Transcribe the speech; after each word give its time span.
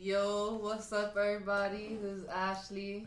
Yo, 0.00 0.58
what's 0.62 0.92
up, 0.92 1.16
everybody? 1.16 1.98
This 2.00 2.18
is 2.18 2.24
Ashley. 2.28 3.06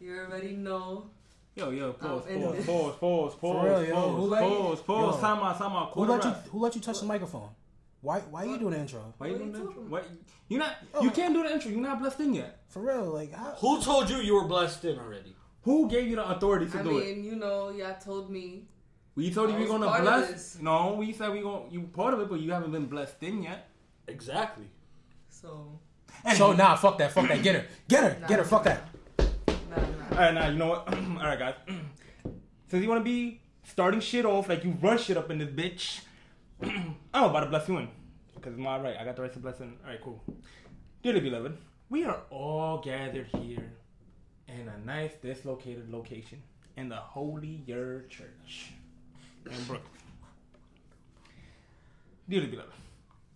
You 0.00 0.16
already 0.18 0.52
know. 0.56 1.10
Yo, 1.54 1.70
yo, 1.70 1.92
pause, 1.92 2.24
I'm 2.28 2.36
in 2.36 2.42
pause, 2.42 2.56
this. 2.56 2.66
pause, 2.66 2.94
pause, 2.96 3.34
pause, 3.34 3.64
real, 3.64 3.84
yo. 3.84 3.94
pause, 3.94 4.14
Who 4.16 4.20
let 4.26 4.42
you- 4.42 4.56
pause, 4.56 4.80
pause, 4.82 5.14
yo. 5.16 5.20
time 5.20 5.38
out, 5.38 5.58
time 5.58 5.72
out, 5.72 5.86
Who 5.88 5.92
quarter 5.94 6.12
let 6.12 6.24
you 6.24 6.30
rap. 6.30 6.46
Who 6.48 6.58
let 6.58 6.74
you 6.74 6.80
touch 6.80 7.00
the 7.00 7.06
microphone? 7.06 7.48
Why 8.00 8.20
Why 8.20 8.44
you 8.44 8.58
doing 8.58 8.72
the 8.74 8.78
intro? 8.80 9.12
Why 9.18 9.26
you 9.26 9.32
What 9.34 9.38
doing 9.38 9.48
are 9.50 9.52
the 9.52 9.58
intro? 9.58 9.72
talking 9.74 9.90
Why 9.90 10.02
you 10.48 10.58
not? 10.58 10.74
Oh. 10.94 11.02
You 11.02 11.10
can't 11.10 11.34
do 11.34 11.42
the 11.42 11.52
intro. 11.52 11.70
You're 11.70 11.80
not 11.80 11.98
blessed 11.98 12.20
in 12.20 12.34
yet. 12.34 12.60
For 12.68 12.80
real, 12.80 13.04
like 13.12 13.32
how, 13.34 13.54
Who 13.60 13.82
told 13.82 14.08
you 14.08 14.16
you 14.18 14.34
were 14.34 14.44
blessed 14.48 14.84
in 14.86 14.98
already? 14.98 15.34
Who 15.62 15.88
gave 15.90 16.06
you 16.08 16.16
the 16.16 16.28
authority 16.30 16.66
to 16.70 16.78
I 16.78 16.82
do 16.82 16.98
it? 16.98 17.02
I 17.02 17.06
mean, 17.14 17.24
you 17.24 17.36
know, 17.36 17.70
y'all 17.70 17.96
told 18.02 18.30
me. 18.30 18.64
We 19.16 19.30
told 19.32 19.48
you 19.50 19.54
I 19.56 19.58
we 19.58 19.62
was 19.64 19.70
gonna 19.72 19.86
part 19.86 20.00
of 20.00 20.06
bless. 20.06 20.30
this. 20.30 20.58
No, 20.62 20.94
we 20.94 21.12
said 21.12 21.32
we 21.32 21.40
gonna 21.40 21.68
you 21.70 21.82
part 21.82 22.14
of 22.14 22.20
it, 22.20 22.28
but 22.28 22.40
you 22.40 22.52
haven't 22.52 22.70
been 22.72 22.86
blessed 22.86 23.22
in 23.22 23.42
yet. 23.42 23.68
Exactly. 24.08 24.66
So, 25.30 25.78
So 26.36 26.52
nah, 26.52 26.74
fuck 26.76 26.98
that, 26.98 27.12
fuck 27.12 27.28
that. 27.28 27.42
Get 27.42 27.54
her, 27.54 27.64
get 27.88 28.02
her, 28.04 28.20
Nah, 28.20 28.26
get 28.26 28.38
her. 28.38 28.44
Fuck 28.44 28.64
that. 28.64 28.88
nah, 29.18 29.76
nah. 29.76 30.18
right, 30.18 30.34
now 30.34 30.48
you 30.48 30.56
know 30.58 30.68
what? 30.68 30.88
All 30.94 31.16
right, 31.16 31.38
guys. 31.38 31.54
Since 32.68 32.82
you 32.82 32.88
wanna 32.88 33.04
be 33.04 33.40
starting 33.64 34.00
shit 34.00 34.24
off 34.24 34.48
like 34.48 34.64
you 34.64 34.76
run 34.80 34.98
shit 34.98 35.16
up 35.16 35.30
in 35.30 35.38
this 35.38 35.48
bitch, 35.50 36.00
I'm 37.14 37.24
about 37.30 37.40
to 37.40 37.46
bless 37.46 37.68
you 37.68 37.78
in. 37.78 37.88
Because 38.34 38.52
it's 38.52 38.60
my 38.60 38.78
right. 38.78 38.96
I 38.98 39.04
got 39.04 39.16
the 39.16 39.22
right 39.22 39.32
to 39.32 39.38
bless 39.38 39.60
in. 39.60 39.74
All 39.84 39.90
right, 39.90 40.00
cool. 40.02 40.22
Dearly 41.02 41.20
beloved, 41.20 41.56
we 41.88 42.04
are 42.04 42.20
all 42.30 42.78
gathered 42.78 43.26
here 43.26 43.72
in 44.48 44.68
a 44.68 44.84
nice 44.84 45.12
dislocated 45.22 45.90
location 45.90 46.42
in 46.76 46.88
the 46.88 46.96
Holy 46.96 47.62
Year 47.66 48.04
Church 48.08 48.72
in 49.46 49.52
Brooklyn. 49.64 49.80
Dearly 52.28 52.46
beloved, 52.48 52.72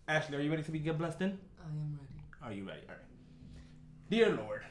Ashley, 0.09 0.37
are 0.37 0.41
you 0.41 0.51
ready 0.51 0.65
to 0.65 0.71
be 0.71 0.81
get 0.81 0.99
blessed 0.99 1.21
in? 1.21 1.39
I 1.61 1.69
am 1.69 1.99
ready. 2.01 2.20
Are 2.43 2.53
you 2.53 2.65
ready? 2.65 2.81
All 2.89 2.95
right. 2.95 4.11
Dear 4.11 4.31
Lord, 4.31 4.63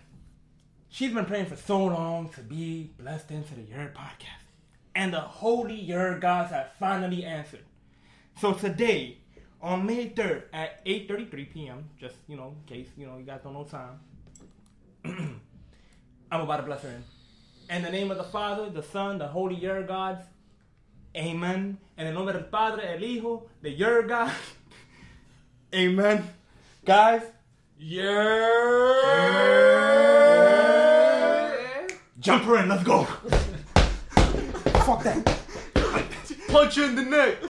she's 0.90 1.14
been 1.14 1.26
praying 1.26 1.46
for 1.46 1.56
so 1.56 1.86
long 1.86 2.30
to 2.30 2.42
be 2.42 2.92
blessed 2.98 3.30
into 3.32 3.54
the 3.54 3.62
Yerd 3.62 3.94
podcast. 3.94 4.44
And 4.96 5.14
the 5.14 5.20
holy 5.20 5.78
Yerd 5.78 6.20
gods 6.20 6.52
have 6.52 6.72
finally 6.80 7.24
answered. 7.24 7.64
So 8.42 8.54
today, 8.54 9.20
on 9.62 9.86
May 9.86 10.10
3rd 10.10 10.44
at 10.52 10.84
8.33 10.86 11.54
p.m., 11.54 11.90
just, 12.00 12.16
you 12.28 12.38
know, 12.38 12.56
in 12.60 12.76
case, 12.76 12.90
you 12.98 13.06
know, 13.06 13.18
you 13.18 13.24
guys 13.24 13.42
don't 13.44 13.54
know 13.54 13.66
time, 13.66 14.00
I'm 16.32 16.42
about 16.42 16.58
to 16.58 16.64
bless 16.64 16.82
her 16.82 16.90
in. 16.90 17.76
In 17.76 17.84
the 17.84 17.92
name 17.92 18.10
of 18.10 18.18
the 18.18 18.24
Father, 18.24 18.70
the 18.70 18.84
Son, 18.84 19.20
the 19.20 19.28
holy 19.28 19.56
Yerd 19.56 19.88
gods, 19.88 20.26
Amen. 21.16 21.78
En 21.98 22.08
el 22.08 22.14
nombre 22.14 22.34
del 22.34 22.46
Padre, 22.46 22.94
el 22.94 23.04
Hijo, 23.04 23.48
the 23.62 23.76
Yerd 23.76 24.08
God. 24.08 24.32
Amen. 25.74 26.24
Guys, 26.86 27.24
Yeah. 27.82 28.10
Jump 32.20 32.44
her 32.44 32.58
in, 32.58 32.68
let's 32.68 32.84
go. 32.84 33.04
Fuck 34.84 35.04
that. 35.04 35.40
Punch 36.50 36.76
you 36.76 36.86
in 36.86 36.96
the 36.96 37.04
neck. 37.04 37.49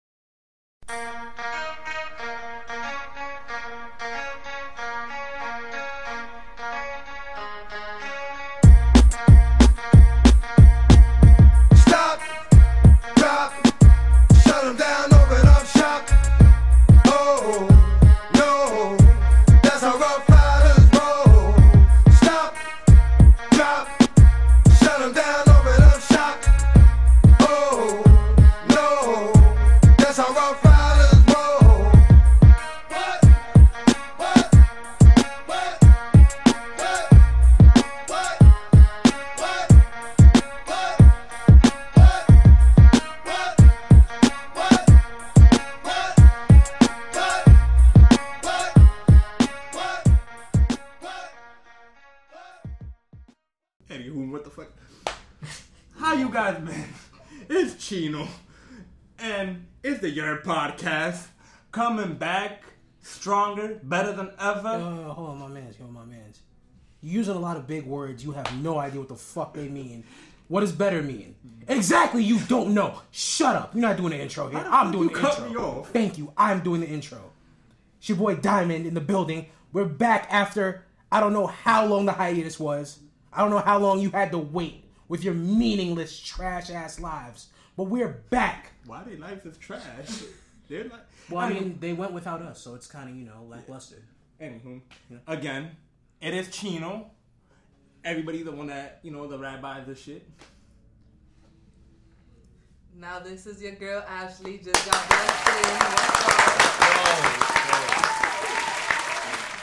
The 60.04 60.14
Yerd 60.14 60.42
Podcast. 60.42 61.28
Coming 61.72 62.16
back 62.16 62.62
stronger, 63.00 63.80
better 63.84 64.12
than 64.12 64.32
ever. 64.38 64.68
Uh, 64.68 65.14
hold 65.14 65.30
on, 65.30 65.38
my 65.38 65.48
man's, 65.48 65.78
hold 65.78 65.88
on, 65.88 65.94
my 65.94 66.04
man's. 66.04 66.42
You're 67.00 67.20
using 67.20 67.36
a 67.36 67.38
lot 67.38 67.56
of 67.56 67.66
big 67.66 67.86
words. 67.86 68.22
You 68.22 68.32
have 68.32 68.54
no 68.62 68.76
idea 68.76 69.00
what 69.00 69.08
the 69.08 69.14
fuck 69.14 69.54
they 69.54 69.66
mean. 69.66 70.04
What 70.48 70.60
does 70.60 70.72
better 70.72 71.02
mean? 71.02 71.36
Exactly, 71.68 72.22
you 72.22 72.38
don't 72.40 72.74
know. 72.74 73.00
Shut 73.12 73.56
up. 73.56 73.74
You're 73.74 73.80
not 73.80 73.96
doing 73.96 74.10
the 74.10 74.20
intro 74.20 74.50
here. 74.50 74.62
I'm 74.68 74.92
doing 74.92 75.08
the 75.08 75.14
cut 75.14 75.38
intro. 75.38 75.48
me 75.48 75.56
off? 75.56 75.88
Thank 75.88 76.18
you. 76.18 76.30
I'm 76.36 76.60
doing 76.60 76.82
the 76.82 76.86
intro. 76.86 77.30
It's 77.98 78.10
your 78.10 78.18
boy 78.18 78.34
Diamond 78.34 78.84
in 78.84 78.92
the 78.92 79.00
building. 79.00 79.46
We're 79.72 79.86
back 79.86 80.28
after 80.30 80.84
I 81.10 81.20
don't 81.20 81.32
know 81.32 81.46
how 81.46 81.86
long 81.86 82.04
the 82.04 82.12
hiatus 82.12 82.60
was. 82.60 82.98
I 83.32 83.40
don't 83.40 83.50
know 83.50 83.58
how 83.60 83.78
long 83.78 84.00
you 84.00 84.10
had 84.10 84.32
to 84.32 84.38
wait 84.38 84.84
with 85.08 85.24
your 85.24 85.32
meaningless 85.32 86.20
trash 86.20 86.68
ass 86.68 87.00
lives. 87.00 87.46
But 87.76 87.84
we're 87.84 88.24
back. 88.30 88.72
Why 88.86 89.02
they 89.02 89.16
lives 89.16 89.44
is 89.46 89.56
trash? 89.56 89.82
They're 90.68 90.84
like. 90.84 91.00
Well, 91.28 91.40
I 91.40 91.52
mean, 91.52 91.78
they 91.80 91.92
went 91.92 92.12
without 92.12 92.40
us, 92.40 92.60
so 92.60 92.74
it's 92.74 92.86
kind 92.86 93.10
of 93.10 93.16
you 93.16 93.24
know 93.24 93.44
lackluster. 93.48 94.02
Anywho, 94.40 94.62
mm-hmm. 94.64 95.16
again, 95.26 95.70
it 96.20 96.34
is 96.34 96.48
Chino. 96.48 97.10
Everybody, 98.04 98.42
the 98.42 98.52
one 98.52 98.68
that 98.68 99.00
you 99.02 99.10
know, 99.10 99.26
the 99.26 99.38
rabbi, 99.38 99.80
of 99.80 99.86
the 99.86 99.94
shit. 99.94 100.24
Now, 102.96 103.18
this 103.18 103.46
is 103.46 103.60
your 103.60 103.72
girl, 103.72 104.04
Ashley. 104.08 104.58
Just 104.58 104.88
got 104.88 105.08
blessed 105.08 105.48
in. 105.48 105.64
What's 105.64 106.60
up? 107.00 107.34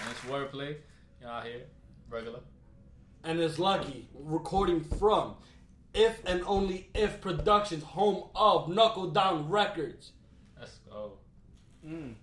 And 0.02 0.12
it's 0.12 0.22
wordplay. 0.30 0.76
Y'all 1.22 1.42
here. 1.42 1.62
Regular. 2.10 2.40
And 3.24 3.40
it's 3.40 3.58
lucky. 3.58 4.10
Recording 4.14 4.84
from 4.84 5.36
If 5.94 6.22
and 6.26 6.44
Only 6.46 6.90
If 6.96 7.20
Productions, 7.22 7.84
home 7.84 8.30
of 8.36 8.70
Knuckle 8.70 9.12
Down 9.12 9.50
Records. 9.50 10.12
Let's 10.60 10.78
go. 10.90 11.14
Mm. 11.86 12.14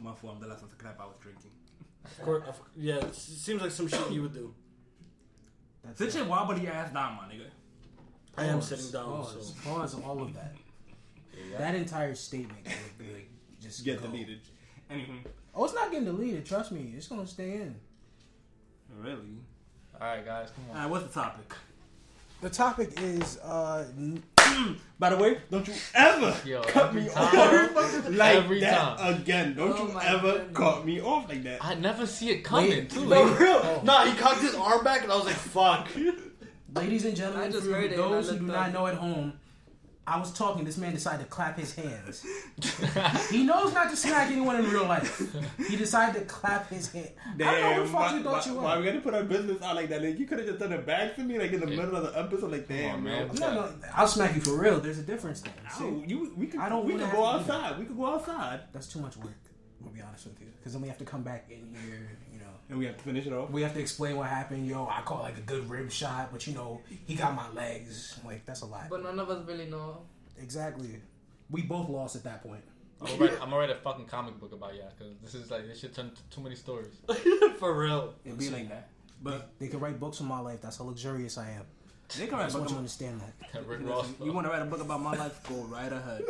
My 0.00 0.12
fault. 0.14 0.34
I'm 0.34 0.40
the 0.40 0.48
last 0.48 0.62
one 0.62 0.70
to 0.70 0.76
clap. 0.76 1.00
I 1.00 1.04
was 1.04 1.14
drinking. 1.20 1.50
Of 2.04 2.22
course, 2.22 2.48
of- 2.48 2.60
yeah, 2.76 2.96
it 2.96 3.14
seems 3.14 3.62
like 3.62 3.70
some 3.70 3.86
shit 3.88 4.10
you 4.10 4.22
would 4.22 4.34
do. 4.34 4.52
That's 5.84 5.98
Sit 5.98 6.14
your 6.14 6.24
wobbly 6.24 6.66
ass 6.68 6.92
down, 6.92 7.16
my 7.16 7.24
nigga. 7.32 7.46
I 8.36 8.46
am 8.46 8.54
Pause, 8.58 8.68
sitting 8.68 8.90
down, 8.92 9.04
Pause, 9.04 9.54
so. 9.62 9.70
pause 9.70 9.94
all 10.02 10.22
of 10.22 10.34
that. 10.34 10.54
That 11.58 11.74
entire 11.74 12.14
statement 12.14 12.64
would 12.66 12.98
be 13.06 13.12
like, 13.12 13.30
just 13.60 13.84
Get 13.84 14.00
go. 14.00 14.08
deleted. 14.08 14.40
Anywho, 14.90 15.18
Oh, 15.54 15.64
it's 15.64 15.74
not 15.74 15.90
getting 15.90 16.06
deleted. 16.06 16.46
Trust 16.46 16.72
me, 16.72 16.94
it's 16.96 17.08
gonna 17.08 17.26
stay 17.26 17.54
in. 17.56 17.74
really. 18.98 19.38
Alright, 20.02 20.24
guys, 20.26 20.48
come 20.54 20.64
on. 20.70 20.76
Alright, 20.76 20.90
what's 20.90 21.06
the 21.06 21.12
topic? 21.20 21.52
The 22.40 22.50
topic 22.50 22.90
is 23.00 23.38
uh, 23.38 23.84
By 24.98 25.10
the 25.10 25.16
way, 25.16 25.38
don't 25.50 25.66
you 25.68 25.74
ever 25.94 26.36
Yo, 26.44 26.60
cut 26.62 26.92
me 26.92 27.08
time. 27.08 27.24
off 27.24 28.08
like 28.10 28.34
Every 28.36 28.60
that 28.60 28.98
time. 28.98 29.14
again. 29.14 29.54
Don't 29.54 29.78
Oh 29.78 29.86
you 29.92 30.00
ever 30.00 30.32
goodness. 30.32 30.56
cut 30.56 30.84
me 30.84 31.00
off 31.00 31.28
like 31.28 31.44
that. 31.44 31.64
I 31.64 31.74
never 31.76 32.04
see 32.04 32.30
it 32.30 32.42
coming, 32.42 32.70
Wait, 32.70 32.90
too. 32.90 33.08
wait. 33.08 33.24
Like, 33.24 33.36
For 33.36 33.42
real? 33.44 33.80
Nah, 33.84 34.04
he 34.06 34.16
cocked 34.18 34.40
his 34.40 34.56
arm 34.56 34.82
back 34.82 35.04
and 35.04 35.12
I 35.12 35.16
was 35.16 35.26
like, 35.26 35.36
fuck. 35.36 35.88
ladies 36.74 37.04
and 37.04 37.14
gentlemen, 37.16 37.48
I 37.48 37.50
just 37.52 37.66
for 37.66 37.72
heard 37.74 37.92
it 37.92 37.96
those 37.96 38.28
who 38.28 38.38
do 38.38 38.46
up. 38.46 38.52
not 38.52 38.72
know 38.72 38.86
at 38.88 38.94
home, 38.94 39.34
I 40.04 40.18
was 40.18 40.32
talking. 40.32 40.64
This 40.64 40.78
man 40.78 40.92
decided 40.92 41.24
to 41.24 41.28
clap 41.28 41.56
his 41.56 41.74
hands. 41.74 42.26
he 43.30 43.44
knows 43.44 43.72
not 43.72 43.88
to 43.90 43.96
smack 43.96 44.32
anyone 44.32 44.56
in 44.56 44.68
real 44.68 44.84
life. 44.84 45.32
He 45.68 45.76
decided 45.76 46.18
to 46.20 46.26
clap 46.26 46.68
his 46.70 46.90
hand. 46.90 47.10
I 47.16 47.28
don't 47.28 47.38
know 47.38 47.52
Damn, 47.52 47.74
who 47.74 47.82
the 47.82 47.88
fuck 47.88 48.00
why, 48.00 48.16
you 48.16 48.22
thought 48.24 48.46
why, 48.46 48.52
you 48.52 48.58
why 48.58 48.78
we 48.78 48.84
gotta 48.84 49.00
put 49.00 49.14
our 49.14 49.22
business 49.22 49.62
out 49.62 49.76
like 49.76 49.88
that? 49.90 50.02
Like 50.02 50.18
you 50.18 50.26
could 50.26 50.38
have 50.38 50.48
just 50.48 50.58
done 50.58 50.72
it 50.72 50.84
back 50.84 51.14
to 51.16 51.22
me, 51.22 51.38
like 51.38 51.52
in 51.52 51.60
the 51.60 51.68
middle 51.68 51.94
of 51.94 52.02
the 52.02 52.18
episode. 52.18 52.50
Like, 52.50 52.66
damn, 52.66 52.96
on, 52.96 53.04
man. 53.04 53.28
man. 53.28 53.36
No, 53.36 53.54
no, 53.54 53.74
I'll 53.94 54.08
smack 54.08 54.34
you 54.34 54.40
for 54.40 54.58
real. 54.58 54.80
There's 54.80 54.98
a 54.98 55.02
difference 55.04 55.40
there. 55.40 55.52
See? 55.70 55.84
No, 55.84 56.02
you, 56.04 56.32
we 56.36 56.48
could, 56.48 56.58
I 56.58 56.68
don't 56.68 56.84
we 56.84 56.94
could 56.94 57.00
go 57.12 57.24
have 57.24 57.46
to 57.46 57.52
outside. 57.52 57.78
We 57.78 57.84
could 57.84 57.96
go 57.96 58.06
outside, 58.06 58.60
That's 58.72 58.88
too 58.88 59.00
much 59.00 59.16
work. 59.16 59.34
I'm 59.78 59.86
gonna 59.86 59.96
be 59.96 60.02
honest 60.02 60.26
with 60.26 60.40
you, 60.40 60.48
because 60.58 60.72
then 60.72 60.82
we 60.82 60.88
have 60.88 60.98
to 60.98 61.04
come 61.04 61.22
back 61.22 61.46
in 61.48 61.76
here. 61.80 62.18
You 62.72 62.78
know, 62.78 62.78
and 62.78 62.78
we 62.78 62.86
have 62.86 62.96
to 62.96 63.02
finish 63.04 63.26
it 63.26 63.32
off. 63.32 63.50
we 63.50 63.62
have 63.62 63.74
to 63.74 63.80
explain 63.80 64.16
what 64.16 64.28
happened. 64.28 64.66
Yo, 64.66 64.86
I 64.86 65.02
caught 65.02 65.22
like 65.22 65.38
a 65.38 65.42
good 65.42 65.68
rib 65.68 65.90
shot, 65.90 66.30
but 66.32 66.46
you 66.46 66.54
know, 66.54 66.80
he 67.04 67.14
got 67.14 67.34
my 67.34 67.48
legs. 67.50 68.18
Like 68.24 68.44
that's 68.44 68.62
a 68.62 68.66
lot. 68.66 68.88
But 68.90 69.02
none 69.02 69.18
of 69.18 69.28
us 69.30 69.46
really 69.46 69.66
know. 69.66 69.98
Exactly. 70.40 71.00
We 71.50 71.62
both 71.62 71.88
lost 71.88 72.16
at 72.16 72.24
that 72.24 72.42
point. 72.42 72.62
I'm 73.00 73.06
gonna, 73.18 73.18
write, 73.20 73.32
I'm 73.42 73.50
gonna 73.50 73.56
write 73.58 73.70
a 73.70 73.74
fucking 73.74 74.06
comic 74.06 74.38
book 74.38 74.52
about 74.52 74.74
y'all 74.74 74.90
because 74.96 75.14
this 75.22 75.34
is 75.34 75.50
like 75.50 75.66
this 75.66 75.80
shit 75.80 75.92
turned 75.94 76.12
to 76.16 76.22
too 76.30 76.40
many 76.40 76.54
stories. 76.54 76.94
For 77.58 77.76
real. 77.78 78.14
It'd 78.24 78.38
be 78.38 78.48
like 78.50 78.68
that. 78.68 78.88
But 79.22 79.50
They 79.58 79.68
can 79.68 79.80
write 79.80 79.98
books 80.00 80.20
on 80.20 80.28
my 80.28 80.38
life. 80.40 80.60
That's 80.62 80.78
how 80.78 80.84
luxurious 80.84 81.36
I 81.38 81.50
am. 81.50 81.64
they 82.16 82.26
can 82.26 82.34
I 82.34 82.38
write 82.38 82.44
just 82.46 82.56
a 82.56 82.58
want 82.58 82.70
you 82.70 82.74
to 82.74 82.78
understand 82.78 83.20
that. 83.52 83.66
Rick 83.66 83.80
Ross. 83.82 84.06
You 84.22 84.32
want 84.32 84.46
to 84.46 84.52
write 84.52 84.62
a 84.62 84.66
book 84.66 84.80
about 84.80 85.00
my 85.02 85.16
life? 85.16 85.40
Go 85.48 85.56
right 85.64 85.92
ahead. 85.92 86.22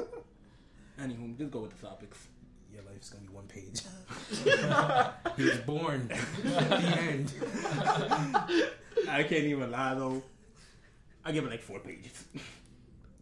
Anywho, 1.01 1.37
just 1.39 1.51
go 1.51 1.61
with 1.61 1.79
the 1.81 1.87
topics. 1.87 2.27
Your 2.73 2.83
life's 2.85 3.11
gonna 3.11 3.25
be 3.27 3.33
one 3.33 3.47
page. 3.47 3.83
he 5.37 5.45
was 5.45 5.59
born. 5.67 6.11
At 6.11 6.39
the 6.71 6.99
end. 6.99 7.33
I 9.09 9.23
can't 9.25 9.45
even 9.45 9.71
lie 9.71 9.95
though. 9.95 10.23
I 11.25 11.33
give 11.33 11.45
it 11.45 11.51
like 11.51 11.63
four 11.63 11.79
pages 11.79 12.25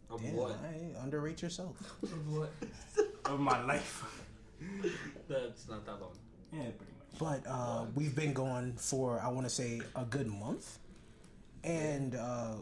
Of 0.09 0.23
Damn, 0.23 0.35
what? 0.35 0.57
I 0.65 1.03
underrate 1.03 1.43
yourself. 1.43 1.77
Of 2.03 2.29
What? 2.33 2.53
of 3.27 3.41
my 3.41 3.63
life. 3.65 4.05
That's 5.29 5.69
not 5.69 5.85
that 5.87 6.01
long. 6.01 6.13
Yeah, 6.53 6.71
pretty 6.77 6.93
much. 6.99 7.19
But 7.19 7.51
uh, 7.51 7.85
we've 7.95 8.15
been 8.15 8.33
going 8.33 8.75
for 8.77 9.21
I 9.21 9.29
want 9.29 9.47
to 9.47 9.51
say 9.51 9.81
a 9.97 10.05
good 10.05 10.27
month, 10.29 10.79
and 11.65 12.15
uh, 12.15 12.55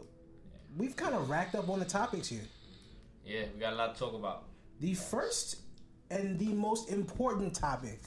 we've 0.77 0.95
kind 0.95 1.15
of 1.15 1.29
racked 1.29 1.55
up 1.55 1.69
on 1.69 1.79
the 1.79 1.85
topics 1.85 2.27
here. 2.27 2.47
Yeah, 3.25 3.43
we 3.53 3.59
got 3.59 3.73
a 3.73 3.75
lot 3.75 3.93
to 3.95 3.99
talk 3.99 4.13
about. 4.13 4.45
The 4.79 4.93
first 4.93 5.57
and 6.09 6.37
the 6.39 6.47
most 6.53 6.89
important 6.89 7.53
topic. 7.53 7.99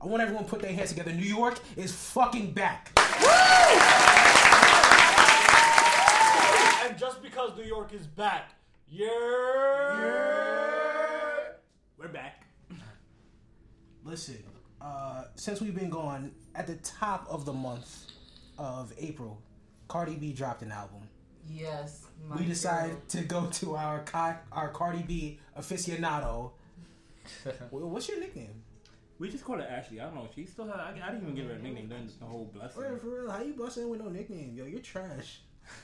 I 0.00 0.06
want 0.06 0.22
everyone 0.22 0.44
to 0.44 0.50
put 0.50 0.60
their 0.62 0.72
hands 0.72 0.90
together. 0.90 1.12
New 1.12 1.22
York 1.22 1.58
is 1.76 1.92
fucking 1.92 2.52
back. 2.52 2.90
And 6.84 6.98
just 6.98 7.22
because 7.22 7.56
New 7.56 7.64
York 7.64 7.92
is 7.94 8.06
back, 8.06 8.50
yeah. 8.88 9.08
We're 11.96 12.08
back. 12.08 12.44
Listen, 14.04 14.42
uh, 14.80 15.24
since 15.36 15.60
we've 15.60 15.74
been 15.76 15.90
gone, 15.90 16.32
at 16.54 16.66
the 16.66 16.74
top 16.76 17.26
of 17.30 17.44
the 17.44 17.52
month 17.52 18.06
of 18.58 18.92
April, 18.98 19.40
Cardi 19.86 20.16
B 20.16 20.32
dropped 20.32 20.62
an 20.62 20.72
album. 20.72 21.08
Yes. 21.48 22.06
My 22.28 22.36
we 22.36 22.44
decided 22.44 22.90
girl. 22.96 23.00
to 23.08 23.22
go 23.22 23.46
to 23.46 23.76
our 23.76 24.00
Ca- 24.00 24.38
our 24.50 24.68
Cardi 24.70 25.02
B 25.02 25.38
aficionado. 25.58 26.50
Well, 27.70 27.88
What's 27.88 28.08
your 28.08 28.20
nickname? 28.20 28.62
We 29.18 29.30
just 29.30 29.44
call 29.44 29.56
her 29.56 29.62
Ashley. 29.62 30.00
I 30.00 30.04
don't 30.06 30.14
know. 30.16 30.28
She 30.34 30.44
still 30.46 30.66
had. 30.66 30.80
I, 30.80 30.90
I 31.02 31.10
didn't 31.12 31.22
even 31.22 31.34
give 31.36 31.46
her 31.46 31.52
a 31.52 31.58
nickname 31.58 31.88
during 31.88 32.08
the 32.18 32.26
whole 32.26 32.50
blessing. 32.52 32.82
For, 32.82 32.96
for 32.98 33.22
real, 33.22 33.30
how 33.30 33.40
you 33.42 33.52
busting 33.54 33.88
with 33.88 34.00
no 34.00 34.08
nickname? 34.08 34.54
Yo, 34.56 34.64
you're 34.64 34.80
trash. 34.80 35.40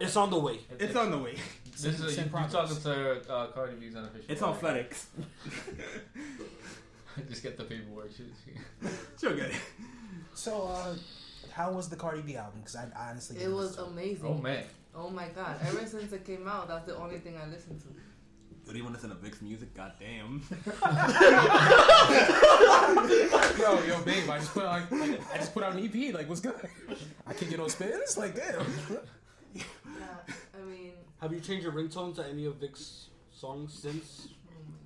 It's 0.00 0.16
on 0.16 0.30
the 0.30 0.38
way. 0.38 0.58
It's 0.80 0.96
on 0.96 1.12
the 1.12 1.18
way. 1.18 1.36
This 1.70 1.84
is 1.84 1.96
Send 1.98 2.10
you, 2.10 2.22
you 2.24 2.30
progress. 2.30 2.52
talking 2.52 2.76
to 2.82 3.32
uh, 3.32 3.46
Cardi 3.48 3.76
B's 3.76 3.94
unofficial. 3.94 4.24
It's 4.32 4.42
on 4.42 4.54
podcast. 4.58 5.06
FedEx. 7.14 7.26
Just 7.28 7.42
get 7.42 7.56
the 7.56 7.64
paperwork. 7.64 8.10
She, 8.10 8.24
she, 8.44 8.88
She'll 9.20 9.36
get 9.36 9.50
it. 9.50 9.56
So, 10.34 10.66
uh, 10.68 10.94
how 11.52 11.70
was 11.72 11.88
the 11.88 11.94
Cardi 11.96 12.22
B 12.22 12.36
album? 12.36 12.60
Because 12.60 12.74
I, 12.76 12.86
I 12.96 13.10
honestly 13.10 13.36
It 13.36 13.40
didn't 13.40 13.54
was 13.54 13.70
listen 13.76 13.84
to 13.84 13.90
amazing. 13.90 14.26
oh 14.26 14.34
man, 14.38 14.64
Oh 14.94 15.08
my 15.08 15.28
god! 15.28 15.56
Ever 15.66 15.86
since 15.86 16.12
it 16.12 16.24
came 16.24 16.46
out, 16.48 16.68
that's 16.68 16.86
the 16.86 16.96
only 16.96 17.18
thing 17.18 17.36
I 17.36 17.46
listened 17.48 17.80
to. 17.82 17.86
Do 18.70 18.78
you 18.78 18.84
want 18.84 18.96
to 18.96 19.02
listen 19.02 19.10
to 19.10 19.16
Vic's 19.22 19.42
music? 19.42 19.74
Goddamn. 19.74 20.42
Yo, 23.58 23.82
yo, 23.84 24.00
babe, 24.02 24.28
I 24.30 24.38
just 24.38 24.54
put 24.54 24.64
out, 24.64 24.90
like, 24.90 25.20
I 25.32 25.36
just 25.36 25.52
put 25.52 25.62
out 25.62 25.74
an 25.76 25.84
EP. 25.84 26.14
Like, 26.14 26.28
what's 26.28 26.40
good? 26.40 26.54
I 27.26 27.34
can't 27.34 27.50
get 27.50 27.60
on 27.60 27.68
spins. 27.68 28.16
Like, 28.16 28.34
damn. 28.34 28.64
Yeah, 29.54 29.62
I 30.54 30.64
mean, 30.70 30.92
Have 31.20 31.32
you 31.32 31.40
changed 31.40 31.64
your 31.64 31.72
ringtone 31.72 32.14
to 32.16 32.26
any 32.26 32.46
of 32.46 32.56
Vic's 32.56 33.08
songs 33.32 33.74
since? 33.74 34.28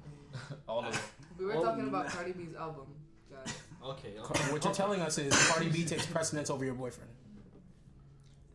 all 0.68 0.84
of 0.84 0.94
it. 0.94 1.00
we 1.38 1.44
were 1.46 1.54
Oh, 1.56 1.62
talking 1.62 1.86
about 1.88 2.06
man. 2.06 2.14
Cardi 2.14 2.32
B's 2.32 2.54
album, 2.54 2.86
guys. 3.30 3.54
Okay. 3.84 4.14
okay. 4.18 4.52
What 4.52 4.64
you're 4.64 4.74
telling 4.74 5.00
us 5.00 5.18
is 5.18 5.32
Cardi 5.48 5.68
B 5.70 5.84
takes 5.84 6.06
precedence 6.06 6.50
over 6.50 6.64
your 6.64 6.74
boyfriend. 6.74 7.10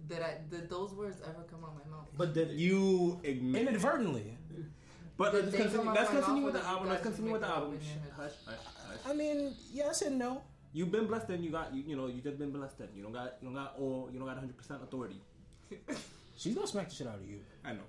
Did 0.10 0.22
I? 0.22 0.36
Did 0.50 0.70
those 0.70 0.92
words 0.94 1.22
ever 1.24 1.44
come 1.50 1.64
out 1.64 1.72
of 1.82 1.86
my 1.90 1.96
mouth? 1.96 2.08
But 2.18 2.34
did? 2.34 2.52
You 2.52 3.20
admit. 3.24 3.62
Inadvertently. 3.68 4.38
But 5.18 5.34
let's 5.34 5.56
continue. 5.56 5.92
Let's 5.92 6.10
continue 6.10 6.46
with 6.46 6.54
the 6.54 6.66
album. 6.66 6.90
Let's 6.90 7.04
continue 7.04 7.32
with 7.32 7.42
the 7.42 7.48
make 7.48 7.56
it 7.56 7.60
up 7.60 7.64
album. 7.64 7.80
in 7.80 7.86
your 7.86 7.94
head? 7.94 8.14
Hush, 8.18 8.32
hush, 8.46 8.56
hush. 8.88 8.98
I 9.06 9.14
mean, 9.14 9.56
yes 9.72 10.02
and 10.02 10.18
no. 10.18 10.42
You've 10.74 10.92
been 10.92 11.06
blessed 11.06 11.30
and 11.30 11.44
you 11.44 11.52
got 11.52 11.74
you, 11.74 11.84
you 11.86 11.96
know 11.98 12.08
you 12.08 12.22
just 12.22 12.40
been 12.40 12.52
blessed 12.52 12.80
and 12.80 12.90
you 12.96 13.04
don't 13.04 13.12
got 13.12 13.36
you 13.42 13.48
don't 13.48 13.56
got 13.56 13.76
all 13.78 14.10
you 14.12 14.20
don't 14.20 14.28
got 14.28 14.38
100 14.38 14.58
percent 14.58 14.82
authority. 14.82 15.22
She's 16.38 16.56
gonna 16.56 16.68
smack 16.68 16.90
the 16.90 16.96
shit 16.96 17.08
out 17.08 17.16
of 17.16 17.30
you. 17.30 17.40
I 17.64 17.74
know. 17.74 17.88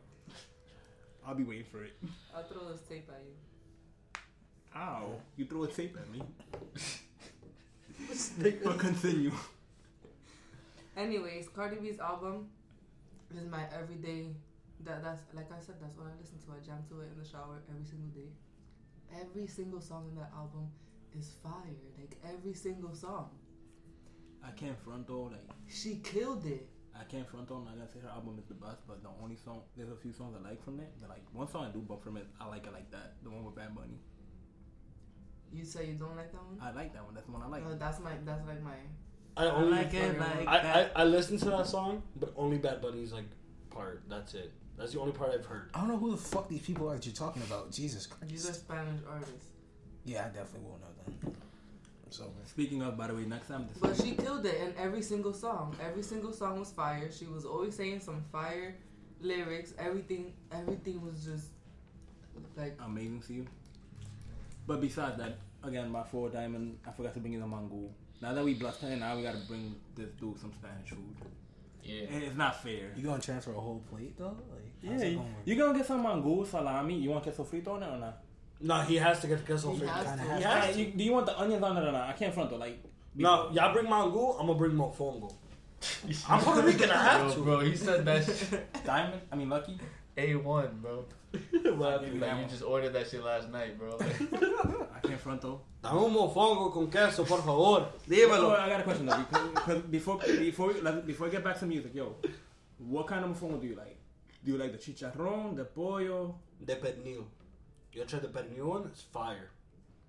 I'll 1.26 1.36
be 1.36 1.44
waiting 1.44 1.66
for 1.70 1.84
it. 1.84 1.92
I'll 2.34 2.42
throw 2.42 2.72
this 2.72 2.80
tape 2.88 3.08
at 3.08 3.22
you. 3.24 3.34
Ow! 4.74 5.12
You 5.36 5.44
throw 5.44 5.62
a 5.62 5.68
tape 5.68 5.96
at 5.96 6.10
me. 6.10 6.22
but 8.64 8.78
continue. 8.78 9.32
Anyways, 10.96 11.48
Cardi 11.48 11.76
B's 11.76 11.98
album 11.98 12.48
is 13.34 13.48
my 13.48 13.64
everyday. 13.74 14.26
That 14.84 15.02
that's 15.02 15.22
like 15.32 15.50
I 15.52 15.60
said. 15.60 15.76
That's 15.80 15.96
what 15.96 16.06
I 16.06 16.14
listen 16.20 16.38
to. 16.46 16.52
I 16.52 16.60
jam 16.64 16.82
to 16.88 17.00
it 17.00 17.10
in 17.14 17.18
the 17.22 17.28
shower 17.28 17.62
every 17.70 17.84
single 17.84 18.10
day. 18.10 18.30
Every 19.20 19.46
single 19.46 19.80
song 19.80 20.08
in 20.10 20.16
that 20.16 20.30
album 20.34 20.68
is 21.16 21.34
fire. 21.42 21.78
Like 21.98 22.16
every 22.26 22.54
single 22.54 22.94
song, 22.94 23.30
I 24.44 24.50
can't 24.50 24.78
front 24.78 25.06
though. 25.06 25.30
Like 25.30 25.46
she 25.68 25.96
killed 26.02 26.46
it. 26.46 26.68
I 26.98 27.04
can't 27.04 27.28
front 27.28 27.50
on. 27.50 27.64
like 27.64 27.74
I 27.82 27.86
say 27.86 28.00
her 28.00 28.08
album 28.08 28.38
is 28.38 28.46
the 28.46 28.54
best, 28.54 28.86
but 28.86 29.02
the 29.02 29.08
only 29.22 29.36
song 29.36 29.62
there's 29.76 29.90
a 29.90 29.96
few 29.96 30.12
songs 30.12 30.36
I 30.38 30.48
like 30.48 30.62
from 30.64 30.80
it. 30.80 30.92
But 31.00 31.10
like 31.10 31.22
one 31.32 31.48
song 31.48 31.66
I 31.66 31.70
do 31.70 31.78
bump 31.80 32.02
from 32.02 32.16
it. 32.16 32.26
I 32.40 32.48
like 32.48 32.66
it 32.66 32.72
like 32.72 32.90
that. 32.90 33.14
The 33.22 33.30
one 33.30 33.44
with 33.44 33.54
Bad 33.54 33.74
Bunny. 33.74 33.98
You 35.52 35.64
say 35.64 35.86
you 35.86 35.94
don't 35.94 36.16
like 36.16 36.32
that 36.32 36.42
one? 36.42 36.58
I 36.60 36.72
like 36.72 36.92
that 36.94 37.04
one. 37.04 37.14
That's 37.14 37.26
the 37.26 37.32
one 37.32 37.42
I 37.42 37.46
like. 37.46 37.64
No, 37.64 37.76
that's 37.76 38.00
my. 38.00 38.12
That's 38.24 38.46
like 38.46 38.62
my. 38.62 38.74
I 39.36 39.46
I 39.46 39.62
like 39.62 39.94
it 39.94 40.18
like 40.18 40.46
I, 40.46 40.58
I, 40.58 40.62
that. 40.62 40.92
I 40.96 41.04
listened 41.04 41.38
to 41.40 41.50
that 41.50 41.66
song, 41.66 42.02
but 42.16 42.32
only 42.36 42.58
Bad 42.58 42.82
Bunny's 42.82 43.12
like 43.12 43.24
part. 43.70 44.02
That's 44.08 44.34
it. 44.34 44.52
That's 44.76 44.92
the 44.92 45.00
only 45.00 45.12
part 45.12 45.32
I've 45.32 45.44
heard. 45.44 45.70
I 45.74 45.80
don't 45.80 45.88
know 45.88 45.98
who 45.98 46.10
the 46.12 46.16
fuck 46.16 46.48
these 46.48 46.62
people 46.62 46.90
are 46.90 46.94
that 46.94 47.06
you're 47.06 47.14
talking 47.14 47.42
about. 47.42 47.70
Jesus 47.70 48.06
Christ. 48.06 48.28
These 48.28 48.48
are 48.50 48.52
Spanish 48.54 49.00
artists, 49.08 49.46
Yeah, 50.04 50.20
I 50.24 50.28
definitely 50.28 50.62
will 50.62 50.80
know 50.80 51.22
them. 51.22 51.36
So, 52.10 52.30
Speaking 52.44 52.82
of, 52.82 52.96
by 52.98 53.06
the 53.06 53.14
way, 53.14 53.24
next 53.24 53.48
time 53.48 53.66
this 53.68 53.78
but 53.78 53.96
she 53.96 54.12
killed 54.14 54.44
it 54.44 54.60
in 54.60 54.74
every 54.76 55.00
single 55.02 55.32
song. 55.32 55.74
Every 55.82 56.02
single 56.02 56.32
song 56.32 56.58
was 56.58 56.70
fire. 56.70 57.10
She 57.10 57.24
was 57.26 57.46
always 57.46 57.74
saying 57.74 58.00
some 58.00 58.22
fire 58.30 58.76
lyrics. 59.20 59.72
Everything. 59.78 60.34
Everything 60.52 61.00
was 61.00 61.24
just 61.24 61.46
like. 62.56 62.76
amazing 62.84 63.22
to 63.28 63.32
you. 63.32 63.46
But 64.66 64.80
besides 64.80 65.16
that, 65.18 65.38
again, 65.64 65.90
my 65.90 66.02
four 66.02 66.28
diamond, 66.28 66.78
I 66.86 66.92
forgot 66.92 67.14
to 67.14 67.20
bring 67.20 67.32
in 67.32 67.40
the 67.40 67.46
mango. 67.46 67.88
Now 68.20 68.34
that 68.34 68.44
we 68.44 68.54
blessed 68.54 68.82
her, 68.82 68.96
now 68.96 69.16
we 69.16 69.22
gotta 69.22 69.40
bring 69.48 69.74
this 69.96 70.10
dude 70.20 70.38
some 70.38 70.52
Spanish 70.52 70.90
food. 70.90 71.16
Yeah. 71.82 72.04
It's 72.04 72.36
not 72.36 72.62
fair. 72.62 72.92
you 72.96 73.02
gonna 73.02 73.20
transfer 73.20 73.52
a 73.52 73.60
whole 73.60 73.82
plate 73.90 74.16
though? 74.16 74.36
Like, 74.82 74.92
how's 74.92 75.00
Yeah, 75.02 75.06
that 75.06 75.10
you, 75.10 75.16
gonna 75.16 75.28
you 75.44 75.56
gonna 75.56 75.78
get 75.78 75.86
some 75.86 76.02
mango, 76.02 76.44
salami. 76.44 76.94
You 76.98 77.10
want 77.10 77.22
queso 77.24 77.44
frito 77.44 77.68
on 77.68 77.82
it 77.82 77.86
or 77.88 77.98
not? 77.98 78.18
No, 78.60 78.80
he 78.82 78.96
has 78.96 79.20
to 79.20 79.26
get 79.26 79.44
queso 79.46 79.72
He 79.72 79.80
frito. 79.80 79.88
has 79.88 80.06
Kinda 80.06 80.24
to. 80.24 80.36
He 80.36 80.42
has 80.42 80.74
to. 80.74 80.80
you, 80.82 80.92
do 80.92 81.04
you 81.04 81.12
want 81.12 81.26
the 81.26 81.38
onions 81.38 81.62
on 81.62 81.76
it 81.76 81.88
or 81.88 81.92
not? 81.92 82.08
I 82.08 82.12
can't 82.12 82.32
front 82.34 82.50
though. 82.50 82.56
Like, 82.56 82.82
No, 83.14 83.50
y'all 83.52 83.72
bring 83.72 83.88
mango, 83.88 84.32
I'm 84.38 84.46
gonna 84.46 84.58
bring 84.58 84.72
mofongo. 84.72 85.32
I'm 86.28 86.40
Puerto 86.40 86.62
Rican, 86.62 86.90
I 86.90 86.96
have 86.96 87.26
Bro, 87.26 87.34
to. 87.34 87.40
bro, 87.42 87.60
he 87.60 87.76
said 87.76 88.04
that 88.04 88.24
shit. 88.26 88.84
diamond. 88.84 89.20
I 89.32 89.36
mean, 89.36 89.48
lucky. 89.48 89.78
A 90.16 90.34
one, 90.36 90.78
bro. 90.80 91.04
What? 91.74 92.02
Maybe 92.02 92.18
Like 92.18 92.38
you 92.42 92.46
just 92.46 92.62
ordered 92.62 92.92
that 92.92 93.08
shit 93.08 93.24
last 93.24 93.50
night, 93.50 93.78
bro. 93.78 93.96
I 94.00 95.00
can't 95.06 95.18
front 95.18 95.40
though. 95.40 95.60
Dame 95.82 95.96
un 96.04 96.12
mofongo 96.12 96.70
con 96.72 96.88
queso, 96.90 97.24
por 97.24 97.38
favor. 97.42 97.88
Dímelo. 98.08 98.52
I 98.58 98.68
got 98.68 98.80
a 98.80 98.82
question 98.84 99.06
though. 99.06 99.16
Because, 99.16 99.48
because 99.54 99.82
before 99.90 100.18
before 100.18 100.72
let's- 100.82 101.06
before 101.06 101.26
we 101.26 101.32
get 101.32 101.42
back 101.42 101.58
to 101.60 101.66
music, 101.66 101.94
yo, 101.94 102.14
what 102.78 103.06
kind 103.06 103.24
of 103.24 103.30
mofongo 103.30 103.60
do 103.60 103.66
you 103.66 103.74
like? 103.74 103.91
Do 104.44 104.52
you 104.52 104.58
like 104.58 104.72
the 104.72 104.78
chicharrón, 104.78 105.56
the 105.56 105.64
pollo? 105.64 106.34
De 106.64 106.74
pernil. 106.76 107.24
You 107.92 108.04
tried 108.04 108.22
the 108.22 108.28
pernil 108.28 108.64
one? 108.64 108.84
It's 108.86 109.02
fire. 109.02 109.50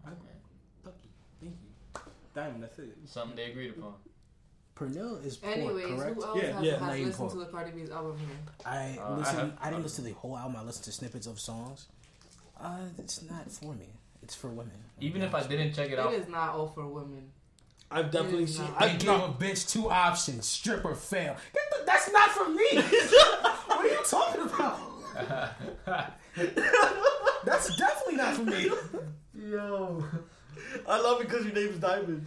Lucky. 0.05 0.17
Thank 0.83 0.95
you. 1.41 1.99
Diamond. 2.33 2.63
That's 2.63 2.79
it. 2.79 2.97
something 3.05 3.35
they 3.35 3.51
agreed 3.51 3.71
upon. 3.77 3.93
Pernil 4.75 5.23
is 5.23 5.37
pork, 5.37 5.55
Anyways, 5.55 5.85
correct? 5.99 6.15
who 6.15 6.23
else 6.25 6.39
Yeah, 6.41 6.51
has, 6.53 6.63
yeah. 6.63 6.79
has 6.79 6.97
listened 6.99 7.15
pork. 7.15 7.31
to 7.33 7.37
the 7.39 7.45
Cardi 7.45 7.71
B's 7.71 7.89
album 7.91 8.17
here? 8.17 8.27
I 8.65 8.97
Uh, 8.99 9.03
I 9.13 9.17
listen. 9.17 9.53
I, 9.61 9.63
have- 9.65 9.73
didn't 9.73 9.83
listen 9.83 10.03
to 10.05 10.09
the 10.09 10.15
whole 10.17 10.35
album. 10.37 10.55
I 10.59 10.63
listened 10.63 10.85
to 10.85 10.91
snippets 10.91 11.27
of 11.27 11.39
songs. 11.39 11.87
Uh, 12.59 12.77
it's 12.97 13.21
not 13.29 13.51
for 13.51 13.73
me. 13.75 13.87
It's 14.23 14.33
for 14.33 14.47
women. 14.49 14.71
Even 14.99 15.21
if 15.21 15.35
I 15.35 15.43
didn't 15.45 15.73
check 15.73 15.87
it 15.89 15.93
It 15.93 15.99
out, 15.99 16.13
is 16.13 16.27
not 16.27 16.49
all 16.55 16.67
for 16.67 16.87
women. 16.87 17.29
I've 17.91 18.09
definitely 18.09 18.43
It 18.43 18.49
is 18.49 18.57
seen. 18.57 18.67
I 18.77 18.85
I 18.85 18.95
gave 18.95 19.09
a 19.09 19.27
bitch 19.37 19.69
two 19.69 19.91
options: 19.91 20.47
strip 20.47 20.83
or 20.85 20.95
fail. 20.95 21.35
Get 21.53 21.63
the, 21.71 21.85
that's 21.85 22.11
not 22.11 22.29
for 22.31 22.49
me. 22.49 22.65
what 24.11 24.35
are 24.37 24.41
you 24.43 24.49
talking 24.49 24.55
about? 24.55 26.13
that's 27.45 27.75
definitely 27.77 28.15
not 28.15 28.33
for 28.35 28.43
me. 28.43 28.69
Yo, 29.35 30.03
I 30.87 30.99
love 31.01 31.21
it 31.21 31.27
because 31.27 31.45
your 31.45 31.53
name 31.55 31.69
is 31.69 31.77
Diamond. 31.79 32.25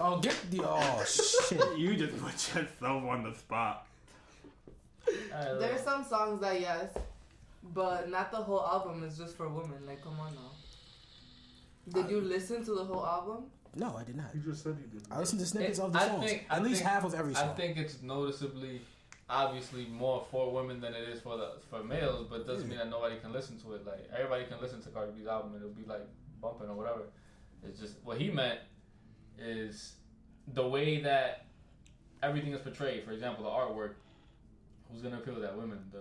Oh, 0.00 0.18
get 0.20 0.36
the 0.50 0.60
oh 0.64 1.04
shit. 1.06 1.78
You 1.78 1.96
just 1.96 2.16
put 2.18 2.32
yourself 2.32 3.04
on 3.04 3.22
the 3.24 3.34
spot. 3.34 3.86
There's 5.30 5.80
some 5.82 6.04
songs 6.04 6.40
that 6.40 6.60
yes, 6.60 6.90
but 7.74 8.08
not 8.10 8.30
the 8.30 8.38
whole 8.38 8.62
album 8.64 9.02
is 9.04 9.16
just 9.16 9.36
for 9.36 9.48
women. 9.48 9.86
Like, 9.86 10.02
come 10.02 10.18
on 10.20 10.34
now. 10.34 10.50
Did 12.02 12.10
you 12.10 12.20
listen 12.20 12.64
to 12.64 12.74
the 12.74 12.84
whole 12.84 13.04
album? 13.06 13.44
No, 13.74 13.96
I 13.98 14.04
did 14.04 14.16
not. 14.16 14.26
You 14.34 14.40
just 14.40 14.62
said 14.62 14.76
you 14.80 14.98
did. 14.98 15.06
I 15.10 15.18
listened 15.18 15.40
to 15.40 15.46
snippets 15.46 15.78
It- 15.78 15.82
of 15.82 15.92
the 15.92 15.98
I 15.98 16.06
songs. 16.06 16.24
think- 16.30 16.44
At 16.50 16.60
I 16.60 16.62
least 16.62 16.80
think- 16.82 16.90
half 16.90 17.04
of 17.04 17.14
every 17.14 17.34
song. 17.34 17.48
I 17.48 17.52
think 17.54 17.76
it's 17.78 18.02
noticeably, 18.02 18.82
obviously, 19.32 19.86
more 19.86 20.24
for 20.30 20.52
women 20.52 20.80
than 20.80 20.94
it 20.94 21.08
is 21.08 21.20
for 21.20 21.36
the 21.36 21.52
for 21.70 21.82
males, 21.82 22.26
but 22.28 22.40
it 22.40 22.46
doesn't 22.46 22.68
mean 22.68 22.78
that 22.78 22.90
nobody 22.90 23.16
can 23.18 23.32
listen 23.32 23.58
to 23.60 23.72
it. 23.72 23.86
Like 23.86 24.08
everybody 24.14 24.44
can 24.44 24.60
listen 24.60 24.82
to 24.82 24.90
Cardi 24.90 25.12
B's 25.12 25.26
album 25.26 25.54
and 25.54 25.62
it'll 25.62 25.74
be 25.74 25.86
like 25.86 26.06
bumping 26.40 26.68
or 26.68 26.76
whatever. 26.76 27.02
It's 27.66 27.80
just 27.80 27.94
what 28.04 28.18
he 28.18 28.30
meant 28.30 28.60
is 29.38 29.94
the 30.52 30.66
way 30.66 31.00
that 31.00 31.46
everything 32.22 32.52
is 32.52 32.60
portrayed. 32.60 33.04
For 33.04 33.12
example, 33.12 33.44
the 33.44 33.50
artwork. 33.50 33.94
Who's 34.90 35.00
gonna 35.00 35.16
appeal 35.16 35.34
to 35.34 35.40
that? 35.40 35.56
Women. 35.56 35.78
The 35.90 35.98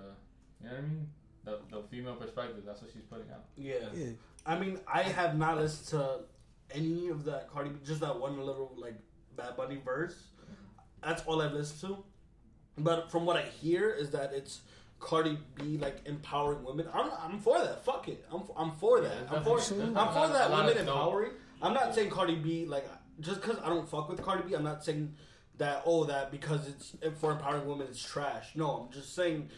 you 0.61 0.69
know 0.69 0.75
what 0.75 0.77
I 0.77 0.81
mean? 0.81 1.07
The 1.45 1.59
the 1.71 1.83
female 1.89 2.15
perspective. 2.15 2.63
That's 2.65 2.81
what 2.81 2.91
she's 2.91 3.03
putting 3.03 3.31
out. 3.31 3.45
Yeah. 3.55 3.75
yeah. 3.95 4.09
I 4.45 4.59
mean, 4.59 4.79
I 4.91 5.03
have 5.03 5.37
not 5.37 5.57
listened 5.57 5.87
to 5.99 6.19
any 6.75 7.07
of 7.07 7.23
that 7.25 7.49
Cardi 7.49 7.69
B, 7.69 7.77
just 7.85 8.01
that 8.01 8.19
one 8.19 8.37
little 8.37 8.73
like 8.75 8.95
Bad 9.37 9.55
Bunny 9.55 9.79
verse. 9.83 10.15
That's 11.01 11.23
all 11.25 11.41
I've 11.41 11.53
listened 11.53 11.81
to. 11.89 12.03
But 12.83 13.11
from 13.11 13.25
what 13.25 13.37
I 13.37 13.43
hear 13.43 13.89
is 13.89 14.11
that 14.11 14.33
it's 14.33 14.61
Cardi 14.99 15.37
B 15.55 15.77
like 15.77 15.97
empowering 16.05 16.63
women. 16.63 16.87
I'm 16.93 17.09
I'm 17.21 17.39
for 17.39 17.57
that. 17.59 17.83
Fuck 17.83 18.07
it. 18.07 18.25
I'm 18.31 18.43
I'm 18.55 18.71
for 18.73 19.01
that. 19.01 19.11
Yeah, 19.31 19.37
I'm 19.37 19.43
for 19.43 19.57
definitely. 19.57 19.95
I'm 19.95 20.13
for 20.13 20.27
that 20.33 20.49
women 20.51 20.65
of 20.69 20.73
dope- 20.73 20.87
empowering. 20.87 21.31
I'm 21.61 21.73
not 21.73 21.93
saying 21.95 22.09
Cardi 22.09 22.35
B 22.35 22.65
like 22.65 22.87
just 23.19 23.41
because 23.41 23.57
I 23.63 23.69
don't 23.69 23.87
fuck 23.89 24.09
with 24.09 24.21
Cardi 24.21 24.43
B. 24.47 24.53
I'm 24.55 24.63
not 24.63 24.83
saying 24.83 25.13
that 25.57 25.83
oh 25.85 26.05
that 26.05 26.31
because 26.31 26.67
it's 26.67 26.95
for 27.19 27.31
empowering 27.31 27.65
women 27.67 27.87
it's 27.89 28.01
trash. 28.03 28.51
No, 28.55 28.83
I'm 28.87 28.91
just 28.93 29.15
saying. 29.15 29.49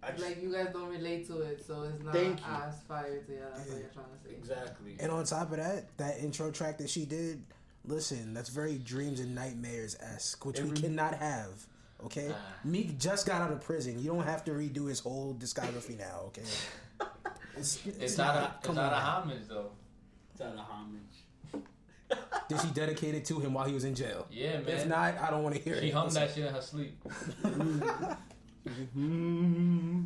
I 0.00 0.12
just, 0.12 0.22
Like 0.24 0.40
you 0.40 0.52
guys 0.52 0.68
don't 0.72 0.88
relate 0.88 1.26
to 1.26 1.40
it, 1.40 1.64
so 1.66 1.82
it's 1.82 2.00
not 2.04 2.14
Thank 2.14 2.38
you. 2.38 2.46
as 2.46 2.80
fire 2.82 3.20
to 3.20 3.32
you. 3.32 3.40
That's 3.52 3.68
what 3.68 3.78
you're 3.78 3.88
trying 3.88 4.06
to 4.06 4.28
say. 4.28 4.34
exactly. 4.36 4.96
And 5.00 5.10
on 5.10 5.24
top 5.24 5.50
of 5.50 5.56
that, 5.56 5.96
that 5.98 6.20
intro 6.20 6.52
track 6.52 6.78
that 6.78 6.88
she 6.88 7.04
did, 7.04 7.42
listen, 7.84 8.32
that's 8.32 8.48
very 8.48 8.78
dreams 8.78 9.18
and 9.18 9.34
nightmares 9.34 9.96
esque, 10.00 10.46
which 10.46 10.60
we 10.60 10.70
cannot 10.70 11.14
have. 11.14 11.66
Okay, 12.04 12.30
ah. 12.32 12.36
Meek 12.64 12.98
just 12.98 13.26
got 13.26 13.42
out 13.42 13.52
of 13.52 13.60
prison. 13.60 13.98
You 13.98 14.10
don't 14.10 14.24
have 14.24 14.44
to 14.44 14.52
redo 14.52 14.88
his 14.88 15.00
whole 15.00 15.34
discography 15.34 15.98
now. 15.98 16.22
Okay, 16.26 16.42
it's, 17.56 17.84
It's, 17.86 18.16
not, 18.16 18.36
a 18.36 18.54
it's 18.58 18.66
come 18.66 18.76
not 18.76 18.92
a 18.92 18.96
homage 18.96 19.48
though. 19.48 19.70
It's 20.30 20.40
not 20.40 20.54
a 20.54 20.58
homage. 20.58 21.64
Did 22.48 22.60
she 22.60 22.68
dedicate 22.68 23.14
it 23.14 23.24
to 23.26 23.40
him 23.40 23.52
while 23.52 23.66
he 23.66 23.74
was 23.74 23.84
in 23.84 23.94
jail? 23.94 24.26
Yeah, 24.30 24.60
man. 24.60 24.68
If 24.68 24.86
not, 24.86 25.18
I 25.18 25.30
don't 25.30 25.42
want 25.42 25.56
to 25.56 25.60
hear 25.60 25.74
she 25.74 25.80
it. 25.80 25.84
She 25.84 25.90
hummed 25.90 26.12
that 26.12 26.30
shit 26.34 26.46
in 26.46 26.54
her 26.54 26.62
sleep. 26.62 27.02
Mm-hmm. 28.68 30.02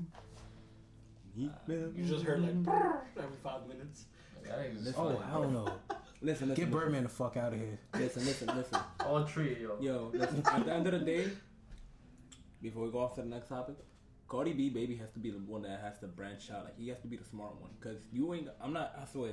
You 1.36 2.04
just 2.04 2.24
heard 2.24 2.42
like 2.42 2.62
mm-hmm. 2.62 3.18
every 3.18 3.36
five 3.42 3.66
minutes. 3.66 4.04
Listen, 4.44 4.94
Oh, 4.96 5.16
funny. 5.16 5.18
I 5.30 5.32
don't 5.32 5.52
know. 5.52 5.64
Listen, 5.64 5.76
listen, 6.20 6.48
Get 6.48 6.56
listen, 6.56 6.70
Birdman 6.70 7.02
the 7.04 7.08
fuck 7.08 7.36
out 7.36 7.52
of 7.52 7.58
here. 7.58 7.78
listen, 7.94 8.24
listen, 8.24 8.48
listen. 8.56 8.78
All 9.00 9.24
three, 9.24 9.56
yo. 9.60 9.76
Yo, 9.80 10.10
listen, 10.14 10.42
at 10.46 10.64
the 10.64 10.72
end 10.72 10.86
of 10.86 10.92
the 10.92 10.98
day, 11.00 11.28
before 12.62 12.84
we 12.84 12.90
go 12.90 13.00
off 13.00 13.14
to 13.16 13.22
the 13.22 13.28
next 13.28 13.48
topic, 13.48 13.76
Cardi 14.28 14.52
B 14.52 14.70
baby 14.70 14.96
has 14.96 15.10
to 15.12 15.18
be 15.18 15.30
the 15.30 15.38
one 15.38 15.62
that 15.62 15.80
has 15.80 15.98
to 16.00 16.06
branch 16.06 16.50
out. 16.50 16.64
Like 16.64 16.78
he 16.78 16.88
has 16.88 17.00
to 17.00 17.06
be 17.08 17.16
the 17.16 17.24
smart 17.24 17.60
one, 17.60 17.70
cause 17.80 17.98
you 18.12 18.32
ain't. 18.34 18.48
I'm 18.62 18.72
not. 18.72 18.94
I 19.00 19.04
swear, 19.10 19.32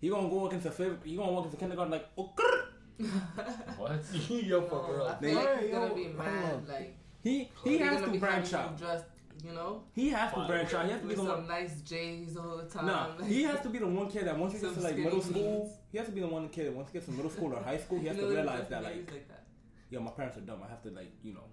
he 0.00 0.08
gonna 0.08 0.28
go 0.28 0.46
against 0.46 0.64
the 0.64 0.70
fifth. 0.70 1.04
He 1.04 1.16
gonna 1.16 1.32
walk 1.32 1.46
into 1.46 1.56
kindergarten 1.56 1.92
like, 1.92 2.06
oh, 2.18 2.32
grr." 2.36 2.62
What? 3.78 4.00
Yo, 4.30 4.62
for 4.62 4.82
No, 4.88 4.94
real. 4.94 5.02
I 5.06 5.14
They- 5.20 5.34
feel 5.34 5.56
he's 5.58 5.70
gonna 5.70 5.94
be 5.94 6.08
mad. 6.08 6.68
Like 6.68 6.96
he 7.22 7.50
he 7.64 7.78
has 7.78 8.00
gonna 8.00 8.18
branch 8.18 8.52
out. 8.54 8.72
you 8.72 8.78
Dressed, 8.78 9.04
you 9.44 9.52
know, 9.52 9.82
He 9.94 10.08
has 10.10 10.32
to 10.32 10.46
branch 10.46 10.72
out. 10.74 10.84
He 10.86 10.90
has 10.92 11.00
to 11.00 11.06
be 11.06 11.14
with 11.14 11.16
the 11.18 11.22
some 11.26 11.38
one. 11.40 11.48
nice 11.48 11.80
J's 11.82 12.36
all 12.36 12.56
the 12.56 12.64
time. 12.64 12.86
No, 12.86 13.24
he 13.26 13.42
has 13.42 13.60
to 13.62 13.68
be 13.68 13.78
the 13.78 13.86
one 13.86 14.08
kid 14.10 14.26
that 14.26 14.38
once 14.38 14.52
he 14.54 14.60
gets 14.60 14.74
to 14.74 14.80
like 14.80 14.92
skinny 14.92 15.04
middle 15.04 15.22
school, 15.22 15.78
he 15.92 15.98
has 15.98 16.06
to 16.06 16.12
be 16.12 16.20
the 16.20 16.26
one 16.28 16.48
kid 16.48 16.66
that 16.66 16.74
once 16.74 16.88
he 16.90 16.94
gets 16.94 17.06
to 17.06 17.12
middle 17.12 17.30
school 17.30 17.52
or 17.54 17.62
high 17.62 17.76
school, 17.78 17.98
he 18.00 18.06
has 18.06 18.16
You 18.16 18.22
to 18.22 18.28
realize 18.28 18.68
that 18.68 18.82
babies 18.84 19.06
like, 19.12 19.28
that. 19.28 19.44
yo, 19.90 20.00
my 20.00 20.10
parents 20.12 20.36
are 20.38 20.42
dumb. 20.42 20.60
I 20.64 20.68
have 20.68 20.82
to 20.84 20.90
like, 20.90 21.12
you 21.22 21.34
know, 21.34 21.44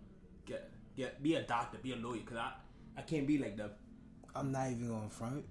get 0.45 0.71
get 0.95 1.21
be 1.23 1.35
a 1.35 1.41
doctor, 1.41 1.77
be 1.81 1.93
a 1.93 1.95
lawyer, 1.95 2.21
cause 2.25 2.37
I 2.37 2.51
I 2.97 3.01
can't 3.01 3.25
be 3.27 3.37
like 3.37 3.57
the 3.57 3.71
I'm 4.35 4.51
not 4.51 4.69
even 4.71 4.87
going 4.87 5.09
front. 5.09 5.45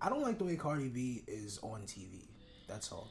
I 0.00 0.08
don't 0.10 0.22
like 0.22 0.38
the 0.38 0.44
way 0.44 0.56
Cardi 0.56 0.88
B 0.88 1.22
is 1.26 1.58
on 1.62 1.82
TV. 1.82 2.26
That's 2.68 2.92
all. 2.92 3.08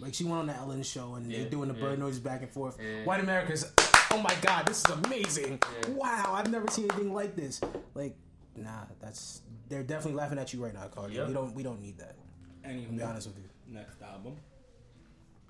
Like 0.00 0.14
she 0.14 0.24
went 0.24 0.36
on 0.36 0.46
the 0.46 0.54
Ellen 0.54 0.82
show 0.82 1.14
and 1.14 1.30
Yeah, 1.30 1.40
they're 1.40 1.50
doing 1.50 1.68
the 1.68 1.74
yeah. 1.74 1.80
bird 1.80 1.98
noises 1.98 2.20
back 2.20 2.42
and 2.42 2.50
forth. 2.50 2.78
Yeah. 2.80 3.04
White 3.04 3.20
America's, 3.20 3.70
oh 4.10 4.18
my 4.20 4.34
god, 4.42 4.66
this 4.66 4.78
is 4.78 4.90
amazing. 5.04 5.60
Yeah. 5.82 5.90
Wow, 5.94 6.32
I've 6.34 6.50
never 6.50 6.66
seen 6.70 6.90
anything 6.90 7.12
like 7.12 7.36
this. 7.36 7.60
Like, 7.94 8.16
nah, 8.56 8.84
that's 9.00 9.42
they're 9.68 9.82
definitely 9.82 10.18
laughing 10.18 10.38
at 10.38 10.52
you 10.52 10.62
right 10.64 10.74
now, 10.74 10.86
Cardi. 10.88 11.14
Yep. 11.14 11.28
We 11.28 11.32
don't 11.34 11.54
we 11.54 11.62
don't 11.62 11.80
need 11.80 11.98
that. 11.98 12.16
any 12.64 12.84
To 12.86 12.92
be 12.92 13.02
honest 13.02 13.28
with 13.28 13.38
you, 13.38 13.44
next 13.74 14.00
album. 14.02 14.36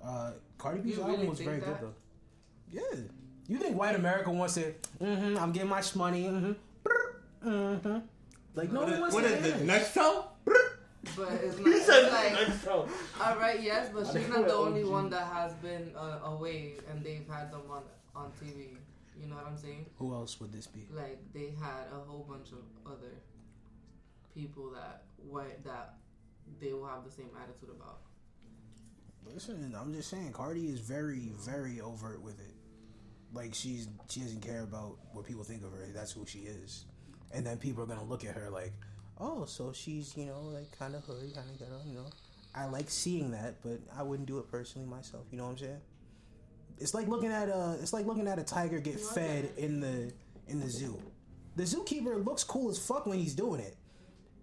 uh, 0.03 0.31
Cardi 0.57 0.81
B's 0.81 0.95
You 0.97 1.01
album 1.01 1.15
really 1.17 1.29
was 1.29 1.39
very 1.39 1.59
that? 1.59 1.65
good 1.65 1.77
though. 1.81 1.93
Yeah, 2.71 3.01
you 3.47 3.57
think 3.57 3.77
White 3.77 3.95
America 3.95 4.31
wants 4.31 4.55
to? 4.55 4.73
Mm-hmm. 5.01 5.37
I'm 5.37 5.51
getting 5.51 5.69
my 5.69 5.83
money. 5.95 6.23
Mm-hmm. 6.25 7.49
Mm-hmm. 7.49 7.97
Like 8.55 8.71
no 8.71 8.83
one 8.83 8.99
wants 9.01 9.13
What 9.15 9.21
to 9.21 9.27
is 9.27 9.33
hear 9.33 9.41
this? 9.41 9.53
this. 9.53 9.61
Next 9.67 9.93
song? 9.93 10.23
But 11.15 11.29
it's 11.43 11.57
not 11.59 11.67
it's 11.67 12.65
like 12.65 12.77
all 13.21 13.35
right, 13.37 13.61
yes, 13.61 13.89
but 13.93 14.07
she's 14.07 14.27
not 14.27 14.47
the 14.47 14.53
only 14.53 14.83
OG. 14.83 14.89
one 14.89 15.09
that 15.11 15.27
has 15.31 15.53
been 15.55 15.91
uh, 15.95 16.19
away 16.25 16.73
and 16.89 17.03
they've 17.03 17.27
had 17.29 17.51
them 17.51 17.61
on 17.69 17.83
on 18.15 18.31
TV. 18.41 18.77
You 19.21 19.27
know 19.27 19.35
what 19.35 19.45
I'm 19.47 19.57
saying? 19.57 19.85
Who 19.99 20.13
else 20.13 20.39
would 20.39 20.51
this 20.51 20.67
be? 20.67 20.87
Like 20.91 21.19
they 21.33 21.53
had 21.61 21.85
a 21.93 21.99
whole 22.09 22.25
bunch 22.27 22.51
of 22.51 22.91
other 22.91 23.13
people 24.33 24.71
that 24.71 25.03
what 25.29 25.63
that 25.63 25.95
they 26.59 26.73
will 26.73 26.87
have 26.87 27.03
the 27.05 27.11
same 27.11 27.29
attitude 27.41 27.69
about. 27.69 27.99
Listen, 29.31 29.75
I'm 29.79 29.93
just 29.93 30.09
saying, 30.09 30.31
Cardi 30.33 30.67
is 30.67 30.79
very, 30.79 31.31
very 31.39 31.81
overt 31.81 32.21
with 32.21 32.39
it. 32.39 32.53
Like 33.35 33.53
she's 33.53 33.87
she 34.09 34.21
doesn't 34.21 34.41
care 34.41 34.61
about 34.63 34.97
what 35.13 35.25
people 35.25 35.43
think 35.43 35.63
of 35.63 35.71
her. 35.71 35.87
That's 35.93 36.11
who 36.13 36.25
she 36.25 36.39
is. 36.39 36.85
And 37.33 37.45
then 37.45 37.57
people 37.57 37.83
are 37.83 37.87
gonna 37.87 38.03
look 38.03 38.23
at 38.25 38.33
her 38.35 38.49
like, 38.49 38.71
oh, 39.19 39.45
so 39.45 39.73
she's 39.73 40.15
you 40.15 40.25
know 40.25 40.41
like 40.53 40.77
kind 40.79 40.95
of 40.95 41.03
hood, 41.03 41.33
kind 41.35 41.49
of 41.49 41.59
ghetto. 41.59 41.81
You 41.85 41.95
know, 41.95 42.05
I 42.55 42.65
like 42.67 42.89
seeing 42.89 43.31
that, 43.31 43.61
but 43.61 43.79
I 43.97 44.03
wouldn't 44.03 44.27
do 44.27 44.39
it 44.39 44.49
personally 44.49 44.87
myself. 44.87 45.25
You 45.31 45.37
know 45.37 45.45
what 45.45 45.51
I'm 45.51 45.57
saying? 45.57 45.81
It's 46.79 46.93
like 46.93 47.07
looking 47.07 47.31
at 47.31 47.49
a 47.49 47.77
it's 47.81 47.93
like 47.93 48.05
looking 48.05 48.27
at 48.27 48.39
a 48.39 48.43
tiger 48.43 48.79
get 48.79 48.99
fed 48.99 49.49
in 49.57 49.79
the 49.81 50.11
in 50.47 50.59
the 50.59 50.69
zoo. 50.69 51.01
The 51.57 51.63
zookeeper 51.63 52.23
looks 52.25 52.43
cool 52.43 52.69
as 52.69 52.77
fuck 52.77 53.05
when 53.05 53.17
he's 53.19 53.33
doing 53.33 53.61
it, 53.61 53.75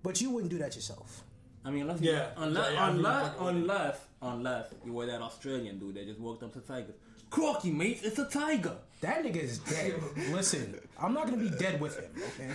but 0.02 0.20
you 0.20 0.30
wouldn't 0.30 0.50
do 0.50 0.58
that 0.58 0.74
yourself. 0.74 1.24
I 1.64 1.70
mean, 1.70 1.82
unless 1.82 2.00
Yeah. 2.00 2.30
unless 2.36 2.72
Yeah, 2.72 2.82
I 2.84 2.88
mean, 2.90 2.96
unless, 2.98 3.32
fucking- 3.34 3.46
unless 3.48 3.98
unless 4.20 4.66
you 4.84 4.92
were 4.92 5.06
that 5.06 5.20
Australian 5.20 5.78
dude 5.78 5.94
that 5.94 6.06
just 6.06 6.20
walked 6.20 6.42
up 6.42 6.52
to 6.54 6.60
tigers. 6.60 6.94
Crocky, 7.32 7.70
mate, 7.70 8.00
it's 8.02 8.18
a 8.18 8.26
tiger. 8.26 8.76
That 9.00 9.24
nigga 9.24 9.36
is 9.36 9.58
dead. 9.58 9.94
Listen, 10.30 10.78
I'm 11.00 11.14
not 11.14 11.24
gonna 11.26 11.38
be 11.38 11.50
dead 11.50 11.80
with 11.80 11.98
him. 11.98 12.10
Okay. 12.34 12.50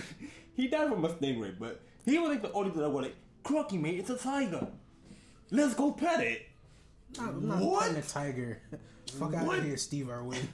He 0.54 0.68
died 0.68 0.88
from 0.88 1.04
a 1.04 1.08
stingray, 1.08 1.58
but 1.58 1.80
he 2.04 2.16
was 2.18 2.30
like 2.30 2.42
the 2.42 2.52
only 2.52 2.70
dude 2.70 2.80
that 2.82 2.88
was 2.90 3.04
like, 3.06 3.16
Crocky, 3.42 3.76
mate, 3.76 3.98
it's 3.98 4.10
a 4.10 4.16
tiger. 4.16 4.68
Let's 5.50 5.74
go 5.74 5.92
pet 5.92 6.20
it. 6.20 6.42
I'm 7.18 7.48
not 7.48 7.60
What? 7.60 7.82
petting 7.82 7.96
a 7.96 8.02
tiger. 8.02 8.62
Fuck 9.18 9.34
out 9.34 9.58
of 9.58 9.64
here, 9.64 9.76
Steve 9.76 10.08
Irwin. 10.10 10.48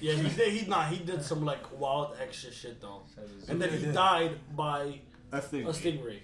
Yeah, 0.00 0.12
he 0.14 0.28
did. 0.36 0.52
He 0.52 0.66
nah, 0.68 0.84
he 0.84 1.04
did 1.04 1.22
some 1.22 1.44
like 1.44 1.64
wild 1.78 2.16
extra 2.22 2.52
shit 2.52 2.80
though, 2.80 3.02
and 3.48 3.60
then 3.60 3.70
he 3.70 3.86
died 3.92 4.38
by 4.54 5.00
A 5.32 5.40
stingray. 5.40 5.66
a 5.68 5.72
stingray. 5.72 6.18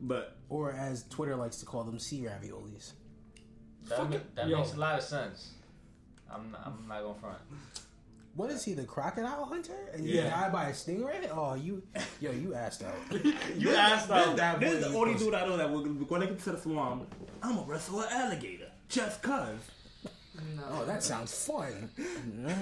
But 0.00 0.36
Or 0.48 0.72
as 0.72 1.04
Twitter 1.08 1.36
likes 1.36 1.58
to 1.58 1.66
call 1.66 1.84
them, 1.84 1.98
sea 2.00 2.22
raviolis. 2.26 2.92
That, 3.88 3.98
Fuck 3.98 4.10
ma- 4.10 4.16
it. 4.16 4.34
that 4.34 4.48
Yo. 4.48 4.56
makes 4.58 4.74
a 4.74 4.78
lot 4.80 4.98
of 4.98 5.04
sense. 5.04 5.52
I'm 6.34 6.50
not, 6.50 6.62
I'm 6.66 6.88
not 6.88 7.02
gonna 7.02 7.18
front. 7.18 7.38
What 8.34 8.50
is 8.50 8.64
he, 8.64 8.72
the 8.72 8.84
crocodile 8.84 9.44
hunter? 9.44 9.76
And 9.92 10.06
you 10.06 10.14
Yeah. 10.16 10.30
die 10.30 10.48
by 10.48 10.64
a 10.68 10.72
stingray? 10.72 11.28
Oh, 11.30 11.54
you, 11.54 11.82
yo, 12.20 12.30
you 12.32 12.54
asked 12.54 12.82
out. 12.82 12.94
You 13.58 13.70
asked 13.74 14.10
out. 14.10 14.36
That 14.36 14.58
this 14.58 14.72
boy 14.74 14.86
is 14.86 14.92
the 14.92 14.98
only 14.98 15.14
dude 15.18 15.34
I 15.34 15.46
know 15.46 15.56
that 15.58 15.70
will 15.70 15.82
when 15.84 16.20
they 16.20 16.26
get 16.28 16.38
to 16.44 16.52
the 16.52 16.58
swamp. 16.58 17.14
I'm 17.42 17.58
a 17.58 17.62
wrestle 17.62 18.00
an 18.00 18.08
alligator 18.10 18.70
just 18.88 19.22
cause. 19.22 19.58
No. 20.56 20.62
Oh, 20.70 20.84
that 20.86 21.02
sounds 21.02 21.44
fun. 21.46 21.90
no. 22.34 22.54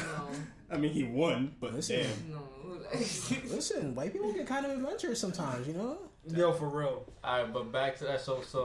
I 0.70 0.76
mean, 0.78 0.92
he 0.92 1.04
won, 1.04 1.54
but 1.60 1.74
Listen. 1.74 2.00
damn. 2.00 2.32
No. 2.32 2.42
Listen, 3.54 3.94
white 3.94 4.12
people 4.14 4.32
get 4.32 4.46
kind 4.46 4.64
of 4.64 4.72
adventurous 4.72 5.20
sometimes, 5.20 5.66
you 5.66 5.74
know? 5.74 5.98
Yo, 6.26 6.52
for 6.52 6.68
real. 6.68 7.04
All 7.22 7.42
right, 7.42 7.52
but 7.52 7.70
back 7.70 7.96
to 7.98 8.04
that. 8.04 8.20
So, 8.22 8.40
so 8.42 8.64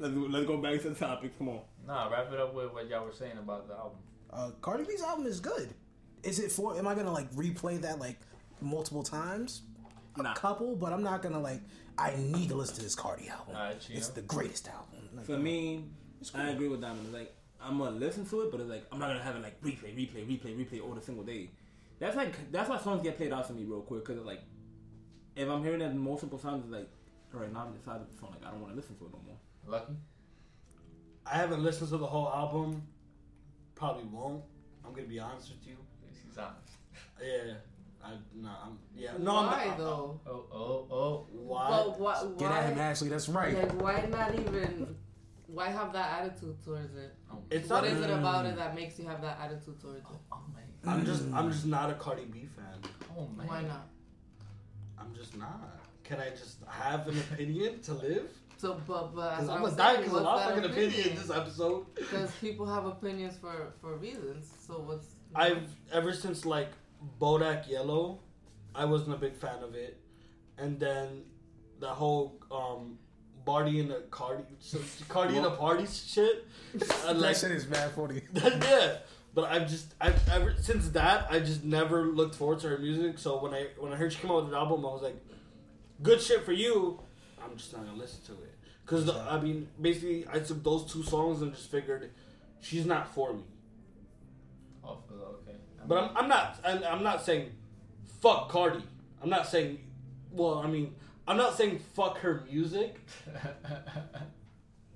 let's 0.00 0.14
Let's, 0.14 0.32
let's 0.32 0.46
go 0.46 0.56
back 0.56 0.80
to 0.82 0.88
the 0.90 0.94
topic. 0.94 1.36
Come 1.38 1.48
on. 1.50 1.60
nah, 1.86 2.08
wrap 2.08 2.32
it 2.32 2.40
up 2.40 2.54
with 2.54 2.72
what 2.72 2.88
y'all 2.88 3.04
were 3.04 3.12
saying 3.12 3.38
about 3.38 3.68
the 3.68 3.74
album. 3.74 3.98
Uh, 4.32 4.50
Cardi 4.60 4.84
B's 4.84 5.02
album 5.02 5.26
is 5.26 5.40
good. 5.40 5.74
Is 6.22 6.38
it 6.38 6.50
for, 6.52 6.76
am 6.76 6.86
I 6.86 6.94
gonna 6.94 7.12
like 7.12 7.30
replay 7.32 7.80
that 7.82 7.98
like 7.98 8.18
multiple 8.60 9.02
times? 9.02 9.62
A 10.18 10.22
Nah. 10.22 10.34
couple, 10.34 10.74
but 10.76 10.92
I'm 10.92 11.02
not 11.02 11.22
gonna 11.22 11.40
like, 11.40 11.60
I 11.96 12.14
need 12.18 12.48
to 12.48 12.56
listen 12.56 12.76
to 12.76 12.82
this 12.82 12.94
Cardi 12.94 13.28
album. 13.28 13.54
Alright, 13.54 13.80
Chino. 13.80 13.98
It's 13.98 14.08
the 14.08 14.22
greatest 14.22 14.68
album. 14.68 15.08
Like, 15.14 15.26
For 15.26 15.38
me, 15.38 15.84
I 16.34 16.50
agree 16.50 16.68
with 16.68 16.80
Diamond. 16.80 17.12
Like 17.12 17.34
I'm 17.62 17.78
gonna 17.78 17.92
listen 17.96 18.24
to 18.26 18.40
it, 18.42 18.50
but 18.50 18.60
it's 18.60 18.70
like 18.70 18.86
I'm 18.92 18.98
not 18.98 19.08
gonna 19.08 19.22
have 19.22 19.36
it 19.36 19.42
like 19.42 19.60
replay, 19.62 19.94
replay, 19.96 20.26
replay, 20.26 20.56
replay 20.56 20.82
all 20.82 20.94
the 20.94 21.00
single 21.02 21.24
day. 21.24 21.50
That's 21.98 22.16
like 22.16 22.50
that's 22.52 22.68
why 22.68 22.78
songs 22.78 23.02
get 23.02 23.16
played 23.16 23.32
out 23.32 23.46
for 23.46 23.52
me 23.54 23.64
real 23.64 23.80
quick 23.82 24.00
because 24.04 24.16
it's 24.18 24.26
like 24.26 24.42
if 25.36 25.48
I'm 25.48 25.62
hearing 25.62 25.80
it 25.80 25.94
multiple 25.94 26.38
times, 26.38 26.64
it's 26.64 26.72
like 26.72 26.88
all 27.34 27.40
right 27.40 27.52
now 27.52 27.66
I'm 27.66 27.72
decided 27.76 28.06
the 28.12 28.18
song 28.18 28.30
like 28.32 28.46
I 28.46 28.50
don't 28.50 28.60
want 28.60 28.72
to 28.72 28.76
listen 28.76 28.96
to 28.96 29.04
it 29.06 29.12
no 29.12 29.20
more. 29.26 29.36
Lucky. 29.70 29.92
I 31.24 31.36
haven't 31.36 31.62
listened 31.62 31.90
to 31.90 31.96
the 31.96 32.06
whole 32.06 32.28
album. 32.28 32.82
Probably 33.76 34.04
won't. 34.04 34.42
I'm 34.84 34.92
gonna 34.92 35.06
be 35.06 35.20
honest 35.20 35.50
with 35.50 35.64
you. 35.66 35.76
He's 36.26 36.36
honest. 36.36 36.72
Yeah. 37.22 37.54
I 38.02 38.12
no. 38.34 38.48
I'm 38.48 38.78
yeah. 38.96 39.12
No. 39.18 39.34
why 39.34 39.62
I'm 39.62 39.68
not, 39.68 39.78
though? 39.78 40.20
Oh, 40.26 40.44
oh, 40.52 40.86
oh. 40.90 41.26
Why? 41.30 41.68
But 41.70 42.00
why? 42.00 42.14
why 42.14 42.38
Get 42.38 42.50
at 42.50 42.72
him, 42.72 42.78
Ashley. 42.78 43.08
That's 43.10 43.28
right. 43.28 43.54
Like, 43.54 43.80
why 43.80 44.06
not 44.10 44.34
even? 44.34 44.96
Why 45.46 45.68
have 45.68 45.92
that 45.92 46.20
attitude 46.20 46.62
towards 46.64 46.94
it? 46.96 47.14
Oh 47.30 47.38
it's 47.50 47.68
What 47.68 47.84
not. 47.84 47.92
is 47.92 48.00
it 48.00 48.10
about 48.10 48.46
it 48.46 48.56
that 48.56 48.74
makes 48.74 48.98
you 48.98 49.06
have 49.06 49.20
that 49.22 49.38
attitude 49.40 49.80
towards 49.80 49.98
it? 49.98 50.04
Oh, 50.08 50.18
oh 50.32 50.42
man. 50.54 50.64
I'm 50.84 51.04
just. 51.04 51.24
I'm 51.32 51.50
just 51.52 51.66
not 51.66 51.90
a 51.90 51.94
Cardi 51.94 52.24
B 52.24 52.48
fan. 52.56 52.90
Oh, 53.16 53.28
man. 53.36 53.46
Why 53.46 53.62
not? 53.62 53.88
I'm 54.98 55.14
just 55.14 55.36
not. 55.36 55.60
Can 56.02 56.18
I 56.20 56.30
just 56.30 56.58
have 56.66 57.06
an 57.06 57.18
opinion 57.18 57.80
to 57.82 57.94
live? 57.94 58.30
So, 58.60 58.78
but 58.86 59.14
but 59.14 59.30
Because 59.30 59.44
as 59.44 59.48
I'm 59.48 59.56
I 59.56 59.62
gonna 59.62 59.76
die 59.76 59.96
because 59.96 60.12
of 60.12 60.22
what's 60.22 60.44
my 60.44 60.54
fucking 60.54 60.70
opinion 60.70 61.08
in 61.08 61.14
this 61.16 61.30
episode. 61.30 61.86
Because 61.94 62.30
people 62.42 62.66
have 62.66 62.84
opinions 62.84 63.38
for 63.38 63.72
for 63.80 63.96
reasons. 63.96 64.52
So 64.66 64.74
what's 64.86 65.06
I've 65.34 65.66
ever 65.90 66.12
since 66.12 66.44
like 66.44 66.68
Bodak 67.18 67.70
Yellow, 67.70 68.20
I 68.74 68.84
wasn't 68.84 69.14
a 69.14 69.16
big 69.16 69.34
fan 69.34 69.62
of 69.62 69.74
it, 69.74 69.98
and 70.58 70.78
then 70.78 71.22
the 71.78 71.88
whole 71.88 72.38
um 72.50 72.98
Barty 73.46 73.80
and 73.80 73.90
the 73.90 74.02
Cardi, 74.10 74.44
so 74.58 74.78
Cardi 75.08 75.36
and 75.36 75.46
the 75.46 75.52
party 75.52 75.86
shit. 75.86 76.46
I 77.06 77.12
like, 77.12 77.20
that 77.20 77.36
shit 77.38 77.52
is 77.52 77.66
mad 77.66 77.92
funny. 77.92 78.20
yeah, 78.34 78.98
but 79.32 79.44
I've 79.44 79.70
just 79.70 79.94
I've 80.02 80.20
ever 80.28 80.54
since 80.60 80.90
that 80.90 81.28
I 81.30 81.38
just 81.38 81.64
never 81.64 82.08
looked 82.08 82.34
forward 82.34 82.60
to 82.60 82.68
her 82.68 82.78
music. 82.78 83.18
So 83.18 83.40
when 83.42 83.54
I 83.54 83.68
when 83.78 83.90
I 83.90 83.96
heard 83.96 84.12
she 84.12 84.18
came 84.18 84.30
out 84.30 84.44
with 84.44 84.52
an 84.52 84.54
album, 84.54 84.84
I 84.84 84.92
was 84.92 85.00
like, 85.00 85.16
good 86.02 86.20
shit 86.20 86.44
for 86.44 86.52
you. 86.52 87.00
I'm 87.42 87.56
just 87.56 87.72
not 87.72 87.86
gonna 87.86 87.96
listen 87.96 88.20
to 88.26 88.42
it 88.42 88.49
because 88.90 89.08
I 89.08 89.38
mean 89.40 89.68
basically 89.80 90.26
I 90.32 90.40
took 90.40 90.64
those 90.64 90.92
two 90.92 91.04
songs 91.04 91.42
and 91.42 91.54
just 91.54 91.70
figured 91.70 92.10
she's 92.60 92.84
not 92.84 93.14
for 93.14 93.32
me. 93.34 93.44
Oh, 94.82 94.98
okay. 95.12 95.56
I 95.80 95.86
But 95.86 95.98
I'm, 95.98 96.16
I'm 96.16 96.28
not. 96.28 96.58
I'm, 96.64 96.82
I'm 96.82 97.02
not 97.04 97.24
saying 97.24 97.50
fuck 98.20 98.48
Cardi. 98.48 98.82
I'm 99.22 99.30
not 99.30 99.46
saying. 99.46 99.78
Well, 100.32 100.58
I 100.58 100.66
mean, 100.66 100.94
I'm 101.28 101.36
not 101.36 101.56
saying 101.56 101.78
fuck 101.94 102.18
her 102.18 102.42
music. 102.50 102.96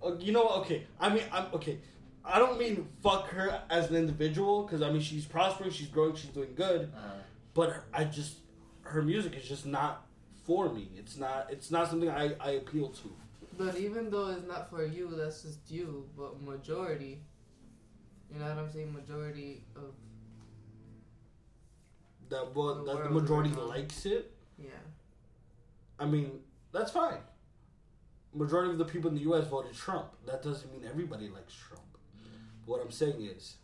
Uh, 0.02 0.14
you 0.18 0.32
know 0.32 0.44
what? 0.44 0.58
Okay. 0.58 0.86
I 1.00 1.08
mean, 1.08 1.22
I'm 1.32 1.46
okay. 1.54 1.78
I 2.26 2.38
don't 2.38 2.58
mean 2.58 2.86
fuck 3.02 3.26
her 3.28 3.62
as 3.70 3.88
an 3.88 3.96
individual 3.96 4.64
because 4.64 4.82
I 4.82 4.90
mean 4.90 5.00
she's 5.00 5.24
prospering, 5.24 5.70
she's 5.70 5.86
growing, 5.88 6.14
she's 6.14 6.28
doing 6.28 6.52
good. 6.54 6.92
uh, 6.94 6.98
But 7.54 7.84
I 7.90 8.04
just 8.04 8.34
her 8.82 9.00
music 9.00 9.34
is 9.34 9.48
just 9.48 9.64
not 9.64 10.04
for 10.44 10.68
me. 10.68 10.90
It's 10.98 11.16
not. 11.16 11.46
It's 11.50 11.70
not 11.70 11.88
something 11.88 12.10
I, 12.10 12.34
I 12.38 12.50
appeal 12.50 12.88
to. 12.90 13.16
But 13.56 13.76
even 13.76 14.10
though 14.10 14.28
it's 14.30 14.46
not 14.46 14.68
for 14.70 14.84
you, 14.84 15.12
that's 15.16 15.42
just 15.42 15.70
you. 15.70 16.08
But 16.16 16.40
majority, 16.42 17.20
you 18.32 18.38
know 18.38 18.46
what 18.46 18.58
I'm 18.58 18.70
saying? 18.72 18.92
Majority 18.92 19.62
of 19.76 19.92
That 22.30 22.54
well, 22.54 22.84
The 22.84 22.94
that 22.94 23.04
the 23.04 23.10
majority 23.10 23.50
right 23.50 23.66
likes 23.80 24.06
it. 24.06 24.32
yeah. 24.58 24.70
I 25.98 26.06
mean, 26.06 26.40
that's 26.72 26.90
fine. 26.90 27.18
Majority 28.34 28.72
of 28.72 28.78
the 28.78 28.84
people 28.84 29.08
in 29.10 29.14
the 29.14 29.22
U.S. 29.22 29.46
voted 29.46 29.74
Trump. 29.74 30.08
That 30.26 30.42
doesn't 30.42 30.72
mean 30.72 30.88
everybody 30.88 31.28
likes 31.28 31.54
Trump. 31.54 31.82
What 32.66 32.80
I'm 32.82 32.90
saying 32.90 33.20
is, 33.20 33.56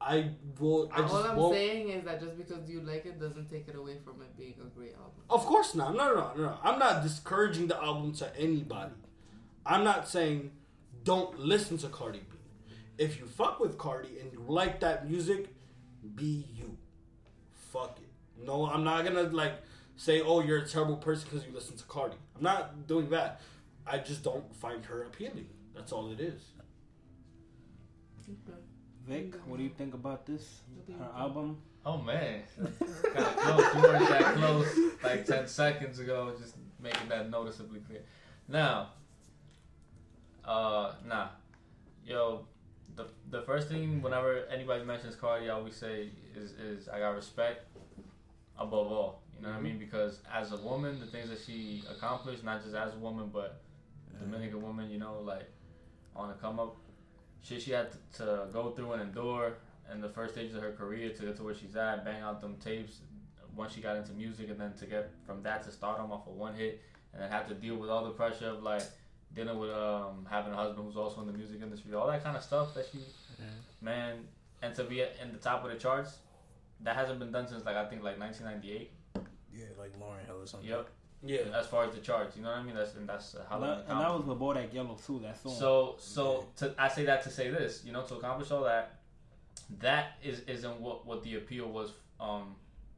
I 0.00 0.30
will. 0.60 0.88
I 0.92 1.00
just 1.02 1.12
All 1.14 1.22
I'm 1.24 1.36
won't. 1.36 1.54
saying 1.54 1.88
is 1.88 2.04
that 2.04 2.20
just 2.20 2.36
because 2.36 2.68
you 2.68 2.80
like 2.82 3.04
it 3.04 3.20
doesn't 3.20 3.50
take 3.50 3.66
it 3.68 3.74
away 3.74 3.96
from 4.04 4.22
it 4.22 4.36
being 4.36 4.54
a 4.60 4.68
great 4.78 4.94
album. 4.94 5.22
Of 5.28 5.44
course 5.44 5.74
not. 5.74 5.94
No, 5.94 6.08
no, 6.08 6.14
no, 6.14 6.32
no, 6.36 6.42
no. 6.50 6.58
I'm 6.62 6.78
not 6.78 7.02
discouraging 7.02 7.66
the 7.66 7.76
album 7.82 8.12
to 8.14 8.36
anybody. 8.38 8.92
I'm 9.66 9.82
not 9.84 10.08
saying 10.08 10.52
don't 11.04 11.38
listen 11.38 11.78
to 11.78 11.88
Cardi 11.88 12.20
B. 12.20 12.36
If 12.96 13.18
you 13.18 13.26
fuck 13.26 13.60
with 13.60 13.76
Cardi 13.78 14.18
and 14.20 14.32
you 14.32 14.44
like 14.46 14.80
that 14.80 15.08
music, 15.08 15.48
be 16.14 16.46
you. 16.56 16.76
Fuck 17.72 17.98
it. 18.00 18.44
No, 18.46 18.66
I'm 18.66 18.84
not 18.84 19.04
gonna 19.04 19.24
like 19.24 19.54
say, 19.96 20.20
oh, 20.22 20.40
you're 20.40 20.58
a 20.58 20.66
terrible 20.66 20.96
person 20.96 21.28
because 21.30 21.46
you 21.46 21.52
listen 21.52 21.76
to 21.76 21.84
Cardi. 21.84 22.16
I'm 22.36 22.42
not 22.42 22.86
doing 22.86 23.10
that. 23.10 23.40
I 23.86 23.98
just 23.98 24.22
don't 24.22 24.54
find 24.54 24.84
her 24.86 25.02
appealing. 25.02 25.48
That's 25.74 25.92
all 25.92 26.10
it 26.12 26.20
is. 26.20 26.40
Okay. 28.28 28.58
Vic, 29.08 29.34
what 29.46 29.56
do 29.56 29.62
you 29.62 29.70
think 29.70 29.94
about 29.94 30.26
this? 30.26 30.60
Her 30.98 31.08
album? 31.16 31.56
oh, 31.86 31.96
man. 31.96 32.42
got 33.14 33.22
of 33.22 33.36
close. 33.36 33.74
You 33.74 33.82
weren't 33.82 34.08
that 34.10 34.34
close 34.34 34.78
like 35.02 35.24
10 35.24 35.48
seconds 35.48 35.98
ago, 35.98 36.34
just 36.38 36.56
making 36.78 37.08
that 37.08 37.30
noticeably 37.30 37.80
clear. 37.80 38.02
Now, 38.48 38.90
uh, 40.44 40.92
nah. 41.06 41.28
Yo, 42.04 42.44
the, 42.96 43.06
the 43.30 43.40
first 43.42 43.68
thing 43.68 44.02
whenever 44.02 44.44
anybody 44.52 44.84
mentions 44.84 45.16
Cardi, 45.16 45.48
I 45.48 45.54
always 45.54 45.74
say 45.74 46.10
is, 46.36 46.52
is 46.52 46.88
I 46.88 46.98
got 46.98 47.14
respect 47.14 47.66
above 48.58 48.88
all. 48.88 49.22
You 49.36 49.46
know 49.46 49.52
what 49.52 49.58
I 49.58 49.62
mean? 49.62 49.78
Because 49.78 50.20
as 50.30 50.52
a 50.52 50.56
woman, 50.58 51.00
the 51.00 51.06
things 51.06 51.30
that 51.30 51.38
she 51.46 51.82
accomplished, 51.90 52.44
not 52.44 52.62
just 52.62 52.74
as 52.74 52.92
a 52.92 52.98
woman, 52.98 53.30
but 53.32 53.62
Dominican 54.20 54.60
woman, 54.60 54.90
you 54.90 54.98
know, 54.98 55.20
like 55.24 55.48
on 56.14 56.28
the 56.28 56.34
come 56.34 56.60
up, 56.60 56.76
shit 57.42 57.62
she 57.62 57.72
had 57.72 57.90
to, 57.92 57.98
to 58.18 58.46
go 58.52 58.70
through 58.70 58.92
and 58.92 59.02
endure 59.02 59.54
in 59.92 60.00
the 60.00 60.08
first 60.08 60.34
stages 60.34 60.54
of 60.54 60.62
her 60.62 60.72
career 60.72 61.10
to 61.10 61.22
get 61.22 61.36
to 61.36 61.42
where 61.42 61.54
she's 61.54 61.76
at, 61.76 62.04
bang 62.04 62.22
out 62.22 62.40
them 62.40 62.56
tapes 62.62 62.98
once 63.56 63.72
she 63.72 63.80
got 63.80 63.96
into 63.96 64.12
music, 64.12 64.50
and 64.50 64.60
then 64.60 64.72
to 64.74 64.86
get 64.86 65.10
from 65.26 65.42
that 65.42 65.62
to 65.64 65.72
stardom 65.72 66.12
off 66.12 66.26
of 66.26 66.34
one 66.34 66.54
hit, 66.54 66.80
and 67.12 67.22
then 67.22 67.30
have 67.30 67.48
to 67.48 67.54
deal 67.54 67.76
with 67.76 67.90
all 67.90 68.04
the 68.04 68.10
pressure 68.10 68.48
of 68.48 68.62
like 68.62 68.82
dealing 69.34 69.58
with 69.58 69.70
um, 69.70 70.26
having 70.30 70.52
a 70.52 70.56
husband 70.56 70.86
who's 70.86 70.96
also 70.96 71.20
in 71.20 71.26
the 71.26 71.32
music 71.32 71.60
industry, 71.62 71.94
all 71.94 72.06
that 72.06 72.22
kind 72.22 72.36
of 72.36 72.42
stuff 72.42 72.74
that 72.74 72.86
she, 72.90 72.98
man, 73.80 74.18
and 74.62 74.74
to 74.74 74.84
be 74.84 75.00
in 75.00 75.32
the 75.32 75.38
top 75.38 75.64
of 75.64 75.70
the 75.70 75.76
charts, 75.76 76.18
that 76.80 76.94
hasn't 76.94 77.18
been 77.18 77.32
done 77.32 77.48
since 77.48 77.64
like 77.64 77.76
I 77.76 77.84
think 77.86 78.02
like 78.02 78.18
1998. 78.18 78.90
Yeah, 79.52 79.64
like 79.78 79.98
Lauryn 79.98 80.24
Hill 80.26 80.42
or 80.42 80.46
something. 80.46 80.68
Yep. 80.68 80.88
Yeah. 81.24 81.38
As 81.54 81.66
far 81.66 81.84
as 81.84 81.94
the 81.94 82.00
charts, 82.00 82.36
you 82.36 82.42
know 82.42 82.50
what 82.50 82.58
I 82.58 82.62
mean? 82.62 82.76
That's 82.76 82.94
and 82.94 83.08
that's 83.08 83.34
how 83.48 83.56
And 83.56 83.64
that, 83.64 83.84
and 83.88 84.00
that 84.00 84.14
was 84.14 84.24
with 84.24 84.38
Bodak 84.38 84.72
Yellow 84.72 84.96
too, 85.04 85.20
that 85.20 85.40
song. 85.42 85.54
So 85.58 85.96
so 85.98 86.46
to, 86.56 86.74
I 86.78 86.88
say 86.88 87.04
that 87.06 87.22
to 87.24 87.30
say 87.30 87.50
this, 87.50 87.82
you 87.84 87.92
know, 87.92 88.02
to 88.02 88.14
accomplish 88.14 88.50
all 88.50 88.64
that, 88.64 89.00
that 89.80 90.18
is 90.22 90.40
isn't 90.40 90.80
what 90.80 91.06
what 91.06 91.22
the 91.24 91.36
appeal 91.36 91.66
was 91.66 91.92
um 92.20 92.54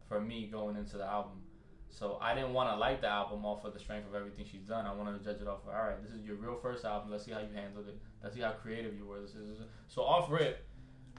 for 0.08 0.20
me 0.20 0.48
going 0.50 0.76
into 0.76 0.98
the 0.98 1.04
album. 1.04 1.42
So 1.88 2.18
I 2.20 2.34
didn't 2.34 2.52
want 2.52 2.70
to 2.70 2.76
like 2.76 3.00
the 3.00 3.08
album 3.08 3.44
off 3.44 3.64
of 3.64 3.72
the 3.72 3.80
strength 3.80 4.08
of 4.08 4.14
everything 4.14 4.44
she's 4.50 4.62
done. 4.62 4.86
I 4.86 4.92
wanted 4.92 5.18
to 5.18 5.24
judge 5.24 5.40
it 5.40 5.48
off 5.48 5.60
of 5.66 5.74
all 5.74 5.82
right, 5.82 6.02
this 6.02 6.12
is 6.12 6.24
your 6.24 6.36
real 6.36 6.56
first 6.60 6.84
album. 6.84 7.10
Let's 7.10 7.24
see 7.24 7.32
how 7.32 7.40
you 7.40 7.48
handled 7.54 7.88
it. 7.88 7.98
Let's 8.22 8.34
see 8.34 8.42
how 8.42 8.50
creative 8.52 8.96
you 8.96 9.06
were. 9.06 9.20
This 9.20 9.34
is 9.34 9.58
so 9.88 10.02
off 10.02 10.30
rip. 10.30 10.66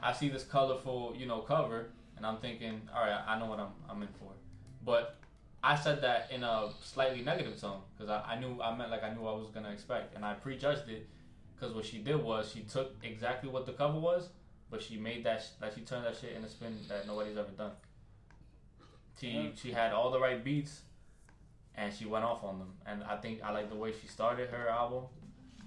I 0.03 0.13
see 0.13 0.29
this 0.29 0.43
colorful, 0.43 1.13
you 1.15 1.27
know, 1.27 1.39
cover, 1.39 1.89
and 2.17 2.25
I'm 2.25 2.37
thinking, 2.37 2.81
all 2.95 3.03
right, 3.03 3.21
I 3.27 3.37
know 3.39 3.45
what 3.47 3.59
I'm 3.59 3.71
I'm 3.89 4.01
in 4.01 4.07
for. 4.19 4.31
But 4.83 5.20
I 5.63 5.75
said 5.75 6.01
that 6.01 6.31
in 6.31 6.43
a 6.43 6.69
slightly 6.81 7.21
negative 7.23 7.59
tone 7.59 7.81
because 7.95 8.09
I, 8.09 8.33
I 8.33 8.39
knew 8.39 8.59
I 8.61 8.75
meant 8.75 8.89
like 8.89 9.03
I 9.03 9.13
knew 9.13 9.21
what 9.21 9.33
I 9.35 9.37
was 9.37 9.49
gonna 9.49 9.71
expect, 9.71 10.15
and 10.15 10.25
I 10.25 10.33
prejudged 10.33 10.89
it 10.89 11.07
because 11.55 11.75
what 11.75 11.85
she 11.85 11.99
did 11.99 12.21
was 12.21 12.51
she 12.51 12.61
took 12.61 12.95
exactly 13.03 13.49
what 13.49 13.65
the 13.65 13.73
cover 13.73 13.99
was, 13.99 14.29
but 14.71 14.81
she 14.81 14.97
made 14.97 15.23
that 15.25 15.41
sh- 15.41 15.61
like 15.61 15.73
she 15.75 15.81
turned 15.81 16.05
that 16.05 16.17
shit 16.17 16.33
in 16.35 16.43
a 16.43 16.49
spin 16.49 16.75
that 16.89 17.05
nobody's 17.07 17.37
ever 17.37 17.51
done. 17.51 17.71
She 19.19 19.51
she 19.55 19.71
had 19.71 19.93
all 19.93 20.09
the 20.11 20.19
right 20.19 20.43
beats, 20.43 20.81
and 21.75 21.93
she 21.93 22.05
went 22.05 22.25
off 22.25 22.43
on 22.43 22.59
them, 22.59 22.73
and 22.85 23.03
I 23.03 23.17
think 23.17 23.43
I 23.43 23.51
like 23.51 23.69
the 23.69 23.75
way 23.75 23.91
she 23.99 24.07
started 24.07 24.49
her 24.49 24.67
album 24.69 25.03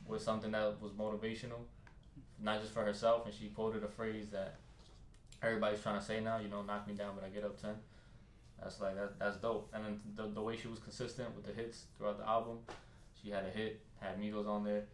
with 0.07 0.23
something 0.23 0.51
that 0.53 0.81
was 0.81 0.93
motivational, 0.93 1.61
not 2.43 2.61
just 2.61 2.73
for 2.75 2.85
herself, 2.85 3.27
and 3.27 3.35
she 3.35 3.49
quoted 3.49 3.85
a 3.85 3.89
phrase 3.89 4.27
that 4.33 4.57
everybody's 5.43 5.81
trying 5.83 5.99
to 5.99 6.05
say 6.05 6.21
now. 6.21 6.39
You 6.39 6.49
know, 6.49 6.63
knock 6.63 6.89
me 6.89 6.95
down, 6.95 7.15
but 7.15 7.25
I 7.25 7.29
get 7.29 7.45
up 7.45 7.61
ten. 7.61 7.75
That's 8.63 8.81
like 8.81 8.95
that, 8.97 9.19
that's 9.19 9.37
dope. 9.37 9.71
And 9.75 9.85
then 9.85 10.01
the, 10.17 10.35
the 10.35 10.41
way 10.41 10.57
she 10.57 10.69
was 10.69 10.79
consistent 10.79 11.35
with 11.37 11.45
the 11.45 11.53
hits 11.53 11.85
throughout 11.99 12.19
the 12.19 12.27
album, 12.27 12.59
she 13.23 13.31
had 13.31 13.45
a 13.45 13.51
hit, 13.51 13.81
had 14.01 14.19
Migos 14.21 14.49
on 14.49 14.65
there, 14.65 14.85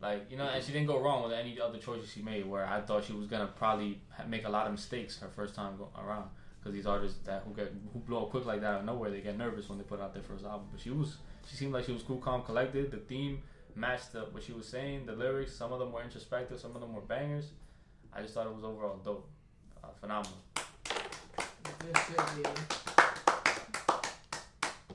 like 0.00 0.30
you 0.30 0.36
know, 0.36 0.44
and 0.44 0.62
she 0.64 0.72
didn't 0.72 0.88
go 0.88 1.00
wrong 1.00 1.22
with 1.22 1.32
any 1.32 1.60
other 1.60 1.78
choices 1.78 2.10
she 2.10 2.22
made. 2.22 2.44
Where 2.44 2.66
I 2.66 2.80
thought 2.80 3.04
she 3.04 3.12
was 3.12 3.26
gonna 3.28 3.46
probably 3.46 4.00
make 4.28 4.44
a 4.44 4.48
lot 4.48 4.66
of 4.66 4.72
mistakes 4.72 5.18
her 5.18 5.28
first 5.28 5.54
time 5.54 5.74
around, 5.96 6.28
because 6.58 6.74
these 6.74 6.86
artists 6.86 7.18
that 7.26 7.44
who 7.46 7.54
get 7.54 7.72
who 7.92 8.00
blow 8.00 8.24
up 8.24 8.30
quick 8.30 8.44
like 8.46 8.60
that 8.60 8.72
out 8.72 8.80
of 8.80 8.86
nowhere, 8.86 9.10
they 9.10 9.20
get 9.20 9.38
nervous 9.38 9.68
when 9.68 9.78
they 9.78 9.84
put 9.84 10.00
out 10.00 10.12
their 10.12 10.22
first 10.22 10.44
album. 10.44 10.66
But 10.72 10.80
she 10.80 10.90
was, 10.90 11.16
she 11.48 11.56
seemed 11.56 11.72
like 11.72 11.84
she 11.84 11.92
was 11.92 12.02
cool, 12.02 12.18
calm, 12.18 12.42
collected. 12.42 12.90
The 12.90 12.96
theme 12.96 13.42
matched 13.76 14.14
up 14.16 14.32
what 14.34 14.42
she 14.42 14.52
was 14.52 14.66
saying. 14.66 15.06
The 15.06 15.12
lyrics, 15.12 15.54
some 15.54 15.72
of 15.72 15.78
them 15.78 15.92
were 15.92 16.02
introspective, 16.02 16.58
some 16.58 16.74
of 16.74 16.80
them 16.80 16.92
were 16.92 17.00
bangers. 17.02 17.46
I 18.12 18.22
just 18.22 18.34
thought 18.34 18.46
it 18.46 18.54
was 18.54 18.64
overall 18.64 19.00
dope, 19.04 19.28
uh, 19.82 19.88
phenomenal. 20.00 20.38
Good 21.80 21.94
baby. 22.42 22.93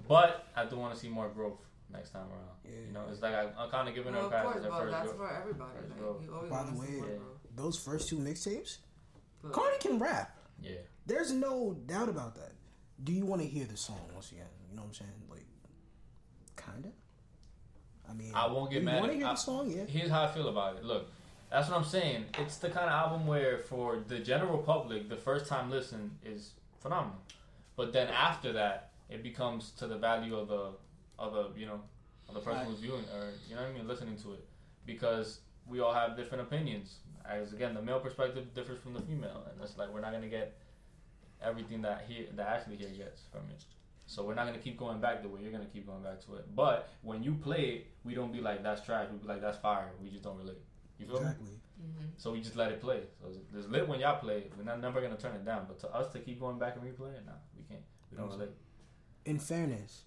But 0.10 0.48
I 0.56 0.66
do 0.66 0.76
want 0.76 0.94
to 0.94 1.00
see 1.00 1.08
more 1.08 1.30
growth 1.30 1.60
next 1.94 2.10
time 2.10 2.24
around. 2.24 2.58
Yeah. 2.66 2.88
You 2.88 2.94
know, 2.94 3.04
it's 3.10 3.22
like 3.22 3.34
I, 3.36 3.48
I'm 3.58 3.70
kind 3.70 3.88
of 3.88 3.94
giving 3.96 4.12
Well, 4.14 4.24
her 4.24 4.28
of 4.28 4.34
a 4.34 4.36
pass 4.36 4.44
course, 4.44 4.58
as 4.58 4.64
her 4.64 4.70
but 4.72 4.80
first 4.80 4.92
that's 4.92 5.06
growth. 5.14 5.18
for 5.18 5.36
everybody. 5.42 5.72
Like, 5.88 6.00
you 6.26 6.34
always 6.36 6.50
By 6.50 6.64
the 6.64 6.74
way, 6.80 6.88
Yeah. 6.98 7.16
Those 7.56 7.78
first 7.78 8.10
two 8.10 8.18
mixtapes, 8.18 8.78
But- 9.42 9.54
Cardi 9.54 9.78
can 9.80 10.00
rap. 10.00 10.36
Yeah. 10.62 10.72
There's 11.06 11.32
no 11.32 11.74
doubt 11.86 12.10
about 12.10 12.36
that. 12.36 12.52
Do 13.04 13.14
you 13.14 13.26
want 13.26 13.42
to 13.44 13.48
hear 13.48 13.66
the 13.66 13.78
song 13.78 14.02
once 14.14 14.32
again? 14.32 14.46
You 14.70 14.76
know 14.76 14.82
what 14.82 14.90
I'm 14.90 14.94
saying? 14.96 15.12
Like, 15.30 15.46
kinda. 16.58 16.90
I 18.10 18.14
mean, 18.14 18.32
I 18.34 18.48
won't 18.48 18.72
get 18.72 18.80
you 18.80 18.86
mad 18.86 19.00
Want 19.02 19.12
to 19.12 19.18
hear 19.18 19.28
I- 19.28 19.32
the 19.32 19.36
song? 19.38 19.70
Yeah. 19.72 19.86
Here's 19.86 20.10
how 20.10 20.24
I 20.24 20.28
feel 20.28 20.50
about 20.50 20.78
it. 20.78 20.84
Look, 20.84 21.08
that's 21.52 21.70
what 21.70 21.78
I'm 21.78 21.86
saying. 21.86 22.26
It's 22.40 22.58
the 22.58 22.70
kind 22.70 22.88
of 22.88 22.92
album 22.94 23.28
where, 23.28 23.60
for 23.60 24.00
the 24.08 24.20
general 24.20 24.58
public, 24.58 25.08
the 25.08 25.16
first 25.18 25.46
time 25.48 25.70
listen 25.70 26.18
is 26.26 26.52
phenomenal. 26.80 27.20
But 27.76 27.94
then 27.94 28.08
after 28.10 28.54
that, 28.54 28.89
it 29.10 29.24
becomes 29.24 29.72
to 29.72 29.88
the 29.88 29.98
value 29.98 30.36
of 30.36 30.48
the, 30.48 30.72
of 31.18 31.34
the, 31.34 31.60
you 31.60 31.66
know, 31.66 31.82
of 32.28 32.36
the 32.36 32.40
person 32.42 32.60
Right. 32.60 32.68
who's 32.68 32.80
viewing 32.80 33.04
or 33.16 33.32
you 33.48 33.56
know 33.56 33.62
what 33.62 33.72
I 33.72 33.74
mean, 33.74 33.88
listening 33.88 34.16
to 34.18 34.34
it, 34.34 34.48
because 34.86 35.40
we 35.66 35.80
all 35.80 35.94
have 35.94 36.16
different 36.16 36.44
opinions. 36.44 36.98
As 37.26 37.54
again, 37.54 37.74
the 37.74 37.82
male 37.82 38.00
perspective 38.00 38.54
differs 38.54 38.80
from 38.82 38.94
the 38.94 39.02
female, 39.02 39.44
and 39.52 39.62
it's 39.62 39.78
like 39.78 39.90
we're 39.94 40.02
not 40.02 40.12
gonna 40.12 40.28
get 40.30 40.58
everything 41.42 41.82
that 41.82 42.06
he 42.08 42.28
that 42.36 42.48
Ashley 42.48 42.76
here 42.76 42.90
gets 42.90 43.24
from 43.32 43.42
it. 43.50 43.64
So 44.08 44.24
we're 44.24 44.34
not 44.34 44.46
gonna 44.48 44.58
keep 44.60 44.78
going 44.78 45.00
back 45.00 45.22
the 45.22 45.28
way 45.30 45.42
you're 45.42 45.52
gonna 45.52 45.66
keep 45.66 45.86
going 45.86 46.02
back 46.02 46.20
to 46.26 46.36
it. 46.36 46.56
But 46.56 46.90
when 47.02 47.22
you 47.22 47.34
play 47.36 47.62
it, 47.62 47.88
we 48.04 48.16
don't 48.16 48.32
be 48.32 48.42
like 48.42 48.64
that's 48.64 48.82
trash. 48.82 49.08
We 49.12 49.18
be 49.20 49.28
like 49.28 49.42
that's 49.42 49.58
fire. 49.58 49.92
We 50.02 50.10
just 50.10 50.24
don't 50.24 50.38
relate. 50.38 50.62
You 50.98 51.06
feel 51.06 51.22
me? 51.22 51.28
Mm-hmm. 51.28 52.06
So 52.18 52.32
we 52.32 52.42
just 52.42 52.56
let 52.56 52.72
it 52.72 52.82
play. 52.82 53.02
So 53.22 53.28
it's, 53.30 53.38
it's 53.56 53.68
lit 53.68 53.88
when 53.88 54.00
y'all 54.00 54.20
play 54.20 54.38
it. 54.40 54.54
We're 54.58 54.64
not 54.64 54.82
never 54.82 55.00
gonna 55.02 55.18
turn 55.18 55.36
it 55.36 55.46
down. 55.46 55.66
But 55.68 55.80
to 55.82 55.94
us 55.96 56.12
to 56.14 56.20
keep 56.20 56.40
going 56.40 56.58
back 56.58 56.76
and 56.76 56.84
replay 56.84 57.14
it, 57.14 57.26
nah, 57.26 57.34
we 57.56 57.64
can't. 57.64 57.82
We 58.12 58.18
don't 58.18 58.30
relate. 58.30 58.50
In 59.30 59.38
fairness, 59.38 60.02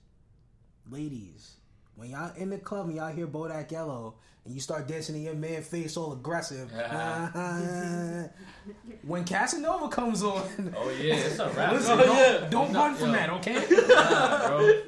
ladies, 0.91 1.53
when 1.95 2.11
y'all 2.11 2.33
in 2.37 2.51
the 2.51 2.59
club 2.59 2.89
and 2.89 2.97
y'all 2.97 3.13
hear 3.13 3.29
Bodak 3.29 3.71
Yellow 3.71 4.15
and 4.45 4.53
you 4.53 4.61
start 4.61 4.89
dancing 4.89 5.15
in 5.15 5.23
your 5.23 5.35
man 5.35 5.63
face 5.63 5.97
all 5.97 6.13
aggressive, 6.13 6.69
when 9.03 9.25
Casanova 9.25 9.87
comes 9.91 10.25
on, 10.25 10.43
Oh 10.77 10.91
yeah, 11.01 11.15
it's 11.15 11.39
a 11.39 11.49
rap. 11.51 11.73
listen, 11.73 11.99
bro. 11.99 12.07
don't, 12.07 12.51
don't 12.51 12.73
run 12.73 12.91
not- 12.91 12.99
from 12.99 13.11
yo, 13.11 13.13
that, 13.13 13.31
okay? 13.31 13.65
Nah, 13.87 14.49
bro. 14.49 14.81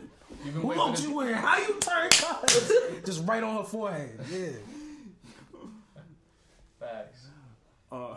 Who 0.52 0.66
waiting 0.66 0.94
for 0.96 1.00
you 1.02 1.20
in? 1.20 1.34
How 1.34 1.58
you 1.58 1.78
turn 1.78 2.10
colors? 2.10 2.72
Just 3.06 3.24
right 3.28 3.40
on 3.44 3.58
her 3.58 3.62
forehead. 3.62 4.18
Yeah. 4.32 4.48
Facts. 6.80 7.26
Uh, 7.92 8.16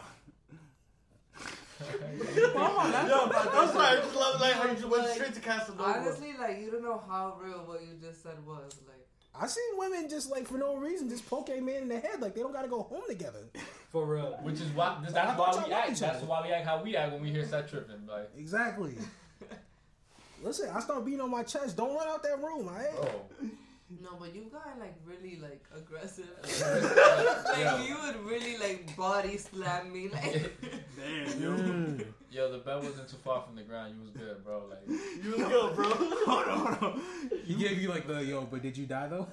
Yo, 1.80 2.54
but 2.54 3.50
I'm 3.54 3.70
sorry. 3.70 3.98
I 3.98 4.02
just 4.02 4.16
love 4.16 4.42
like 4.42 4.54
how 4.54 4.68
you 4.68 4.74
just 4.76 4.86
went 4.88 5.04
Like, 5.04 5.14
straight 5.14 5.34
to 5.36 5.40
Casanova. 5.40 5.84
Honestly, 5.84 6.34
like 6.40 6.60
you 6.60 6.72
don't 6.72 6.84
know 6.84 7.02
how 7.08 7.38
real 7.42 7.64
what 7.66 7.82
you 7.82 7.94
just 8.02 8.24
said 8.24 8.44
was. 8.46 8.76
Like, 8.88 9.06
I 9.40 9.48
seen 9.48 9.64
women 9.78 10.10
just 10.10 10.32
like 10.32 10.48
for 10.48 10.58
no 10.58 10.76
reason 10.76 11.10
just 11.10 11.30
poke 11.30 11.50
a 11.50 11.60
man 11.62 11.84
in 11.84 11.88
the 11.90 12.00
head 12.00 12.20
like 12.22 12.34
they 12.36 12.42
don't 12.42 12.52
gotta 12.54 12.68
go 12.68 12.82
home 12.84 13.04
together. 13.08 13.46
for 13.92 14.06
real. 14.06 14.38
Which 14.42 14.56
is 14.56 14.70
why 14.72 14.98
this, 15.04 15.14
that's 15.14 15.38
why 15.40 15.64
we 15.66 15.72
act. 15.74 15.92
each 15.92 16.00
That's 16.00 16.24
why 16.24 16.42
we 16.46 16.52
act 16.52 16.66
how 16.66 16.82
we 16.82 16.96
act 16.96 17.14
when 17.14 17.22
we 17.22 17.30
hear 17.32 17.46
set 17.46 17.70
tripping. 17.70 18.08
Like, 18.08 18.30
Exactly. 18.38 18.96
Listen, 20.44 20.70
I 20.74 20.80
start 20.82 21.04
beating 21.06 21.22
on 21.22 21.32
my 21.32 21.44
chest. 21.44 21.78
Don't 21.78 21.96
run 21.96 22.08
out 22.08 22.22
that 22.24 22.38
room, 22.42 22.68
alright? 22.68 22.92
bro. 22.96 23.50
No, 23.90 24.18
but 24.20 24.36
you've 24.36 24.52
gotten 24.52 24.80
like 24.80 24.96
really 25.06 25.40
like 25.42 25.64
aggressive. 25.76 26.28
Yo. 26.60 27.66
like 27.78 27.88
you 27.88 27.96
would 28.04 28.26
really 28.26 28.58
like 28.58 28.96
body 28.98 29.38
slam 29.38 29.94
me. 29.94 30.10
Like, 30.10 30.54
damn, 30.98 31.42
yo. 31.42 31.52
Mm. 31.52 32.06
Yo, 32.30 32.52
the 32.52 32.58
bed 32.58 32.84
wasn't 32.84 33.08
too 33.08 33.16
far 33.24 33.42
from 33.42 33.56
the 33.56 33.62
ground. 33.62 33.96
You 33.96 34.02
was 34.02 34.10
good, 34.12 34.44
bro. 34.44 34.64
Like, 34.70 34.86
You 35.24 35.32
was 35.32 35.48
good, 35.48 35.76
bro. 35.76 35.86
hold 35.86 36.48
on, 36.48 36.74
hold 36.74 36.94
on. 36.94 37.02
He 37.46 37.56
gave 37.56 37.82
you 37.82 37.88
like 37.88 38.06
the 38.06 38.22
yo, 38.22 38.42
but 38.42 38.62
did 38.62 38.76
you 38.78 38.86
die 38.86 39.08
though? 39.08 39.30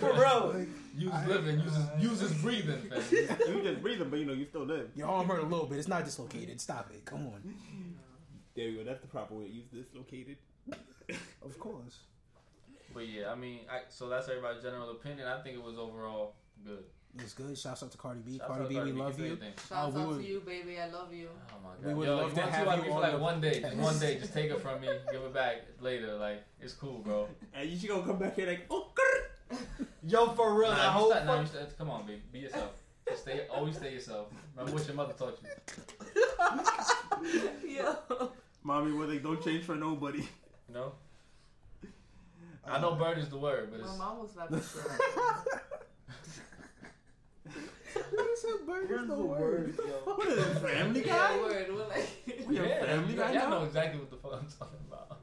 for 0.00 0.14
real. 0.14 0.66
use 0.96 1.12
living, 1.26 1.60
uses 1.98 2.30
just 2.30 2.42
breathing, 2.42 2.90
fam. 2.90 3.38
You 3.46 3.62
just 3.62 3.82
breathing, 3.82 4.08
but 4.08 4.18
you 4.18 4.24
know 4.24 4.32
you 4.32 4.46
still 4.46 4.64
live. 4.64 4.88
Your 4.96 5.08
arm 5.08 5.28
hurt 5.28 5.40
a 5.40 5.42
little 5.42 5.66
bit. 5.66 5.78
It's 5.78 5.88
not 5.88 6.06
dislocated. 6.06 6.58
Stop 6.58 6.90
it. 6.90 7.04
Come 7.04 7.26
on. 7.26 7.54
There 8.56 8.66
you 8.66 8.78
go. 8.78 8.84
That's 8.84 9.02
the 9.02 9.08
proper 9.08 9.34
way 9.34 9.44
to 9.44 9.52
use 9.52 9.66
dislocated. 9.66 10.38
Of 11.44 11.58
course. 11.58 11.98
But 12.98 13.08
yeah, 13.08 13.30
I 13.30 13.36
mean, 13.36 13.60
I, 13.70 13.82
so 13.88 14.08
that's 14.08 14.28
everybody's 14.28 14.60
general 14.60 14.90
opinion. 14.90 15.28
I 15.28 15.40
think 15.40 15.54
it 15.54 15.62
was 15.62 15.78
overall 15.78 16.34
good. 16.64 16.82
It's 17.16 17.32
good. 17.32 17.56
Shouts 17.56 17.84
out 17.84 17.92
to 17.92 17.96
Cardi 17.96 18.22
B. 18.26 18.38
Shout 18.38 18.48
Cardi 18.48 18.68
B, 18.68 18.74
Cardi 18.74 18.90
we 18.90 18.96
B, 18.96 19.02
love 19.04 19.20
you. 19.20 19.26
your. 19.26 19.36
Shouts 19.36 19.70
oh, 19.72 19.90
we 19.90 20.00
out 20.00 20.08
would- 20.08 20.20
to 20.20 20.28
you, 20.28 20.40
baby. 20.40 20.80
I 20.80 20.88
love 20.88 21.14
you. 21.14 21.28
Oh 21.48 21.54
my 21.62 21.70
god. 21.70 21.86
We 21.86 21.94
would 21.94 22.06
Yo, 22.08 22.16
love 22.16 22.30
you 22.30 22.34
to 22.34 22.40
want 22.40 22.52
have 22.52 22.66
like 22.66 22.76
you 22.78 22.82
me 22.82 22.88
for 22.88 22.94
on 22.96 23.02
like 23.02 23.20
one 23.20 23.40
day, 23.40 23.60
just 23.60 23.76
one 23.76 23.98
day, 24.00 24.18
just 24.18 24.34
take 24.34 24.50
it 24.50 24.60
from 24.60 24.80
me, 24.80 24.88
give 25.12 25.22
it 25.22 25.32
back 25.32 25.58
later. 25.80 26.16
Like 26.16 26.42
it's 26.60 26.72
cool, 26.72 26.98
bro. 26.98 27.28
And 27.54 27.70
you 27.70 27.78
should 27.78 27.88
gonna 27.88 28.02
come 28.02 28.18
back 28.18 28.34
here 28.34 28.48
like, 28.48 28.66
oh, 28.68 28.90
Yo, 30.08 30.30
for 30.30 30.58
real. 30.58 30.72
Nah, 30.72 30.90
whole 30.90 31.06
you 31.06 31.12
start, 31.12 31.26
nah, 31.26 31.44
start, 31.44 31.66
uh, 31.66 31.70
come 31.78 31.90
on, 31.90 32.04
baby, 32.04 32.20
be 32.32 32.40
yourself. 32.40 32.72
Just 33.08 33.22
stay, 33.22 33.46
always 33.48 33.76
stay 33.76 33.92
yourself. 33.92 34.26
Remember 34.56 34.76
what 34.76 34.86
your 34.88 34.96
mother 34.96 35.14
taught 35.14 35.38
you. 35.40 35.48
Yo. 37.76 37.94
mommy, 38.64 38.90
well, 38.92 39.06
they 39.06 39.18
don't 39.18 39.40
change 39.40 39.62
for 39.62 39.76
nobody. 39.76 40.26
You 40.68 40.74
know. 40.74 40.92
I 42.70 42.80
know 42.80 42.94
bird 42.94 43.18
is 43.18 43.28
the 43.28 43.38
word, 43.38 43.70
but 43.70 43.80
My 43.80 43.86
it's 43.86 43.98
mom 43.98 44.18
was 44.20 44.30
slapping 44.32 44.60
shit. 44.60 44.82
Where's 48.64 49.06
the 49.08 49.14
word? 49.16 49.74
Yo. 49.78 49.84
What 50.14 50.26
is 50.28 50.36
this, 50.36 50.58
Family 50.58 51.00
Yeah, 51.06 51.28
Guy? 51.28 51.36
word. 51.38 51.66
We're 51.70 51.86
like, 51.88 52.08
We 52.48 52.58
a 52.58 52.66
yeah, 52.66 52.84
Family 52.84 53.12
you, 53.14 53.18
Guy 53.18 53.32
y'all 53.32 53.50
now? 53.50 53.58
know 53.58 53.64
exactly 53.64 54.00
what 54.00 54.10
the 54.10 54.16
fuck 54.16 54.32
I'm 54.34 54.46
talking 54.58 54.78
about. 54.88 55.20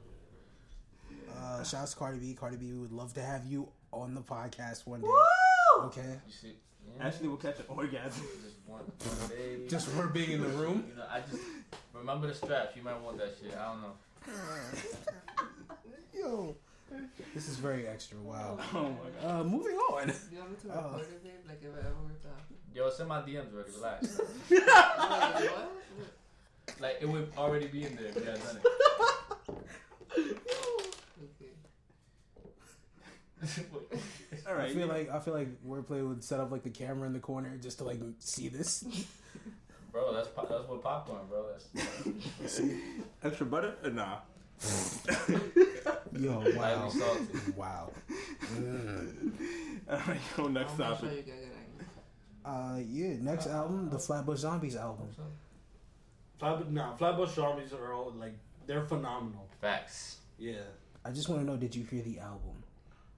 Uh, 1.36 1.62
shouts 1.64 1.92
to 1.92 1.98
Cardi 1.98 2.18
B. 2.18 2.34
Cardi 2.34 2.56
B, 2.56 2.72
we 2.72 2.78
would 2.78 2.92
love 2.92 3.14
to 3.14 3.22
have 3.22 3.44
you 3.46 3.68
on 3.92 4.14
the 4.14 4.20
podcast 4.20 4.86
one 4.86 5.00
day. 5.00 5.08
Okay. 5.84 6.20
You 6.26 6.32
see, 6.32 6.54
yeah, 6.98 7.06
Ashley 7.06 7.28
will 7.28 7.36
catch 7.36 7.58
an 7.58 7.64
orgasm. 7.68 8.22
just 8.42 8.56
one, 8.66 8.80
one. 8.80 9.68
Just 9.68 9.90
her 9.92 10.06
being 10.08 10.32
in 10.32 10.42
the 10.42 10.48
room. 10.48 10.84
You 10.88 10.96
know, 10.96 11.04
I 11.10 11.20
just 11.20 11.42
remember 11.92 12.26
the 12.28 12.34
straps. 12.34 12.76
You 12.76 12.82
might 12.82 13.00
want 13.00 13.18
that 13.18 13.34
shit. 13.40 13.54
I 13.56 13.72
don't 13.72 13.82
know. 13.82 13.92
Yo. 16.14 16.56
This 17.34 17.48
is 17.48 17.56
very 17.56 17.86
extra. 17.86 18.18
Wow. 18.18 18.58
Oh 18.74 18.82
my 18.90 19.10
god. 19.22 19.40
Uh, 19.40 19.44
moving 19.44 19.76
on. 19.76 20.06
do 20.06 20.12
you 20.32 20.38
want 20.38 20.50
me 20.50 20.56
to 20.70 20.78
Oh. 20.78 20.82
record 20.92 21.00
it, 21.02 21.22
babe? 21.24 21.32
Like 21.48 21.58
if 21.62 21.68
it 21.74 21.78
ever 21.80 22.02
worked 22.04 22.26
out. 22.26 22.42
Yo, 22.74 22.90
send 22.90 23.08
my 23.08 23.20
DMs 23.22 23.52
already. 23.54 23.72
Relax. 23.76 24.20
Wait, 24.50 24.62
what? 24.62 25.72
like 26.80 26.96
it 27.00 27.08
would 27.08 27.32
already 27.36 27.66
be 27.68 27.84
in 27.84 27.96
there 27.96 28.06
if 28.06 28.14
you 28.16 28.22
had 28.22 28.42
done 28.42 28.56
it. 28.56 28.62
Wait. 33.48 34.00
All 34.46 34.52
I 34.52 34.56
right. 34.56 34.72
feel 34.72 34.86
like 34.86 35.10
I 35.10 35.18
feel 35.20 35.34
like 35.34 35.48
wordplay 35.64 36.06
would 36.06 36.22
set 36.24 36.40
up 36.40 36.50
like 36.50 36.62
the 36.62 36.70
camera 36.70 37.06
in 37.06 37.12
the 37.12 37.18
corner 37.20 37.56
just 37.60 37.78
to 37.78 37.84
like 37.84 38.00
see 38.18 38.48
this. 38.48 38.84
bro, 39.92 40.12
that's 40.14 40.28
pop, 40.28 40.48
that's 40.48 40.66
what 40.68 40.82
popcorn, 40.82 41.20
bro. 41.28 41.46
That's 42.40 42.60
extra 43.22 43.46
butter? 43.46 43.74
Uh, 43.84 43.88
nah. 43.90 44.16
Yo, 46.18 46.42
wow, 46.56 46.90
wow. 47.56 47.90
Mm. 48.54 49.32
All 49.90 49.98
right, 50.08 50.18
go 50.36 50.48
next 50.48 50.72
I'm 50.72 50.76
show 50.78 50.84
topic. 50.94 51.10
you 51.26 51.32
guys 51.32 51.42
angry. 51.44 51.86
Uh, 52.44 52.78
yeah. 52.88 53.16
Next 53.20 53.46
album, 53.48 53.90
the 53.90 53.98
Flatbush 53.98 54.38
Zombies 54.38 54.76
album. 54.76 55.08
Flatbush, 56.38 56.68
nah, 56.70 56.94
Flatbush 56.94 57.34
Zombies 57.34 57.72
are 57.72 57.92
all 57.92 58.12
like 58.18 58.34
they're 58.66 58.84
phenomenal. 58.84 59.46
Facts. 59.60 60.18
Yeah, 60.38 60.54
I 61.04 61.10
just 61.10 61.28
want 61.28 61.42
to 61.42 61.46
know, 61.46 61.56
did 61.56 61.74
you 61.74 61.84
hear 61.84 62.02
the 62.02 62.18
album? 62.18 62.52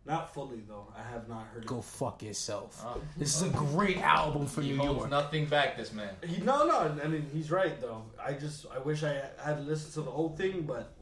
not 0.07 0.33
fully 0.33 0.63
though. 0.67 0.87
I 0.99 1.03
have 1.13 1.29
not 1.29 1.47
heard 1.53 1.67
Go 1.67 1.79
it. 1.81 1.85
fuck 1.85 2.23
yourself. 2.23 2.83
Uh, 2.87 2.95
This 3.19 3.37
is 3.37 3.43
a 3.43 3.51
great 3.51 3.99
album 3.99 4.47
for 4.47 4.63
he 4.63 4.71
New 4.71 4.79
holds 4.79 5.01
York. 5.01 5.11
nothing 5.11 5.45
back. 5.45 5.77
This 5.77 5.93
man. 5.93 6.09
He, 6.27 6.41
no, 6.41 6.65
no. 6.67 6.97
I 7.05 7.09
mean, 7.09 7.27
he's 7.31 7.51
right 7.51 7.79
though. 7.79 8.05
I 8.19 8.33
just 8.33 8.65
I 8.75 8.79
wish 8.79 9.03
I 9.05 9.21
had 9.45 9.67
listened 9.67 9.93
to 9.95 10.01
the 10.01 10.11
whole 10.11 10.31
thing, 10.31 10.63
but 10.63 10.95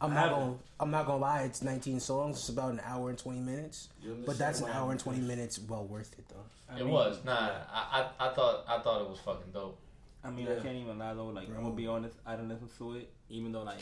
I'm 0.00 0.12
not 0.14 0.30
gonna. 0.30 0.54
I'm 0.78 0.90
not 0.90 1.06
gonna 1.06 1.20
lie. 1.22 1.42
It's 1.42 1.62
19 1.62 2.00
songs. 2.00 2.36
It's 2.38 2.48
about 2.50 2.72
an 2.72 2.80
hour 2.84 3.08
and 3.08 3.18
20 3.18 3.40
minutes. 3.40 3.88
But 4.26 4.36
that's 4.38 4.60
an 4.60 4.68
hour 4.70 4.90
and 4.90 5.00
20 5.00 5.20
minutes. 5.20 5.58
Well 5.58 5.86
worth 5.86 6.12
it 6.18 6.24
though. 6.28 6.44
I 6.68 6.78
it 6.80 6.84
mean- 6.84 6.92
was 6.92 7.18
nah. 7.24 7.32
I, 7.72 8.08
I 8.18 8.28
I 8.28 8.34
thought 8.34 8.64
I 8.68 8.78
thought 8.80 9.00
it 9.02 9.08
was 9.08 9.18
fucking 9.20 9.52
dope. 9.52 9.78
I 10.24 10.30
mean, 10.30 10.46
Yeah. 10.46 10.54
I 10.58 10.60
can't 10.60 10.76
even 10.76 10.98
lie 10.98 11.14
though. 11.14 11.26
Like, 11.26 11.48
I'm 11.48 11.62
gonna 11.62 11.74
be 11.74 11.86
honest. 11.86 12.16
I 12.26 12.32
didn't 12.36 12.48
listen 12.50 12.68
to 12.78 12.96
it, 12.96 13.10
even 13.30 13.52
though 13.52 13.62
like 13.62 13.78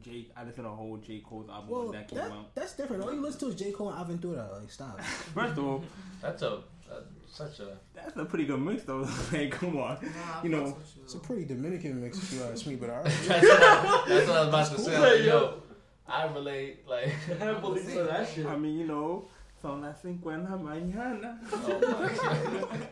Jake. 0.00 0.30
I 0.36 0.44
listened 0.44 0.64
to 0.64 0.70
a 0.70 0.74
whole 0.74 0.96
J 0.96 1.22
Cole's 1.28 1.48
album 1.50 1.68
Well, 1.68 1.82
when 1.84 1.92
that 1.92 2.08
came 2.08 2.18
that, 2.18 2.30
out. 2.32 2.54
that's 2.54 2.72
different. 2.74 3.02
All 3.04 3.12
you 3.12 3.20
listen 3.20 3.40
to 3.40 3.46
is 3.48 3.54
J 3.56 3.72
Cole 3.72 3.90
and 3.90 4.20
Aventura. 4.22 4.58
Like, 4.60 4.70
stop. 4.70 4.98
First 5.34 5.58
of 5.58 5.64
all, 5.64 5.84
That's 6.22 6.42
a, 6.42 6.60
a 6.88 7.02
such 7.32 7.60
a 7.60 7.78
that's 7.94 8.16
a 8.16 8.24
pretty 8.24 8.44
good 8.44 8.60
mix 8.60 8.84
though. 8.84 9.08
like, 9.32 9.50
come 9.52 9.76
on. 9.78 9.98
Nah, 10.02 10.42
You 10.42 10.50
know, 10.50 10.66
you, 10.66 10.76
It's 11.02 11.14
a 11.14 11.18
pretty 11.18 11.44
Dominican 11.44 12.00
mix, 12.02 12.18
if 12.18 12.32
you 12.32 12.42
ask 12.44 12.66
me. 12.66 12.76
But 12.76 12.90
all 12.90 12.96
right. 12.96 13.04
that's, 13.26 13.28
what 13.28 13.62
I, 13.62 14.04
that's 14.08 14.28
what 14.28 14.36
I 14.36 14.40
was 14.40 14.48
about 14.48 14.76
to 14.76 14.78
say. 14.80 14.98
Like, 14.98 15.20
Yo. 15.20 15.24
yo, 15.24 15.62
I 16.06 16.26
relate. 16.26 16.86
Like, 16.88 17.08
I 17.30 17.34
can't 17.34 17.60
believe 17.60 17.84
for 17.84 18.02
that 18.04 18.28
shit. 18.28 18.46
I 18.46 18.56
mean, 18.56 18.78
you 18.78 18.86
know, 18.86 19.28
son 19.60 19.80
las 19.82 20.02
cinco 20.02 20.30
en 20.30 20.44
la 20.44 20.56
mañana. 20.58 21.38
oh 21.52 21.80
my 21.80 22.68
god. 22.68 22.88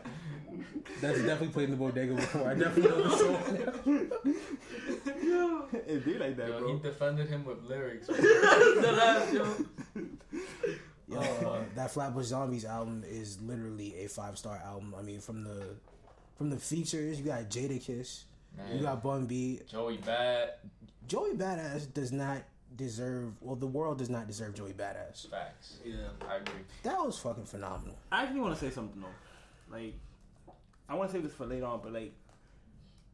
That's 0.99 1.19
definitely 1.19 1.47
played 1.49 1.65
in 1.65 1.71
the 1.71 1.77
bodega 1.77 2.13
before. 2.13 2.49
I 2.49 2.53
definitely 2.55 2.89
know 2.89 3.03
the 3.03 3.17
song. 3.17 4.11
it 5.87 6.05
be 6.05 6.17
like 6.17 6.35
that, 6.37 6.49
Yo, 6.49 6.67
he 6.67 6.79
defended 6.81 7.29
him 7.29 7.45
with 7.45 7.63
lyrics. 7.63 8.07
The 8.07 8.93
last 8.95 9.33
Yo, 9.33 9.45
uh, 11.15 11.59
that 11.75 11.91
Flatbush 11.91 12.25
Zombies 12.25 12.65
album 12.65 13.03
is 13.07 13.41
literally 13.41 13.95
a 14.03 14.07
five 14.07 14.37
star 14.37 14.61
album. 14.65 14.95
I 14.97 15.01
mean, 15.01 15.19
from 15.19 15.43
the 15.43 15.75
from 16.37 16.49
the 16.49 16.57
features, 16.57 17.19
you 17.19 17.25
got 17.25 17.49
Jadakiss, 17.49 18.23
you 18.73 18.81
got 18.81 19.03
Bun 19.03 19.25
B. 19.25 19.59
Joey 19.69 19.97
Bad. 19.97 20.53
Joey 21.07 21.33
Badass 21.33 21.93
does 21.93 22.11
not 22.11 22.43
deserve. 22.75 23.33
Well, 23.41 23.55
the 23.55 23.67
world 23.67 23.97
does 23.97 24.09
not 24.09 24.27
deserve 24.27 24.55
Joey 24.55 24.73
Badass. 24.73 25.29
Facts. 25.29 25.77
Yeah. 25.83 25.95
I 26.29 26.37
agree. 26.37 26.61
That 26.83 26.97
was 26.97 27.17
fucking 27.19 27.45
phenomenal. 27.45 27.95
I 28.11 28.23
actually 28.23 28.39
want 28.39 28.57
to 28.57 28.59
say 28.59 28.73
something 28.73 29.01
though. 29.01 29.75
Like, 29.75 29.93
I 30.89 30.95
want 30.95 31.09
to 31.09 31.15
say 31.15 31.21
this 31.21 31.33
for 31.33 31.45
later 31.45 31.65
on, 31.65 31.81
but 31.83 31.93
like, 31.93 32.13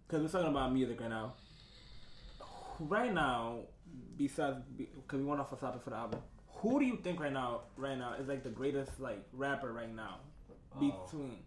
because 0.07 0.21
we're 0.23 0.29
talking 0.29 0.55
about 0.55 0.73
music 0.73 0.99
right 1.01 1.09
now. 1.09 1.33
Right 2.79 3.13
now, 3.13 3.59
besides 4.17 4.57
because 4.75 5.19
we 5.19 5.25
went 5.25 5.41
off 5.41 5.51
a 5.51 5.55
topic 5.55 5.81
for 5.83 5.89
the 5.89 5.95
album, 5.95 6.19
who 6.57 6.79
do 6.79 6.85
you 6.85 6.97
think 6.97 7.19
right 7.19 7.33
now, 7.33 7.61
right 7.77 7.97
now, 7.97 8.13
is 8.19 8.27
like 8.27 8.43
the 8.43 8.49
greatest 8.49 8.99
like 8.99 9.23
rapper 9.33 9.71
right 9.73 9.93
now? 9.93 10.17
Between, 10.79 11.37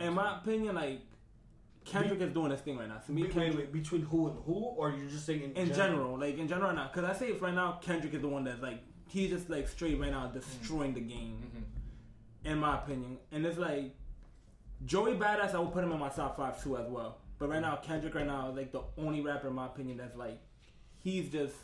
in 0.00 0.14
my 0.14 0.38
opinion, 0.38 0.74
like 0.74 1.00
Kendrick 1.84 2.20
is 2.20 2.32
doing 2.32 2.50
this 2.50 2.60
thing 2.60 2.78
right 2.78 2.88
now. 2.88 2.98
To 3.06 3.12
me, 3.12 3.22
Wait, 3.22 3.32
Kendrick, 3.32 3.54
wait, 3.56 3.64
wait, 3.66 3.72
between 3.72 4.02
who 4.02 4.28
and 4.28 4.36
who, 4.46 4.54
or 4.76 4.90
you're 4.90 5.08
just 5.08 5.26
saying 5.26 5.42
in, 5.42 5.52
in 5.52 5.72
general, 5.74 6.18
like 6.18 6.38
in 6.38 6.48
general 6.48 6.72
now, 6.74 6.90
because 6.92 7.08
I 7.08 7.14
say 7.18 7.32
right 7.32 7.54
now, 7.54 7.78
Kendrick 7.82 8.14
is 8.14 8.22
the 8.22 8.28
one 8.28 8.44
that's 8.44 8.62
like 8.62 8.80
he's 9.08 9.30
just 9.30 9.48
like 9.50 9.68
straight 9.68 9.98
right 10.00 10.10
now 10.10 10.26
destroying 10.28 10.94
the 10.94 11.00
game, 11.00 11.42
Mhm. 12.44 12.50
in 12.50 12.58
my 12.58 12.78
opinion. 12.78 13.18
And 13.32 13.44
it's 13.46 13.58
like 13.58 13.94
Joey 14.84 15.14
Badass, 15.14 15.54
I 15.54 15.58
would 15.58 15.72
put 15.72 15.82
him 15.84 15.92
in 15.92 15.98
my 15.98 16.08
top 16.10 16.36
five 16.36 16.62
too 16.62 16.76
as 16.76 16.86
well. 16.88 17.18
But 17.38 17.48
right 17.50 17.60
now, 17.62 17.76
Kendrick 17.76 18.14
right 18.14 18.26
now 18.26 18.50
is 18.50 18.56
like 18.56 18.72
the 18.72 18.82
only 18.98 19.20
rapper 19.20 19.48
in 19.48 19.54
my 19.54 19.66
opinion 19.66 19.96
that's 19.98 20.16
like 20.16 20.38
he's 20.98 21.30
just 21.30 21.54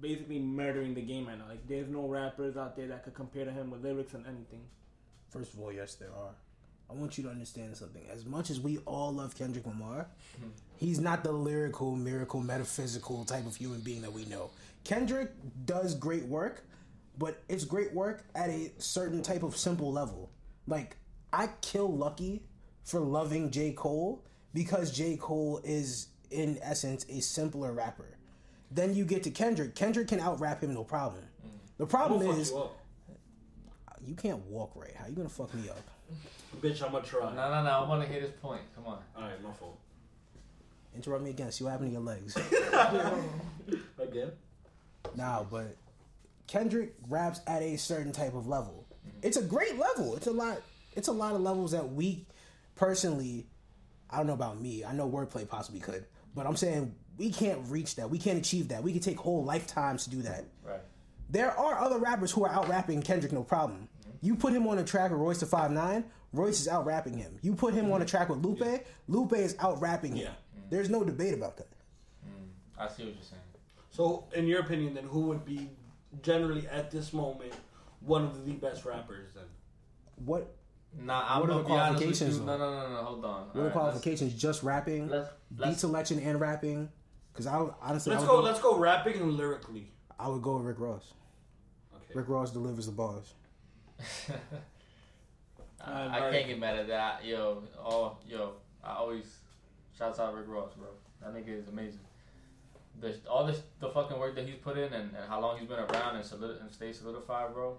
basically 0.00 0.38
murdering 0.38 0.94
the 0.94 1.02
game 1.02 1.26
right 1.26 1.38
now. 1.38 1.46
Like 1.48 1.66
there's 1.66 1.88
no 1.88 2.06
rappers 2.06 2.56
out 2.56 2.76
there 2.76 2.88
that 2.88 3.04
could 3.04 3.14
compare 3.14 3.44
to 3.44 3.50
him 3.50 3.70
with 3.70 3.82
lyrics 3.82 4.14
and 4.14 4.26
anything. 4.26 4.62
First 5.30 5.54
of 5.54 5.60
all, 5.60 5.72
yes, 5.72 5.94
there 5.94 6.10
are. 6.10 6.34
I 6.90 6.94
want 6.94 7.18
you 7.18 7.24
to 7.24 7.30
understand 7.30 7.76
something. 7.76 8.02
As 8.10 8.24
much 8.24 8.48
as 8.50 8.60
we 8.60 8.78
all 8.86 9.12
love 9.12 9.36
Kendrick 9.36 9.66
Lamar, 9.66 10.06
he's 10.78 11.00
not 11.00 11.22
the 11.22 11.32
lyrical, 11.32 11.94
miracle, 11.94 12.40
metaphysical 12.40 13.24
type 13.24 13.46
of 13.46 13.56
human 13.56 13.80
being 13.80 14.00
that 14.02 14.12
we 14.12 14.24
know. 14.24 14.50
Kendrick 14.84 15.32
does 15.66 15.94
great 15.94 16.24
work, 16.24 16.64
but 17.18 17.42
it's 17.48 17.64
great 17.64 17.92
work 17.92 18.24
at 18.34 18.48
a 18.48 18.72
certain 18.78 19.22
type 19.22 19.42
of 19.42 19.56
simple 19.56 19.92
level. 19.92 20.30
Like, 20.66 20.96
I 21.30 21.50
kill 21.60 21.94
Lucky 21.94 22.42
for 22.84 23.00
loving 23.00 23.50
J. 23.50 23.72
Cole 23.72 24.24
because 24.54 24.90
J. 24.90 25.18
Cole 25.18 25.60
is, 25.64 26.08
in 26.30 26.58
essence, 26.62 27.04
a 27.10 27.20
simpler 27.20 27.72
rapper. 27.72 28.17
Then 28.70 28.94
you 28.94 29.04
get 29.04 29.22
to 29.24 29.30
Kendrick. 29.30 29.74
Kendrick 29.74 30.08
can 30.08 30.20
out 30.20 30.40
rap 30.40 30.62
him 30.62 30.74
no 30.74 30.84
problem. 30.84 31.22
The 31.78 31.86
problem 31.86 32.20
Who 32.20 32.32
fuck 32.32 32.38
is 32.38 32.50
you 32.50 32.58
up? 32.58 32.78
you 34.06 34.14
can't 34.14 34.44
walk 34.46 34.72
right. 34.74 34.94
How 34.96 35.06
you 35.06 35.14
gonna 35.14 35.28
fuck 35.28 35.54
me 35.54 35.68
up? 35.68 35.80
Bitch, 36.60 36.82
I'ma 36.82 37.00
try. 37.00 37.34
No, 37.34 37.50
no, 37.50 37.62
no. 37.62 37.70
I 37.70 37.88
want 37.88 38.02
to 38.02 38.08
hear 38.08 38.20
this 38.20 38.32
point. 38.42 38.62
Come 38.74 38.86
on. 38.86 38.98
Alright, 39.16 39.42
my 39.42 39.52
fault. 39.52 39.78
Interrupt 40.94 41.22
me 41.22 41.30
again. 41.30 41.52
See 41.52 41.64
what 41.64 41.70
happened 41.70 41.90
to 41.90 41.92
your 41.92 42.02
legs. 42.02 42.36
Again? 43.98 44.32
Nah, 45.14 45.44
but 45.44 45.76
Kendrick 46.46 46.94
raps 47.08 47.40
at 47.46 47.62
a 47.62 47.76
certain 47.76 48.12
type 48.12 48.34
of 48.34 48.48
level. 48.48 48.86
It's 49.22 49.36
a 49.36 49.42
great 49.42 49.78
level. 49.78 50.16
It's 50.16 50.26
a 50.26 50.32
lot. 50.32 50.60
It's 50.96 51.08
a 51.08 51.12
lot 51.12 51.34
of 51.34 51.40
levels 51.42 51.72
that 51.72 51.92
we 51.92 52.26
personally. 52.74 53.46
I 54.10 54.16
don't 54.16 54.26
know 54.26 54.32
about 54.32 54.60
me. 54.60 54.84
I 54.84 54.92
know 54.92 55.08
wordplay 55.08 55.46
possibly 55.46 55.80
could, 55.80 56.06
but 56.34 56.46
I'm 56.46 56.56
saying 56.56 56.94
we 57.18 57.30
can't 57.30 57.60
reach 57.68 57.96
that. 57.96 58.08
We 58.08 58.18
can't 58.18 58.38
achieve 58.38 58.68
that. 58.68 58.82
We 58.82 58.92
could 58.92 59.02
take 59.02 59.18
whole 59.18 59.44
lifetimes 59.44 60.04
to 60.04 60.10
do 60.10 60.22
that. 60.22 60.44
Right. 60.64 60.80
There 61.28 61.50
are 61.50 61.78
other 61.78 61.98
rappers 61.98 62.30
who 62.30 62.44
are 62.44 62.50
out 62.50 62.68
rapping 62.68 63.02
Kendrick, 63.02 63.32
no 63.32 63.42
problem. 63.42 63.88
Mm-hmm. 64.00 64.26
You 64.26 64.34
put 64.36 64.52
him 64.52 64.66
on 64.66 64.78
a 64.78 64.84
track 64.84 65.10
with 65.10 65.20
Royce 65.20 65.40
da 65.40 65.46
Five 65.46 65.70
Nine, 65.72 66.04
Royce 66.32 66.60
is 66.60 66.68
out 66.68 66.86
rapping 66.86 67.18
him. 67.18 67.38
You 67.42 67.54
put 67.54 67.74
him 67.74 67.86
on 67.86 68.00
a 68.00 68.04
mm-hmm. 68.04 68.10
track 68.10 68.28
with 68.28 68.44
Lupe, 68.44 68.86
Lupe 69.08 69.32
is 69.34 69.56
out 69.58 69.80
rapping 69.80 70.16
him. 70.16 70.24
Yeah. 70.24 70.28
Mm-hmm. 70.28 70.70
There's 70.70 70.88
no 70.88 71.04
debate 71.04 71.34
about 71.34 71.56
that. 71.58 71.68
I 72.78 72.86
see 72.88 73.04
what 73.04 73.14
you're 73.14 73.22
saying. 73.22 73.42
So, 73.90 74.26
in 74.32 74.46
your 74.46 74.60
opinion, 74.60 74.94
then, 74.94 75.04
who 75.04 75.22
would 75.22 75.44
be 75.44 75.68
generally 76.22 76.68
at 76.68 76.92
this 76.92 77.12
moment 77.12 77.52
one 78.00 78.22
of 78.24 78.46
the 78.46 78.52
best 78.52 78.84
rappers 78.84 79.32
then? 79.34 79.44
What 80.24 80.54
Nah, 80.96 81.24
I'm 81.28 81.40
What 81.40 81.50
are 81.50 81.58
the 81.58 81.62
be 81.64 81.72
honest 81.72 82.04
with 82.06 82.18
qualifications, 82.18 82.38
you. 82.38 82.44
No, 82.44 82.56
no, 82.56 82.70
no, 82.70 82.94
no. 82.94 83.02
Hold 83.04 83.24
on. 83.24 83.30
what 83.30 83.30
are 83.30 83.52
the 83.52 83.58
Alright, 83.60 83.72
qualifications? 83.72 84.34
Just 84.34 84.62
rapping, 84.62 85.08
Let's, 85.08 85.28
beat 85.54 85.66
let's, 85.66 85.80
selection, 85.80 86.18
and 86.20 86.40
rapping. 86.40 86.88
Because 87.38 87.52
I 87.52 87.60
would- 87.60 87.74
honestly, 87.80 88.10
Let's 88.12 88.24
I 88.24 88.26
go. 88.26 88.36
would 88.38 88.44
Let's 88.46 88.60
go 88.60 88.76
rapping 88.76 89.14
and 89.20 89.34
lyrically. 89.34 89.92
I 90.18 90.26
would 90.28 90.42
go 90.42 90.56
with 90.56 90.64
Rick 90.66 90.80
Ross. 90.80 91.12
Okay. 91.94 92.14
Rick 92.14 92.28
Ross 92.28 92.50
delivers 92.50 92.86
the 92.86 92.92
bars. 92.92 93.32
I, 94.00 94.34
Uh, 95.80 96.08
I 96.10 96.30
can't 96.32 96.48
get 96.48 96.58
mad 96.58 96.76
at 96.76 96.88
that. 96.88 97.24
Yo, 97.24 97.62
oh, 97.78 98.16
yo, 98.28 98.54
I 98.82 98.94
always 98.94 99.36
shouts 99.96 100.18
out 100.18 100.34
Rick 100.34 100.46
Ross, 100.48 100.72
bro. 100.76 100.88
That 101.22 101.32
nigga 101.32 101.56
is 101.56 101.68
amazing. 101.68 102.00
The, 103.00 103.14
all 103.30 103.46
this, 103.46 103.62
the 103.78 103.88
fucking 103.88 104.18
work 104.18 104.34
that 104.34 104.44
he's 104.44 104.56
put 104.56 104.76
in 104.76 104.92
and, 104.92 105.14
and 105.14 105.28
how 105.28 105.40
long 105.40 105.58
he's 105.58 105.68
been 105.68 105.78
around 105.78 106.16
and, 106.16 106.24
solid, 106.24 106.58
and 106.60 106.70
stay 106.72 106.92
solidified, 106.92 107.54
bro. 107.54 107.78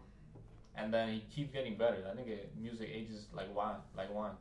And 0.75 0.93
then 0.93 1.09
he 1.11 1.19
keeps 1.35 1.51
getting 1.51 1.75
better. 1.75 2.01
That 2.01 2.15
nigga 2.17 2.37
music 2.57 2.89
ages 2.91 3.25
like 3.33 3.53
wine, 3.53 3.75
like 3.97 4.11
wine. 4.13 4.31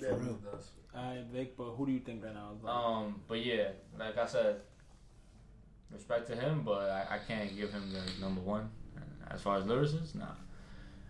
Yeah, 0.00 0.08
For 0.10 0.16
real. 0.16 0.30
it 0.30 0.52
does. 0.52 0.70
Alright, 0.96 1.24
Vic, 1.32 1.56
but 1.56 1.70
who 1.72 1.86
do 1.86 1.92
you 1.92 2.00
think 2.00 2.22
right 2.24 2.34
now? 2.34 2.52
Is 2.56 2.62
like, 2.62 2.74
Um, 2.74 3.20
but 3.26 3.44
yeah, 3.44 3.68
like 3.98 4.16
I 4.16 4.26
said, 4.26 4.60
respect 5.90 6.28
to 6.28 6.36
him, 6.36 6.62
but 6.64 6.90
I, 6.90 7.16
I 7.16 7.18
can't 7.26 7.54
give 7.56 7.72
him 7.72 7.92
the 7.92 8.02
number 8.24 8.40
one. 8.40 8.70
As 9.30 9.40
far 9.40 9.56
as 9.58 9.64
lyricists, 9.64 10.14
nah. 10.14 10.26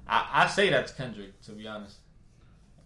I, 0.06 0.44
I 0.44 0.46
say 0.46 0.70
that's 0.70 0.92
Kendrick, 0.92 1.40
to 1.42 1.52
be 1.52 1.66
honest. 1.66 1.96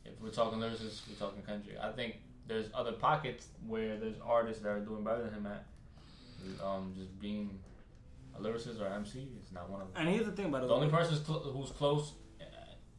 If 0.04 0.20
we're 0.20 0.30
talking 0.30 0.58
lyricists, 0.58 1.02
we're 1.08 1.16
talking 1.18 1.42
Kendrick. 1.46 1.76
I 1.80 1.92
think 1.92 2.16
there's 2.46 2.66
other 2.74 2.92
pockets 2.92 3.48
where 3.66 3.96
there's 3.98 4.16
artists 4.24 4.62
that 4.62 4.70
are 4.70 4.80
doing 4.80 5.04
better 5.04 5.22
than 5.24 5.34
him 5.34 5.46
at. 5.46 5.64
Um, 6.64 6.94
just 6.96 7.20
being 7.20 7.58
a 8.36 8.40
lyricist 8.40 8.80
or 8.80 8.86
MC 8.86 9.28
is 9.44 9.52
not 9.52 9.68
one 9.68 9.82
of 9.82 9.92
them. 9.92 9.96
and 10.06 10.08
here's 10.14 10.24
the 10.26 10.32
thing 10.32 10.46
about 10.46 10.62
it. 10.64 10.68
The 10.68 10.74
only 10.74 10.88
person 10.88 11.14
who's 11.14 11.26
cl- 11.26 11.40
who's 11.40 11.70
close, 11.72 12.12
uh, 12.40 12.44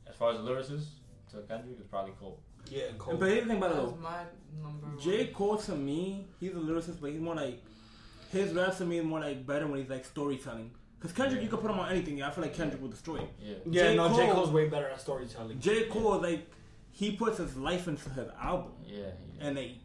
as 0.09 0.15
far 0.15 0.31
as 0.33 0.39
a 0.39 0.43
lyricist, 0.43 0.85
to 1.31 1.38
Kendrick 1.47 1.79
is 1.79 1.88
probably 1.88 2.13
Cole. 2.19 2.39
Yeah, 2.69 2.84
Cole. 2.97 3.15
But 3.17 3.29
here's 3.29 3.43
the 3.43 3.49
thing 3.49 3.58
about 3.58 3.71
it 3.71 3.75
That's 3.77 3.91
though. 3.91 3.97
my 3.97 4.17
number 4.62 4.88
one. 4.88 4.99
J. 4.99 5.27
Cole 5.27 5.58
to 5.58 5.75
me, 5.75 6.27
he's 6.39 6.51
a 6.51 6.55
lyricist, 6.55 6.99
but 7.01 7.12
he's 7.12 7.19
more 7.21 7.36
like 7.36 7.62
his 8.32 8.53
raps 8.53 8.77
to 8.77 8.86
me 8.86 8.99
is 8.99 9.05
more 9.05 9.19
like 9.19 9.45
better 9.45 9.67
when 9.67 9.79
he's 9.79 9.89
like 9.89 10.05
storytelling. 10.05 10.71
Cause 10.99 11.13
Kendrick, 11.13 11.41
you 11.41 11.47
can 11.47 11.60
put 11.60 11.71
him 11.71 11.79
on 11.79 11.89
anything. 11.91 12.21
I 12.21 12.29
feel 12.29 12.43
like 12.43 12.53
Kendrick 12.53 12.82
will 12.82 12.89
destroy 12.89 13.17
it. 13.19 13.29
Yeah. 13.41 13.55
yeah, 13.65 13.84
J. 13.91 13.95
no, 13.95 14.10
J. 14.10 14.25
Cole- 14.25 14.34
Cole's 14.36 14.49
way 14.51 14.67
better 14.67 14.88
at 14.89 14.99
storytelling. 14.99 15.60
J. 15.60 15.86
Cole 15.86 16.15
is 16.15 16.21
like 16.21 16.51
he 16.91 17.12
puts 17.15 17.38
his 17.38 17.55
life 17.55 17.88
into 17.88 18.10
his 18.10 18.27
album, 18.41 18.71
Yeah. 18.86 18.97
yeah. 19.38 19.47
and 19.47 19.55
they, 19.58 19.77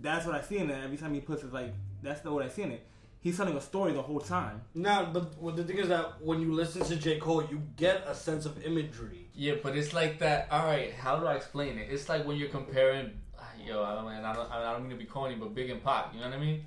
that's 0.00 0.24
what 0.24 0.34
I 0.34 0.40
see 0.40 0.56
in 0.58 0.70
it. 0.70 0.82
Every 0.82 0.96
time 0.96 1.12
he 1.12 1.20
puts 1.20 1.42
his 1.42 1.52
like, 1.52 1.74
that's 2.02 2.22
the 2.22 2.32
what 2.32 2.44
I 2.44 2.48
see 2.48 2.62
in 2.62 2.72
it. 2.72 2.86
He's 3.20 3.36
telling 3.36 3.56
a 3.56 3.60
story 3.60 3.92
the 3.92 4.02
whole 4.02 4.20
time. 4.20 4.62
Nah, 4.74 5.12
but 5.12 5.36
well, 5.42 5.54
the 5.54 5.64
thing 5.64 5.78
is 5.78 5.88
that 5.88 6.22
when 6.22 6.40
you 6.40 6.52
listen 6.52 6.82
to 6.84 6.96
J. 6.96 7.18
Cole, 7.18 7.44
you 7.50 7.60
get 7.76 8.04
a 8.06 8.14
sense 8.14 8.46
of 8.46 8.64
imagery. 8.64 9.28
Yeah, 9.34 9.54
but 9.62 9.76
it's 9.76 9.92
like 9.92 10.20
that. 10.20 10.48
All 10.52 10.64
right, 10.64 10.92
how 10.94 11.18
do 11.18 11.26
I 11.26 11.34
explain 11.34 11.78
it? 11.78 11.88
It's 11.90 12.08
like 12.08 12.24
when 12.26 12.36
you're 12.36 12.48
comparing, 12.48 13.10
ah, 13.38 13.42
yo, 13.64 13.82
I 13.82 13.94
don't, 13.96 14.08
and 14.12 14.24
I 14.26 14.32
don't, 14.34 14.50
I 14.52 14.72
don't 14.72 14.82
mean 14.82 14.90
to 14.90 14.96
be 14.96 15.04
corny, 15.04 15.34
but 15.34 15.52
Big 15.54 15.68
and 15.70 15.82
Pac, 15.82 16.14
You 16.14 16.20
know 16.20 16.26
what 16.28 16.36
I 16.36 16.40
mean? 16.40 16.64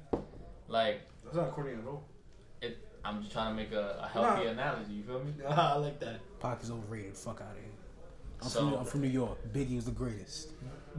Like, 0.68 1.02
That's 1.24 1.36
not 1.38 1.52
corny 1.52 1.74
at 1.74 1.88
all. 1.88 2.04
it. 2.62 2.78
I'm 3.04 3.22
just 3.22 3.32
trying 3.32 3.56
to 3.56 3.62
make 3.64 3.72
a, 3.72 4.00
a 4.04 4.08
healthy 4.08 4.46
Nah. 4.46 4.52
analogy. 4.52 4.94
You 4.94 5.04
feel 5.04 5.24
me? 5.24 5.34
I 5.48 5.76
like 5.78 6.00
that. 6.02 6.20
Pac 6.42 6.62
is 6.64 6.70
overrated. 6.72 7.16
Fuck 7.18 7.42
out 7.42 7.52
of 7.52 7.58
here. 7.58 7.66
I'm, 8.42 8.50
So- 8.50 8.60
from, 8.70 8.80
I'm 8.80 8.86
from 8.86 9.02
New 9.02 9.08
York. 9.10 9.38
Biggie 9.54 9.76
was 9.76 9.86
the 9.86 9.92
greatest. 9.92 10.50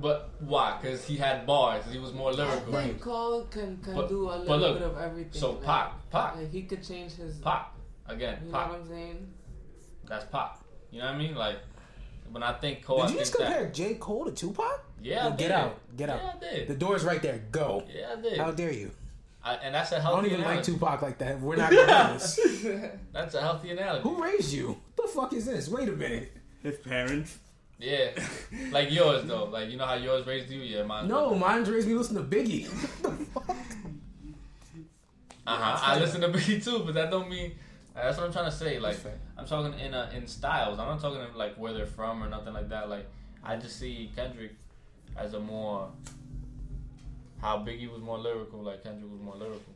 But 0.01 0.31
why? 0.41 0.79
Because 0.81 1.05
he 1.05 1.17
had 1.17 1.47
bars. 1.47 1.85
He 1.91 1.99
was 1.99 2.13
more 2.13 2.31
I 2.31 2.35
lyrical. 2.35 2.73
think 2.73 3.01
Cole 3.01 3.45
can, 3.51 3.77
can 3.79 3.95
But- 3.95 4.09
do 4.09 4.31
a 4.31 4.37
little 4.37 4.57
look, 4.59 4.79
bit 4.79 4.87
of 4.89 4.99
everything. 4.99 5.41
So 5.41 5.53
like, 5.53 5.63
Pac, 5.65 6.11
Pac, 6.11 6.37
like, 6.37 6.51
he 6.53 6.63
could 6.63 6.83
change 6.87 7.13
his. 7.13 7.37
pop 7.39 7.77
Again, 8.07 8.39
You 8.47 8.53
know 8.53 8.59
what 8.59 8.81
I'm 8.81 8.89
saying? 8.89 9.33
That's 10.07 10.25
pop. 10.27 10.65
You 10.91 11.01
know 11.01 11.07
what 11.07 11.15
I 11.15 11.19
mean? 11.19 11.35
Like, 11.35 11.57
when 12.31 12.43
I 12.43 12.53
think 12.55 12.85
Cole, 12.85 12.97
Did 12.99 13.03
I 13.03 13.05
you 13.05 13.09
think 13.11 13.21
just 13.21 13.35
compare 13.37 13.63
that. 13.65 13.75
J. 13.75 13.95
Cole 13.95 14.25
to 14.25 14.33
Tupac? 14.33 14.85
Yeah, 15.03 15.29
I 15.29 15.31
Get 15.31 15.51
out. 15.51 15.79
Get 15.97 16.09
out. 16.11 16.21
yeah, 16.23 16.29
out. 16.29 16.37
I 16.37 16.39
did. 16.57 16.69
The 16.69 16.75
door's 16.75 17.05
right 17.05 17.21
there. 17.23 17.43
Go. 17.53 17.85
yeah, 17.95 18.15
I 18.17 18.21
did. 18.21 18.39
How 18.39 18.51
dare 18.51 18.73
you? 18.73 18.91
I, 19.45 19.55
and 19.57 19.75
that's 19.75 19.91
a 19.93 20.01
healthy 20.01 20.17
I 20.19 20.23
don't 20.31 20.41
even 20.41 20.45
like. 20.45 20.63
Tupac 20.65 21.03
like 21.03 21.19
that. 21.19 21.41
We're 21.41 21.57
not 21.57 21.71
gonna 21.73 22.13
do 22.13 22.19
this. 22.19 22.91
That's 23.13 23.35
a 23.35 23.41
healthy 23.41 23.71
analogy. 23.73 24.03
Who 24.09 24.23
raised 24.23 24.53
you? 24.53 24.79
What 24.95 25.07
the 25.07 25.13
fuck 25.13 25.33
is 25.33 25.47
this? 25.47 25.69
Wait 25.69 25.89
a 25.89 25.93
minute. 25.93 26.31
His 26.63 26.77
parents. 26.79 27.39
Yeah, 27.83 28.11
like 28.71 28.92
yours 28.92 29.25
though. 29.25 29.45
Like 29.47 29.68
you 29.68 29.77
know 29.77 29.87
how 29.87 29.95
yours 29.95 30.27
raised 30.27 30.51
you. 30.51 30.61
Yeah, 30.61 30.85
mine. 30.85 31.09
No, 31.09 31.35
mine's 31.35 31.68
raised 31.68 31.88
me 31.88 31.95
listen 31.95 32.16
to 32.16 32.23
Biggie. 32.23 32.68
Uh 35.45 35.57
huh. 35.57 35.79
I 35.83 35.99
listen 35.99 36.21
to 36.21 36.29
Biggie 36.29 36.62
too, 36.62 36.85
but 36.85 36.95
that 36.95 37.11
don't 37.11 37.29
mean. 37.29 37.57
That's 37.97 38.16
what 38.16 38.27
I'm 38.27 38.33
trying 38.33 38.45
to 38.45 38.57
say. 38.57 38.79
Like. 38.79 38.97
I'm 39.42 39.49
talking 39.49 39.77
in 39.81 39.92
uh, 39.92 40.09
in 40.14 40.29
styles. 40.29 40.79
I'm 40.79 40.87
not 40.87 41.01
talking 41.01 41.21
in, 41.21 41.37
like 41.37 41.57
where 41.57 41.73
they're 41.73 41.85
from 41.85 42.23
or 42.23 42.29
nothing 42.29 42.53
like 42.53 42.68
that. 42.68 42.88
Like 42.88 43.09
I 43.42 43.57
just 43.57 43.77
see 43.81 44.09
Kendrick 44.14 44.53
as 45.16 45.35
a 45.35 45.40
more 45.40 45.88
how 47.40 47.59
Biggie 47.59 47.90
was 47.90 48.01
more 48.01 48.18
lyrical. 48.18 48.61
Like 48.61 48.85
Kendrick 48.85 49.11
was 49.11 49.21
more 49.21 49.35
lyrical. 49.35 49.75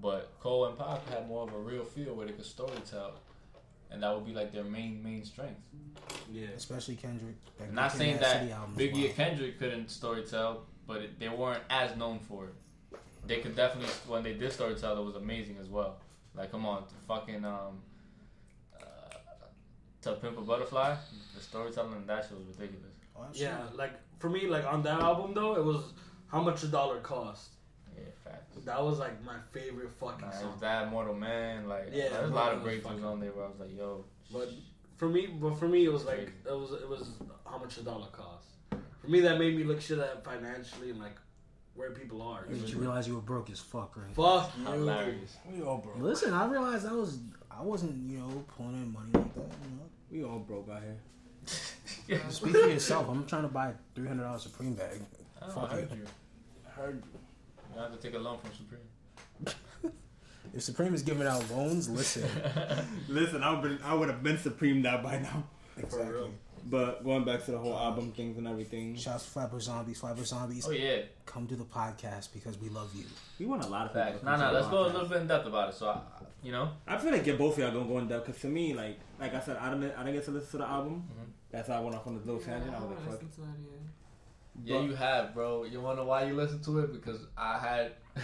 But 0.00 0.32
Cole 0.40 0.66
and 0.66 0.78
Pac 0.78 1.08
had 1.08 1.26
more 1.26 1.42
of 1.42 1.52
a 1.52 1.58
real 1.58 1.82
feel 1.82 2.14
where 2.14 2.26
they 2.26 2.32
could 2.32 2.44
story 2.44 2.70
tell, 2.88 3.14
and 3.90 4.02
that 4.02 4.14
would 4.14 4.26
be 4.26 4.32
like 4.32 4.52
their 4.52 4.64
main 4.64 5.02
main 5.02 5.24
strength. 5.24 5.60
Yeah. 6.30 6.48
Especially 6.56 6.96
Kendrick. 6.96 7.36
That 7.58 7.68
I'm 7.68 7.74
not 7.74 7.92
saying 7.92 8.14
Mad 8.16 8.22
that 8.22 8.40
City 8.40 8.52
album 8.52 8.74
Biggie 8.76 8.92
wild. 8.94 9.04
and 9.06 9.14
Kendrick 9.14 9.58
couldn't 9.58 9.88
storytell, 9.88 10.58
but 10.86 11.02
it, 11.02 11.18
they 11.18 11.28
weren't 11.28 11.62
as 11.70 11.96
known 11.96 12.18
for 12.18 12.46
it. 12.46 12.54
They 13.26 13.38
could 13.38 13.56
definitely, 13.56 13.92
when 14.06 14.22
they 14.22 14.34
did 14.34 14.50
storytell, 14.50 14.98
it 14.98 15.04
was 15.04 15.14
amazing 15.16 15.56
as 15.60 15.68
well. 15.68 15.96
Like, 16.34 16.50
come 16.50 16.66
on, 16.66 16.84
fucking 17.08 17.44
um, 17.44 17.80
uh, 18.78 18.84
to 20.02 20.12
Pimp 20.14 20.36
a 20.36 20.42
Butterfly, 20.42 20.96
the 21.34 21.40
storytelling 21.40 21.96
in 21.96 22.06
that 22.06 22.24
shit 22.28 22.36
was 22.36 22.46
ridiculous. 22.58 22.92
Oh, 23.16 23.24
Yeah, 23.32 23.58
like 23.74 23.92
for 24.18 24.28
me, 24.28 24.46
like 24.46 24.64
on 24.66 24.82
that 24.82 25.00
album 25.00 25.32
though, 25.34 25.56
it 25.56 25.64
was 25.64 25.82
how 26.26 26.42
much 26.42 26.62
a 26.64 26.66
dollar 26.66 26.98
cost. 27.00 27.53
Yeah, 28.34 28.40
facts. 28.54 28.64
That 28.66 28.82
was 28.84 28.98
like 28.98 29.24
my 29.24 29.36
favorite 29.52 29.90
fucking 30.00 30.20
Nah, 30.26 30.28
it 30.34 30.40
song. 30.40 30.52
was 30.52 30.60
that 30.60 30.90
Mortal 30.90 31.14
Man, 31.14 31.68
like 31.68 31.88
Yeah, 31.92 32.08
there's 32.10 32.30
a 32.30 32.34
lot 32.34 32.52
of 32.52 32.62
great 32.62 32.82
was 32.82 32.84
breakthroughs 32.84 32.88
fucking- 32.90 33.04
on 33.04 33.20
there 33.20 33.32
where 33.32 33.44
I 33.44 33.48
was 33.48 33.60
like, 33.60 33.76
yo, 33.76 34.04
But 34.32 34.48
for 34.96 35.08
me, 35.08 35.26
but 35.26 35.58
for 35.58 35.68
me, 35.68 35.84
it 35.84 35.92
was 35.92 36.04
like 36.04 36.30
it 36.46 36.52
was 36.52 36.72
it 36.72 36.88
was 36.88 37.10
how 37.48 37.58
much 37.58 37.76
a 37.78 37.82
dollar 37.82 38.06
cost. 38.08 38.48
For 39.00 39.08
me, 39.10 39.20
that 39.20 39.38
made 39.38 39.56
me 39.56 39.64
look 39.64 39.80
shit 39.80 39.98
at 39.98 40.24
financially 40.24 40.90
and 40.90 40.98
like 40.98 41.16
where 41.74 41.90
people 41.90 42.22
are. 42.22 42.46
Did 42.46 42.68
you 42.70 42.78
realize 42.78 43.06
you 43.08 43.14
were 43.16 43.20
broke 43.20 43.50
as 43.50 43.58
fuck, 43.60 43.96
right? 43.96 44.14
Fuck 44.14 44.52
you. 44.58 44.64
hilarious. 44.64 45.36
We 45.50 45.62
all 45.62 45.78
broke. 45.78 45.98
Listen, 45.98 46.32
I 46.32 46.46
realized 46.46 46.86
I 46.86 46.92
was 46.92 47.18
I 47.50 47.60
wasn't 47.62 48.08
you 48.10 48.18
know 48.18 48.44
pulling 48.56 48.74
in 48.74 48.92
money 48.92 49.10
like 49.12 49.34
that. 49.34 49.40
You 49.62 49.76
know, 49.76 49.90
We 50.10 50.24
all 50.24 50.38
broke 50.38 50.68
out 50.70 50.82
here. 50.82 52.20
speak 52.30 52.52
for 52.52 52.68
yourself. 52.68 53.08
I'm 53.08 53.26
trying 53.26 53.42
to 53.42 53.48
buy 53.48 53.68
a 53.70 53.74
three 53.94 54.08
hundred 54.08 54.22
dollars 54.24 54.42
Supreme 54.42 54.74
bag. 54.74 55.00
Oh, 55.42 55.48
Fuck 55.50 55.70
I 55.72 55.74
heard 55.74 55.92
you. 55.92 56.04
I 56.66 56.70
heard 56.70 57.02
you. 57.12 57.20
You 57.74 57.80
have 57.80 57.92
to 57.92 57.98
take 57.98 58.14
a 58.14 58.18
loan 58.18 58.38
from 58.38 58.50
Supreme. 58.54 59.54
If 60.52 60.62
Supreme 60.62 60.94
is 60.94 61.02
giving 61.02 61.26
out 61.26 61.50
loans, 61.50 61.88
listen. 61.88 62.28
Listen, 63.08 63.42
I 63.42 63.58
would 63.60 63.80
I 63.84 63.92
would 63.94 64.08
have 64.08 64.22
been 64.22 64.38
supreme 64.38 64.82
now 64.82 65.02
by 65.02 65.18
now. 65.18 65.42
exactly. 65.76 66.30
But 66.66 67.02
going 67.04 67.24
back 67.24 67.44
to 67.46 67.50
the 67.50 67.58
whole 67.58 67.76
album 67.76 68.12
things 68.12 68.38
and 68.38 68.46
everything, 68.46 68.94
Shouts 68.96 69.24
to 69.24 69.30
Flatbush 69.30 69.64
Zombies. 69.64 69.98
Flatbush 69.98 70.26
Zombies, 70.28 70.64
Oh 70.66 70.70
yeah, 70.70 71.02
come 71.26 71.46
to 71.48 71.56
the 71.56 71.64
podcast 71.64 72.32
because 72.32 72.58
we 72.60 72.68
love 72.68 72.90
you. 72.94 73.04
we 73.40 73.46
want 73.46 73.64
a 73.64 73.66
lot 73.66 73.86
of 73.86 73.92
people. 73.92 74.02
facts. 74.04 74.20
to 74.20 74.24
Nah, 74.26 74.36
nah. 74.36 74.50
Let's 74.52 74.68
go 74.68 74.84
a 74.84 74.86
little 74.86 75.08
bit 75.08 75.22
in 75.22 75.26
depth 75.26 75.46
about 75.46 75.70
it. 75.70 75.74
So, 75.74 75.88
I, 75.88 76.00
you 76.42 76.52
know, 76.52 76.70
I 76.86 76.98
feel 76.98 77.10
like 77.10 77.24
get 77.24 77.36
both 77.36 77.54
of 77.54 77.58
y'all 77.64 77.72
gonna 77.72 77.86
go 77.88 77.98
in 77.98 78.06
depth 78.08 78.26
because 78.26 78.40
to 78.42 78.46
me, 78.46 78.74
like 78.74 78.98
like 79.18 79.34
I 79.34 79.40
said, 79.40 79.56
I 79.56 79.70
didn't 79.74 79.92
I 79.96 80.04
didn't 80.04 80.14
get 80.14 80.24
to 80.26 80.30
listen 80.30 80.50
to 80.52 80.56
the 80.58 80.68
album. 80.68 81.02
Mhm. 81.10 81.26
That's 81.50 81.68
why 81.68 81.76
I 81.76 81.80
went 81.80 81.96
off 81.96 82.06
on 82.06 82.14
the 82.14 82.20
little 82.20 82.40
Yeah, 82.40 82.46
tangent. 82.58 82.74
I 82.74 82.76
I 82.78 82.80
was 82.80 82.90
like, 82.90 82.98
haven't 83.00 83.34
fuck. 83.34 83.44
Yeah, 84.62 84.80
you 84.80 84.94
have, 84.94 85.34
bro. 85.34 85.64
You 85.64 85.80
wanna 85.80 85.96
know 86.02 86.06
why 86.06 86.24
you 86.24 86.34
listen 86.34 86.62
to 86.64 86.80
it? 86.80 86.92
Because 86.92 87.20
I 87.36 87.58
had 87.58 87.92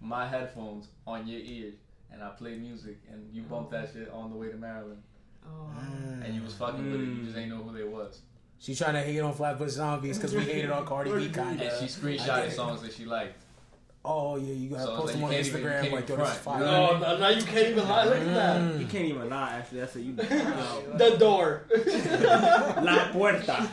my 0.00 0.26
headphones 0.28 0.88
on 1.06 1.26
your 1.26 1.40
ears 1.40 1.74
and 2.12 2.22
I 2.22 2.28
played 2.30 2.60
music 2.60 2.98
and 3.10 3.28
you 3.34 3.42
bumped 3.42 3.70
that 3.72 3.90
shit 3.92 4.10
on 4.10 4.30
the 4.30 4.36
way 4.36 4.48
to 4.48 4.56
Maryland 4.56 5.02
Oh. 5.46 5.70
and 6.24 6.34
you 6.34 6.42
was 6.42 6.54
fucking 6.54 6.90
with 6.90 7.00
it. 7.00 7.04
You 7.04 7.10
Mm. 7.16 7.24
just 7.24 7.36
ain't 7.36 7.48
know 7.50 7.62
who 7.62 7.72
they 7.76 7.84
was. 7.84 8.20
She's 8.60 8.76
trying 8.78 8.94
to 8.94 9.02
hate 9.02 9.20
on 9.20 9.32
Flatbush 9.32 9.70
Zombies 9.70 10.18
because 10.18 10.34
we 10.34 10.42
hated 10.42 10.70
on 10.70 10.84
Cardi 10.84 11.10
B. 11.10 11.16
And 11.26 11.34
Kinda. 11.34 11.78
she 11.78 11.84
I 11.84 11.88
screenshotted 11.88 12.52
songs 12.52 12.82
that 12.82 12.92
she 12.92 13.04
liked. 13.04 13.38
Oh 14.10 14.36
yeah, 14.36 14.54
you 14.54 14.70
gotta 14.70 14.84
So 14.84 14.96
post 14.96 15.04
like 15.06 15.14
them 15.16 15.24
on 15.24 15.30
can't 15.32 15.46
even- 15.46 15.60
Instagram 15.62 15.92
like 15.92 16.08
yo, 16.08 16.14
even 16.14 16.18
this 16.24 16.28
is 16.30 16.38
front. 16.38 16.40
fire. 16.40 16.60
No, 16.64 16.98
no, 16.98 17.18
now 17.18 17.28
you 17.28 17.42
can't 17.42 17.66
even 17.68 17.88
lie. 17.88 18.04
Look 18.06 18.14
at 18.16 18.34
that. 18.34 18.56
Mm. 18.60 18.80
You 18.80 18.86
can't 18.86 19.04
even 19.04 19.28
lie. 19.28 19.50
Actually, 19.58 19.80
that's 19.80 19.96
it. 19.96 20.00
You 20.00 20.12
The 21.02 21.16
door. 21.18 21.62
la 22.82 23.08
puerta. 23.12 23.68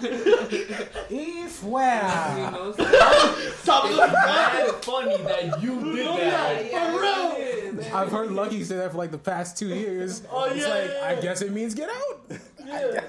If 1.09 1.63
You 1.63 1.69
wow. 1.69 2.49
know, 2.51 2.71
Stop 2.73 3.85
It's 3.85 3.95
looking 3.95 4.13
mad 4.13 4.69
funny 4.83 5.17
that 5.23 5.61
you 5.61 5.95
did 5.95 6.05
No, 6.05 6.17
that. 6.17 6.65
yeah. 6.71 6.91
For 6.91 7.01
real? 7.01 7.73
real. 7.81 7.95
I've 7.95 8.11
heard 8.11 8.31
Lucky 8.31 8.63
say 8.63 8.75
that 8.77 8.91
for 8.91 8.97
like 8.97 9.11
the 9.11 9.17
past 9.17 9.57
two 9.57 9.67
years. 9.67 10.21
Oh, 10.31 10.45
it's 10.45 10.57
yeah, 10.57 10.67
like 10.73 10.89
yeah, 10.91 11.07
I 11.07 11.21
guess 11.21 11.41
it 11.41 11.51
means 11.53 11.73
get 11.75 11.89
out. 11.89 12.31
Yeah. 12.65 12.99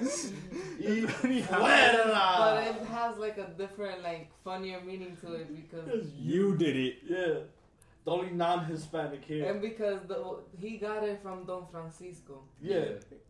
But 0.79 2.63
it 2.63 2.85
has 2.87 3.17
like 3.17 3.37
a 3.37 3.47
different, 3.57 4.03
like, 4.03 4.29
funnier 4.43 4.81
meaning 4.81 5.17
to 5.21 5.33
it 5.33 5.55
because, 5.55 6.07
You 6.19 6.55
did 6.57 6.75
it. 6.75 6.95
Yeah. 7.07 7.39
The 8.07 8.13
only 8.13 8.31
non-Hispanic 8.31 9.21
here. 9.25 9.51
and 9.51 9.61
because 9.61 9.99
the 10.07 10.37
he 10.57 10.77
got 10.77 11.03
it 11.03 11.19
from 11.21 11.43
Don 11.45 11.67
Francisco. 11.69 12.41
Yeah. 12.61 12.85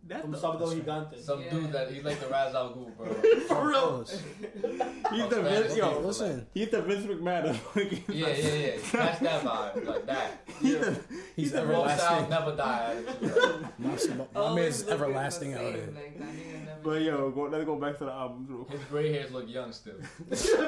That's 0.08 0.22
From 0.22 0.32
the, 0.32 0.38
Sábado 0.38 0.68
Gigante. 0.72 1.20
Some 1.20 1.42
Yeah. 1.42 1.50
dude 1.50 1.72
that 1.72 1.90
he's 1.92 2.04
like 2.04 2.20
the 2.20 2.28
Ra's 2.28 2.54
al 2.54 2.76
Ghul, 2.76 2.96
bro. 2.96 3.08
For 3.50 3.68
real. 3.70 4.06
He's 5.12 5.28
the 5.30 5.42
Vince, 5.42 5.76
yo, 5.76 6.00
Listen, 6.00 6.46
he's 6.54 6.70
the 6.70 6.82
Vince 6.84 7.06
McMahon. 7.08 7.50
of 7.50 7.58
fucking- 7.58 8.04
Yeah, 8.10 8.28
yeah, 8.28 8.54
yeah. 8.54 8.72
Catch 8.84 9.20
that 9.22 9.42
vibe, 9.48 9.86
like 9.86 10.06
that. 10.06 10.44
He's 10.62 10.80
the, 10.80 11.00
he's 11.36 11.52
Both 11.52 11.62
everlasting. 11.62 12.30
never 12.30 12.56
die. 12.56 12.96
My, 13.80 13.90
my 13.90 14.26
Always 14.36 14.64
man's 14.64 14.80
looking 14.86 14.94
everlasting 14.94 15.52
the 15.54 15.58
out 15.58 15.64
same, 15.64 15.74
here. 15.74 15.94
Like, 15.96 16.20
that 16.20 16.28
nigga 16.28 16.66
never 16.66 16.80
but 16.84 17.02
yo, 17.02 17.32
go, 17.32 17.42
let's 17.52 17.66
go 17.66 17.76
back 17.78 17.98
to 17.98 18.06
the 18.06 18.12
album. 18.12 18.46
real 18.48 18.64
quick. 18.66 18.78
His 18.80 18.88
gray 18.90 19.12
hairs 19.12 19.32
look 19.32 19.50
young 19.50 19.72
still. 19.74 19.96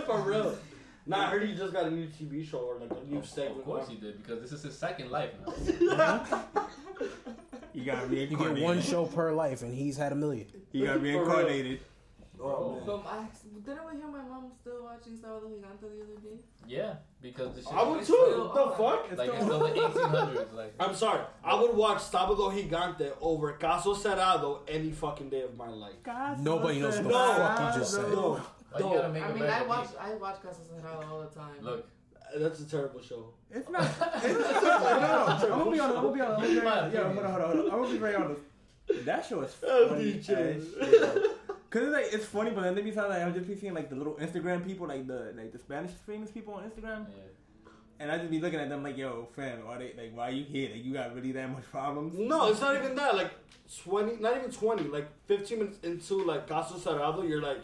For 0.08 0.20
real. 0.22 0.56
Nah, 1.06 1.26
I 1.28 1.30
heard 1.30 1.44
he 1.44 1.56
just 1.56 1.74
got 1.74 1.86
a 1.86 1.92
new 1.92 2.08
TV 2.08 2.48
show 2.48 2.60
or 2.60 2.76
like 2.80 2.92
a 2.92 3.04
new 3.12 3.20
Of, 3.20 3.26
segment. 3.26 3.60
of 3.60 3.66
course 3.66 3.88
he 3.90 3.96
did, 3.96 4.22
because 4.22 4.42
this 4.42 4.52
is 4.52 4.64
his 4.64 4.78
second 4.78 5.10
life 5.12 5.32
now. 5.46 6.36
He 7.74 7.84
got 7.86 8.10
reincarnated. 8.10 8.32
You 8.32 8.56
get 8.56 8.64
one 8.64 8.82
show 8.82 9.06
per 9.06 9.32
life, 9.32 9.62
and 9.62 9.74
he's 9.74 9.96
had 9.98 10.12
a 10.12 10.16
million. 10.16 10.48
He 10.72 10.86
got 10.86 11.02
reincarnated. 11.02 11.80
Oh, 12.42 12.46
oh, 12.46 12.76
man. 12.76 12.86
From 12.86 13.02
I 13.08 13.28
didn't 13.66 13.86
we 13.86 13.98
hear 13.98 14.08
my 14.08 14.22
mom 14.22 14.50
still 14.62 14.84
watching 14.86 15.18
Sábado 15.18 15.44
Gigante 15.50 15.82
the 15.82 15.88
other 16.04 16.22
day? 16.24 16.40
Yeah, 16.68 16.94
because 17.22 17.54
the 17.56 17.62
shit. 17.62 17.74
I 17.74 17.84
would 17.84 18.00
It's 18.00 18.08
too. 18.08 18.14
still 18.14 18.46
What 18.48 18.54
the 18.56 18.84
on. 18.84 19.08
fuck? 19.10 19.18
Like 19.18 19.30
it's 19.34 19.44
still 19.44 19.60
the 19.60 19.66
1800s. 19.70 20.54
Like 20.56 20.74
I'm 20.80 20.96
sorry. 20.96 21.22
I 21.44 21.60
would 21.62 21.76
watch 21.76 21.98
Sábado 21.98 22.50
Gigante 22.54 23.12
over 23.20 23.54
Caso 23.54 23.94
Cerrado 23.94 24.60
any 24.70 24.92
fucking 24.92 25.30
day 25.30 25.42
of 25.42 25.58
my 25.58 25.68
life. 25.68 25.96
Nobody 26.40 26.80
knows 26.80 26.96
what 27.02 27.04
the 27.04 27.10
fuck 27.12 27.74
you 27.76 27.80
just 27.82 27.94
said. 27.94 28.12
No, 28.14 28.42
why 28.72 28.80
you 28.80 28.86
no. 28.86 28.94
gotta 28.94 29.10
make 29.14 29.24
I 29.24 29.30
a 29.30 29.34
mean, 29.34 29.44
I 29.44 29.64
watch 29.64 29.90
beat? 29.90 29.98
I 30.00 30.14
watch 30.16 30.36
Caso 30.42 30.62
Cerrado 30.62 31.10
all 31.10 31.22
the 31.22 31.40
time. 31.40 31.56
Look, 31.62 31.88
That's 32.38 32.60
a 32.60 32.66
terrible 32.66 33.02
show. 33.02 33.34
It's 33.52 33.70
not. 33.70 33.84
It's, 33.84 34.24
no, 34.24 34.70
no, 35.00 35.26
I'm 35.42 35.50
gonna 35.50 35.72
be 35.72 35.80
honest. 35.80 35.98
I'm 35.98 36.04
gonna 36.04 36.14
be 36.14 36.22
honest. 36.22 36.42
I'm 36.42 36.48
gonna 36.48 36.60
be 36.60 36.66
My 36.66 36.80
honest. 36.80 36.96
Yo, 36.96 37.04
hold 37.04 37.18
on, 37.18 37.32
hold 37.32 37.42
on, 37.42 37.50
hold 37.50 37.60
on. 37.60 37.72
I'm 37.72 37.82
gonna 37.82 37.92
be 37.94 37.98
very 37.98 38.16
honest. 38.16 38.42
That 39.06 39.26
show 39.26 39.42
is 39.42 39.54
funny 39.54 40.14
DJ. 40.14 40.30
as 40.58 40.64
shit. 40.74 41.40
Cause 41.70 41.84
it's 41.84 41.92
like 41.94 42.06
it's 42.12 42.26
funny, 42.26 42.50
but 42.50 42.64
then 42.64 42.74
they 42.74 42.82
be 42.82 42.92
sound 42.92 43.10
like 43.10 43.22
I'm 43.22 43.32
just 43.34 43.48
be 43.48 43.56
seeing 43.56 43.76
like 43.76 43.90
the 43.90 43.96
little 43.96 44.14
Instagram 44.16 44.66
people, 44.66 44.88
like 44.88 45.06
the 45.06 45.34
like 45.38 45.52
the 45.52 45.60
Spanish 45.60 45.92
famous 45.92 46.32
people 46.32 46.56
on 46.56 46.64
Instagram, 46.64 47.06
yeah. 47.10 47.70
and 48.00 48.12
I 48.12 48.18
just 48.18 48.32
be 48.32 48.40
looking 48.40 48.60
at 48.60 48.70
them 48.70 48.82
like, 48.82 48.98
yo, 48.98 49.28
fam, 49.36 49.60
are 49.68 49.78
they 49.78 49.94
like, 49.96 50.12
why 50.16 50.30
are 50.30 50.32
you 50.32 50.46
here? 50.46 50.72
Like, 50.72 50.84
you 50.84 50.94
got 50.94 51.14
really 51.14 51.32
that 51.34 51.48
much 51.52 51.66
problems? 51.70 52.18
No, 52.18 52.50
it's 52.50 52.60
not 52.60 52.76
even 52.76 52.96
that. 52.96 53.16
Like 53.16 53.30
twenty, 53.84 54.16
not 54.20 54.38
even 54.38 54.50
twenty. 54.50 54.86
Like 54.86 55.10
fifteen 55.28 55.60
minutes 55.60 55.78
into 55.84 56.24
like 56.24 56.48
Caso 56.48 56.80
Cerrado, 56.80 57.28
you're 57.30 57.42
like, 57.42 57.60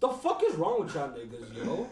the 0.00 0.08
fuck 0.08 0.42
is 0.44 0.54
wrong 0.56 0.84
with 0.84 0.94
y'all 0.94 1.08
niggas, 1.08 1.56
yo? 1.56 1.88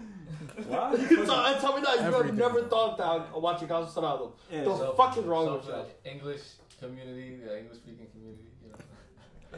Why? 0.68 0.94
so, 0.96 1.44
and 1.44 1.60
tell 1.60 1.74
me 1.76 1.82
that 1.82 1.96
you 1.96 2.02
have 2.02 2.14
Everything. 2.14 2.36
never 2.36 2.62
thought 2.64 2.98
that 2.98 3.40
watching 3.40 3.66
Caso 3.68 3.88
Cerrado. 3.88 4.32
Yeah. 4.50 4.64
The 4.64 4.76
So- 4.76 4.92
fuck 4.92 5.16
is 5.16 5.24
wrong 5.24 5.46
so 5.46 5.56
with 5.56 5.66
y'all? 5.68 5.86
English 6.04 6.40
community, 6.78 7.36
the 7.44 7.58
English 7.60 7.78
speaking 7.78 8.06
community, 8.12 8.44
you 8.62 8.70
know. 8.70 8.76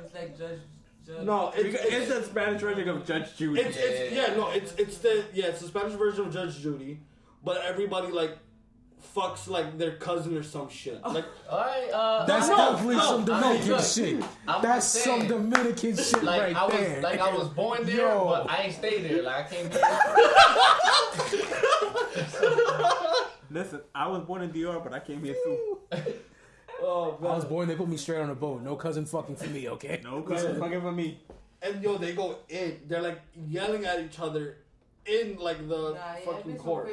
It's 0.05 0.15
like 0.15 0.39
Judge. 0.39 0.61
Judge 1.07 1.25
No, 1.25 1.53
it's, 1.55 1.75
it's, 1.75 1.85
it's 1.95 2.09
the 2.15 2.23
Spanish 2.25 2.61
version 2.63 2.89
of 2.89 3.07
Judge 3.07 3.37
Judy. 3.37 3.61
It's, 3.61 3.77
it's 3.77 4.13
yeah, 4.13 4.35
no, 4.37 4.51
it's 4.51 4.73
it's 4.75 4.99
the 4.99 5.25
yeah, 5.33 5.47
it's 5.47 5.61
the 5.61 5.69
Spanish 5.69 5.95
version 5.95 6.27
of 6.27 6.33
Judge 6.33 6.59
Judy, 6.61 7.01
but 7.45 7.59
everybody 7.63 8.09
like 8.13 8.37
fucks 9.17 9.49
like 9.49 9.79
their 9.79 9.93
cousin 9.97 10.37
or 10.37 10.43
some 10.43 10.69
shit. 10.69 11.03
Like 11.03 11.25
All 11.49 11.59
right, 11.61 11.91
uh, 11.93 12.27
That's 12.27 12.49
No, 12.49 12.57
definitely 12.57 12.97
no, 12.97 13.03
some 13.03 13.15
I 13.15 13.17
mean, 13.19 13.27
Dominican 13.67 13.83
shit. 13.85 14.25
I'm 14.47 14.63
That's 14.63 14.93
just 14.93 15.05
some 15.05 15.27
Dominican 15.27 15.97
shit 15.97 16.23
like 16.23 16.41
right 16.43 16.57
I 16.57 16.65
was 16.67 16.75
there. 16.75 17.01
like 17.03 17.21
I 17.21 17.35
was 17.35 17.49
born 17.49 17.87
there, 17.87 17.97
Yo. 17.97 18.25
but 18.27 18.51
I 18.51 18.63
ain't 18.65 18.75
stay 18.75 19.01
there. 19.03 19.23
Like 19.23 19.47
I 19.47 19.49
came 19.49 19.71
here. 19.71 19.81
Listen, 23.51 23.81
I 23.95 24.09
was 24.09 24.23
born 24.23 24.43
in 24.43 24.51
DR, 24.53 24.81
but 24.81 24.93
I 24.93 25.01
came 25.01 25.23
here 25.25 25.35
too. 25.45 25.79
oh 26.83 27.17
man. 27.21 27.31
I 27.31 27.35
was 27.37 27.45
born, 27.45 27.69
they 27.69 27.77
put 27.77 27.89
me 27.89 27.97
straight 27.97 28.21
on 28.21 28.29
a 28.31 28.35
boat. 28.35 28.63
No 28.63 28.77
cousin 28.77 29.07
fucking 29.07 29.37
for 29.37 29.49
me, 29.49 29.69
okay? 29.71 30.01
No 30.05 30.21
cousin 30.23 30.59
fucking 30.59 30.81
for 30.81 30.93
me. 30.93 31.21
and 31.63 31.83
yo, 31.83 31.97
they 31.97 32.13
go 32.15 32.39
in. 32.49 32.81
They're 32.87 33.01
like 33.03 33.21
yelling 33.49 33.85
at 33.87 34.01
each 34.01 34.19
other 34.21 34.59
in 35.07 35.37
like 35.39 35.59
the 35.69 35.93
Nah, 35.93 35.95
yeah, 35.95 36.15
it 36.17 36.25
fucking 36.25 36.53
be 36.53 36.59
court. 36.59 36.89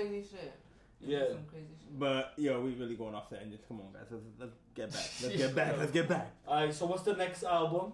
Crazy 1.04 1.12
shit. 1.12 1.20
It 1.20 1.20
be 1.20 1.26
Yeah. 1.26 1.36
Some 1.38 1.46
crazy 1.50 1.68
shit. 1.80 2.00
But 2.00 2.34
yo, 2.38 2.62
we 2.62 2.72
really 2.72 2.96
going 2.96 3.16
off 3.16 3.30
the 3.30 3.42
engines. 3.42 3.62
Come 3.68 3.82
on, 3.82 3.94
guys. 3.94 4.08
Let's, 4.10 4.24
let's 4.40 4.54
get 4.76 4.92
back. 4.92 5.10
Let's 5.22 5.38
get 5.44 5.56
back. 5.56 5.78
Let's 5.78 5.92
get 5.92 6.10
back. 6.10 6.32
Alright, 6.48 6.74
so 6.74 6.86
what's 6.86 7.04
the 7.04 7.14
next 7.14 7.44
album? 7.44 7.94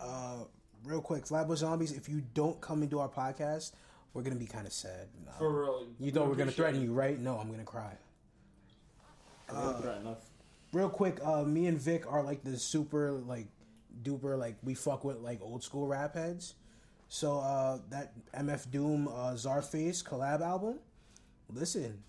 Uh, 0.00 0.44
real 0.84 1.00
quick, 1.00 1.26
Flatbush 1.26 1.58
Zombies, 1.58 1.92
if 1.92 2.08
you 2.08 2.22
don't 2.34 2.60
come 2.60 2.82
and 2.82 2.90
do 2.90 2.98
our 2.98 3.08
podcast, 3.08 3.72
we're 4.14 4.22
gonna 4.22 4.36
be 4.36 4.46
kind 4.46 4.66
of 4.66 4.72
sad. 4.72 5.08
Nah. 5.24 5.32
For 5.32 5.62
real. 5.62 5.86
You 5.98 6.10
thought 6.12 6.28
we're 6.28 6.34
gonna 6.36 6.50
threaten 6.50 6.80
it. 6.80 6.84
you, 6.84 6.92
right? 6.92 7.18
No, 7.18 7.36
I'm 7.38 7.50
gonna 7.50 7.64
cry. 7.64 7.96
Don't 9.48 9.82
threaten 9.82 10.06
us. 10.06 10.18
Real 10.72 10.88
quick, 10.88 11.18
uh, 11.24 11.42
me 11.44 11.66
and 11.66 11.78
Vic 11.78 12.10
are 12.10 12.22
like 12.22 12.42
the 12.44 12.56
super 12.56 13.12
like 13.12 13.46
duper 14.02 14.38
like 14.38 14.56
we 14.62 14.74
fuck 14.74 15.04
with 15.04 15.18
like 15.18 15.40
old 15.42 15.62
school 15.62 15.86
rap 15.86 16.14
heads. 16.14 16.54
So 17.08 17.38
uh, 17.40 17.78
that 17.90 18.12
MF 18.32 18.70
Doom 18.70 19.08
uh, 19.08 19.32
Czarface 19.34 20.02
collab 20.02 20.40
album, 20.40 20.78
listen, 21.50 22.02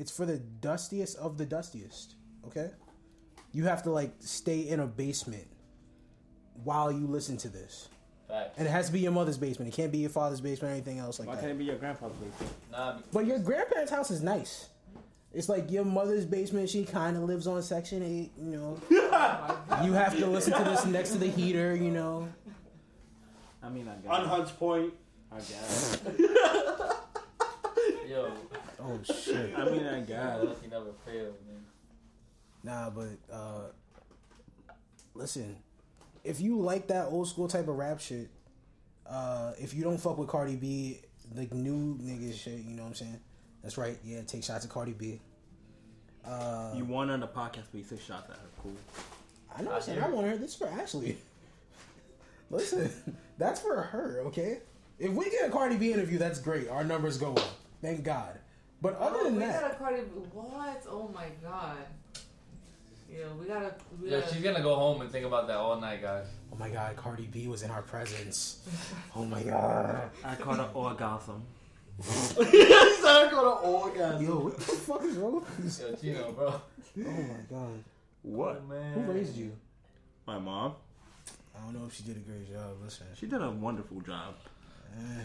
it's 0.00 0.10
for 0.10 0.24
the 0.24 0.38
dustiest 0.38 1.18
of 1.18 1.36
the 1.36 1.44
dustiest. 1.44 2.14
Okay, 2.46 2.70
you 3.52 3.64
have 3.64 3.82
to 3.82 3.90
like 3.90 4.12
stay 4.18 4.60
in 4.60 4.80
a 4.80 4.86
basement 4.86 5.46
while 6.64 6.90
you 6.90 7.06
listen 7.06 7.36
to 7.36 7.48
this, 7.48 7.88
Facts. 8.26 8.58
and 8.58 8.66
it 8.66 8.70
has 8.70 8.86
to 8.86 8.92
be 8.92 9.00
your 9.00 9.12
mother's 9.12 9.36
basement. 9.36 9.72
It 9.72 9.76
can't 9.76 9.92
be 9.92 9.98
your 9.98 10.10
father's 10.10 10.40
basement 10.40 10.72
or 10.72 10.74
anything 10.74 10.98
else 10.98 11.18
like 11.18 11.26
that. 11.26 11.32
Why 11.32 11.34
that. 11.36 11.40
can't 11.42 11.52
it 11.52 11.58
be 11.58 11.64
your 11.64 11.76
grandpa's 11.76 12.12
basement? 12.12 12.52
Nah, 12.72 12.98
But 13.12 13.26
your 13.26 13.38
grandparents' 13.38 13.92
house 13.92 14.10
is 14.10 14.22
nice. 14.22 14.70
It's 15.34 15.48
like 15.50 15.70
your 15.70 15.84
mother's 15.84 16.24
basement. 16.24 16.70
She 16.70 16.84
kind 16.84 17.16
of 17.16 17.24
lives 17.24 17.46
on 17.46 17.62
Section 17.62 18.02
Eight. 18.02 18.32
You 18.40 18.56
know, 18.56 18.80
oh 18.90 19.80
you 19.84 19.92
have 19.92 20.18
to 20.18 20.26
listen 20.26 20.54
to 20.54 20.64
this 20.64 20.86
next 20.86 21.10
to 21.10 21.18
the 21.18 21.28
heater. 21.28 21.76
You 21.76 21.90
know, 21.90 22.26
I 23.62 23.68
mean, 23.68 23.86
I 23.86 23.96
guess. 23.96 24.10
On. 24.10 24.26
Hunts 24.26 24.50
Point. 24.50 24.94
I 25.30 25.36
guess. 25.36 26.00
Yo, 28.08 28.32
oh 28.82 29.00
shit. 29.04 29.52
I 29.56 29.64
mean, 29.66 29.86
I 29.86 30.00
guess. 30.00 30.42
he 30.62 30.68
never 30.68 30.92
failed, 31.04 31.34
man. 31.46 31.64
Nah, 32.62 32.90
but 32.90 33.18
uh 33.32 33.68
listen, 35.14 35.56
if 36.24 36.40
you 36.40 36.58
like 36.60 36.88
that 36.88 37.06
old 37.06 37.28
school 37.28 37.48
type 37.48 37.68
of 37.68 37.76
rap 37.76 38.00
shit, 38.00 38.28
uh 39.06 39.52
if 39.58 39.74
you 39.74 39.82
don't 39.84 39.98
fuck 39.98 40.18
with 40.18 40.28
Cardi 40.28 40.56
B, 40.56 41.00
the 41.34 41.46
new 41.54 41.96
niggas 41.98 42.38
shit, 42.38 42.58
you 42.60 42.74
know 42.76 42.82
what 42.82 42.88
I'm 42.90 42.94
saying? 42.94 43.20
That's 43.62 43.78
right. 43.78 43.98
Yeah, 44.04 44.22
take 44.26 44.44
shots 44.44 44.64
at 44.64 44.70
Cardi 44.70 44.92
B. 44.92 45.20
Uh 46.24 46.72
You 46.76 46.84
won 46.84 47.10
on 47.10 47.20
the 47.20 47.28
podcast, 47.28 47.64
but 47.72 47.78
you 47.78 47.84
took 47.84 48.00
shots 48.00 48.28
at 48.30 48.36
her. 48.36 48.42
Cool. 48.62 48.72
I 49.56 49.62
know 49.62 49.72
I 49.72 49.80
said 49.80 49.98
I 49.98 50.08
want 50.08 50.26
her. 50.26 50.36
This 50.36 50.50
is 50.50 50.56
for 50.56 50.68
Ashley. 50.68 51.18
Listen, 52.50 52.90
that's 53.38 53.60
for 53.60 53.80
her, 53.80 54.22
okay? 54.26 54.58
If 54.98 55.12
we 55.12 55.30
get 55.30 55.48
a 55.48 55.50
Cardi 55.50 55.76
B 55.76 55.92
interview, 55.92 56.18
that's 56.18 56.40
great. 56.40 56.68
Our 56.68 56.82
numbers 56.84 57.16
go 57.16 57.32
up. 57.34 57.48
Thank 57.80 58.02
God. 58.02 58.38
But 58.82 58.96
other 58.96 59.18
Oh, 59.20 59.24
than 59.24 59.34
we 59.34 59.40
that, 59.40 59.60
got 59.60 59.70
a 59.72 59.74
Cardi. 59.74 60.00
What? 60.32 60.84
Oh 60.88 61.10
my 61.14 61.26
god. 61.42 61.76
Yeah, 63.10 63.24
we 63.38 63.46
gotta. 63.46 63.74
We 64.00 64.08
Yeah, 64.10 64.20
gotta 64.20 64.32
she's 64.34 64.42
gonna 64.42 64.62
go 64.62 64.74
home 64.76 65.00
and 65.02 65.10
think 65.10 65.26
about 65.26 65.46
that 65.48 65.56
all 65.56 65.78
night, 65.80 66.00
guys. 66.00 66.26
oh 66.52 66.56
my 66.56 66.68
God, 66.70 66.94
Cardi 66.96 67.26
B 67.26 67.48
was 67.48 67.62
in 67.62 67.70
our 67.70 67.82
presence. 67.82 68.60
Oh 69.16 69.24
my 69.24 69.42
God. 69.42 70.10
I 70.24 70.34
caught 70.36 70.60
an 70.60 70.66
orgasm. 70.74 71.42
He's 72.02 73.02
not 73.02 73.30
gonna 73.30 73.50
orgasm. 73.60 74.24
Yo, 74.24 74.38
what 74.38 74.56
the 74.56 74.62
fuck 74.62 75.02
is 75.04 75.16
wrong 75.16 75.34
with 75.36 75.56
this? 75.58 75.80
Yo, 75.80 75.94
Chino, 75.96 76.32
bro. 76.32 76.46
Oh 76.48 76.60
my 76.96 77.34
god. 77.50 77.84
What? 78.22 78.68
man. 78.68 78.94
Who 78.94 79.12
raised 79.12 79.36
you? 79.36 79.52
My 80.26 80.38
mom. 80.38 80.74
I 81.56 81.64
don't 81.64 81.74
know 81.74 81.86
if 81.86 81.94
she 81.94 82.04
did 82.04 82.16
a 82.16 82.20
great 82.20 82.50
job. 82.50 82.76
Listen. 82.82 83.06
She 83.18 83.26
did 83.26 83.42
a 83.42 83.50
wonderful 83.50 84.00
job. 84.00 84.34
Eh, 84.96 85.22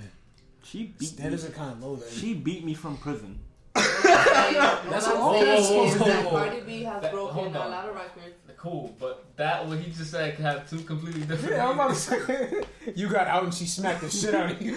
She 0.65 0.83
beat 0.83 0.99
me. 1.01 1.05
standards 1.07 1.45
are 1.45 1.51
kind 1.51 1.71
of 1.73 1.83
low 1.83 1.95
then. 1.95 2.09
She 2.11 2.33
beat 2.33 2.65
me 2.65 2.73
from 2.73 2.97
prison. 2.97 3.39
That's 3.73 5.05
what 5.07 5.15
all 5.17 5.37
I'm 5.39 5.45
that's 5.45 5.67
supposed 5.67 5.93
to 5.93 5.99
that 5.99 6.23
do. 6.23 6.29
Cardi 6.29 6.61
B 6.61 6.83
has 6.83 7.01
That- 7.01 7.11
broken 7.11 7.55
a 7.55 7.59
lot 7.67 7.89
of 7.89 7.95
records. 7.95 8.35
Cool, 8.57 8.95
but 8.99 9.25
that 9.35 9.67
what 9.67 9.77
he 9.77 9.91
just 9.91 10.09
said 10.09 10.35
can 10.35 10.45
have 10.45 10.67
two 10.67 10.79
completely 10.79 11.21
different. 11.21 11.55
Yeah, 11.55 11.67
I'm 11.69 11.75
about 11.75 11.89
to 11.89 11.95
say. 11.95 12.63
you 12.95 13.07
got 13.09 13.27
out 13.27 13.43
and 13.43 13.53
she 13.53 13.67
smacked 13.67 14.01
the 14.01 14.09
shit 14.09 14.33
out 14.33 14.53
of 14.53 14.61
you. 14.61 14.75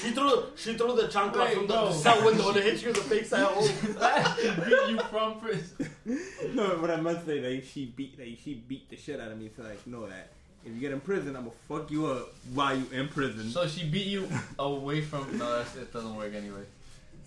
She 0.00 0.12
threw 0.12 0.44
she 0.56 0.74
threw 0.74 0.96
the 0.96 1.08
chancla 1.08 1.44
Wait, 1.44 1.54
from 1.54 1.66
the, 1.66 1.74
no. 1.74 1.88
the 1.88 1.92
cell 1.92 2.24
window 2.24 2.48
and 2.48 2.56
it 2.56 2.64
hit 2.64 2.82
you 2.82 2.88
in 2.88 2.94
the 2.94 3.00
face 3.02 3.30
at 3.34 3.40
home. 3.46 3.68
that 3.98 4.36
beat 4.64 4.90
you 4.90 4.98
from 5.10 5.38
prison. 5.38 5.90
No, 6.54 6.78
but 6.80 6.90
I 6.92 6.96
must 6.96 7.26
say, 7.26 7.40
like, 7.40 7.64
she 7.64 7.86
beat, 7.86 8.18
like, 8.18 8.38
she 8.42 8.54
beat 8.54 8.88
the 8.88 8.96
shit 8.96 9.20
out 9.20 9.32
of 9.32 9.38
me. 9.38 9.50
So, 9.54 9.62
like, 9.64 9.86
know 9.86 10.06
that 10.08 10.30
if 10.64 10.72
you 10.74 10.80
get 10.80 10.92
in 10.92 11.00
prison, 11.00 11.36
I'm 11.36 11.44
gonna 11.44 11.56
fuck 11.68 11.90
you 11.90 12.06
up 12.06 12.32
while 12.52 12.76
you 12.76 12.86
in 12.92 13.08
prison. 13.08 13.50
So 13.50 13.66
she 13.66 13.88
beat 13.88 14.06
you 14.06 14.28
away 14.58 15.00
from. 15.02 15.38
No, 15.38 15.58
that's, 15.58 15.76
it 15.76 15.92
doesn't 15.92 16.16
work 16.16 16.34
anyway. 16.34 16.62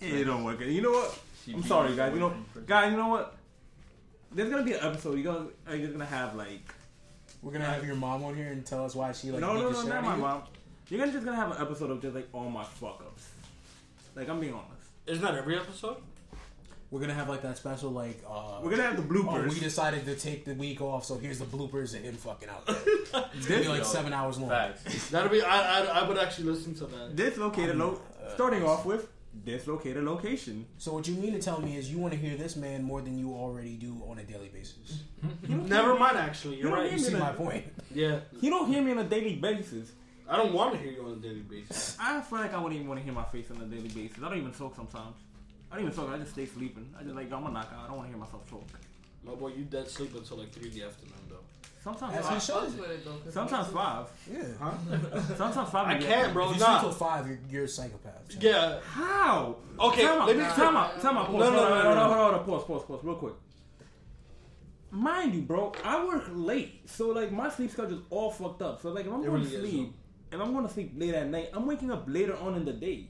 it 0.00 0.24
don't 0.24 0.44
work. 0.44 0.60
You 0.60 0.82
know 0.82 0.92
what? 0.92 1.18
She 1.44 1.52
I'm 1.52 1.60
beat 1.60 1.68
sorry, 1.68 1.90
you 1.90 1.96
guys. 1.96 2.14
You 2.14 2.20
away 2.20 2.34
know, 2.34 2.44
from 2.52 2.64
guys. 2.66 2.90
You 2.90 2.96
know 2.96 3.08
what? 3.08 3.36
There's 4.32 4.50
gonna 4.50 4.64
be 4.64 4.72
an 4.74 4.80
episode. 4.82 5.18
You're 5.18 5.32
gonna, 5.32 5.46
are 5.68 5.76
you 5.76 5.88
gonna 5.88 6.04
have 6.04 6.34
like, 6.34 6.60
We're 7.42 7.52
gonna 7.52 7.64
have 7.64 7.86
your 7.86 7.96
mom 7.96 8.24
on 8.24 8.34
here 8.34 8.48
and 8.48 8.64
tell 8.66 8.84
us 8.84 8.94
why 8.94 9.12
she 9.12 9.30
like 9.30 9.40
no, 9.40 9.54
beat 9.54 9.60
no, 9.62 9.68
the 9.68 9.74
no, 9.74 9.80
shit 9.80 9.88
not 9.88 9.98
out 9.98 10.04
my 10.04 10.12
of 10.12 10.18
you. 10.18 10.22
mom. 10.24 10.42
You're 10.88 11.00
gonna 11.00 11.12
just 11.12 11.24
gonna 11.24 11.36
have 11.36 11.52
an 11.52 11.62
episode 11.62 11.90
of 11.90 12.02
just 12.02 12.14
like 12.14 12.28
all 12.32 12.50
my 12.50 12.64
fuck 12.64 13.00
ups. 13.06 13.28
Like 14.14 14.28
I'm 14.28 14.40
being 14.40 14.54
honest. 14.54 14.72
Isn't 15.06 15.24
that 15.24 15.34
every 15.36 15.56
episode? 15.56 15.96
We're 16.90 17.00
gonna 17.00 17.14
have 17.14 17.28
like 17.28 17.42
that 17.42 17.58
special 17.58 17.90
like. 17.90 18.22
uh 18.28 18.60
We're 18.62 18.70
gonna 18.70 18.84
have 18.84 18.96
the 18.96 19.02
Oh, 19.02 19.22
bloopers. 19.24 19.52
we 19.52 19.60
decided 19.60 20.06
to 20.06 20.14
take 20.14 20.44
the 20.46 20.54
week 20.54 20.80
off, 20.80 21.04
so 21.04 21.18
here's 21.18 21.38
the 21.38 21.44
bloopers 21.44 21.94
and 21.94 22.04
him 22.04 22.14
fucking 22.16 22.48
out 22.48 22.66
there. 22.66 22.76
It's 23.34 23.46
gonna 23.46 23.60
be 23.62 23.68
like 23.68 23.78
Yo, 23.78 23.84
seven 23.84 24.12
hours 24.12 24.38
long. 24.38 24.50
Facts. 24.50 25.10
That'd 25.10 25.30
be 25.30 25.42
I, 25.42 25.80
I 25.80 25.84
I 26.00 26.08
would 26.08 26.16
actually 26.18 26.50
listen 26.52 26.74
to 26.76 26.86
that. 26.86 27.14
dislocated. 27.16 27.76
Lo- 27.76 28.00
uh, 28.24 28.34
starting 28.34 28.62
off 28.64 28.86
with 28.86 29.08
dislocated 29.44 30.02
location. 30.04 30.66
So 30.78 30.92
what 30.94 31.06
you 31.06 31.14
mean 31.14 31.32
to 31.34 31.40
tell 31.40 31.60
me 31.60 31.76
is 31.76 31.90
you 31.92 31.98
want 31.98 32.12
to 32.14 32.18
hear 32.18 32.36
this 32.36 32.56
man 32.56 32.82
more 32.82 33.02
than 33.02 33.18
you 33.18 33.34
already 33.34 33.74
do 33.76 34.02
on 34.08 34.18
a 34.18 34.24
daily 34.24 34.48
basis. 34.48 35.02
Never 35.46 35.94
mind. 35.98 36.16
Actually, 36.16 36.56
you're 36.56 36.70
You 36.70 36.70
don't 36.70 36.78
right. 36.78 36.84
You 36.92 36.96
hear 36.98 37.06
see 37.06 37.14
me 37.14 37.20
my 37.20 37.28
like- 37.28 37.36
point? 37.36 37.64
Yeah, 37.94 38.20
You 38.40 38.50
don't 38.50 38.66
hear 38.72 38.82
me 38.82 38.92
on 38.92 38.98
a 38.98 39.04
daily 39.04 39.36
basis. 39.36 39.92
I 40.30 40.36
don't 40.36 40.52
want 40.52 40.72
to 40.74 40.78
hear 40.78 40.92
you 40.92 41.02
on 41.04 41.12
a 41.12 41.16
daily 41.16 41.40
basis. 41.40 41.96
I 42.00 42.20
feel 42.20 42.38
like 42.38 42.52
I 42.52 42.56
wouldn't 42.58 42.74
even 42.76 42.88
want 42.88 43.00
to 43.00 43.04
hear 43.04 43.14
my 43.14 43.24
face 43.24 43.50
on 43.50 43.58
a 43.62 43.64
daily 43.66 43.88
basis. 43.88 44.18
I 44.22 44.28
don't 44.28 44.38
even 44.38 44.52
talk 44.52 44.74
sometimes. 44.76 45.16
I 45.70 45.76
don't 45.76 45.84
even 45.84 45.94
talk. 45.96 46.08
I 46.10 46.18
just 46.18 46.32
stay 46.32 46.46
sleeping. 46.46 46.94
I 46.98 47.02
just 47.02 47.14
like 47.14 47.30
I'm 47.32 47.46
a 47.46 47.50
knockout. 47.50 47.84
I 47.84 47.86
don't 47.88 47.96
want 47.98 48.08
to 48.08 48.12
hear 48.14 48.18
myself 48.18 48.48
talk. 48.48 48.64
My 49.24 49.34
boy, 49.34 49.48
you 49.48 49.64
dead 49.64 49.88
sleep 49.88 50.14
until 50.14 50.38
like 50.38 50.50
three 50.52 50.68
in 50.70 50.74
the 50.74 50.84
afternoon 50.84 51.14
though. 51.28 51.36
Sometimes 51.82 52.14
As 52.16 52.48
five. 52.48 52.74
he 52.74 52.80
with 52.80 52.90
it, 52.90 53.04
though, 53.04 53.16
'cause 53.24 53.32
Sometimes 53.34 53.68
five. 53.68 54.06
Yeah. 54.30 54.42
Huh? 54.60 54.72
Sometimes 55.36 55.70
five. 55.70 55.86
I 55.86 55.98
can't, 55.98 56.32
bro. 56.32 56.50
If 56.50 56.54
you 56.56 56.60
Nah. 56.60 56.80
sleep 56.80 56.90
till 56.90 56.98
five, 56.98 57.26
you're, 57.28 57.38
you're 57.50 57.64
a 57.64 57.68
psychopath. 57.68 58.28
Chad. 58.28 58.42
Yeah. 58.42 58.80
How? 58.80 59.56
Okay, 59.78 60.02
Time 60.02 60.20
out. 60.20 60.26
let 60.26 60.36
me 60.36 60.42
Time 60.44 60.76
out. 60.76 61.00
Time 61.00 61.18
out. 61.18 61.26
Pause. 61.26 61.38
No, 61.38 61.50
no, 61.50 61.50
hold, 61.50 61.54
no, 61.54 61.64
on, 61.64 61.70
no, 61.70 61.82
hold, 61.82 61.94
no. 61.96 62.02
on, 62.02 62.18
hold 62.18 62.34
on. 62.34 62.44
Pause. 62.44 62.64
Pause. 62.64 62.82
Pause. 62.84 63.04
Real 63.04 63.14
quick. 63.16 63.34
Mind 64.90 65.34
you, 65.34 65.42
bro, 65.42 65.72
I 65.84 66.04
work 66.06 66.24
late, 66.32 66.88
so 66.88 67.08
like 67.10 67.30
my 67.30 67.50
sleep 67.50 67.70
schedule's 67.70 68.02
all 68.10 68.30
fucked 68.30 68.62
up. 68.62 68.80
So 68.80 68.90
like 68.90 69.04
if 69.06 69.12
I'm 69.12 69.20
It 69.22 69.26
going 69.26 69.42
really 69.42 69.50
to 69.50 69.56
is, 69.64 69.70
sleep, 69.70 69.94
if 70.32 70.40
I'm 70.40 70.52
going 70.54 70.66
to 70.66 70.72
sleep 70.72 70.92
late 70.96 71.14
at 71.14 71.28
night, 71.28 71.50
I'm 71.52 71.66
waking 71.66 71.90
up 71.90 72.04
later 72.06 72.36
on 72.38 72.54
in 72.54 72.64
the 72.64 72.72
day. 72.72 73.08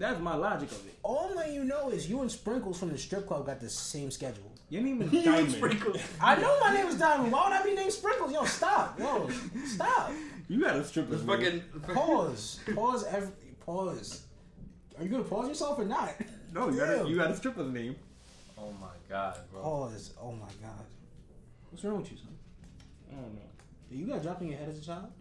That's 0.00 0.18
my 0.18 0.34
logic 0.34 0.70
of 0.72 0.86
it. 0.86 0.98
All 1.02 1.38
I'm 1.38 1.52
you 1.52 1.62
know 1.62 1.90
is 1.90 2.08
you 2.08 2.22
and 2.22 2.32
Sprinkles 2.32 2.78
from 2.78 2.88
the 2.88 2.96
strip 2.96 3.26
club 3.26 3.44
got 3.44 3.60
the 3.60 3.68
same 3.68 4.10
schedule. 4.10 4.50
Your 4.70 4.80
name 4.80 5.02
is 5.02 5.12
You 5.12 5.22
Diamond. 5.24 5.44
and 5.48 5.52
Sprinkles. 5.54 5.98
I 6.18 6.36
know 6.36 6.58
my 6.58 6.72
name 6.72 6.86
is 6.86 6.94
Diamond. 6.98 7.30
Why 7.30 7.50
would 7.50 7.52
I 7.60 7.62
be 7.62 7.74
named 7.74 7.92
Sprinkles? 7.92 8.32
Yo, 8.32 8.44
stop. 8.46 8.98
Yo, 8.98 9.28
stop. 9.66 10.10
You 10.48 10.58
got 10.58 10.76
a 10.76 10.84
stripper. 10.84 11.12
It's 11.14 11.22
name. 11.22 11.62
fucking. 11.82 11.94
Pause. 11.94 12.60
Pause. 12.74 13.04
Every, 13.12 13.28
pause. 13.60 14.22
Are 14.96 15.04
you 15.04 15.10
gonna 15.10 15.22
pause 15.24 15.48
yourself 15.48 15.78
or 15.78 15.84
not? 15.84 16.14
No, 16.54 16.70
you 16.70 16.78
got 16.78 16.86
Damn. 16.86 17.06
a, 17.06 17.08
you 17.10 17.16
got 17.16 17.30
a 17.30 17.36
stripper's 17.36 17.70
name. 17.70 17.94
Oh 18.58 18.72
my 18.80 18.88
god, 19.06 19.38
bro. 19.52 19.60
Pause. 19.60 20.14
Oh 20.20 20.32
my 20.32 20.48
god. 20.62 20.86
What's 21.70 21.84
wrong 21.84 21.98
with 21.98 22.10
you, 22.10 22.16
son? 22.16 22.28
I 23.12 23.16
don't 23.16 23.34
know. 23.34 23.40
You 23.90 24.06
got 24.06 24.22
dropped 24.22 24.40
in 24.40 24.48
your 24.48 24.58
head 24.58 24.70
as 24.70 24.78
a 24.78 24.82
child? 24.82 25.12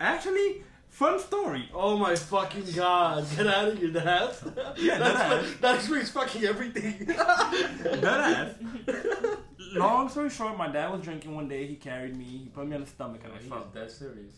Actually, 0.00 0.62
fun 0.96 1.18
story. 1.20 1.68
Oh 1.74 1.96
my 1.98 2.14
fucking 2.16 2.64
god! 2.74 3.26
Get 3.36 3.46
out 3.46 3.68
of 3.68 3.78
here, 3.78 3.90
that. 3.90 4.74
Yeah, 4.78 4.98
That's 4.98 5.18
that 5.18 5.44
fu- 5.44 5.58
that 5.60 5.74
explains 5.76 6.10
fucking 6.10 6.44
everything. 6.44 7.06
That 7.06 8.20
ass. 8.30 8.54
Long 9.74 10.08
story 10.08 10.30
short, 10.30 10.56
my 10.56 10.68
dad 10.68 10.90
was 10.90 11.02
drinking 11.02 11.34
one 11.34 11.48
day. 11.48 11.66
He 11.66 11.74
carried 11.76 12.16
me. 12.16 12.24
He 12.24 12.48
put 12.54 12.66
me 12.66 12.74
on 12.76 12.80
the 12.82 12.86
stomach, 12.86 13.20
and 13.24 13.32
I 13.34 13.38
fell. 13.38 13.58
was 13.58 13.74
dead 13.74 13.90
serious. 13.90 14.32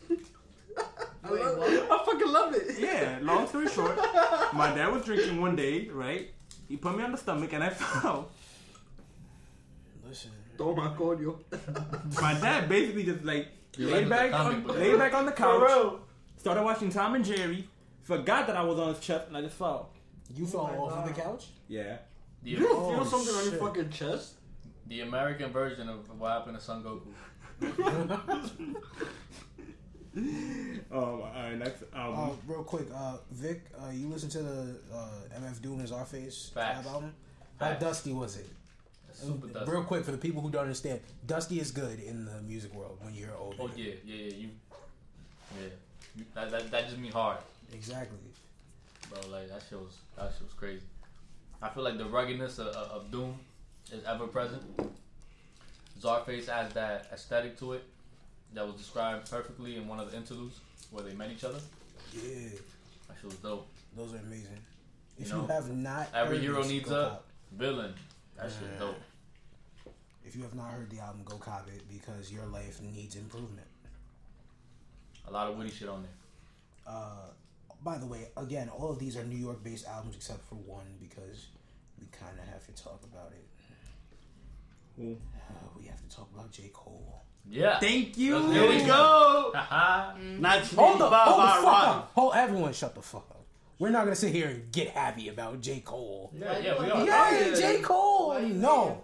I, 1.25 1.31
love, 1.31 1.89
I 1.93 2.05
fucking 2.07 2.33
love 2.39 2.55
it. 2.55 2.79
Yeah, 2.79 3.19
long 3.23 3.47
story 3.49 3.69
short, 3.69 3.97
my 4.53 4.73
dad 4.75 4.93
was 4.93 5.05
drinking 5.05 5.41
one 5.41 5.55
day, 5.57 5.89
right? 5.89 6.29
He 6.69 6.77
put 6.77 6.97
me 6.97 7.03
on 7.03 7.13
the 7.13 7.19
stomach 7.19 7.53
and 7.53 7.65
I 7.65 7.71
fell. 7.71 8.29
Listen. 10.07 10.31
Toma 10.57 10.95
coño. 10.99 11.37
My 12.21 12.35
dad 12.35 12.69
basically 12.69 13.05
just 13.05 13.25
like 13.25 13.49
You're 13.77 13.91
laid 13.91 14.09
like 14.09 14.31
back 14.31 14.31
the 14.31 14.37
on, 14.37 14.67
laid 14.79 14.99
back 14.99 15.15
on 15.15 15.25
the 15.27 15.33
For 15.33 15.37
couch, 15.37 15.63
real. 15.63 16.01
Started 16.39 16.63
watching 16.63 16.89
Tom 16.91 17.15
and 17.15 17.25
Jerry, 17.25 17.69
forgot 18.03 18.47
that 18.47 18.57
I 18.57 18.63
was 18.63 18.79
on 18.79 18.89
his 18.95 19.01
chest, 19.01 19.29
and 19.29 19.37
I 19.37 19.43
just 19.43 19.57
fell. 19.57 19.91
You 20.35 20.47
fell 20.47 20.65
my 20.65 20.77
off 20.77 20.93
of 21.09 21.15
the 21.15 21.21
couch? 21.21 21.47
Yeah. 21.69 21.99
The, 22.43 22.51
You 22.51 22.59
don't 22.61 22.71
Oh, 22.77 22.91
feel 22.97 23.05
something 23.05 23.35
on 23.35 23.43
your 23.45 23.53
shit. 23.53 23.61
fucking 23.61 23.91
chest? 23.91 24.35
the 24.87 25.03
American 25.03 25.51
version 25.53 25.87
of 25.89 26.09
what 26.19 26.31
happened 26.33 26.57
to 26.57 26.65
Son 26.65 26.83
Goku. 26.83 27.13
Um. 30.17 30.87
All 30.91 31.31
right. 31.35 31.57
Next 31.57 31.83
Uh, 31.95 31.97
album. 31.99 32.39
real 32.47 32.65
quick, 32.65 32.89
uh, 32.93 33.19
Vic, 33.31 33.67
uh, 33.81 33.91
you 33.91 34.09
listened 34.09 34.33
to 34.33 34.43
the 34.43 34.81
uh, 34.93 35.39
MF 35.41 35.61
Doom 35.63 35.81
Czarface 35.85 36.51
Facts. 36.53 36.57
rap 36.57 36.87
album? 36.87 37.15
How 37.61 37.67
Facts. 37.69 37.81
dusty 37.85 38.13
was 38.13 38.37
it? 38.37 38.47
Super 39.13 39.47
dusty. 39.49 39.71
Real 39.71 39.85
quick, 39.85 40.05
for 40.05 40.11
the 40.11 40.19
people 40.19 40.41
who 40.43 40.51
don't 40.51 40.63
understand, 40.63 41.01
dusty 41.27 41.61
is 41.61 41.71
good 41.71 42.01
in 42.01 42.25
the 42.25 42.41
music 42.43 42.75
world 42.75 42.99
when 43.03 43.15
you're 43.15 43.37
older. 43.37 43.57
Oh 43.61 43.71
yeah, 43.77 43.93
yeah, 44.05 44.17
yeah. 44.17 44.35
You, 44.35 44.49
yeah. 45.61 45.69
You- 46.19 46.25
That, 46.35 46.51
that, 46.51 46.71
that 46.71 46.85
just 46.87 46.99
mean 46.99 47.13
hard, 47.13 47.39
Exactly. 47.73 48.19
bro. 49.09 49.21
Like 49.31 49.49
that 49.49 49.63
shit 49.69 49.79
was 49.79 49.97
that 50.17 50.33
shit 50.37 50.43
was 50.45 50.55
crazy. 50.55 50.83
I 51.63 51.69
feel 51.71 51.83
like 51.85 51.97
the 51.99 52.05
ruggedness 52.07 52.59
of, 52.59 52.69
of, 52.69 52.91
of 52.91 53.11
Doom 53.11 53.35
is 53.93 54.05
ever 54.05 54.27
present. 54.27 54.63
Czarface 56.01 56.49
has 56.49 56.73
that 56.75 57.09
aesthetic 57.13 57.59
to 57.59 57.73
it 57.75 57.85
that 58.55 58.65
was 58.67 58.77
described 58.77 59.31
perfectly 59.31 59.77
in 59.77 59.89
one 59.89 59.99
of 60.01 60.11
the 60.11 60.17
interludes 60.17 60.61
where 60.91 61.03
they 61.05 61.15
met 61.15 61.31
each 61.31 61.45
other. 61.45 61.59
Yeah, 62.15 62.51
That 63.09 63.17
shit 63.17 63.25
was 63.27 63.35
dope. 63.37 63.67
those 63.97 64.15
are 64.15 64.19
amazing. 64.19 64.59
If 65.19 65.29
You 65.31 65.37
you, 65.43 65.47
have 65.49 65.69
not 65.71 66.09
every 66.15 66.39
hero 66.39 66.63
this, 66.63 66.71
needs 66.71 66.91
a- 66.91 67.11
cop. 67.11 67.25
Villain. 67.53 67.95
That 68.37 68.51
shit 68.51 68.79
dope. 68.79 68.97
If 70.25 70.37
you 70.37 70.43
have 70.43 70.55
not 70.55 70.71
heard 70.71 70.91
the 70.91 71.01
album, 71.01 71.23
go 71.25 71.37
cop 71.37 71.67
it 71.69 71.83
because 71.91 72.31
your 72.33 72.47
life 72.47 72.81
needs 72.83 73.17
improvement. 73.17 73.67
A 75.29 75.33
lot 75.33 75.49
of 75.49 75.57
witty 75.59 75.71
shit 75.71 75.89
on 75.89 76.03
there. 76.03 76.13
Uh, 76.87 77.27
by 77.83 77.99
the 77.99 78.07
way, 78.07 78.29
again, 78.37 78.69
all 78.71 78.91
of 78.91 78.99
these 78.99 79.17
are 79.17 79.25
New 79.25 79.37
York-based 79.37 79.87
albums 79.87 80.17
except 80.17 80.43
for 80.49 80.55
one 80.57 80.87
because 81.01 81.47
we 82.01 82.07
kind 82.07 82.39
of 82.39 82.47
have 82.49 82.65
to 82.67 82.83
talk 82.83 83.03
about 83.05 83.33
it. 83.33 83.47
Who? 84.97 85.13
Uh, 85.13 85.53
we 85.79 85.85
have 85.87 86.01
to 86.09 86.17
talk 86.17 86.29
about 86.35 86.51
J. 86.51 86.71
Cole. 86.73 87.23
Yeah. 87.49 87.79
Thank 87.79 88.19
you. 88.19 88.51
Here 88.51 88.69
we 88.69 88.79
go. 88.85 89.53
Haha. 89.55 90.13
1985 90.15 90.79
Hold 90.79 90.99
the, 91.01 91.09
hold 91.09 91.41
the 91.41 91.63
fuck 91.63 91.89
up. 91.89 92.11
Hold 92.15 92.35
everyone 92.35 92.73
shut 92.73 92.95
the 92.95 93.03
fuck 93.03 93.27
up. 93.31 93.45
We're 93.79 93.91
not 93.91 94.05
gonna 94.05 94.17
sit 94.17 94.33
here 94.35 94.49
and 94.49 94.73
get 94.73 94.89
happy 94.89 95.29
about 95.29 95.61
J. 95.61 95.81
Cole. 95.81 96.33
yeah, 96.35 96.59
yeah, 96.59 96.81
we 96.81 96.87
Yeah, 97.07 97.23
are. 97.23 97.33
Yay, 97.35 97.55
J. 97.55 97.81
Cole! 97.81 98.29
What 98.29 98.43
No. 98.45 99.01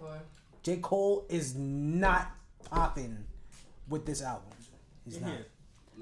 J. 0.63 0.77
Cole 0.77 1.25
is 1.29 1.55
not 1.55 2.31
popping 2.69 3.23
with 3.87 4.05
this 4.05 4.21
album. 4.21 4.49
He's 5.05 5.21
not. 5.21 5.31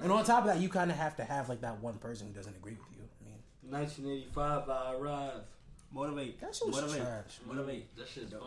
And 0.02 0.10
on 0.12 0.24
top 0.24 0.40
of 0.40 0.46
that, 0.46 0.58
you 0.60 0.68
kind 0.68 0.90
of 0.90 0.96
have 0.96 1.16
to 1.16 1.24
have 1.24 1.48
like 1.48 1.60
that 1.62 1.80
one 1.80 1.94
person 1.98 2.26
who 2.28 2.32
doesn't 2.34 2.54
agree 2.56 2.72
with 2.72 2.98
you. 2.98 3.04
I 3.22 3.24
mean, 3.30 3.80
1985 3.80 4.68
I 4.68 4.94
Arrive. 4.94 5.32
Motivate. 5.92 6.40
that 6.40 6.54
shit 6.54 6.66
was 6.66 6.76
Motivate. 6.80 7.02
trash. 7.02 7.38
Motivate. 7.46 7.96
That 7.96 8.08
shit's 8.08 8.32
fire. 8.32 8.40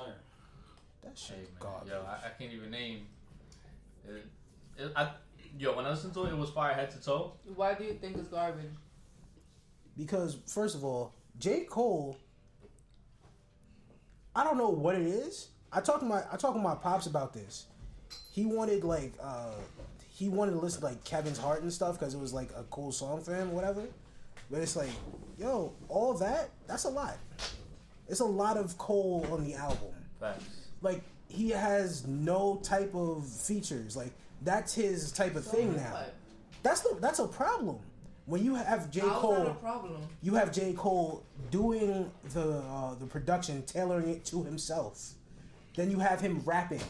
That 1.03 1.09
Hey, 1.09 1.13
shit 1.15 1.37
man. 1.37 1.47
garbage. 1.59 1.89
Yo, 1.89 2.01
I, 2.05 2.27
I 2.27 2.29
can't 2.37 2.51
even 2.51 2.69
name. 2.71 3.07
It, 4.05 4.25
it, 4.77 4.91
I, 4.95 5.11
yo, 5.57 5.75
when 5.77 5.85
I 5.85 5.91
listened 5.91 6.13
to 6.15 6.25
it, 6.25 6.29
it 6.31 6.37
was 6.37 6.49
fire 6.49 6.73
head 6.73 6.91
to 6.91 7.01
toe. 7.01 7.33
Why 7.55 7.73
do 7.75 7.85
you 7.85 7.93
think 7.93 8.17
it's 8.17 8.27
garbage? 8.27 8.65
Because 9.97 10.37
first 10.45 10.75
of 10.75 10.83
all, 10.83 11.13
J. 11.39 11.61
Cole, 11.63 12.17
I 14.35 14.43
don't 14.43 14.57
know 14.57 14.69
what 14.69 14.95
it 14.95 15.03
is. 15.07 15.47
I 15.71 15.81
talked 15.81 16.01
to 16.01 16.05
my 16.05 16.23
I 16.31 16.37
talked 16.37 16.55
to 16.55 16.61
my 16.61 16.75
pops 16.75 17.07
about 17.07 17.33
this. 17.33 17.65
He 18.31 18.45
wanted 18.45 18.83
like 18.83 19.13
uh 19.21 19.51
he 20.17 20.29
wanted 20.29 20.53
to 20.53 20.57
listen 20.57 20.79
to 20.81 20.87
like 20.87 21.03
Kevin's 21.03 21.37
Heart 21.37 21.61
and 21.61 21.71
stuff 21.71 21.99
because 21.99 22.15
it 22.15 22.19
was 22.19 22.33
like 22.33 22.49
a 22.57 22.63
cool 22.71 22.91
song 22.91 23.21
for 23.21 23.35
him, 23.35 23.51
or 23.51 23.53
whatever. 23.53 23.83
But 24.49 24.61
it's 24.61 24.75
like, 24.75 24.89
yo, 25.37 25.73
all 25.89 26.15
that 26.15 26.49
that's 26.65 26.85
a 26.85 26.89
lot. 26.89 27.17
It's 28.07 28.21
a 28.21 28.25
lot 28.25 28.57
of 28.57 28.75
Cole 28.79 29.27
on 29.31 29.43
the 29.43 29.53
album. 29.53 29.93
Facts. 30.19 30.69
Like 30.81 31.03
he 31.27 31.51
has 31.51 32.07
no 32.07 32.59
type 32.63 32.95
of 32.95 33.27
features. 33.27 33.95
Like 33.95 34.11
that's 34.41 34.73
his 34.73 35.11
type 35.11 35.35
of 35.35 35.45
thing 35.45 35.75
now. 35.75 35.91
What? 35.91 36.15
That's 36.63 36.81
the 36.81 36.97
that's 36.99 37.19
a 37.19 37.27
problem. 37.27 37.77
When 38.25 38.43
you 38.43 38.55
have 38.55 38.89
J. 38.89 39.01
How's 39.01 39.09
that 39.09 39.19
Cole 39.19 39.47
a 39.47 39.53
problem? 39.53 40.01
you 40.23 40.33
have 40.33 40.51
J. 40.51 40.73
Cole 40.73 41.23
doing 41.51 42.09
the 42.33 42.57
uh, 42.57 42.95
the 42.95 43.05
production, 43.05 43.61
tailoring 43.67 44.09
it 44.09 44.25
to 44.25 44.43
himself. 44.43 45.11
Then 45.75 45.91
you 45.91 45.99
have 45.99 46.21
him 46.21 46.41
rapping. 46.43 46.81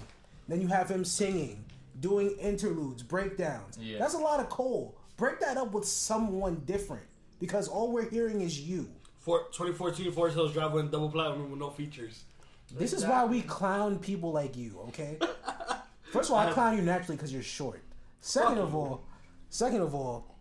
Then 0.48 0.62
you 0.62 0.68
have 0.68 0.90
him 0.90 1.04
singing, 1.04 1.66
doing 2.00 2.32
interludes, 2.40 3.04
breakdowns. 3.04 3.78
Yeah. 3.80 4.00
That's 4.00 4.14
a 4.14 4.20
lot 4.20 4.40
of 4.40 4.50
Cole. 4.50 4.98
Break 5.18 5.40
that 5.40 5.58
up 5.58 5.72
with 5.74 5.86
someone 5.86 6.62
different 6.66 7.06
because 7.40 7.68
all 7.68 7.92
we're 7.92 8.10
hearing 8.10 8.42
is 8.42 8.60
you. 8.60 8.90
For 9.20 9.46
2014 9.52 10.12
Forest 10.12 10.36
Hills 10.36 10.54
Drive 10.54 10.74
went 10.74 10.92
double 10.92 11.10
platinum 11.10 11.50
with 11.52 11.60
no 11.60 11.70
features. 11.70 12.24
This 12.72 12.94
is 12.94 13.06
why 13.06 13.26
we 13.26 13.42
clown 13.42 13.98
people 14.00 14.32
like 14.32 14.56
you, 14.56 14.80
okay? 14.90 15.18
First 16.12 16.30
of 16.30 16.36
all, 16.36 16.48
I 16.48 16.52
clown 16.52 16.78
you 16.78 16.84
naturally 16.84 17.16
because 17.16 17.34
you're 17.34 17.44
short. 17.44 17.82
Second 18.22 18.58
of 18.58 18.76
all, 18.76 19.06
second 19.50 19.82
of 19.82 19.96
all, 19.96 20.38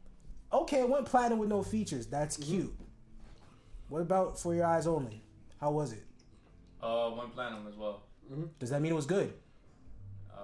okay, 0.53 0.81
it 0.81 0.89
went 0.89 1.07
platinum 1.07 1.39
with 1.39 1.49
no 1.49 1.63
features. 1.63 2.07
That's 2.07 2.37
cute. 2.37 2.75
What 3.89 4.03
about 4.03 4.39
For 4.39 4.55
Your 4.55 4.67
Eyes 4.67 4.87
Only? 4.87 5.23
How 5.61 5.71
was 5.71 5.93
it? 5.93 6.05
Uh, 6.83 7.11
went 7.17 7.33
platinum 7.33 7.67
as 7.69 7.77
well. 7.77 8.03
Does 8.59 8.71
that 8.71 8.81
mean 8.83 8.93
it 8.93 8.97
was 8.97 9.07
good? 9.07 9.33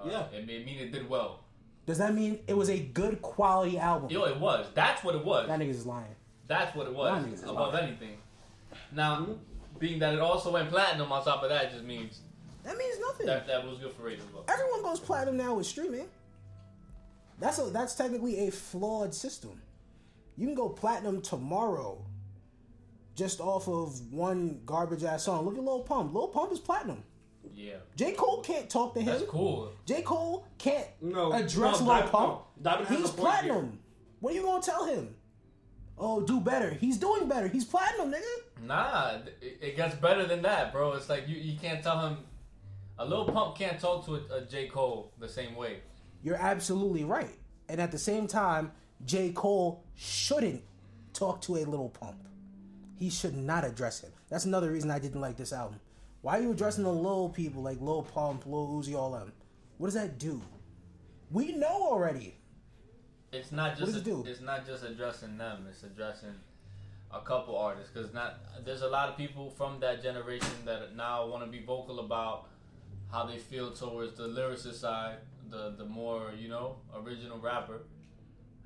Uh, 0.03 0.09
Yeah. 0.09 0.37
It, 0.37 0.49
it 0.49 0.65
mean 0.65 0.79
it 0.79 0.91
did 0.91 1.07
well. 1.09 1.39
Does 1.85 1.97
that 1.97 2.13
mean 2.13 2.39
it 2.47 2.55
was 2.55 2.69
a 2.69 2.79
good 2.79 3.21
quality 3.21 3.77
album? 3.77 4.09
Yo, 4.09 4.23
it 4.25 4.39
was. 4.39 4.67
That's 4.73 5.03
what 5.03 5.15
it 5.15 5.23
was. 5.25 5.47
that 5.47 5.59
niggas 5.59 5.69
is 5.71 5.85
lying. 5.85 6.15
That's 6.47 6.75
what 6.75 6.87
it 6.87 6.93
Y'all 6.93 6.99
was. 7.15 7.25
niggas 7.25 7.33
is 7.33 7.43
Above 7.43 7.75
anything. 7.75 8.17
Now, 8.91 9.27
being 9.79 9.99
that 9.99 10.13
it 10.13 10.19
also 10.19 10.51
went 10.51 10.69
platinum 10.69 11.11
on 11.11 11.23
top 11.25 11.43
of 11.43 11.49
that, 11.49 11.71
just 11.71 11.83
means 11.83 12.19
That 12.63 12.77
means 12.77 12.99
nothing. 12.99 13.25
that 13.27 13.47
that 13.47 13.65
was 13.67 13.79
good 13.79 13.91
for 13.93 14.03
rate 14.03 14.19
as 14.19 14.33
well. 14.33 14.45
Everyone 14.47 14.81
goes 14.83 14.99
platinum 14.99 15.35
now 15.37 15.55
with 15.55 15.65
streaming. 15.65 16.07
That's 17.39 17.59
a 17.59 17.63
that's 17.63 17.95
technically 17.95 18.47
a 18.47 18.51
flawed 18.51 19.13
system. 19.13 19.61
You 20.37 20.47
can 20.47 20.55
go 20.55 20.69
platinum 20.69 21.21
tomorrow, 21.21 22.05
just 23.15 23.39
off 23.41 23.67
of 23.67 24.11
one 24.13 24.61
garbage 24.65 25.03
ass 25.03 25.23
song. 25.23 25.45
Look 25.45 25.57
at 25.57 25.63
Lil 25.63 25.81
Pump. 25.81 26.13
Lil 26.13 26.29
Pump 26.29 26.51
is 26.51 26.59
platinum. 26.59 27.03
Yeah. 27.53 27.75
J 27.95 28.13
Cole 28.13 28.41
can't 28.41 28.69
talk 28.69 28.93
to 28.95 28.99
him. 28.99 29.05
That's 29.07 29.23
cool. 29.23 29.71
J 29.85 30.01
Cole 30.01 30.45
can't 30.57 30.87
No, 31.01 31.31
address 31.33 31.79
no, 31.79 31.85
Lil 31.85 31.95
Diamond- 31.95 32.11
Pump. 32.11 32.41
no, 32.57 32.63
Diamond 32.71 32.87
He's 32.89 32.99
a 32.99 33.01
point 33.01 33.13
here. 33.15 33.21
platinum. 33.23 33.79
What 34.19 34.33
are 34.33 34.35
you 34.35 34.41
gonna 34.43 34.61
tell 34.61 34.85
him? 34.85 35.15
Oh, 35.97 36.21
do 36.21 36.39
better. 36.39 36.71
He's 36.71 36.97
doing 36.97 37.27
better. 37.27 37.47
He's 37.47 37.65
platinum, 37.65 38.11
nigga. 38.11 38.63
Nah, 38.65 39.17
it, 39.41 39.59
it 39.61 39.75
gets 39.75 39.95
better 39.95 40.25
than 40.25 40.41
that, 40.41 40.71
bro. 40.71 40.93
It's 40.93 41.07
like 41.09 41.27
you, 41.27 41.35
you 41.35 41.57
can't 41.57 41.83
tell 41.83 41.99
him. 42.07 42.17
A 42.99 43.05
Lil 43.05 43.25
Pump 43.25 43.55
can't 43.57 43.79
talk 43.79 44.05
to 44.05 44.15
a, 44.15 44.37
a 44.37 44.41
J. 44.45 44.67
Cole 44.67 45.11
the 45.19 45.27
same 45.29 45.55
way. 45.55 45.79
You're 46.23 46.35
absolutely 46.37 47.03
right. 47.03 47.37
And 47.69 47.79
at 47.81 47.91
the 47.91 47.97
same 47.97 48.27
time, 48.27 48.71
J. 49.05 49.31
Cole 49.31 49.83
shouldn't 49.95 50.61
talk 51.13 51.41
to 51.41 51.57
a 51.57 51.63
Lil 51.65 51.89
Pump. 51.89 52.17
He 52.97 53.09
should 53.09 53.35
not 53.35 53.63
address 53.65 54.01
him. 54.01 54.11
That's 54.29 54.45
another 54.45 54.71
reason 54.71 54.89
I 54.91 54.99
didn't 54.99 55.21
like 55.21 55.37
this 55.37 55.51
album. 55.53 55.79
Why 56.23 56.39
are 56.39 56.41
you 56.41 56.51
addressing 56.51 56.85
the 56.85 56.89
low 56.91 57.27
people 57.27 57.61
like 57.61 57.81
Lil 57.81 58.01
Pump, 58.03 58.45
Lil 58.45 58.69
Uzi, 58.69 58.95
all 58.95 59.11
them? 59.11 59.33
What 59.77 59.87
does 59.87 59.93
that 59.95 60.17
do? 60.17 60.41
We 61.29 61.51
know 61.51 61.67
already. 61.91 62.35
It's 63.33 63.51
not 63.51 63.71
What 63.71 63.79
just 63.87 63.97
it 63.97 64.03
do? 64.05 64.23
it's 64.25 64.39
not 64.39 64.65
just 64.65 64.85
addressing 64.85 65.37
them. 65.37 65.67
It's 65.69 65.83
addressing 65.83 66.35
a 67.11 67.19
couple 67.19 67.57
artists 67.57 67.91
because 67.93 68.13
not 68.13 68.39
there's 68.63 68.83
a 68.83 68.87
lot 68.87 69.09
of 69.09 69.17
people 69.17 69.49
from 69.49 69.81
that 69.81 70.01
generation 70.01 70.55
that 70.63 70.95
now 70.95 71.27
want 71.27 71.43
to 71.43 71.49
be 71.51 71.61
vocal 71.65 71.99
about 71.99 72.47
how 73.11 73.25
they 73.25 73.37
feel 73.37 73.71
towards 73.71 74.15
the 74.17 74.27
lyricist 74.29 74.75
side, 74.75 75.17
the 75.49 75.73
the 75.77 75.83
more 75.85 76.31
you 76.39 76.47
know 76.47 76.77
original 76.95 77.37
rapper, 77.39 77.81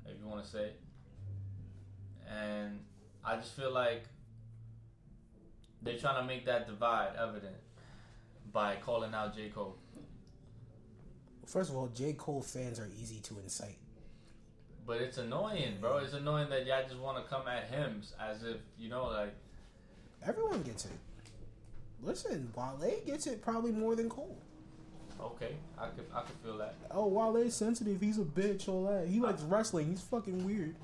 if 0.06 0.16
you 0.22 0.28
want 0.28 0.44
to 0.44 0.48
say. 0.48 0.70
And 2.30 2.78
I 3.24 3.34
just 3.36 3.56
feel 3.56 3.72
like 3.72 4.04
they're 5.82 5.98
trying 5.98 6.20
to 6.20 6.26
make 6.26 6.46
that 6.46 6.66
divide 6.66 7.10
evident 7.18 7.56
by 8.52 8.76
calling 8.76 9.14
out 9.14 9.34
J 9.36 9.48
Cole. 9.48 9.76
First 11.46 11.70
of 11.70 11.76
all, 11.76 11.88
J. 11.88 12.12
Cole 12.12 12.42
fans 12.42 12.78
are 12.78 12.88
easy 13.00 13.20
to 13.20 13.38
incite. 13.38 13.78
But 14.86 15.00
it's 15.00 15.16
annoying, 15.18 15.78
bro. 15.80 15.98
It's 15.98 16.12
annoying 16.12 16.50
that 16.50 16.66
y'all 16.66 16.82
just 16.86 17.00
want 17.00 17.22
to 17.22 17.30
come 17.30 17.48
at 17.48 17.68
him 17.70 18.02
as 18.20 18.42
if 18.42 18.56
you 18.78 18.88
know, 18.90 19.06
like 19.06 19.34
Everyone 20.26 20.62
gets 20.62 20.84
it. 20.86 20.92
Listen, 22.02 22.52
Wale 22.56 23.00
gets 23.06 23.26
it 23.26 23.42
probably 23.42 23.72
more 23.72 23.96
than 23.96 24.08
Cole. 24.08 24.36
okay, 25.20 25.56
I 25.78 25.86
could 25.88 26.06
I 26.14 26.20
could 26.22 26.36
feel 26.44 26.58
that. 26.58 26.74
Oh, 26.90 27.06
Wale's 27.06 27.54
sensitive. 27.54 28.00
He's 28.00 28.18
a 28.18 28.22
bitch. 28.24 28.68
All 28.68 28.84
that. 28.86 29.08
He 29.08 29.20
likes 29.20 29.42
wrestling. 29.42 29.88
He's 29.88 30.00
fucking 30.02 30.44
weird. 30.44 30.74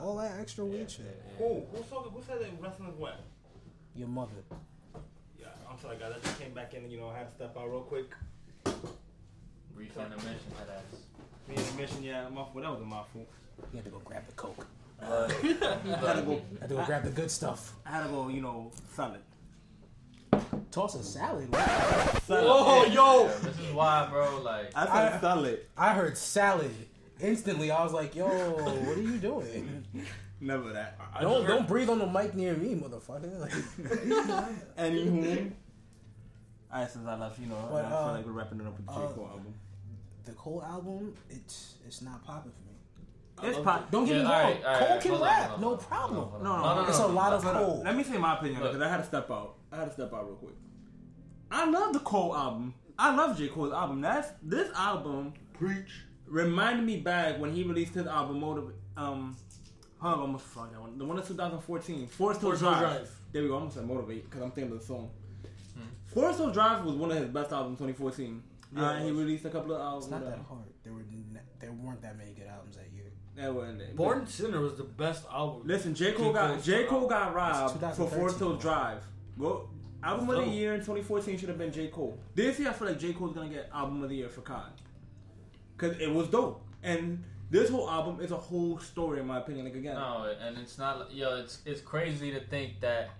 All 0.00 0.16
that 0.16 0.38
extra 0.40 0.64
weird 0.64 0.90
shit. 0.90 1.22
Who? 1.38 1.62
Who's 1.72 1.86
talking? 1.88 2.12
Who 2.12 2.22
said 2.22 2.40
that 2.40 2.50
wrestling 2.60 2.90
is 2.90 2.96
wet? 2.96 3.20
Your 3.94 4.08
mother. 4.08 4.30
Yeah, 5.40 5.46
I'm 5.70 5.78
sorry, 5.80 5.96
guys. 5.96 6.12
I 6.16 6.24
just 6.26 6.38
came 6.40 6.52
back 6.52 6.74
in 6.74 6.82
and, 6.84 6.92
you 6.92 7.00
know, 7.00 7.08
I 7.08 7.18
had 7.18 7.28
to 7.30 7.34
step 7.34 7.56
out 7.56 7.68
real 7.70 7.80
quick. 7.80 8.10
Brief 9.74 9.96
intermission, 9.96 10.38
that 10.58 10.76
ass. 10.76 11.00
Me 11.48 11.54
and 11.56 11.64
the 11.64 11.80
mission, 11.82 12.02
yeah, 12.02 12.28
my, 12.28 12.42
well, 12.52 12.62
that 12.62 12.70
was 12.70 12.80
a 12.80 12.84
mouthful. 12.84 13.26
You 13.72 13.76
had 13.76 13.84
to 13.86 13.90
go 13.90 13.98
grab 14.04 14.26
the 14.26 14.32
coke. 14.34 14.66
But, 15.00 15.30
I 15.30 15.32
had 15.46 16.16
to 16.16 16.22
go. 16.22 16.42
had 16.60 16.68
to 16.68 16.74
go 16.74 16.84
grab 16.84 17.04
the 17.04 17.10
good 17.10 17.30
stuff. 17.30 17.74
I 17.86 17.90
had 17.90 18.02
to 18.04 18.08
go. 18.10 18.28
You 18.28 18.40
know, 18.42 18.70
salad. 18.94 19.20
Toss 20.72 20.94
a 20.96 21.02
salad. 21.04 21.48
Salad. 21.54 22.44
Oh, 22.46 22.84
yo! 22.84 23.24
yeah, 23.26 23.32
this 23.42 23.58
is 23.58 23.72
why, 23.72 24.06
bro. 24.10 24.42
Like, 24.42 24.70
I 24.76 24.84
said 24.86 25.12
I- 25.14 25.20
salad. 25.20 25.60
I 25.76 25.94
heard 25.94 26.16
salad. 26.18 26.74
Instantly, 27.20 27.70
I 27.72 27.82
was 27.82 27.92
like, 27.92 28.14
"Yo, 28.14 28.26
what 28.28 28.96
are 28.96 29.00
you 29.02 29.18
doing? 29.18 29.84
Never 30.40 30.72
that. 30.72 30.98
I 31.14 31.22
don't 31.22 31.46
don't 31.46 31.66
breathe 31.66 31.90
on 31.90 31.98
the 31.98 32.06
mic 32.06 32.34
near 32.34 32.54
me, 32.54 32.74
motherfucker." 32.74 33.40
Like, 33.40 33.52
Anywho. 34.78 35.52
Alright, 36.72 36.90
since 36.90 37.06
I 37.08 37.16
left, 37.16 37.38
you 37.40 37.46
know, 37.46 37.68
But, 37.72 37.84
I 37.86 37.88
feel 37.88 37.96
uh, 37.96 38.12
like 38.12 38.26
we're 38.26 38.32
wrapping 38.32 38.60
it 38.60 38.66
up 38.66 38.76
with 38.76 38.86
the 38.86 38.92
J. 38.92 38.98
uh, 38.98 39.08
Cole 39.08 39.26
album. 39.32 39.54
the 40.26 40.32
Cole 40.32 40.62
album, 40.62 41.14
it's 41.30 41.74
it's 41.86 42.02
not 42.02 42.22
popping 42.24 42.52
for 42.52 43.42
me. 43.42 43.48
It's 43.48 43.56
love 43.56 43.64
pop. 43.64 43.90
Don't 43.90 44.04
get 44.04 44.16
Yeah, 44.16 44.22
me 44.22 44.24
wrong, 44.28 44.34
alright, 44.34 44.64
alright, 44.64 44.88
Cole 44.88 45.00
can 45.00 45.10
hold 45.12 45.22
rap, 45.22 45.48
hold 45.50 45.54
on, 45.54 45.60
no 45.60 45.66
hold 45.68 45.78
on, 45.80 45.86
problem. 45.86 46.18
hold 46.28 46.34
on, 46.34 46.42
No, 46.44 46.50
hold 46.50 46.62
no, 46.62 46.68
on. 46.68 46.76
no, 46.84 46.88
It's 46.90 46.98
a 46.98 47.06
lot 47.06 47.32
of 47.32 47.42
Hold. 47.44 47.56
Cole. 47.56 47.82
Let 47.84 47.96
me 47.96 48.02
say 48.04 48.18
my 48.18 48.36
opinion 48.36 48.60
Look. 48.62 48.72
because 48.72 48.86
I 48.86 48.90
had 48.90 48.98
to 48.98 49.04
step 49.04 49.30
out. 49.30 49.54
I 49.72 49.76
had 49.76 49.84
to 49.86 49.92
step 49.92 50.12
out 50.12 50.26
real 50.26 50.36
quick. 50.36 50.54
I 51.50 51.70
love 51.70 51.92
the 51.94 52.00
Cole 52.00 52.36
album. 52.36 52.74
I 52.98 53.14
love 53.14 53.38
J. 53.38 53.48
Cole's 53.48 53.72
album. 53.72 54.00
That's 54.02 54.28
this 54.42 54.70
album 54.76 55.32
Preach. 55.54 56.02
reminded 56.26 56.84
me 56.84 56.98
back 56.98 57.38
when 57.40 57.52
he 57.54 57.62
released 57.62 57.94
his 57.94 58.06
album 58.06 58.40
Motiv 58.40 58.72
um 58.96 59.36
hold 59.98 60.14
on, 60.14 60.18
I 60.18 60.22
almost 60.22 60.44
forgot 60.46 60.72
that 60.72 60.80
one. 60.80 60.98
The 60.98 61.04
one 61.04 61.18
in 61.18 61.24
2014. 61.24 62.06
Forest 62.06 62.40
Hill 62.40 62.50
Forest 62.50 62.62
Hill 62.62 62.70
Drive. 62.70 62.80
Drive. 62.80 63.10
There 63.32 63.42
we 63.42 63.48
go. 63.48 63.54
I 63.54 63.58
almost 63.58 63.76
said 63.76 63.86
Motivate 63.86 64.24
because 64.24 64.42
I'm 64.42 64.50
thinking 64.50 64.72
of 64.72 64.80
the 64.80 64.86
song. 64.86 65.10
Hmm. 65.74 65.82
Forest 66.06 66.38
Hill 66.38 66.50
Drive 66.50 66.84
was 66.84 66.94
one 66.94 67.10
of 67.10 67.18
his 67.18 67.28
best 67.28 67.52
albums 67.52 67.78
2014. 67.78 68.42
Yeah, 68.76 68.82
uh, 68.82 68.92
it 68.94 69.04
he 69.04 69.10
released 69.10 69.44
a 69.44 69.50
couple 69.50 69.74
of 69.74 69.80
albums. 69.80 70.04
It's 70.04 70.10
not 70.12 70.22
uh, 70.22 70.30
that 70.30 70.38
hard. 70.48 70.64
There 70.84 70.92
were 70.92 71.04
there 71.58 71.72
weren't 71.72 72.02
that 72.02 72.16
many 72.16 72.32
good 72.32 72.46
albums 72.46 72.76
that 72.76 72.86
year. 72.94 73.12
that 73.36 73.54
wasn't 73.54 73.80
it. 73.80 73.96
Born 73.96 74.26
Sinner 74.26 74.60
was 74.60 74.76
the 74.76 74.84
best 74.84 75.24
album. 75.32 75.62
Listen, 75.66 75.94
J. 75.94 76.12
Cole 76.12 76.32
got 76.32 76.62
J. 76.62 76.84
Cole 76.84 77.08
got 77.08 77.34
robbed 77.34 77.80
for 77.80 78.06
Forest 78.06 78.38
2013. 78.38 78.38
Hill 78.38 78.56
Drive. 78.56 79.02
Go 79.38 79.68
Album 80.02 80.30
of 80.30 80.44
the 80.44 80.50
year 80.50 80.74
in 80.74 80.80
2014 80.80 81.38
should 81.38 81.48
have 81.48 81.58
been 81.58 81.72
J. 81.72 81.88
Cole. 81.88 82.18
This 82.34 82.58
year, 82.60 82.70
I 82.70 82.72
feel 82.72 82.88
like 82.88 83.00
J. 83.00 83.12
Cole's 83.12 83.34
gonna 83.34 83.48
get 83.48 83.68
album 83.74 84.02
of 84.02 84.08
the 84.08 84.14
year 84.14 84.28
for 84.28 84.42
Con. 84.42 84.70
Cause 85.76 85.96
it 85.98 86.12
was 86.12 86.28
dope, 86.28 86.64
and 86.82 87.24
this 87.50 87.70
whole 87.70 87.88
album 87.88 88.20
is 88.20 88.30
a 88.30 88.36
whole 88.36 88.78
story, 88.78 89.20
in 89.20 89.26
my 89.26 89.38
opinion. 89.38 89.64
Like 89.66 89.74
again, 89.74 89.94
No, 89.94 90.32
and 90.40 90.58
it's 90.58 90.78
not. 90.78 91.12
Yo, 91.12 91.36
it's 91.38 91.58
it's 91.64 91.80
crazy 91.80 92.30
to 92.32 92.40
think 92.40 92.80
that 92.80 93.10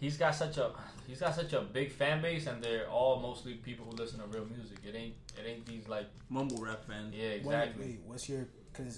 he's 0.00 0.16
got 0.16 0.34
such 0.34 0.56
a 0.58 0.70
he's 1.06 1.20
got 1.20 1.34
such 1.34 1.52
a 1.52 1.60
big 1.60 1.90
fan 1.92 2.22
base, 2.22 2.46
and 2.46 2.62
they're 2.62 2.88
all 2.88 3.20
mostly 3.20 3.54
people 3.54 3.86
who 3.86 3.96
listen 3.96 4.20
to 4.20 4.26
real 4.26 4.46
music. 4.46 4.78
It 4.86 4.94
ain't 4.94 5.14
it 5.36 5.46
ain't 5.48 5.66
these 5.66 5.88
like 5.88 6.06
mumble 6.28 6.58
rap 6.62 6.84
fans. 6.86 7.14
yeah 7.14 7.28
Wait, 7.30 7.36
exactly. 7.38 7.84
wait, 7.86 8.00
what's 8.06 8.28
your 8.28 8.46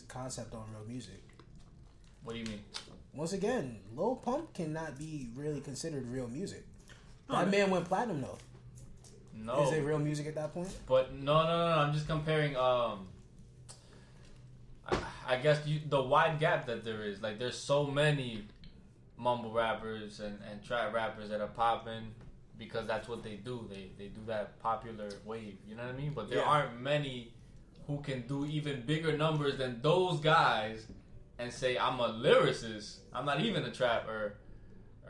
concept 0.08 0.54
on 0.54 0.64
real 0.70 0.86
music? 0.86 1.22
What 2.22 2.34
do 2.34 2.38
you 2.40 2.44
mean? 2.46 2.60
Once 3.14 3.32
again, 3.32 3.78
Lil 3.96 4.16
Pump 4.16 4.52
cannot 4.52 4.98
be 4.98 5.28
really 5.34 5.60
considered 5.60 6.06
real 6.06 6.28
music. 6.28 6.64
No, 7.28 7.36
That 7.36 7.50
man 7.50 7.70
went 7.70 7.86
platinum 7.86 8.20
though. 8.20 8.38
No, 9.34 9.62
Is 9.62 9.72
it 9.72 9.80
real 9.82 9.98
music 9.98 10.26
at 10.26 10.34
that 10.34 10.52
point? 10.52 10.68
But 10.86 11.14
no, 11.14 11.42
no, 11.44 11.48
no, 11.48 11.68
no. 11.70 11.80
I'm 11.82 11.94
just 11.94 12.06
comparing. 12.06 12.56
Um, 12.56 13.06
I, 15.30 15.36
guess 15.36 15.60
you, 15.66 15.80
the 15.88 16.02
wide 16.02 16.38
gap 16.40 16.66
that 16.66 16.84
there 16.84 17.02
is. 17.02 17.22
Like, 17.22 17.38
there's 17.38 17.56
so 17.58 17.86
many 17.86 18.44
mumble 19.16 19.52
rappers 19.52 20.20
and, 20.20 20.38
and 20.50 20.62
trap 20.64 20.94
rappers 20.94 21.28
that 21.28 21.40
are 21.40 21.46
popping 21.48 22.12
because 22.58 22.86
that's 22.86 23.08
what 23.08 23.22
they 23.22 23.34
do. 23.36 23.66
They 23.68 23.90
they 23.98 24.06
do 24.08 24.20
that 24.26 24.58
popular 24.60 25.08
wave. 25.24 25.56
You 25.66 25.76
know 25.76 25.84
what 25.84 25.94
I 25.94 25.96
mean? 25.98 26.12
But 26.14 26.28
there 26.28 26.38
Yeah. 26.38 26.44
aren't 26.44 26.80
many 26.80 27.32
who 27.86 28.00
can 28.00 28.26
do 28.26 28.46
even 28.46 28.82
bigger 28.86 29.16
numbers 29.16 29.56
than 29.58 29.80
those 29.82 30.20
guys 30.20 30.86
and 31.38 31.52
say 31.52 31.76
I'm 31.78 32.00
a 32.00 32.08
lyricist. 32.08 32.98
I'm 33.12 33.24
not 33.24 33.40
even 33.40 33.64
a 33.64 33.70
trapper 33.70 34.36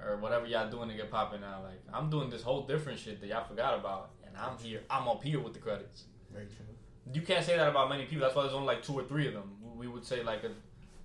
or 0.04 0.16
whatever 0.16 0.46
y'all 0.46 0.70
doing 0.70 0.88
to 0.88 0.94
get 0.94 1.10
popping 1.10 1.40
now. 1.40 1.62
Like 1.62 1.82
I'm 1.92 2.08
doing 2.10 2.30
this 2.30 2.42
whole 2.42 2.62
different 2.66 2.98
shit 2.98 3.20
that 3.20 3.26
y'all 3.26 3.44
forgot 3.46 3.78
about, 3.78 4.10
and 4.26 4.36
I'm 4.36 4.56
here. 4.58 4.80
I'm 4.88 5.08
up 5.08 5.22
here 5.22 5.40
with 5.40 5.52
the 5.52 5.60
credits. 5.60 6.04
Very 6.32 6.46
true. 6.46 6.64
You 7.12 7.22
can't 7.22 7.44
say 7.44 7.56
that 7.56 7.68
about 7.68 7.88
many 7.88 8.04
people. 8.04 8.20
That's 8.22 8.36
why 8.36 8.42
there's 8.42 8.54
only 8.54 8.68
like 8.68 8.82
two 8.84 8.94
or 8.94 9.02
three 9.04 9.26
of 9.26 9.34
them. 9.34 9.50
We 9.80 9.88
would 9.88 10.04
say 10.04 10.22
like 10.22 10.42
a, 10.44 10.52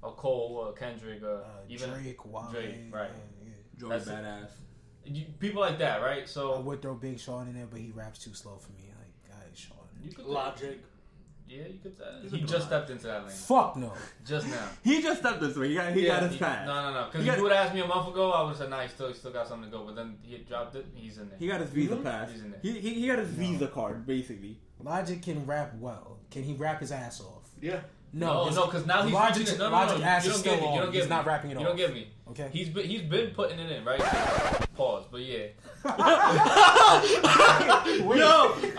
a 0.08 0.12
Cole, 0.12 0.68
a 0.68 0.74
Kendrick, 0.78 1.22
a, 1.24 1.36
Uh, 1.38 1.44
even 1.70 1.90
Drake, 1.92 2.24
Wale, 2.26 2.50
Drake, 2.52 2.76
right. 2.92 3.10
yeah, 3.10 3.48
yeah. 3.50 3.80
Joey 3.80 3.90
That's. 3.90 4.08
Badass. 4.10 4.50
you, 5.06 5.26
people 5.40 5.62
like 5.62 5.80
that, 5.80 6.02
right? 6.02 6.28
So 6.30 6.54
I 6.54 6.56
So 6.58 6.62
would 6.62 6.82
throw 6.82 6.94
Big 6.96 7.20
Sean 7.20 7.48
in 7.48 7.56
there, 7.56 7.68
but 7.72 7.80
he 7.80 7.92
raps 7.96 8.20
too 8.20 8.34
slow 8.34 8.58
for 8.58 8.72
me. 8.74 8.92
Like, 9.02 9.14
guys, 9.32 9.58
Sean. 9.58 9.78
you 10.04 10.12
could 10.12 10.26
Logic. 10.26 10.80
yeah, 11.48 11.64
you 11.74 11.80
could. 11.82 11.96
Uh, 12.02 12.22
You 12.24 12.30
he 12.30 12.42
just 12.42 12.54
lie. 12.54 12.66
stepped 12.68 12.90
into 12.90 13.08
that 13.08 13.22
lane 13.26 13.32
Fuck 13.52 13.78
no. 13.78 13.94
just 14.26 14.48
now. 14.48 14.68
He 14.84 15.02
just 15.02 15.20
stepped 15.22 15.40
this 15.42 15.56
way. 15.56 15.70
He 15.70 15.76
got 15.76 15.94
he 15.94 16.06
got 16.06 16.24
his 16.24 16.38
pass. 16.38 16.66
No, 16.68 16.76
no, 16.86 16.94
no. 17.00 17.06
Because 17.06 17.26
if 17.28 17.36
you 17.38 17.44
would 17.44 17.52
have 17.52 17.66
asked 17.68 17.76
me 17.76 17.82
a 17.82 17.88
month 17.88 18.08
ago, 18.10 18.32
I 18.32 18.42
would 18.42 18.50
have 18.50 18.58
said, 18.58 18.70
"Nah, 18.70 18.82
he 18.82 18.90
still, 18.90 19.08
he 19.10 19.14
still 19.14 19.32
got 19.32 19.48
something 19.48 19.70
to 19.72 19.78
go." 19.78 19.84
But 19.86 19.96
then 19.96 20.18
he 20.24 20.38
dropped 20.40 20.76
it. 20.76 20.86
He's 20.96 21.18
in 21.20 21.30
there. 21.30 21.38
He 21.40 21.48
got 21.48 21.62
his 21.62 21.70
visa 21.70 21.96
Mhm. 21.96 22.04
pass. 22.04 22.32
He's 22.32 22.42
in 22.42 22.52
there. 22.52 22.60
He, 22.62 22.72
he 22.80 22.90
he 23.02 23.08
got 23.08 23.20
his 23.20 23.30
visa 23.30 23.68
card 23.68 24.06
basically. 24.06 24.60
Logic 24.84 25.22
can 25.22 25.46
rap 25.46 25.74
well. 25.80 26.18
Can 26.32 26.44
he 26.44 26.54
rap 26.54 26.80
his 26.82 26.92
ass 26.92 27.22
off? 27.22 27.48
Yeah. 27.62 27.80
No, 28.18 28.50
no, 28.50 28.66
because 28.66 28.86
now 28.86 29.04
he's 29.04 29.14
Logic's- 29.14 29.40
reaching. 29.40 29.58
No, 29.60 29.70
no, 29.70 29.76
Logic 29.76 30.00
no. 30.00 30.06
ass 30.06 30.26
is 30.26 30.36
still 30.38 30.54
get. 30.56 30.62
You 30.62 30.68
on. 30.70 30.78
don't 30.78 30.86
get 30.92 31.02
He's 31.02 31.04
me. 31.04 31.10
not 31.10 31.26
rapping 31.26 31.52
it 31.52 31.60
You 31.60 31.66
don't 31.66 31.76
get 31.78 31.94
me. 31.94 32.08
Okay. 32.30 32.50
He's 32.52 32.70
been 32.70 32.86
he's 32.90 33.02
been 33.02 33.32
putting 33.32 33.60
it 33.60 33.72
in, 33.72 33.86
right? 33.86 34.00
Pause. 34.76 35.06
But 35.12 35.22
yeah. 35.22 35.46
Yo, 35.86 35.92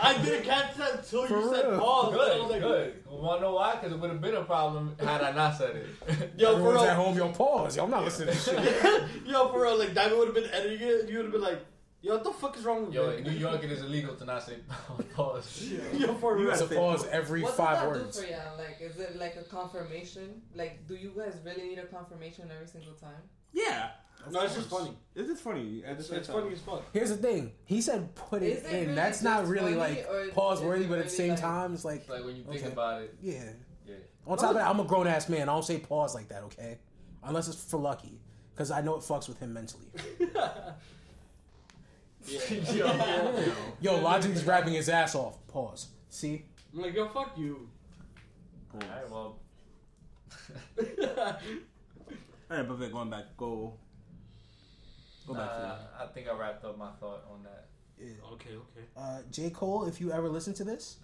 I 0.03 0.19
didn't 0.25 0.45
catch 0.45 0.75
that 0.77 0.95
until 0.99 1.27
For 1.27 1.39
you 1.41 1.55
said 1.55 1.69
real. 1.71 1.79
pause. 1.79 2.15
I 2.15 2.17
was 2.17 2.17
Good, 2.17 2.51
like, 2.51 2.61
good. 2.61 2.95
Want 3.09 3.41
to 3.41 3.47
know 3.47 3.55
why? 3.55 3.73
Because 3.77 3.93
it 3.93 4.01
would 4.01 4.11
have 4.11 4.21
been 4.21 4.35
a 4.35 4.43
problem 4.45 4.95
had 4.99 5.23
I 5.23 5.31
not 5.33 5.57
said 5.57 5.77
it. 5.77 6.33
Yo, 6.37 6.59
for 6.59 6.73
real. 6.73 6.81
at 6.83 6.97
home, 6.97 7.17
yo, 7.17 7.29
pause. 7.31 7.77
Yo, 7.77 7.85
I'm 7.85 7.91
not 7.91 8.05
listening 8.05 8.29
to 8.29 8.35
this 8.35 8.45
shit. 8.83 9.05
Yo, 9.27 9.49
for 9.53 9.63
real. 9.63 9.79
Like, 9.79 9.95
Diamond 9.95 10.19
would 10.19 10.27
have 10.29 10.35
been 10.35 10.51
editing 10.53 10.81
it. 10.87 11.09
You 11.09 11.17
would 11.19 11.27
have 11.27 11.33
been 11.33 11.43
like, 11.43 11.65
yo, 12.07 12.15
what 12.15 12.25
the 12.25 12.33
fuck 12.33 12.57
is 12.57 12.65
wrong 12.65 12.87
with 12.87 12.95
you? 12.95 13.03
Yo, 13.03 13.11
me? 13.11 13.17
in 13.19 13.25
New 13.25 13.31
York, 13.33 13.63
it 13.65 13.71
is 13.73 13.83
illegal 13.83 14.15
to 14.15 14.25
not 14.25 14.43
say 14.43 14.55
pause. 15.15 15.69
Yo, 15.95 16.15
for 16.15 16.39
You 16.39 16.45
real. 16.45 16.51
gotta 16.53 16.53
It's 16.53 16.61
a 16.63 16.69
say 16.69 16.77
pause 16.77 17.07
every 17.09 17.43
What 17.43 17.55
five 17.55 17.75
does 17.77 17.83
that 17.83 17.89
words. 17.89 18.17
do 18.19 18.23
for 18.25 18.31
y'all? 18.31 18.59
Like, 18.59 18.79
is 18.81 18.99
it 18.99 19.17
like 19.19 19.37
a 19.37 19.43
confirmation? 19.45 20.43
Like, 20.55 20.87
do 20.87 20.95
you 20.95 21.13
guys 21.17 21.37
really 21.45 21.69
need 21.69 21.79
a 21.79 21.87
confirmation 21.87 22.51
every 22.55 22.67
single 22.69 22.95
time? 22.95 23.23
Yeah, 23.53 23.91
No, 24.31 24.41
it's 24.43 24.55
just 24.55 24.69
funny. 24.71 24.97
it's 25.15 25.29
just 25.29 25.43
funny. 25.43 25.83
At 25.85 25.95
the 25.97 26.01
It's, 26.01 26.09
same 26.11 26.19
it's 26.19 26.29
time. 26.29 26.41
funny 26.43 26.53
as 26.53 26.61
fuck. 26.61 26.83
Here's 26.93 27.11
the 27.11 27.17
thing. 27.17 27.53
He 27.65 27.81
said 27.81 28.15
put 28.15 28.43
it 28.43 28.59
Is 28.59 28.65
it 28.65 28.73
in. 28.73 28.81
really 28.83 28.95
That's 28.95 29.23
not 29.23 29.41
just 29.41 29.51
really 29.53 29.75
funny, 29.75 29.95
like 29.97 30.07
or 30.11 30.21
is 30.23 30.31
pause 30.33 30.61
it 30.63 30.67
worthy, 30.67 30.85
but 30.87 30.99
at 30.99 31.05
the 31.05 31.05
really 31.05 31.17
same 31.17 31.31
like- 31.31 31.41
time, 31.41 31.75
it's 31.75 31.85
like 31.85 32.01
It's 32.01 32.09
like 32.11 32.25
when 32.25 32.37
you 32.37 32.45
think 32.45 32.57
Okay. 32.63 32.73
about 32.73 33.03
it. 33.03 33.15
yeah. 33.23 33.45
Yeah. 33.87 33.95
On 34.27 34.37
top 34.37 34.51
of 34.51 34.57
that, 34.57 34.67
I'm 34.69 34.81
a 34.81 34.85
grown 34.85 35.07
ass 35.07 35.29
man. 35.29 35.43
I 35.49 35.53
don't 35.53 35.65
say 35.65 35.79
pause 35.79 36.15
like 36.15 36.29
that, 36.29 36.43
okay? 36.45 36.79
Unless 37.23 37.49
it's 37.49 37.65
for 37.65 37.79
lucky, 37.79 38.21
because 38.53 38.71
I 38.73 38.81
know 38.81 38.97
it 38.97 39.01
fucks 39.03 39.29
with 39.29 39.39
him 39.39 39.53
mentally. 39.53 39.87
Yo. 42.75 43.43
Yo, 43.81 44.01
Logic's 44.01 44.43
rapping 44.45 44.75
his 44.75 44.89
ass 44.89 45.15
off. 45.15 45.37
Pause. 45.49 45.89
See? 46.09 46.45
I'm 46.75 46.83
like, 46.83 46.95
yo, 46.95 47.09
fuck 47.09 47.37
you. 47.39 47.69
Alright, 48.75 49.11
well. 49.11 49.39
All 52.49 52.57
right, 52.57 52.69
but 52.69 52.75
Vic, 52.77 52.93
going 52.93 53.11
back, 53.11 53.25
go. 53.37 53.75
Go 55.27 55.35
back 55.35 55.51
to 55.53 55.59
Nah, 55.63 55.69
that. 55.69 55.91
I 56.01 56.07
think 56.13 56.29
I 56.29 56.37
wrapped 56.37 56.65
up 56.65 56.79
my 56.79 56.91
thought 57.01 57.25
on 57.33 57.43
that. 57.45 57.67
Yeah. 57.99 58.13
Okay, 58.33 58.51
okay. 58.51 58.87
Uh, 58.97 59.19
J. 59.31 59.51
Cole, 59.51 59.87
if 59.87 60.01
you 60.01 60.13
ever 60.13 60.29
listen 60.29 60.55
to 60.55 60.65
this, 60.65 60.99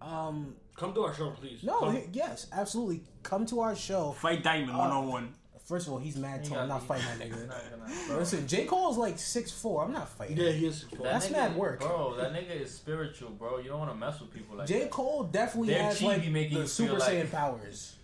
um, 0.00 0.54
Come 0.76 0.94
to 0.94 1.02
our 1.02 1.14
show, 1.14 1.30
please. 1.30 1.62
no, 1.62 1.78
Come. 1.80 1.94
y- 1.94 2.08
yes, 2.12 2.46
absolutely. 2.52 3.02
Come 3.22 3.46
to 3.46 3.60
our 3.60 3.76
show. 3.76 4.12
Fight 4.12 4.42
Diamond 4.42 4.72
Uh, 4.72 4.78
one 4.78 4.90
on 4.90 5.08
one. 5.08 5.34
First 5.68 5.86
of 5.86 5.92
all, 5.92 5.98
he's 5.98 6.16
mad 6.16 6.40
He 6.42 6.48
tall. 6.48 6.60
I'm 6.60 6.68
not 6.68 6.82
fighting 6.86 7.04
that 7.18 7.18
nigga. 7.30 7.46
not 7.46 7.60
gonna- 8.08 8.18
Listen, 8.20 8.48
J. 8.48 8.64
Cole's 8.64 8.96
like 8.96 9.18
six 9.18 9.50
four. 9.52 9.84
I'm 9.84 9.92
not 9.92 10.08
fighting. 10.08 10.38
Yeah, 10.38 10.50
he 10.50 10.64
is. 10.66 10.86
That 10.92 11.02
That's 11.02 11.26
nigga- 11.26 11.32
mad 11.32 11.56
work. 11.56 11.80
Bro, 11.80 12.16
that 12.16 12.32
nigga 12.32 12.58
is 12.62 12.72
spiritual, 12.74 13.30
bro. 13.30 13.58
You 13.58 13.68
don't 13.68 13.78
want 13.78 13.90
to 13.90 13.96
mess 13.96 14.18
with 14.18 14.32
people 14.32 14.56
like 14.56 14.66
that. 14.66 14.72
J. 14.72 14.80
that. 14.80 14.90
Cole 14.90 15.24
definitely 15.24 15.74
Their 15.74 15.82
has 15.82 15.98
chi 15.98 16.06
like 16.06 16.22
be 16.22 16.30
making 16.30 16.54
the 16.54 16.60
you 16.62 16.66
Super 16.68 16.90
feel 16.92 16.98
like- 17.00 17.12
Saiyan 17.12 17.30
powers. 17.30 17.94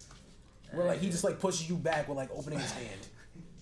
Where 0.73 0.87
like 0.87 1.01
he 1.01 1.09
just 1.09 1.25
like 1.25 1.41
pushes 1.41 1.69
you 1.71 1.77
back 1.77 2.07
with 2.09 2.17
like 2.19 2.31
opening 2.35 2.59
his 2.59 2.73
hand. 2.73 3.01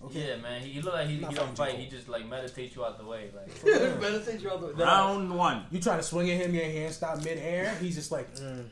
Okay. 0.03 0.27
Yeah, 0.29 0.35
man. 0.35 0.61
He, 0.61 0.71
he 0.73 0.81
look 0.81 0.95
like 0.95 1.07
he, 1.07 1.15
he 1.15 1.21
don't 1.21 1.55
fight. 1.55 1.71
Cole. 1.71 1.79
He 1.79 1.87
just 1.87 2.09
like 2.09 2.27
meditates 2.27 2.75
you 2.75 2.83
out 2.83 2.97
the 2.97 3.05
way. 3.05 3.29
Like, 3.33 3.63
Meditate 4.01 4.41
you 4.41 4.49
out 4.51 4.59
the 4.59 4.67
way. 4.67 4.73
Round 4.83 5.33
one. 5.33 5.65
You 5.71 5.79
try 5.79 5.95
to 5.95 6.03
swing 6.03 6.29
at 6.29 6.37
him, 6.41 6.53
your 6.53 6.65
hand 6.65 6.93
stop 6.93 7.19
midair. 7.19 7.73
He's 7.79 7.95
just 7.95 8.11
like, 8.11 8.35
mm, 8.35 8.65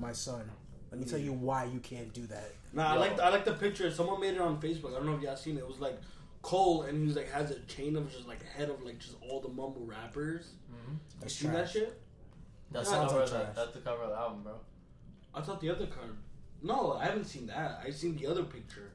my 0.00 0.12
son. 0.12 0.50
Let 0.90 1.00
me 1.00 1.06
tell 1.06 1.18
you 1.20 1.32
why 1.32 1.64
you 1.66 1.78
can't 1.78 2.12
do 2.12 2.26
that. 2.26 2.54
Nah, 2.72 2.94
I 2.94 2.96
like 2.96 3.18
I 3.18 3.30
like 3.30 3.44
the 3.44 3.54
picture. 3.54 3.90
Someone 3.90 4.20
made 4.20 4.34
it 4.34 4.40
on 4.40 4.60
Facebook. 4.60 4.92
I 4.92 4.98
don't 4.98 5.06
know 5.06 5.16
if 5.16 5.22
y'all 5.22 5.36
seen 5.36 5.56
it. 5.56 5.60
It 5.60 5.68
was 5.68 5.80
like 5.80 5.98
Cole, 6.42 6.82
and 6.82 7.06
he's 7.06 7.16
like 7.16 7.30
has 7.30 7.50
a 7.50 7.60
chain 7.60 7.96
of 7.96 8.12
just 8.12 8.28
like 8.28 8.44
head 8.44 8.68
of 8.68 8.82
like 8.82 8.98
just 8.98 9.16
all 9.22 9.40
the 9.40 9.48
mumble 9.48 9.84
rappers. 9.84 10.52
Mm-hmm. 10.70 10.94
That's 11.20 11.40
You 11.40 11.48
seen 11.48 11.56
that 11.56 11.70
shit? 11.70 12.00
That 12.70 12.78
that's, 12.80 12.90
sounds 12.90 13.12
the 13.12 13.18
cover 13.18 13.22
of 13.22 13.30
the, 13.30 13.36
trash. 13.36 13.56
that's 13.56 13.72
the 13.72 13.80
cover 13.80 14.02
of 14.02 14.10
the 14.10 14.16
album, 14.16 14.42
bro. 14.42 14.54
I 15.34 15.40
thought 15.40 15.60
the 15.60 15.70
other 15.70 15.86
card. 15.86 16.16
No, 16.62 16.94
I 16.94 17.06
haven't 17.06 17.24
seen 17.24 17.46
that. 17.46 17.82
I 17.84 17.90
seen 17.90 18.16
the 18.16 18.26
other 18.26 18.42
picture. 18.44 18.90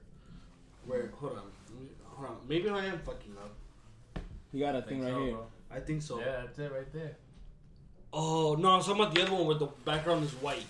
Where 0.86 1.04
mm. 1.04 1.14
hold 1.14 1.34
on, 1.34 1.52
hold 2.04 2.30
on. 2.30 2.38
Maybe 2.48 2.70
I 2.70 2.86
am 2.86 3.00
fucking 3.00 3.36
up. 3.42 4.22
You 4.52 4.60
got 4.60 4.76
a 4.76 4.80
I 4.80 4.82
thing 4.82 5.04
right 5.04 5.14
so, 5.14 5.20
here. 5.24 5.32
bro. 5.32 5.46
I 5.72 5.80
think 5.80 6.02
so. 6.02 6.20
Yeah, 6.20 6.44
that's 6.46 6.60
it 6.60 6.72
right 6.72 6.94
there. 6.94 7.18
Oh 8.12 8.56
no, 8.60 8.70
I'm 8.70 8.82
talking 8.82 9.02
about 9.02 9.16
the 9.16 9.24
other 9.24 9.34
one 9.34 9.48
where 9.48 9.58
the 9.58 9.70
background 9.86 10.24
is 10.24 10.32
white. 10.34 10.66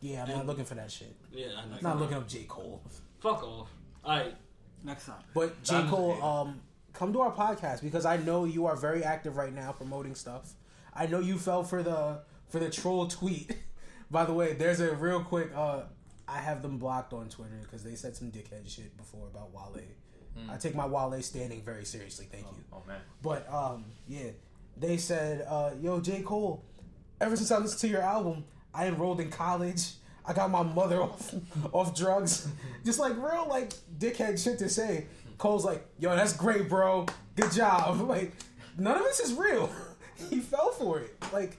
Yeah, 0.00 0.24
I'm 0.24 0.28
not 0.28 0.46
looking 0.46 0.64
for 0.64 0.74
that 0.74 0.90
shit. 0.90 1.14
Yeah, 1.32 1.46
I 1.56 1.66
know. 1.66 1.76
I'm 1.76 1.82
not 1.82 1.98
looking 1.98 2.16
up 2.16 2.28
J. 2.28 2.44
Cole. 2.44 2.82
Fuck 3.20 3.42
off. 3.42 3.68
Alright. 4.04 4.34
Next 4.84 5.06
time. 5.06 5.22
But 5.34 5.62
J. 5.62 5.72
Diamond's 5.72 5.90
Cole, 5.94 6.22
um, 6.22 6.60
come 6.92 7.12
to 7.12 7.20
our 7.20 7.32
podcast 7.32 7.82
because 7.82 8.04
I 8.04 8.16
know 8.18 8.44
you 8.44 8.66
are 8.66 8.76
very 8.76 9.02
active 9.02 9.36
right 9.36 9.52
now 9.52 9.72
promoting 9.72 10.14
stuff. 10.14 10.54
I 10.94 11.06
know 11.06 11.18
you 11.20 11.38
fell 11.38 11.64
for 11.64 11.82
the 11.82 12.20
for 12.48 12.58
the 12.58 12.70
troll 12.70 13.06
tweet. 13.08 13.56
By 14.10 14.24
the 14.24 14.32
way, 14.32 14.54
there's 14.54 14.80
a 14.80 14.94
real 14.94 15.22
quick. 15.22 15.50
Uh, 15.54 15.82
I 16.26 16.38
have 16.38 16.62
them 16.62 16.78
blocked 16.78 17.12
on 17.12 17.28
Twitter 17.28 17.58
because 17.62 17.82
they 17.82 17.94
said 17.94 18.16
some 18.16 18.30
dickhead 18.30 18.68
shit 18.68 18.96
before 18.96 19.26
about 19.28 19.52
Wale. 19.52 19.82
I 20.48 20.56
take 20.56 20.74
my 20.74 20.86
Wale 20.86 21.20
standing 21.22 21.62
very 21.62 21.84
seriously. 21.84 22.28
Thank 22.30 22.44
you. 22.44 22.62
Oh 22.72 22.82
man. 22.86 23.00
But 23.22 23.52
um, 23.52 23.86
yeah, 24.06 24.30
they 24.76 24.96
said, 24.96 25.44
uh, 25.48 25.70
"Yo, 25.80 26.00
J. 26.00 26.22
Cole, 26.22 26.64
ever 27.20 27.34
since 27.36 27.50
I 27.50 27.58
listened 27.58 27.80
to 27.80 27.88
your 27.88 28.02
album, 28.02 28.44
I 28.78 28.86
enrolled 28.86 29.20
in 29.20 29.28
college. 29.28 29.90
I 30.24 30.32
got 30.32 30.50
my 30.50 30.62
mother 30.62 31.02
off 31.02 31.34
off 31.72 31.96
drugs. 31.96 32.48
Just 32.84 33.00
like 33.00 33.16
real 33.16 33.46
like 33.48 33.72
dickhead 33.98 34.42
shit 34.42 34.58
to 34.60 34.68
say." 34.68 35.06
Cole's 35.36 35.64
like, 35.64 35.84
"Yo, 35.98 36.14
that's 36.14 36.32
great, 36.36 36.68
bro. 36.68 37.06
Good 37.36 37.52
job." 37.52 38.00
Like, 38.08 38.32
none 38.78 38.96
of 38.96 39.02
this 39.02 39.20
is 39.20 39.34
real. 39.34 39.70
he 40.30 40.38
fell 40.40 40.70
for 40.70 41.00
it. 41.00 41.16
Like, 41.32 41.58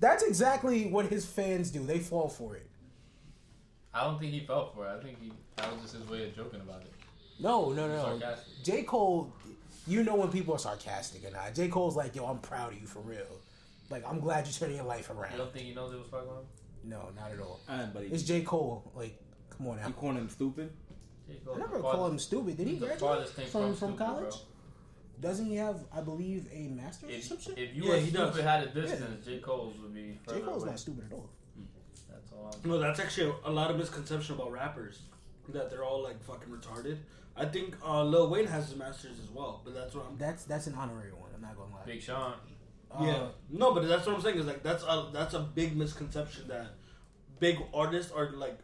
that's 0.00 0.24
exactly 0.24 0.86
what 0.86 1.06
his 1.06 1.24
fans 1.24 1.70
do. 1.70 1.84
They 1.86 2.00
fall 2.00 2.28
for 2.28 2.56
it. 2.56 2.68
I 3.94 4.04
don't 4.04 4.18
think 4.18 4.32
he 4.32 4.40
fell 4.40 4.72
for 4.74 4.86
it. 4.86 4.90
I 4.98 5.02
think 5.02 5.20
he 5.20 5.32
that 5.56 5.72
was 5.72 5.82
just 5.82 5.94
his 5.94 6.08
way 6.08 6.24
of 6.24 6.34
joking 6.34 6.60
about 6.60 6.82
it. 6.82 6.92
No, 7.38 7.70
no, 7.72 7.86
no. 7.86 8.18
Sarcastic. 8.18 8.64
J. 8.64 8.82
Cole, 8.82 9.32
you 9.86 10.02
know 10.02 10.16
when 10.16 10.28
people 10.28 10.54
are 10.54 10.58
sarcastic 10.58 11.24
or 11.24 11.30
not. 11.30 11.54
J. 11.54 11.68
Cole's 11.68 11.96
like, 11.96 12.16
yo, 12.16 12.26
I'm 12.26 12.38
proud 12.38 12.72
of 12.72 12.80
you 12.80 12.86
for 12.86 13.00
real. 13.00 13.26
Like, 13.92 14.08
I'm 14.08 14.20
glad 14.20 14.46
you're 14.46 14.54
turning 14.54 14.76
your 14.76 14.86
life 14.86 15.10
around. 15.10 15.18
You 15.18 15.22
around. 15.24 15.38
don't 15.38 15.52
think 15.52 15.66
he 15.66 15.74
knows 15.74 15.92
it 15.92 15.98
was 15.98 16.08
fucking 16.08 16.26
with 16.28 16.38
him? 16.38 16.44
No, 16.84 17.10
not 17.14 17.30
at 17.30 17.38
all. 17.40 17.60
Alright, 17.70 17.92
buddy. 17.92 18.06
It's 18.06 18.22
J. 18.22 18.40
Cole. 18.40 18.90
Like, 18.96 19.20
come 19.50 19.68
on 19.68 19.76
now. 19.76 19.86
You 19.88 19.92
calling 19.92 20.16
him 20.16 20.28
stupid? 20.30 20.72
J. 21.28 21.34
I 21.40 21.44
Cole's 21.44 21.58
never 21.58 21.76
the 21.76 21.82
call 21.82 22.06
him 22.08 22.18
stupid. 22.18 22.56
Did 22.56 22.66
he 22.68 22.76
graduate 22.76 22.98
farthest 23.00 23.34
thing 23.34 23.46
from, 23.48 23.74
from 23.76 23.96
college? 23.96 24.30
bro. 24.30 24.40
doesn't 25.20 25.46
he 25.46 25.56
have? 25.56 25.84
I 25.94 26.00
believe 26.00 26.48
a 26.52 26.68
master 26.68 27.06
or 27.06 27.10
If, 27.10 27.24
some 27.24 27.38
shit. 27.38 27.58
if 27.58 27.74
you 27.76 27.84
Yeah, 27.84 27.90
were 27.90 27.96
he 27.98 28.10
does. 28.10 28.32
stupid 28.32 28.48
had 28.48 28.62
a 28.66 28.70
distance, 28.70 29.24
J 29.26 29.38
Cole's 29.40 29.76
would 29.82 29.94
be 29.94 30.18
J 30.28 30.40
Cole's 30.40 30.62
away. 30.62 30.70
not 30.70 30.80
stupid 30.80 31.04
at 31.10 31.12
all. 31.12 31.28
That's 32.10 32.32
all. 32.32 32.56
I'm 32.64 32.70
No, 32.70 32.78
that's 32.78 32.98
actually 32.98 33.32
a 33.44 33.50
lot 33.50 33.70
of 33.70 33.76
misconception 33.76 34.34
about 34.34 34.50
rappers 34.52 35.02
that 35.50 35.68
they're 35.70 35.84
all 35.84 36.02
like 36.02 36.20
fucking 36.24 36.48
retarded. 36.48 36.96
I 37.36 37.44
think 37.44 37.76
uh, 37.86 38.02
Lil 38.04 38.28
Wayne 38.30 38.46
has 38.46 38.68
his 38.68 38.76
masters 38.78 39.18
as 39.22 39.30
well, 39.30 39.60
but 39.64 39.74
that's 39.74 39.94
what 39.94 40.06
I'm. 40.10 40.16
That's 40.18 40.44
that's 40.44 40.66
an 40.66 40.74
honorary 40.74 41.12
one. 41.12 41.30
I'm 41.34 41.40
not 41.42 41.56
gonna 41.56 41.72
lie. 41.74 41.82
Big 41.86 42.02
Sean. 42.02 42.34
Uh, 42.98 43.04
yeah, 43.04 43.26
no, 43.50 43.72
but 43.74 43.86
that's 43.88 44.06
what 44.06 44.16
I'm 44.16 44.22
saying 44.22 44.38
is 44.38 44.46
like 44.46 44.62
that's 44.62 44.82
a 44.84 45.08
that's 45.12 45.34
a 45.34 45.40
big 45.40 45.76
misconception 45.76 46.48
that 46.48 46.66
big 47.40 47.58
artists 47.72 48.12
are 48.12 48.30
like 48.32 48.58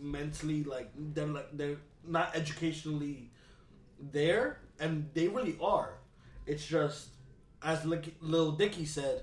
mentally 0.00 0.62
like 0.64 0.90
they're 0.96 1.26
like 1.26 1.48
they're 1.56 1.76
not 2.06 2.34
educationally 2.36 3.30
there, 4.12 4.58
and 4.78 5.08
they 5.14 5.28
really 5.28 5.56
are. 5.60 5.94
It's 6.46 6.64
just 6.66 7.08
as 7.62 7.84
Lick- 7.84 8.14
Lil 8.20 8.52
Dicky 8.52 8.84
said. 8.84 9.22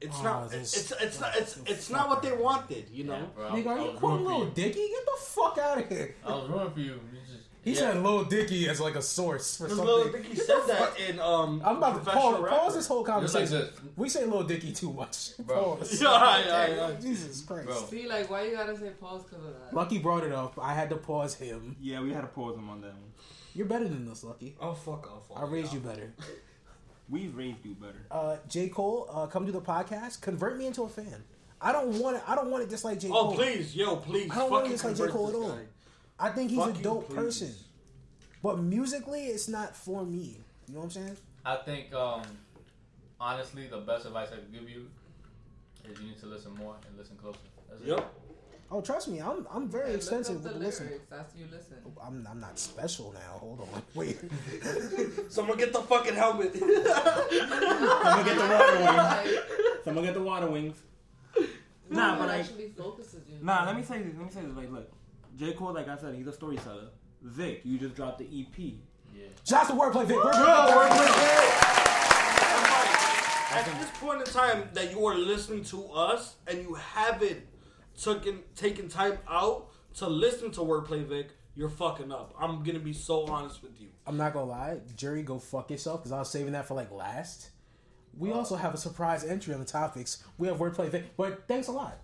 It's 0.00 0.18
Oh, 0.18 0.24
not. 0.24 0.50
this- 0.50 0.76
It's 0.76 0.90
it's 1.00 1.20
not. 1.20 1.36
It's 1.36 1.58
it's 1.64 1.88
not 1.88 2.08
what 2.08 2.22
they 2.22 2.32
wanted. 2.32 2.88
You 2.90 3.04
know. 3.04 3.14
Yeah, 3.14 3.26
bro, 3.36 3.50
Nigga, 3.52 3.66
are 3.68 3.78
you 3.84 3.92
quoting 3.92 4.24
rooting 4.26 4.40
for 4.40 4.44
Lil. 4.46 4.50
Dicky? 4.50 4.88
Get 4.88 5.04
the 5.06 5.18
fuck 5.20 5.58
out 5.58 5.78
of 5.78 5.88
here. 5.88 6.16
I 6.26 6.28
was 6.34 6.48
rooting 6.48 6.72
for 6.72 6.80
you. 6.80 6.94
You 7.12 7.18
just 7.20 7.21
He 7.62 7.72
yeah. 7.72 7.78
said 7.78 8.02
Lil 8.02 8.24
Dicky 8.24 8.68
as 8.68 8.80
like 8.80 8.96
a 8.96 9.02
source 9.02 9.56
for 9.56 9.68
something. 9.68 9.86
Lil 9.86 10.10
Dicky 10.10 10.34
said 10.34 10.62
that 10.66 10.98
in 10.98 11.20
um. 11.20 11.62
I'm 11.64 11.76
about 11.76 12.04
to 12.04 12.10
pause, 12.10 12.48
pause 12.48 12.74
this 12.74 12.88
whole 12.88 13.04
Just 13.04 13.34
like 13.34 13.48
conversation. 13.48 13.70
this. 13.72 13.80
we 13.96 14.08
say 14.08 14.24
Lil 14.24 14.42
Dicky 14.42 14.72
too 14.72 14.92
much. 14.92 15.36
Bro. 15.46 15.76
Pause. 15.76 16.02
Yeah, 16.02 16.38
yeah, 16.44 16.66
yeah. 16.88 16.92
Jesus 17.00 17.42
Christ. 17.42 17.66
Bro. 17.66 17.86
See, 17.86 18.08
like, 18.08 18.28
why 18.28 18.46
you 18.46 18.56
gotta 18.56 18.76
say 18.76 18.90
pause 19.00 19.22
because 19.22 19.44
of 19.44 19.52
that? 19.52 19.74
Lucky 19.74 19.98
brought 19.98 20.24
it 20.24 20.32
up. 20.32 20.58
I 20.60 20.74
had 20.74 20.90
to 20.90 20.96
pause 20.96 21.34
him. 21.34 21.76
Yeah, 21.80 22.00
we 22.00 22.12
had 22.12 22.22
to 22.22 22.26
pause 22.26 22.56
him 22.56 22.68
on 22.68 22.80
that 22.80 22.94
one. 22.94 23.12
You're 23.54 23.66
better 23.66 23.86
than 23.86 24.08
this, 24.08 24.24
Lucky. 24.24 24.56
Oh 24.60 24.72
fuck 24.72 25.12
off! 25.12 25.30
I 25.36 25.44
raised 25.44 25.72
you 25.72 25.80
better. 25.80 26.12
We 27.08 27.28
raised 27.28 27.64
you 27.64 27.74
better. 27.74 28.06
Uh, 28.10 28.38
J 28.48 28.70
Cole, 28.70 29.08
uh, 29.12 29.26
come 29.26 29.44
to 29.46 29.52
the 29.52 29.60
podcast. 29.60 30.20
Convert 30.22 30.56
me 30.56 30.66
into 30.66 30.82
a 30.82 30.88
fan. 30.88 31.22
I 31.60 31.70
don't 31.70 31.98
want 32.00 32.16
it. 32.16 32.22
I 32.26 32.34
don't 32.34 32.50
want 32.50 32.64
it 32.64 32.70
just 32.70 32.84
like 32.84 32.98
J 32.98 33.10
Oh 33.12 33.32
please, 33.32 33.76
yo, 33.76 33.96
please, 33.96 34.30
I 34.30 34.36
don't 34.36 34.50
want 34.50 34.64
fucking 34.64 34.72
this 34.72 34.84
like 34.84 34.96
J. 34.96 35.06
Cole 35.12 35.28
at 35.28 35.34
all. 35.34 35.50
guy. 35.50 35.62
I 36.22 36.28
think 36.30 36.50
he's 36.50 36.58
Fuck 36.60 36.74
a 36.74 36.78
you, 36.78 36.84
dope 36.84 37.08
please. 37.08 37.16
person, 37.16 37.54
but 38.42 38.58
musically, 38.60 39.24
it's 39.24 39.48
not 39.48 39.76
for 39.76 40.04
me. 40.04 40.38
You 40.68 40.74
know 40.74 40.80
what 40.80 40.84
I'm 40.84 40.90
saying? 40.90 41.16
I 41.44 41.56
think 41.56 41.92
um, 41.92 42.22
honestly, 43.20 43.66
the 43.66 43.78
best 43.78 44.06
advice 44.06 44.28
I 44.32 44.36
could 44.36 44.52
give 44.52 44.70
you 44.70 44.86
is 45.84 45.98
you 46.00 46.06
need 46.06 46.20
to 46.20 46.26
listen 46.26 46.54
more 46.54 46.76
and 46.88 46.96
listen 46.96 47.16
closer. 47.16 47.38
That's 47.68 47.82
it. 47.82 47.88
Yep. 47.88 48.14
Oh, 48.70 48.80
trust 48.80 49.08
me, 49.08 49.20
I'm 49.20 49.46
I'm 49.52 49.68
very 49.68 49.88
Hey, 49.90 49.96
extensive 49.96 50.36
with 50.36 50.46
up 50.46 50.52
the 50.54 50.58
the 50.60 50.64
lyrics. 50.64 51.04
That's 51.10 51.34
you 51.36 51.44
listen. 51.52 51.76
I'm 52.02 52.26
I'm 52.30 52.40
not 52.40 52.58
special 52.58 53.12
now. 53.12 53.38
Hold 53.38 53.60
on, 53.60 53.82
wait. 53.94 54.18
Someone 55.28 55.58
get 55.58 55.72
the 55.74 55.80
fucking 55.82 56.14
helmet. 56.14 56.54
Someone 56.56 58.24
get 58.24 58.38
the 58.38 58.48
water 58.48 58.76
wings. 58.78 58.96
Like, 58.96 59.26
Someone 59.84 60.04
get 60.04 60.14
the 60.14 60.22
water 60.22 60.46
wings. 60.46 60.76
no 61.36 61.46
Nah, 61.90 62.10
one 62.10 62.18
but 62.20 62.30
I. 62.30 62.38
actually 62.38 62.64
you. 62.64 63.38
Nah, 63.42 63.66
let 63.66 63.76
me 63.76 63.82
say 63.82 63.98
this. 64.02 64.14
Let 64.16 64.24
me 64.24 64.30
say 64.30 64.40
this. 64.42 64.56
Like, 64.56 64.70
look, 64.70 64.90
J 65.36 65.52
Cole, 65.52 65.72
like 65.72 65.88
I 65.88 65.96
said, 65.96 66.14
he's 66.14 66.26
a 66.26 66.32
storyteller. 66.32 66.88
Vic, 67.22 67.60
you 67.64 67.78
just 67.78 67.94
dropped 67.94 68.18
the 68.18 68.24
EP. 68.24 68.58
Yeah. 69.14 69.26
Shots 69.46 69.68
to 69.68 69.74
wordplay, 69.74 70.06
Vic. 70.06 70.16
Wordplay. 70.16 71.52
At 73.54 73.66
this 73.78 73.90
point 74.00 74.20
in 74.20 74.26
time 74.26 74.68
that 74.72 74.90
you 74.90 75.06
are 75.06 75.14
listening 75.14 75.62
to 75.64 75.86
us 75.92 76.36
and 76.46 76.62
you 76.62 76.74
haven't 76.74 77.42
taken 78.00 78.40
taken 78.56 78.88
time 78.88 79.18
out 79.28 79.68
to 79.94 80.08
listen 80.08 80.50
to 80.52 80.60
Wordplay 80.60 81.04
Vic, 81.04 81.28
you're 81.54 81.68
fucking 81.68 82.10
up. 82.10 82.34
I'm 82.40 82.62
gonna 82.62 82.78
be 82.78 82.94
so 82.94 83.26
honest 83.26 83.62
with 83.62 83.78
you. 83.78 83.88
I'm 84.06 84.16
not 84.16 84.32
gonna 84.32 84.46
lie, 84.46 84.80
jury, 84.96 85.22
go 85.22 85.38
fuck 85.38 85.70
yourself 85.70 86.00
because 86.00 86.12
I 86.12 86.18
was 86.18 86.30
saving 86.30 86.52
that 86.52 86.66
for 86.66 86.74
like 86.74 86.90
last. 86.90 87.50
We 88.16 88.32
also 88.32 88.56
have 88.56 88.74
a 88.74 88.78
surprise 88.78 89.24
entry 89.24 89.54
on 89.54 89.60
the 89.60 89.66
topics. 89.66 90.24
We 90.38 90.48
have 90.48 90.56
wordplay, 90.58 90.88
Vic, 90.88 91.16
but 91.16 91.46
thanks 91.46 91.68
a 91.68 91.72
lot. 91.72 91.98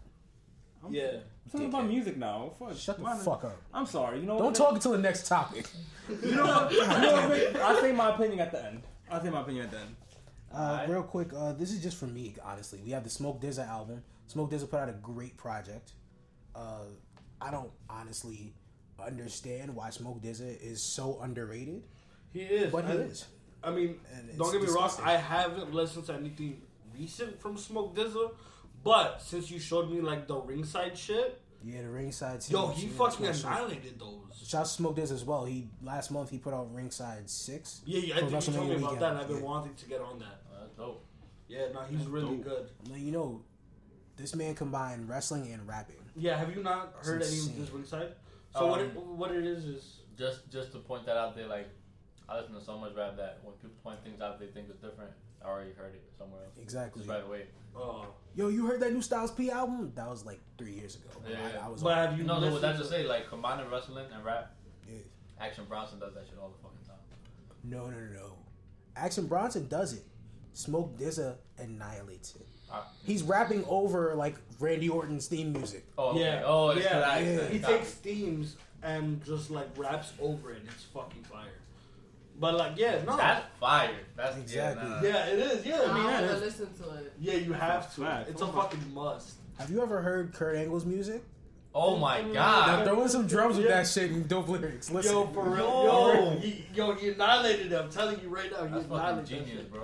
Yeah. 0.91 1.18
It's 1.53 1.55
not 1.55 1.68
about 1.68 1.86
music 1.88 2.16
now. 2.18 2.53
Fuck. 2.59 2.76
Shut 2.76 2.96
the 2.99 3.03
Why- 3.05 3.16
fuck 3.16 3.44
up. 3.44 3.57
I'm 3.72 3.86
sorry. 3.86 4.20
You 4.20 4.26
know 4.26 4.36
Don't 4.38 4.46
what? 4.49 4.55
talk 4.55 4.74
until 4.74 4.92
the 4.92 4.99
next 4.99 5.26
topic. 5.26 5.66
You 6.22 6.34
know 6.36 6.46
what? 6.46 6.72
You 6.72 6.80
know 6.86 7.28
what, 7.28 7.57
I'll 7.57 7.80
say 7.82 7.92
my 7.92 8.14
opinion 8.14 8.40
at 8.40 8.51
the 8.51 8.64
end. 8.64 8.82
I'll 9.11 9.22
say 9.22 9.28
my 9.28 9.42
opinion 9.42 9.66
at 9.66 9.70
the 9.72 9.78
end. 9.80 9.96
Uh, 10.51 10.57
Alright. 10.57 10.88
Real 10.88 11.03
quick, 11.03 11.28
uh, 11.36 11.53
this 11.53 11.70
is 11.70 11.82
just 11.82 11.99
for 11.99 12.07
me, 12.07 12.34
honestly. 12.42 12.80
We 12.82 12.92
have 12.92 13.05
the 13.05 13.11
Smoke 13.11 13.42
DZA 13.42 13.68
album. 13.68 14.03
Smoke 14.26 14.51
DZA 14.51 14.70
put 14.70 14.80
out 14.80 14.88
a 14.88 14.92
great 14.92 15.36
project. 15.36 15.92
Uh, 16.55 16.84
I 17.42 17.51
don't 17.51 17.70
honestly 17.90 18.55
understand 18.99 19.74
why 19.74 19.90
Smoke 19.90 20.22
DZA 20.22 20.61
is 20.62 20.82
so 20.82 21.20
underrated, 21.20 21.82
He 22.32 22.40
is. 22.40 22.72
but 22.72 22.84
he 22.86 22.92
And- 22.92 23.11
is. 23.11 23.26
I 23.62 23.70
mean, 23.70 24.01
don't 24.38 24.51
get 24.53 24.61
me 24.61 24.66
disgusting. 24.66 25.05
wrong. 25.05 25.14
I 25.14 25.18
haven't 25.18 25.74
listened 25.74 26.07
to 26.07 26.14
anything 26.14 26.62
recent 26.99 27.38
from 27.40 27.59
Smoke 27.59 27.94
DZA, 27.94 28.30
but 28.83 29.20
since 29.22 29.51
you 29.51 29.59
showed 29.59 29.91
me 29.91 30.01
like 30.01 30.26
the 30.29 30.37
ringside 30.37 30.97
shit, 30.97 31.41
Yeah, 31.64 31.83
the 31.83 31.91
ringside. 31.91 32.45
yo, 32.49 32.68
he 32.68 32.87
yeah, 32.87 32.93
fucking 32.97 33.26
that's 33.26 33.43
my 33.45 33.51
shit. 33.53 33.61
annihilated 33.61 33.99
those. 34.01 34.47
Shouts 34.47 34.70
smoked 34.72 34.97
this 34.97 35.11
as 35.11 35.24
well. 35.24 35.45
He 35.45 35.68
last 35.83 36.11
month 36.11 36.31
he 36.31 36.39
put 36.39 36.55
out 36.55 36.72
ringside 36.72 37.29
six. 37.29 37.83
Yeah, 37.85 38.01
yeah, 38.01 38.14
I 38.16 38.20
for 38.20 38.26
think 38.31 38.47
you 38.47 38.53
told 38.53 38.66
WrestleMania 38.66 38.68
me 38.68 38.74
about 38.76 38.83
weekend. 38.93 39.03
that. 39.03 39.11
and 39.11 39.18
I've 39.20 39.29
been 39.29 39.37
Yeah. 39.39 39.43
wanting 39.45 39.74
to 39.74 39.87
get 39.87 40.01
on 40.01 40.18
that. 40.20 40.43
Uh, 40.51 40.61
that's 40.61 40.74
dope. 40.76 41.05
Yeah, 41.49 41.68
no, 41.74 41.81
he's 41.83 41.99
That's 41.99 42.11
really 42.11 42.37
dope. 42.37 42.45
good. 42.45 42.70
Now, 42.91 42.95
you 42.97 43.11
know, 43.11 43.43
this 44.16 44.35
man 44.35 44.55
combined 44.55 45.09
wrestling 45.09 45.51
and 45.53 45.66
rapping. 45.66 45.97
Yeah, 46.16 46.37
have 46.37 46.55
you 46.55 46.62
not 46.62 46.95
heard 47.03 47.22
any 47.22 47.39
of 47.39 47.57
this 47.57 47.70
ringside? 47.70 48.14
So 48.55 48.66
what 48.66 48.81
it, 48.81 48.97
Um, 48.97 49.18
what 49.18 49.31
it 49.33 49.45
is 49.45 49.64
is 49.64 49.95
Just 50.16 50.51
just 50.51 50.72
to 50.72 50.79
point 50.81 51.07
that 51.07 51.16
out 51.16 51.37
there, 51.37 51.47
like 51.47 51.68
I 52.29 52.39
listen 52.41 52.53
to 52.55 52.61
so 52.61 52.76
much 52.76 52.93
rap 52.97 53.16
that 53.16 53.39
when 53.45 53.55
people 53.55 53.76
point 53.85 54.03
things 54.03 54.20
out 54.20 54.39
they 54.41 54.49
think 54.49 54.68
it's 54.68 54.81
different, 54.81 55.12
I 55.45 55.49
already 55.49 55.72
heard 55.72 55.95
it 55.95 56.03
somewhere 56.18 56.41
else. 56.45 56.55
Exactly. 56.61 57.01
Just 57.03 57.11
right 57.11 57.24
away. 57.24 57.43
uh, 57.76 58.05
Yo, 58.34 58.49
you 58.49 58.66
heard 58.66 58.80
that 58.80 58.93
new 58.93 59.03
Styles 59.03 59.30
P 59.30 59.51
album? 59.51 59.93
That 59.95 60.09
was 60.09 60.24
like 60.24 60.41
three 60.59 60.72
years 60.72 60.97
ago. 60.97 61.09
Yeah, 61.28 61.36
I, 61.36 61.53
yeah. 61.59 61.64
I 61.64 61.68
was. 61.68 61.82
but 61.82 61.95
have 61.97 62.12
you 62.12 62.18
You 62.18 62.24
know, 62.24 62.34
listened 62.39 62.53
what 62.55 62.62
that 62.62 62.72
to- 62.72 62.78
just 62.78 62.91
say 62.91 63.07
like 63.07 63.28
combining 63.28 63.68
wrestling 63.70 64.07
and 64.14 64.24
rap. 64.24 64.55
Yeah. 64.89 64.99
Action 65.41 65.64
Bronson 65.68 65.99
does 65.99 66.14
that 66.14 66.24
shit 66.28 66.39
all 66.41 66.49
the 66.51 66.62
fucking 66.62 66.86
time. 66.86 66.97
No, 67.64 67.86
no, 67.91 67.99
no, 67.99 68.20
no. 68.20 68.32
Action 68.97 69.26
Bronson 69.26 69.68
does 69.68 69.93
it. 69.93 70.03
Smoke 70.53 70.99
DZA 70.99 71.36
annihilates 71.59 72.34
it. 72.34 72.47
Ah. 72.70 72.86
He's 73.05 73.22
rapping 73.22 73.64
over 73.68 74.14
like 74.16 74.34
Randy 74.59 74.89
Orton's 74.89 75.26
theme 75.28 75.53
music. 75.53 75.86
Oh, 75.97 76.11
okay. 76.11 76.20
Yeah. 76.20 76.43
Oh, 76.45 76.72
Yeah. 76.72 77.18
Yeah. 77.18 77.49
He 77.49 77.59
takes 77.61 77.93
themes 77.93 78.57
and 78.82 79.24
just 79.24 79.51
like 79.51 79.68
raps 79.76 80.12
over 80.20 80.51
it. 80.53 80.62
It's 80.66 80.84
fucking 80.84 81.22
fire. 81.24 81.47
But 82.41 82.55
like, 82.55 82.72
yeah, 82.78 83.03
no, 83.05 83.16
That's 83.16 83.45
fire. 83.59 83.91
That's 84.16 84.36
Exactly. 84.36 84.89
Yeah, 84.89 84.95
nah. 84.95 85.03
yeah, 85.03 85.26
it 85.26 85.39
is. 85.39 85.66
Yeah, 85.66 85.80
I 85.80 85.91
I 85.91 85.95
mean, 85.95 86.05
want 86.05 86.26
that 86.26 86.34
to 86.34 86.36
listen 86.39 86.68
to 86.74 86.91
it. 86.99 87.12
yeah, 87.18 87.34
you 87.34 87.53
have 87.53 87.93
to. 87.97 88.01
Fact. 88.03 88.30
It's 88.30 88.43
oh 88.43 88.47
a 88.49 88.53
fucking 88.53 88.95
must. 88.95 89.34
Have 89.59 89.70
you 89.70 89.82
ever 89.82 90.01
heard 90.01 90.32
Kurt 90.32 90.57
Angle's 90.57 90.86
music? 90.86 91.24
Oh 91.74 91.97
my 91.97 92.20
mm-hmm. 92.20 92.32
Now 92.32 92.66
god. 92.76 92.84
throw 92.86 93.03
in 93.03 93.09
some 93.09 93.26
drums 93.26 93.57
with 93.57 93.66
Yeah. 93.66 93.76
that 93.78 93.89
shit 93.89 94.11
and 94.11 94.28
dope 94.28 94.49
lyrics. 94.49 94.91
Listen. 94.91 95.12
Yo, 95.12 95.26
for 95.26 95.45
real, 95.49 95.64
Yo. 95.64 96.12
yo, 96.32 96.39
he, 96.39 96.64
yo, 96.74 96.95
he 96.95 97.09
annihilated 97.11 97.72
it. 97.72 97.76
I'm 97.76 97.91
telling 97.91 98.20
you 98.20 98.28
right 98.28 98.51
now, 98.51 98.64
he 98.64 98.72
That's 98.72 98.86
fucking 98.86 98.97
annihilated 98.97 99.26
that 99.26 99.47
genius, 99.47 99.64
bro. 99.66 99.82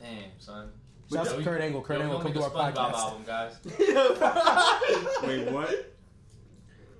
Damn, 0.00 0.22
son. 0.38 0.70
Shouts 1.12 1.30
Yo, 1.30 1.38
to 1.38 1.44
Kurt 1.44 1.60
Angle. 1.60 1.82
Kurt 1.82 1.98
yo, 1.98 2.04
Angle, 2.04 2.18
come 2.20 2.32
make 2.32 2.34
to 2.34 2.40
a 2.40 2.44
our 2.44 2.72
SpongeBob 2.72 2.92
podcast. 2.92 2.94
album, 2.94 3.22
guys. 3.26 5.22
Wait, 5.22 5.52
what? 5.52 5.93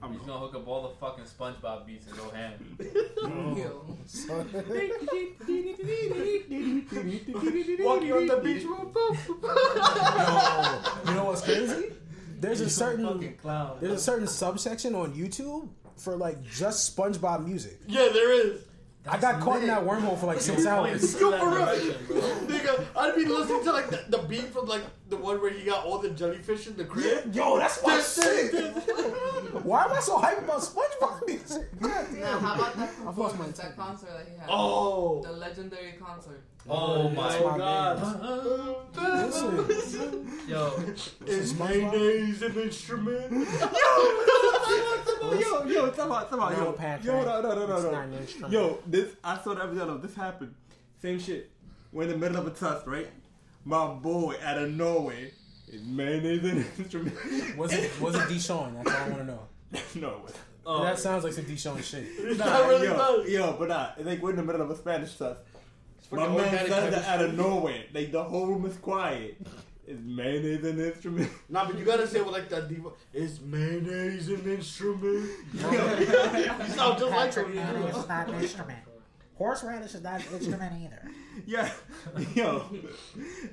I'm 0.04 0.12
He's 0.12 0.20
gonna 0.22 0.38
hook 0.38 0.54
up 0.54 0.68
all 0.68 0.82
the 0.82 0.94
fucking 0.96 1.24
SpongeBob 1.24 1.86
beats 1.86 2.06
and 2.06 2.16
go 2.16 2.28
ham. 2.30 2.76
Yo. 3.56 3.96
Walking 7.84 8.12
on 8.12 8.26
the 8.26 8.40
beach, 8.44 8.64
boom, 8.64 8.92
boom. 8.92 9.18
Yo, 9.42 9.50
you 11.08 11.14
know 11.14 11.24
what's 11.24 11.40
crazy? 11.40 11.92
There's 12.38 12.60
a 12.60 12.68
certain 12.68 13.06
fucking 13.06 13.36
clown. 13.36 13.78
there's 13.80 13.94
a 13.94 13.98
certain 13.98 14.26
subsection 14.26 14.94
on 14.94 15.14
YouTube 15.14 15.70
for 15.96 16.16
like 16.16 16.42
just 16.42 16.94
SpongeBob 16.94 17.46
music. 17.46 17.78
Yeah, 17.86 18.08
there 18.12 18.30
is. 18.32 18.60
I 19.06 19.18
got 19.18 19.40
caught 19.40 19.60
in 19.60 19.66
that 19.66 19.84
wormhole 19.84 20.18
for 20.18 20.26
like 20.26 20.40
six 20.40 20.64
hours. 20.64 21.20
Yo, 21.20 21.30
for 21.38 21.50
real. 21.50 21.66
Nigga, 22.46 22.84
I'd 22.96 23.14
be 23.14 23.26
listening 23.26 23.62
to 23.64 23.72
like 23.72 23.90
the, 23.90 24.04
the 24.08 24.18
beat 24.18 24.46
from 24.46 24.66
like 24.66 24.82
the 25.10 25.16
one 25.16 25.42
where 25.42 25.52
he 25.52 25.64
got 25.64 25.84
all 25.84 25.98
the 25.98 26.08
jellyfish 26.10 26.66
in 26.66 26.76
the 26.76 26.84
crib. 26.84 27.34
Yo, 27.34 27.58
that's 27.58 27.84
my 27.84 28.00
shit. 28.00 28.54
Why 29.62 29.84
am 29.84 29.92
I 29.92 30.00
so 30.00 30.18
hyped 30.18 30.44
about 30.44 30.60
SpongeBob 30.60 31.26
music? 31.26 31.80
God 31.80 32.06
how 32.40 32.54
about 32.54 32.76
that 32.76 33.04
lost 33.04 33.04
my 33.04 33.12
performance, 33.12 33.58
that 33.58 33.76
concert 33.76 34.08
that 34.08 34.26
he 34.26 34.38
had? 34.38 34.48
Oh. 34.48 35.22
The 35.22 35.32
legendary 35.32 35.92
concert. 35.92 36.42
Oh 36.68 37.08
my 37.10 37.38
my 37.40 37.58
God. 37.58 38.00
Listen, 39.68 40.30
Yo, 40.48 40.72
Is 41.26 41.58
mayonnaise 41.58 42.42
an 42.42 42.54
instrument? 42.60 43.48
yo, 45.40 45.64
yo, 45.66 45.90
come 45.90 46.12
on, 46.12 46.26
come 46.26 46.40
on, 46.40 46.52
No, 46.52 46.58
yo, 46.64 46.72
Patrick. 46.72 47.06
yo, 47.06 47.24
no, 47.24 47.40
no, 47.42 47.54
no, 47.54 47.66
no, 47.66 47.74
It's 47.76 47.84
no. 47.84 47.90
not 47.92 48.04
an 48.04 48.14
instrument. 48.14 48.52
Yo, 48.52 48.78
this 48.86 49.14
I 49.24 49.38
saw 49.42 49.54
the 49.54 49.62
episode 49.64 49.88
of 49.88 50.02
this 50.02 50.14
happened. 50.14 50.54
Same 51.00 51.18
shit. 51.18 51.50
We're 51.92 52.04
in 52.04 52.08
the 52.10 52.16
middle 52.18 52.36
of 52.38 52.46
a 52.46 52.50
tuss, 52.50 52.86
right? 52.86 53.08
My 53.64 53.86
boy 53.86 54.36
out 54.42 54.58
of 54.58 54.70
Norway 54.70 55.32
is 55.68 55.82
mayonnaise 55.82 56.44
an 56.44 56.66
instrument. 56.78 57.16
was 57.56 57.72
it 57.72 57.90
was 58.00 58.14
it 58.14 58.20
Deshaun? 58.22 58.74
That's 58.84 58.90
all 58.96 59.02
I 59.04 59.08
want 59.08 59.20
to 59.20 59.24
know. 59.26 59.40
no, 59.96 60.26
it. 60.26 60.34
Oh. 60.66 60.82
That 60.82 60.98
sounds 60.98 61.24
like 61.24 61.32
some 61.34 61.44
Deshaun 61.44 61.82
shit. 61.82 62.38
That 62.38 62.68
really 62.68 62.86
yo, 62.86 62.94
does. 62.96 63.28
yo, 63.30 63.56
but 63.58 63.68
nah, 63.68 63.90
it's 63.96 64.06
like 64.06 64.22
we're 64.22 64.30
in 64.30 64.36
the 64.36 64.42
middle 64.44 64.62
of 64.62 64.70
a 64.70 64.76
Spanish 64.76 65.14
tuss. 65.16 65.36
My 66.10 66.28
man 66.28 66.36
organic 66.36 66.66
says 66.68 66.94
that 66.94 67.04
out 67.06 67.24
of 67.24 67.34
nowhere. 67.34 67.84
Like 67.92 68.12
the 68.12 68.22
whole 68.22 68.46
room 68.46 68.66
is 68.66 68.76
quiet. 68.76 69.36
Is 69.86 69.98
mayonnaise 70.02 70.64
an 70.64 70.80
instrument? 70.80 71.30
Nah, 71.50 71.66
but 71.66 71.78
you 71.78 71.84
gotta 71.84 72.06
say 72.06 72.18
it 72.18 72.24
with 72.24 72.32
like 72.32 72.48
that 72.48 72.68
diva. 72.68 72.90
Is 73.12 73.40
mayonnaise 73.40 74.28
an 74.28 74.50
instrument? 74.50 75.30
you 75.52 75.60
sound 75.60 76.98
just 76.98 77.10
like 77.10 77.34
him. 77.34 77.44
when 77.44 77.54
you 77.54 77.80
do 77.80 77.86
it. 77.86 77.96
is 77.96 78.08
not 78.08 78.28
an 78.28 78.34
instrument. 78.34 78.78
Horseradish 79.36 79.94
is 79.94 80.02
not 80.02 80.26
an 80.26 80.32
instrument 80.32 80.72
either. 80.82 81.10
Yeah, 81.44 81.70
yo. 82.34 82.64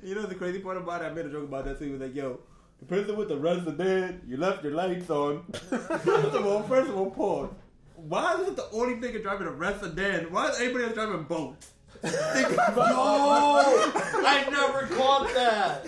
You 0.03 0.15
know 0.15 0.21
the 0.23 0.35
crazy 0.35 0.59
part 0.59 0.77
about 0.77 1.01
it? 1.01 1.05
I 1.05 1.13
made 1.13 1.25
a 1.25 1.29
joke 1.29 1.43
about 1.43 1.65
that 1.65 1.79
too. 1.79 1.85
He 1.85 1.91
was 1.91 2.01
like, 2.01 2.15
yo, 2.15 2.39
the 2.79 2.85
person 2.85 3.17
with 3.17 3.27
the 3.27 3.37
rest 3.37 3.67
of 3.67 3.77
dead, 3.77 4.21
you 4.25 4.37
left 4.37 4.63
your 4.63 4.73
lights 4.73 5.09
on. 5.09 5.43
first 5.51 6.35
of 6.35 6.45
all, 6.45 6.63
first 6.63 6.89
of 6.89 6.97
all, 6.97 7.11
pause. 7.11 7.49
Why 7.95 8.35
is 8.35 8.47
it 8.47 8.55
the 8.55 8.69
only 8.71 8.95
nigga 8.95 9.21
driving 9.21 9.47
the 9.47 9.51
rest 9.53 9.83
of 9.83 9.95
dead? 9.95 10.31
Why 10.31 10.47
is 10.49 10.59
everybody 10.59 10.85
else 10.85 10.93
driving 10.93 11.23
boats? 11.23 11.71
Think 12.01 12.51
about- 12.51 12.73
Oh, 12.77 14.23
I 14.25 14.49
never 14.49 14.87
caught 14.95 15.33
that. 15.33 15.85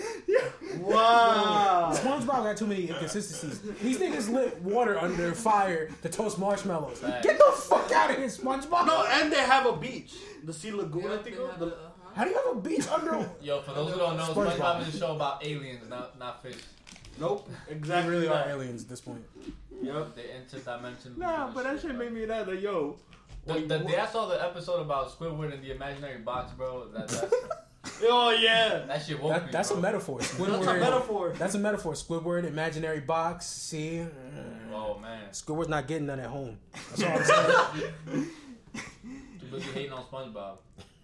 Wow. 0.80 1.90
SpongeBob 1.94 2.26
got 2.26 2.56
too 2.56 2.66
many 2.66 2.88
inconsistencies. 2.88 3.60
These 3.80 3.98
niggas 3.98 4.32
lit 4.32 4.60
water 4.62 4.98
under 4.98 5.32
fire 5.34 5.88
to 6.02 6.08
toast 6.08 6.38
marshmallows. 6.38 6.98
Facts. 6.98 7.24
Get 7.26 7.38
the 7.38 7.52
fuck 7.56 7.90
out 7.92 8.10
of 8.10 8.16
here, 8.16 8.26
SpongeBob. 8.26 8.86
No, 8.86 9.04
and 9.10 9.32
they 9.32 9.38
have 9.40 9.66
a 9.66 9.76
beach, 9.76 10.14
the 10.44 10.52
Sea 10.52 10.72
Lagoon. 10.72 11.10
I 11.10 11.16
think. 11.18 11.36
of- 11.38 11.58
the- 11.58 11.66
the- 11.66 11.72
uh-huh. 11.72 11.90
How 12.14 12.22
do 12.24 12.30
you 12.30 12.36
have 12.46 12.56
a 12.56 12.60
beach 12.60 12.86
under? 12.88 13.28
Yo, 13.42 13.60
for 13.62 13.72
those 13.72 13.92
who 13.92 13.98
don't 13.98 14.16
know, 14.16 14.22
SpongeBob. 14.24 14.56
SpongeBob 14.58 14.88
is 14.88 14.94
a 14.94 14.98
show 14.98 15.16
about 15.16 15.44
aliens, 15.44 15.88
not 15.90 16.18
not 16.18 16.42
fish. 16.42 16.56
Nope, 17.18 17.48
They 17.68 17.74
exactly. 17.74 18.12
really 18.12 18.28
are 18.28 18.34
that. 18.34 18.48
aliens 18.48 18.82
at 18.82 18.88
this 18.88 19.00
point. 19.00 19.24
Yep. 19.82 20.14
They 20.16 20.22
interdimensional. 20.22 21.16
Nah, 21.16 21.50
but 21.52 21.62
that 21.64 21.80
shit 21.80 21.94
made 21.94 22.12
me 22.12 22.26
laugh. 22.26 22.46
Like, 22.48 22.60
yo, 22.60 22.96
The, 23.46 23.60
the 23.60 23.78
day 23.80 23.98
I 23.98 24.06
saw 24.06 24.26
the 24.26 24.42
episode 24.42 24.80
about 24.80 25.10
Squidward 25.16 25.52
and 25.52 25.62
the 25.62 25.72
imaginary 25.72 26.18
box, 26.18 26.52
bro, 26.52 26.88
that 26.88 27.08
that, 27.08 27.32
Oh 28.02 28.30
yeah. 28.30 28.84
that 28.88 29.04
shit 29.04 29.20
woke 29.20 29.32
That, 29.32 29.46
me. 29.46 29.52
that's 29.52 29.68
bro. 29.70 29.78
a 29.78 29.82
metaphor. 29.82 30.18
That's 30.20 30.38
a 30.38 30.74
metaphor. 30.74 31.34
That's 31.38 31.54
a 31.54 31.58
metaphor. 31.58 31.92
Squidward, 31.92 32.44
imaginary 32.46 33.00
box. 33.00 33.46
See. 33.46 34.04
Oh 34.72 34.98
man, 34.98 35.24
Squidward's 35.32 35.68
not 35.68 35.86
getting 35.86 36.06
none 36.06 36.20
at 36.20 36.26
home. 36.30 36.58
That's 36.96 37.02
all 37.02 37.18
I'm 37.18 37.80
saying. 38.12 38.26
too 39.40 39.46
busy 39.50 39.70
hating 39.72 39.92
on 39.92 40.04
SpongeBob, 40.04 40.56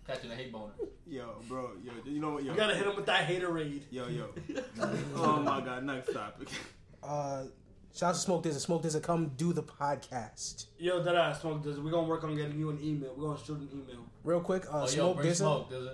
catching 0.07 0.31
a 0.31 0.35
hate 0.35 0.51
boner. 0.53 0.73
yo, 1.07 1.27
bro, 1.49 1.71
yo, 1.85 1.93
you 2.11 2.21
know 2.21 2.31
what, 2.31 2.43
yo, 2.45 2.53
You 2.53 2.57
gotta 2.59 2.75
hit 2.75 2.87
him 2.87 2.97
with 2.97 3.07
that 3.07 3.29
haterade. 3.29 3.83
yo, 3.91 4.09
yo. 4.09 4.29
oh 5.17 5.41
my 5.41 5.61
god, 5.61 5.85
next 5.85 6.13
topic. 6.13 6.49
uh, 7.03 7.43
shout 7.95 8.11
out 8.11 8.15
to 8.15 8.21
Smoke 8.21 8.45
DZA. 8.45 8.61
Smoke 8.61 8.83
DZA, 8.83 9.03
come 9.03 9.33
do 9.37 9.53
the 9.53 9.63
podcast. 9.63 10.67
Yo, 10.79 11.03
that 11.03 11.15
ass 11.15 11.41
smoke 11.41 11.63
this. 11.63 11.79
We're 11.79 11.91
gonna 11.91 12.09
work 12.09 12.25
on 12.25 12.35
getting 12.37 12.59
you 12.59 12.71
an 12.71 12.79
email. 12.83 13.15
We're 13.17 13.29
gonna 13.29 13.45
shoot 13.45 13.59
an 13.59 13.69
email. 13.73 14.05
Real 14.25 14.41
quick, 14.41 14.65
uh, 14.67 14.83
Oh 14.83 14.87
Smoke 14.87 15.17
bring 15.17 15.29
Dizza. 15.29 15.45
smoke, 15.45 15.71
does? 15.71 15.89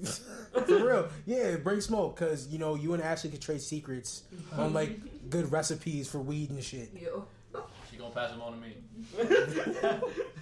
For 0.66 0.86
real, 0.86 1.08
yeah, 1.26 1.56
bring 1.56 1.80
smoke 1.80 2.14
because 2.16 2.46
you 2.48 2.58
know 2.58 2.76
you 2.76 2.94
and 2.94 3.02
Ashley 3.02 3.30
could 3.30 3.42
trade 3.42 3.60
secrets 3.60 4.22
on 4.56 4.72
like 4.72 5.28
good 5.28 5.50
recipes 5.50 6.08
for 6.08 6.20
weed 6.20 6.50
and 6.50 6.62
shit. 6.62 6.90
Yo. 6.94 7.26
She 7.90 7.96
gonna 7.96 8.14
pass 8.14 8.30
them 8.30 8.40
on 8.40 8.52
to 8.52 8.58
me. 8.58 8.76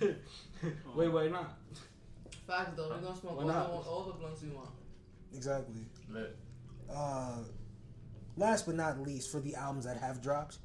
wait, 0.94 1.09
wait, 1.09 1.32
not. 1.32 1.57
Facts 2.46 2.72
though, 2.76 2.90
we're 2.90 2.98
gonna 2.98 3.16
smoke 3.16 3.32
all 3.32 3.46
the, 3.46 3.52
not? 3.52 3.70
all 3.70 4.04
the 4.04 4.12
blunts 4.18 4.42
we 4.42 4.50
want. 4.50 4.68
Exactly. 5.34 5.86
Lit. 6.11 6.36
Uh, 6.94 7.38
last 8.36 8.66
but 8.66 8.74
not 8.74 9.00
least, 9.00 9.30
for 9.32 9.40
the 9.40 9.54
albums 9.54 9.84
that 9.86 9.96
have 9.96 10.20
dropped, 10.22 10.59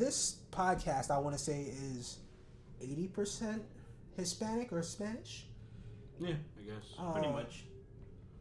this 0.00 0.36
podcast 0.50 1.10
I 1.10 1.18
want 1.18 1.36
to 1.36 1.42
say 1.42 1.60
is 1.94 2.18
eighty 2.80 3.06
percent 3.06 3.62
Hispanic 4.16 4.72
or 4.72 4.82
Spanish. 4.82 5.46
Yeah, 6.18 6.30
I 6.30 6.62
guess. 6.66 6.94
Uh, 6.98 7.12
Pretty 7.12 7.28
much. 7.28 7.64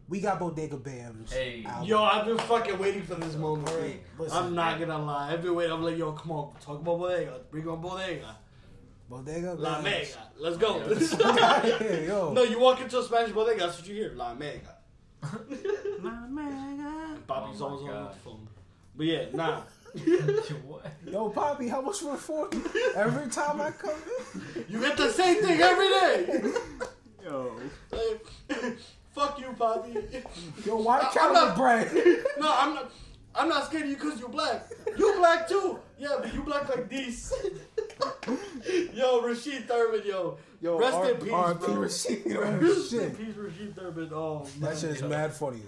We 0.08 0.20
got 0.22 0.40
Bodega 0.40 0.78
Bam's 0.78 1.32
Hey. 1.32 1.64
album. 1.68 1.88
Yo, 1.88 2.02
I've 2.04 2.26
been 2.26 2.38
fucking 2.40 2.80
waiting 2.80 3.04
for 3.04 3.14
this 3.16 3.36
moment. 3.36 3.70
Hey, 3.70 4.00
listen. 4.18 4.38
I'm 4.46 4.56
not 4.56 4.80
gonna 4.80 4.98
lie. 4.98 5.32
I've 5.34 5.44
been 5.44 5.54
waiting. 5.54 5.72
I'm 5.74 5.84
like, 5.84 5.98
yo, 5.98 6.14
come 6.14 6.32
on, 6.32 6.54
talk 6.62 6.80
about 6.82 6.98
Bodega. 6.98 7.42
Bring 7.52 7.68
on 7.68 7.80
Bodega. 7.82 8.36
Bodega 9.08 9.54
La 9.54 9.74
Bam's. 9.82 9.84
Mega. 9.84 10.32
Let's 10.40 10.58
go. 10.58 10.80
Hey, 11.78 12.06
yo. 12.08 12.34
no, 12.34 12.42
you 12.44 12.60
walk 12.60 12.82
into 12.82 13.00
a 13.00 13.04
Spanish 13.04 13.32
bodega, 13.34 13.60
that's 13.68 13.80
what 13.80 13.88
you 13.88 13.96
hear. 13.96 14.14
La 14.16 14.34
Mega. 14.34 14.78
And 16.02 17.28
Bobby's 17.28 17.62
Oh 17.62 17.70
my 17.70 17.76
always 17.76 17.90
on 17.90 18.04
the 18.06 18.12
phone. 18.24 18.48
But 18.96 19.06
yeah, 19.06 19.26
nah. 19.34 19.62
What? 20.66 20.86
Yo, 21.06 21.30
Poppy, 21.30 21.68
how 21.68 21.82
much 21.82 22.00
for 22.00 22.12
the 22.12 22.18
forty? 22.18 22.58
Every 22.96 23.30
time 23.30 23.62
I 23.62 23.72
come 23.72 23.92
in. 24.56 24.66
You 24.68 24.80
get 24.80 24.98
the 24.98 25.12
same 25.12 25.42
thing 25.42 25.60
every 25.62 25.88
day. 25.90 26.52
Yo. 27.24 27.60
Like, 27.92 28.26
fuck 29.14 29.40
you, 29.40 29.54
Bobby. 29.58 29.94
Yo, 30.66 30.78
why 30.78 31.00
I, 31.00 31.16
I'm 31.22 31.34
not 31.34 31.56
the 31.56 31.62
bread? 31.62 31.92
No, 32.40 32.54
I'm 32.58 32.74
not. 32.76 32.92
I'm 33.36 33.48
not 33.48 33.66
scared 33.68 33.84
of 33.84 33.90
you 33.90 33.96
because 33.96 34.20
you 34.20 34.28
black. 34.28 34.66
You 34.98 35.16
black 35.18 35.48
too. 35.48 35.80
Yeah, 36.00 36.18
but 36.20 36.34
you 36.34 36.42
black 36.42 36.68
like 36.68 36.90
this. 36.90 37.32
yo, 38.94 39.22
Rashid 39.22 39.68
Thurman, 39.68 40.02
yo. 40.06 40.38
Yo, 40.62 40.78
Rest 40.80 40.96
R- 40.96 41.12
in 41.12 41.18
peace, 41.18 41.32
R.P. 41.32 41.66
bro. 41.66 41.76
Rashid. 41.76 42.22
Oh, 42.36 42.58
Rest 42.58 42.94
in 42.94 43.12
peace, 43.16 43.36
Rashid 43.36 43.76
Thurman. 43.76 44.10
Oh, 44.14 44.46
That 44.60 44.70
man. 44.72 44.78
shit 44.78 44.90
is 44.92 45.04
mad 45.04 45.32
funny. 45.34 45.62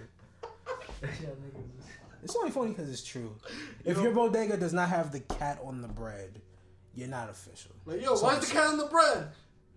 It's 2.23 2.35
only 2.35 2.51
funny 2.51 2.69
because 2.69 2.89
it's 2.89 3.03
true. 3.03 3.35
If 3.85 3.99
your 4.01 4.11
bodega 4.11 4.57
does 4.57 4.73
not 4.73 4.89
have 4.89 5.11
the 5.11 5.19
cat 5.21 5.59
on 5.63 5.81
the 5.81 5.87
bread, 5.87 6.41
you're 6.95 7.07
not 7.07 7.29
official. 7.29 7.71
Like, 7.85 8.01
yo, 8.01 8.15
why's 8.15 8.47
the 8.47 8.53
cat 8.53 8.67
on 8.67 8.77
the 8.77 8.85
bread? 8.85 9.29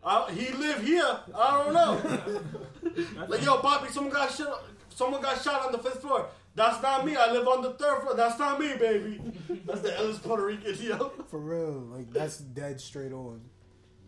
I, 0.05 0.31
he 0.33 0.53
live 0.53 0.83
here. 0.85 1.19
I 1.35 1.65
don't 1.65 1.73
know. 1.73 3.27
like, 3.29 3.43
yo, 3.43 3.63
Bobby, 3.63 3.89
someone 3.89 4.13
got 4.13 4.31
shot. 4.31 4.65
Someone 4.91 5.23
got 5.23 5.41
shot 5.41 5.65
on 5.67 5.73
the 5.73 5.79
fifth 5.79 6.03
floor. 6.03 6.27
That's 6.55 6.81
not 6.83 7.05
me. 7.05 7.17
I 7.17 7.33
live 7.33 7.49
on 7.49 7.63
the 7.63 7.71
third 7.71 8.03
floor. 8.03 8.15
That's 8.15 8.39
not 8.39 8.61
me, 8.61 8.77
baby. 8.77 9.21
That's 9.65 9.81
the 9.81 9.97
Ellis 9.97 10.19
Puerto 10.19 10.45
Rican, 10.47 10.77
yo. 10.81 11.11
For 11.29 11.41
real, 11.41 11.81
like 11.91 12.13
that's 12.13 12.39
dead 12.39 12.81
straight 12.81 13.13
on. 13.13 13.41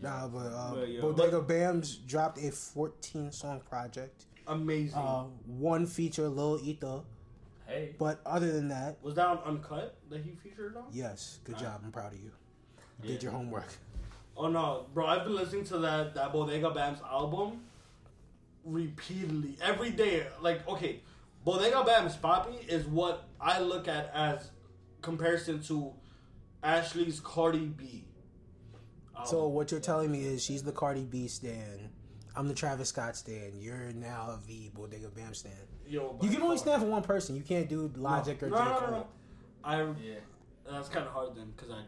Nah, 0.01 0.27
but, 0.27 0.47
uh, 0.47 0.75
But, 0.75 0.89
yo, 0.89 1.01
Bodega 1.01 1.41
Bamz 1.41 2.05
dropped 2.05 2.37
a 2.37 2.51
14 2.51 3.31
song 3.31 3.61
project. 3.67 4.25
Amazing. 4.45 4.99
Uh, 4.99 5.23
one 5.45 5.85
feature 5.87 6.29
Lil 6.29 6.59
Ito, 6.63 7.03
Hey. 7.67 7.95
but 7.99 8.21
other 8.25 8.51
than 8.51 8.69
that, 8.69 8.97
Was 9.01 9.15
that 9.15 9.27
on 9.27 9.39
Uncut 9.45 9.97
that 10.09 10.21
he 10.21 10.31
featured 10.41 10.77
on? 10.77 10.85
yes, 10.91 11.39
good 11.43 11.55
ah. 11.57 11.61
job. 11.61 11.81
I'm 11.83 11.91
proud 11.91 12.13
of 12.13 12.19
you. 12.19 12.31
Did 13.01 13.21
your 13.21 13.31
homework. 13.31 13.67
Oh 14.35 14.47
no, 14.47 14.85
bro! 14.93 15.05
I've 15.05 15.23
been 15.23 15.35
listening 15.35 15.65
to 15.65 15.79
that 15.79 16.15
that 16.15 16.31
Bodega 16.31 16.69
Bam's 16.71 16.99
album 17.01 17.61
repeatedly 18.63 19.57
every 19.61 19.91
day. 19.91 20.27
Like, 20.41 20.67
okay, 20.67 21.01
Bodega 21.43 21.83
Bam's 21.83 22.15
Papi 22.15 22.67
is 22.67 22.85
what 22.85 23.27
I 23.39 23.59
look 23.59 23.87
at 23.87 24.11
as 24.13 24.51
comparison 25.01 25.61
to 25.63 25.93
Ashley's 26.63 27.19
Cardi 27.19 27.65
B. 27.65 28.05
album. 29.15 29.29
So 29.29 29.47
what 29.47 29.71
you're 29.71 29.79
telling 29.79 30.11
me 30.11 30.23
is 30.23 30.43
she's 30.43 30.63
the 30.63 30.71
Cardi 30.71 31.03
B 31.03 31.27
stan. 31.27 31.86
I'm 32.37 32.47
the 32.47 32.53
Travis 32.53 32.89
Scott 32.89 33.15
stand. 33.17 33.53
You're 33.59 33.91
now 33.93 34.39
the 34.47 34.69
Bodega 34.75 35.07
Bam 35.09 35.33
stand. 35.33 35.55
yo, 35.87 36.17
You 36.21 36.29
can 36.29 36.41
only 36.43 36.57
far. 36.57 36.65
stand 36.67 36.81
for 36.83 36.87
one 36.87 37.01
person. 37.01 37.35
You 37.35 37.41
can't 37.41 37.67
do 37.67 37.91
Logic 37.95 38.39
no, 38.41 38.47
or 38.47 38.51
no, 38.51 38.57
J. 38.57 38.63
Cole. 38.63 38.81
no, 38.81 38.89
no. 38.97 39.07
I 39.63 39.81
Yeah. 40.01 40.15
that's 40.71 40.89
kind 40.89 41.05
of 41.07 41.11
hard 41.13 41.35
then 41.35 41.51
because 41.55 41.71
I 41.71 41.81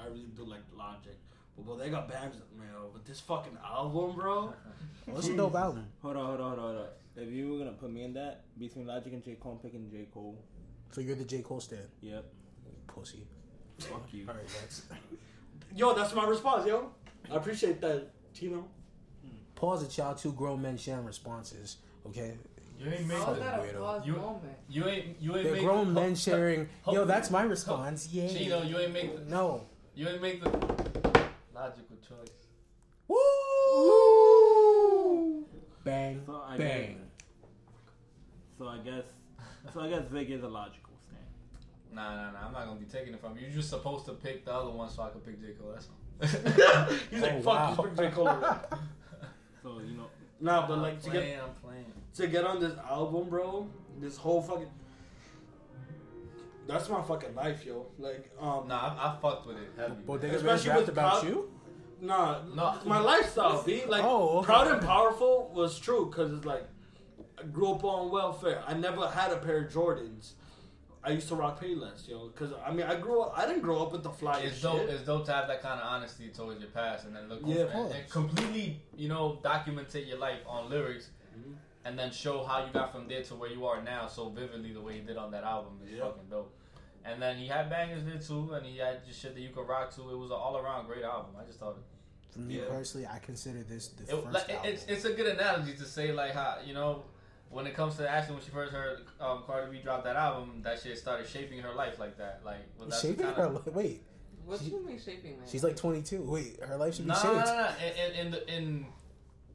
I 0.00 0.06
really 0.06 0.28
do 0.36 0.44
like 0.44 0.60
Logic. 0.76 1.16
But 1.56 1.66
Bodega 1.66 2.06
Bam's 2.08 2.36
man, 2.56 2.68
with 2.92 3.04
this 3.04 3.20
fucking 3.20 3.58
album, 3.64 4.14
bro. 4.14 4.52
Oh, 5.08 5.12
well, 5.12 5.18
it's 5.18 5.28
a 5.28 5.36
dope 5.36 5.54
album. 5.54 5.86
Hold 6.02 6.16
on, 6.16 6.26
hold 6.26 6.40
on, 6.40 6.46
hold 6.48 6.58
on, 6.58 6.64
hold 6.74 6.86
on. 6.86 7.22
If 7.24 7.30
you 7.32 7.52
were 7.52 7.58
gonna 7.58 7.72
put 7.72 7.90
me 7.92 8.02
in 8.02 8.12
that 8.14 8.42
between 8.58 8.86
Logic 8.86 9.12
and 9.12 9.22
J 9.24 9.36
Cole, 9.36 9.52
I'm 9.52 9.58
picking 9.58 9.88
J 9.90 10.08
Cole. 10.12 10.36
So 10.90 11.00
you're 11.00 11.14
the 11.16 11.24
J. 11.24 11.42
Cole 11.42 11.60
stand. 11.60 11.88
Yep. 12.00 12.24
Pussy. 12.88 13.26
Fuck 13.78 14.12
you. 14.12 14.26
All 14.28 14.34
right, 14.34 14.44
that's 14.60 14.82
Yo, 15.76 15.94
that's 15.94 16.12
my 16.14 16.26
response, 16.26 16.66
yo. 16.66 16.90
I 17.30 17.36
appreciate 17.36 17.80
that, 17.82 18.10
Tino. 18.34 18.66
Pause 19.56 19.82
it, 19.82 19.96
y'all. 19.98 20.14
Two 20.14 20.32
grown 20.32 20.62
men 20.62 20.76
sharing 20.76 21.04
responses. 21.04 21.78
Okay, 22.06 22.34
You 22.78 22.88
ain't 22.90 23.06
make 23.08 23.18
How 23.18 23.32
is 23.32 23.38
the, 23.38 23.44
that 23.44 23.58
a 23.58 23.62
weirdo. 23.64 23.78
pause 23.80 24.06
You- 24.06 24.12
moment? 24.16 24.56
you 24.68 24.86
ain't 24.86 25.20
you 25.20 25.34
ain't 25.34 25.42
they're 25.44 25.52
make 25.54 25.62
grown 25.64 25.88
the, 25.92 26.00
men 26.00 26.14
sharing. 26.14 26.68
ho- 26.82 26.92
Yo, 26.92 27.04
that's 27.04 27.30
my 27.32 27.42
response. 27.42 28.08
Yeah. 28.12 28.28
Chino, 28.28 28.62
you 28.62 28.78
ain't 28.78 28.92
make 28.92 29.16
the, 29.16 29.24
No. 29.28 29.66
you 29.96 30.08
ain't 30.08 30.22
make 30.22 30.40
the 30.42 30.50
logical 31.52 31.96
choice. 32.08 32.46
Woo! 33.76 35.44
Bang, 35.84 36.22
So 36.26 36.42
I 36.46 36.56
bang. 36.56 37.00
So 38.58 38.66
I 38.68 38.78
guess, 38.78 39.04
so 39.72 39.80
I 39.80 39.88
guess 39.88 40.02
Vic 40.10 40.30
is 40.30 40.42
a 40.42 40.48
logical 40.48 40.92
stand. 41.02 41.22
Nah, 41.92 42.14
nah, 42.16 42.30
nah. 42.32 42.46
I'm 42.46 42.52
not 42.52 42.66
gonna 42.66 42.80
be 42.80 42.86
taking 42.86 43.14
it 43.14 43.20
from 43.20 43.36
you. 43.36 43.42
You're 43.46 43.56
just 43.56 43.70
supposed 43.70 44.04
to 44.06 44.12
pick 44.12 44.44
the 44.44 44.52
other 44.54 44.70
one 44.70 44.88
so 44.90 45.02
I 45.02 45.10
can 45.10 45.20
pick 45.20 45.40
J 45.40 45.52
Cole. 45.52 45.72
That's 45.74 45.88
all. 45.88 45.96
He's 47.10 47.20
like, 47.20 47.32
Oh, 47.34 47.42
fuck, 47.42 47.46
wow. 47.46 47.76
you 47.78 47.82
pick 47.88 47.96
J. 47.96 48.10
Cole. 48.10 48.28
So 49.66 49.80
you 49.84 49.96
know, 49.96 50.06
nah, 50.40 50.64
but 50.68 50.74
I'm 50.74 50.82
like 50.82 51.02
to 51.02 51.10
get 51.10 51.24
I'm 51.42 51.50
playing. 51.60 51.92
to 52.14 52.26
get 52.28 52.44
on 52.44 52.60
this 52.60 52.74
album, 52.88 53.28
bro. 53.28 53.66
This 54.00 54.16
whole 54.16 54.40
fucking. 54.40 54.70
That's 56.68 56.88
my 56.88 57.02
fucking 57.02 57.34
life, 57.34 57.64
yo. 57.66 57.86
Like, 57.98 58.30
um, 58.40 58.66
Nah, 58.68 58.96
I, 58.96 59.08
I 59.08 59.16
fucked 59.20 59.46
with 59.46 59.56
it 59.56 59.70
heavy. 59.76 59.94
Bodega 60.04 60.34
Bam 60.38 60.48
Especially 60.54 60.80
with 60.80 60.88
about 60.90 61.20
Cloud- 61.20 61.28
you. 61.28 61.50
Nah, 62.00 62.38
No. 62.54 62.74
my 62.84 62.98
lifestyle, 62.98 63.62
B. 63.62 63.84
Like, 63.86 64.04
Oh, 64.04 64.38
okay. 64.38 64.46
proud 64.46 64.66
and 64.68 64.82
powerful 64.82 65.50
was 65.54 65.78
true 65.78 66.06
because 66.06 66.32
it's 66.32 66.44
like 66.44 66.64
I 67.38 67.44
grew 67.44 67.72
up 67.72 67.82
on 67.84 68.10
welfare. 68.10 68.62
I 68.66 68.74
never 68.74 69.08
had 69.08 69.32
a 69.32 69.36
pair 69.38 69.64
of 69.64 69.72
Jordans. 69.72 70.32
I 71.06 71.10
used 71.10 71.28
to 71.28 71.36
rock 71.36 71.60
Payless, 71.62 72.08
yo. 72.08 72.26
Because 72.28 72.52
I 72.66 72.72
mean, 72.72 72.84
I 72.86 72.96
grew 72.96 73.20
up. 73.22 73.38
I 73.38 73.46
didn't 73.46 73.62
grow 73.62 73.80
up 73.82 73.92
with 73.92 74.02
the 74.02 74.10
fly 74.10 74.40
It's 74.40 74.54
shit. 74.56 74.62
dope. 74.64 74.88
It's 74.88 75.02
dope 75.04 75.24
to 75.26 75.32
have 75.32 75.46
that 75.46 75.62
kind 75.62 75.80
of 75.80 75.86
honesty 75.86 76.28
towards 76.28 76.60
your 76.60 76.70
past, 76.70 77.06
and 77.06 77.14
then 77.14 77.28
look 77.28 77.40
Yeah, 77.44 77.62
of 77.62 77.70
and, 77.70 77.92
and 77.94 78.10
completely, 78.10 78.80
you 78.96 79.08
know, 79.08 79.38
documentate 79.44 80.08
your 80.08 80.18
life 80.18 80.40
on 80.48 80.68
lyrics, 80.68 81.10
Mhm. 81.38 81.54
and 81.84 81.96
then 81.98 82.10
show 82.10 82.42
how 82.44 82.66
you 82.66 82.72
got 82.72 82.90
from 82.92 83.06
there 83.06 83.22
to 83.22 83.34
where 83.36 83.50
you 83.50 83.64
are 83.66 83.80
now 83.82 84.08
so 84.08 84.28
vividly 84.30 84.72
the 84.72 84.80
way 84.80 84.94
he 84.94 85.00
did 85.00 85.16
on 85.16 85.30
that 85.30 85.44
album 85.44 85.78
is 85.84 85.92
Yeah. 85.92 86.00
fucking 86.06 86.28
dope. 86.28 86.52
And 87.04 87.22
then 87.22 87.36
he 87.36 87.46
had 87.46 87.70
bangers 87.70 88.02
there 88.04 88.18
too, 88.18 88.52
and 88.54 88.66
he 88.66 88.78
had 88.78 89.06
just 89.06 89.20
shit 89.20 89.34
that 89.34 89.40
you 89.40 89.50
could 89.50 89.68
rock 89.68 89.94
to. 89.94 90.10
It 90.10 90.16
was 90.16 90.30
an 90.30 90.36
all 90.36 90.56
around 90.56 90.86
great 90.86 91.04
album. 91.04 91.36
I 91.40 91.44
just 91.44 91.60
thought 91.60 91.78
For 92.30 92.40
me 92.42 92.58
Yeah. 92.58 92.64
personally, 92.68 93.06
I 93.06 93.18
consider 93.20 93.62
this 93.62 93.88
the 93.88 94.02
it, 94.02 94.08
first 94.22 94.26
like, 94.34 94.50
album. 94.50 94.70
it's 94.72 94.84
it's 94.86 95.04
a 95.06 95.12
good 95.14 95.26
analogy 95.38 95.74
to 95.74 95.84
say 95.86 96.12
like 96.12 96.32
how 96.32 96.58
you 96.62 96.74
know 96.74 97.04
when 97.50 97.66
it 97.66 97.74
comes 97.74 97.96
to 97.96 98.08
Ashley 98.08 98.34
when 98.34 98.44
she 98.44 98.50
first 98.50 98.72
heard 98.72 99.00
um, 99.20 99.42
Cardi 99.46 99.70
B 99.72 99.82
drop 99.82 100.04
that 100.04 100.16
album, 100.16 100.60
that 100.62 100.80
shit 100.80 100.98
started 100.98 101.26
shaping 101.28 101.58
her 101.60 101.72
life 101.72 101.98
like 101.98 102.18
that. 102.18 102.40
Like 102.44 102.58
well, 102.78 102.88
that's 102.88 103.00
shaping 103.02 103.24
kind 103.24 103.36
her. 103.36 103.44
of- 103.44 103.66
li- 103.66 103.72
Wait, 103.72 104.02
What 104.44 104.58
She- 104.60 104.66
do 104.70 104.76
you 104.76 104.86
mean 104.86 104.98
shaping, 105.00 105.38
man? 105.38 105.46
she's 105.48 105.64
like 105.64 105.76
22. 105.76 106.22
Wait, 106.22 106.60
her 106.62 106.76
life 106.76 106.94
should 106.94 107.06
be 107.06 107.12
No, 107.12 107.14
no, 107.14 107.22
shaped. 107.22 107.46
no, 107.46 107.54
no. 107.54 107.70
In, 107.86 108.10
in, 108.16 108.26
in, 108.26 108.30
the, 108.32 108.54
in 108.54 108.86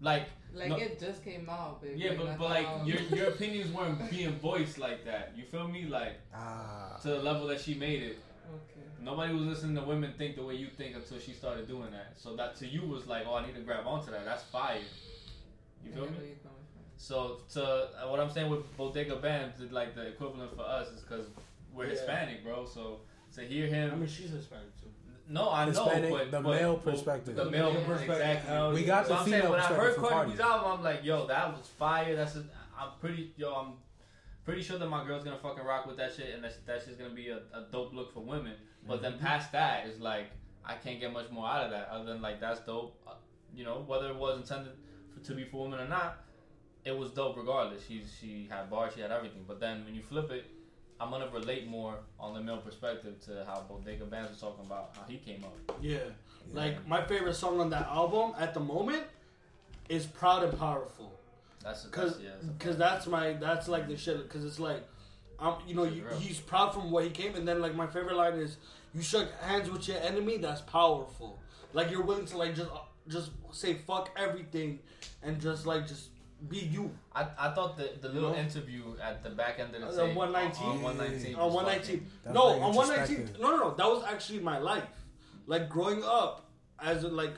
like 0.02 0.24
like 0.54 0.70
no- 0.70 0.76
it 0.78 1.00
just 1.00 1.24
came 1.24 1.48
out, 1.50 1.82
baby. 1.82 2.00
Yeah, 2.00 2.14
but, 2.18 2.38
but 2.38 2.50
like 2.50 2.68
um, 2.68 2.86
your 2.88 3.00
your 3.02 3.28
opinions 3.36 3.72
weren't 3.72 4.10
being 4.10 4.34
voiced 4.39 4.78
like 4.80 5.06
that. 5.06 5.34
You 5.38 5.44
feel 5.44 5.68
me? 5.68 5.86
Like 5.86 6.16
Ah, 6.34 6.98
to 7.04 7.08
the 7.10 7.20
level 7.20 7.48
that 7.48 7.60
she 7.62 7.76
made 7.76 8.02
it. 8.04 8.20
Okay. 8.54 8.86
Nobody 9.02 9.34
was 9.34 9.44
listening 9.44 9.76
to 9.76 9.82
women 9.84 10.14
think 10.18 10.36
the 10.36 10.44
way 10.44 10.56
you 10.56 10.68
think 10.68 10.96
until 10.96 11.20
she 11.20 11.32
started 11.34 11.68
doing 11.68 11.92
that. 11.92 12.14
So 12.18 12.36
that 12.36 12.56
to 12.58 12.68
you 12.68 12.82
was 12.86 13.08
like, 13.08 13.24
oh, 13.28 13.36
I 13.36 13.46
need 13.46 13.56
to 13.56 13.62
grab 13.62 13.86
onto 13.88 14.12
that. 14.12 14.26
That's 14.26 14.44
fire. 14.44 14.80
You 15.86 15.92
feel 15.94 16.04
get 16.06 16.22
me? 16.22 16.28
Where 17.10 17.18
you're 17.20 17.26
coming 17.26 17.39
from. 17.39 17.47
So 17.54 17.62
to 17.62 18.06
uh, 18.06 18.10
what 18.10 18.20
I'm 18.20 18.30
saying 18.30 18.49
with 18.49 18.78
Bodega 18.78 19.16
Bamz, 19.18 19.62
is 19.62 19.72
like 19.72 19.95
the 19.95 20.08
equivalent 20.08 20.56
for 20.56 20.64
us 20.64 20.88
is 20.89 21.02
because 21.02 21.28
we're 21.74 21.86
Yeah. 21.86 21.91
Hispanic, 21.91 22.43
bro. 22.43 22.66
So 22.66 23.02
to 23.36 23.41
hear 23.41 23.68
him, 23.68 23.91
I 23.91 23.95
mean, 23.95 24.08
she's 24.08 24.30
Hispanic 24.32 24.80
too. 24.80 24.88
no, 25.28 25.49
I 25.49 25.66
know, 25.66 25.72
Hispanic, 25.72 26.10
but 26.12 26.32
the 26.32 26.41
but- 26.41 26.56
male 26.56 26.78
perspective. 26.78 27.36
the 27.36 27.49
male 27.49 27.74
Yeah. 27.74 27.86
perspective. 27.86 28.20
Exactly. 28.20 28.74
We 28.74 28.84
got 28.86 29.08
So 29.08 29.14
the 29.14 29.20
I'm 29.20 29.30
saying 29.30 29.49
when 29.49 29.60
I 29.60 29.64
heard 29.64 29.78
perspective 29.78 29.95
from 29.95 30.10
Cardi 30.10 30.16
Cardi. 30.16 30.32
B's 30.32 30.39
album, 30.41 30.72
I'm 30.80 30.84
like, 30.84 31.04
yo, 31.04 31.28
that 31.28 31.54
was 31.58 31.68
fire. 31.68 32.16
That's 32.16 32.36
a, 32.36 32.43
I'm 32.78 32.89
pretty, 32.99 33.34
yo, 33.38 33.54
I'm 33.54 33.74
pretty 34.43 34.62
sure 34.62 34.78
that 34.78 34.88
my 34.89 35.06
girl's 35.06 35.24
gonna 35.24 35.38
fucking 35.38 35.64
rock 35.64 35.86
with 35.86 35.97
that 35.97 36.12
shit, 36.14 36.34
and 36.36 36.43
that 36.43 36.54
that's 36.66 36.86
just 36.86 36.97
gonna 36.99 37.14
be 37.14 37.30
a, 37.30 37.38
a 37.54 37.66
dope 37.72 37.93
look 37.93 38.14
for 38.14 38.20
women. 38.22 38.54
But 38.88 39.02
then 39.02 39.18
past 39.20 39.52
that 39.54 39.86
is 39.88 39.99
like, 39.99 40.32
I 40.66 40.74
can't 40.76 40.99
get 40.99 41.14
much 41.14 41.30
more 41.32 41.47
out 41.47 41.64
of 41.66 41.72
that 41.72 41.88
other 41.89 42.06
than 42.12 42.22
like 42.22 42.39
that's 42.41 42.60
dope. 42.62 42.99
Uh, 43.08 43.14
You 43.56 43.64
know, 43.64 43.84
whether 43.88 44.08
it 44.10 44.16
was 44.16 44.38
intended 44.41 44.74
for, 45.14 45.20
to 45.28 45.34
be 45.34 45.45
for 45.45 45.64
women 45.64 45.80
or 45.80 45.88
not, 45.88 46.24
it 46.86 46.97
was 46.97 47.11
dope 47.11 47.38
regardless. 47.38 47.86
She 47.88 48.03
she 48.19 48.47
had 48.49 48.69
bars, 48.69 48.93
she 48.95 49.01
had 49.01 49.11
everything. 49.11 49.43
But 49.47 49.59
then 49.59 49.86
when 49.86 49.95
you 49.95 50.01
flip 50.01 50.32
it, 50.32 50.45
I'm 50.99 51.09
gonna 51.09 51.29
relate 51.32 51.67
more 51.67 51.95
on 52.19 52.34
the 52.34 52.41
male 52.41 52.57
perspective 52.57 53.19
to 53.25 53.43
how 53.45 53.65
Bodega 53.67 54.05
Bamz 54.05 54.29
was 54.29 54.39
talking 54.39 54.65
about 54.65 54.91
how 54.95 55.03
he 55.07 55.17
came 55.17 55.43
up. 55.43 55.77
Yeah. 55.82 55.99
Like 56.53 56.88
my 56.88 57.03
favorite 57.03 57.36
song 57.36 57.59
on 57.59 57.69
that 57.71 57.88
album 57.88 58.34
at 58.38 58.53
the 58.53 58.59
moment 58.59 59.03
is 59.89 60.05
"Proud 60.05 60.43
and 60.43 60.57
Powerful." 60.57 61.11
That's 61.63 61.86
Cause, 61.86 62.13
that's, 62.13 62.23
yeah, 62.23 62.29
that's 62.41 62.63
cause 62.63 62.77
that's 62.77 63.07
my 63.07 63.34
that's 63.34 63.67
like 63.67 63.88
the 63.88 63.97
shit. 63.97 64.27
Cause 64.29 64.43
it's 64.43 64.59
like, 64.59 64.84
um, 65.39 65.57
you 65.67 65.75
know, 65.75 65.84
you, 65.84 66.03
he's 66.19 66.39
proud 66.39 66.73
from 66.73 66.91
where 66.91 67.03
he 67.03 67.09
came, 67.09 67.36
and 67.36 67.47
then 67.47 67.61
like 67.61 67.75
my 67.75 67.88
favorite 67.88 68.15
line 68.15 68.34
is, 68.34 68.57
"You 68.93 69.01
shook 69.01 69.32
hands 69.41 69.69
with 69.69 69.88
your 69.88 69.97
enemy. 69.97 70.38
That's 70.38 70.61
powerful. 70.61 71.39
Like 71.73 71.91
you're 71.91 72.03
willing 72.03 72.25
to 72.27 72.38
like 72.38 72.55
just 72.55 72.69
just 73.07 73.32
say 73.51 73.75
fuck 73.75 74.09
everything, 74.17 74.79
and 75.23 75.39
just 75.39 75.65
like 75.65 75.88
just 75.88 76.11
be 76.50 76.60
you." 76.60 76.92
I, 77.14 77.28
I 77.38 77.52
thought 77.52 77.78
the, 77.78 77.92
the 78.02 78.10
little 78.10 78.32
know? 78.32 78.38
interview 78.38 78.84
at 79.04 79.24
the 79.24 79.30
back 79.32 79.60
end 79.60 79.76
of 79.76 79.82
the 79.96 80.06
tape 80.08 80.16
119? 80.16 80.66
on 80.68 80.82
119 80.82 81.36
On 81.36 81.42
uh, 81.42 81.46
was 81.46 81.54
one 81.56 81.66
fucking- 81.66 81.80
nineteen, 81.80 82.08
oh, 82.26 82.30
oh, 82.30 82.34
no, 82.34 82.64
on 82.64 82.76
one 82.76 82.88
nineteen, 82.89 83.30
no, 83.39 83.50
no, 83.52 83.58
no. 83.58 83.74
That 83.76 83.88
was 83.88 84.04
actually 84.06 84.39
my 84.39 84.58
life. 84.60 84.84
Like 85.48 85.70
growing 85.70 86.04
up, 86.04 86.50
as 86.80 87.04
in, 87.04 87.16
like 87.16 87.34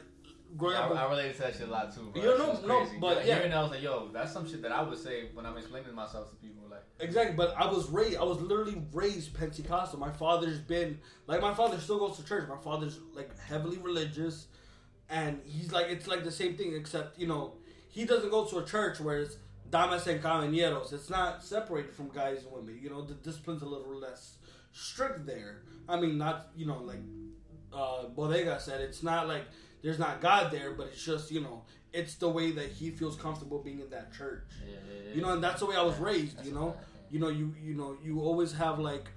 growing 0.58 0.76
Yeah, 0.76 0.86
up. 0.86 0.95
I, 0.95 1.06
I 1.06 1.10
related 1.10 1.36
to 1.36 1.41
that 1.41 1.54
shit 1.56 1.68
a 1.68 1.72
lot 1.72 1.93
too, 1.95 2.12
bro. 2.14 2.22
You 2.22 2.38
know, 2.38 2.60
no, 2.68 2.80
crazy. 2.82 2.97
but 2.99 3.18
Like, 3.18 3.26
yeah. 3.26 3.36
hearing 3.36 3.49
that, 3.51 3.58
I 3.58 3.62
was 3.64 3.72
like, 3.72 3.82
yo, 3.82 4.10
that's 4.14 4.32
some 4.32 4.47
shit 4.47 4.62
that 4.62 4.72
I 4.72 4.82
would 4.84 4.97
say 4.97 5.30
when 5.34 5.45
I'm 5.45 5.58
explaining 5.58 5.95
myself 5.95 6.30
to 6.30 6.36
people. 6.36 6.64
Like, 6.70 6.84
Exactly, 6.99 7.36
but 7.36 7.56
I 7.58 7.66
was 7.66 7.89
raised. 7.89 8.18
I 8.18 8.24
was 8.24 8.39
literally 8.39 8.82
raised 8.93 9.34
Pentecostal. 9.34 9.99
My 9.99 10.12
father's 10.12 10.60
been 10.60 10.99
like 11.28 11.41
my 11.41 11.54
father 11.56 11.80
still 11.80 11.97
goes 11.97 12.18
to 12.18 12.26
church. 12.26 12.47
My 12.47 12.58
father's 12.58 12.99
like 13.16 13.32
heavily 13.39 13.78
religious, 13.80 14.47
and 15.10 15.41
he's 15.45 15.72
like 15.72 15.88
it's 15.88 16.06
like 16.08 16.24
the 16.24 16.32
same 16.32 16.56
thing 16.56 16.76
except 16.76 17.18
you 17.18 17.26
know 17.28 17.54
he 17.93 18.05
doesn't 18.05 18.31
go 18.31 18.45
to 18.45 18.57
a 18.57 18.65
church 18.65 18.99
where 18.99 19.19
it's 19.19 19.37
damas 19.69 20.07
and 20.07 20.21
caballeros. 20.21 20.91
It's 20.93 21.09
not 21.09 21.43
separated 21.43 21.93
from 21.93 22.09
guys 22.09 22.43
and 22.43 22.51
women. 22.51 22.79
You 22.81 22.89
know 22.89 23.01
the 23.03 23.13
discipline's 23.13 23.61
a 23.61 23.65
little 23.65 23.97
less 23.99 24.37
strict 24.71 25.25
there. 25.25 25.61
I 25.87 25.99
mean, 26.01 26.17
not 26.17 26.37
you 26.55 26.65
know 26.65 26.79
like 26.91 27.03
uh, 27.71 28.07
Bodega 28.07 28.59
said, 28.59 28.81
it's 28.81 29.03
not 29.03 29.27
like 29.27 29.43
there's 29.83 29.99
not 29.99 30.21
God 30.21 30.51
there, 30.51 30.71
but 30.73 30.87
it's 30.87 31.03
just 31.03 31.31
you 31.31 31.41
know 31.41 31.63
it's 31.91 32.15
the 32.15 32.29
way 32.29 32.51
that 32.51 32.69
he 32.69 32.89
feels 32.89 33.15
comfortable 33.15 33.59
being 33.59 33.79
in 33.79 33.89
that 33.91 34.11
church. 34.13 34.49
yeah, 34.65 34.73
yeah, 34.73 35.09
yeah. 35.09 35.15
You 35.15 35.21
know, 35.21 35.33
and 35.33 35.43
that's 35.43 35.59
the 35.59 35.67
way 35.67 35.75
I 35.75 35.83
was 35.83 35.97
raised. 35.97 36.37
that's 36.37 36.47
You 36.47 36.55
know, 36.55 36.75
you 37.11 37.19
know, 37.19 37.29
you 37.29 37.53
you 37.61 37.75
know, 37.75 37.97
you 38.03 38.21
always 38.21 38.51
have 38.53 38.79
like, 38.79 39.07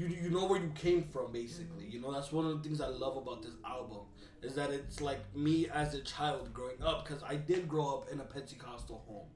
you 0.00 0.16
you 0.24 0.30
know 0.30 0.46
where 0.46 0.60
you 0.60 0.70
came 0.74 1.02
from, 1.04 1.32
basically. 1.32 1.84
You 1.86 2.00
know, 2.00 2.12
that's 2.12 2.32
one 2.32 2.46
of 2.46 2.56
the 2.56 2.62
things 2.66 2.80
I 2.80 2.88
love 2.88 3.16
about 3.16 3.42
this 3.42 3.52
album 3.64 3.98
is 4.42 4.54
that 4.54 4.70
it's 4.70 5.00
like 5.00 5.20
me 5.36 5.68
as 5.72 5.94
a 5.94 6.00
child 6.00 6.52
growing 6.54 6.82
up 6.82 7.06
because 7.06 7.22
I 7.22 7.36
did 7.36 7.68
grow 7.68 7.86
up 7.96 8.10
in 8.12 8.20
a 8.20 8.24
Pentecostal 8.24 9.02
home. 9.06 9.28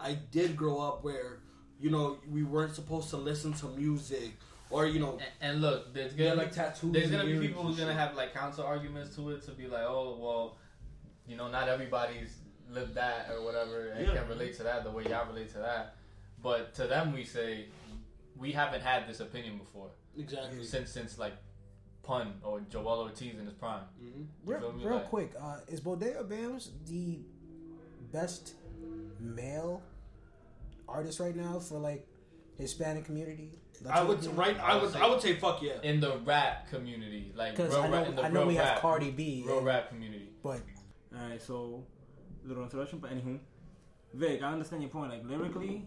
I 0.00 0.18
did 0.32 0.56
grow 0.56 0.80
up 0.80 1.04
where, 1.04 1.40
you 1.80 1.90
know, 1.90 2.18
we 2.30 2.42
weren't 2.42 2.74
supposed 2.74 3.10
to 3.10 3.16
listen 3.16 3.52
to 3.54 3.66
music 3.68 4.32
or 4.70 4.86
you 4.86 5.00
know, 5.00 5.12
And, 5.40 5.52
and 5.52 5.60
look, 5.62 5.94
there's 5.94 6.12
gonna 6.12 6.34
like 6.34 6.50
be 6.50 6.54
tattoos. 6.56 6.92
there's 6.92 7.10
gonna 7.10 7.24
be 7.24 7.38
people 7.38 7.62
who's 7.62 7.78
gonna 7.78 7.94
have 7.94 8.16
like 8.16 8.34
counter 8.34 8.62
arguments 8.64 9.14
to 9.16 9.30
it 9.30 9.42
to 9.46 9.52
be 9.52 9.66
like, 9.66 9.84
oh 9.86 10.18
well, 10.20 10.56
you 11.26 11.36
know, 11.36 11.48
not 11.48 11.68
everybody's 11.68 12.36
lived 12.70 12.94
that 12.94 13.30
or 13.32 13.42
whatever 13.44 13.88
and 13.90 14.06
Yeah. 14.06 14.14
can 14.14 14.28
relate 14.28 14.56
to 14.58 14.62
that 14.64 14.84
the 14.84 14.90
way 14.90 15.04
y'all 15.04 15.26
relate 15.26 15.50
to 15.52 15.58
that. 15.58 15.94
But 16.42 16.74
to 16.74 16.86
them, 16.86 17.12
we 17.14 17.24
say 17.24 17.66
we 18.38 18.52
haven't 18.52 18.82
had 18.82 19.08
this 19.08 19.20
opinion 19.20 19.58
before 19.58 19.90
exactly. 20.16 20.64
since 20.64 20.90
since 20.90 21.18
like 21.18 21.34
Pun 22.02 22.34
or 22.42 22.60
Joel 22.60 23.00
Ortiz 23.00 23.34
in 23.38 23.44
his 23.46 23.54
prime. 23.54 23.82
hmm 24.00 24.22
Real, 24.44 24.72
real 24.72 24.94
Like- 24.96 25.08
quick, 25.08 25.32
uh, 25.40 25.58
is 25.68 25.80
Bodega 25.80 26.24
Bamz 26.24 26.70
the 26.86 27.20
best 28.12 28.54
male 29.20 29.82
artist 30.88 31.20
right 31.20 31.36
now 31.36 31.58
for 31.58 31.78
like 31.78 32.06
Hispanic 32.56 33.04
community? 33.04 33.58
That's 33.82 33.94
I 34.00 34.02
would 34.02 34.18
opinion? 34.18 34.36
right. 34.36 34.58
I 34.58 34.76
would. 34.80 34.94
I 34.96 35.06
would 35.08 35.20
say 35.20 35.34
fuck 35.36 35.62
yeah. 35.62 35.74
in 35.82 36.00
the 36.00 36.18
rap 36.24 36.68
community, 36.68 37.32
like 37.36 37.54
Because 37.56 37.72
real 37.74 37.82
I 37.84 37.88
rap, 37.90 38.06
in 38.08 38.14
know, 38.16 38.22
the 38.22 38.26
I 38.26 38.30
know 38.30 38.40
real 38.40 38.48
we 38.48 38.54
have 38.56 38.68
rap, 38.70 38.80
Cardi 38.80 39.10
B, 39.10 39.44
real 39.46 39.58
and- 39.58 39.66
rap 39.66 39.88
community. 39.88 40.30
but 40.42 40.60
Alright, 41.16 41.40
so 41.42 41.84
little 42.44 42.62
interruption, 42.64 42.98
but 42.98 43.10
anywho, 43.10 43.38
Vic, 44.14 44.42
I 44.42 44.52
understand 44.52 44.82
your 44.82 44.90
point. 44.90 45.10
Like 45.12 45.24
lyrically, 45.24 45.84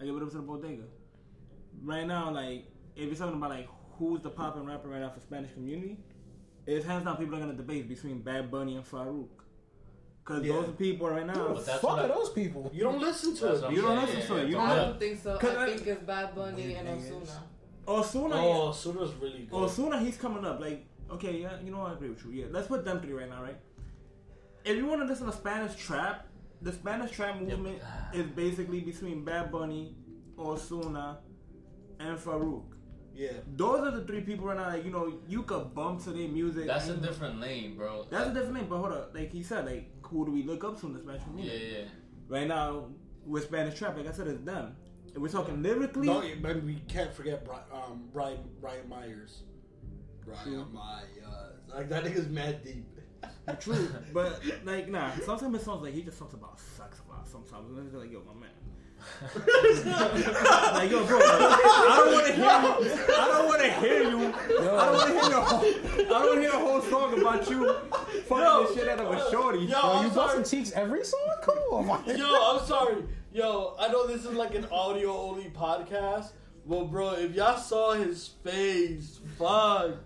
I 0.00 0.04
give 0.04 0.16
it 0.16 0.22
up 0.22 0.30
to 0.30 0.36
the 0.36 0.42
bodega. 0.42 0.84
Right 1.82 2.06
now, 2.06 2.30
like 2.30 2.66
if 2.96 3.06
you're 3.06 3.14
talking 3.14 3.36
about 3.36 3.50
like 3.50 3.68
who's 3.98 4.20
the 4.22 4.30
poppin' 4.30 4.66
rapper 4.66 4.88
right 4.88 5.00
now 5.00 5.10
for 5.10 5.20
Spanish 5.20 5.52
community, 5.52 5.98
it's 6.66 6.84
hands 6.86 7.04
down 7.04 7.16
people 7.16 7.36
are 7.36 7.40
gonna 7.40 7.54
debate 7.54 7.88
between 7.88 8.20
Bad 8.20 8.50
Bunny 8.50 8.76
and 8.76 8.84
Farruko. 8.84 9.28
Cause 10.24 10.44
Yeah. 10.44 10.52
those 10.54 10.68
are 10.68 10.72
people 10.72 11.08
right 11.08 11.26
now. 11.26 11.48
But 11.54 11.66
that's 11.66 11.80
fuck 11.80 11.98
are 11.98 12.04
I- 12.04 12.08
those 12.08 12.30
people? 12.30 12.70
You 12.72 12.84
don't 12.84 13.00
listen 13.00 13.34
to 13.36 13.46
That's 13.46 13.60
it. 13.60 13.64
I'm 13.64 13.74
You 13.74 13.82
don't 13.82 13.96
saying, 13.96 14.16
listen 14.18 14.20
yeah, 14.36 14.40
to 14.40 14.46
it. 14.46 14.48
You 14.50 14.54
don't. 14.56 14.68
Yeah. 14.68 14.74
don't 14.76 14.98
think 15.00 15.18
so. 15.22 15.30
I 15.32 15.34
I- 15.64 15.66
think 15.74 15.86
it's 15.86 16.02
Bad 16.04 16.34
Bunny 16.34 16.74
and 16.74 16.88
Niggas. 16.88 17.10
Ozuna. 17.10 17.38
Ozuna, 17.88 18.32
Oh, 18.34 18.70
Suna's 18.72 19.14
really 19.14 19.48
good. 19.50 19.52
Ozuna, 19.52 20.00
he's 20.00 20.16
coming 20.18 20.44
up. 20.44 20.60
Like, 20.60 20.86
okay, 21.10 21.40
yeah, 21.40 21.58
you 21.64 21.72
know 21.72 21.78
what? 21.78 21.90
I 21.92 21.94
agree 21.94 22.10
with 22.10 22.24
you. 22.26 22.30
Yeah, 22.32 22.46
let's 22.50 22.68
put 22.68 22.84
them 22.84 23.00
three 23.00 23.14
right 23.14 23.28
now, 23.28 23.42
right? 23.42 23.58
If 24.64 24.76
you 24.76 24.86
want 24.86 25.00
to 25.00 25.06
listen 25.06 25.26
to 25.26 25.32
Spanish 25.32 25.74
trap, 25.74 26.26
the 26.62 26.70
Spanish 26.72 27.10
trap 27.12 27.40
movement 27.40 27.80
is 28.12 28.26
basically 28.26 28.80
between 28.80 29.24
Bad 29.24 29.50
Bunny, 29.50 29.96
Ozuna, 30.36 31.16
and 32.00 32.18
Farruko. 32.18 32.64
Yeah. 33.14 33.32
Those 33.54 33.80
are 33.80 33.90
the 33.90 34.04
three 34.06 34.22
people 34.22 34.46
right 34.46 34.56
now. 34.56 34.68
Like, 34.68 34.84
you 34.84 34.90
know, 34.90 35.12
you 35.28 35.42
could 35.42 35.74
bump 35.74 36.02
to 36.04 36.10
their 36.10 36.28
music. 36.28 36.66
That's 36.66 36.88
a 36.88 36.96
different 36.96 37.40
lane, 37.40 37.76
bro. 37.76 38.06
That's 38.08 38.30
a 38.30 38.32
different 38.32 38.54
name. 38.54 38.66
But 38.68 38.78
hold 38.78 38.92
up, 38.92 39.14
like 39.14 39.32
he 39.32 39.42
said, 39.42 39.66
like 39.66 39.90
who 40.06 40.24
do 40.26 40.32
we 40.32 40.42
look 40.42 40.64
up 40.64 40.80
to 40.80 40.86
in 40.86 40.94
the 40.94 41.00
Spanish 41.00 41.20
yeah, 41.22 41.26
community? 41.26 41.76
yeah. 41.76 41.84
Right 42.28 42.46
now, 42.46 42.86
with 43.26 43.44
Spanish 43.44 43.78
trap, 43.78 43.96
like 43.96 44.08
I 44.08 44.12
said, 44.12 44.26
it's 44.28 44.40
them. 44.44 44.76
If 45.08 45.18
we're 45.18 45.28
talking 45.28 45.62
lyrically, 45.62 46.06
No, 46.06 46.22
but 46.40 46.62
we 46.62 46.76
can't 46.86 47.12
forget 47.12 47.44
Bri- 47.44 47.54
um, 47.72 48.08
Brian 48.12 48.38
Bryant 48.60 48.88
Myers. 48.88 49.42
Brian 50.24 50.44
True. 50.44 50.66
Myers. 50.72 51.06
Like 51.74 51.88
that 51.88 52.04
nigga's 52.04 52.28
mad 52.28 52.64
deep. 52.64 52.86
True, 53.60 53.88
but 54.12 54.40
like 54.64 54.88
nah. 54.88 55.10
Sometimes 55.24 55.56
it 55.56 55.64
sounds 55.64 55.82
like 55.82 55.94
he 55.94 56.02
just 56.02 56.18
talks 56.18 56.34
about 56.34 56.58
sex 56.58 57.00
a 57.06 57.12
lot. 57.12 57.28
Sometimes 57.28 57.76
and 57.76 57.86
it's 57.86 57.94
like, 57.96 58.10
yo, 58.10 58.22
my 58.26 58.40
man. 58.40 58.50
like 59.34 60.90
yo, 60.90 61.04
bro, 61.04 61.18
I 61.20 61.94
don't 61.98 62.12
want 62.12 62.26
to 62.26 62.32
hear 62.32 62.44
you. 62.44 62.48
I 62.48 63.26
don't 63.28 63.46
want 63.46 63.60
to 63.62 63.72
hear 63.72 64.02
you. 64.02 64.34
I 64.34 64.84
don't 64.86 64.94
want 64.94 65.08
to 65.08 65.20
hear 65.20 65.30
your 65.30 65.40
whole. 65.42 66.16
I 66.16 66.26
don't 66.26 66.40
hear 66.40 66.50
a 66.50 66.58
whole 66.58 66.82
song 66.82 67.20
about 67.20 67.48
you 67.50 67.74
fucking 68.28 68.66
the 68.66 68.74
shit 68.74 68.88
out 68.88 69.00
of 69.00 69.10
a 69.12 69.30
shorty. 69.30 69.60
Yo, 69.60 69.68
Yo, 69.70 69.78
I'm 69.80 70.06
you 70.06 70.12
sorry. 70.12 70.38
busting 70.38 70.58
cheeks 70.60 70.72
every 70.72 71.04
song? 71.04 71.20
Come 71.42 71.58
on, 71.70 71.86
man. 72.06 72.18
Yo, 72.18 72.26
I'm 72.26 72.64
sorry. 72.66 73.04
Yo, 73.32 73.76
I 73.78 73.88
know 73.88 74.06
this 74.06 74.24
is 74.24 74.32
like 74.32 74.54
an 74.54 74.66
audio 74.72 75.16
only 75.16 75.50
podcast, 75.50 76.32
Well, 76.64 76.84
bro, 76.86 77.12
if 77.14 77.34
y'all 77.34 77.56
saw 77.58 77.92
his 77.92 78.28
face, 78.42 79.20
fuck. 79.38 79.96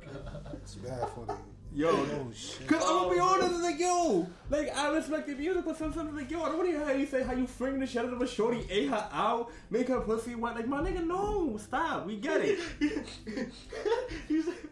It's 0.55 0.75
bad 0.77 1.09
for 1.11 1.27
the. 1.27 1.37
Yo, 1.77 1.89
Oh 1.89 2.31
shit. 2.33 2.69
Cause 2.69 2.81
I'm 2.85 3.03
gonna 3.03 3.15
be 3.15 3.19
honest, 3.19 3.51
it's 3.51 3.63
like 3.63 3.81
yo, 3.81 4.29
like 4.49 4.77
I 4.77 4.91
respect 4.95 5.27
the 5.27 5.35
music, 5.35 5.65
but 5.65 5.77
sometimes 5.77 6.15
like 6.15 6.31
yo, 6.31 6.41
I 6.43 6.47
don't 6.47 6.59
want 6.59 6.71
to 6.71 6.77
hear 6.77 6.85
how 6.85 6.93
you 6.93 7.05
say 7.05 7.25
how 7.25 7.33
you 7.33 7.49
fring 7.49 7.81
the 7.81 7.87
shit 7.87 8.05
out 8.05 8.13
of 8.13 8.23
a 8.23 8.27
shorty, 8.29 8.65
ate 8.71 8.91
her 8.91 9.09
out, 9.13 9.51
make 9.71 9.89
her 9.89 9.99
pussy 10.01 10.37
wet. 10.37 10.55
Like 10.55 10.69
my 10.69 10.81
nigga, 10.81 11.05
no, 11.05 11.57
stop, 11.57 12.07
we 12.07 12.17
get 12.17 12.43
it. 12.43 12.61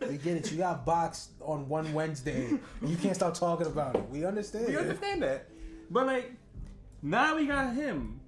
We 0.09 0.17
get 0.19 0.37
it. 0.37 0.53
You 0.53 0.59
got 0.59 0.85
boxed 0.85 1.31
on 1.41 1.69
one 1.69 1.93
Wednesday. 1.93 2.47
and 2.81 2.89
you 2.89 2.97
can't 2.97 3.17
stop 3.17 3.35
talking 3.35 3.67
about 3.67 3.97
it. 3.97 4.09
We 4.09 4.25
understand. 4.25 4.67
We 4.69 4.77
understand 4.77 5.25
that, 5.25 5.49
but 5.91 6.07
like 6.07 6.33
now 7.03 7.35
we 7.37 7.47
got 7.47 7.75
him, 7.75 8.21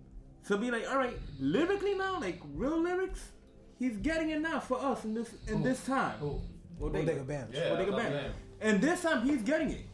so 0.42 0.56
be 0.56 0.72
like, 0.72 0.90
all 0.90 0.98
right, 0.98 1.16
lyrically 1.38 1.94
now, 1.94 2.18
like 2.20 2.40
real 2.54 2.82
lyrics, 2.82 3.30
he's 3.78 3.96
getting 3.98 4.30
it 4.30 4.40
now 4.40 4.58
for 4.58 4.80
us 4.80 5.04
in 5.04 5.14
this 5.14 5.30
in 5.46 5.62
this 5.62 5.84
time. 5.84 6.18
Who? 6.18 6.40
Bodega. 6.78 7.06
Bodega 7.06 7.24
Bam. 7.24 7.48
Yeah, 7.52 7.68
Bodega 7.70 7.92
that's 7.92 8.34
what 8.64 8.72
I'm 8.72 8.80
Bam. 8.80 8.80
saying. 8.80 8.80
And 8.80 8.82
this 8.82 9.02
time 9.02 9.28
he's 9.28 9.42
getting 9.42 9.70
it. 9.70 9.86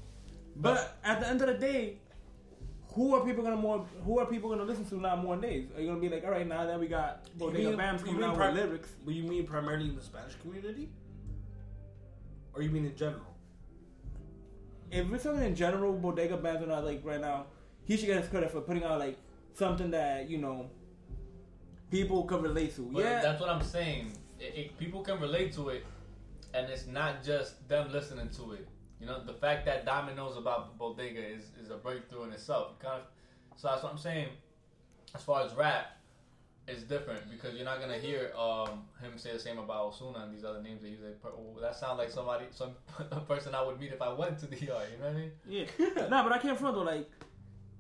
But 0.56 0.96
at 1.04 1.20
the 1.20 1.28
end 1.28 1.40
of 1.40 1.46
the 1.48 1.54
day, 1.54 1.96
who 2.94 3.14
are 3.14 3.24
people 3.24 3.42
gonna 3.44 3.56
more? 3.56 3.86
Who 4.04 4.18
are 4.18 4.26
people 4.26 4.50
gonna 4.50 4.64
listen 4.64 4.84
to 4.86 4.96
now 4.96 5.16
more 5.16 5.36
days? 5.36 5.68
Are 5.76 5.80
you 5.80 5.86
gonna 5.88 6.00
be 6.00 6.08
like, 6.08 6.24
all 6.24 6.30
right, 6.32 6.46
now 6.46 6.66
that 6.66 6.78
we 6.78 6.88
got 6.88 7.24
Bodega 7.38 7.68
mean- 7.68 7.76
Bam's 7.76 8.00
you 8.02 8.06
coming 8.08 8.24
out 8.24 8.34
pri- 8.34 8.50
with 8.52 8.64
lyrics? 8.64 8.90
But 9.04 9.14
you 9.14 9.22
mean 9.22 9.46
primarily 9.46 9.88
in 9.88 9.96
the 9.96 10.02
Spanish 10.02 10.34
community? 10.42 10.88
Or 12.52 12.62
you 12.62 12.70
mean 12.70 12.84
in 12.86 12.96
general? 12.96 13.22
If 14.90 15.08
we're 15.08 15.18
talking 15.18 15.42
in 15.44 15.54
general, 15.54 15.92
Bodega 15.92 16.36
Bamz 16.36 16.62
are 16.62 16.66
not 16.66 16.84
like 16.84 17.00
right 17.04 17.20
now. 17.20 17.46
He 17.84 17.96
should 17.96 18.06
get 18.06 18.20
his 18.20 18.28
credit 18.28 18.50
for 18.50 18.60
putting 18.60 18.82
out 18.82 18.98
like 18.98 19.16
something 19.54 19.90
that 19.92 20.28
you 20.28 20.38
know 20.38 20.68
people 21.90 22.24
can 22.24 22.42
relate 22.42 22.74
to. 22.76 22.82
But 22.92 23.04
yeah, 23.04 23.20
that's 23.22 23.40
what 23.40 23.50
I'm 23.50 23.62
saying. 23.62 24.12
It, 24.40 24.54
it, 24.56 24.78
people 24.78 25.02
can 25.02 25.20
relate 25.20 25.52
to 25.54 25.68
it, 25.68 25.84
and 26.54 26.68
it's 26.70 26.86
not 26.86 27.24
just 27.24 27.68
them 27.68 27.92
listening 27.92 28.28
to 28.30 28.52
it. 28.52 28.68
You 29.00 29.06
know, 29.06 29.24
the 29.24 29.32
fact 29.32 29.64
that 29.66 29.86
Diamond 29.86 30.16
knows 30.16 30.36
about 30.36 30.76
Bodega 30.78 31.24
is, 31.24 31.44
is 31.62 31.70
a 31.70 31.76
breakthrough 31.76 32.24
in 32.24 32.32
itself. 32.32 32.78
Kind 32.78 33.00
of, 33.00 33.06
so 33.56 33.68
that's 33.68 33.82
what 33.82 33.92
I'm 33.92 33.98
saying. 33.98 34.28
As 35.14 35.22
far 35.22 35.44
as 35.44 35.54
rap, 35.54 35.96
it's 36.68 36.82
different 36.82 37.28
because 37.30 37.54
you're 37.54 37.64
not 37.64 37.80
gonna 37.80 37.98
hear 37.98 38.32
um, 38.38 38.82
him 39.00 39.16
say 39.16 39.32
the 39.32 39.38
same 39.38 39.58
about 39.58 39.92
Ozuna 39.92 40.24
and 40.24 40.34
these 40.34 40.44
other 40.44 40.62
names 40.62 40.82
that 40.82 40.88
he's 40.88 41.00
like. 41.00 41.18
oh, 41.24 41.58
That 41.60 41.74
sounds 41.76 41.98
like 41.98 42.10
somebody, 42.10 42.44
some 42.50 42.74
person 43.28 43.54
I 43.54 43.62
would 43.62 43.80
meet 43.80 43.92
if 43.92 44.02
I 44.02 44.12
went 44.12 44.38
to 44.40 44.46
the 44.50 44.56
DR. 44.56 44.60
You 44.66 44.68
know 44.68 44.82
what 45.00 45.08
I 45.08 45.12
mean? 45.14 45.30
Yeah. 45.48 46.08
nah, 46.08 46.22
but 46.22 46.32
I 46.32 46.38
can't 46.38 46.58
front 46.58 46.76
though. 46.76 46.82
Like, 46.82 47.10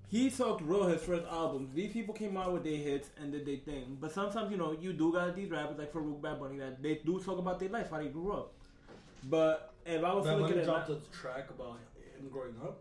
he 0.08 0.28
talked 0.30 0.62
real 0.62 0.88
his 0.88 1.02
first 1.02 1.24
albums. 1.30 1.72
These 1.72 1.92
people 1.92 2.14
came 2.14 2.36
out 2.36 2.52
with 2.52 2.64
their 2.64 2.76
hits 2.76 3.10
and 3.20 3.30
did 3.30 3.46
their 3.46 3.58
thing. 3.58 3.96
But 4.00 4.10
sometimes, 4.10 4.50
you 4.50 4.56
know, 4.56 4.72
you 4.72 4.92
do 4.92 5.12
got 5.12 5.36
these 5.36 5.50
rappers 5.50 5.78
like 5.78 5.92
Farruko 5.92 6.20
Bad 6.20 6.40
Bunny 6.40 6.58
that 6.58 6.82
they 6.82 6.96
do 7.04 7.20
talk 7.20 7.38
about 7.38 7.60
their 7.60 7.68
life, 7.68 7.90
how 7.90 7.98
they 7.98 8.08
grew 8.08 8.32
up. 8.32 8.54
But 9.28 9.74
if 9.86 10.02
I 10.02 10.12
was 10.14 10.24
to 10.24 10.30
Bad 10.32 10.40
look 10.40 10.50
at 10.50 10.54
Bunny 10.56 10.66
dropped 10.66 10.88
now- 10.88 10.96
a 10.96 11.16
track 11.16 11.50
about 11.50 11.78
him 12.18 12.28
growing 12.30 12.54
up. 12.62 12.80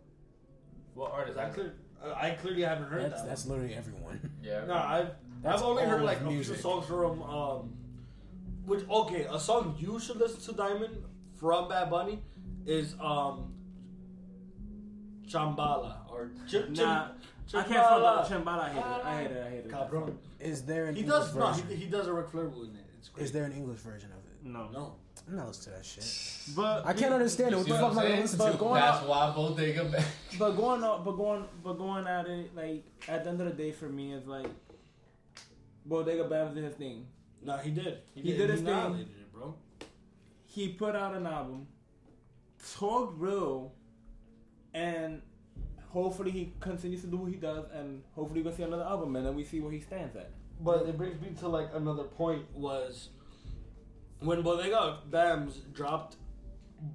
What 0.96 1.12
artist? 1.12 1.38
I, 1.38 1.50
clear, 1.50 1.74
I 2.16 2.32
clearly 2.32 2.64
haven't 2.64 2.90
heard 2.90 3.04
That's, 3.12 3.22
that. 3.22 3.28
that's 3.30 3.46
literally 3.46 3.74
everyone. 3.76 4.20
Yeah. 4.44 4.66
No, 4.66 4.74
I've 4.74 5.10
That's 5.44 5.62
I've 5.62 5.68
only 5.68 5.84
heard 5.84 6.00
of 6.00 6.06
like 6.06 6.22
a 6.22 6.24
music. 6.26 6.56
few 6.56 6.62
songs 6.64 6.86
from 6.88 7.22
um, 7.24 7.74
which 8.66 8.88
okay, 8.90 9.28
a 9.32 9.40
song 9.40 9.76
you 9.80 10.00
should 10.00 10.18
listen 10.18 10.42
to 10.42 10.52
Diamond 10.58 10.98
from 11.40 11.70
Bad 11.70 11.90
Bunny 11.90 12.20
is 12.66 12.96
um, 13.00 13.54
Chambea 15.28 15.96
or 16.10 16.32
Ch- 16.48 16.70
Nah, 16.70 17.10
Ch- 17.48 17.56
I 17.56 17.64
can't 17.64 17.68
front 17.68 18.30
though. 18.30 18.36
Chambea. 18.36 18.44
Chambea, 18.46 18.60
I 18.60 18.70
hate 18.70 18.78
it. 18.80 18.86
I 19.06 19.18
hate 19.22 19.32
it. 19.32 19.44
I 19.46 19.50
hate 19.50 19.66
it. 19.66 19.72
Cabron. 19.72 20.18
Is 20.40 20.64
there 20.64 20.86
an 20.86 20.96
He 20.96 21.02
English 21.02 21.20
does 21.20 21.36
no, 21.36 21.48
version? 21.52 21.68
he, 21.70 21.76
he 21.76 21.86
does 21.88 22.08
a 22.08 22.14
Ric 22.14 22.30
Flair 22.30 22.46
in 22.46 22.52
it. 22.76 22.86
It's 22.98 23.10
great. 23.10 23.24
Is 23.26 23.32
there 23.32 23.44
an 23.46 23.52
English 23.54 23.80
version 23.80 24.10
of 24.12 24.18
it? 24.18 24.29
No. 24.52 24.70
No. 24.72 24.96
I'm 25.28 25.36
not 25.36 25.48
listening 25.48 25.76
to 25.76 25.80
that 25.80 25.86
shit. 25.86 26.56
But 26.56 26.86
I 26.86 26.94
can't 26.94 27.14
understand 27.14 27.54
it. 27.54 27.58
What 27.58 27.68
the 27.68 27.74
fuck 27.76 27.92
am 27.92 28.00
I 28.00 28.02
I'm 28.02 28.10
gonna 28.10 28.22
listen 28.22 28.40
to? 28.40 28.46
But 28.46 28.58
going 28.60 28.82
That's 28.82 29.06
why 29.06 29.34
Bodega 29.36 29.86
Bam. 29.86 30.04
But 30.40 30.52
going 30.52 30.84
on, 30.84 31.04
but 31.04 31.12
going, 31.12 31.46
but 31.64 31.74
going 31.74 32.08
at 32.08 32.28
it, 32.28 32.56
like 32.56 32.84
at 33.08 33.24
the 33.24 33.30
end 33.30 33.42
of 33.42 33.48
the 33.48 33.54
day, 33.54 33.72
for 33.72 33.88
me, 33.88 34.14
is 34.14 34.26
like 34.26 34.48
Bodega 35.86 36.24
Bamz 36.24 36.56
did 36.56 36.64
his 36.64 36.76
thing. 36.76 37.06
No, 37.44 37.58
he 37.58 37.70
did. 37.72 38.00
He 38.16 38.22
did 38.34 38.50
his 38.50 38.62
thing. 38.62 38.70
annihilated 38.70 39.08
it, 39.08 39.32
bro. 39.32 39.56
He 40.46 40.70
put 40.70 40.96
out 40.96 41.14
an 41.14 41.28
album, 41.28 41.68
talked 42.78 43.20
real, 43.20 43.74
and 44.74 45.22
hopefully 45.90 46.32
he 46.32 46.54
continues 46.60 47.02
to 47.02 47.08
do 47.08 47.18
what 47.18 47.32
he 47.32 47.38
does, 47.38 47.66
and 47.74 48.02
hopefully 48.16 48.42
we're 48.42 48.46
gonna 48.46 48.58
see 48.58 48.64
another 48.64 48.84
album, 48.84 49.16
and 49.16 49.26
then 49.26 49.36
we 49.36 49.44
see 49.44 49.60
where 49.60 49.72
he 49.72 49.80
stands 49.80 50.16
at. 50.16 50.32
But 50.60 50.88
it 50.88 50.98
brings 50.98 51.22
me 51.22 51.30
to 51.40 51.48
like 51.48 51.70
another 51.74 52.04
point 52.04 52.44
was 52.56 53.10
when 54.20 54.42
Bodega 54.42 55.00
Bamz 55.10 55.72
dropped 55.74 56.18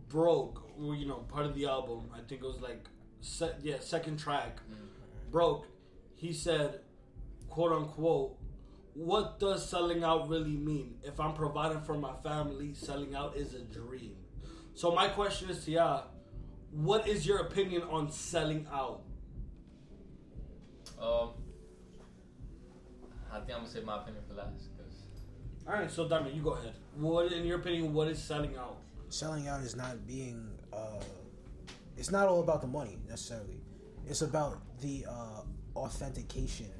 broke. 0.08 0.60
You 0.78 1.06
know, 1.06 1.18
part 1.28 1.46
of 1.46 1.54
the 1.54 1.66
album. 1.66 2.10
I 2.12 2.18
think 2.28 2.42
it 2.42 2.46
was 2.46 2.60
like, 2.60 2.86
se- 3.20 3.56
yeah, 3.62 3.76
second 3.80 4.18
track 4.18 4.60
broke. 5.30 5.66
He 6.16 6.32
said, 6.32 6.80
quote 7.48 7.72
unquote. 7.72 8.36
What 8.94 9.38
does 9.40 9.68
selling 9.68 10.04
out 10.04 10.28
really 10.28 10.56
mean? 10.56 10.96
If 11.02 11.18
I'm 11.18 11.34
providing 11.34 11.80
for 11.82 11.94
my 11.94 12.14
family, 12.22 12.74
selling 12.74 13.14
out 13.14 13.36
is 13.36 13.54
a 13.54 13.60
dream. 13.60 14.16
So 14.74 14.92
my 14.94 15.08
question 15.08 15.50
is 15.50 15.64
to 15.64 15.70
ya, 15.72 16.02
what 16.70 17.06
is 17.08 17.26
your 17.26 17.38
opinion 17.38 17.82
on 17.90 18.10
selling 18.10 18.66
out? 18.72 19.02
Um, 21.00 21.30
I 23.32 23.38
think 23.40 23.50
I'm 23.52 23.58
gonna 23.58 23.68
say 23.68 23.80
my 23.80 24.00
opinion 24.02 24.22
for 24.28 24.34
last. 24.34 24.68
'cause 24.76 25.66
All 25.66 25.72
right, 25.74 25.90
so 25.90 26.08
Diamond, 26.08 26.36
you 26.36 26.42
go 26.42 26.50
ahead. 26.50 26.74
What, 26.96 27.32
in 27.32 27.44
your 27.44 27.58
opinion, 27.58 27.92
what 27.92 28.08
is 28.08 28.22
selling 28.22 28.56
out? 28.56 28.78
Selling 29.08 29.48
out 29.48 29.60
is 29.60 29.76
not 29.76 30.06
being. 30.06 30.48
Uh, 30.72 31.02
it's 31.96 32.10
not 32.10 32.28
all 32.28 32.40
about 32.40 32.60
the 32.60 32.66
money 32.66 32.98
necessarily. 33.08 33.60
It's 34.06 34.22
about 34.22 34.60
the 34.80 35.06
uh, 35.08 35.42
authentication. 35.76 36.70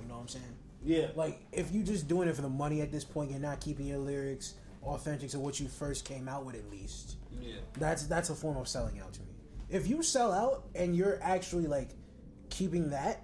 You 0.00 0.08
know 0.08 0.14
what 0.14 0.20
I'm 0.22 0.28
saying? 0.28 0.56
Yeah, 0.82 1.08
Like, 1.14 1.42
if 1.52 1.72
you're 1.72 1.84
just 1.84 2.08
doing 2.08 2.26
it 2.28 2.34
for 2.34 2.42
the 2.42 2.48
money 2.48 2.80
at 2.80 2.90
this 2.90 3.04
point, 3.04 3.30
you're 3.30 3.38
not 3.38 3.60
keeping 3.60 3.86
your 3.86 3.98
lyrics 3.98 4.54
authentic 4.82 5.28
to 5.30 5.38
what 5.38 5.60
you 5.60 5.68
first 5.68 6.06
came 6.06 6.26
out 6.26 6.46
with. 6.46 6.54
At 6.54 6.70
least 6.70 7.16
yeah. 7.38 7.56
that's 7.78 8.06
that's 8.06 8.30
a 8.30 8.34
form 8.34 8.56
of 8.56 8.66
selling 8.66 8.98
out 8.98 9.12
to 9.12 9.20
me. 9.20 9.34
If 9.68 9.86
you 9.86 10.02
sell 10.02 10.32
out 10.32 10.64
and 10.74 10.96
you're 10.96 11.18
actually 11.22 11.66
like 11.66 11.90
keeping 12.48 12.88
that, 12.90 13.22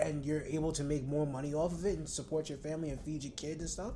and 0.00 0.24
you're 0.24 0.42
able 0.42 0.72
to 0.72 0.82
make 0.82 1.04
more 1.04 1.26
money 1.26 1.54
off 1.54 1.72
of 1.72 1.84
it 1.84 1.96
and 1.96 2.08
support 2.08 2.48
your 2.48 2.58
family 2.58 2.90
and 2.90 3.00
feed 3.00 3.22
your 3.22 3.32
kids 3.32 3.60
and 3.60 3.70
stuff. 3.70 3.92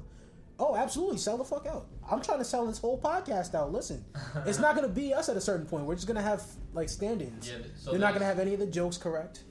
Oh, 0.60 0.74
absolutely, 0.76 1.18
sell 1.18 1.36
the 1.38 1.44
fuck 1.44 1.66
out. 1.66 1.86
I'm 2.10 2.20
trying 2.20 2.38
to 2.38 2.44
sell 2.44 2.66
this 2.66 2.78
whole 2.78 3.00
podcast 3.00 3.54
out. 3.54 3.70
Listen, 3.72 4.04
it's 4.46 4.58
not 4.58 4.74
gonna 4.74 4.88
be 4.88 5.14
us 5.14 5.28
at 5.28 5.36
a 5.36 5.40
certain 5.40 5.66
point. 5.66 5.84
We're 5.84 5.94
just 5.94 6.08
gonna 6.08 6.22
have 6.22 6.42
like 6.72 6.88
stand-ins. 6.88 7.48
Yeah, 7.48 7.58
so 7.76 7.90
They're 7.92 8.00
not 8.00 8.12
gonna 8.14 8.24
have 8.24 8.38
any 8.40 8.54
of 8.54 8.60
the 8.60 8.66
jokes 8.66 8.96
correct, 8.98 9.44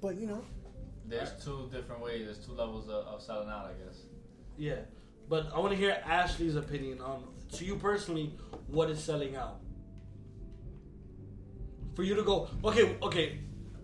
but 0.00 0.14
you 0.16 0.26
know, 0.26 0.44
There's 1.06 1.32
two 1.44 1.68
different 1.72 2.02
ways. 2.02 2.26
There's 2.26 2.38
two 2.38 2.52
levels 2.52 2.88
of, 2.88 3.04
of 3.06 3.20
selling 3.22 3.48
out, 3.48 3.66
I 3.66 3.84
guess. 3.84 4.02
Yeah, 4.56 4.76
but 5.28 5.48
I 5.52 5.58
want 5.58 5.72
to 5.72 5.76
hear 5.76 6.00
Ashley's 6.06 6.54
opinion 6.56 7.00
on. 7.00 7.24
To 7.54 7.64
you 7.64 7.76
personally, 7.76 8.34
what 8.68 8.90
is 8.90 9.02
selling 9.02 9.34
out? 9.36 9.58
For 11.94 12.02
you 12.02 12.14
to 12.16 12.22
go, 12.22 12.48
okay, 12.64 12.96
okay. 13.02 13.38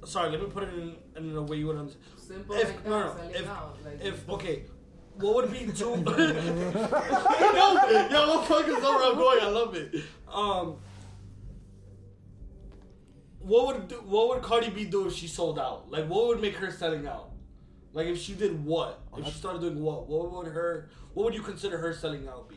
Sorry, 0.04 0.30
let 0.30 0.40
me 0.40 0.46
put 0.48 0.64
it 0.64 0.74
in, 0.74 0.96
in 1.16 1.36
a 1.36 1.42
way 1.42 1.58
you 1.58 1.66
would 1.68 1.76
understand. 1.76 2.04
Simple 2.16 2.56
If- 2.56 2.64
like 2.68 2.84
that. 2.84 2.90
no, 2.90 3.00
no, 3.06 3.14
selling 3.16 3.34
if- 3.34 3.48
out. 3.48 3.78
Like, 3.84 4.00
If 4.04 4.28
okay, 4.30 4.62
what 5.16 5.34
would 5.34 5.52
be 5.52 5.70
two? 5.72 5.90
yo, 5.90 5.94
yo, 8.10 8.28
what 8.28 8.46
fuck 8.46 8.66
is 8.68 8.82
over? 8.84 9.04
I'm 9.04 9.14
going. 9.16 9.40
I 9.42 9.48
love 9.48 9.74
it. 9.74 9.94
Um, 10.32 10.76
what 13.40 13.66
would 13.66 13.88
do, 13.88 13.96
what 13.96 14.28
would 14.28 14.42
Cardi 14.42 14.70
B 14.70 14.84
do 14.84 15.06
if 15.06 15.14
she 15.14 15.26
sold 15.26 15.58
out? 15.58 15.90
Like, 15.90 16.06
what 16.08 16.26
would 16.28 16.40
make 16.40 16.54
her 16.56 16.70
selling 16.70 17.06
out? 17.06 17.30
Like, 17.92 18.06
if 18.06 18.18
she 18.18 18.34
did 18.34 18.64
what? 18.64 19.00
If 19.16 19.24
she 19.26 19.32
started 19.32 19.60
doing 19.60 19.80
what? 19.82 20.08
What 20.08 20.30
would 20.32 20.46
her? 20.52 20.88
What 21.14 21.24
would 21.24 21.34
you 21.34 21.42
consider 21.42 21.78
her 21.78 21.92
selling 21.92 22.28
out 22.28 22.48
be? 22.48 22.56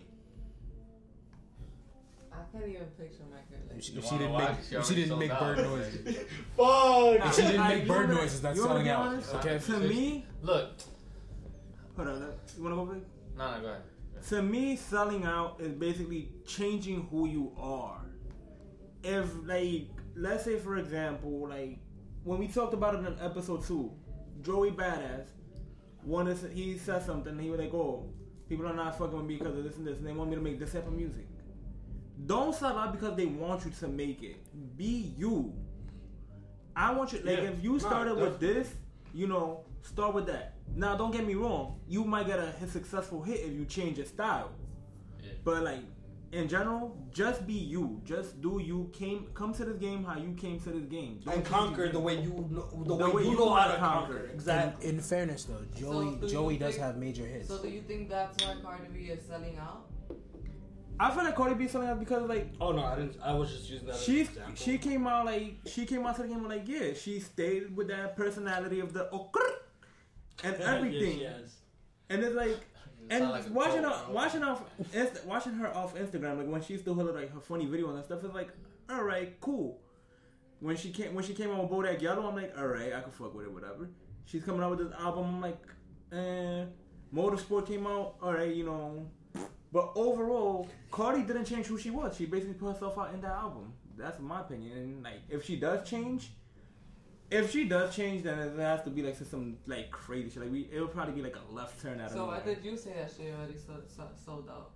I 2.32 2.36
can't 2.52 2.68
even 2.70 2.86
picture 2.98 3.24
my 3.32 3.38
girl. 3.50 3.60
Like, 3.70 3.78
if 3.80 3.84
she, 3.84 3.94
if 3.94 4.06
she 4.06 4.18
didn't 4.18 4.38
make 4.38 4.50
She 4.70 4.76
if 4.76 4.86
she 4.86 4.96
didn't 4.96 5.08
sold 5.10 5.20
make 5.20 5.32
out. 5.32 5.40
bird 5.40 5.58
noises, 5.66 6.18
Fuck. 6.58 7.26
if 7.28 7.36
she 7.36 7.42
didn't 7.42 7.68
make 7.68 7.88
bird 7.88 8.10
noises, 8.10 8.42
that's 8.42 8.62
selling 8.62 8.90
out. 8.90 9.24
Okay, 9.36 9.58
To 9.60 9.80
me, 9.80 10.26
Look, 10.42 10.70
hold 11.96 12.08
on. 12.10 12.34
You 12.58 12.64
wanna 12.64 12.76
go 12.76 12.86
big? 12.86 13.04
no, 13.38 13.56
no, 13.56 13.62
go 13.62 13.68
ahead. 13.68 13.82
To 14.30 14.42
me, 14.42 14.76
selling 14.78 15.26
out 15.26 15.60
is 15.60 15.74
basically 15.74 16.32
changing 16.46 17.08
who 17.12 17.28
you 17.28 17.52
are. 17.60 18.02
If 19.04 19.30
like, 19.46 19.90
let's 20.16 20.46
say 20.46 20.58
for 20.58 20.78
example, 20.78 21.48
like 21.50 21.80
when 22.24 22.40
we 22.40 22.48
talked 22.48 22.74
about 22.74 22.96
it 22.96 23.00
in 23.06 23.20
episode 23.20 23.66
two, 23.66 23.92
Joey 24.42 24.72
Badass 24.72 25.26
wanted 26.06 26.40
to, 26.42 26.48
he 26.50 26.78
said 26.78 27.04
something. 27.06 27.38
He 27.38 27.50
was 27.50 27.60
like, 27.60 27.74
"Oh, 27.74 28.10
people 28.48 28.66
are 28.68 28.74
not 28.74 28.98
fucking 28.98 29.18
with 29.18 29.26
me 29.26 29.38
because 29.38 29.58
of 29.58 29.64
this 29.64 29.76
and 29.78 29.86
this, 29.86 29.98
and 29.98 30.08
they 30.08 30.14
want 30.14 30.30
me 30.30 30.36
to 30.38 30.42
make 30.42 30.60
this 30.60 30.72
type 30.72 30.88
of 30.88 30.94
music." 30.94 31.28
Don't 32.26 32.56
sell 32.56 32.78
out 32.78 32.94
because 32.94 33.18
they 33.18 33.26
want 33.26 33.66
you 33.66 33.72
to 33.72 33.88
make 33.88 34.24
it. 34.24 34.38
Be 34.78 35.14
you. 35.18 35.54
I 36.76 36.94
want 36.94 37.12
you 37.12 37.20
like 37.20 37.40
Yeah. 37.40 37.50
if 37.50 37.64
you 37.64 37.74
Nah, 37.74 37.78
started 37.80 38.16
with 38.18 38.40
this, 38.40 38.74
you 39.14 39.28
know, 39.28 39.66
start 39.82 40.14
with 40.14 40.28
that. 40.28 40.53
Now, 40.76 40.96
don't 40.96 41.12
get 41.12 41.26
me 41.26 41.36
wrong. 41.36 41.80
You 41.88 42.04
might 42.04 42.28
get 42.28 42.40
a 42.40 42.54
successful 42.68 43.22
hit 43.22 43.40
if 43.42 43.54
you 43.54 43.66
change 43.66 43.98
your 43.98 44.08
style. 44.08 44.52
Yeah. 45.22 45.32
But 45.44 45.64
like 45.64 45.82
in 46.32 46.48
general, 46.48 46.98
just 47.12 47.46
be 47.46 47.54
you. 47.54 48.02
Just 48.04 48.42
do 48.42 48.60
you. 48.60 48.90
Came 48.92 49.28
come 49.36 49.54
to 49.54 49.66
this 49.66 49.78
game 49.78 50.04
how 50.04 50.18
you 50.18 50.34
came 50.34 50.60
to 50.62 50.70
this 50.72 50.86
game. 50.86 51.20
Don't 51.24 51.36
and 51.36 51.46
conquer 51.46 51.90
the 51.90 52.00
way 52.00 52.20
you 52.20 52.48
know, 52.50 52.68
the, 52.84 52.96
The 52.96 53.06
way, 53.06 53.12
way 53.12 53.24
you 53.24 53.32
you 53.32 53.38
know 53.38 53.54
how 53.54 53.68
wanna 53.68 53.78
conquer. 53.78 54.14
conquer. 54.14 54.30
Exactly. 54.34 54.90
In 54.90 55.00
fairness, 55.00 55.44
though, 55.46 55.64
Joey 55.80 56.16
do 56.16 56.28
Joey 56.28 56.58
does 56.58 56.74
think- 56.74 56.84
have 56.86 56.98
major 56.98 57.26
hits. 57.26 57.50
So 57.50 57.62
do 57.62 57.70
you 57.70 57.82
think 57.84 58.10
that's 58.10 58.44
why 58.44 58.56
Cardi 58.64 58.88
B 58.92 59.00
is 59.12 59.24
selling 59.28 59.58
out? 59.60 59.86
I 61.00 61.12
feel 61.12 61.24
like 61.24 61.36
Cardi 61.36 61.56
B 61.56 61.68
selling 61.68 61.90
out 61.90 62.00
because 62.00 62.28
like 62.28 62.48
Oh 62.60 62.72
no, 62.72 62.84
I 62.84 62.96
didn't. 62.96 63.18
I 63.24 63.34
was 63.36 63.52
just 63.52 63.70
using 63.70 63.88
that. 63.88 63.96
She 63.98 64.22
as 64.22 64.28
an 64.30 64.34
example. 64.34 64.56
she 64.56 64.78
came 64.80 65.06
out 65.08 65.26
like 65.26 65.56
she 65.68 65.86
came 65.86 66.04
out 66.06 66.16
to 66.16 66.24
the 66.24 66.28
game 66.30 66.48
like 66.48 66.68
yeah 66.68 66.94
she 66.94 67.20
stayed 67.20 67.76
with 67.76 67.88
that 67.90 68.16
personality 68.16 68.80
of 68.80 68.92
the 68.94 69.08
okr 69.14 69.50
and 70.44 70.56
everything. 70.62 71.20
yes, 71.20 71.58
and 72.10 72.24
it's 72.24 72.36
like 72.36 72.58
and 73.10 73.30
like 73.30 73.50
watching 73.50 73.84
her 73.84 74.02
watching 74.10 74.44
off 74.44 74.64
Inst- 74.94 75.26
watching 75.26 75.54
her 75.54 75.76
off 75.76 75.96
Instagram 75.96 76.38
like 76.38 76.48
when 76.48 76.62
she 76.62 76.78
still 76.78 76.96
had 76.96 77.06
like 77.08 77.34
her 77.34 77.40
funny 77.40 77.66
videos 77.66 77.96
and 77.96 78.04
stuff 78.06 78.24
is 78.24 78.34
like 78.34 78.50
all 78.90 79.04
right 79.04 79.40
cool. 79.42 79.80
When 80.60 80.78
she 80.78 80.92
came 80.92 81.14
when 81.14 81.24
she 81.24 81.34
came 81.34 81.52
out 81.52 81.70
with 81.70 81.72
Bodak 81.72 82.02
Yellow 82.02 82.28
I'm 82.28 82.36
like 82.36 82.54
all 82.58 82.68
right 82.68 82.94
I 82.94 83.02
can 83.02 83.12
fuck 83.12 83.34
with 83.36 83.46
it 83.46 83.52
whatever. 83.52 83.90
She's 84.26 84.44
coming 84.44 84.62
out 84.62 84.72
with 84.72 84.80
this 84.80 85.00
album 85.00 85.26
I'm 85.26 85.42
like 85.42 85.62
eh. 86.12 86.66
Motorsport 87.14 87.68
came 87.68 87.86
out 87.86 88.16
all 88.22 88.34
right 88.34 88.54
you 88.54 88.64
know. 88.66 89.06
But 89.72 89.92
overall, 89.96 90.70
Cardi 90.92 91.24
didn't 91.24 91.46
change 91.46 91.66
who 91.66 91.80
she 91.80 91.90
was. 91.90 92.16
She 92.16 92.28
basically 92.28 92.54
put 92.54 92.74
herself 92.74 92.96
out 93.00 93.12
in 93.12 93.22
that 93.22 93.32
album. 93.32 93.74
That's 93.98 94.20
my 94.20 94.42
opinion. 94.42 94.78
And 94.78 95.04
like, 95.04 95.22
if 95.30 95.44
she 95.44 95.56
does 95.56 95.90
change, 95.90 96.32
if 97.34 97.52
she 97.52 97.66
does 97.66 97.96
change, 97.96 98.24
then 98.24 98.40
it 98.40 98.58
has 98.60 98.84
to 98.84 98.90
be 98.90 99.02
like 99.02 99.16
some 99.16 99.58
like 99.66 99.92
crazy 99.92 100.30
shit. 100.30 100.44
Like 100.44 100.52
we, 100.52 100.70
it'll 100.72 100.88
probably 100.88 101.14
be 101.14 101.22
like 101.22 101.36
a 101.36 101.54
left 101.54 101.82
turn 101.82 102.00
out 102.00 102.08
of 102.08 102.14
So 102.14 102.26
why 102.28 102.42
did 102.42 102.64
you 102.64 102.78
say 102.78 102.94
that 102.94 103.12
she 103.16 103.30
already 103.32 103.58
sold, 103.58 103.90
sold, 103.90 104.10
sold 104.24 104.50
out? 104.50 104.72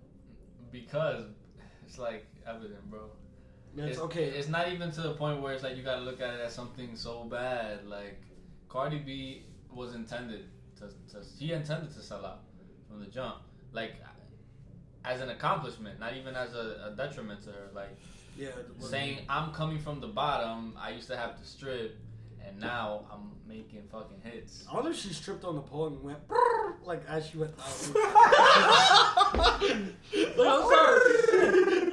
because 0.70 1.24
it's 1.86 1.98
like 1.98 2.26
evident, 2.46 2.90
bro. 2.90 3.10
It's, 3.76 3.92
It's 3.92 3.98
okay. 4.00 4.24
It's 4.24 4.48
not 4.48 4.72
even 4.72 4.90
to 4.92 5.00
the 5.02 5.14
point 5.14 5.40
where 5.40 5.52
it's 5.52 5.62
like 5.62 5.76
you 5.76 5.82
gotta 5.82 6.02
look 6.02 6.20
at 6.20 6.34
it 6.34 6.40
as 6.40 6.54
something 6.54 6.96
so 6.96 7.24
bad. 7.24 7.86
Like 7.86 8.20
Cardi 8.68 8.98
B 8.98 9.44
was 9.72 9.94
intended 9.94 10.46
to, 10.78 10.88
to 11.12 11.24
she 11.38 11.52
intended 11.52 11.92
to 11.94 12.02
sell 12.02 12.24
out 12.24 12.40
from 12.88 13.00
the 13.00 13.06
jump. 13.06 13.36
Like 13.72 13.94
as 15.04 15.20
an 15.20 15.30
accomplishment, 15.30 16.00
not 16.00 16.14
even 16.16 16.34
as 16.34 16.54
a, 16.54 16.92
a 16.92 16.96
detriment 16.96 17.42
to 17.44 17.50
her. 17.50 17.68
Like 17.74 17.96
yeah. 18.36 18.48
saying 18.80 19.20
I'm 19.28 19.52
coming 19.52 19.78
from 19.78 20.00
the 20.00 20.08
bottom. 20.08 20.74
I 20.78 20.90
used 20.90 21.08
to 21.08 21.16
have 21.16 21.38
to 21.38 21.44
strip, 21.44 21.98
and 22.48 22.60
now 22.60 23.04
I'm 23.12 23.32
making 23.46 23.82
fucking 23.90 24.20
hits. 24.22 24.64
I 24.70 24.74
wonder 24.74 24.90
if 24.90 24.96
she 24.96 25.12
stripped 25.12 25.44
on 25.44 25.56
the 25.56 25.60
pole 25.60 25.88
and 25.88 26.02
went 26.02 26.18
like 26.84 27.02
as 27.08 27.28
she 27.28 27.38
went 27.38 27.52
out. 27.58 27.94
like, 29.34 29.60
I'm 30.38 30.62
sorry. 30.68 31.02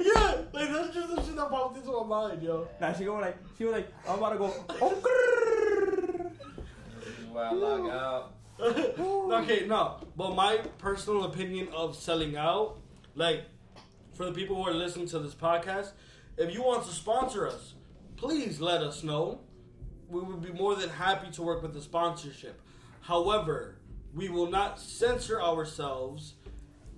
yeah, 0.04 0.42
like 0.52 0.70
that's 0.72 0.94
just 0.94 1.14
the 1.14 1.22
shit 1.24 1.36
that 1.36 1.50
popped 1.50 1.76
into 1.76 1.90
my 1.92 2.04
mind, 2.04 2.42
yo. 2.42 2.68
Now 2.80 2.92
she 2.92 3.04
go 3.04 3.14
like 3.16 3.36
she 3.58 3.64
was 3.64 3.74
like 3.74 3.88
I'm 4.08 4.18
about 4.18 4.32
to 4.32 4.38
go. 4.38 4.48
This 7.00 7.18
is 7.18 7.26
where 7.30 7.44
I 7.44 7.52
log 7.52 7.90
out. 7.90 8.32
okay, 8.58 9.66
no, 9.66 10.00
but 10.16 10.34
my 10.34 10.58
personal 10.78 11.24
opinion 11.24 11.68
of 11.74 11.94
selling 11.94 12.36
out, 12.36 12.78
like 13.14 13.44
for 14.14 14.24
the 14.24 14.32
people 14.32 14.56
who 14.56 14.62
are 14.68 14.74
listening 14.74 15.06
to 15.08 15.18
this 15.18 15.34
podcast, 15.34 15.90
if 16.38 16.54
you 16.54 16.62
want 16.62 16.86
to 16.86 16.92
sponsor 16.92 17.46
us, 17.46 17.74
please 18.16 18.60
let 18.60 18.82
us 18.82 19.02
know. 19.02 19.40
We 20.08 20.20
would 20.20 20.42
be 20.42 20.52
more 20.52 20.74
than 20.76 20.88
happy 20.90 21.30
to 21.32 21.42
work 21.42 21.62
with 21.62 21.74
the 21.74 21.82
sponsorship. 21.82 22.60
However, 23.00 23.76
we 24.14 24.28
will 24.28 24.50
not 24.50 24.80
censor 24.80 25.40
ourselves 25.42 26.34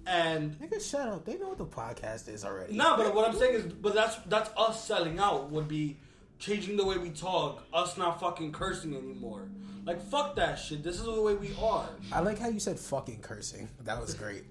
and 0.08 0.58
Nigga, 0.58 0.90
shut 0.90 1.06
up. 1.06 1.24
They 1.26 1.36
know 1.36 1.48
what 1.48 1.58
the 1.58 1.66
podcast 1.66 2.28
is 2.28 2.44
already. 2.44 2.74
no, 2.74 2.96
but 2.96 3.14
what 3.14 3.28
I'm 3.28 3.36
saying 3.36 3.54
is, 3.54 3.64
but 3.64 3.94
that's 3.94 4.16
that's 4.26 4.50
us 4.56 4.82
selling 4.82 5.18
out. 5.18 5.50
Would 5.50 5.68
be 5.68 5.98
changing 6.38 6.76
the 6.76 6.84
way 6.84 6.96
we 6.96 7.10
talk. 7.10 7.64
Us 7.72 7.98
not 7.98 8.18
fucking 8.18 8.52
cursing 8.52 8.94
anymore. 8.94 9.48
Like 9.84 10.00
fuck 10.00 10.34
that 10.36 10.56
shit. 10.56 10.82
This 10.82 10.96
is 10.96 11.04
the 11.04 11.20
way 11.20 11.34
we 11.34 11.54
are. 11.60 11.88
I 12.10 12.20
like 12.20 12.38
how 12.38 12.48
you 12.48 12.60
said 12.60 12.78
fucking 12.78 13.20
cursing. 13.20 13.68
That 13.84 14.00
was 14.00 14.14
great. 14.14 14.44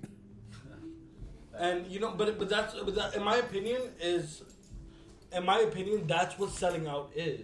And 1.57 1.87
you 1.87 1.99
know, 1.99 2.11
but 2.11 2.37
but 2.37 2.49
that's 2.49 2.75
but 2.75 2.93
that, 2.93 3.15
in 3.15 3.23
my 3.23 3.37
opinion 3.37 3.81
is, 3.99 4.43
in 5.31 5.43
my 5.43 5.59
opinion, 5.61 6.05
that's 6.05 6.37
what 6.37 6.51
selling 6.51 6.87
out 6.87 7.11
is. 7.15 7.41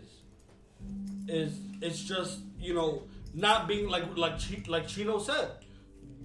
Is 1.27 1.57
it's 1.81 2.03
just 2.03 2.39
you 2.59 2.73
know 2.73 3.03
not 3.33 3.67
being 3.67 3.89
like 3.89 4.17
like 4.17 4.39
like 4.67 4.87
Chino 4.87 5.19
said, 5.19 5.51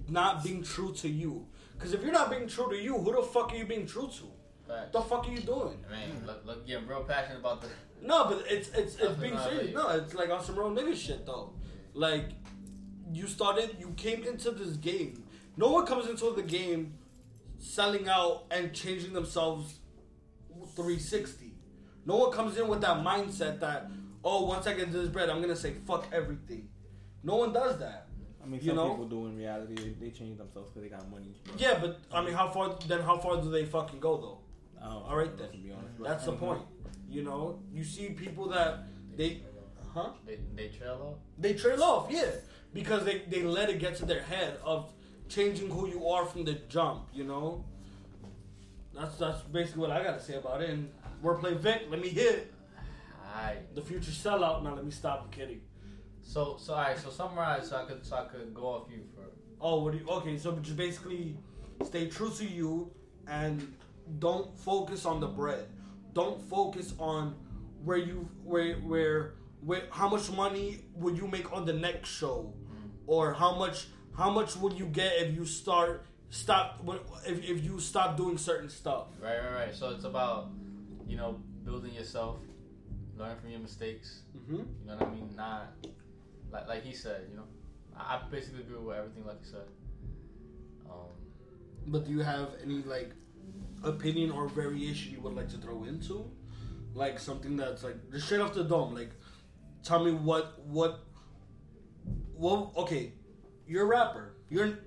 not 0.07 0.43
being 0.43 0.63
true 0.63 0.93
to 0.95 1.09
you. 1.09 1.47
Because 1.73 1.93
if 1.93 2.03
you're 2.03 2.11
not 2.11 2.29
being 2.29 2.47
true 2.47 2.69
to 2.69 2.75
you, 2.75 2.97
who 2.97 3.15
the 3.15 3.21
fuck 3.21 3.53
are 3.53 3.55
you 3.55 3.65
being 3.65 3.85
true 3.85 4.09
to? 4.17 4.25
What 4.65 4.91
the 4.91 5.01
fuck 5.01 5.27
are 5.27 5.31
you 5.31 5.39
doing? 5.39 5.77
Man, 5.89 6.25
look, 6.27 6.45
look, 6.45 6.67
getting 6.67 6.87
real 6.87 7.03
passionate 7.03 7.39
about 7.39 7.61
the. 7.61 7.69
No, 8.01 8.25
but 8.25 8.43
it's 8.47 8.69
it's 8.69 8.95
it's 8.95 9.19
being 9.19 9.37
serious. 9.37 9.73
No, 9.73 9.89
it's 9.89 10.13
like 10.13 10.29
on 10.29 10.43
some 10.43 10.57
real 10.57 10.71
nigga 10.71 10.95
shit 10.95 11.25
though. 11.25 11.53
Like 11.93 12.29
you 13.11 13.27
started, 13.27 13.77
you 13.79 13.93
came 13.97 14.23
into 14.23 14.51
this 14.51 14.75
game. 14.77 15.23
No 15.57 15.71
one 15.71 15.85
comes 15.85 16.07
into 16.07 16.31
the 16.31 16.43
game 16.43 16.93
selling 17.57 18.07
out 18.07 18.45
and 18.51 18.73
changing 18.73 19.13
themselves 19.13 19.79
360. 20.75 21.53
No 22.05 22.17
one 22.17 22.31
comes 22.31 22.57
in 22.57 22.67
with 22.67 22.81
that 22.81 22.97
mindset 22.97 23.59
that 23.59 23.89
oh, 24.23 24.45
once 24.45 24.67
I 24.67 24.73
get 24.73 24.91
this 24.91 25.09
bread, 25.09 25.29
I'm 25.29 25.41
gonna 25.41 25.55
say 25.55 25.73
fuck 25.85 26.07
everything. 26.11 26.69
No 27.23 27.37
one 27.37 27.53
does 27.53 27.79
that. 27.79 28.07
I 28.41 28.45
mean, 28.47 28.61
You 28.61 28.67
some 28.67 28.75
know? 28.77 28.89
people 28.91 29.07
do 29.07 29.25
in 29.27 29.37
reality. 29.37 29.75
They, 29.75 30.05
they 30.05 30.11
change 30.11 30.37
themselves 30.37 30.69
because 30.69 30.83
they 30.83 30.89
got 30.89 31.09
money. 31.09 31.35
but 31.45 31.59
Yeah, 31.59 31.77
but 31.79 31.99
I 32.13 32.23
mean, 32.23 32.33
how 32.33 32.49
far 32.49 32.75
then? 32.87 33.01
How 33.01 33.17
far 33.17 33.41
do 33.41 33.49
they 33.51 33.65
fucking 33.65 33.99
go 33.99 34.17
though? 34.17 34.39
I 34.81 34.85
don't 34.93 35.03
All 35.03 35.17
right 35.17 35.37
then. 35.37 35.51
To 35.51 35.57
be 35.57 35.71
honest, 35.71 35.99
That's 36.01 36.25
the 36.25 36.31
I 36.31 36.35
don't 36.35 36.39
point. 36.39 36.61
You 37.09 37.23
know, 37.23 37.59
you 37.73 37.83
see 37.83 38.09
people 38.09 38.49
that 38.49 38.83
they, 39.15 39.41
huh? 39.93 40.11
They, 40.25 40.39
they 40.55 40.67
trail 40.69 41.01
off. 41.13 41.19
They 41.37 41.53
trail 41.53 41.83
off, 41.83 42.07
yeah, 42.11 42.31
because 42.73 43.03
they, 43.03 43.23
they 43.27 43.41
let 43.41 43.69
it 43.69 43.79
get 43.79 43.95
to 43.95 44.05
their 44.05 44.21
head 44.21 44.57
of 44.63 44.91
changing 45.27 45.69
who 45.71 45.87
you 45.87 46.07
are 46.07 46.25
from 46.25 46.45
the 46.45 46.53
jump. 46.69 47.09
You 47.11 47.23
know, 47.23 47.65
that's 48.95 49.17
that's 49.17 49.41
basically 49.41 49.81
what 49.81 49.91
I 49.91 50.03
gotta 50.03 50.21
say 50.21 50.35
about 50.35 50.61
it. 50.61 50.69
And 50.69 50.89
we're 51.21 51.35
wordplay 51.35 51.57
Vic, 51.57 51.87
let 51.89 51.99
me 51.99 52.09
hit 52.09 52.53
Alright. 53.29 53.75
the 53.75 53.81
future 53.81 54.11
sellout. 54.11 54.63
Now 54.63 54.75
let 54.75 54.85
me 54.85 54.91
stop 54.91 55.31
kidding. 55.31 55.61
So 56.21 56.57
so 56.59 56.73
alright. 56.73 56.97
So 56.97 57.09
summarize 57.09 57.69
so 57.69 57.77
I 57.77 57.85
could 57.85 58.05
so 58.05 58.15
I 58.17 58.25
could 58.25 58.53
go 58.53 58.63
off 58.63 58.87
you 58.91 59.03
for. 59.13 59.23
Oh, 59.61 59.83
what 59.83 59.91
do 59.93 59.99
you? 59.99 60.07
Okay, 60.07 60.37
so 60.37 60.51
just 60.53 60.77
basically 60.77 61.37
stay 61.83 62.07
true 62.07 62.31
to 62.31 62.45
you 62.45 62.91
and 63.27 63.75
don't 64.19 64.57
focus 64.57 65.05
on 65.05 65.19
the 65.19 65.27
bread. 65.27 65.67
Don't 66.13 66.41
focus 66.41 66.93
on 66.97 67.35
where 67.83 67.97
you 67.97 68.29
where 68.43 68.75
where 68.77 69.35
where 69.61 69.83
how 69.91 70.09
much 70.09 70.31
money 70.31 70.85
would 70.95 71.17
you 71.17 71.27
make 71.27 71.51
on 71.53 71.65
the 71.65 71.73
next 71.73 72.09
show, 72.09 72.53
or 73.05 73.33
how 73.33 73.55
much 73.55 73.87
how 74.15 74.29
much 74.29 74.55
would 74.57 74.77
you 74.77 74.85
get 74.85 75.13
if 75.17 75.35
you 75.35 75.45
start 75.45 76.05
stop 76.29 76.81
if 77.27 77.43
if 77.43 77.63
you 77.63 77.79
stop 77.79 78.17
doing 78.17 78.37
certain 78.37 78.69
stuff. 78.69 79.07
Right, 79.21 79.37
right, 79.37 79.53
right. 79.53 79.75
So 79.75 79.89
it's 79.89 80.05
about, 80.05 80.51
you 81.07 81.17
know, 81.17 81.39
building 81.63 81.93
yourself, 81.93 82.37
learn 83.19 83.37
from 83.37 83.49
your 83.49 83.59
mistakes. 83.59 84.21
Mm-hmm. 84.35 84.55
You 84.55 84.65
know 84.87 84.95
what 84.95 85.07
I 85.07 85.11
mean? 85.11 85.33
Not 85.35 85.73
like 86.51 86.67
like 86.67 86.83
he 86.83 86.93
said. 86.93 87.27
You 87.29 87.37
know, 87.37 87.47
I, 87.95 88.15
I 88.15 88.21
basically 88.31 88.61
agree 88.61 88.77
with 88.77 88.97
everything 88.97 89.25
like 89.25 89.43
he 89.43 89.49
said. 89.49 89.67
Um, 90.89 91.11
But 91.87 92.05
do 92.05 92.11
you 92.11 92.19
have 92.21 92.49
any 92.63 92.81
like 92.83 93.11
opinion 93.83 94.31
or 94.31 94.47
variation 94.47 95.13
you 95.13 95.21
would 95.21 95.35
like 95.35 95.49
to 95.49 95.57
throw 95.57 95.83
into? 95.83 96.29
Like 96.93 97.19
something 97.19 97.55
that's 97.55 97.83
like 97.83 97.97
just 98.11 98.25
straight 98.25 98.41
off 98.41 98.53
the 98.53 98.63
dome. 98.63 98.93
Like 98.93 99.11
tell 99.83 100.03
me 100.03 100.11
what 100.11 100.59
what 100.65 100.99
what 102.33 102.71
okay, 102.77 103.13
you're 103.67 103.83
a 103.83 103.87
rapper. 103.87 104.33
You're 104.49 104.65
a 104.65 104.77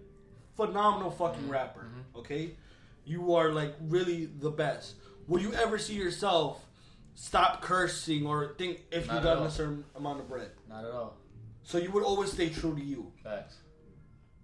phenomenal 0.57 1.11
fucking 1.11 1.49
rapper. 1.49 1.87
Okay? 2.17 2.57
You 3.05 3.35
are 3.35 3.51
like 3.51 3.75
really 3.81 4.27
the 4.27 4.51
best. 4.51 4.95
Will 5.29 5.41
you 5.41 5.53
ever 5.55 5.79
see 5.79 5.95
yourself 5.95 6.67
stop 7.15 7.61
cursing 7.63 8.27
or 8.27 8.55
think 8.59 8.81
if 8.91 9.07
you 9.07 9.13
Not 9.13 9.19
at 9.19 9.23
got 9.25 9.37
all. 9.39 9.45
a 9.45 9.51
certain 9.51 9.85
amount 9.97 10.21
of 10.21 10.29
bread? 10.29 10.51
not 10.69 10.85
at 10.85 10.91
all. 10.91 11.17
So 11.63 11.79
you 11.79 11.91
would 11.93 12.03
always 12.03 12.33
stay 12.33 12.49
true 12.49 12.75
to 12.75 12.83
you. 12.83 13.13
Facts. 13.23 13.57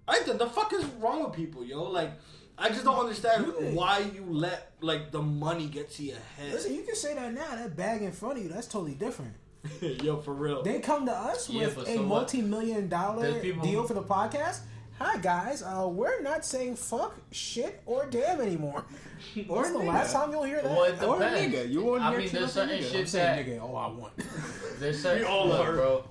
I 0.06 0.20
think 0.20 0.38
the 0.38 0.46
fuck 0.48 0.72
is 0.72 0.84
wrong 1.00 1.24
with 1.24 1.32
people, 1.34 1.64
yo? 1.64 1.82
Like, 1.84 2.12
I 2.56 2.68
just 2.70 2.84
don't 2.84 2.98
understand 2.98 3.46
You- 3.46 3.52
why 3.74 3.98
you 4.14 4.24
let 4.28 4.72
like 4.80 5.10
the 5.10 5.20
money 5.22 5.66
get 5.66 5.90
to 5.92 6.02
your 6.04 6.16
head. 6.36 6.52
Listen, 6.52 6.74
you 6.74 6.82
can 6.82 6.94
say 6.94 7.14
that 7.14 7.32
now. 7.34 7.54
That 7.56 7.76
bag 7.76 8.02
in 8.02 8.12
front 8.12 8.38
of 8.38 8.44
you, 8.44 8.48
that's 8.50 8.66
totally 8.68 8.94
different. 8.94 9.34
yo, 9.80 10.18
for 10.18 10.32
real. 10.32 10.62
They 10.62 10.78
come 10.80 11.06
to 11.06 11.12
us 11.12 11.50
Yeah, 11.50 11.66
with 11.66 11.78
a 11.78 11.94
so 11.94 12.02
multi-million 12.04 12.88
dollar 12.88 13.30
There's 13.40 13.60
deal 13.62 13.84
for 13.86 13.94
the 13.94 14.02
podcast. 14.02 14.60
Hi 14.98 15.16
guys, 15.18 15.62
uh, 15.62 15.86
we're 15.88 16.20
not 16.22 16.44
saying 16.44 16.74
fuck, 16.74 17.14
shit, 17.30 17.80
or 17.86 18.06
damn 18.06 18.40
anymore. 18.40 18.84
When's 19.46 19.72
the 19.72 19.78
nigga. 19.78 19.86
last 19.86 20.12
time 20.12 20.32
you'll 20.32 20.42
hear 20.42 20.60
that? 20.60 20.64
Well, 20.64 20.84
it 20.84 21.02
Or 21.02 21.18
depends. 21.20 21.54
nigga, 21.54 21.70
you 21.70 21.82
want 21.84 22.02
I 22.02 22.10
your 22.10 22.20
mean, 22.20 22.28
there's 22.32 22.52
children 22.54 22.68
certain 22.68 22.78
nigga. 22.84 22.86
I'm 22.86 22.92
shit 22.92 23.08
saying 23.08 23.46
that 23.46 23.46
nigga, 23.46 23.62
all 23.62 23.76
I 23.76 23.86
want. 23.88 24.12
there's 24.80 25.00
certain 25.00 25.22
We 25.22 25.28
all 25.28 25.46
look, 25.46 25.60
are. 25.66 25.72
bro. 25.74 26.04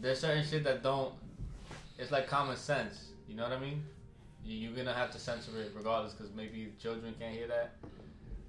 There's 0.00 0.20
certain 0.20 0.44
shit 0.44 0.64
that 0.64 0.82
don't. 0.82 1.12
It's 1.98 2.10
like 2.10 2.26
common 2.28 2.56
sense. 2.56 3.08
You 3.28 3.36
know 3.36 3.44
what 3.44 3.52
I 3.52 3.58
mean? 3.60 3.84
You- 4.44 4.56
You're 4.58 4.76
gonna 4.76 4.94
have 4.94 5.10
to 5.12 5.18
censor 5.18 5.60
it 5.60 5.72
regardless, 5.76 6.14
because 6.14 6.32
maybe 6.34 6.72
children 6.80 7.14
can't 7.20 7.34
hear 7.34 7.46
that, 7.48 7.74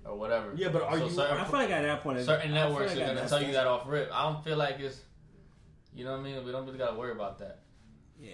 or 0.05 0.15
whatever. 0.17 0.51
Yeah, 0.55 0.69
but 0.69 0.81
are 0.83 0.97
So 0.97 1.05
you- 1.05 1.11
certain, 1.11 1.37
I 1.37 1.43
feel 1.43 1.59
like 1.59 1.69
at 1.69 1.81
that 1.83 2.01
point, 2.01 2.17
it's- 2.19 2.25
certain 2.27 2.53
I 2.53 2.61
feel 2.61 2.69
networks 2.69 2.91
like 2.93 2.97
are 2.97 3.01
at 3.03 3.07
gonna 3.07 3.21
that 3.21 3.29
tell 3.29 3.39
you 3.39 3.45
point- 3.45 3.53
that 3.55 3.67
off 3.67 3.83
rip. 3.87 4.09
I 4.11 4.23
don't 4.31 4.43
feel 4.43 4.57
like 4.57 4.79
it's. 4.79 5.01
You 5.93 6.05
know 6.05 6.11
what 6.13 6.21
I 6.21 6.23
mean? 6.23 6.43
We 6.45 6.51
don't 6.51 6.65
really 6.65 6.77
gotta 6.79 6.95
worry 6.97 7.11
about 7.11 7.37
that. 7.39 7.59
Yeah. 8.19 8.31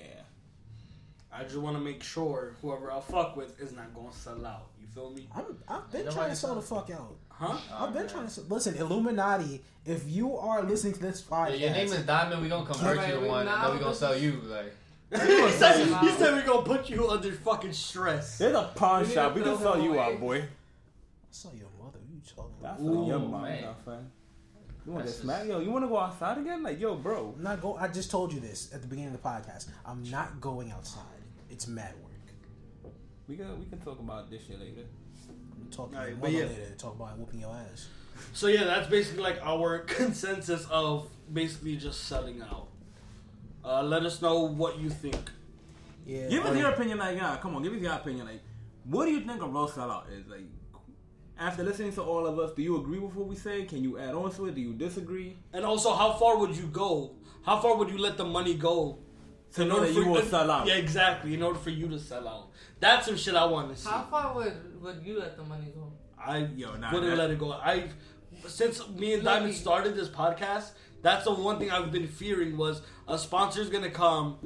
I 1.38 1.44
just 1.44 1.58
want 1.58 1.76
to 1.76 1.82
make 1.84 2.02
sure 2.02 2.56
whoever 2.62 2.92
I 2.92 3.00
fuck 3.02 3.36
with 3.36 3.60
is 3.60 3.74
not 3.74 3.94
gonna 3.94 4.14
sell 4.14 4.46
out. 4.46 4.68
You 4.80 4.88
feel 4.88 5.12
me? 5.12 5.28
I'm, 5.36 5.44
I've 5.68 5.92
been 5.92 6.10
trying 6.12 6.30
to 6.30 6.36
sell 6.36 6.56
the 6.56 6.62
fuck 6.62 6.90
out. 6.92 7.16
Huh? 7.30 7.58
I've 7.74 7.94
been 7.94 8.08
trying 8.08 8.26
to 8.26 8.32
sell. 8.32 8.46
Listen, 8.48 8.76
Illuminati. 8.76 9.62
If 9.86 10.08
you 10.08 10.38
are 10.38 10.64
listening 10.64 10.94
to 10.94 11.00
this 11.02 11.24
Yeah, 11.30 11.36
podcast, 11.38 11.60
your 11.60 11.70
name 11.72 11.88
is 11.88 12.06
Diamond. 12.06 12.42
We 12.42 12.50
gonna 12.50 12.66
convert 12.66 12.98
Right, 12.98 13.10
you 13.10 13.16
to 13.16 13.20
we 13.22 13.28
one, 13.28 13.48
and 13.48 13.64
then 13.64 13.74
we 13.74 13.80
gonna 13.80 13.94
sell 13.94 14.18
you. 14.18 14.42
Like, 14.46 14.74
he, 15.12 15.52
said, 15.52 15.86
he 16.02 16.10
said 16.12 16.34
we're 16.34 16.46
gonna 16.46 16.66
put 16.66 16.90
you 16.90 17.10
under 17.10 17.32
fucking 17.32 17.74
stress. 17.74 18.38
There's 18.38 18.56
a 18.56 18.72
pawn 18.74 19.06
We 19.06 19.14
shop. 19.14 19.36
We 19.36 19.42
can 19.42 19.56
throw 19.58 19.74
sell 19.74 19.82
you 19.84 20.00
out, 20.00 20.20
boy. 20.20 20.40
I 20.42 20.46
saw 21.32 21.50
your 21.54 21.68
mother. 21.80 22.00
You 22.10 22.22
talking? 22.36 22.56
That's 22.62 22.82
About? 22.82 22.94
for 22.96 23.08
your 23.08 23.18
Ooh, 23.20 23.28
mom, 23.28 23.42
man. 23.44 23.64
my 23.66 23.74
friend. 23.84 24.10
You 24.86 24.92
want 24.94 25.06
to 25.06 25.12
That's 25.12 25.22
smack? 25.22 25.38
just- 25.40 25.50
Yo, 25.50 25.60
you 25.60 25.72
want 25.72 25.84
to 25.84 25.90
go 25.90 25.98
outside 26.00 26.38
again? 26.38 26.64
Like, 26.64 26.80
yo, 26.80 26.96
bro. 26.96 27.34
I'm 27.38 27.44
not 27.44 27.62
go. 27.62 27.76
I 27.76 27.88
just 27.90 28.10
told 28.10 28.32
you 28.34 28.40
this 28.40 28.74
at 28.74 28.82
the 28.82 28.88
beginning 28.88 29.14
of 29.14 29.22
the 29.22 29.28
podcast. 29.28 29.68
I'm 29.86 30.04
not 30.10 30.40
going 30.40 30.72
outside. 30.72 31.02
It's 31.56 31.68
mad 31.68 31.94
work. 32.04 32.92
We 33.30 33.38
can 33.38 33.58
we 33.58 33.66
can 33.66 33.80
talk 33.80 33.98
about 34.00 34.30
this 34.30 34.46
shit 34.46 34.60
later. 34.60 34.82
I'm 35.30 35.72
talking 35.72 35.94
to 35.94 36.00
Alright, 36.00 36.20
but 36.20 36.30
yeah. 36.30 36.40
later 36.40 36.76
talk 36.78 36.96
about 36.96 37.18
whooping 37.18 37.40
your 37.40 37.56
ass. 37.56 37.88
So 38.34 38.48
yeah, 38.48 38.66
that's 38.66 38.90
basically 38.90 39.24
like 39.24 39.40
our 39.42 39.80
consensus 40.00 40.68
of 40.70 41.08
basically 41.32 41.78
just 41.78 42.10
selling 42.10 42.42
out. 42.42 42.68
Uh, 43.64 43.84
let 43.84 44.04
us 44.04 44.22
know 44.22 44.42
what 44.42 44.80
you 44.80 44.90
think. 44.90 45.32
Yeah. 46.06 46.28
Give 46.28 46.46
us 46.46 46.52
or- 46.52 46.60
your 46.60 46.72
opinion, 46.72 46.98
like, 46.98 47.16
yeah, 47.16 47.38
come 47.42 47.56
on, 47.56 47.64
give 47.64 47.74
us 47.74 47.80
your 47.80 47.94
opinion. 47.94 48.26
Like, 48.26 48.42
what 48.84 49.06
do 49.06 49.12
you 49.12 49.22
think 49.22 49.42
a 49.42 49.48
real 49.48 49.70
sellout 49.70 50.12
is? 50.12 50.28
Like, 50.28 50.44
after 51.40 51.64
listening 51.64 51.94
to 51.94 52.04
all 52.04 52.28
of 52.28 52.38
us, 52.38 52.52
do 52.54 52.62
you 52.62 52.76
agree 52.82 53.00
with 53.00 53.16
what 53.16 53.28
we 53.28 53.38
say? 53.38 53.64
Can 53.64 53.82
you 53.82 53.98
add 53.98 54.14
on 54.14 54.30
to 54.32 54.48
it? 54.48 54.56
Do 54.56 54.62
you 54.62 54.74
disagree? 54.74 55.38
And 55.54 55.64
also, 55.64 55.94
how 55.94 56.12
far 56.16 56.38
would 56.38 56.54
you 56.58 56.68
go? 56.68 57.16
How 57.46 57.62
far 57.62 57.78
would 57.78 57.90
you 57.90 57.98
let 57.98 58.18
the 58.18 58.26
money 58.26 58.56
go? 58.56 59.00
To 59.56 59.66
know 59.66 59.80
that 59.82 59.94
you 59.94 60.08
will 60.08 60.22
sell 60.22 60.50
out. 60.52 60.68
Yeah, 60.68 60.76
exactly. 60.76 61.34
In 61.34 61.42
order 61.42 61.60
for 61.60 61.70
you 61.70 61.88
to 61.90 62.00
sell 62.00 62.28
out. 62.28 62.50
That's 62.80 63.06
some 63.06 63.16
shit 63.18 63.36
I 63.36 63.46
want 63.46 63.74
to 63.74 63.82
see. 63.82 63.90
How 63.90 64.04
far 64.04 64.34
would 64.36 64.82
would 64.82 65.02
you 65.04 65.20
let 65.20 65.38
the 65.38 65.44
money 65.44 65.72
go? 65.74 65.92
I 66.20 66.40
Yo, 66.56 66.76
nah, 66.76 66.92
wouldn't 66.92 67.12
that- 67.12 67.18
let 67.18 67.32
it 67.32 67.40
go. 67.40 67.52
I 67.54 67.90
since 68.48 68.88
me 68.90 69.14
and 69.14 69.24
Lucky. 69.24 69.40
Diamond 69.40 69.54
started 69.56 69.96
this 69.96 70.10
podcast, 70.10 70.72
that's 71.02 71.24
the 71.26 71.34
one 71.34 71.58
thing 71.60 71.72
I've 71.72 71.92
been 71.92 72.08
fearing 72.08 72.58
was 72.58 72.82
a 73.08 73.18
sponsor's 73.18 73.70
gonna 73.70 73.90
come, 73.90 74.38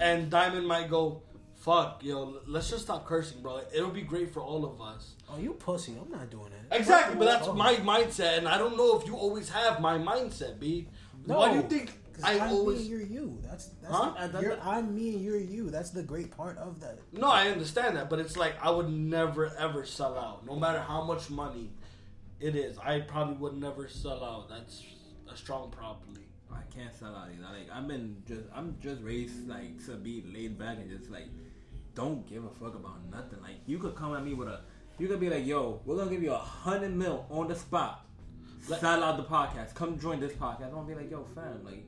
and 0.00 0.28
Diamond 0.30 0.66
might 0.66 0.90
go, 0.90 1.22
"Fuck, 1.54 2.02
yo, 2.02 2.40
let's 2.46 2.68
just 2.70 2.84
stop 2.84 3.06
cursing, 3.06 3.40
bro. 3.42 3.60
It'll 3.72 3.90
be 3.90 4.02
great 4.02 4.32
for 4.34 4.40
all 4.40 4.64
of 4.64 4.80
us." 4.80 5.14
Oh, 5.30 5.38
you 5.38 5.52
pussy. 5.52 5.96
I'm 6.00 6.10
not 6.10 6.28
doing 6.30 6.50
that. 6.50 6.76
Exactly, 6.78 7.16
but 7.16 7.26
that's 7.26 7.48
my 7.54 7.74
mindset, 7.76 8.38
and 8.38 8.48
I 8.48 8.58
don't 8.58 8.76
know 8.76 8.98
if 8.98 9.06
you 9.06 9.14
always 9.16 9.48
have 9.50 9.80
my 9.80 9.96
mindset, 9.98 10.58
B. 10.58 10.88
Why 11.24 11.50
do 11.50 11.56
you 11.56 11.62
think 11.62 11.86
'Cause 11.88 11.96
I 12.24 12.38
I'm 12.38 12.52
always? 12.52 12.80
and 12.80 12.88
you're 12.88 13.00
you. 13.02 13.38
That's 13.42 13.66
that's 13.82 13.94
Huh? 13.94 14.26
the- 14.28 14.40
you're, 14.40 14.58
I'm 14.62 14.94
me 14.94 15.14
and 15.14 15.24
you're 15.24 15.36
you. 15.38 15.70
That's 15.70 15.90
the 15.90 16.02
great 16.02 16.30
part 16.36 16.58
of 16.58 16.80
that. 16.80 16.98
No, 17.12 17.28
I 17.28 17.48
understand 17.48 17.96
that, 17.96 18.08
but 18.10 18.18
it's 18.18 18.36
like 18.36 18.54
I 18.62 18.70
would 18.70 18.90
never 18.90 19.52
ever 19.58 19.84
sell 19.84 20.16
out, 20.18 20.46
no 20.46 20.56
matter 20.56 20.80
how 20.80 21.02
much 21.04 21.30
money 21.30 21.70
it 22.40 22.54
is. 22.56 22.76
I 22.78 23.00
probably 23.00 23.36
would 23.36 23.56
never 23.56 23.88
sell 23.88 24.22
out. 24.24 24.48
That's 24.48 24.82
a 25.32 25.36
strong 25.36 25.70
probably. 25.70 26.22
I 26.52 26.60
can't 26.74 26.94
sell 26.94 27.14
out 27.14 27.28
either. 27.28 27.42
Like, 27.42 27.68
I've 27.72 27.88
been 27.88 28.22
just, 28.26 28.42
I'm 28.54 28.76
just 28.80 29.02
raised 29.02 29.48
like 29.48 29.84
to 29.86 29.92
be 29.96 30.24
laid 30.32 30.58
back 30.58 30.78
and 30.78 30.88
just 30.90 31.10
like, 31.10 31.26
don't 31.94 32.26
give 32.28 32.44
a 32.44 32.50
fuck 32.50 32.74
about 32.74 32.98
nothing. 33.10 33.40
Like, 33.42 33.56
you 33.66 33.78
could 33.78 33.94
come 33.94 34.14
at 34.14 34.24
me 34.24 34.32
with 34.34 34.48
a, 34.48 34.60
you 34.98 35.08
could 35.08 35.18
be 35.20 35.28
like, 35.28 35.44
yo, 35.46 35.80
we're 35.84 35.96
gonna 35.96 36.10
give 36.10 36.22
you 36.22 36.32
a 36.32 36.38
hundred 36.38 36.94
mil 36.94 37.26
on 37.30 37.48
the 37.48 37.54
spot. 37.56 38.04
Let- 38.68 38.80
Sell 38.80 39.02
out 39.02 39.16
the 39.16 39.24
podcast. 39.24 39.74
Come 39.74 39.98
join 39.98 40.20
this 40.20 40.32
podcast. 40.32 40.64
I'm 40.68 40.70
gonna 40.74 40.86
be 40.88 40.94
like, 40.94 41.10
yo, 41.10 41.24
fam, 41.34 41.64
like, 41.64 41.84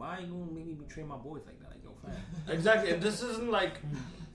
why 0.00 0.18
you 0.20 0.32
gonna 0.32 0.50
make 0.50 0.66
me 0.66 0.74
betray 0.74 1.02
my 1.02 1.16
boys 1.16 1.42
like 1.46 1.60
that? 1.60 1.68
Like, 1.68 1.84
yo, 1.84 1.90
fam. 2.02 2.16
Exactly, 2.56 2.90
and 2.92 3.02
this 3.02 3.22
isn't 3.22 3.50
like 3.50 3.74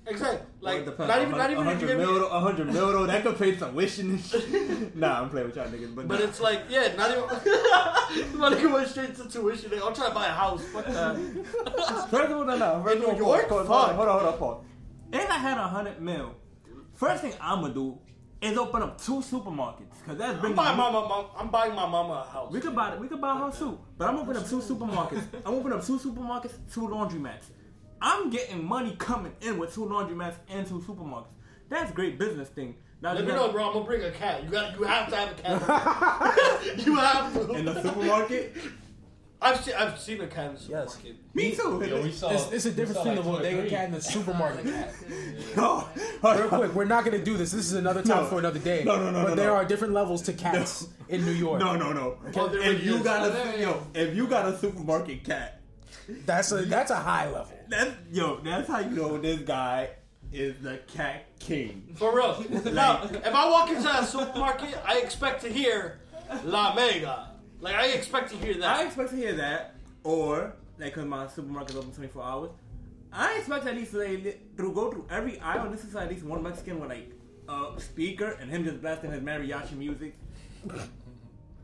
exactly 0.05 0.45
like 0.61 0.85
depends. 0.85 1.07
not 1.07 1.21
even 1.23 1.31
not 1.35 1.49
even 1.49 1.67
if 1.67 1.81
you 1.81 1.87
hundred 1.87 1.97
mil, 1.97 2.19
me, 2.19 2.27
a 2.31 2.39
hundred 2.39 2.67
mil, 2.71 2.91
though, 2.91 3.07
that 3.07 3.23
could 3.23 3.37
pay 3.39 3.57
some 3.57 3.73
wishing 3.73 4.11
and 4.11 4.23
shit. 4.23 4.95
nah, 4.95 5.21
I'm 5.23 5.29
playing 5.31 5.47
with 5.47 5.55
y'all 5.55 5.67
niggas, 5.67 5.95
but 5.95 6.07
but 6.07 6.19
nah. 6.19 6.25
it's 6.25 6.39
like 6.39 6.61
yeah, 6.69 6.93
not 6.95 7.09
even. 7.09 8.37
Money 8.39 8.67
went 8.67 8.87
straight 8.87 9.15
to 9.15 9.27
tuition. 9.27 9.71
Like, 9.71 9.83
I'm 9.83 9.93
trying 9.95 10.09
to 10.09 10.15
buy 10.15 10.27
a 10.27 10.37
house. 10.43 10.63
Fuck 10.65 10.85
that. 10.85 11.15
First 12.11 12.31
of 12.31 12.37
all, 12.37 12.45
no, 12.45 12.57
no. 12.57 12.83
First 12.83 12.97
In 12.97 13.01
of 13.01 13.09
all, 13.09 13.13
New 13.15 13.25
York? 13.25 13.49
pause, 13.49 13.67
pause, 13.67 13.87
Fuck. 13.87 13.95
hold 13.95 14.07
on, 14.09 14.35
hold 14.37 14.43
on. 14.43 14.65
If 15.19 15.29
I 15.31 15.37
had 15.39 15.57
a 15.57 15.67
hundred 15.67 15.99
mil, 15.99 16.35
first 16.93 17.23
thing 17.23 17.33
I'm 17.41 17.61
gonna 17.61 17.73
do 17.73 17.97
is 18.45 18.57
open 18.57 18.81
up 18.83 19.01
two 19.01 19.21
supermarkets, 19.21 20.03
cause 20.05 20.17
that's 20.17 20.33
I'm 20.33 20.39
bringing. 20.39 20.55
buying 20.55 20.77
my 20.77 20.91
mama. 20.91 21.27
I'm 21.37 21.49
buying 21.49 21.73
my 21.73 21.87
mama 21.87 22.25
a 22.27 22.31
house. 22.31 22.51
We 22.51 22.59
could 22.59 22.75
buy, 22.75 22.93
it. 22.93 22.99
we 22.99 23.07
could 23.07 23.19
buy 23.19 23.31
a 23.31 23.35
house 23.35 23.57
too, 23.59 23.79
but 23.97 24.07
I'm 24.09 24.17
opening 24.17 24.41
up 24.41 24.47
two 24.47 24.59
supermarkets. 24.59 25.23
I'm 25.45 25.53
opening 25.55 25.77
up 25.79 25.85
two 25.85 25.97
supermarkets, 25.99 26.53
two 26.71 26.81
laundromats. 26.81 27.45
I'm 28.01 28.29
getting 28.29 28.63
money 28.63 28.95
coming 28.99 29.33
in 29.41 29.57
with 29.57 29.73
two 29.73 29.85
laundromats 29.85 30.35
and 30.49 30.67
two 30.67 30.79
supermarkets. 30.79 31.27
That's 31.69 31.91
great 31.91 32.19
business 32.19 32.49
thing. 32.49 32.75
Now 33.01 33.13
Let 33.13 33.21
you 33.21 33.29
me 33.29 33.33
know, 33.35 33.51
bro. 33.51 33.67
I'm 33.67 33.73
gonna 33.73 33.85
bring 33.85 34.03
a 34.03 34.11
cat. 34.11 34.43
You 34.43 34.49
got. 34.49 34.77
You 34.77 34.83
have 34.85 35.09
to 35.09 35.15
have 35.15 35.31
a 35.31 35.33
cat. 35.41 36.77
you 36.85 36.95
have 36.95 37.33
to. 37.33 37.51
in 37.53 37.65
the 37.65 37.81
supermarket. 37.81 38.55
I've 39.41 39.59
seen. 39.63 39.73
I've 39.75 39.99
seen 39.99 40.21
a 40.21 40.27
cat 40.27 40.51
in 40.51 40.55
the 40.55 40.61
Yes. 40.61 40.93
supermarket. 40.93 41.15
Me 41.35 41.51
too. 41.55 41.83
yo, 41.87 42.01
we 42.01 42.11
saw. 42.11 42.29
It's, 42.31 42.51
it's 42.51 42.65
a 42.65 42.69
we 42.69 42.75
difference 42.75 42.97
saw 42.97 43.03
between 43.03 43.15
like 43.15 43.15
the 43.17 43.21
two 43.23 43.29
or 43.29 43.37
bodega 43.37 43.61
three. 43.61 43.69
cat 43.69 43.85
and 43.85 43.93
the 43.93 44.01
supermarket 44.01 44.65
cat. 44.65 44.93
No, 45.55 45.87
Real 46.23 46.47
quick, 46.47 46.73
we're 46.73 46.85
not 46.85 47.03
gonna 47.05 47.23
do 47.23 47.37
this. 47.37 47.51
This 47.51 47.65
is 47.67 47.73
another 47.73 48.01
time 48.01 48.23
No. 48.23 48.29
for 48.29 48.39
another 48.39 48.59
day. 48.59 48.83
No, 48.85 48.97
no, 48.97 49.11
no, 49.11 49.23
But 49.23 49.29
no, 49.29 49.35
there 49.35 49.47
no. 49.49 49.55
are 49.55 49.65
different 49.65 49.93
levels 49.93 50.21
to 50.23 50.33
cats 50.33 50.87
in 51.09 51.25
New 51.25 51.31
York. 51.31 51.59
No, 51.59 51.75
no, 51.75 51.91
no. 51.93 52.17
Oh, 52.35 52.47
there 52.47 52.61
if 52.61 52.83
you 52.83 52.95
is. 52.95 53.01
got 53.03 53.21
Oh, 53.23 53.29
there 53.33 53.47
a 53.47 53.51
it 53.53 53.59
yo, 53.59 53.83
if 53.93 54.15
you 54.15 54.27
got 54.27 54.47
a 54.51 54.57
supermarket 54.57 55.23
cat, 55.23 55.61
That's 56.25 56.51
a 56.51 56.63
that's 56.63 56.91
a 56.91 56.95
high 56.95 57.25
level. 57.29 57.51
that's 57.69 57.91
yo, 58.11 58.39
that's 58.41 58.67
how 58.67 58.79
you 58.79 58.91
know 58.91 59.17
this 59.17 59.39
guy 59.41 59.89
is 60.31 60.55
the 60.61 60.77
cat 60.87 61.25
king. 61.39 61.93
For 61.95 62.15
real. 62.15 62.43
now, 62.73 63.03
if 63.03 63.25
I 63.35 63.49
walk 63.49 63.69
into 63.69 63.83
that 63.83 64.05
supermarket, 64.07 64.77
I 64.85 64.97
expect 64.99 65.41
to 65.43 65.49
hear 65.49 65.99
La 66.43 66.73
Mega. 66.73 67.31
Like 67.59 67.75
I 67.75 67.87
expect 67.87 68.31
to 68.31 68.37
hear 68.37 68.53
that. 68.55 68.79
I 68.79 68.85
expect 68.85 69.09
to 69.11 69.15
hear 69.15 69.33
that, 69.33 69.75
or 70.03 70.53
like, 70.77 70.93
cause 70.93 71.05
my 71.05 71.25
supermarket's 71.25 71.75
open 71.75 71.91
twenty 71.91 72.09
four 72.09 72.23
hours. 72.23 72.51
I 73.11 73.37
expect 73.37 73.65
at 73.65 73.75
least 73.75 73.93
like, 73.93 74.23
li- 74.23 74.35
through 74.57 74.73
go 74.73 74.91
through 74.91 75.07
every 75.09 75.39
aisle. 75.39 75.69
This 75.71 75.85
is 75.85 75.95
at 75.95 76.09
least 76.09 76.23
one 76.23 76.43
Mexican 76.43 76.79
with 76.79 76.89
like 76.89 77.11
a 77.47 77.79
speaker 77.79 78.37
and 78.41 78.49
him 78.49 78.65
just 78.65 78.81
blasting 78.81 79.11
his 79.11 79.21
mariachi 79.21 79.77
music. 79.77 80.15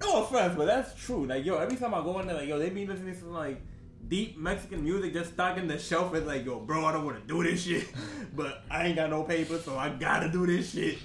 No 0.01 0.23
offense, 0.23 0.55
but 0.57 0.65
that's 0.65 0.95
true. 0.95 1.27
Like 1.27 1.45
yo, 1.45 1.57
every 1.59 1.77
time 1.77 1.93
I 1.93 2.01
go 2.01 2.19
in 2.19 2.26
there, 2.27 2.35
like 2.35 2.47
yo, 2.47 2.57
they 2.57 2.69
be 2.69 2.88
listening 2.88 3.15
to 3.19 3.26
like 3.27 3.61
deep 4.07 4.35
Mexican 4.38 4.84
music, 4.84 5.13
just 5.13 5.34
stocking 5.34 5.68
the 5.68 5.77
shelf. 5.77 6.15
It's 6.15 6.26
like 6.26 6.43
yo, 6.43 6.59
bro, 6.59 6.84
I 6.85 6.91
don't 6.91 7.05
want 7.05 7.22
to 7.22 7.27
do 7.31 7.43
this 7.43 7.63
shit, 7.63 7.88
but 8.35 8.63
I 8.69 8.88
ain't 8.88 8.95
got 8.95 9.11
no 9.11 9.23
paper, 9.23 9.59
so 9.59 9.77
I 9.77 9.89
gotta 9.89 10.30
do 10.31 10.47
this 10.47 10.72
shit. 10.72 10.97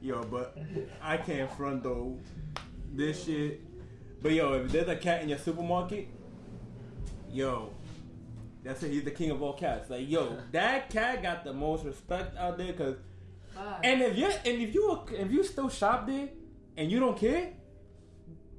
Yo, 0.00 0.22
but 0.22 0.56
I 1.02 1.16
can't 1.16 1.50
front 1.50 1.82
though. 1.82 2.16
This 2.94 3.24
shit. 3.24 3.60
But 4.22 4.32
yo, 4.32 4.52
if 4.54 4.70
there's 4.70 4.88
a 4.88 4.96
cat 4.96 5.22
in 5.22 5.28
your 5.28 5.38
supermarket, 5.38 6.08
yo, 7.30 7.70
that's 8.62 8.82
it. 8.84 8.92
He's 8.92 9.04
the 9.04 9.10
king 9.10 9.30
of 9.30 9.42
all 9.42 9.54
cats. 9.54 9.90
Like 9.90 10.08
yo, 10.08 10.38
that 10.52 10.90
cat 10.90 11.22
got 11.22 11.44
the 11.44 11.52
most 11.52 11.84
respect 11.84 12.36
out 12.36 12.56
there, 12.58 12.72
cause. 12.72 12.96
Bye. 13.54 13.80
And 13.84 14.00
if 14.00 14.16
you 14.16 14.26
and 14.26 14.62
if 14.62 14.74
you 14.74 15.00
if 15.10 15.30
you 15.30 15.42
still 15.42 15.68
shop 15.68 16.06
there 16.06 16.28
and 16.76 16.90
you 16.90 17.00
don't 17.00 17.18
care, 17.18 17.50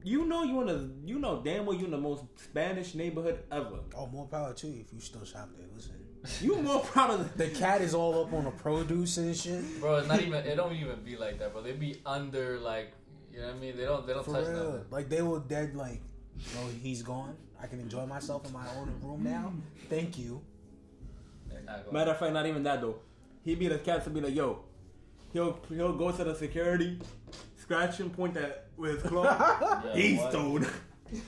you 0.03 0.25
know 0.25 0.43
you 0.43 0.61
in 0.61 0.67
the 0.67 0.91
you 1.05 1.17
know 1.17 1.41
damn 1.43 1.65
well 1.65 1.75
you 1.75 1.85
in 1.85 1.91
the 1.91 1.97
most 1.97 2.23
Spanish 2.35 2.93
neighborhood 2.93 3.39
ever. 3.51 3.79
Oh, 3.95 4.07
more 4.07 4.27
power 4.27 4.53
to 4.53 4.67
you 4.67 4.81
if 4.81 4.93
you 4.93 4.99
still 4.99 5.23
shop 5.25 5.49
there. 5.57 5.65
Listen, 5.73 5.95
You 6.41 6.61
more 6.61 6.79
proud 6.83 7.11
of 7.11 7.37
the 7.37 7.47
cat 7.47 7.81
is 7.81 7.93
all 7.95 8.23
up 8.23 8.33
on 8.33 8.43
the 8.43 8.51
produce 8.51 9.17
and 9.17 9.35
shit. 9.35 9.79
Bro, 9.79 9.97
it's 9.97 10.07
not 10.07 10.21
even. 10.21 10.45
It 10.45 10.55
don't 10.55 10.75
even 10.75 11.01
be 11.03 11.15
like 11.15 11.39
that, 11.39 11.53
bro. 11.53 11.63
They 11.63 11.71
be 11.71 12.01
under 12.05 12.59
like, 12.59 12.91
you 13.33 13.39
know 13.39 13.47
what 13.47 13.55
I 13.55 13.59
mean? 13.59 13.77
They 13.77 13.83
don't. 13.85 14.07
They 14.07 14.13
don't 14.13 14.23
For 14.25 14.31
touch 14.33 14.47
real. 14.47 14.63
nothing. 14.63 14.85
Like 14.91 15.09
they 15.09 15.21
were 15.21 15.39
dead. 15.39 15.75
Like, 15.75 16.01
oh, 16.59 16.69
he's 16.81 17.01
gone. 17.01 17.35
I 17.61 17.67
can 17.67 17.79
enjoy 17.79 18.05
myself 18.05 18.45
in 18.45 18.53
my 18.53 18.65
own 18.77 18.93
room 19.01 19.23
now. 19.23 19.51
Thank 19.89 20.17
you. 20.19 20.41
They're 21.49 21.61
not 21.61 21.85
gonna- 21.85 21.93
Matter 21.97 22.11
of 22.11 22.19
fact, 22.19 22.33
not 22.33 22.45
even 22.45 22.63
that 22.63 22.81
though. 22.81 22.97
He 23.43 23.55
be 23.55 23.67
the 23.67 23.77
cat 23.79 24.03
to 24.05 24.09
be 24.09 24.21
like, 24.21 24.35
yo, 24.35 24.63
he'll 25.33 25.59
he'll 25.69 25.93
go 25.93 26.11
to 26.11 26.23
the 26.23 26.35
security, 26.35 26.99
scratch 27.57 27.97
him, 27.99 28.09
point 28.09 28.33
that 28.35 28.67
with 28.77 29.01
his 29.01 29.03
claw. 29.11 29.23
Yeah, 29.85 29.93
He's 29.95 30.19
what? 30.19 30.31
stoned. 30.31 30.67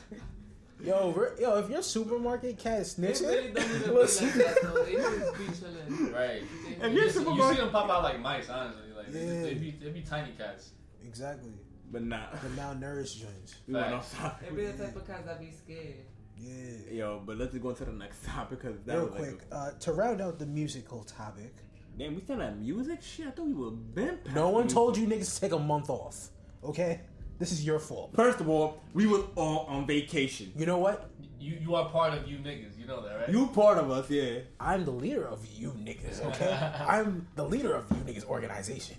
Yo, 0.84 1.11
re- 1.11 1.30
yo, 1.40 1.57
if 1.60 1.69
your 1.69 1.82
supermarket 1.82 2.57
cat 2.60 2.82
is 2.82 2.95
snitching, 2.95 3.27
really 3.27 3.52
don't 3.53 3.64
even 3.65 3.80
be 3.82 3.86
like 3.88 3.95
listen. 3.95 4.38
that 4.38 4.57
though. 4.61 4.84
They 4.84 4.94
just 4.95 5.38
be 5.38 5.45
chilling. 5.68 6.14
Right. 6.14 6.44
And 6.82 6.94
You, 6.94 6.99
you're 6.99 7.10
just- 7.10 7.26
you 7.26 7.49
see 7.49 7.56
them 7.56 7.69
pop 7.72 7.90
out 7.90 8.03
like 8.03 8.19
mice, 8.19 8.49
honestly. 8.49 8.91
Like 8.95 9.11
they, 9.11 9.26
Yeah. 9.26 9.41
they 9.44 9.53
be 9.56 9.72
they 9.82 9.90
be 9.90 10.02
tiny 10.02 10.34
cats. 10.38 10.72
exactly. 11.03 11.53
But 11.96 12.04
nah. 12.04 12.26
The 12.44 12.50
malnourished 12.62 13.22
joints. 13.22 13.56
We 13.66 13.74
went 13.74 13.94
off 13.94 14.14
topic. 14.14 14.50
It 14.50 14.56
be 14.58 14.66
the 14.66 14.84
type 14.84 14.98
of 14.98 15.08
cats 15.08 15.26
that 15.26 15.40
be 15.40 15.50
scared. 15.50 16.04
Yeah. 16.38 16.92
Yo, 16.92 17.22
but 17.26 17.38
let's 17.38 17.58
go 17.58 17.70
into 17.70 17.86
the 17.86 17.94
next 17.94 18.26
topic 18.26 18.60
because 18.62 18.78
that 18.86 18.98
Real 18.98 19.06
was 19.06 19.14
like. 19.14 19.22
quick, 19.22 19.40
uh, 19.50 19.72
to 19.80 19.94
round 19.94 20.20
out 20.20 20.38
the 20.38 20.46
musical 20.46 21.06
topic, 21.06 21.54
A, 21.56 21.98
damn, 21.98 22.16
we 22.16 22.22
still 22.22 22.42
at 22.42 22.58
music? 22.60 23.02
Shit, 23.02 23.28
I 23.28 23.32
thought 23.32 23.46
we 23.46 23.54
were 23.54 23.72
been. 23.72 24.20
no 24.34 24.50
one 24.50 24.64
music. 24.64 24.76
told 24.76 24.98
you 24.98 25.08
niggas 25.08 25.36
to 25.36 25.40
take 25.40 25.54
a 25.54 25.60
month 25.60 25.90
off. 25.90 26.32
Okay, 26.66 27.00
this 27.40 27.54
is 27.54 27.66
your 27.66 27.80
fault. 27.80 28.12
First 28.14 28.42
of 28.42 28.50
all, 28.50 28.84
we 28.94 29.08
were 29.08 29.24
all 29.36 29.66
on 29.70 29.88
vacation. 29.88 30.52
You 30.58 30.66
know 30.66 30.80
what? 30.80 31.10
You 31.40 31.58
you 31.62 31.76
are 31.76 31.88
part 31.88 32.14
of 32.14 32.28
you 32.28 32.40
niggas. 32.40 32.78
You 32.78 32.88
know 32.88 33.02
that, 33.08 33.20
right? 33.22 33.30
You 33.30 33.48
part 33.48 33.78
of 33.78 33.90
us, 33.90 34.10
yeah. 34.10 34.40
I'm 34.60 34.84
the 34.84 34.92
leader 34.92 35.26
of 35.26 35.46
you 35.46 35.70
niggas. 35.72 36.26
Okay, 36.26 36.52
I'm 36.86 37.26
the 37.38 37.46
leader 37.46 37.74
of 37.74 37.90
you 37.90 37.98
niggas 38.14 38.26
organization. 38.26 38.98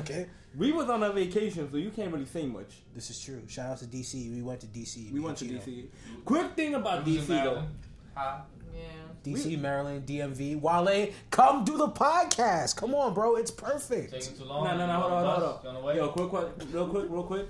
Okay, 0.00 0.28
We 0.58 0.72
was 0.72 0.90
on 0.90 1.04
a 1.04 1.12
vacation, 1.12 1.70
so 1.70 1.76
you 1.76 1.90
can't 1.90 2.12
really 2.12 2.26
say 2.26 2.44
much. 2.44 2.82
this 2.92 3.10
is 3.10 3.20
true. 3.20 3.40
Shout 3.46 3.70
out 3.70 3.78
to 3.78 3.84
DC. 3.84 4.34
We 4.34 4.42
went 4.42 4.60
to 4.60 4.66
DC. 4.66 5.12
We 5.12 5.20
went 5.20 5.38
to 5.38 5.46
Chino. 5.46 5.60
DC. 5.60 5.86
Quick 6.24 6.54
thing 6.56 6.74
about 6.74 7.04
DC 7.06 7.26
though. 7.26 7.34
Maryland? 7.34 7.68
Huh? 8.16 8.38
Yeah. 8.74 8.82
DC, 9.24 9.60
Maryland, 9.60 10.04
DMV. 10.04 10.60
Wale, 10.60 11.12
come 11.30 11.64
do 11.64 11.76
the 11.76 11.86
podcast. 11.88 12.74
Come 12.74 12.92
on, 12.94 13.14
bro. 13.14 13.36
It's 13.36 13.52
perfect. 13.52 14.12
Taking 14.12 14.36
too 14.36 14.44
long. 14.44 14.64
No, 14.64 14.76
no, 14.76 14.80
You 14.80 14.86
no, 14.88 15.00
hold 15.00 15.12
on 15.12 15.24
on, 15.24 15.40
hold 15.40 15.62
bus? 15.62 15.66
On 15.66 15.74
the 15.74 15.80
on. 15.80 15.96
Yo, 15.96 16.08
quick, 16.08 16.28
quick, 16.28 16.48
real 16.72 16.88
quick, 16.88 17.06
real 17.08 17.22
quick. 17.22 17.46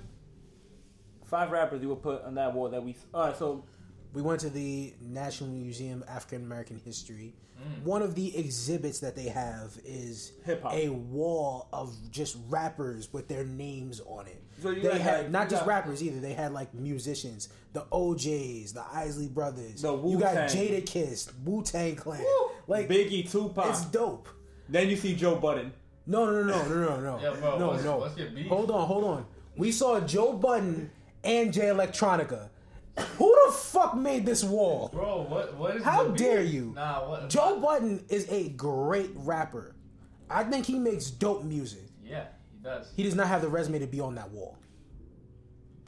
Five 1.24 1.50
rappers 1.50 1.80
you 1.80 1.88
would 1.88 2.02
put 2.02 2.22
on 2.24 2.34
that 2.34 2.52
wall 2.52 2.68
that 2.68 2.82
we. 2.84 2.94
Alright, 3.14 3.38
so 3.38 3.64
We 4.12 4.22
went 4.22 4.40
to 4.40 4.50
the 4.50 4.94
National 5.00 5.50
Museum 5.50 6.02
of 6.02 6.08
African 6.08 6.42
American 6.42 6.78
History. 6.84 7.34
Mm. 7.60 7.82
One 7.84 8.02
of 8.02 8.14
the 8.14 8.36
exhibits 8.36 9.00
that 9.00 9.16
they 9.16 9.28
have 9.28 9.76
is 9.84 10.32
Hip-hop. 10.44 10.72
a 10.72 10.88
wall 10.90 11.68
of 11.72 11.92
just 12.12 12.36
rappers 12.48 13.12
with 13.12 13.26
their 13.28 13.44
names 13.44 14.00
on 14.06 14.26
it. 14.26 14.40
So 14.62 14.70
you 14.70 14.82
they 14.82 14.88
got, 14.90 15.00
had 15.00 15.32
not 15.32 15.44
you 15.44 15.50
just 15.50 15.62
got- 15.62 15.68
rappers 15.68 16.02
either. 16.02 16.20
They 16.20 16.34
had 16.34 16.52
like 16.52 16.72
musicians, 16.72 17.48
the 17.72 17.84
O'Jays, 17.92 18.72
the 18.72 18.84
Isley 18.92 19.26
Brothers. 19.28 19.82
The 19.82 19.92
Wu-Tang. 19.92 20.10
you 20.12 20.18
got 20.20 20.36
Jadakiss, 20.48 21.32
Wu 21.44 21.62
Tang 21.62 21.96
Clan. 21.96 22.24
Like 22.68 22.88
Biggie, 22.88 23.28
Tupac. 23.30 23.66
it's 23.70 23.84
dope. 23.86 24.28
Then 24.68 24.88
you 24.88 24.96
see 24.96 25.14
Joe 25.16 25.36
Budden. 25.36 25.72
No, 26.06 26.24
no, 26.26 26.42
no, 26.44 26.64
no, 26.68 26.74
no, 26.74 27.00
no, 27.00 27.18
Yeah, 27.22 27.38
bro, 27.40 27.58
no, 27.58 27.66
what's- 27.68 27.84
no. 27.84 27.96
what's 27.98 28.16
your 28.16 28.30
beef? 28.30 28.46
Hold 28.46 28.70
on, 28.70 28.86
hold 28.86 29.04
on. 29.04 29.26
We 29.56 29.72
saw 29.72 29.98
Joe 30.00 30.32
Budden 30.34 30.90
and 31.24 31.52
Jay 31.52 31.62
Electronica. 31.66 32.50
Who 33.18 33.36
the 33.46 33.52
fuck 33.52 33.96
made 33.96 34.24
this 34.26 34.42
wall? 34.44 34.88
Bro, 34.92 35.26
what 35.28 35.54
what 35.56 35.76
is 35.76 35.82
How 35.84 36.04
the 36.04 36.10
beef? 36.10 36.18
dare 36.18 36.42
you? 36.42 36.72
Nah, 36.74 37.08
what? 37.08 37.28
Joe 37.28 37.60
Budden 37.60 38.04
is 38.08 38.28
a 38.30 38.50
great 38.50 39.10
rapper. 39.14 39.74
I 40.30 40.44
think 40.44 40.66
he 40.66 40.78
makes 40.78 41.10
dope 41.10 41.44
music. 41.44 41.84
Yeah, 42.04 42.24
he 42.52 42.62
does. 42.62 42.92
He 42.96 43.02
does 43.02 43.14
not 43.14 43.28
have 43.28 43.42
the 43.42 43.48
resume 43.48 43.78
to 43.80 43.86
be 43.86 44.00
on 44.00 44.14
that 44.16 44.30
wall. 44.30 44.58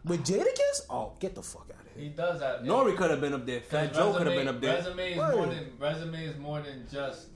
With 0.05 0.24
Jadakiss? 0.24 0.87
Oh, 0.89 1.12
get 1.20 1.35
the 1.35 1.43
fuck 1.43 1.70
out 1.74 1.85
of 1.87 1.93
here. 1.95 2.05
He 2.05 2.09
does 2.11 2.41
that. 2.41 2.65
Nori 2.65 2.97
could 2.97 3.11
have 3.11 3.20
been 3.20 3.35
up 3.35 3.45
there. 3.45 3.61
Fat 3.61 3.93
Joe 3.93 4.15
could 4.15 4.27
have 4.27 4.37
been 4.37 4.49
up 4.49 4.61
there. 4.61 4.77
Resume 4.77 5.12
is 5.12 5.19
Word. 5.19 5.35
more 5.37 5.47
than 5.47 5.73
resume 5.78 6.24
is 6.24 6.39
more 6.39 6.61
than 6.62 6.87
just 6.91 7.27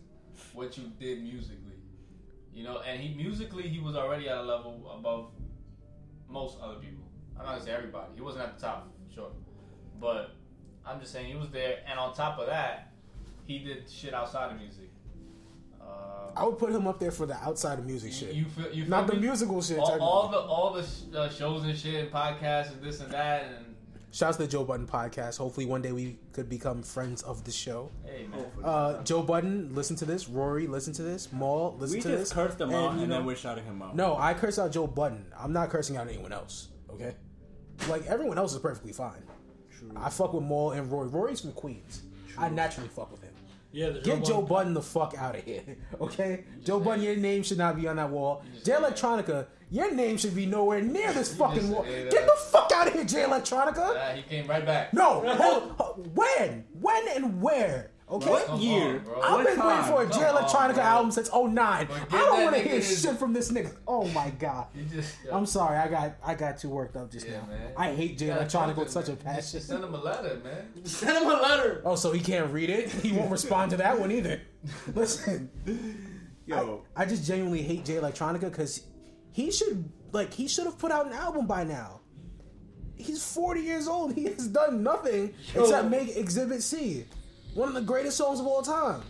what 0.55 0.77
you 0.79 0.91
did 0.99 1.23
musically. 1.23 1.59
You 2.55 2.65
know, 2.65 2.81
and 2.87 3.01
he 3.01 3.15
musically 3.15 3.69
he 3.69 3.81
was 3.81 3.97
already 3.97 4.29
at 4.29 4.39
a 4.39 4.43
level 4.43 4.97
above 4.99 5.31
most 6.29 6.59
other 6.63 6.77
people. 6.77 7.05
I'm 7.39 7.45
not 7.45 7.53
gonna 7.55 7.65
say 7.65 7.73
everybody. 7.73 8.13
He 8.15 8.21
wasn't 8.23 8.45
at 8.45 8.59
the 8.59 8.67
top, 8.67 8.89
for 9.09 9.15
sure. 9.15 9.31
But 10.01 10.31
I'm 10.87 11.01
just 11.01 11.13
saying 11.13 11.27
he 11.27 11.37
was 11.37 11.51
there, 11.51 11.79
and 11.89 11.99
on 11.99 12.15
top 12.15 12.39
of 12.39 12.47
that, 12.47 12.93
he 13.47 13.59
did 13.61 13.89
shit 13.91 14.13
outside 14.15 14.53
of 14.53 14.59
music. 14.61 14.91
Uh, 15.81 16.31
I 16.37 16.45
would 16.45 16.59
put 16.59 16.71
him 16.73 16.87
up 16.87 16.99
there 16.99 17.11
for 17.11 17.27
the 17.27 17.35
outside 17.37 17.79
of 17.79 17.87
music 17.87 18.13
shit. 18.13 18.33
you 18.35 18.47
feel, 18.47 18.73
you 18.73 18.83
feel 18.85 18.91
not 18.91 19.07
the 19.07 19.17
musical 19.17 19.61
shit. 19.63 19.79
All, 19.79 20.01
all 20.01 20.29
the 20.29 20.39
all 20.39 20.73
the 20.73 20.83
sh- 20.83 21.15
uh, 21.15 21.29
shows 21.29 21.65
and 21.65 21.77
shit 21.77 21.95
and 22.05 22.11
podcasts 22.11 22.73
and 22.73 22.83
this 22.83 23.01
and 23.01 23.11
that 23.13 23.45
and 23.45 23.67
Shouts 24.13 24.37
to 24.37 24.45
the 24.45 24.49
Joe 24.49 24.63
Budden 24.65 24.87
podcast. 24.87 25.39
Hopefully 25.39 25.67
one 25.67 25.83
day 25.83 25.91
we 25.91 26.19
could 26.33 26.49
become 26.49 26.83
friends 26.85 27.23
of 27.23 27.43
the 27.45 27.51
show. 27.51 27.91
hey 28.05 28.27
man. 28.29 28.45
Uh, 28.63 29.03
Joe 29.03 29.23
Budden, 29.23 29.75
listen 29.75 29.97
to 29.97 30.05
this. 30.05 30.29
Rory, 30.29 30.69
listen 30.69 30.93
to 30.95 31.03
this. 31.03 31.33
Mal, 31.33 31.77
listen 31.79 31.97
We 31.97 32.03
to 32.03 32.09
just 32.11 32.19
this. 32.21 32.33
cursed 32.33 32.61
him 32.61 32.69
And, 32.71 32.77
out 32.77 32.83
you 32.95 33.01
and 33.01 33.09
know- 33.11 33.17
then 33.17 33.27
we're 33.27 33.35
shouting 33.35 33.65
him 33.65 33.83
out. 33.83 33.97
No, 33.97 34.17
I 34.17 34.33
curse 34.35 34.57
out 34.59 34.71
Joe 34.73 34.87
Budden. 34.87 35.27
I'm 35.37 35.53
not 35.53 35.69
cursing 35.69 35.97
out 35.97 36.07
anyone 36.09 36.33
else. 36.33 36.69
Okay, 36.91 37.15
like 37.89 38.07
everyone 38.07 38.39
else 38.39 38.53
is 38.55 38.61
perfectly 38.61 38.93
fine. 38.93 39.23
True. 39.91 39.99
I 40.03 40.09
fuck 40.11 40.33
with 40.35 40.45
Mal 40.45 40.73
and 40.73 40.91
Roy. 40.91 41.05
Rory's 41.05 41.41
from 41.41 41.53
Queens. 41.53 42.03
I 42.39 42.49
naturally 42.49 42.89
fuck 42.89 43.11
with 43.13 43.23
him. 43.23 43.31
Yeah, 43.73 43.91
Get 44.05 44.25
Joe 44.25 44.41
Budden 44.43 44.73
the 44.73 44.83
fuck 44.83 45.15
out 45.19 45.35
of 45.35 45.43
here, 45.43 45.63
okay? 46.01 46.45
Joe 46.65 46.79
Budden, 46.79 47.03
your 47.05 47.17
name 47.17 47.43
should 47.43 47.59
not 47.59 47.75
be 47.75 47.89
on 47.89 47.97
that 47.97 48.09
wall. 48.09 48.45
Jay. 48.63 48.71
Electronica, 48.73 49.47
your 49.69 49.93
name 49.93 50.17
should 50.17 50.37
be 50.37 50.47
nowhere 50.47 50.81
near 50.81 51.13
this 51.13 51.35
fucking 51.37 51.69
wall. 51.71 51.83
Get 51.85 52.13
the 52.25 52.37
fuck 52.53 52.71
out 52.73 52.87
of 52.87 52.93
here, 52.93 53.05
Jay 53.05 53.23
Electronica. 53.25 54.15
He 54.15 54.23
came 54.23 54.47
right 54.47 54.65
back. 54.65 54.95
No, 54.95 55.23
hold, 55.27 55.73
hold- 55.73 56.17
when, 56.17 56.65
when, 56.81 57.09
and 57.17 57.43
where? 57.43 57.91
Okay. 58.07 58.29
What 58.31 58.47
Come 58.47 58.61
year? 58.61 59.03
on. 59.17 59.23
I've 59.25 59.33
What 59.33 59.47
been 59.57 59.67
waiting 59.67 59.85
for 59.85 60.03
a 60.03 60.07
Jay 60.07 60.21
Come 60.27 60.37
on, 60.37 60.45
Electronica 60.45 60.79
album 60.79 61.11
since 61.11 61.31
09. 61.33 61.57
I 61.59 61.87
don't 62.11 62.43
want 62.45 62.55
to 62.57 62.61
hear 62.63 62.75
his- 62.75 63.01
shit 63.03 63.17
from 63.19 63.33
this 63.33 63.51
nigga. 63.51 63.75
Oh 63.89 64.07
my 64.09 64.29
god. 64.31 64.67
You 64.75 64.85
just 64.85 65.15
I'm 65.33 65.47
sorry, 65.47 65.79
I 65.79 65.89
got 65.89 66.17
I 66.23 66.35
got 66.35 66.59
too 66.59 66.69
worked 66.69 66.97
up 66.97 67.11
just 67.11 67.27
Yeah, 67.27 67.41
now. 67.41 67.47
man. 67.47 67.73
I 67.79 67.95
hate 67.95 68.19
Jay 68.19 68.27
You 68.27 68.33
gotta 68.35 68.45
Electronica 68.45 68.51
talk 68.67 68.77
with 68.77 68.87
to 68.89 68.93
such 68.93 69.09
a 69.09 69.17
passion. 69.17 69.53
Just 69.59 69.69
send 69.69 69.83
him 69.83 69.95
a 69.95 69.99
letter, 70.03 70.39
man. 70.45 70.67
Send 70.85 71.17
him 71.25 71.31
a 71.31 71.41
letter. 71.41 71.81
Oh, 71.85 71.97
so 71.97 72.13
he 72.13 72.21
can't 72.21 72.53
read 72.53 72.69
it? 72.69 72.91
He 72.91 73.13
won't 73.13 73.31
respond 73.31 73.71
to 73.71 73.79
that 73.79 73.99
one 73.99 74.13
either. 74.13 74.43
Listen, 74.95 75.51
Yo, 76.47 76.83
I 76.95 77.07
just 77.07 77.25
genuinely 77.27 77.63
hate 77.63 77.87
Jay 77.87 77.95
Electronica 77.95 78.41
because 78.43 78.83
he 79.33 79.51
should 79.51 79.91
like 80.13 80.35
he 80.35 80.47
should 80.47 80.67
have 80.67 80.79
put 80.79 80.93
out 80.93 81.07
an 81.07 81.13
album 81.15 81.47
by 81.47 81.65
now. 81.65 82.01
He's 82.97 83.25
40 83.25 83.61
years 83.63 83.89
old. 83.89 84.13
He 84.15 84.25
has 84.25 84.47
done 84.49 84.83
nothing 84.83 85.33
except 85.55 85.89
make 85.89 86.17
Exhibit 86.17 86.63
C, 86.63 87.07
one 87.55 87.69
of 87.69 87.75
the 87.75 87.81
greatest 87.83 88.17
songs 88.17 88.41
of 88.41 88.47
all 88.47 88.63
time. 88.63 89.03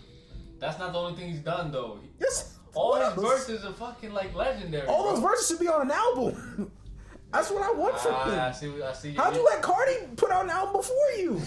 That's 0.60 0.78
not 0.78 0.92
the 0.92 0.98
only 0.98 1.18
thing 1.18 1.30
he's 1.30 1.40
done 1.40 1.72
though. 1.72 1.98
Yes, 2.20 2.54
All 2.74 2.94
his 2.96 3.14
those- 3.14 3.24
verses 3.24 3.64
are 3.64 3.72
fucking 3.72 4.12
like 4.12 4.34
legendary. 4.34 4.86
all 4.86 5.12
those 5.14 5.22
verses 5.22 5.48
should 5.48 5.60
be 5.60 5.68
on 5.68 5.82
an 5.82 5.90
album. 5.90 6.70
That's 7.32 7.50
what 7.50 7.62
I 7.62 7.72
want 7.76 7.98
from 7.98 8.12
Ah, 8.14 8.48
I 8.48 8.52
see. 8.52 8.80
I 8.80 8.92
see. 8.92 9.12
How'd 9.14 9.34
you 9.34 9.44
let 9.44 9.60
Cardi 9.60 9.94
put 10.16 10.30
out 10.30 10.44
an 10.44 10.50
album 10.50 10.74
before 10.80 11.10
you? 11.18 11.40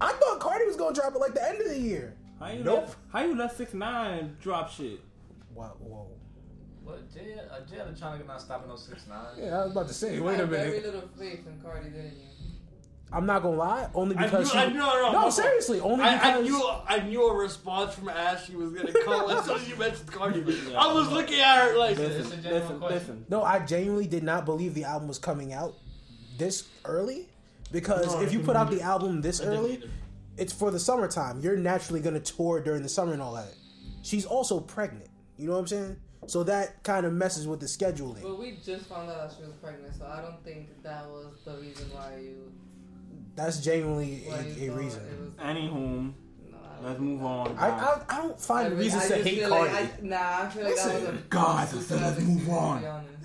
I 0.00 0.12
thought 0.12 0.38
Cardi 0.40 0.66
was 0.66 0.76
gonna 0.76 0.94
drop 0.94 1.14
it 1.14 1.18
like 1.18 1.32
the 1.34 1.48
end 1.48 1.60
of 1.62 1.68
the 1.68 1.78
year. 1.78 2.14
how 2.38 2.48
you 2.50 2.62
Nope. 2.64 2.88
let 2.88 2.96
how 3.10 3.20
you 3.26 3.34
let 3.36 3.56
six 3.56 3.72
nine 3.72 4.36
drop 4.40 4.68
shit? 4.70 5.00
Wow, 5.54 5.76
whoa. 5.78 6.08
What? 6.84 7.10
Jay, 7.14 7.36
uh, 7.38 7.60
Jay 7.64 7.76
Electronica 7.76 8.26
not 8.26 8.40
stopping 8.40 8.68
no 8.68 8.76
six 8.76 9.06
nine. 9.06 9.26
Yeah, 9.38 9.60
I 9.60 9.62
was 9.64 9.72
about 9.72 9.88
to 9.88 9.94
say. 9.94 10.16
You 10.16 10.24
Wait 10.24 10.34
a 10.34 10.38
had 10.38 10.48
very 10.50 10.80
little 10.80 11.08
faith 11.18 11.46
in 11.46 11.60
Cardi, 11.62 11.88
didn't 11.90 12.12
you? 12.16 12.26
I'm 13.12 13.26
not 13.26 13.42
gonna 13.42 13.56
lie, 13.56 13.88
only 13.94 14.16
I 14.16 14.24
because 14.24 14.46
knew, 14.46 14.52
she. 14.52 14.58
I 14.58 14.68
knew, 14.68 14.78
no, 14.78 14.86
no, 14.86 15.12
no, 15.12 15.20
no, 15.22 15.30
seriously, 15.30 15.80
only 15.80 16.04
because 16.04 16.20
I, 16.22 16.38
I 16.38 16.40
knew 16.40 16.70
I 16.88 17.00
knew 17.00 17.28
a 17.28 17.34
response 17.34 17.94
from 17.94 18.08
Ashley 18.08 18.56
was 18.56 18.72
gonna 18.72 18.92
come 18.92 19.30
as 19.30 19.44
soon 19.44 19.56
as 19.56 19.68
you 19.68 19.76
mentioned 19.76 20.10
Cardi. 20.10 20.40
B. 20.40 20.58
I 20.76 20.92
was 20.92 21.10
looking 21.10 21.40
at 21.40 21.56
her 21.58 21.78
like, 21.78 21.98
It's 21.98 22.30
Listen, 22.30 22.42
listen, 22.42 22.80
listen. 22.80 23.26
No, 23.28 23.42
I 23.42 23.58
genuinely 23.60 24.06
did 24.06 24.22
not 24.22 24.44
believe 24.44 24.74
the 24.74 24.84
album 24.84 25.08
was 25.08 25.18
coming 25.18 25.52
out 25.52 25.74
this 26.38 26.68
early. 26.84 27.28
Because 27.70 28.14
No, 28.14 28.20
if 28.20 28.32
you 28.32 28.40
put 28.40 28.54
out 28.54 28.70
the 28.70 28.82
album 28.82 29.22
this 29.22 29.40
early, 29.40 29.82
it's 30.36 30.52
for 30.52 30.70
the 30.70 30.78
summertime. 30.78 31.40
You're 31.40 31.56
naturally 31.56 32.00
gonna 32.00 32.20
tour 32.20 32.60
during 32.60 32.82
the 32.82 32.88
summer 32.88 33.12
and 33.12 33.22
all 33.22 33.34
that. 33.34 33.54
She's 34.02 34.26
also 34.26 34.60
pregnant. 34.60 35.08
You 35.38 35.46
know 35.46 35.52
what 35.54 35.60
I'm 35.60 35.66
saying? 35.66 35.96
So 36.26 36.44
that 36.44 36.82
kind 36.84 37.04
of 37.04 37.12
messes 37.12 37.48
with 37.48 37.60
the 37.60 37.66
scheduling. 37.66 38.22
But 38.22 38.38
we 38.38 38.58
just 38.64 38.86
found 38.86 39.10
out 39.10 39.28
that 39.28 39.36
she 39.36 39.42
was 39.42 39.54
pregnant, 39.56 39.94
so 39.96 40.06
I 40.06 40.20
don't 40.20 40.42
think 40.44 40.82
that 40.82 41.08
was 41.08 41.34
the 41.44 41.56
reason 41.58 41.90
why 41.92 42.18
you. 42.22 42.52
That's 43.34 43.58
genuinely 43.60 44.26
a, 44.28 44.32
a 44.34 44.70
reason. 44.76 45.02
It 45.02 45.18
was, 45.18 45.34
Anywho, 45.38 46.12
no, 46.50 46.56
I 46.58 46.74
don't 46.76 46.84
let's 46.84 47.00
move 47.00 47.24
on. 47.24 47.56
I, 47.58 47.68
I 47.68 48.02
I 48.08 48.16
don't 48.18 48.38
find 48.40 48.66
I 48.66 48.70
really- 48.70 48.84
reasons 48.84 49.04
I 49.04 49.08
to 49.18 49.24
hate 49.24 49.38
feel 49.38 49.48
Cardi. 49.48 49.72
Like 49.72 50.02
I, 50.02 50.06
nah, 50.06 50.42
I 50.42 50.48
feel 50.48 50.64
like 50.64 50.76
that 50.76 50.84
was 50.86 50.94
a 50.94 50.98
Listen, 50.98 51.24
guys, 51.30 51.68
stupid 51.70 52.02
let's 52.02 52.20
move 52.20 52.48
on. 52.50 52.82
To 52.82 52.88
be 52.88 53.16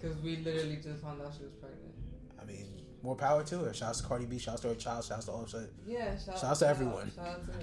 because 0.00 0.16
we 0.22 0.36
literally 0.38 0.76
just 0.82 1.02
found 1.02 1.20
out 1.22 1.32
she 1.36 1.44
was 1.44 1.52
pregnant. 1.54 1.94
I 2.40 2.44
mean, 2.44 2.64
more 3.02 3.16
power 3.16 3.42
to 3.44 3.58
her. 3.60 3.74
Shouts 3.74 4.00
to 4.00 4.06
Cardi 4.06 4.24
B. 4.26 4.38
Shouts 4.38 4.62
to 4.62 4.68
her 4.68 4.74
child. 4.74 5.04
Shouts 5.04 5.26
to 5.26 5.32
Offset. 5.32 5.68
Yeah, 5.86 6.16
shout, 6.18 6.38
Shouts 6.38 6.60
to 6.60 6.68
everyone. 6.68 7.10
Shout 7.14 7.26
out 7.26 7.44
to 7.44 7.52
her. 7.52 7.58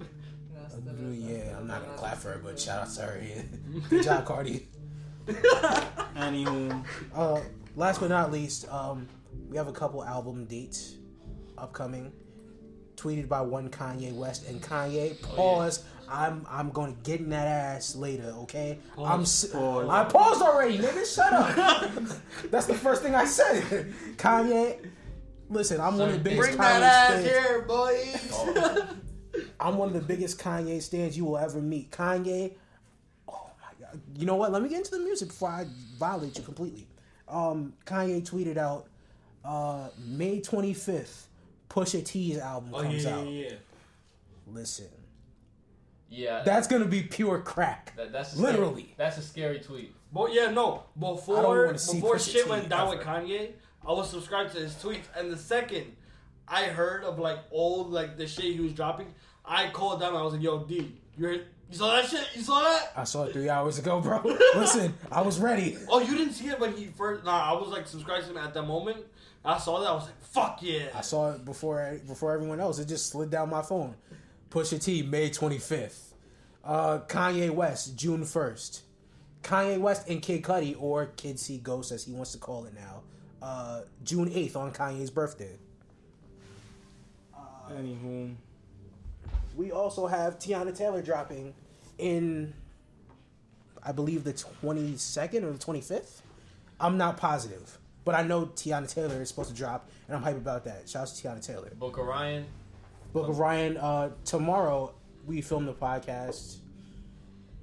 No, 0.00 0.68
still 0.68 1.06
Uh, 1.06 1.10
is- 1.10 1.18
Yeah, 1.18 1.42
still 1.44 1.56
I'm 1.58 1.66
not 1.66 1.80
is 1.80 1.86
gonna 1.86 1.98
clap 1.98 2.16
for 2.18 2.28
her, 2.32 2.40
but 2.44 2.58
shout 2.60 2.82
out 2.82 2.94
to 2.94 3.02
her. 3.02 3.22
Yeah. 3.22 3.42
Good 3.90 4.04
job, 4.04 4.24
Cardi. 4.26 4.68
Anywho, 6.16 6.84
Uh, 7.14 7.40
last 7.76 8.00
but 8.00 8.08
not 8.10 8.30
least, 8.32 8.68
um, 8.70 9.08
we 9.50 9.56
have 9.56 9.68
a 9.68 9.72
couple 9.72 10.02
album 10.04 10.44
dates 10.44 10.94
upcoming. 11.58 12.12
Tweeted 12.96 13.28
by 13.28 13.40
one 13.40 13.68
Kanye 13.68 14.14
West 14.14 14.46
and 14.48 14.62
Kanye. 14.62 15.20
Pause. 15.22 15.84
I'm 16.08 16.46
I'm 16.48 16.70
gonna 16.70 16.94
get 17.02 17.20
in 17.20 17.30
that 17.30 17.46
ass 17.46 17.96
later. 17.96 18.32
Okay. 18.42 18.78
I'm. 18.98 19.20
Pause. 19.20 19.54
I 19.54 20.04
paused 20.04 20.42
already, 20.42 20.78
nigga. 20.78 21.14
Shut 21.14 21.32
up. 21.32 21.92
That's 22.50 22.66
the 22.66 22.74
first 22.74 23.02
thing 23.02 23.14
I 23.14 23.24
said. 23.24 23.92
Kanye. 24.16 24.90
Listen, 25.48 25.80
I'm 25.80 25.98
one 25.98 26.10
of 26.10 26.14
the 26.14 26.20
biggest 26.20 26.40
bring 26.40 26.58
Kanye 26.58 26.80
that 26.80 27.12
ass 27.12 27.24
here, 27.24 27.62
boys. 27.62 28.30
Oh, 28.32 28.88
I'm 29.60 29.78
one 29.78 29.88
of 29.88 29.94
the 29.94 30.00
biggest 30.00 30.38
Kanye 30.38 30.80
stands 30.82 31.16
you 31.16 31.24
will 31.24 31.38
ever 31.38 31.60
meet. 31.60 31.90
Kanye, 31.90 32.54
oh 33.28 33.50
my 33.60 33.86
god! 33.86 34.00
You 34.16 34.26
know 34.26 34.36
what? 34.36 34.52
Let 34.52 34.62
me 34.62 34.68
get 34.68 34.78
into 34.78 34.92
the 34.92 35.00
music 35.00 35.28
before 35.28 35.48
I 35.48 35.66
violate 35.98 36.36
you 36.36 36.44
completely. 36.44 36.86
Um, 37.26 37.72
Kanye 37.86 38.28
tweeted 38.28 38.58
out, 38.58 38.89
uh, 39.44 39.88
May 40.06 40.40
25th, 40.40 41.24
Pusha 41.68 42.04
T's 42.04 42.38
album 42.38 42.70
Oh 42.74 42.82
comes 42.82 43.04
yeah, 43.04 43.16
out. 43.16 43.26
yeah, 43.26 43.48
yeah. 43.48 43.54
Listen, 44.46 44.88
Yeah, 46.08 46.42
that's 46.44 46.66
gonna 46.66 46.86
be 46.86 47.02
pure 47.02 47.38
crack. 47.40 47.94
that, 47.96 48.12
that's 48.12 48.34
a 48.36 48.40
literally. 48.40 48.82
Scary, 48.82 48.94
that's 48.96 49.18
a 49.18 49.22
scary 49.22 49.60
tweet. 49.60 49.94
But 50.12 50.32
yeah, 50.32 50.50
no. 50.50 50.82
Before 50.98 51.72
before 51.72 52.16
Pusha 52.16 52.32
shit 52.32 52.44
T 52.44 52.50
went 52.50 52.68
down 52.68 52.88
with. 52.90 53.00
Kanye, 53.00 53.52
I 53.86 53.92
was 53.92 54.10
subscribed 54.10 54.52
to 54.54 54.58
his 54.58 54.74
tweets, 54.74 55.04
and 55.16 55.30
the 55.32 55.36
second 55.36 55.96
I 56.48 56.64
heard 56.64 57.04
of 57.04 57.18
like 57.20 57.38
old 57.52 57.92
like 57.92 58.16
the 58.16 58.26
shit 58.26 58.46
he 58.54 58.60
was 58.60 58.72
dropping, 58.72 59.14
I 59.44 59.68
called 59.70 60.00
down. 60.00 60.16
I 60.16 60.22
was 60.22 60.32
like, 60.32 60.42
"Yo, 60.42 60.64
D, 60.64 60.96
you 61.16 61.26
heard, 61.26 61.46
you 61.70 61.76
saw 61.78 61.94
that 61.94 62.06
shit? 62.06 62.26
You 62.34 62.42
saw 62.42 62.60
that? 62.60 62.92
I 62.96 63.04
saw 63.04 63.24
it 63.24 63.32
three 63.32 63.48
hours 63.48 63.78
ago, 63.78 64.00
bro. 64.00 64.20
Listen, 64.56 64.92
I 65.12 65.22
was 65.22 65.38
ready. 65.38 65.78
Oh, 65.88 66.00
you 66.00 66.16
didn't 66.18 66.32
see 66.32 66.48
it 66.48 66.58
when 66.58 66.72
he 66.76 66.86
first? 66.86 67.24
Nah, 67.24 67.50
I 67.50 67.52
was 67.52 67.68
like 67.68 67.86
subscribed 67.86 68.24
to 68.24 68.32
him 68.32 68.36
at 68.38 68.52
that 68.54 68.62
moment. 68.64 68.98
I 69.44 69.58
saw 69.58 69.80
that. 69.80 69.88
I 69.88 69.92
was 69.92 70.04
like, 70.04 70.20
"Fuck 70.20 70.58
yeah!" 70.62 70.88
I 70.94 71.00
saw 71.00 71.32
it 71.32 71.44
before 71.44 71.98
before 72.06 72.32
everyone 72.32 72.60
else. 72.60 72.78
It 72.78 72.88
just 72.88 73.06
slid 73.10 73.30
down 73.30 73.50
my 73.50 73.62
phone. 73.62 73.94
Pusha 74.50 74.82
T, 74.82 75.02
May 75.02 75.30
25th. 75.30 76.12
Uh, 76.64 76.98
Kanye 77.06 77.50
West, 77.50 77.96
June 77.96 78.22
1st. 78.22 78.82
Kanye 79.42 79.78
West 79.78 80.08
and 80.08 80.20
Kid 80.20 80.42
Cudi, 80.42 80.76
or 80.78 81.06
Kids 81.06 81.42
See 81.42 81.56
Ghosts 81.58 81.92
as 81.92 82.04
he 82.04 82.12
wants 82.12 82.32
to 82.32 82.38
call 82.38 82.66
it 82.66 82.74
now, 82.74 83.00
uh, 83.40 83.82
June 84.04 84.28
8th 84.28 84.56
on 84.56 84.72
Kanye's 84.72 85.10
birthday. 85.10 85.56
Anywho, 87.70 88.34
We 89.56 89.72
also 89.72 90.06
have 90.06 90.38
Teyana 90.38 90.76
Taylor 90.76 91.00
dropping 91.02 91.54
in, 91.98 92.52
I 93.82 93.92
believe, 93.92 94.24
the 94.24 94.32
22nd 94.32 95.44
or 95.44 95.52
the 95.52 95.58
25th. 95.58 96.20
I'm 96.80 96.96
not 96.98 97.16
positive, 97.16 97.78
but 98.04 98.14
I 98.14 98.22
know 98.22 98.46
Teyana 98.46 98.92
Taylor 98.92 99.20
is 99.22 99.28
supposed 99.28 99.50
to 99.50 99.54
drop, 99.54 99.88
and 100.08 100.16
I'm 100.16 100.22
hype 100.22 100.36
about 100.36 100.64
that. 100.64 100.88
Shout 100.88 101.02
out 101.02 101.08
to 101.14 101.28
Teyana 101.28 101.44
Taylor. 101.46 101.70
Book 101.78 101.98
of 101.98 102.06
Ryan. 102.06 102.46
Book 103.12 103.28
of 103.28 103.38
Ryan. 103.38 103.76
Uh, 103.76 104.10
tomorrow 104.24 104.94
we 105.26 105.40
film 105.40 105.66
the 105.66 105.74
podcast, 105.74 106.56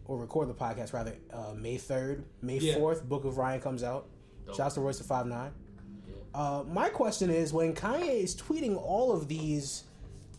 or 0.05 0.17
record 0.17 0.49
the 0.49 0.53
podcast 0.53 0.93
rather. 0.93 1.13
Uh, 1.33 1.53
May 1.55 1.77
third, 1.77 2.23
May 2.41 2.57
Yeah. 2.59 2.75
fourth. 2.75 3.03
Book 3.03 3.25
of 3.25 3.37
Ryan 3.37 3.61
comes 3.61 3.83
out. 3.83 4.05
Dope. 4.45 4.55
Shouts 4.55 4.75
to 4.75 4.81
Royce 4.81 4.99
da 4.99 5.05
Five 5.05 5.25
Nine. 5.25 5.51
Uh, 6.33 6.63
my 6.71 6.89
question 6.89 7.29
is, 7.29 7.51
when 7.51 7.73
Kanye 7.73 8.21
is 8.23 8.35
tweeting 8.35 8.77
all 8.79 9.11
of 9.11 9.27
these 9.27 9.83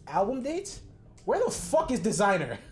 album 0.07 0.43
dates, 0.43 0.81
where 1.25 1.43
the 1.45 1.51
fuck 1.51 1.91
is 1.91 2.01
Desiigner? 2.01 2.59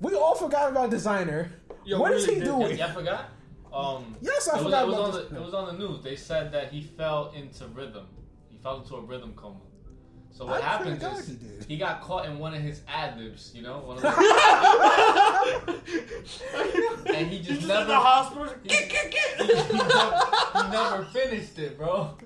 We 0.00 0.14
all 0.16 0.34
forgot 0.34 0.70
about 0.70 0.90
Desiigner. 0.90 1.48
Yo, 1.84 1.98
what 2.00 2.12
is 2.12 2.26
he 2.26 2.34
did. 2.34 2.44
doing? 2.44 2.76
Yeah, 2.76 2.88
I 2.88 2.90
forgot. 2.92 3.26
Um, 3.74 4.16
Yes, 4.20 4.48
I 4.48 4.58
it 4.58 4.64
was, 4.64 4.64
forgot 4.64 4.84
it 4.84 4.86
was 4.86 4.94
about 4.94 5.04
on 5.04 5.10
this. 5.20 5.28
the, 5.30 5.36
It 5.36 5.42
was 5.44 5.54
on 5.54 5.66
the 5.66 5.72
news. 5.86 6.02
They 6.02 6.16
said 6.16 6.52
that 6.52 6.72
he 6.72 6.82
fell 6.82 7.32
into 7.36 7.66
rhythm. 7.68 8.06
He 8.48 8.56
fell 8.58 8.80
into 8.80 8.96
a 8.96 9.00
rhythm 9.00 9.32
coma. 9.34 9.56
So 10.30 10.46
what 10.46 10.60
I 10.62 10.66
happened 10.66 11.00
is 11.00 11.28
he 11.28 11.34
did. 11.36 11.64
he 11.68 11.76
got 11.76 12.00
caught 12.00 12.26
in 12.26 12.38
one 12.40 12.54
of 12.54 12.60
his 12.62 12.80
ad 12.88 13.16
libs. 13.18 13.52
You 13.54 13.62
know, 13.62 13.78
one 13.78 13.98
of 13.98 14.02
those, 14.02 14.14
and 17.06 17.28
he 17.28 17.36
He 17.36 17.42
just 17.42 17.60
just 17.60 17.68
never. 17.68 17.82
in 17.82 17.88
the 17.88 17.94
hospital. 17.94 18.48
he, 18.64 18.74
he 18.74 19.44
never, 19.44 20.20
he 20.54 20.62
never 20.72 21.04
finished 21.12 21.58
it, 21.58 21.78
bro. 21.78 22.16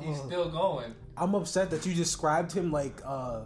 He's 0.00 0.18
still 0.18 0.48
going. 0.48 0.94
I'm 1.16 1.34
upset 1.34 1.70
that 1.70 1.84
you 1.84 1.94
described 1.94 2.52
him 2.52 2.70
like 2.72 3.00
uh, 3.04 3.40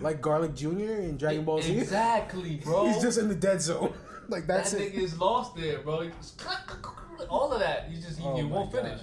like 0.00 0.20
Garlic 0.20 0.54
Jr. 0.56 0.68
in 1.06 1.16
Dragon 1.16 1.44
Ball 1.44 1.60
Z. 1.62 1.76
Exactly, 1.78 2.56
bro. 2.64 2.86
He's 2.86 3.02
just 3.02 3.18
in 3.18 3.28
the 3.28 3.34
dead 3.34 3.60
zone. 3.60 3.92
Like 4.28 4.46
that 4.46 4.58
that's 4.58 4.72
it. 4.74 4.92
nigga 4.94 4.98
is 5.02 5.18
lost 5.18 5.56
there, 5.56 5.78
bro. 5.80 6.10
All 7.30 7.52
of 7.52 7.60
that. 7.60 7.88
He 7.90 7.96
just 8.00 8.18
he, 8.18 8.24
Oh 8.24 8.36
he 8.36 8.42
won't 8.44 8.72
God. 8.72 8.82
finish. 8.82 9.00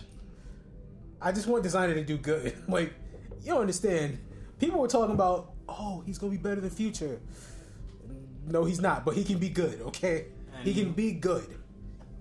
I 1.21 1.31
just 1.31 1.47
want 1.47 1.63
Desiigner 1.63 1.93
to 1.95 2.03
do 2.03 2.17
good. 2.17 2.55
Like, 2.67 2.93
you 3.41 3.47
don't 3.51 3.61
understand. 3.61 4.19
People 4.59 4.79
were 4.79 4.87
talking 4.87 5.13
about, 5.15 5.53
oh, 5.67 6.03
he's 6.05 6.17
gonna 6.17 6.31
be 6.31 6.37
better 6.37 6.61
than 6.61 6.69
Future. 6.69 7.19
No, 8.47 8.63
he's 8.65 8.79
not, 8.79 9.03
but 9.05 9.15
he 9.15 9.23
can 9.23 9.39
be 9.39 9.49
good. 9.49 9.81
Okay, 9.81 10.27
he 10.63 10.73
can 10.73 10.91
be 10.91 11.13
good. 11.13 11.47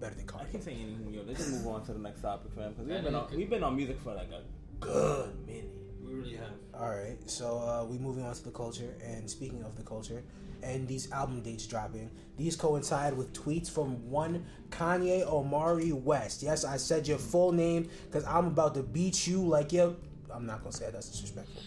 Better 0.01 0.15
than 0.15 0.27
car. 0.27 0.41
I 0.41 0.45
Cardi. 0.45 0.53
can't 0.53 0.65
say 0.65 0.73
anything, 0.73 1.13
yo. 1.13 1.23
Let's 1.27 1.39
just 1.41 1.53
move 1.53 1.67
on 1.69 1.85
to 1.87 1.93
the 1.93 1.99
next 1.99 2.23
topic, 2.23 2.53
fam. 2.55 2.71
Because 2.73 2.87
we've 2.87 2.97
And 2.97 3.05
been 3.05 3.15
on, 3.15 3.29
could- 3.29 3.37
we've 3.39 3.51
been 3.51 3.63
on 3.63 3.77
music 3.77 4.01
for 4.03 4.15
like 4.15 4.31
a 4.31 4.43
Good 4.81 5.47
minute. 5.47 5.71
We 6.15 6.21
really 6.21 6.37
have. 6.37 6.51
All 6.81 6.91
right, 6.91 7.17
so 7.27 7.59
uh, 7.59 7.85
we 7.85 7.99
moving 7.99 8.25
on 8.25 8.35
to 8.35 8.45
the 8.45 8.51
culture. 8.51 8.95
And 9.05 9.29
speaking 9.29 9.63
of 9.63 9.77
the 9.77 9.83
culture, 9.83 10.23
and 10.63 10.87
these 10.89 11.11
album 11.13 11.43
dates 11.43 11.67
dropping, 11.67 12.11
these 12.37 12.57
coincide 12.57 13.17
with 13.17 13.33
tweets 13.33 13.71
from 13.71 14.09
one 14.11 14.47
Kanye 14.71 15.23
Omari 15.27 15.93
West. 15.93 16.43
Yes, 16.43 16.65
I 16.65 16.77
said 16.77 17.07
your 17.07 17.19
full 17.19 17.53
name 17.53 17.89
because 18.07 18.25
I'm 18.25 18.47
about 18.47 18.75
to 18.75 18.83
beat 18.83 19.27
you 19.27 19.43
like 19.43 19.73
yo. 19.73 19.97
I'm 20.33 20.47
not 20.47 20.61
gonna 20.61 20.73
say 20.73 20.87
that. 20.87 20.95
That's 20.95 21.09
disrespectful. 21.09 21.63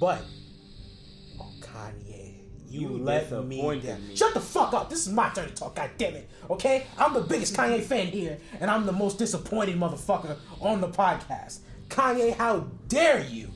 But 0.00 0.22
oh, 1.40 1.52
Kanye, 1.60 2.34
you, 2.68 2.80
You 2.80 2.98
let 2.98 3.30
me 3.46 3.80
down. 3.80 4.08
me. 4.08 4.16
Shut 4.16 4.34
the 4.34 4.40
fuck 4.40 4.74
up. 4.74 4.90
This 4.90 5.06
is 5.06 5.12
my 5.12 5.30
turn 5.30 5.48
to 5.48 5.54
talk. 5.54 5.76
God 5.76 5.90
damn 5.96 6.14
it. 6.14 6.28
Okay, 6.50 6.86
I'm 6.98 7.14
the 7.14 7.20
biggest 7.20 7.54
Kanye 7.54 7.82
fan 7.82 8.08
here, 8.08 8.38
and 8.60 8.70
I'm 8.70 8.84
the 8.86 8.92
most 8.92 9.18
disappointed 9.18 9.76
motherfucker 9.76 10.36
on 10.60 10.80
the 10.80 10.88
podcast. 10.88 11.60
Kanye, 11.88 12.34
how 12.34 12.66
dare 12.88 13.24
you? 13.24 13.50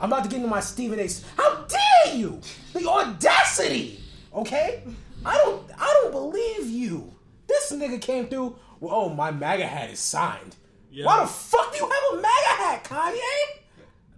I'm 0.00 0.12
about 0.12 0.24
to 0.24 0.30
get 0.30 0.36
into 0.36 0.48
my 0.48 0.60
Stephen 0.60 0.98
A. 1.00 1.08
How 1.36 1.64
dare 1.64 2.14
you? 2.14 2.40
The 2.72 2.88
audacity. 2.88 4.00
Okay, 4.34 4.82
I 5.24 5.36
don't. 5.38 5.62
I 5.78 6.00
don't 6.02 6.12
believe 6.12 6.68
you. 6.68 7.14
This 7.46 7.72
nigga 7.72 8.00
came 8.00 8.28
through. 8.28 8.56
Well, 8.80 8.94
oh, 8.94 9.08
my 9.08 9.30
MAGA 9.30 9.66
hat 9.66 9.90
is 9.90 10.00
signed. 10.00 10.56
Yeah. 10.90 11.06
Why 11.06 11.20
the 11.20 11.26
fuck 11.26 11.72
do 11.72 11.78
you 11.78 11.84
have 11.84 12.18
a 12.18 12.22
MAGA 12.22 12.62
hat, 12.62 12.84
Kanye? 12.84 13.62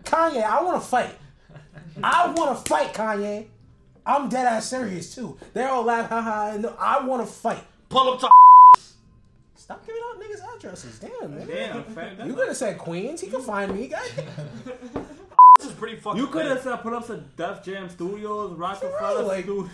Kanye, 0.04 0.42
I 0.42 0.62
want 0.62 0.82
to 0.82 0.88
fight. 0.88 1.14
I 2.02 2.30
want 2.30 2.56
to 2.56 2.68
fight, 2.68 2.92
Kanye. 2.92 3.46
I'm 4.04 4.28
dead 4.28 4.46
ass 4.46 4.66
serious 4.66 5.14
too. 5.14 5.36
They're 5.52 5.68
all 5.68 5.84
laugh, 5.84 6.08
haha. 6.08 6.54
and 6.54 6.66
I 6.78 7.04
want 7.04 7.26
to 7.26 7.32
fight. 7.32 7.62
Pull 7.88 8.14
up 8.14 8.20
to. 8.20 8.28
Stop 9.54 9.86
giving 9.86 10.00
out 10.08 10.20
niggas 10.20 10.56
addresses. 10.56 10.98
Damn, 10.98 11.36
man. 11.36 11.46
damn. 11.46 12.26
You 12.26 12.34
could 12.34 12.48
have 12.48 12.56
said 12.56 12.78
Queens. 12.78 13.20
He 13.20 13.28
could 13.28 13.42
find 13.42 13.74
me. 13.74 13.92
This 15.58 15.66
is 15.66 15.72
pretty 15.74 15.96
fucking. 15.96 16.20
You 16.20 16.28
could 16.28 16.46
have 16.46 16.62
said 16.62 16.76
put 16.76 16.92
up 16.92 17.06
to 17.08 17.16
Def 17.36 17.62
Jam 17.64 17.88
Studios, 17.90 18.56
Rockefeller 18.56 19.24
like- 19.24 19.44
Studios. 19.44 19.68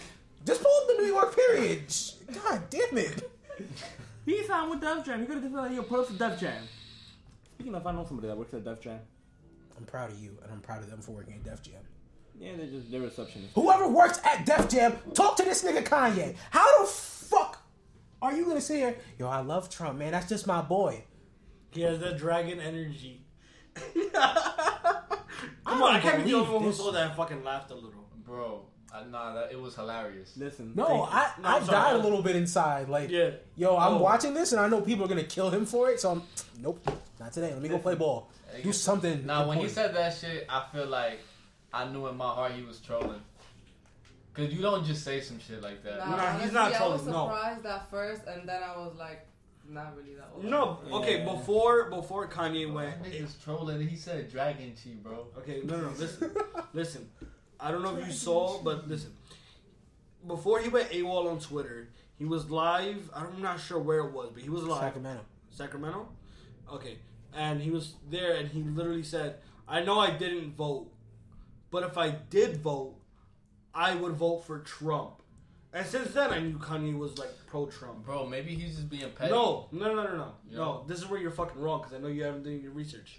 Just 0.46 0.62
pull 0.62 0.72
up 0.82 0.88
the 0.96 1.02
New 1.02 1.08
York 1.08 1.34
period. 1.36 1.84
God 2.32 2.62
damn 2.70 2.98
it. 2.98 3.30
He 4.26 4.42
signed 4.44 4.70
with 4.70 4.80
Def 4.80 5.04
Jam. 5.04 5.20
He 5.20 5.26
could 5.26 5.34
have 5.34 5.42
just 5.44 5.54
said, 5.54 5.72
yo, 5.74 5.82
put 5.82 6.00
up 6.00 6.06
to 6.06 6.14
Def 6.14 6.40
Jam. 6.40 6.62
Speaking 7.56 7.74
of, 7.74 7.86
I 7.86 7.92
know 7.92 8.06
somebody 8.06 8.28
that 8.28 8.36
works 8.38 8.54
at 8.54 8.64
Def 8.64 8.80
Jam. 8.80 8.98
I'm 9.76 9.84
proud 9.84 10.10
of 10.12 10.18
you, 10.18 10.30
and 10.42 10.50
I'm 10.50 10.60
proud 10.62 10.82
of 10.82 10.88
them 10.90 11.02
for 11.02 11.10
working 11.10 11.34
at 11.34 11.44
Def 11.44 11.62
Jam. 11.62 11.74
Yeah, 12.38 12.52
they're 12.56 12.66
just 12.66 12.90
they're 12.90 13.02
receptionists. 13.02 13.52
Whoever 13.54 13.86
works 13.86 14.20
at 14.24 14.46
Def 14.46 14.70
Jam, 14.70 14.96
talk 15.12 15.36
to 15.36 15.42
this 15.42 15.62
nigga 15.62 15.84
Kanye. 15.84 16.36
How 16.50 16.80
the 16.82 16.88
fuck 16.88 17.62
are 18.22 18.34
you 18.34 18.46
gonna 18.46 18.62
sit 18.62 18.78
here? 18.78 18.96
Yo, 19.18 19.28
I 19.28 19.40
love 19.40 19.68
Trump, 19.68 19.98
man. 19.98 20.12
That's 20.12 20.28
just 20.28 20.46
my 20.46 20.62
boy. 20.62 21.04
He 21.72 21.82
has 21.82 21.98
that 22.00 22.16
dragon 22.16 22.60
energy. 22.60 23.26
Come 25.64 25.78
don't 25.78 25.88
on, 25.88 25.94
I 25.96 26.00
can't 26.00 26.16
be 26.18 26.22
the 26.24 26.30
believe 26.30 26.46
only 26.48 26.54
one 26.54 26.62
who 26.64 26.72
saw 26.72 26.92
that 26.92 27.06
and 27.08 27.16
fucking 27.16 27.44
laughed 27.44 27.70
a 27.70 27.74
little. 27.74 27.90
Bro, 28.24 28.62
I, 28.92 29.04
nah, 29.10 29.34
that, 29.34 29.52
it 29.52 29.60
was 29.60 29.74
hilarious. 29.74 30.36
Listen, 30.36 30.72
No, 30.74 30.86
thank 30.86 30.98
you. 30.98 31.04
I, 31.18 31.32
No, 31.42 31.48
I 31.48 31.56
I'm 31.56 31.64
sorry. 31.64 31.72
died 31.92 31.96
a 31.96 31.98
little 31.98 32.22
bit 32.22 32.36
inside. 32.36 32.88
Like, 32.88 33.10
Yeah. 33.10 33.30
yo, 33.56 33.76
I'm 33.76 33.94
Oh. 33.94 33.98
watching 33.98 34.32
this, 34.34 34.52
and 34.52 34.60
I 34.60 34.68
know 34.68 34.80
people 34.80 35.04
are 35.04 35.08
gonna 35.08 35.24
kill 35.24 35.50
him 35.50 35.66
for 35.66 35.90
it. 35.90 36.00
So 36.00 36.10
I'm, 36.12 36.22
nope, 36.60 36.86
not 37.20 37.32
today. 37.32 37.52
Let 37.52 37.60
me 37.62 37.68
go 37.68 37.78
play 37.78 37.94
ball. 37.96 38.30
Do 38.62 38.72
something. 38.72 39.26
Now, 39.26 39.48
when 39.48 39.58
he 39.58 39.64
important. 39.64 39.70
said 39.74 39.94
that 39.96 40.14
shit, 40.16 40.46
I 40.48 40.64
feel 40.72 40.86
like 40.86 41.20
I 41.72 41.86
knew 41.88 42.06
in 42.06 42.16
my 42.16 42.32
heart 42.32 42.52
he 42.52 42.62
was 42.62 42.78
trolling. 42.80 43.20
Cause 44.32 44.48
you 44.52 44.62
don't 44.62 44.84
just 44.84 45.04
say 45.04 45.20
some 45.20 45.38
shit 45.38 45.62
like 45.62 45.82
that. 45.84 45.98
Nah, 45.98 46.16
Nah, 46.16 46.32
he's 46.32 46.50
honestly, 46.50 46.54
not 46.54 46.64
I 46.64 46.68
was 46.88 47.02
trolling, 47.02 47.06
no. 47.06 47.26
surprised 47.26 47.66
at 47.66 47.90
first, 47.90 48.22
and 48.26 48.48
then 48.48 48.62
I 48.64 48.76
was 48.76 48.94
like, 48.98 49.26
not 49.68 49.96
really 49.96 50.14
that. 50.14 50.30
old. 50.34 50.44
No, 50.44 50.78
okay. 50.92 51.18
Yeah. 51.18 51.32
Before 51.32 51.90
before 51.90 52.28
Kanye 52.28 52.72
went, 52.72 53.02
That 53.02 53.12
nigga's 53.12 53.36
trolling. 53.42 53.86
He 53.86 53.96
said 53.96 54.30
Dragon 54.30 54.72
Chi, 54.82 54.90
bro. 55.02 55.26
Okay, 55.38 55.62
no, 55.64 55.76
no, 55.76 55.82
no. 55.90 55.96
Listen, 55.98 56.30
listen. 56.72 57.10
I 57.58 57.70
don't 57.70 57.82
know 57.82 57.96
if 57.96 58.06
you 58.06 58.12
saw, 58.12 58.60
but 58.62 58.88
listen. 58.88 59.12
Before 60.26 60.60
he 60.60 60.68
went 60.68 60.90
AWOL 60.90 61.30
on 61.30 61.38
Twitter, 61.38 61.88
he 62.18 62.24
was 62.24 62.50
live. 62.50 63.10
I'm 63.14 63.40
not 63.42 63.60
sure 63.60 63.78
where 63.78 63.98
it 64.00 64.12
was, 64.12 64.30
but 64.32 64.42
he 64.42 64.48
was 64.50 64.62
live. 64.64 64.80
Sacramento. 64.80 65.22
Sacramento. 65.50 66.08
Okay, 66.72 66.98
and 67.34 67.60
he 67.60 67.70
was 67.70 67.94
there, 68.10 68.34
and 68.36 68.48
he 68.48 68.62
literally 68.62 69.02
said, 69.02 69.36
"I 69.68 69.82
know 69.82 69.98
I 69.98 70.10
didn't 70.10 70.56
vote, 70.56 70.90
but 71.70 71.82
if 71.84 71.98
I 71.98 72.10
did 72.10 72.56
vote, 72.58 72.96
I 73.74 73.94
would 73.94 74.12
vote 74.12 74.44
for 74.44 74.60
Trump." 74.60 75.22
And 75.74 75.84
since 75.84 76.12
then, 76.12 76.30
I 76.30 76.38
knew 76.38 76.56
Kanye 76.56 76.96
was 76.96 77.18
like 77.18 77.30
pro 77.48 77.66
Trump. 77.66 78.04
Bro, 78.04 78.26
maybe 78.28 78.54
he's 78.54 78.76
just 78.76 78.88
being 78.88 79.10
petty. 79.10 79.32
No, 79.32 79.66
no, 79.72 79.92
no, 79.92 80.04
no, 80.04 80.16
no, 80.16 80.32
Yeah. 80.48 80.56
no. 80.58 80.84
This 80.86 80.98
is 81.00 81.08
where 81.10 81.20
you're 81.20 81.32
fucking 81.32 81.60
wrong 81.60 81.80
because 81.80 81.94
I 81.94 81.98
know 81.98 82.06
you 82.08 82.22
haven't 82.22 82.44
done 82.44 82.60
your 82.62 82.70
research. 82.70 83.18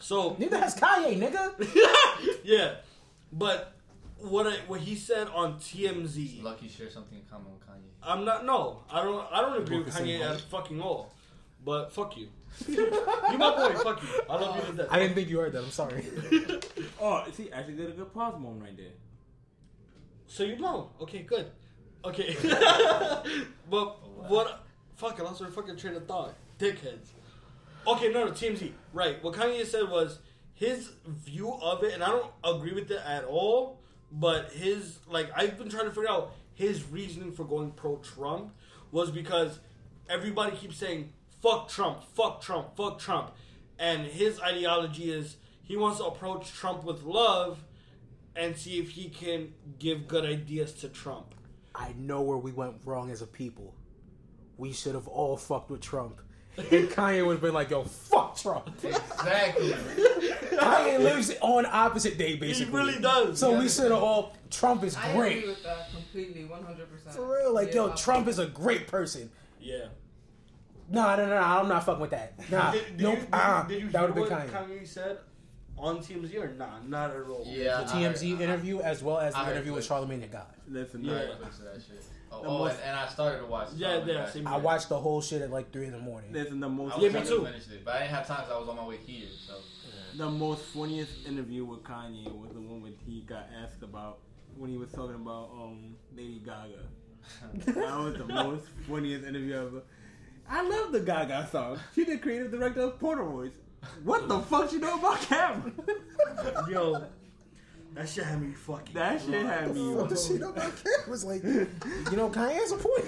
So 0.00 0.36
Neither 0.38 0.58
has 0.58 0.74
Kanye, 0.76 1.18
nigga. 1.18 2.38
yeah, 2.44 2.74
but 3.32 3.72
what 4.18 4.46
I, 4.46 4.56
what 4.66 4.80
he 4.80 4.94
said 4.96 5.28
on 5.28 5.54
TMZ, 5.54 6.42
Lucky 6.42 6.68
share 6.68 6.90
something 6.90 7.16
in 7.18 7.24
common 7.24 7.52
with 7.52 7.62
Kanye. 7.62 7.88
I'm 8.02 8.24
not. 8.26 8.44
No, 8.44 8.80
I 8.90 9.02
don't. 9.02 9.26
I 9.32 9.40
don't 9.40 9.62
agree 9.62 9.78
with 9.78 9.94
Kanye 9.94 10.20
height. 10.20 10.34
at 10.34 10.40
fucking 10.42 10.80
all. 10.82 11.10
But 11.64 11.90
fuck 11.92 12.16
you. 12.18 12.28
You 12.68 13.38
my 13.38 13.56
boy. 13.56 13.74
Fuck 13.82 14.02
you. 14.02 14.08
I 14.28 14.34
love 14.36 14.56
you 14.56 14.72
to 14.72 14.76
death. 14.76 14.86
I 14.90 14.98
didn't 14.98 15.14
think 15.14 15.28
you 15.30 15.38
heard 15.38 15.52
that. 15.54 15.64
I'm 15.64 15.70
sorry. 15.70 16.04
Oh, 17.00 17.24
see, 17.32 17.50
actually 17.50 17.74
did 17.74 17.88
a 17.88 17.92
good 17.92 18.12
pause 18.14 18.38
moment 18.40 18.62
right 18.62 18.76
there. 18.76 18.92
So 20.26 20.42
you 20.44 20.58
know. 20.58 20.90
Okay, 21.00 21.20
good. 21.22 21.46
Okay. 22.04 22.36
but 22.42 22.46
oh, 23.70 24.24
what? 24.28 24.64
Fuck, 24.96 25.18
I 25.20 25.22
lost 25.24 25.40
my 25.40 25.48
fucking 25.48 25.76
train 25.76 25.94
of 25.94 26.06
thought. 26.06 26.34
Dickheads. 26.58 27.08
Okay, 27.86 28.12
no, 28.12 28.26
no, 28.26 28.30
TMZ. 28.30 28.72
Right. 28.92 29.22
What 29.22 29.34
Kanye 29.34 29.64
said 29.66 29.90
was 29.90 30.18
his 30.54 30.90
view 31.06 31.52
of 31.52 31.82
it, 31.82 31.94
and 31.94 32.02
I 32.02 32.08
don't 32.08 32.30
agree 32.42 32.72
with 32.72 32.90
it 32.90 33.00
at 33.04 33.24
all. 33.24 33.80
But 34.12 34.52
his 34.52 35.00
like, 35.08 35.30
I've 35.34 35.58
been 35.58 35.68
trying 35.68 35.86
to 35.86 35.90
figure 35.90 36.08
out 36.08 36.34
his 36.54 36.84
reasoning 36.84 37.32
for 37.32 37.44
going 37.44 37.72
pro-Trump 37.72 38.54
was 38.92 39.10
because 39.10 39.58
everybody 40.08 40.56
keeps 40.56 40.76
saying 40.76 41.12
"fuck 41.42 41.68
Trump, 41.68 42.04
fuck 42.14 42.40
Trump, 42.40 42.76
fuck 42.76 42.98
Trump," 42.98 43.32
and 43.78 44.06
his 44.06 44.40
ideology 44.40 45.10
is 45.10 45.36
he 45.62 45.76
wants 45.76 45.98
to 45.98 46.04
approach 46.04 46.52
Trump 46.52 46.84
with 46.84 47.02
love 47.02 47.64
and 48.36 48.56
see 48.56 48.78
if 48.78 48.90
he 48.90 49.08
can 49.08 49.52
give 49.78 50.06
good 50.06 50.24
ideas 50.24 50.72
to 50.74 50.88
Trump. 50.88 51.34
I 51.74 51.92
know 51.98 52.22
where 52.22 52.36
we 52.38 52.52
went 52.52 52.76
wrong 52.84 53.10
as 53.10 53.22
a 53.22 53.26
people. 53.26 53.74
We 54.56 54.72
should 54.72 54.94
have 54.94 55.08
all 55.08 55.36
fucked 55.36 55.70
with 55.70 55.80
Trump. 55.80 56.20
And 56.56 56.66
Kanye 56.88 57.26
would 57.26 57.32
have 57.32 57.40
been 57.42 57.54
like, 57.54 57.70
yo, 57.70 57.82
fuck 57.82 58.36
Trump. 58.36 58.70
Exactly. 58.84 59.70
Kanye 60.52 61.00
lives 61.00 61.32
on 61.40 61.66
opposite 61.66 62.16
day, 62.16 62.36
basically. 62.36 62.70
He 62.70 62.76
really 62.76 63.00
does. 63.00 63.38
So 63.40 63.52
Yeah. 63.52 63.58
we 63.58 63.68
should 63.68 63.90
have 63.90 64.02
all, 64.02 64.36
Trump 64.50 64.84
is 64.84 64.94
great. 64.96 65.06
I 65.06 65.38
agree 65.38 65.46
with 65.48 65.62
that 65.64 65.90
completely, 65.90 66.44
100%. 66.44 67.10
For 67.14 67.26
real, 67.38 67.52
like, 67.52 67.68
Yeah, 67.68 67.86
yo, 67.86 67.94
Trump 67.96 68.28
is 68.28 68.38
a 68.38 68.46
great 68.46 68.86
person. 68.86 69.30
Yeah. 69.60 69.86
Nah, 70.90 71.16
no, 71.16 71.24
no, 71.26 71.30
no, 71.30 71.36
I'm 71.40 71.68
not 71.68 71.84
fucking 71.84 72.00
with 72.02 72.10
that. 72.10 72.50
Nah, 72.50 72.70
Did, 72.70 72.84
did 72.98 73.00
nope, 73.00 73.14
you, 73.14 73.20
did, 73.24 73.34
uh-uh. 73.34 73.66
did 73.66 73.80
you 73.82 73.88
that 73.90 73.98
hear 73.98 74.08
would 74.12 74.30
have 74.30 74.30
what 74.30 74.46
been 74.52 74.54
Kanye. 74.78 74.80
Kanye 74.82 74.86
said 74.86 75.18
on 75.84 75.98
TMZ 75.98 76.34
or 76.36 76.54
nah? 76.54 76.78
Not 76.86 77.10
at 77.10 77.26
all. 77.28 77.44
Yeah. 77.46 77.82
The 77.82 77.92
TMZ 77.92 78.36
I- 78.36 78.38
I- 78.40 78.42
interview 78.42 78.80
as 78.80 79.02
well 79.02 79.18
as 79.18 79.34
the 79.34 79.40
iHeart 79.40 79.50
interview 79.52 79.72
with 79.74 79.86
clips. 79.86 80.04
Charlamagne 80.06 80.20
the 80.22 80.26
God. 80.28 80.46
Listen, 80.68 81.04
Yeah. 81.04 81.12
I 81.12 81.14
yeah. 81.14 81.20
heard 81.26 81.38
clips 81.40 81.58
of 81.58 81.64
that 81.66 81.74
shit. 81.82 82.04
Oh, 82.32 82.42
The 82.42 82.48
oh 82.48 82.58
most- 82.58 82.72
and, 82.72 82.80
and 82.82 82.96
I 82.98 83.08
started 83.08 83.38
to 83.40 83.46
watch. 83.46 83.68
Yeah, 83.76 84.04
yeah, 84.04 84.14
back. 84.24 84.28
same 84.30 84.46
I 84.48 84.56
watched 84.56 84.88
the 84.88 84.98
whole 84.98 85.20
shit 85.20 85.42
at 85.42 85.50
like 85.50 85.70
3 85.72 85.86
in 85.86 85.92
the 85.92 85.98
morning. 85.98 86.32
listen, 86.32 86.58
the 86.60 86.68
most 86.68 86.96
I 86.96 87.00
Yeah, 87.00 87.08
me 87.08 87.12
trying 87.14 87.26
too. 87.26 87.38
to 87.40 87.44
finish 87.46 87.68
it, 87.70 87.84
but 87.84 87.94
I 87.94 87.98
didn't 88.00 88.10
have 88.14 88.26
time 88.26 88.36
because 88.40 88.52
I 88.52 88.58
was 88.58 88.68
on 88.68 88.76
my 88.76 88.86
way 88.86 88.96
here. 88.96 89.28
So 89.46 89.54
the 90.16 90.30
most 90.30 90.64
funniest 90.66 91.26
interview 91.26 91.64
with 91.64 91.82
Kanye 91.82 92.24
was 92.40 92.50
the 92.52 92.60
one 92.60 92.82
when 92.82 92.94
he 93.06 93.20
got 93.22 93.46
asked 93.62 93.82
about 93.82 94.18
when 94.56 94.70
he 94.70 94.76
was 94.78 94.90
talking 94.92 95.16
about 95.16 95.50
um 95.52 95.96
Lady 96.16 96.40
Gaga. 96.44 96.82
that 97.66 97.76
was 97.98 98.16
the 98.18 98.24
most 98.26 98.66
funniest 98.88 99.24
interview 99.26 99.54
ever. 99.54 99.82
I 100.48 100.62
love 100.68 100.92
the 100.92 101.00
Gaga 101.00 101.48
song. 101.50 101.78
She 101.94 102.04
the 102.04 102.18
creative 102.18 102.50
director 102.50 102.82
of 102.82 102.98
Polaroids. 103.00 103.52
What 104.02 104.28
the 104.28 104.40
fuck 104.40 104.72
you 104.72 104.80
know 104.80 104.98
about 104.98 105.20
camera? 105.22 105.72
Yo, 106.70 107.04
that 107.94 108.08
shit 108.08 108.24
had 108.24 108.40
me 108.42 108.52
fucking. 108.54 108.94
that 108.94 109.20
shit 109.20 109.44
had 109.46 109.74
me. 109.74 109.94
What 109.94 110.08
the 110.08 110.16
shit 110.16 110.42
about 110.42 110.72
cameras? 110.82 111.24
Like, 111.24 111.42
you 111.44 112.16
know, 112.16 112.28
Kanye's 112.30 112.72
a 112.72 112.76
point. 112.76 113.04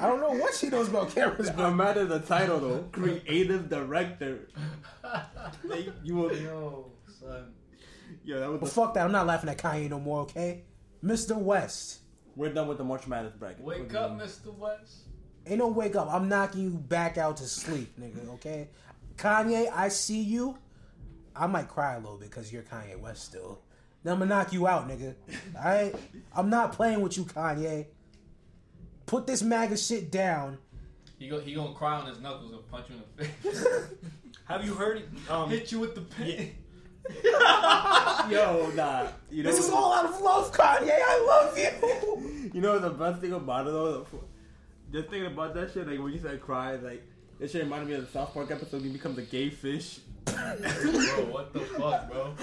I 0.00 0.06
don't 0.08 0.20
know 0.20 0.32
what 0.32 0.54
she 0.54 0.68
knows 0.68 0.88
about 0.88 1.14
cameras, 1.14 1.50
but 1.50 1.56
No 1.56 1.62
but 1.70 1.74
matter 1.76 2.04
the 2.04 2.20
title 2.20 2.58
though, 2.60 2.84
creative 2.92 3.68
director. 3.68 4.48
Like, 5.64 5.88
you 6.02 6.14
will, 6.16 6.34
yo, 6.36 6.90
son. 7.20 7.52
yo, 8.24 8.40
that 8.40 8.50
was 8.50 8.60
but 8.60 8.66
the, 8.66 8.72
fuck 8.72 8.94
that. 8.94 9.04
I'm 9.04 9.12
not 9.12 9.26
laughing 9.26 9.48
at 9.50 9.58
Kanye 9.58 9.88
no 9.90 10.00
more, 10.00 10.20
okay? 10.22 10.64
Mr. 11.04 11.36
West. 11.36 12.00
We're 12.36 12.52
done 12.52 12.68
with 12.68 12.78
the 12.78 12.84
March 12.84 13.06
Madness 13.06 13.34
bracket. 13.34 13.60
Wake 13.64 13.94
up. 13.94 14.12
Mr. 14.12 14.54
West. 14.56 15.07
Ain't 15.48 15.58
no 15.58 15.68
wake 15.68 15.96
up. 15.96 16.12
I'm 16.12 16.28
knocking 16.28 16.62
you 16.62 16.70
back 16.70 17.16
out 17.16 17.38
to 17.38 17.44
sleep, 17.44 17.98
nigga, 17.98 18.28
okay? 18.34 18.68
Kanye, 19.16 19.70
I 19.74 19.88
see 19.88 20.20
you. 20.20 20.58
I 21.34 21.46
might 21.46 21.68
cry 21.68 21.94
a 21.94 21.98
little 21.98 22.18
bit 22.18 22.30
because 22.30 22.52
you're 22.52 22.62
Kanye 22.62 22.98
West 23.00 23.24
still. 23.24 23.60
Then 24.02 24.12
I'm 24.14 24.18
gonna 24.18 24.34
knock 24.34 24.52
you 24.52 24.66
out, 24.66 24.86
nigga. 24.88 25.14
Alright? 25.56 25.94
I'm 26.36 26.50
not 26.50 26.72
playing 26.72 27.00
with 27.00 27.16
you, 27.16 27.24
Kanye. 27.24 27.86
Put 29.06 29.26
this 29.26 29.42
MAGA 29.42 29.76
shit 29.78 30.10
down. 30.12 30.58
He 31.18 31.28
go, 31.28 31.40
he 31.40 31.54
gonna 31.54 31.74
cry 31.74 31.94
on 31.96 32.06
his 32.08 32.20
knuckles 32.20 32.52
and 32.52 32.70
punch 32.70 32.86
you 32.90 32.96
in 32.96 33.02
the 33.16 33.24
face. 33.24 33.66
Have 34.44 34.64
you 34.64 34.74
heard? 34.74 35.02
Um, 35.30 35.48
Hit 35.48 35.72
you 35.72 35.80
with 35.80 35.94
the 35.94 36.02
pen. 36.02 36.50
Yo, 38.30 38.70
nah. 38.74 39.06
You 39.30 39.42
know, 39.42 39.50
This 39.50 39.58
is 39.60 39.70
all 39.70 39.94
out 39.94 40.04
of 40.04 40.20
love, 40.20 40.52
Kanye. 40.52 40.90
I 40.92 41.24
love 41.26 41.58
you. 41.58 42.50
You 42.52 42.60
know 42.60 42.78
the 42.78 42.90
best 42.90 43.20
thing 43.20 43.32
about 43.32 43.66
it 43.66 43.70
though? 43.70 44.06
Just 44.92 45.08
thinking 45.08 45.26
about 45.26 45.54
that 45.54 45.72
shit, 45.72 45.86
like 45.86 45.98
when 45.98 46.12
you 46.12 46.18
said 46.18 46.40
cry, 46.40 46.76
like 46.76 47.02
this 47.38 47.52
shit 47.52 47.62
reminded 47.62 47.88
me 47.88 47.94
of 47.94 48.06
the 48.06 48.12
South 48.12 48.32
Park 48.32 48.50
episode 48.50 48.80
when 48.80 48.84
he 48.84 48.90
becomes 48.90 49.18
a 49.18 49.22
gay 49.22 49.50
fish. 49.50 50.00
bro, 50.24 50.34
what 51.30 51.52
the 51.52 51.60
fuck, 51.60 52.10
bro? 52.10 52.34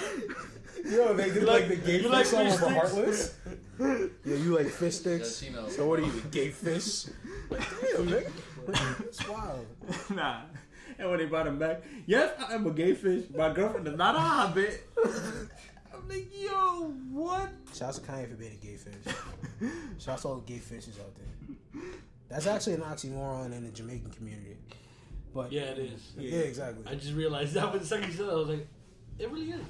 Yo, 0.85 1.13
they 1.15 1.31
did 1.31 1.43
like 1.43 1.67
the 1.67 1.75
gay 1.75 2.01
you 2.01 2.03
fish 2.03 2.11
like 2.11 2.25
song 2.25 2.45
fish 2.45 2.61
over 2.61 2.87
sticks? 2.87 3.37
Heartless. 3.77 4.11
Yeah, 4.25 4.35
you 4.35 4.55
like 4.55 4.67
fish 4.67 4.95
sticks. 4.95 5.41
Yeah, 5.41 5.49
Chino. 5.49 5.69
So 5.69 5.87
what 5.87 5.99
are 5.99 6.03
you, 6.03 6.11
the 6.11 6.27
gay 6.29 6.49
fish? 6.49 7.05
Like, 7.49 7.59
damn, 7.59 8.07
nigga. 8.07 8.31
It's 9.05 9.27
wild. 9.27 9.65
nah. 10.15 10.41
And 10.97 11.09
when 11.09 11.19
they 11.19 11.25
brought 11.25 11.47
him 11.47 11.59
back, 11.59 11.83
yes, 12.05 12.33
I 12.39 12.53
am 12.53 12.65
a 12.67 12.71
gay 12.71 12.93
fish. 12.93 13.25
My 13.35 13.51
girlfriend 13.51 13.87
is 13.87 13.97
not 13.97 14.15
a 14.15 14.19
hobbit. 14.19 14.87
I'm 15.93 16.07
like, 16.07 16.27
yo, 16.33 16.93
what? 17.11 17.49
Shouts 17.73 17.99
to 17.99 18.07
Kanye 18.07 18.29
for 18.29 18.35
being 18.35 18.53
a 18.53 18.65
gay 18.65 18.77
fish. 18.77 19.15
Shouts 19.99 20.21
to 20.21 20.27
all 20.29 20.35
the 20.35 20.53
gay 20.53 20.59
fishes 20.59 20.97
out 20.99 21.13
there. 21.15 21.81
That's 22.35 22.47
actually 22.47 22.73
an 22.73 22.81
oxymoron 22.81 23.53
in 23.53 23.63
the 23.63 23.71
Jamaican 23.71 24.11
community. 24.11 24.57
But 25.33 25.51
yeah, 25.53 25.61
it 25.63 25.77
is. 25.79 26.01
yeah, 26.17 26.39
exactly. 26.39 26.83
I 26.85 26.95
just 26.95 27.13
realized 27.13 27.53
that 27.53 27.69
when 27.71 27.79
the 27.79 27.85
second 27.85 28.07
you 28.09 28.13
said 28.13 28.25
that, 28.27 28.31
I 28.33 28.35
was 28.35 28.49
like, 28.49 28.67
it 29.19 29.31
really 29.31 29.51
is. 29.51 29.61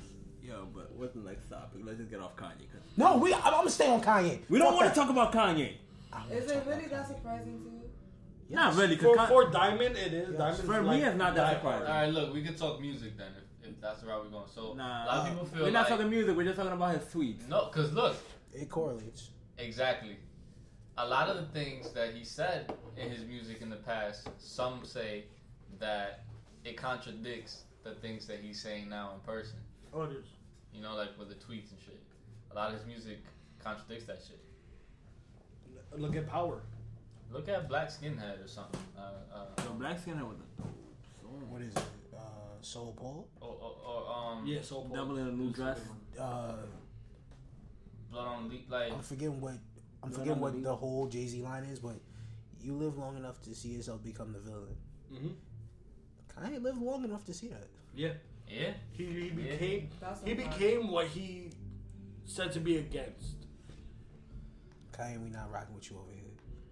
Yo, 0.41 0.67
but 0.73 0.91
what's 0.93 1.13
the 1.13 1.21
next 1.21 1.47
topic? 1.49 1.81
Let's 1.83 1.99
just 1.99 2.09
get 2.09 2.19
off 2.21 2.35
Kanye. 2.35 2.65
'cause 2.71 2.81
No, 2.97 3.17
we. 3.17 3.33
I'm, 3.33 3.41
I'm 3.45 3.51
gonna 3.51 3.69
stay 3.69 3.87
on 3.87 4.01
Kanye. 4.01 4.39
we 4.49 4.57
don't 4.57 4.73
want 4.75 4.89
to 4.89 4.95
talk 4.99 5.09
about 5.11 5.31
Kanye. 5.31 5.73
Is 6.31 6.49
it 6.49 6.63
really 6.67 6.87
that 6.87 7.07
surprising 7.07 7.59
to 7.63 7.69
you? 7.69 7.81
Not 8.55 8.75
really, 8.75 8.95
For, 8.95 9.13
because 9.13 9.29
for 9.29 9.49
Diamond, 9.51 9.95
it 9.97 10.13
is. 10.13 10.29
Yes. 10.29 10.37
Diamond's 10.37 10.61
For 10.61 10.81
me, 10.81 10.87
like 10.87 11.03
it's 11.03 11.17
not 11.17 11.35
that 11.35 11.41
die 11.41 11.53
surprising. 11.55 11.81
All 11.87 11.93
hard. 11.93 12.05
right, 12.05 12.13
look, 12.13 12.33
we 12.33 12.43
can 12.43 12.55
talk 12.55 12.79
music 12.81 13.17
then 13.17 13.31
if, 13.63 13.69
if 13.69 13.81
that's 13.81 14.01
the 14.01 14.07
route 14.07 14.23
we're 14.23 14.29
going. 14.31 14.45
So 14.53 14.73
Nah, 14.73 15.05
a 15.05 15.07
lot 15.07 15.17
of 15.17 15.29
people 15.29 15.45
feel 15.45 15.63
we're 15.63 15.71
not 15.71 15.79
like 15.81 15.89
talking 15.89 16.09
music. 16.09 16.35
We're 16.37 16.43
just 16.45 16.57
talking 16.57 16.71
about 16.73 16.95
his 16.95 17.05
tweets. 17.05 17.47
no, 17.49 17.65
cause 17.67 17.91
look, 17.91 18.15
It 18.53 18.69
correlates. 18.69 19.29
exactly. 19.57 20.17
A 20.97 21.05
lot 21.07 21.27
of 21.29 21.35
the 21.37 21.45
things 21.59 21.91
that 21.91 22.13
he 22.13 22.23
said 22.23 22.71
in 22.95 23.09
his 23.09 23.25
music 23.25 23.61
in 23.61 23.69
the 23.69 23.75
past, 23.75 24.29
some 24.37 24.85
say 24.85 25.25
that 25.79 26.23
it 26.63 26.77
contradicts 26.77 27.63
the 27.83 27.93
things 27.95 28.25
that 28.27 28.39
he's 28.41 28.61
saying 28.61 28.89
now 28.89 29.11
in 29.13 29.19
person. 29.21 29.57
Oh, 29.93 30.03
it 30.03 30.11
is. 30.11 30.25
You 30.73 30.81
know, 30.81 30.95
like 30.95 31.09
with 31.19 31.29
the 31.29 31.35
tweets 31.35 31.71
and 31.71 31.79
shit. 31.85 31.99
A 32.51 32.55
lot 32.55 32.69
of 32.71 32.77
his 32.77 32.85
music 32.87 33.19
contradicts 33.63 34.05
that 34.05 34.19
shit. 34.25 34.39
Look 35.97 36.15
at 36.15 36.27
Power. 36.27 36.61
Look 37.31 37.49
at 37.49 37.67
Black 37.67 37.89
Skinhead 37.89 38.43
or 38.43 38.47
something. 38.47 38.79
Uh, 38.97 39.01
uh, 39.33 39.63
Yo, 39.63 39.71
Black 39.73 39.99
Skin 39.99 40.15
with 40.15 40.37
a 40.37 40.61
dope 40.61 40.71
song. 41.21 41.49
What 41.49 41.61
is 41.61 41.73
it? 41.75 41.83
Uh, 42.15 42.19
Soul 42.61 42.93
Paul. 42.97 43.27
or, 43.41 43.49
or, 43.49 43.75
or 43.85 44.15
um, 44.39 44.45
Yeah, 44.47 44.59
so 44.61 44.87
Double 44.93 45.17
in 45.17 45.27
a 45.27 45.31
new 45.31 45.51
dress. 45.51 45.79
Uh, 46.19 46.53
Blood 48.11 48.27
on 48.27 48.49
Le- 48.49 48.73
like 48.73 48.93
I'm 48.93 49.01
forgetting 49.01 49.41
what. 49.41 49.55
I'm 50.05 50.11
No, 50.11 50.17
forgetting 50.17 50.37
no, 50.39 50.43
what 50.43 50.55
no. 50.55 50.61
the 50.69 50.75
whole 50.75 51.07
Jay 51.07 51.25
Z 51.27 51.41
line 51.41 51.63
is, 51.65 51.79
but 51.79 51.95
you 52.61 52.73
live 52.73 52.97
long 52.97 53.17
enough 53.17 53.41
to 53.43 53.55
see 53.55 53.69
yourself 53.69 54.03
become 54.03 54.33
the 54.33 54.39
villain. 54.39 54.75
hmm 55.11 55.27
Kanye 56.39 56.61
lived 56.61 56.81
long 56.81 57.03
enough 57.05 57.23
to 57.25 57.33
see 57.33 57.47
that. 57.47 57.67
Yeah. 57.95 58.09
yeah. 58.49 58.71
He, 58.91 59.05
he 59.05 59.29
became 59.29 59.89
That's 60.01 60.21
he 60.23 60.33
became 60.33 60.91
what 60.91 61.07
he 61.07 61.49
said 62.25 62.51
to 62.53 62.59
be 62.59 62.77
against. 62.77 63.35
Kanye, 64.91 65.21
we 65.23 65.29
not 65.29 65.51
rocking 65.51 65.75
with 65.75 65.89
you 65.89 65.97
over 65.97 66.11
here. 66.11 66.21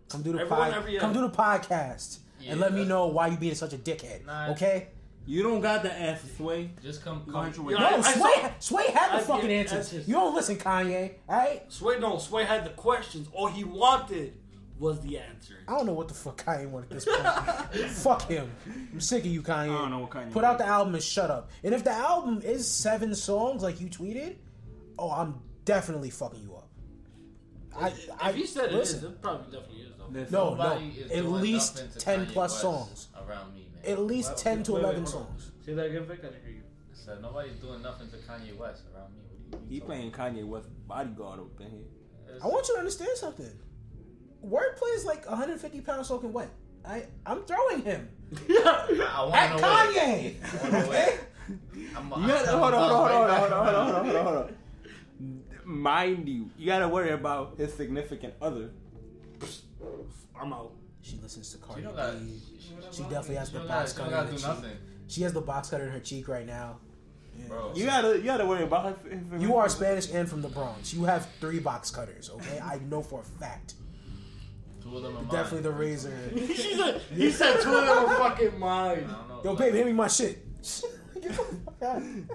Come 0.10 0.22
do 0.22 0.34
the 0.34 0.40
Everyone 0.42 0.72
pod, 0.72 0.74
every- 0.74 0.98
come 1.00 1.14
do 1.14 1.22
the 1.22 1.30
podcast 1.30 2.20
Yeah, 2.40 2.52
and 2.52 2.60
let 2.62 2.74
me 2.74 2.86
know 2.86 3.08
why 3.08 3.28
you 3.28 3.38
being 3.38 3.56
such 3.56 3.74
a 3.74 3.78
dickhead. 3.78 4.26
Nah. 4.26 4.52
okay? 4.52 4.90
You 5.26 5.42
don't 5.44 5.62
got 5.62 5.84
the 5.84 5.92
answer, 5.94 6.28
Sway. 6.36 6.72
Just 6.82 7.04
come, 7.04 7.24
You 7.26 7.32
come. 7.32 7.42
want 7.44 7.56
your 7.56 7.66
way. 7.66 7.74
Yeah, 7.74 7.80
No, 7.80 7.86
I- 7.88 7.98
I 7.98 8.02
Sway, 8.02 8.32
saw- 8.42 8.50
Sway 8.60 8.84
had 8.92 9.12
the 9.12 9.16
I- 9.16 9.22
fucking 9.22 9.50
yeah, 9.50 9.56
answers. 9.58 9.78
that's 9.78 9.90
his- 9.92 10.08
You 10.08 10.16
don't 10.16 10.36
listen, 10.36 10.58
Kanye. 10.58 11.14
All 11.30 11.36
right? 11.38 11.72
Sway 11.72 12.00
no, 12.00 12.18
Sway 12.18 12.44
had 12.44 12.66
the 12.66 12.72
questions. 12.72 13.28
All 13.32 13.48
he 13.48 13.64
wanted 13.64 14.34
was 14.80 15.00
the 15.00 15.18
answer. 15.20 15.54
I 15.68 15.72
don't 15.78 15.86
know 15.86 15.94
what 15.94 16.10
the 16.10 16.14
fuck 16.14 16.44
Kanye 16.44 16.70
wanted 16.70 16.92
at 16.92 17.00
this 17.00 17.06
point. 17.06 17.90
fuck 17.92 18.28
him. 18.28 18.52
I'm 18.92 19.00
sick 19.00 19.22
of 19.24 19.32
you, 19.32 19.42
Kanye. 19.42 19.54
I 19.64 19.66
don't 19.68 19.92
know 19.92 20.00
what 20.00 20.10
Kanye 20.10 20.32
Put 20.32 20.44
out 20.44 20.58
the 20.58 20.66
album 20.68 20.94
and 20.94 21.04
shut 21.04 21.32
up. 21.32 21.50
And 21.64 21.74
if 21.74 21.84
the 21.86 21.92
album 21.92 22.42
is 22.44 22.70
seven 22.70 23.16
songs 23.16 23.64
like 23.64 23.80
you 23.80 23.88
tweeted, 23.88 24.36
oh, 25.00 25.10
I'm 25.12 25.40
definitely 25.64 26.10
fucking 26.10 26.42
you 26.42 26.56
up. 26.56 26.68
I, 27.76 27.94
I, 28.20 28.30
if 28.32 28.36
he 28.36 28.46
said 28.46 28.66
it 28.66 28.74
listen, 28.74 28.98
is, 29.00 29.04
it 29.06 29.22
probably 29.22 29.46
definitely 29.58 29.82
is 29.84 30.30
though. 30.30 30.54
No, 30.54 30.56
no. 30.56 30.78
is 30.78 31.12
At 31.12 31.26
least 31.26 32.00
10 32.00 32.26
Kanye 32.26 32.32
plus 32.34 32.52
West 32.52 32.62
songs. 32.62 33.08
around 33.16 33.54
me, 33.56 33.68
man 33.73 33.73
at 33.86 34.00
least 34.00 34.30
well, 34.30 34.38
ten 34.38 34.64
to 34.64 34.74
wait, 34.74 34.80
eleven 34.80 35.04
wait, 35.04 35.10
songs. 35.10 35.52
See 35.66 35.74
that 35.74 35.86
again, 35.86 36.06
Vic. 36.06 36.20
I 36.20 36.28
didn't 36.28 36.44
hear 36.44 36.54
you. 36.54 36.62
So 36.94 37.18
nobody's 37.20 37.56
doing 37.56 37.82
nothing 37.82 38.10
to 38.10 38.18
Kanye 38.18 38.58
West 38.58 38.84
around 38.94 39.14
me. 39.14 39.58
He 39.70 39.80
playing? 39.80 40.12
Kanye 40.12 40.46
West 40.46 40.68
bodyguard 40.88 41.40
up 41.40 41.60
in 41.60 41.70
here. 41.70 42.40
I 42.42 42.48
want 42.48 42.68
you 42.68 42.76
to 42.76 42.80
understand 42.80 43.12
something. 43.16 43.52
Wordplay 44.46 44.96
is 44.96 45.06
like 45.06 45.28
150 45.30 45.82
pounds 45.82 46.08
soaking 46.08 46.34
wet. 46.34 46.50
I 46.86 47.06
I'm 47.26 47.44
throwing 47.44 47.82
him 47.82 48.10
at 48.34 48.88
Kanye. 49.58 50.36
I'm, 51.96 52.14
I'm, 52.14 52.24
I'm 52.24 52.30
hold, 52.30 52.44
on, 52.44 52.50
hold, 52.50 52.74
on, 52.74 52.74
hold, 52.74 52.74
on, 52.74 53.40
hold 53.40 53.54
on, 53.54 53.66
hold 53.66 53.76
on, 53.76 54.06
hold 54.06 54.16
on, 54.16 54.26
hold 54.26 54.38
on, 54.38 54.56
Mind 55.66 56.28
you, 56.28 56.50
you 56.58 56.66
gotta 56.66 56.88
worry 56.88 57.12
about 57.12 57.58
his 57.58 57.74
significant 57.74 58.34
other. 58.42 58.72
I'm 60.40 60.54
out. 60.54 60.74
She 61.04 61.18
listens 61.22 61.52
to 61.52 61.58
You 61.58 61.64
Cardi 61.64 61.82
don't 61.84 61.96
gotta. 61.96 62.18
B. 62.18 62.42
She 62.60 62.70
She 62.98 63.04
definitely 63.04 63.36
has 63.36 63.52
the 63.52 63.60
box 63.60 63.94
gotta, 63.94 64.10
cutter 64.12 64.16
you 64.16 64.20
in 64.22 64.32
her 64.32 64.38
cheek. 64.38 64.48
nothing, 64.48 64.78
She 65.08 65.22
has 65.22 65.34
the 65.34 65.42
box 65.42 65.70
cutter 65.70 65.84
in 65.86 65.92
her 65.92 66.00
cheek 66.00 66.28
right 66.28 66.46
now. 66.48 66.78
Yeah. 67.38 67.48
bro. 67.48 67.72
You 67.76 67.86
gotta, 67.86 68.18
you 68.18 68.24
gotta 68.24 68.46
worry 68.46 68.64
about 68.64 68.98
his. 69.04 69.12
his 69.32 69.42
You 69.42 69.56
are 69.58 69.68
Spanish 69.70 70.12
and 70.12 70.28
from 70.30 70.42
the 70.42 70.48
Bronx. 70.50 70.94
You 70.94 71.04
have 71.04 71.28
three 71.40 71.60
box 71.60 71.92
cutters, 71.92 72.30
okay? 72.30 72.60
I 72.60 72.80
know 72.90 73.02
for 73.04 73.20
a 73.22 73.24
fact. 73.24 73.74
Two 74.82 74.98
of 74.98 75.04
them 75.04 75.18
are 75.18 75.22
mine. 75.22 75.32
Definitely 75.32 75.62
the 75.62 75.72
razor. 75.72 76.14
She 76.36 76.76
said, 76.76 77.02
he 77.14 77.32
said 77.32 77.60
two 77.62 77.74
of 77.76 77.86
them 77.86 78.04
were 78.04 78.16
fucking 78.18 78.54
I 78.56 78.58
mine. 78.58 78.96
don't 79.02 79.08
know. 79.30 79.42
Yo, 79.44 79.50
like, 79.52 79.60
babe, 79.60 79.74
hand 79.76 79.86
me 79.88 79.94
my 79.94 80.08
shit. 80.08 80.46
I'm, 81.82 82.28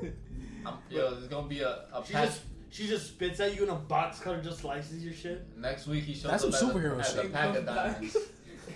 yo, 0.90 1.15
there's 1.15 1.28
gonna 1.28 1.49
be 1.49 1.61
a, 1.61 1.69
a 1.95 2.03
She 2.07 2.12
just 2.12 2.40
she 2.70 2.86
just 2.86 3.07
spits 3.09 3.40
at 3.40 3.55
you 3.55 3.62
and 3.62 3.70
a 3.70 3.74
box 3.77 4.20
cutter, 4.20 4.43
just 4.43 4.61
slices 4.61 5.03
your 5.05 5.15
shit. 5.15 5.47
Next 5.57 5.86
week 5.86 6.05
he 6.05 6.12
shows 6.15 6.27
up. 6.27 6.31
That's 6.32 6.45
up 6.45 6.53
some 6.55 6.70
as 6.70 6.77
a- 6.77 6.78
superhero 6.78 7.01
as 7.01 7.15
a 7.16 7.23
shit. 7.23 7.32
pack 7.32 7.57
of 7.57 7.65
diamonds. 7.66 8.16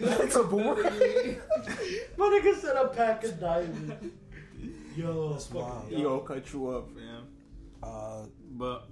It's 0.01 0.36
a 0.36 0.43
boomerang. 0.44 0.85
My 2.16 2.27
nigga 2.27 2.55
said 2.60 2.77
a 2.77 2.89
pack 2.89 3.24
of 3.24 3.40
diamonds. 3.40 3.93
Yo, 4.97 5.31
That's 5.32 5.47
fucking- 5.47 5.62
wild. 5.62 5.90
Yo, 5.90 6.19
cut 6.20 6.52
you 6.52 6.69
up, 6.69 6.89
fam. 6.94 7.27
Uh, 7.82 8.27
But 8.52 8.89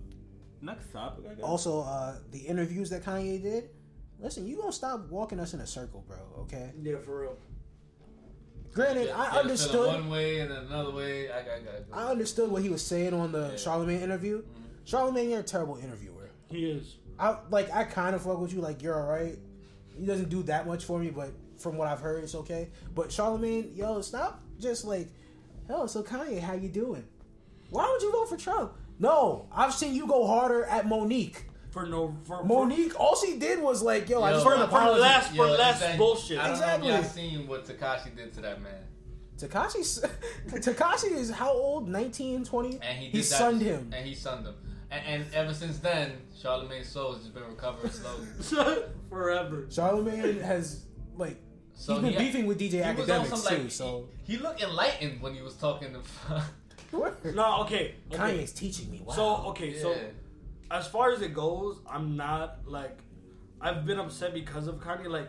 next 0.62 0.92
topic, 0.92 1.24
I 1.30 1.34
guess. 1.34 1.44
also, 1.44 1.80
uh, 1.82 2.16
the 2.30 2.38
interviews 2.40 2.90
that 2.90 3.02
Kanye 3.04 3.42
did. 3.42 3.70
Listen, 4.18 4.46
you 4.46 4.56
gonna 4.56 4.72
stop 4.72 5.08
walking 5.10 5.38
us 5.40 5.54
in 5.54 5.60
a 5.60 5.66
circle, 5.66 6.04
bro? 6.06 6.18
Okay. 6.42 6.72
Yeah, 6.82 6.96
for 6.98 7.20
real. 7.22 7.36
Granted, 8.72 9.08
Yeah, 9.08 9.18
I 9.18 9.34
yeah, 9.34 9.40
understood. 9.40 9.86
one 9.86 10.10
way 10.10 10.40
and 10.40 10.50
then 10.50 10.64
another 10.66 10.92
way. 10.92 11.30
I, 11.30 11.38
I 11.40 11.42
gotta 11.42 11.60
go. 11.62 11.84
I 11.92 12.10
understood 12.10 12.50
what 12.50 12.62
he 12.62 12.68
was 12.68 12.84
saying 12.86 13.14
on 13.14 13.32
the 13.32 13.48
Yeah. 13.48 13.54
Charlamagne 13.54 14.00
interview. 14.02 14.42
Mhm. 14.42 14.84
Charlamagne, 14.90 15.30
you're 15.30 15.40
a 15.40 15.42
terrible 15.42 15.76
interviewer. 15.76 16.30
He 16.48 16.70
is. 16.70 16.96
I 17.18 17.36
like. 17.50 17.70
I 17.72 17.84
kind 17.84 18.14
of 18.14 18.22
fuck 18.22 18.38
with 18.40 18.52
you. 18.52 18.60
Like 18.60 18.82
you're 18.82 18.98
all 19.00 19.08
right. 19.08 19.38
He 20.00 20.06
doesn't 20.06 20.30
do 20.30 20.42
that 20.44 20.66
much 20.66 20.84
for 20.86 20.98
me, 20.98 21.10
but 21.10 21.30
from 21.58 21.76
what 21.76 21.86
I've 21.86 22.00
heard, 22.00 22.24
it's 22.24 22.34
okay. 22.34 22.70
But 22.94 23.10
Charlamagne, 23.10 23.76
yo, 23.76 24.00
stop. 24.00 24.42
Just 24.58 24.86
like, 24.86 25.08
hell. 25.68 25.86
So 25.88 26.02
Kanye, 26.02 26.40
how 26.40 26.54
you 26.54 26.70
doing? 26.70 27.04
Why 27.68 27.86
would 27.92 28.00
you 28.00 28.10
vote 28.10 28.30
for 28.30 28.38
Trump? 28.38 28.72
No, 28.98 29.46
I've 29.54 29.74
seen 29.74 29.94
you 29.94 30.06
go 30.06 30.26
harder 30.26 30.64
at 30.64 30.86
Mo'Nique. 30.86 31.42
For 31.70 31.84
no 31.86 32.16
for 32.24 32.42
Mo'Nique, 32.44 32.94
all 32.98 33.14
she 33.14 33.38
did 33.38 33.60
was 33.62 33.82
like, 33.82 34.08
yo, 34.08 34.22
I 34.22 34.32
just 34.32 34.42
for, 34.42 34.56
want 34.56 34.70
for, 34.70 34.70
to 34.70 34.74
apologize. 34.76 35.00
less 35.02 35.28
for 35.28 35.34
Yo, 35.36 35.52
less 35.52 35.70
it's 35.76 35.80
that- 35.80 35.98
bullshit. 35.98 36.38
I 36.38 36.42
don't 36.44 36.52
Exactly. 36.52 36.88
know 36.88 36.94
if 36.94 37.00
y'all 37.02 37.10
seen 37.10 37.46
what 37.46 37.66
Tekashi 37.66 38.16
did 38.16 38.32
to 38.34 38.40
that 38.40 38.62
man. 38.62 38.72
Tekashi, 39.38 40.08
Tekashi 40.48 41.12
is 41.12 41.30
how 41.30 41.52
old? 41.52 41.88
19, 41.88 42.44
20? 42.44 42.68
And 42.82 42.98
he, 42.98 43.06
he 43.10 43.18
that- 43.18 43.24
sunned 43.24 43.60
him. 43.60 43.90
And 43.94 44.06
he 44.06 44.14
sunned 44.14 44.46
him. 44.46 44.54
And, 44.90 45.02
and 45.06 45.34
ever 45.34 45.54
since 45.54 45.78
then, 45.78 46.12
Charlamagne's 46.36 46.88
soul 46.88 47.12
has 47.12 47.22
just 47.22 47.34
been 47.34 47.44
recovering 47.44 47.92
slowly. 47.92 48.82
Forever. 49.08 49.66
Charlamagne 49.68 50.40
has 50.42 50.86
like 51.16 51.36
So 51.74 51.94
he's 51.94 52.02
been 52.02 52.12
he- 52.12 52.18
beefing 52.18 52.46
with 52.46 52.58
DJ 52.58 52.72
He 52.72 52.78
was 52.78 52.84
on 52.84 52.90
Academics 53.20 53.28
some, 53.28 53.54
like, 53.54 53.62
too. 53.64 53.70
So 53.70 54.08
he, 54.24 54.36
he 54.36 54.42
looked 54.42 54.62
enlightened 54.62 55.22
when 55.22 55.34
he 55.34 55.42
was 55.42 55.54
talking 55.54 55.92
to. 55.92 56.42
No, 56.92 57.60
okay. 57.62 57.94
okay. 58.12 58.38
Kanye's 58.38 58.52
teaching 58.52 58.90
me. 58.90 59.00
Wow. 59.04 59.14
So 59.14 59.36
okay, 59.50 59.78
so 59.78 59.94
as 60.72 60.88
far 60.88 61.12
as 61.12 61.22
it 61.22 61.32
goes, 61.32 61.78
I'm 61.88 62.16
not 62.16 62.58
like 62.66 62.98
I've 63.60 63.86
been 63.86 64.00
upset 64.00 64.34
because 64.34 64.66
of 64.66 64.80
Kanye. 64.80 65.06
Like 65.08 65.28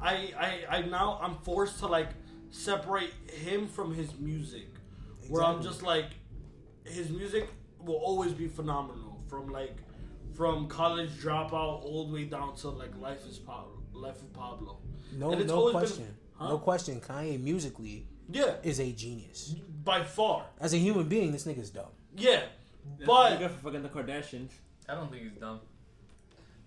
I 0.00 0.32
I 0.36 0.78
I 0.78 0.82
now 0.82 1.20
I'm 1.22 1.36
forced 1.44 1.78
to 1.78 1.86
like 1.86 2.08
separate 2.50 3.12
him 3.32 3.68
from 3.68 3.94
his 3.94 4.18
music. 4.18 4.66
Where 5.28 5.44
I'm 5.44 5.62
just 5.62 5.84
like 5.84 6.06
his 6.84 7.08
music 7.10 7.48
will 7.86 7.96
always 7.96 8.32
be 8.32 8.48
phenomenal 8.48 9.20
from 9.28 9.48
like 9.48 9.76
from 10.34 10.68
college 10.68 11.10
dropout 11.22 11.82
all 11.84 12.06
the 12.08 12.12
way 12.14 12.24
down 12.24 12.54
to 12.56 12.68
like 12.68 12.90
life 13.00 13.26
is 13.26 13.38
Pablo, 13.38 13.80
life 13.94 14.20
of 14.20 14.32
Pablo. 14.34 14.78
no, 15.16 15.30
and 15.32 15.40
it's 15.40 15.50
no 15.50 15.56
always 15.58 15.72
been- 15.74 15.80
question, 15.80 16.16
Huh? 16.34 16.48
no 16.48 16.58
question. 16.58 17.00
Kanye 17.00 17.40
musically 17.40 18.06
Yeah, 18.30 18.56
is 18.62 18.78
a 18.80 18.92
genius. 18.92 19.54
by 19.84 20.02
far. 20.04 20.44
As 20.60 20.74
a 20.74 20.78
human 20.78 21.08
being, 21.08 21.32
this 21.32 21.46
nigga's 21.46 21.70
dumb. 21.70 21.92
Yeah, 22.16 22.42
But 23.06 23.38
but 23.38 23.50
for 23.52 23.58
fucking 23.64 23.82
the 23.82 23.88
Kardashians. 23.88 24.50
I 24.88 24.94
don't 24.94 25.10
think 25.10 25.22
he's 25.22 25.40
dumb. 25.40 25.60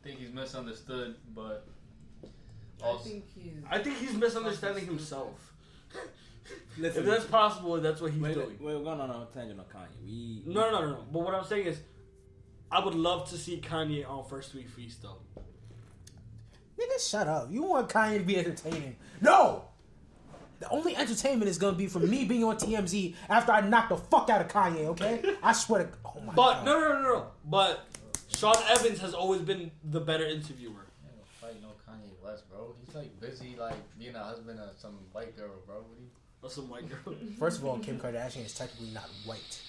I 0.01 0.07
think 0.07 0.19
he's 0.19 0.31
misunderstood, 0.33 1.15
but 1.35 1.67
I 2.81 2.85
also 2.85 3.03
think 3.09 3.25
he's. 3.35 3.53
I 3.69 3.77
think 3.83 3.97
he's 3.97 4.13
misunderstanding 4.13 4.85
himself. 4.85 5.53
Listen, 6.77 7.03
If 7.03 7.09
that's 7.09 7.25
possible, 7.25 7.79
that's 7.81 7.99
what 8.01 8.11
he's 8.11 8.21
wait, 8.21 8.33
doing. 8.35 8.47
wait, 8.59 8.59
we're 8.77 8.83
going 8.83 8.99
on 9.01 9.09
a 9.09 9.27
tangent 9.33 9.59
on 9.59 9.65
Kanye. 9.65 9.87
We 10.05 10.43
No, 10.45 10.71
no, 10.71 10.81
no, 10.81 10.87
no. 10.91 11.05
But 11.11 11.19
what 11.23 11.33
I'm 11.35 11.43
saying 11.43 11.67
is, 11.67 11.79
I 12.71 12.83
would 12.83 12.95
love 12.95 13.29
to 13.31 13.37
see 13.37 13.59
Kanye 13.59 14.07
on 14.09 14.23
First 14.25 14.53
Week 14.53 14.67
Freestyle. 14.69 15.17
Nigga, 16.79 17.09
shut 17.09 17.27
up. 17.27 17.47
You 17.51 17.63
want 17.63 17.89
Kanye 17.89 18.19
to 18.19 18.23
be 18.23 18.37
entertaining? 18.37 18.95
No. 19.21 19.65
The 20.59 20.69
only 20.69 20.95
entertainment 20.95 21.49
is 21.49 21.57
gonna 21.57 21.75
be 21.77 21.87
from 21.87 22.09
me 22.09 22.25
being 22.25 22.43
on 22.43 22.57
TMZ 22.57 23.15
after 23.29 23.51
I 23.51 23.61
knock 23.61 23.89
the 23.89 23.97
fuck 23.97 24.29
out 24.29 24.41
of 24.41 24.47
Kanye. 24.49 24.85
Okay? 24.87 25.21
I 25.43 25.53
swear 25.53 25.83
to. 25.83 25.89
Oh 26.05 26.19
my 26.21 26.33
But 26.33 26.53
god. 26.53 26.65
no, 26.65 26.79
no, 26.79 26.87
no, 26.93 27.01
no. 27.01 27.25
But 27.45 27.85
Sean 28.29 28.55
Evans 28.69 28.99
has 28.99 29.13
always 29.13 29.41
been 29.41 29.71
the 29.83 29.99
better 30.01 30.25
interviewer. 30.25 30.85
I 31.43 31.49
ain't 31.49 31.61
gonna 31.61 31.61
fight 31.61 31.61
no 31.61 31.69
Kanye 31.93 32.11
West, 32.23 32.49
bro. 32.49 32.75
He's 32.85 32.93
like 32.95 33.19
busy, 33.21 33.55
like 33.59 33.75
being 33.97 34.15
a 34.15 34.23
husband 34.23 34.59
of 34.59 34.77
some 34.77 34.97
white 35.13 35.35
girl, 35.37 35.51
bro. 35.65 35.77
What 35.77 35.97
do 35.97 36.03
you? 36.03 36.09
Or 36.41 36.49
some 36.49 36.69
white 36.69 36.87
girl. 36.89 37.15
First 37.37 37.59
of 37.59 37.65
all, 37.65 37.79
Kim 37.79 37.99
Kardashian 37.99 38.45
is 38.45 38.53
technically 38.53 38.93
not 38.93 39.09
white. 39.25 39.61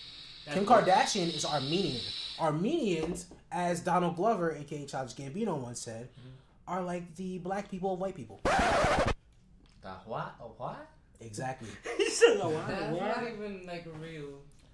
Kim 0.52 0.64
Kardashian 0.64 1.34
is 1.34 1.44
Armenian. 1.44 2.01
Armenians, 2.40 3.26
as 3.52 3.80
Donald 3.80 4.16
Glover, 4.16 4.52
aka 4.52 4.86
Childish 4.86 5.14
Gambino, 5.14 5.59
once 5.59 5.80
said, 5.80 6.09
mm-hmm. 6.12 6.72
are 6.72 6.82
like 6.82 7.14
the 7.16 7.38
black 7.38 7.70
people 7.70 7.94
of 7.94 7.98
white 8.01 8.14
people. 8.14 8.40
The 8.44 9.90
what? 10.06 10.34
A 10.40 10.44
what? 10.44 10.88
Exactly. 11.20 11.68
he 11.98 12.09
said, 12.09 12.38
"Oh, 12.42 12.51
That's 12.51 12.82
wow, 12.92 13.06
not 13.06 13.22
wow." 13.22 13.28
even 13.32 13.66
like 13.66 13.86
real. 14.01 14.28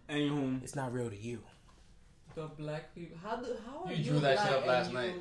Anywho, 0.09 0.63
It's 0.63 0.77
not 0.77 0.93
real 0.93 1.11
to 1.11 1.17
you. 1.17 1.41
The 2.35 2.47
black 2.59 2.95
people. 2.95 3.17
How 3.23 3.37
do 3.37 3.57
how 3.67 3.85
are 3.85 3.93
You 3.93 3.97
you, 3.99 4.11
drew 4.11 4.21
that 4.21 4.37
black 4.37 4.47
shit 4.49 4.57
up 4.57 4.63
and 4.63 4.69
last 4.69 4.89
you- 4.91 4.95
night. 4.95 5.15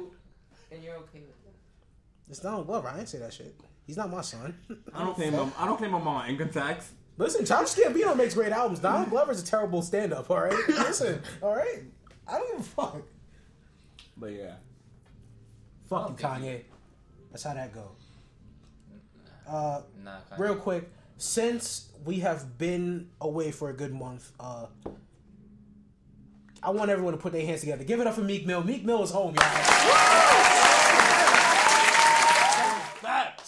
And 0.72 0.84
you're 0.84 0.96
okay 0.96 1.20
with 1.20 1.44
that? 1.46 1.54
It's 2.30 2.40
Donald 2.40 2.68
Glover. 2.68 2.90
I 2.90 2.98
didn't 2.98 3.10
say 3.10 3.20
that 3.20 3.34
shit. 3.34 3.56
He's 3.86 3.98
not 3.98 4.10
my 4.10 4.22
son. 4.22 4.58
I 4.94 5.04
don't 5.04 5.14
claim 5.16 5.34
my, 5.34 5.48
I 5.58 5.66
don't 5.66 5.78
claim 5.78 5.92
my 5.92 6.00
mama 6.00 6.26
income 6.28 6.50
tax. 6.50 6.92
Listen, 7.18 7.46
Childish 7.46 7.76
Gambino 7.76 8.16
makes 8.18 8.34
great 8.34 8.52
albums. 8.52 8.80
Donald 8.80 9.10
Glover's 9.10 9.42
a 9.42 9.46
terrible 9.46 9.82
stand-up. 9.82 10.30
All 10.30 10.42
right, 10.42 10.54
listen. 10.70 11.22
All 11.42 11.56
right, 11.56 11.84
I 12.28 12.38
don't 12.38 12.52
give 12.58 12.60
a 12.60 12.64
fuck. 12.70 13.02
But 14.18 14.32
yeah, 14.34 14.56
Fuck 15.90 16.02
you, 16.02 16.08
don't 16.08 16.18
think 16.18 16.44
Kanye. 16.44 16.62
That's 17.32 17.44
how 17.44 17.54
that 17.54 17.74
go. 17.74 17.92
Uh, 19.48 19.82
Nah, 20.04 20.18
Kanye. 20.32 20.40
real 20.40 20.56
quick, 20.56 20.90
since 21.18 21.90
we 22.04 22.20
have 22.20 22.58
been 22.58 23.10
away 23.22 23.52
for 23.52 23.70
a 23.70 23.74
good 23.74 23.94
month, 23.94 24.32
uh, 24.40 24.66
I 26.64 26.72
want 26.72 26.90
everyone 26.90 27.14
to 27.14 27.20
put 27.20 27.32
their 27.32 27.46
hands 27.46 27.60
together. 27.62 27.84
Give 27.84 28.00
it 28.02 28.08
up 28.08 28.16
for 28.16 28.22
Meek 28.22 28.46
Mill. 28.48 28.64
Meek 28.64 28.84
Mill 28.84 29.04
is 29.04 29.12
home, 29.12 29.36
y'all. 29.36 30.65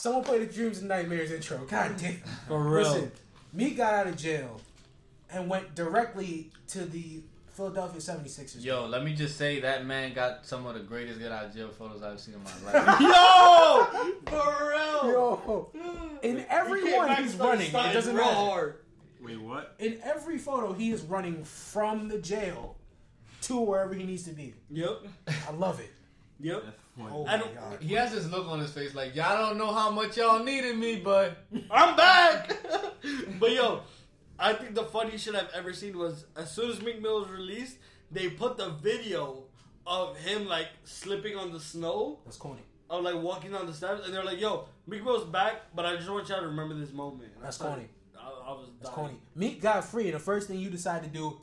Someone 0.07 0.23
play 0.23 0.39
the 0.39 0.45
Dreams 0.45 0.79
and 0.79 0.88
Nightmares 0.88 1.34
intro. 1.34 1.57
God 1.67 1.91
mm. 1.91 2.01
damn. 2.01 2.21
For 2.47 2.63
real. 2.63 2.81
Listen, 2.81 3.11
me 3.51 3.71
got 3.71 3.93
out 3.93 4.07
of 4.07 4.15
jail 4.15 4.61
and 5.29 5.49
went 5.49 5.75
directly 5.75 6.49
to 6.67 6.85
the 6.85 7.19
Philadelphia 7.49 7.99
76ers. 7.99 8.63
Yo, 8.63 8.85
let 8.85 9.03
me 9.03 9.13
just 9.13 9.35
say 9.35 9.59
that 9.59 9.85
man 9.85 10.13
got 10.13 10.45
some 10.45 10.65
of 10.65 10.75
the 10.75 10.79
greatest 10.79 11.19
get 11.19 11.34
out 11.34 11.47
of 11.47 11.53
jail 11.53 11.67
photos 11.71 12.01
I've 12.03 12.21
seen 12.21 12.35
in 12.35 12.41
my 12.41 12.71
life. 12.71 13.01
Yo, 13.01 14.07
for 14.31 14.69
real. 14.69 15.11
Yo, 15.11 15.71
in 16.23 16.45
every 16.47 16.93
one 16.93 17.13
he's 17.21 17.35
running. 17.35 17.67
It 17.67 17.73
doesn't 17.73 18.15
matter. 18.15 18.34
hard. 18.34 18.75
wait, 19.21 19.41
what? 19.41 19.75
In 19.77 19.99
every 20.05 20.38
photo, 20.38 20.71
he 20.71 20.91
is 20.91 21.01
running 21.01 21.43
from 21.43 22.07
the 22.07 22.17
jail 22.17 22.77
to 23.41 23.59
wherever 23.59 23.93
he 23.93 24.05
needs 24.05 24.23
to 24.23 24.31
be. 24.31 24.53
Yep. 24.69 25.01
I 25.27 25.51
love 25.51 25.81
it. 25.81 25.91
Yep. 26.39 26.63
That's 26.98 27.10
funny. 27.10 27.11
Oh 27.14 27.26
I 27.28 27.38
don't- 27.38 27.56
god. 27.56 27.82
he 27.82 27.94
has 27.95 28.11
this 28.11 28.28
look 28.30 28.48
on 28.48 28.60
his 28.60 28.72
face 28.72 28.94
like 28.95 29.15
y'all 29.15 29.38
don't 29.49 29.57
know 29.57 29.72
how 29.74 29.90
much 29.91 30.18
y'all 30.18 30.44
needed 30.44 30.78
me, 30.78 30.98
but 30.98 31.38
I'm 31.72 31.95
back. 32.06 32.56
but 33.40 33.52
yo, 33.52 33.82
I 34.40 34.53
think 34.53 34.76
the 34.76 34.84
funniest 34.84 35.26
shit 35.26 35.36
I've 35.36 35.49
ever 35.56 35.74
seen 35.74 35.98
was 35.98 36.26
as 36.36 36.52
soon 36.52 36.72
as 36.72 36.82
Meek 36.82 37.02
Mill 37.02 37.22
was 37.22 37.30
released, 37.30 37.78
they 38.11 38.30
put 38.30 38.57
the 38.57 38.69
video 38.69 39.44
of 39.86 40.18
him 40.18 40.48
like 40.48 40.68
slipping 40.84 41.36
on 41.36 41.52
the 41.53 41.60
snow, 41.60 42.19
That's 42.26 42.38
corny. 42.38 42.61
of 42.90 43.03
like 43.03 43.15
walking 43.22 43.52
down 43.52 43.65
the 43.68 43.74
steps, 43.74 44.06
and 44.06 44.14
they're 44.14 44.24
like, 44.26 44.40
"Yo, 44.40 44.65
Meek 44.86 45.03
Mill's 45.03 45.24
back," 45.26 45.61
but 45.76 45.86
I 45.86 45.95
just 45.95 46.10
want 46.10 46.28
y'all 46.30 46.41
to 46.41 46.48
remember 46.48 46.74
this 46.76 46.91
moment. 46.94 47.24
And 47.36 47.41
I 47.41 47.45
That's 47.45 47.56
started- 47.57 47.76
corny. 47.76 47.90
I, 48.19 48.49
I 48.49 48.52
was 48.52 48.68
That's 48.82 48.94
corny. 48.94 49.15
Meek 49.36 49.61
got 49.61 49.86
free, 49.86 50.06
and 50.06 50.15
the 50.15 50.19
first 50.19 50.48
thing 50.48 50.60
you 50.60 50.69
decide 50.69 51.03
to 51.03 51.10
do. 51.10 51.40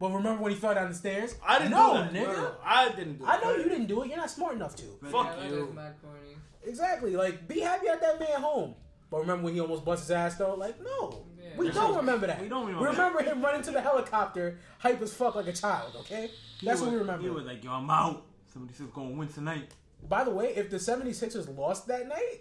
But 0.00 0.12
remember 0.12 0.42
when 0.42 0.52
he 0.52 0.58
fell 0.58 0.74
down 0.74 0.88
the 0.90 0.94
stairs? 0.94 1.34
I 1.46 1.58
didn't 1.58 1.72
no, 1.72 1.92
do 1.94 1.98
that. 1.98 2.12
nigga. 2.12 2.36
No, 2.36 2.42
no, 2.42 2.54
I 2.64 2.88
didn't 2.90 3.18
do 3.18 3.24
it. 3.24 3.28
I 3.28 3.36
it. 3.38 3.42
know 3.44 3.56
you 3.56 3.64
didn't 3.64 3.86
do 3.86 4.02
it. 4.02 4.08
You're 4.08 4.16
not 4.16 4.30
smart 4.30 4.54
enough 4.54 4.76
to. 4.76 4.82
Fuck 5.10 5.36
yeah, 5.40 5.48
you. 5.48 5.68
is 5.68 5.74
mad 5.74 5.94
corny. 6.02 6.36
Exactly. 6.64 7.16
Like, 7.16 7.48
be 7.48 7.60
happy 7.60 7.88
at 7.88 8.00
that 8.00 8.20
man 8.20 8.40
home. 8.40 8.74
But 9.10 9.20
remember 9.20 9.44
when 9.44 9.54
he 9.54 9.60
almost 9.60 9.84
bust 9.84 10.02
his 10.02 10.10
ass 10.12 10.36
though? 10.36 10.54
Like, 10.54 10.80
no. 10.82 11.24
Yeah. 11.42 11.48
we 11.56 11.70
don't 11.70 11.96
remember 11.96 12.26
that. 12.26 12.40
We 12.40 12.48
don't 12.48 12.66
We 12.66 12.72
remember 12.74 12.90
remember 12.90 13.22
him 13.22 13.42
running 13.42 13.62
to 13.62 13.70
the 13.70 13.80
helicopter, 13.80 14.58
hype 14.78 15.00
as 15.00 15.14
fuck 15.14 15.34
like 15.34 15.46
a 15.46 15.52
child, 15.52 15.94
okay? 16.00 16.30
That's 16.62 16.80
He 16.80 16.84
what 16.86 16.92
we 16.92 16.98
remember. 17.00 17.22
He 17.22 17.30
was 17.30 17.46
like, 17.46 17.64
yo, 17.64 17.72
I'm 17.72 17.88
out. 17.90 18.24
76 18.52 18.90
gonna 18.94 19.10
win 19.10 19.28
tonight. 19.28 19.70
By 20.08 20.24
the 20.24 20.30
way, 20.30 20.54
if 20.54 20.68
the 20.70 20.76
76ers 20.76 21.56
lost 21.56 21.86
that 21.88 22.06
night, 22.06 22.40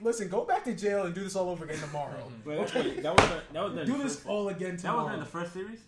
listen, 0.00 0.28
go 0.28 0.44
back 0.44 0.64
to 0.64 0.74
jail 0.74 1.04
and 1.04 1.14
do 1.14 1.22
this 1.24 1.34
all 1.36 1.50
over 1.50 1.64
again 1.64 1.78
tomorrow. 1.80 2.30
But 2.44 2.58
okay, 2.58 3.00
that 3.00 3.16
was 3.16 3.28
the- 3.28 3.42
that 3.52 3.62
was 3.64 3.72
during 3.74 3.86
do 3.86 3.98
the 3.98 4.04
this 4.04 4.24
all 4.26 4.48
again 4.48 4.76
tomorrow. 4.76 4.78
That 4.78 4.78
was 4.78 4.78
tomorrow. 4.78 5.06
during 5.08 5.20
the 5.20 5.26
first 5.26 5.52
series. 5.52 5.80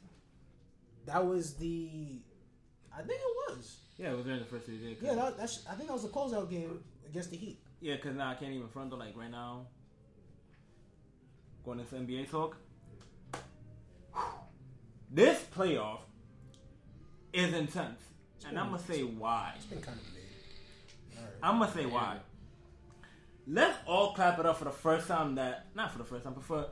That 1.07 1.27
was 1.27 1.55
the. 1.55 2.21
I 2.97 2.99
think 3.03 3.21
it 3.21 3.53
was. 3.57 3.77
Yeah, 3.99 4.13
it 4.13 4.17
was 4.17 4.25
during 4.25 4.41
the 4.41 4.45
first. 4.47 4.69
Yeah, 4.69 4.95
'cause- 4.95 5.03
Yeah, 5.03 5.15
that, 5.15 5.37
that's. 5.39 5.67
I 5.69 5.75
think 5.75 5.89
that 5.89 5.93
was 5.93 6.03
the 6.03 6.09
closeout 6.09 6.49
game 6.51 6.83
against 7.07 7.31
the 7.31 7.37
Heat. 7.37 7.59
Yeah, 7.81 7.97
because 7.97 8.17
now 8.17 8.31
I 8.31 8.35
can't 8.35 8.53
even 8.53 8.69
front 8.69 8.91
though. 8.91 8.97
Like 8.97 9.17
right 9.17 9.31
now, 9.31 9.67
going 11.65 11.81
into 11.81 11.95
NBA 11.97 12.31
talk. 12.31 12.57
This 15.11 15.41
playoff 15.57 16.01
is 17.33 17.53
intense, 17.55 18.01
and 18.47 18.59
I'm 18.59 18.71
gonna 18.71 18.83
say 18.83 19.03
why. 19.03 19.53
It's 19.57 19.67
been 19.67 19.81
kind 19.81 19.99
of 19.99 20.05
big. 20.15 21.19
Right. 21.19 21.29
I'm 21.43 21.59
gonna 21.61 21.73
say 21.73 21.87
why. 21.87 22.19
Let's 23.47 23.77
all 23.87 24.15
clap 24.15 24.39
it 24.39 24.47
up 24.47 24.57
for 24.59 24.65
the 24.65 24.71
first 24.71 25.07
time 25.07 25.35
that 25.37 25.67
not 25.75 25.93
for 25.93 25.99
the 25.99 26.05
first 26.05 26.25
time, 26.25 26.33
but 26.35 26.43
for 26.45 26.67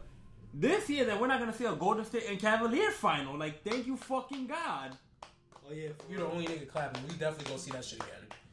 this 0.54 0.88
year 0.90 1.04
that 1.06 1.20
we're 1.20 1.26
not 1.26 1.40
gonna 1.40 1.52
see 1.52 1.64
a 1.64 1.74
Golden 1.74 2.04
State 2.04 2.24
and 2.28 2.38
Cavaliers 2.38 2.94
final. 2.94 3.36
Like, 3.38 3.62
thank 3.64 3.86
you 3.86 3.96
fucking 3.96 4.46
God. 4.46 4.96
Oh 5.66 5.72
yeah, 5.72 5.88
you're 6.10 6.20
the 6.20 6.26
only 6.26 6.46
nigga 6.46 6.68
clapping. 6.68 7.02
We 7.04 7.14
definitely 7.14 7.44
gonna 7.46 7.58
see 7.58 7.70
that 7.72 7.84
shit 7.84 8.00
again. 8.00 8.08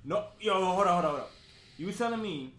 No, 0.06 0.26
yo, 0.40 0.54
hold 0.54 0.66
on, 0.66 0.76
hold 0.76 0.88
on, 0.88 1.04
hold 1.04 1.20
on. 1.22 1.28
You 1.78 1.92
telling 1.92 2.22
me 2.22 2.54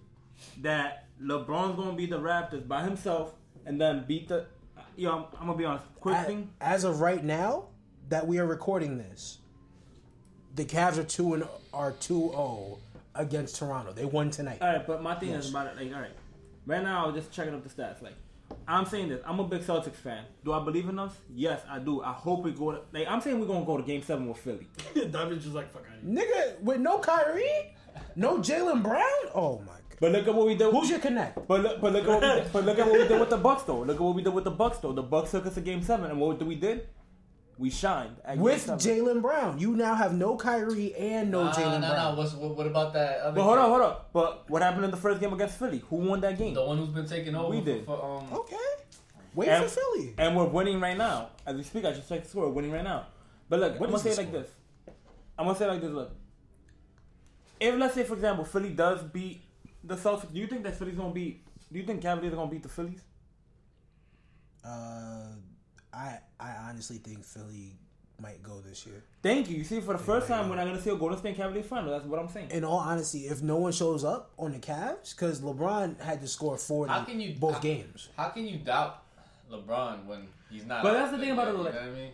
that 0.63 1.07
LeBron's 1.23 1.77
gonna 1.77 1.95
beat 1.95 2.11
the 2.11 2.19
Raptors 2.19 2.67
by 2.67 2.83
himself 2.83 3.35
and 3.67 3.81
then 3.81 4.05
beat 4.07 4.29
the? 4.29 4.47
Yo, 4.97 5.11
I'm, 5.11 5.25
I'm 5.41 5.47
gonna 5.47 5.57
be 5.59 5.65
honest. 5.65 5.87
Quick 6.01 6.17
As, 6.17 6.27
thing. 6.27 6.51
as 6.61 6.85
of 6.85 7.01
right 7.01 7.23
now, 7.25 7.67
that 8.09 8.27
we 8.27 8.39
are 8.39 8.47
recording 8.47 8.99
this, 8.99 9.39
the 10.57 10.65
Cavs 10.65 10.99
are 10.99 11.05
two 11.05 11.35
and 11.35 11.45
are 11.73 11.93
2-0 11.93 12.79
against 13.15 13.57
Toronto. 13.57 13.93
They 13.93 14.05
won 14.05 14.31
tonight. 14.31 14.59
All 14.61 14.69
right, 14.69 14.87
but 14.87 15.03
my 15.03 15.15
thing 15.15 15.31
Yes. 15.31 15.45
is 15.45 15.51
about 15.51 15.69
it. 15.69 15.77
Like, 15.77 15.95
all 15.95 16.01
right, 16.01 16.11
right 16.67 16.83
now 16.83 17.05
I 17.05 17.07
was 17.07 17.17
just 17.23 17.33
checking 17.33 17.55
up 17.55 17.63
the 17.63 17.69
stats. 17.71 18.03
Like, 18.03 18.15
I'm 18.67 18.85
saying 18.87 19.09
this. 19.09 19.21
I'm 19.27 19.41
a 19.41 19.45
big 19.45 19.63
Celtics 19.63 19.97
fan. 19.97 20.25
Do 20.45 20.53
I 20.53 20.65
believe 20.65 20.89
in 20.89 20.99
us? 20.99 21.13
Yes, 21.35 21.63
I 21.69 21.79
do. 21.79 22.03
I 22.03 22.13
hope 22.13 22.45
we 22.45 22.53
go. 22.53 22.73
To, 22.73 22.81
like, 22.93 23.07
I'm 23.09 23.21
saying 23.21 23.41
we're 23.41 23.47
gonna 23.47 23.65
go 23.65 23.77
to 23.77 23.83
Game 23.83 24.03
Seven 24.03 24.29
with 24.29 24.39
Philly. 24.39 24.69
David's 24.95 25.45
just 25.45 25.55
like 25.55 25.73
fuck 25.73 25.83
out 25.91 25.99
of 25.99 26.03
here. 26.03 26.25
Nigga, 26.25 26.61
with 26.61 26.81
no 26.81 26.99
Kyrie, 26.99 27.75
no 28.17 28.39
Jaylen 28.39 28.83
Brown. 28.83 29.03
Oh 29.35 29.59
my 29.61 29.73
god. 29.73 29.77
But 30.01 30.13
look 30.13 30.29
at 30.29 30.35
what 30.35 30.47
we 30.47 30.55
did. 30.55 30.71
Who's 30.73 30.89
your 30.89 30.99
connect? 30.99 31.47
But 31.47 31.63
look, 31.63 31.81
but 31.81 31.93
look 31.93 32.05
at 32.05 32.09
what 32.09 32.23
we 32.23 32.43
did, 32.43 32.53
but 32.53 32.65
look 32.65 32.79
at 32.79 32.87
what 32.87 33.01
we 33.01 33.09
did 33.09 33.21
with 33.21 33.31
the 33.31 33.37
Bucks 33.37 33.63
though. 33.65 33.81
Look 33.81 33.97
at 33.97 34.03
what 34.03 34.15
we 34.15 34.23
did 34.23 34.35
with 34.35 34.45
the 34.45 34.51
Bucks 34.51 34.79
though. 34.79 34.93
The 34.93 35.03
Bucks 35.03 35.31
took 35.33 35.47
us 35.47 35.55
to 35.55 35.61
Game 35.61 35.83
Seven, 35.83 36.11
and 36.11 36.21
what 36.21 36.39
did 36.39 36.49
we 36.49 36.55
did? 36.55 36.89
We 37.61 37.69
shined 37.69 38.17
at 38.25 38.39
With. 38.39 38.67
Jaylen 38.67 39.21
Brown, 39.21 39.59
you 39.59 39.77
now 39.77 39.95
have 39.95 40.15
no 40.15 40.35
Kyrie 40.35 40.95
and 40.97 41.31
no 41.31 41.45
Nah, 41.45 41.53
Jalen 41.53 41.81
nah, 41.83 41.91
Brown. 41.91 42.15
nah. 42.15 42.15
What's, 42.17 42.33
what, 42.33 42.57
what 42.57 42.67
about 42.67 42.95
that 42.95 43.21
other 43.21 43.37
But 43.37 43.43
hold 43.43 43.59
kid? 43.59 43.63
on, 43.65 43.69
hold 43.69 43.83
on. 43.83 43.97
But 44.15 44.49
what 44.49 44.63
happened 44.63 44.87
in 44.87 44.91
the 44.91 44.97
first 44.97 45.21
game 45.21 45.31
against 45.35 45.59
Philly? 45.59 45.83
Who 45.91 45.97
won 45.97 46.23
that 46.23 46.39
game? 46.39 46.55
The 46.55 46.65
one 46.65 46.79
who's 46.79 46.89
been 46.89 47.07
taking 47.07 47.35
over 47.37 47.51
We 47.51 47.61
did. 47.61 47.85
For, 47.85 48.03
um, 48.03 48.33
Okay, 48.33 48.57
wait 49.35 49.49
And- 49.51 49.65
for 49.65 49.79
Philly. 49.79 50.15
And 50.17 50.35
we're 50.35 50.47
winning 50.47 50.81
right 50.81 50.97
now. 50.97 51.29
As 51.45 51.55
we 51.55 51.63
speak, 51.63 51.85
I 51.85 51.93
just 51.93 52.09
checked 52.09 52.25
the 52.25 52.31
score. 52.31 52.47
We're 52.47 52.55
winning 52.55 52.73
right 52.73 52.83
now. 52.83 53.09
But 53.51 53.61
look, 53.61 53.79
What 53.79 53.89
I'm 53.91 53.93
gonna 53.97 54.05
say 54.05 54.11
it 54.13 54.17
like 54.17 54.33
this. 54.33 54.49
I'm 55.39 55.45
gonna 55.45 55.59
say 55.59 55.67
it 55.67 55.69
like 55.69 55.81
this. 55.83 55.91
Look, 55.91 56.13
if 57.61 57.75
let's 57.79 57.95
say 57.95 58.05
for 58.05 58.15
example 58.15 58.47
Philly 58.47 58.71
does 58.71 59.03
beat 59.03 59.43
the 59.85 59.97
Celtics, 59.97 60.33
do 60.33 60.39
you 60.41 60.47
think 60.47 60.63
that 60.63 60.77
Philly's 60.77 60.95
gonna 60.97 61.13
beat? 61.13 61.45
Do 61.71 61.79
you 61.79 61.85
think 61.85 62.01
Cavaliers 62.01 62.33
are 62.33 62.37
gonna 62.37 62.51
beat 62.51 62.63
the 62.63 62.71
Phillies? 62.71 63.03
Uh, 64.65 65.35
I 65.93 66.21
I 66.41 66.69
honestly 66.69 66.97
think 66.99 67.25
Philly 67.25 67.73
might 68.21 68.43
go 68.43 68.61
this 68.61 68.87
year. 68.87 69.03
Thank 69.23 69.49
you. 69.51 69.57
You 69.59 69.65
see, 69.65 69.81
for 69.81 69.93
the 69.95 69.99
first 69.99 70.29
time, 70.29 70.43
not. 70.43 70.51
we're 70.51 70.57
not 70.57 70.67
gonna 70.67 70.81
see 70.81 70.91
a 70.91 70.97
Golden 70.97 71.19
State 71.19 71.37
Cavaliers 71.37 71.67
final. 71.67 71.91
That's 71.91 72.05
what 72.05 72.19
I'm 72.21 72.29
saying. 72.29 72.51
In 72.51 72.65
all 72.65 72.79
honesty, 72.79 73.21
if 73.27 73.43
no 73.43 73.57
one 73.57 73.73
shows 73.73 74.05
up 74.05 74.33
on 74.39 74.53
the 74.53 74.59
Cavs, 74.59 75.15
because 75.15 75.41
LeBron 75.41 76.01
had 76.01 76.21
to 76.21 76.29
score 76.29 76.57
forty 76.59 76.93
How 76.93 77.03
can 77.05 77.21
you- 77.21 77.35
both 77.39 77.55
how- 77.55 77.61
games. 77.61 78.09
How 78.17 78.29
can 78.29 78.47
you 78.47 78.59
doubt 78.59 79.03
LeBron 79.51 80.07
when 80.07 80.29
he's 80.51 80.67
not? 80.67 80.83
But 80.83 80.93
that's 80.95 81.13
the 81.13 81.19
thing 81.19 81.31
about 81.31 81.47
yet, 81.47 81.55
it, 81.55 81.59
You 81.59 81.65
know 81.65 81.71
what 81.71 81.83
I 81.83 81.91
mean? 81.91 82.13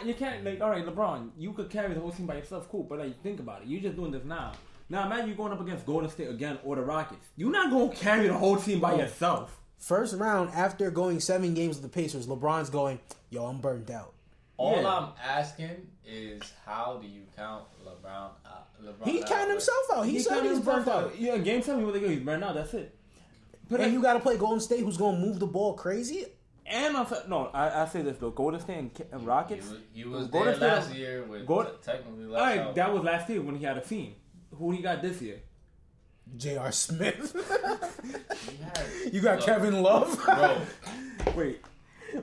LeBron, 0.00 0.06
you 0.06 0.14
can't 0.14 0.44
like. 0.44 0.60
All 0.60 0.70
right, 0.70 0.86
LeBron, 0.86 1.30
you 1.36 1.52
could 1.52 1.70
carry 1.70 1.92
the 1.94 2.00
whole 2.00 2.12
team 2.12 2.26
by 2.26 2.36
yourself, 2.36 2.68
cool. 2.70 2.84
But 2.84 2.98
like, 3.00 3.20
think 3.22 3.40
about 3.40 3.62
it. 3.62 3.68
You're 3.68 3.80
just 3.82 3.96
doing 3.96 4.12
this 4.12 4.24
now. 4.24 4.52
Now 4.90 5.06
imagine 5.06 5.28
you're 5.28 5.36
going 5.36 5.52
up 5.52 5.60
against 5.60 5.84
Golden 5.84 6.08
State 6.08 6.30
again 6.30 6.58
or 6.64 6.76
the 6.76 6.82
Rockets. 6.82 7.26
You're 7.36 7.50
not 7.50 7.70
gonna 7.70 7.94
carry 7.94 8.26
the 8.28 8.34
whole 8.34 8.56
team 8.56 8.80
by 8.80 8.92
Oh. 8.94 8.98
yourself. 8.98 9.60
First 9.78 10.16
round, 10.16 10.50
after 10.54 10.90
going 10.90 11.20
seven 11.20 11.54
games 11.54 11.76
with 11.76 11.82
the 11.82 11.88
Pacers, 11.88 12.26
LeBron's 12.26 12.68
going, 12.70 12.98
"Yo, 13.30 13.44
I'm 13.46 13.58
burnt 13.60 13.90
out." 13.90 14.12
All 14.56 14.80
Yeah. 14.82 14.88
I'm 14.92 15.08
asking 15.24 15.86
is 16.04 16.42
how 16.66 16.98
do 17.00 17.06
you 17.06 17.22
count 17.36 17.64
LeBron? 17.84 18.30
Uh, 18.44 18.48
LeBron 18.82 19.06
He 19.06 19.22
counted 19.22 19.50
himself 19.52 19.84
out. 19.94 20.06
He, 20.06 20.18
said 20.18 20.34
kinda 20.40 20.50
he's 20.50 20.58
burnt 20.60 20.84
himself 20.84 21.12
out. 21.12 21.18
Yeah, 21.20 21.38
game 21.38 21.62
seven, 21.62 21.80
he 21.80 21.86
was 21.86 21.94
like, 21.94 22.02
yo, 22.02 22.08
he's 22.08 22.20
burnt 22.24 22.42
out. 22.42 22.54
That's 22.54 22.74
it. 22.74 22.94
But 23.70 23.80
And 23.80 23.84
like, 23.84 23.92
you 23.92 24.02
got 24.02 24.14
to 24.14 24.20
play 24.20 24.36
Golden 24.36 24.60
State, 24.60 24.80
who's 24.80 24.96
going 24.96 25.20
to 25.20 25.26
move 25.26 25.38
the 25.38 25.46
ball 25.46 25.74
crazy. 25.74 26.24
and 26.66 26.96
on 26.96 27.06
top- 27.06 27.28
no, 27.28 27.46
I, 27.54 27.82
I 27.82 27.86
say 27.86 28.02
this 28.02 28.18
though, 28.18 28.30
Golden 28.30 28.60
State 28.60 28.78
and, 28.78 28.94
Ca- 28.94 29.04
and 29.12 29.20
He 29.20 29.26
Rockets. 29.26 29.68
was, 29.70 29.78
he 29.92 30.04
was 30.04 30.26
Golden 30.26 30.46
there 30.48 30.56
State- 30.56 30.66
last 30.66 30.94
year 30.94 31.22
with 31.24 31.46
Golden- 31.46 31.72
technically 31.82 32.24
last 32.26 32.40
right, 32.42 32.58
out. 32.58 32.74
that 32.74 32.92
was 32.92 33.02
last 33.04 33.28
year 33.30 33.40
when 33.42 33.54
he 33.56 33.64
had 33.64 33.76
a 33.78 33.80
team. 33.80 34.14
Who 34.56 34.72
he 34.72 34.82
got 34.82 35.02
this 35.02 35.20
year? 35.22 35.40
J.R. 36.36 36.70
Smith. 36.72 37.32
He 38.02 38.56
had- 38.62 39.14
you 39.14 39.20
got 39.20 39.36
Look, 39.38 39.46
Kevin 39.46 39.82
Love. 39.82 40.22
Bro, 40.24 40.56
Wait, 41.36 41.60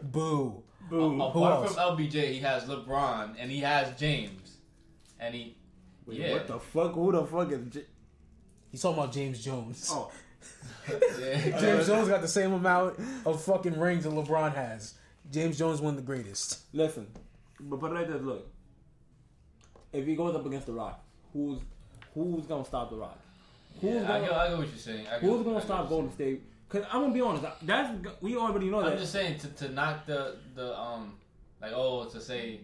Boo. 0.03 0.63
boo. 0.89 1.21
apart 1.21 1.65
else? 1.65 1.75
from 1.75 1.97
LBJ, 1.97 2.31
he 2.33 2.39
has 2.39 2.63
LeBron 2.65 3.35
and 3.39 3.49
he 3.51 3.59
has 3.61 3.97
James, 3.99 4.57
and 5.19 5.33
he. 5.35 5.57
Wait, 6.05 6.19
yeah. 6.19 6.33
what 6.33 6.47
the 6.47 6.59
fuck? 6.59 6.93
Who 6.93 7.11
the 7.11 7.25
fuck 7.25 7.51
is? 7.51 7.61
J- 7.73 7.85
He's 8.71 8.81
talking 8.81 8.99
about 8.99 9.13
James 9.13 9.43
Jones. 9.43 9.89
oh, 9.91 10.11
Yeah. 11.19 11.59
James 11.59 11.87
Jones 11.87 12.07
got 12.09 12.21
the 12.21 12.27
same 12.27 12.53
amount 12.53 12.99
of 13.25 13.41
fucking 13.43 13.79
rings 13.79 14.03
that 14.03 14.11
LeBron 14.11 14.53
has. 14.53 14.93
James 15.31 15.57
Jones 15.57 15.81
won 15.81 15.95
the 15.95 16.01
greatest. 16.03 16.59
listen, 16.73 17.07
but 17.59 17.79
put 17.79 17.91
it 17.91 17.95
like 17.95 18.07
this. 18.07 18.21
Look, 18.21 18.47
if 19.93 20.05
he 20.05 20.15
goes 20.15 20.35
up 20.35 20.45
against 20.45 20.67
the 20.67 20.73
Rock, 20.73 21.03
who's 21.33 21.59
who's 22.13 22.45
gonna 22.45 22.65
stop 22.65 22.89
the 22.91 22.97
Rock? 22.97 23.19
Who's 23.81 23.93
Yeah, 23.93 24.03
I, 24.03 24.07
gonna 24.07 24.21
get, 24.21 24.31
I 24.33 24.47
get 24.49 24.57
what 24.57 24.67
you're 24.67 24.77
saying. 24.77 25.07
I 25.07 25.19
who's 25.19 25.43
gonna 25.43 25.61
stop 25.61 25.89
Golden 25.89 26.15
saying. 26.15 26.37
State? 26.37 26.43
Cause 26.69 26.83
I'm 26.91 27.01
gonna 27.01 27.13
be 27.13 27.21
honest, 27.21 27.45
that's 27.61 27.95
we 28.21 28.35
already 28.35 28.69
know 28.69 28.81
that. 28.81 28.93
I'm 28.93 28.97
just 28.97 29.11
saying 29.11 29.39
to, 29.39 29.47
to 29.49 29.69
knock 29.69 30.05
the 30.05 30.37
the 30.55 30.77
um 30.77 31.13
like 31.61 31.71
oh 31.75 32.05
to 32.05 32.19
say 32.19 32.61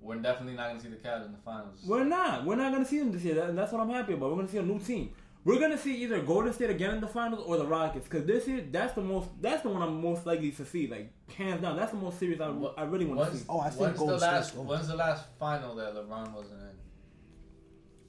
we're 0.00 0.16
definitely 0.16 0.54
not 0.54 0.68
gonna 0.68 0.80
see 0.80 0.88
the 0.88 0.96
Cavs 0.96 1.26
in 1.26 1.32
the 1.32 1.38
finals. 1.38 1.80
We're 1.86 2.04
not. 2.04 2.44
We're 2.44 2.56
not 2.56 2.72
gonna 2.72 2.84
see 2.84 2.98
them 2.98 3.10
this 3.10 3.22
year. 3.22 3.34
That, 3.34 3.56
that's 3.56 3.72
what 3.72 3.80
I'm 3.80 3.90
happy 3.90 4.12
about. 4.12 4.30
We're 4.30 4.36
gonna 4.36 4.48
see 4.48 4.58
a 4.58 4.62
new 4.62 4.78
team. 4.78 5.10
We're 5.44 5.58
gonna 5.60 5.76
see 5.76 5.96
either 6.02 6.20
Golden 6.22 6.52
State 6.54 6.70
again 6.70 6.94
in 6.94 7.00
the 7.00 7.06
finals 7.06 7.42
or 7.46 7.56
the 7.58 7.66
Rockets. 7.66 8.06
Cause 8.08 8.24
this 8.24 8.46
year, 8.48 8.64
that's 8.70 8.94
the 8.94 9.00
most. 9.02 9.28
That's 9.42 9.62
the 9.62 9.68
one 9.70 9.82
I'm 9.82 10.00
most 10.00 10.24
likely 10.26 10.52
to 10.52 10.64
see. 10.64 10.86
Like 10.86 11.10
hands 11.36 11.60
down, 11.60 11.76
that's 11.76 11.90
the 11.90 11.98
most 11.98 12.18
serious 12.18 12.40
I, 12.40 12.48
What- 12.50 12.74
I 12.78 12.84
really 12.84 13.04
want 13.04 13.30
to 13.30 13.36
see. 13.36 13.44
Oh, 13.48 13.60
I 13.60 13.68
think 13.70 13.80
when's 13.80 13.98
Golden 13.98 14.16
the 14.18 14.22
last 14.26 14.48
State's 14.48 14.64
when's 14.64 14.88
the 14.88 14.96
last 14.96 15.24
final 15.38 15.74
that 15.74 15.94
LeBron 15.94 16.32
wasn't 16.32 16.60
in? 16.62 16.68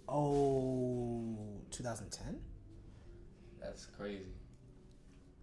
Oh, 0.07 1.55
2010? 1.77 2.39
That's 3.61 3.85
crazy. 3.97 4.26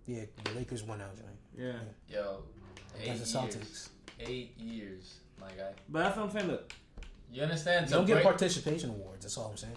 Yeah, 0.06 0.22
the 0.44 0.50
Lakers 0.52 0.82
won 0.82 1.00
out, 1.00 1.10
right? 1.24 1.36
Yeah, 1.56 1.72
Yo, 2.08 2.42
eight 2.98 3.02
Against 3.02 3.32
the 3.32 3.40
years. 3.42 3.90
Eight 4.20 4.58
years, 4.58 5.14
my 5.40 5.48
guy. 5.48 5.72
but 5.88 6.00
that's 6.04 6.16
what 6.16 6.26
I'm 6.26 6.30
saying. 6.32 6.48
Look, 6.48 6.72
You 7.32 7.42
understand? 7.42 7.86
You 7.88 7.96
don't 7.96 8.06
get 8.06 8.14
break- 8.14 8.24
participation 8.24 8.90
awards. 8.90 9.24
That's 9.24 9.36
all 9.38 9.48
I'm 9.50 9.56
saying. 9.56 9.76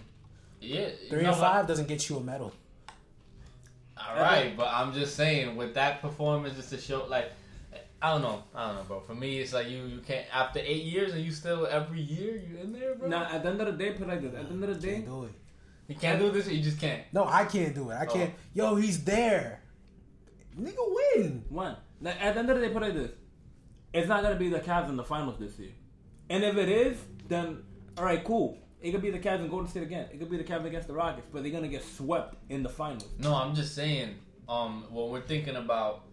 Yeah, 0.62 0.90
Three 1.10 1.24
no, 1.24 1.30
and 1.32 1.40
but- 1.40 1.52
five 1.52 1.68
doesn't 1.68 1.88
get 1.88 2.10
you 2.10 2.18
a 2.18 2.22
medal. 2.22 2.54
All 3.98 4.16
right, 4.16 4.56
but 4.58 4.68
I'm 4.68 4.94
just 4.94 5.16
saying 5.16 5.56
with 5.56 5.74
that 5.76 6.02
performance, 6.02 6.56
just 6.56 6.70
to 6.72 6.78
show 6.78 7.06
like. 7.08 7.32
I 8.02 8.12
don't 8.12 8.22
know. 8.22 8.44
I 8.54 8.68
don't 8.68 8.76
know, 8.76 8.84
bro. 8.84 9.00
For 9.00 9.16
me, 9.16 9.40
it's 9.40 9.54
like 9.54 9.68
you 9.70 9.86
you 9.86 10.00
can't 10.00 10.28
after 10.32 10.60
eight 10.60 10.84
years 10.84 11.14
and 11.14 11.24
you 11.24 11.32
still 11.32 11.66
every 11.66 12.02
year 12.02 12.36
you 12.36 12.58
in 12.62 12.72
there, 12.74 12.94
bro. 12.94 13.08
now 13.08 13.24
at 13.32 13.42
the 13.42 13.50
end 13.50 13.62
of 13.62 13.68
the 13.68 13.84
day, 13.84 13.92
put 13.94 14.02
it 14.04 14.10
like 14.10 14.22
this. 14.22 14.34
At 14.36 14.48
the 14.48 14.54
end 14.54 14.64
of 14.64 14.70
the 14.80 14.88
day, 14.88 14.94
Can't 14.96 15.06
do 15.06 15.24
it. 15.24 15.32
You 15.88 15.96
can't 15.96 16.20
do 16.20 16.32
this. 16.32 16.48
You 16.48 16.62
just 16.64 16.80
can't. 16.80 17.04
No, 17.14 17.26
I 17.26 17.46
can't 17.46 17.76
do 17.76 17.92
it. 17.92 17.96
I 17.96 18.06
can't. 18.06 18.34
Yo, 18.54 18.76
he's 18.76 19.04
there. 19.04 19.62
Nigga, 20.60 20.76
win. 20.78 21.44
one. 21.50 21.78
At 22.04 22.34
the 22.34 22.40
end 22.40 22.50
of 22.50 22.60
the 22.60 22.68
day, 22.68 22.74
put 22.74 22.84
it 22.84 22.88
like 22.88 22.96
this. 22.96 23.12
It's 23.94 24.08
not 24.08 24.24
gonna 24.24 24.36
be 24.36 24.50
the 24.50 24.60
Cavs 24.60 24.90
in 24.90 24.98
the 24.98 25.04
finals 25.04 25.40
this 25.40 25.58
year. 25.58 25.72
And 26.30 26.44
if 26.44 26.58
it 26.58 26.70
is, 26.70 26.98
then 27.28 27.64
all 27.98 28.04
right, 28.04 28.24
cool. 28.24 28.58
It 28.82 28.92
could 28.92 29.02
be 29.02 29.10
the 29.10 29.20
Cavs 29.20 29.40
and 29.40 29.50
Golden 29.50 29.70
State 29.70 29.84
again. 29.84 30.08
It 30.12 30.20
could 30.20 30.30
be 30.30 30.38
the 30.38 30.44
Cavs 30.44 30.66
against 30.66 30.88
the 30.88 30.94
Rockets, 30.94 31.28
but 31.32 31.44
they're 31.44 31.52
gonna 31.52 31.68
get 31.68 31.84
swept 31.84 32.36
in 32.50 32.62
the 32.64 32.70
finals. 32.70 33.08
No, 33.20 33.34
I'm 33.34 33.56
just 33.56 33.74
saying. 33.74 34.16
Um, 34.48 34.86
when 34.92 35.10
we're 35.10 35.22
thinking 35.22 35.56
about 35.56 36.04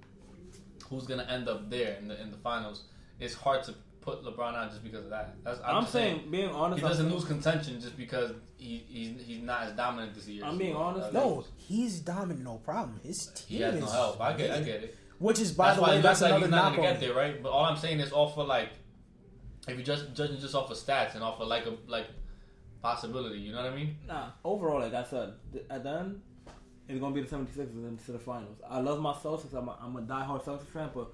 who's 0.88 1.06
gonna 1.06 1.26
end 1.28 1.48
up 1.48 1.70
there 1.70 1.96
in 1.96 2.08
the 2.08 2.20
in 2.20 2.30
the 2.30 2.36
finals, 2.38 2.84
it's 3.18 3.34
hard 3.34 3.64
to 3.64 3.74
put 4.02 4.22
LeBron 4.24 4.54
out 4.54 4.70
just 4.70 4.82
because 4.84 5.04
of 5.04 5.10
that. 5.10 5.36
That's, 5.44 5.60
I'm, 5.64 5.82
just 5.82 5.92
saying, 5.92 6.24
being 6.30 6.50
honest, 6.50 6.80
he 6.80 6.84
I'm 6.84 6.90
doesn't 6.90 7.06
saying- 7.06 7.14
lose 7.16 7.24
contention 7.24 7.80
just 7.80 7.96
because 7.96 8.32
he, 8.56 8.84
he's 8.88 9.22
he's 9.26 9.42
not 9.42 9.62
as 9.62 9.72
dominant 9.72 10.14
this 10.14 10.28
year. 10.28 10.44
I'm 10.44 10.58
being 10.58 10.76
honest. 10.76 11.12
No, 11.12 11.44
he's 11.56 12.00
dominant, 12.00 12.40
no 12.44 12.56
problem. 12.58 13.00
His 13.02 13.26
team. 13.28 13.46
he 13.48 13.56
team 13.58 13.64
has 13.66 13.74
is 13.76 13.80
no 13.80 13.90
help. 13.90 14.20
I 14.20 14.32
get, 14.34 14.50
I 14.50 14.60
get 14.60 14.82
it. 14.84 14.98
Which 15.18 15.38
is, 15.40 15.52
by 15.52 15.66
That's 15.66 15.76
the 15.76 15.82
why 15.82 15.88
way, 15.90 15.96
he 15.96 16.02
that's 16.02 16.20
looks 16.20 16.32
like 16.32 16.42
another 16.42 16.46
he's 16.46 16.50
not 16.50 16.64
knock 16.64 16.76
gonna 16.76 16.88
on 16.88 16.94
get 16.94 17.00
there, 17.00 17.14
right? 17.14 17.42
But 17.42 17.50
all 17.50 17.64
I'm 17.64 17.76
saying 17.76 18.00
is 18.00 18.12
off 18.12 18.36
of 18.36 18.46
like, 18.48 18.70
if 19.68 19.78
you 19.78 19.84
just 19.84 20.12
judging 20.14 20.38
just 20.38 20.54
off 20.54 20.70
of 20.70 20.76
stats 20.76 21.14
and 21.14 21.22
off 21.22 21.40
of 21.40 21.46
like 21.48 21.64
a 21.66 21.76
like 21.86 22.08
possibility, 22.82 23.38
you 23.38 23.52
know 23.52 23.62
what 23.62 23.72
I 23.72 23.76
mean? 23.76 23.96
Nah, 24.06 24.30
overall, 24.44 24.80
like 24.80 24.94
I 24.94 25.04
said, 25.04 25.34
at 25.70 25.84
the 25.84 25.90
end, 25.90 26.20
it's 26.88 26.98
gonna 27.00 27.14
be 27.14 27.22
the 27.22 27.28
76ers 27.28 27.88
into 27.88 28.12
the 28.12 28.18
finals. 28.18 28.58
I 28.68 28.80
love 28.80 29.00
my 29.00 29.12
Celtics. 29.12 29.54
I'm 29.54 29.68
a, 29.68 29.78
I'm 29.80 29.94
a 29.96 30.02
diehard 30.02 30.42
Celtics 30.44 30.66
fan, 30.66 30.90
but 30.92 31.12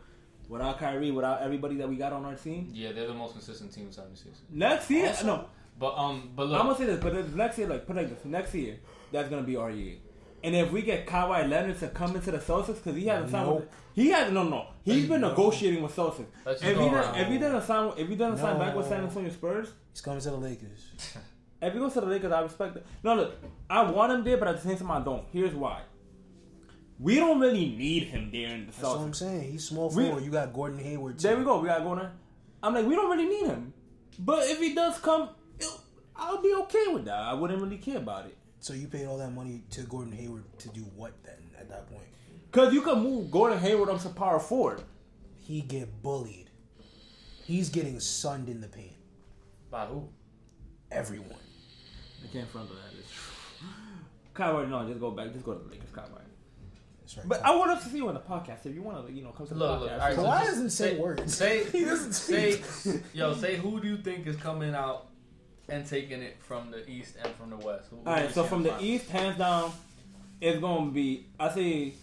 without 0.49 0.79
Kyrie, 0.79 1.11
without 1.11 1.43
everybody 1.43 1.77
that 1.77 1.89
we 1.89 1.97
got 1.97 2.13
on 2.13 2.25
our 2.25 2.35
team, 2.35 2.71
Yeah, 2.73 2.93
they're 2.93 3.07
the 3.07 3.15
most 3.15 3.33
consistent 3.33 3.73
team 3.73 3.87
in 3.87 3.93
76. 3.93 4.39
next 4.51 4.91
year, 4.91 5.09
Also- 5.09 5.27
no, 5.27 5.45
But 5.79 5.97
um, 5.97 6.31
but 6.35 6.49
look, 6.49 6.59
I'm 6.61 6.67
gonna 6.67 6.79
say 6.79 6.87
this, 6.87 7.01
but 7.03 7.13
the 7.15 7.37
next 7.37 7.59
year, 7.59 7.69
like 7.69 7.87
put 7.87 7.97
like 7.97 8.09
this, 8.09 8.25
next 8.25 8.55
year, 8.55 8.79
that's 9.13 9.29
gonna 9.29 9.43
be 9.43 9.57
our 9.57 9.71
year. 9.71 9.97
And 10.43 10.55
if 10.55 10.71
we 10.71 10.83
get 10.83 11.07
Kawhi 11.07 11.49
Leonard 11.49 11.79
to 11.81 11.89
come 11.89 12.15
into 12.17 12.31
the 12.31 12.39
Celtics, 12.39 12.77
because 12.77 12.95
he 12.97 13.07
hasn't 13.07 13.31
signed, 13.33 13.49
with, 13.49 13.59
Nope. 13.65 13.73
he 13.95 14.09
has 14.11 14.33
no, 14.33 14.45
no, 14.45 14.67
he's 14.85 15.09
been 15.09 15.21
No. 15.21 15.31
negotiating 15.31 15.83
with 15.83 15.95
Celtics. 15.95 16.27
Let's 16.47 16.61
just 16.61 16.65
If 16.73 16.77
go 16.77 16.85
he, 16.85 16.91
done, 16.91 16.95
around. 16.95 17.19
if 17.21 17.29
he 17.29 17.39
doesn't 17.39 17.63
sign, 17.63 17.93
if 17.97 18.09
he 18.09 18.15
doesn't 18.17 18.39
sign 18.39 18.59
back 18.59 18.75
with 18.77 18.87
San 18.89 19.03
Antonio 19.05 19.31
Spurs, 19.31 19.69
He's 19.93 20.01
coming 20.01 20.21
to 20.21 20.31
the 20.31 20.37
Lakers. 20.37 20.93
If 21.61 21.73
he 21.73 21.79
goes 21.81 21.93
to 21.95 22.01
the 22.03 22.07
Lakers, 22.07 22.31
I 22.31 22.41
respect 22.43 22.77
it. 22.77 22.87
No, 23.03 23.17
look, 23.17 23.35
I 23.69 23.83
want 23.91 24.13
him 24.13 24.23
there, 24.23 24.37
but 24.37 24.47
at 24.47 24.63
the 24.63 24.69
same 24.69 24.77
time, 24.79 24.93
I 24.93 25.01
don't. 25.01 25.25
Here's 25.33 25.53
why. 25.55 25.81
We 27.01 27.15
don't 27.17 27.39
really 27.41 27.67
need 27.77 28.05
him 28.05 28.31
there 28.33 28.49
in 28.55 28.67
the 28.67 28.73
That's 28.73 28.83
what 28.83 28.99
I'm 28.99 29.15
saying. 29.15 29.53
He's 29.53 29.65
small 29.69 29.89
We- 29.91 30.05
forward. 30.07 30.25
You 30.25 30.31
got 30.31 30.53
Gordon 30.53 30.79
Hayward. 30.79 31.19
There 31.21 31.37
we 31.37 31.45
go. 31.45 31.61
We 31.61 31.69
got 31.69 31.85
going 31.85 32.01
on. 32.01 32.13
I'm 32.63 32.75
like, 32.75 32.87
we 32.87 32.95
don't 32.97 33.09
really 33.11 33.29
need 33.29 33.47
him. 33.47 33.73
But 34.19 34.49
if 34.49 34.59
he 34.59 34.75
does 34.75 34.99
come, 34.99 35.29
I'll 36.17 36.43
be 36.43 36.53
okay 36.55 36.89
with 36.93 37.05
that. 37.05 37.15
I 37.21 37.35
wouldn't 37.35 37.63
really 37.63 37.79
care 37.79 37.99
about 37.99 38.27
it. 38.27 38.37
So 38.59 38.73
you 38.73 38.89
paid 38.89 39.07
all 39.07 39.19
that 39.19 39.31
money 39.33 39.63
to 39.71 39.83
Gordon 39.83 40.13
Hayward 40.13 40.45
to 40.59 40.69
do 40.71 40.81
what 40.97 41.13
then? 41.23 41.35
At 41.57 41.69
that 41.71 41.89
point, 41.89 42.03
Because 42.51 42.73
you 42.75 42.83
can 42.83 43.01
move 43.01 43.31
Gordon 43.31 43.59
Hayward 43.59 43.89
up 43.89 44.01
to 44.03 44.09
power 44.09 44.41
forward. 44.41 44.83
he 45.37 45.61
get 45.61 46.03
bullied. 46.03 46.51
He's 47.45 47.69
getting 47.71 47.99
sunned 48.01 48.49
in 48.49 48.61
the 48.61 48.69
paint. 48.69 48.93
by 49.71 49.87
who? 49.87 50.09
Everyone. 50.91 51.39
I 52.25 52.33
can't 52.33 52.49
front 52.49 52.71
of 52.71 52.77
that. 52.77 52.99
It's 52.99 53.09
Kawhi, 54.35 54.69
no, 54.69 54.87
just 54.89 55.01
go 55.01 55.11
back. 55.13 55.33
Just 55.33 55.45
go 55.45 55.55
to 55.55 55.65
the 55.65 55.71
Lakers, 55.71 55.91
Kawhi. 55.91 56.21
That's 57.09 57.17
right. 57.19 57.29
But 57.29 57.43
I 57.43 57.57
would 57.57 57.69
love 57.69 57.83
to 57.83 57.89
see 57.89 57.97
you 57.97 58.09
on 58.09 58.15
the 58.15 58.21
podcast. 58.21 58.67
If 58.67 58.75
you 58.75 58.83
want 58.83 59.07
to, 59.07 59.13
you 59.13 59.23
know, 59.23 59.31
come 59.31 59.47
to 59.47 59.55
the 59.55 59.59
Look, 59.61 59.81
look, 59.81 59.91
podcast. 59.91 59.95
all 59.95 60.07
right, 60.09 60.15
so 60.17 60.23
Kawhi 60.23 60.39
just 60.41 60.51
doesn't 60.51 60.71
say 60.71 60.99
words. 60.99 61.35
Say, 61.35 61.65
He 61.73 61.85
doesn't 61.85 62.13
say, 62.13 62.53
say- 62.61 63.01
yo, 63.15 63.35
say 63.35 63.57
who 63.57 63.81
do 63.81 63.89
you 63.89 63.97
think 63.97 64.27
is 64.27 64.37
coming 64.37 64.75
out 64.75 65.07
and 65.71 65.87
taking 65.87 66.21
it 66.21 66.37
from 66.43 66.71
the 66.71 66.89
east 66.89 67.15
and 67.23 67.35
from 67.37 67.51
the 67.51 67.57
west? 67.57 67.87
Who, 67.91 67.97
who 67.97 68.11
All 68.11 68.21
you 68.23 68.29
so 68.29 68.43
see 68.43 68.49
from 68.51 68.59
in 68.59 68.63
the 68.65 68.69
finals? 68.71 68.85
East, 68.87 69.09
hands 69.11 69.39
down, 69.39 69.73
it's 70.41 70.61
going 70.61 70.89
to 70.89 70.93
be, 70.93 71.27
I 71.41 71.49
say, 71.55 71.95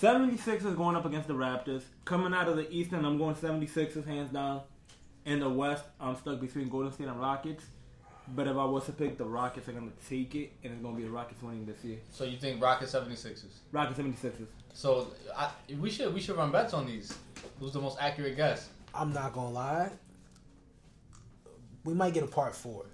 76ers 0.00 0.76
going 0.76 0.96
up 0.96 1.06
against 1.06 1.28
the 1.28 1.34
Raptors. 1.34 1.82
Coming 2.04 2.34
out 2.34 2.48
of 2.48 2.56
the 2.56 2.70
East, 2.70 2.92
and 2.92 3.06
I'm 3.06 3.16
going 3.18 3.34
76ers, 3.34 4.06
hands 4.06 4.30
down. 4.32 4.60
In 5.24 5.38
the 5.40 5.48
West, 5.48 5.84
I'm 6.00 6.16
stuck 6.16 6.40
between 6.40 6.68
Golden 6.68 6.92
State 6.92 7.06
and 7.06 7.20
Rockets. 7.20 7.64
But 8.34 8.46
if 8.46 8.56
I 8.56 8.64
was 8.64 8.86
to 8.86 8.92
pick 8.92 9.18
the 9.18 9.24
Rockets, 9.24 9.68
I'm 9.68 9.74
going 9.74 9.90
to 9.90 10.08
take 10.08 10.34
it, 10.34 10.52
and 10.62 10.72
it's 10.72 10.82
going 10.82 10.94
to 10.94 11.00
be 11.00 11.06
the 11.06 11.12
Rockets 11.12 11.42
winning 11.42 11.66
this 11.66 11.82
year. 11.84 11.98
So 12.10 12.24
you 12.24 12.36
think 12.36 12.62
Rockets 12.62 12.92
76ers? 12.92 13.44
Rockets 13.72 13.98
76ers. 13.98 14.46
So 14.74 15.08
I, 15.36 15.50
we 15.80 15.90
should 15.90 16.14
we 16.14 16.20
should 16.20 16.36
run 16.36 16.50
bets 16.50 16.72
on 16.72 16.86
these. 16.86 17.16
Who's 17.60 17.72
the 17.72 17.80
most 17.80 17.98
accurate 18.00 18.36
guess? 18.36 18.68
I'm 18.94 19.12
not 19.12 19.32
gonna 19.34 19.50
lie. 19.50 19.90
We 21.84 21.94
might 21.94 22.14
get 22.14 22.22
a 22.22 22.28
part 22.28 22.54
four, 22.54 22.86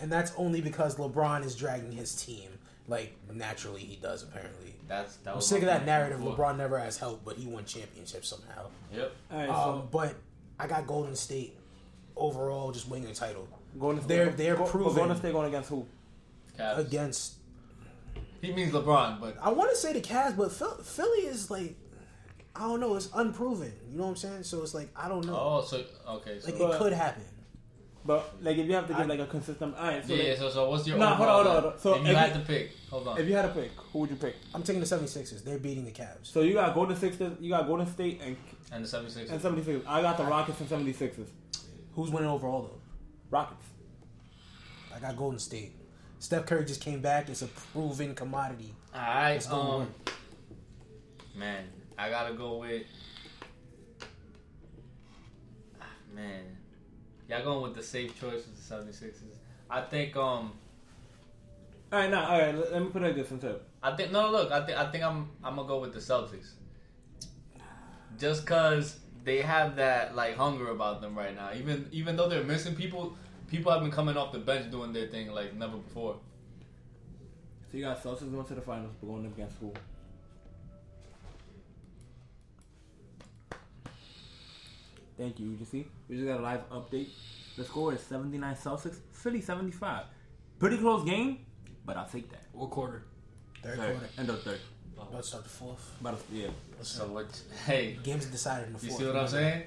and 0.00 0.12
that's 0.12 0.32
only 0.36 0.60
because 0.60 0.96
LeBron 0.96 1.44
is 1.44 1.56
dragging 1.56 1.90
his 1.92 2.14
team. 2.14 2.50
Like 2.86 3.12
naturally, 3.32 3.80
he 3.80 3.96
does. 3.96 4.22
Apparently, 4.22 4.74
That's 4.88 5.16
that 5.18 5.34
I'm 5.34 5.40
sick 5.40 5.60
of 5.62 5.66
that 5.66 5.86
narrative. 5.86 6.18
before. 6.22 6.36
LeBron 6.36 6.58
never 6.58 6.78
has 6.78 6.98
help, 6.98 7.24
but 7.24 7.36
he 7.36 7.46
won 7.46 7.64
championships 7.64 8.28
somehow. 8.28 8.66
Yep. 8.92 9.12
All 9.32 9.38
right, 9.38 9.48
Um, 9.48 9.88
but 9.90 10.14
I 10.58 10.66
got 10.66 10.86
Golden 10.86 11.16
State 11.16 11.56
overall 12.16 12.70
just 12.72 12.88
winning 12.88 13.08
the 13.08 13.14
title 13.14 13.48
so 13.50 13.59
Golden 13.78 14.02
State. 14.02 14.08
they're- 14.16 14.30
they're 14.30 14.56
Go- 14.56 14.64
proven- 14.66 14.94
Golden 14.94 15.16
State 15.16 15.32
going 15.32 15.48
against 15.48 15.68
who? 15.70 15.86
Cavs. 16.58 16.78
against. 16.78 17.34
He 18.42 18.52
means 18.52 18.72
LeBron, 18.72 19.20
but 19.20 19.36
I 19.40 19.50
want 19.50 19.70
to 19.70 19.76
say 19.76 19.92
the 19.92 20.00
Cavs, 20.00 20.36
but 20.36 20.50
Philly 20.86 21.26
is 21.26 21.50
like, 21.50 21.74
I 22.56 22.60
don't 22.60 22.80
know. 22.80 22.96
It's 22.96 23.08
unproven. 23.14 23.72
You 23.90 23.98
know 23.98 24.04
what 24.04 24.10
I'm 24.10 24.16
saying? 24.16 24.42
So 24.44 24.62
it's 24.62 24.74
like 24.74 24.88
I 24.96 25.08
don't 25.08 25.24
know. 25.26 25.34
oh, 25.36 25.64
so 25.66 25.84
okay, 26.08 26.40
so 26.40 26.48
like 26.50 26.58
But- 26.58 26.74
it 26.74 26.78
could 26.78 26.92
happen. 26.92 27.22
But, 28.02 28.36
like, 28.42 28.56
if 28.56 28.66
you 28.66 28.72
have 28.72 28.86
to 28.86 28.94
give, 28.94 29.02
I- 29.02 29.04
like, 29.04 29.20
a 29.20 29.26
consistent. 29.26 29.76
All 29.76 29.84
right, 29.86 30.02
so, 30.06 30.14
yeah, 30.14 30.30
like, 30.30 30.38
So 30.38 30.48
so 30.48 30.70
what's 30.70 30.86
your 30.86 30.96
Nah, 30.96 31.14
hold 31.16 31.28
on, 31.28 31.34
overall 31.34 31.44
hold 31.44 31.56
on, 31.56 31.62
hold 31.62 31.74
on. 31.74 31.80
So 31.80 31.94
if 31.96 32.00
you 32.04 32.08
if 32.12 32.16
had 32.16 32.28
you- 32.34 32.40
to 32.40 32.46
pick, 32.46 32.70
hold 32.88 33.08
on. 33.08 33.18
if 33.20 33.28
you 33.28 33.34
had 33.36 33.42
to 33.42 33.48
pick, 33.60 33.70
who 33.92 33.98
would 33.98 34.10
you 34.10 34.16
pick? 34.16 34.36
I'm 34.54 34.62
taking 34.62 34.80
the 34.80 34.86
76ers. 34.86 35.44
They're 35.44 35.58
beating 35.58 35.84
the 35.84 35.90
Cavs. 35.90 36.16
So 36.22 36.40
you 36.40 36.54
got 36.54 36.74
Golden 36.74 36.96
Sixers, 36.96 37.34
you 37.40 37.50
got 37.50 37.66
Golden 37.66 37.86
State 37.86 38.22
and 38.24 38.36
and 38.72 38.84
the 38.84 38.88
76ers. 38.88 39.30
and 39.30 39.40
76ers. 39.42 39.82
I 39.86 40.00
got 40.00 40.16
the 40.16 40.24
Rockets 40.24 40.58
and 40.60 40.68
76ers. 40.70 41.28
Who's 41.94 42.10
winning 42.10 42.30
overall 42.30 42.62
though? 42.62 42.79
Rockets. 43.30 43.66
I 44.94 44.98
got 44.98 45.16
Golden 45.16 45.38
State. 45.38 45.72
Steph 46.18 46.46
Curry 46.46 46.64
just 46.64 46.80
came 46.80 47.00
back. 47.00 47.28
It's 47.28 47.42
a 47.42 47.46
proven 47.46 48.14
commodity. 48.14 48.74
All 48.94 49.00
right, 49.00 49.32
It's 49.32 49.46
gonna 49.46 49.70
um, 49.70 49.78
work. 49.80 49.88
man, 51.36 51.64
I 51.96 52.10
gotta 52.10 52.34
go 52.34 52.58
with. 52.58 52.82
Ah, 55.80 55.84
Man, 56.14 56.42
y'all 57.28 57.42
going 57.44 57.62
with 57.62 57.74
the 57.74 57.82
safe 57.82 58.18
choice 58.20 58.44
with 58.46 58.56
the 58.68 58.74
76ers. 58.74 59.36
I 59.70 59.82
think 59.82 60.16
um 60.16 60.52
All 61.92 61.98
right, 62.00 62.10
now, 62.10 62.26
all 62.28 62.38
right. 62.40 62.54
Let, 62.54 62.72
let 62.72 62.82
me 62.82 62.88
put 62.90 63.02
it 63.02 63.06
like 63.06 63.14
this 63.14 63.30
instead. 63.30 63.60
I 63.82 63.96
think 63.96 64.12
no 64.12 64.30
look 64.30 64.50
I 64.50 64.66
think 64.66 64.76
I 64.78 64.90
think 64.90 65.04
I'm 65.04 65.30
I'm 65.42 65.56
gonna 65.56 65.68
go 65.68 65.78
with 65.80 65.94
the 65.94 66.00
Celtics. 66.00 66.50
Just 68.18 68.44
cause 68.46 68.98
they 69.24 69.42
have 69.42 69.76
that 69.76 70.14
like 70.16 70.36
hunger 70.36 70.68
about 70.70 71.00
them 71.00 71.16
right 71.16 71.34
now. 71.34 71.50
Even 71.54 71.88
even 71.92 72.16
though 72.16 72.28
they're 72.28 72.44
missing 72.44 72.74
people, 72.74 73.16
people 73.48 73.70
have 73.72 73.82
been 73.82 73.90
coming 73.90 74.16
off 74.16 74.32
the 74.32 74.38
bench 74.38 74.70
doing 74.70 74.92
their 74.92 75.06
thing 75.08 75.30
like 75.32 75.54
never 75.54 75.76
before. 75.76 76.16
So 77.70 77.76
you 77.76 77.84
got 77.84 78.02
Celtics 78.02 78.30
going 78.32 78.44
to 78.46 78.54
the 78.54 78.60
finals, 78.60 78.94
but 79.00 79.06
going 79.06 79.26
up 79.26 79.32
against 79.32 79.56
who? 79.60 79.72
Thank 85.16 85.38
you. 85.38 85.50
You 85.58 85.64
see, 85.66 85.86
we 86.08 86.16
just 86.16 86.26
got 86.26 86.40
a 86.40 86.42
live 86.42 86.68
update. 86.70 87.08
The 87.56 87.64
score 87.64 87.92
is 87.92 88.00
79 88.00 88.54
Celtics, 88.54 88.96
Philly 89.12 89.40
75. 89.40 90.04
Pretty 90.58 90.78
close 90.78 91.04
game, 91.04 91.40
but 91.84 91.96
I'll 91.96 92.08
take 92.08 92.30
that. 92.30 92.44
What 92.52 92.70
quarter? 92.70 93.04
Third 93.62 93.76
Third, 93.76 93.90
quarter. 93.92 94.08
end 94.18 94.30
of 94.30 94.42
third. 94.42 94.60
About 95.08 95.22
to 95.22 95.28
start 95.28 95.44
the 95.44 95.50
fourth. 95.50 95.96
But 96.02 96.20
yeah. 96.32 96.48
So 96.82 97.06
what? 97.06 97.26
Hey, 97.66 97.98
Game's 98.02 98.26
decided 98.26 98.68
in 98.68 98.72
the 98.74 98.78
fourth. 98.78 98.84
you 98.84 98.90
fourth. 98.90 99.00
see 99.00 99.06
what 99.06 99.16
I'm 99.16 99.28
saying? 99.28 99.62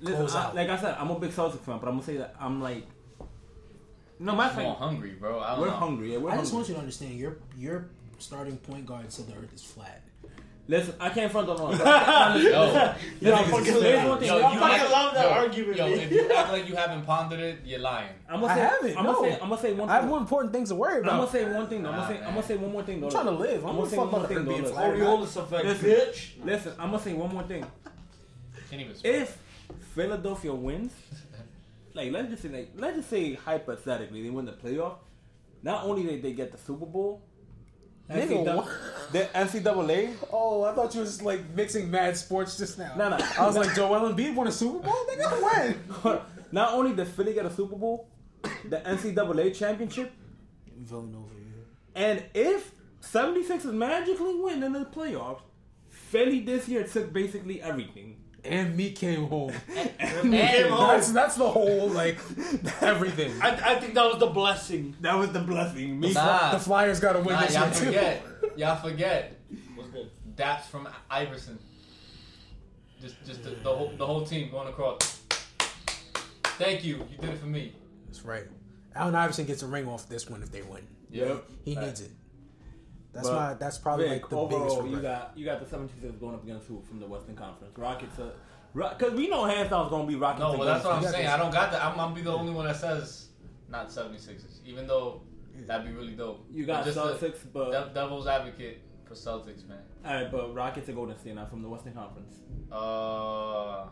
Listen, 0.00 0.16
Close 0.18 0.34
I, 0.34 0.44
out. 0.44 0.54
like 0.54 0.68
I 0.68 0.78
said, 0.80 0.96
I'm 0.98 1.10
a 1.10 1.18
big 1.18 1.30
Celtics 1.30 1.60
fan, 1.60 1.78
but 1.78 1.86
I'm 1.88 1.94
gonna 1.94 2.02
say 2.02 2.16
that 2.16 2.34
I'm 2.40 2.62
like, 2.62 2.86
no, 4.18 4.34
my 4.34 4.50
I'm 4.50 4.62
more 4.62 4.74
hungry, 4.74 5.10
bro. 5.10 5.40
I 5.40 5.50
don't 5.52 5.60
We're 5.60 5.66
know. 5.68 5.72
hungry. 5.76 6.12
Yeah, 6.12 6.18
we're 6.18 6.30
I 6.30 6.36
just 6.38 6.52
want 6.52 6.68
you 6.68 6.74
to 6.74 6.80
understand 6.80 7.14
your 7.18 7.36
your 7.56 7.86
starting 8.18 8.56
point 8.58 8.86
guard 8.86 9.10
said 9.12 9.26
the 9.26 9.34
earth 9.34 9.52
is 9.54 9.62
flat. 9.62 10.02
Listen, 10.70 10.94
I 11.00 11.08
can't 11.10 11.32
front 11.32 11.48
on. 11.48 11.58
one. 11.60 11.76
Yo, 11.78 11.82
Yo, 11.82 12.94
yo, 13.20 13.36
here's 13.36 13.50
one 14.08 14.18
thing. 14.20 14.28
yo, 14.28 14.36
I'm 14.46 14.54
you 14.54 14.60
gonna 14.60 14.72
act- 14.74 14.90
love 14.92 15.14
that 15.14 15.24
yo, 15.24 15.30
argument, 15.42 15.76
Yo, 15.78 15.84
man. 15.88 15.98
if 15.98 16.10
you 16.12 16.32
act 16.32 16.52
like 16.52 16.68
you 16.68 16.76
haven't 16.76 17.04
pondered 17.04 17.40
it, 17.40 17.58
you're 17.64 17.80
lying. 17.80 18.10
I'm 18.28 18.44
I 18.44 18.54
say, 18.54 18.60
haven't, 18.60 18.96
I'm 18.98 19.04
no. 19.04 19.14
gonna 19.14 19.28
say. 19.32 19.38
I'm 19.42 19.48
gonna 19.48 19.60
say 19.60 19.72
one. 19.72 19.78
Thing. 19.80 19.90
I 19.90 19.94
have 19.94 20.02
thing. 20.04 20.10
more 20.10 20.18
important 20.20 20.52
things 20.52 20.68
to 20.68 20.76
worry 20.76 21.00
about. 21.00 21.12
I'm 21.12 21.18
gonna 21.18 21.30
say 21.32 21.52
one 21.52 21.66
thing 21.66 21.82
though. 21.82 21.88
I'm 21.90 21.96
Nah, 21.96 22.06
gonna 22.06 22.18
say. 22.20 22.24
I'm 22.24 22.34
gonna 22.34 22.46
say 22.46 22.56
one 22.56 22.72
more 22.72 22.82
thing 22.84 23.00
though. 23.00 23.06
I'm 23.08 23.12
trying 23.12 23.24
to 23.26 23.30
live. 23.32 23.64
I'm 23.64 23.70
I'm 23.70 23.76
gonna 23.76 23.76
gonna 23.78 23.90
say 23.90 23.96
one 23.98 24.10
more 24.12 24.26
thing 24.28 24.36
earth 24.38 24.46
though. 24.46 24.56
Look, 24.58 24.74
flat. 24.74 24.84
or 24.90 24.96
not. 24.96 25.18
Coriolis 25.18 25.36
effect, 25.42 25.64
Listen. 25.64 25.90
bitch. 25.90 26.44
Listen, 26.46 26.72
I'm 26.78 26.90
gonna 26.92 27.02
say 27.02 27.12
one 27.14 27.32
more 27.34 27.42
thing. 27.42 27.66
Can't 28.70 28.82
even. 28.82 28.94
If 29.02 29.38
Philadelphia 29.94 30.54
wins, 30.54 30.92
like 31.94 32.12
let's 32.12 32.30
just 32.30 32.42
say, 32.42 32.48
like 32.48 32.70
let's 32.76 32.96
just 32.96 33.10
say 33.10 33.34
hypothetically 33.34 34.22
they 34.22 34.30
win 34.30 34.44
the 34.44 34.52
playoff, 34.52 34.94
not 35.64 35.84
only 35.84 36.06
they 36.06 36.20
they 36.20 36.32
get 36.32 36.52
the 36.52 36.58
Super 36.58 36.86
Bowl, 36.86 37.22
Nigga, 37.22 37.29
NCAA, 38.10 38.68
the 39.12 39.18
NCAA. 39.34 40.14
Oh, 40.32 40.64
I 40.64 40.74
thought 40.74 40.94
you 40.94 41.00
was 41.00 41.22
like 41.22 41.40
mixing 41.54 41.90
mad 41.90 42.16
sports 42.16 42.56
just 42.56 42.78
now. 42.78 42.94
No, 42.96 43.08
no. 43.10 43.18
I 43.38 43.46
was 43.46 43.56
like, 43.56 43.74
Joel 43.74 44.12
Embiid 44.12 44.34
won 44.34 44.46
a 44.46 44.52
Super 44.52 44.78
Bowl. 44.80 44.94
Nigga, 45.10 45.74
when? 46.02 46.20
Not 46.52 46.72
only 46.74 46.92
did 46.94 47.06
Philly 47.08 47.34
get 47.34 47.46
a 47.46 47.50
Super 47.50 47.76
Bowl, 47.76 48.08
the 48.68 48.78
NCAA 48.78 49.54
championship, 49.54 50.12
Villanova. 50.78 51.26
and 51.94 52.24
if 52.34 52.72
76ers 53.02 53.72
magically 53.72 54.34
win 54.40 54.62
in 54.62 54.72
the 54.72 54.84
playoffs, 54.86 55.40
Philly 55.88 56.40
this 56.40 56.68
year 56.68 56.84
took 56.84 57.12
basically 57.12 57.62
everything. 57.62 58.16
And 58.44 58.76
me 58.76 58.92
came 58.92 59.26
home. 59.26 59.52
And- 59.98 60.32
That's 60.32 61.12
that's 61.12 61.36
the 61.36 61.48
whole 61.48 61.88
like 61.88 62.18
everything. 62.80 63.32
I, 63.40 63.50
I 63.72 63.80
think 63.80 63.94
that 63.94 64.04
was 64.04 64.18
the 64.18 64.26
blessing. 64.26 64.96
That 65.00 65.14
was 65.16 65.30
the 65.32 65.40
blessing. 65.40 65.98
Me, 66.00 66.12
Nah, 66.12 66.52
The 66.52 66.58
Flyers 66.58 67.00
got 67.00 67.12
to 67.14 67.20
win 67.20 67.34
nah, 67.34 67.40
this 67.42 67.54
y'all 67.54 67.64
year 67.64 67.72
too. 67.74 67.84
forget. 67.86 68.26
Y'all 68.56 68.76
forget. 68.76 69.40
What's 69.74 69.90
good? 69.90 70.10
Daps 70.36 70.62
from 70.62 70.88
Iverson. 71.10 71.58
Just, 73.00 73.16
just 73.24 73.42
the, 73.44 73.50
the 73.50 73.74
whole, 73.74 73.92
the 73.96 74.06
whole 74.06 74.24
team 74.26 74.50
going 74.50 74.68
across. 74.68 75.20
Thank 76.58 76.84
you. 76.84 76.96
You 77.10 77.16
did 77.18 77.30
it 77.30 77.38
for 77.38 77.46
me. 77.46 77.72
That's 78.06 78.22
right. 78.24 78.44
Allen 78.94 79.14
Iverson 79.14 79.46
gets 79.46 79.62
a 79.62 79.66
ring 79.66 79.88
off 79.88 80.08
this 80.08 80.28
one 80.28 80.42
if 80.42 80.50
they 80.52 80.62
win. 80.62 80.86
Yep. 81.10 81.44
He 81.64 81.74
Right. 81.76 81.86
needs 81.86 82.00
it. 82.02 82.10
That's 83.12 83.28
But, 83.28 83.34
my. 83.34 83.54
That's 83.54 83.78
probably 83.78 84.08
Vic, 84.08 84.22
like 84.22 84.30
the 84.30 84.36
biggest 84.46 84.76
overall, 84.76 84.88
you 84.90 85.00
got 85.02 85.32
you 85.36 85.44
got 85.44 85.58
the 85.68 85.76
76ers 85.76 86.20
going 86.20 86.34
up 86.34 86.44
against 86.44 86.66
who 86.68 86.80
from 86.82 87.00
the 87.00 87.06
Western 87.06 87.34
Conference? 87.36 87.76
Rockets. 87.76 88.18
Uh, 88.18 88.30
Because 88.72 89.14
we 89.14 89.28
know 89.28 89.44
hands 89.44 89.68
down 89.70 89.86
is 89.86 89.90
going 89.90 90.06
to 90.06 90.12
be 90.12 90.16
Rockets. 90.16 90.40
No, 90.40 90.50
and 90.50 90.58
well, 90.60 90.68
that's 90.68 90.84
what 90.84 90.94
I'm 90.94 91.02
saying. 91.04 91.26
I 91.26 91.36
don't 91.36 91.50
got 91.52 91.72
that. 91.72 91.82
I'm, 91.82 91.92
I'm 91.92 91.96
gonna 91.98 92.14
be 92.14 92.22
the 92.22 92.32
only 92.32 92.52
one 92.52 92.66
that 92.66 92.76
says 92.76 93.28
not 93.68 93.88
76ers, 93.88 94.60
even 94.64 94.86
though 94.86 95.22
that'd 95.66 95.86
be 95.86 95.92
really 95.92 96.12
dope. 96.12 96.44
You 96.52 96.64
got 96.66 96.84
But 96.84 96.94
just 96.94 96.98
Celtics, 97.22 97.40
the 97.42 97.48
but 97.52 97.70
dev- 97.72 97.94
devil's 97.94 98.26
advocate 98.28 98.80
for 99.04 99.14
Celtics, 99.14 99.66
man. 99.68 99.78
all 100.06 100.14
right, 100.14 100.30
but 100.30 100.54
Rockets 100.54 100.86
and 100.88 100.96
Golden 100.96 101.18
State 101.18 101.34
not 101.34 101.50
from 101.50 101.62
the 101.62 101.68
Western 101.68 101.94
Conference. 101.94 102.36
Uh, 102.70 103.86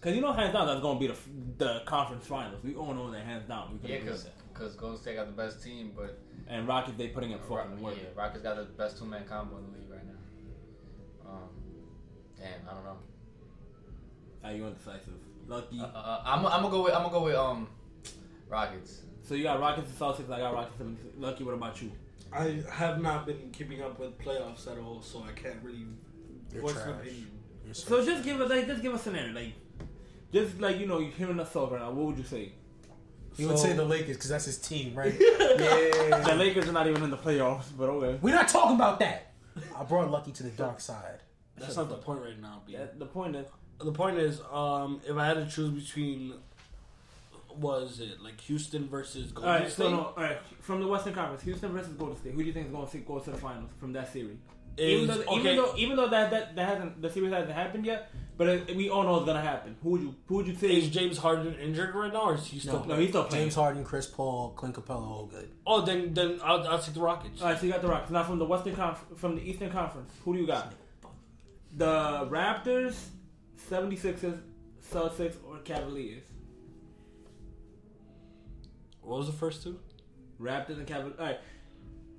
Because 0.00 0.14
you 0.16 0.22
know 0.22 0.32
hands 0.32 0.54
down 0.54 0.66
that's 0.66 0.80
going 0.80 0.96
to 0.96 1.00
be 1.00 1.06
the 1.08 1.18
the 1.64 1.82
conference 1.84 2.26
finals. 2.26 2.62
We 2.64 2.74
all 2.76 2.94
know 2.94 3.10
that 3.10 3.24
hands 3.24 3.46
down. 3.46 3.78
We 3.82 3.90
yeah, 3.90 3.98
because 3.98 4.24
with 4.24 4.32
that. 4.34 4.54
because 4.54 4.74
Golden 4.76 4.98
State 4.98 5.16
got 5.16 5.26
the 5.26 5.32
best 5.32 5.62
team, 5.62 5.92
but 5.94 6.18
and 6.48 6.66
Rockets 6.66 6.96
they 6.96 7.08
putting 7.08 7.30
in 7.32 7.38
Ro- 7.48 7.56
fucking 7.58 7.80
work. 7.82 7.94
yeah, 7.96 8.08
Rockets 8.20 8.42
got 8.42 8.56
the 8.56 8.64
best 8.64 8.98
two 8.98 9.04
man 9.04 9.24
combo 9.28 9.58
in 9.58 9.64
the 9.72 9.78
league 9.78 9.90
right 9.90 10.06
now. 10.06 11.30
Um, 11.30 11.48
damn, 12.38 12.68
I 12.68 12.74
don't 12.74 12.84
know. 12.84 12.96
Are 14.44 14.52
you 14.52 14.66
indecisive? 14.66 15.14
Lucky. 15.46 15.80
Uh, 15.80 15.84
uh, 15.86 16.22
I'm, 16.24 16.46
I'm 16.46 16.62
gonna 16.62 16.70
go 16.70 16.82
with 16.84 16.94
I'm 16.94 17.02
gonna 17.02 17.12
go 17.14 17.24
with 17.24 17.34
um 17.34 17.68
Rockets. 18.48 19.02
so 19.22 19.34
you 19.34 19.42
got 19.42 19.60
Rockets 19.60 19.88
and 19.90 19.98
Celtics. 19.98 20.30
I 20.32 20.38
got 20.40 20.54
Rockets. 20.54 20.78
76. 20.78 21.14
Lucky. 21.18 21.44
What 21.44 21.54
about 21.54 21.80
you? 21.82 21.92
I 22.32 22.62
have 22.70 23.00
not 23.00 23.26
been 23.26 23.50
keeping 23.52 23.82
up 23.82 23.98
with 23.98 24.18
playoffs 24.18 24.70
at 24.70 24.78
all, 24.78 25.00
so 25.02 25.24
I 25.26 25.32
can't 25.32 25.62
really 25.62 25.86
You're 26.52 26.62
voice 26.62 26.76
an 26.76 26.90
opinion. 26.90 27.30
So 27.72 28.00
So 28.00 28.04
just 28.04 28.24
give 28.24 28.40
us 28.40 28.50
like 28.50 28.66
just 28.66 28.82
give 28.82 28.92
us 28.94 29.00
a 29.00 29.04
scenario 29.04 29.32
like. 29.32 29.52
Just 30.32 30.60
like 30.60 30.78
you 30.78 30.86
know, 30.86 30.98
you're 30.98 31.10
hearing 31.10 31.40
us 31.40 31.52
talk 31.52 31.70
right 31.70 31.80
now. 31.80 31.90
What 31.90 32.06
would 32.08 32.18
you 32.18 32.24
say? 32.24 32.52
He 33.38 33.46
would 33.46 33.56
So- 33.56 33.66
say 33.66 33.72
the 33.72 33.84
Lakers 33.84 34.16
because 34.16 34.30
that's 34.30 34.44
his 34.46 34.58
team, 34.58 34.94
right? 34.94 35.14
yeah. 35.20 36.18
The 36.26 36.34
Lakers 36.36 36.68
are 36.68 36.72
not 36.72 36.88
even 36.88 37.04
in 37.04 37.10
the 37.10 37.16
playoffs, 37.16 37.66
but 37.78 37.88
okay. 37.88 38.18
We're 38.20 38.34
not 38.34 38.48
talking 38.48 38.74
about 38.74 38.98
that. 38.98 39.32
I 39.76 39.84
brought 39.84 40.10
Lucky 40.10 40.32
to 40.32 40.42
the 40.42 40.50
dark 40.50 40.80
side. 40.80 41.20
That's 41.56 41.76
not 41.76 41.88
the 41.88 41.96
point 41.96 42.20
right 42.20 42.38
now, 42.40 42.62
B. 42.66 42.72
Yeah, 42.74 42.86
the 42.98 43.06
point 43.06 43.34
is, 43.36 43.46
The 43.80 43.92
point 43.92 44.18
is, 44.18 44.40
um, 44.52 45.00
if 45.08 45.16
I 45.16 45.24
had 45.24 45.34
to 45.34 45.46
choose 45.46 45.70
between, 45.84 46.34
was 47.56 48.00
it 48.00 48.20
like 48.20 48.40
Houston 48.42 48.88
versus 48.88 49.30
all 49.36 49.42
Golden 49.42 49.62
right. 49.62 49.70
State? 49.70 49.84
So 49.84 49.90
no, 49.90 50.00
all 50.16 50.22
right. 50.22 50.38
From 50.60 50.80
the 50.80 50.88
Western 50.88 51.14
Conference, 51.14 51.42
Houston 51.42 51.70
versus 51.72 51.92
Golden 51.92 52.16
State. 52.16 52.32
Who 52.32 52.40
do 52.40 52.44
you 52.44 52.52
think 52.52 52.66
is 52.66 52.72
going 52.72 52.88
to 52.88 52.98
go 52.98 53.18
to 53.20 53.30
the 53.30 53.36
finals 53.38 53.70
from 53.78 53.92
that 53.92 54.12
series? 54.12 54.38
Is- 54.78 55.02
even 55.02 55.06
though, 55.08 55.22
okay, 55.24 55.38
even 55.40 55.56
though, 55.56 55.74
even 55.76 55.96
though 55.96 56.08
that, 56.08 56.30
that 56.30 56.56
that 56.56 56.68
hasn't 56.68 57.02
the 57.02 57.10
series 57.10 57.32
hasn't 57.32 57.52
happened 57.52 57.84
yet, 57.84 58.10
but 58.36 58.48
it, 58.48 58.76
we 58.76 58.88
all 58.88 59.02
know 59.02 59.16
it's 59.16 59.26
gonna 59.26 59.42
happen. 59.42 59.76
Who 59.82 59.90
would 59.90 60.00
you 60.02 60.14
who 60.26 60.36
would 60.36 60.46
you 60.46 60.54
say? 60.54 60.68
is 60.68 60.88
James 60.88 61.18
Harden 61.18 61.54
injured 61.56 61.94
right 61.94 62.12
now, 62.12 62.30
or 62.30 62.34
is 62.34 62.46
he 62.46 62.60
still? 62.60 62.80
No, 62.80 62.94
no, 62.94 62.96
he's 62.96 63.08
still 63.08 63.24
playing. 63.24 63.44
James 63.46 63.54
Harden, 63.56 63.84
Chris 63.84 64.06
Paul, 64.06 64.50
Clint 64.50 64.76
Capela, 64.76 65.02
all 65.02 65.26
good. 65.26 65.50
Oh, 65.66 65.80
then 65.80 66.14
then 66.14 66.38
I'll, 66.44 66.66
I'll 66.68 66.78
take 66.78 66.94
the 66.94 67.00
Rockets. 67.00 67.42
All 67.42 67.48
right, 67.48 67.58
so 67.58 67.66
you 67.66 67.72
got 67.72 67.82
the 67.82 67.88
Rockets. 67.88 68.12
Now 68.12 68.22
from 68.22 68.38
the 68.38 68.44
Western 68.44 68.76
Conf- 68.76 69.04
from 69.16 69.34
the 69.34 69.42
Eastern 69.42 69.70
Conference, 69.70 70.12
who 70.24 70.34
do 70.34 70.40
you 70.40 70.46
got? 70.46 70.72
The 71.76 72.26
Raptors, 72.30 72.96
76ers, 73.70 74.40
Celtics, 74.90 75.34
or 75.46 75.58
Cavaliers? 75.58 76.22
What 79.02 79.18
was 79.18 79.26
the 79.26 79.32
first 79.32 79.62
two? 79.62 79.78
Raptors 80.40 80.78
and 80.78 80.86
Cavaliers. 80.86 81.18
All 81.18 81.26
right. 81.26 81.40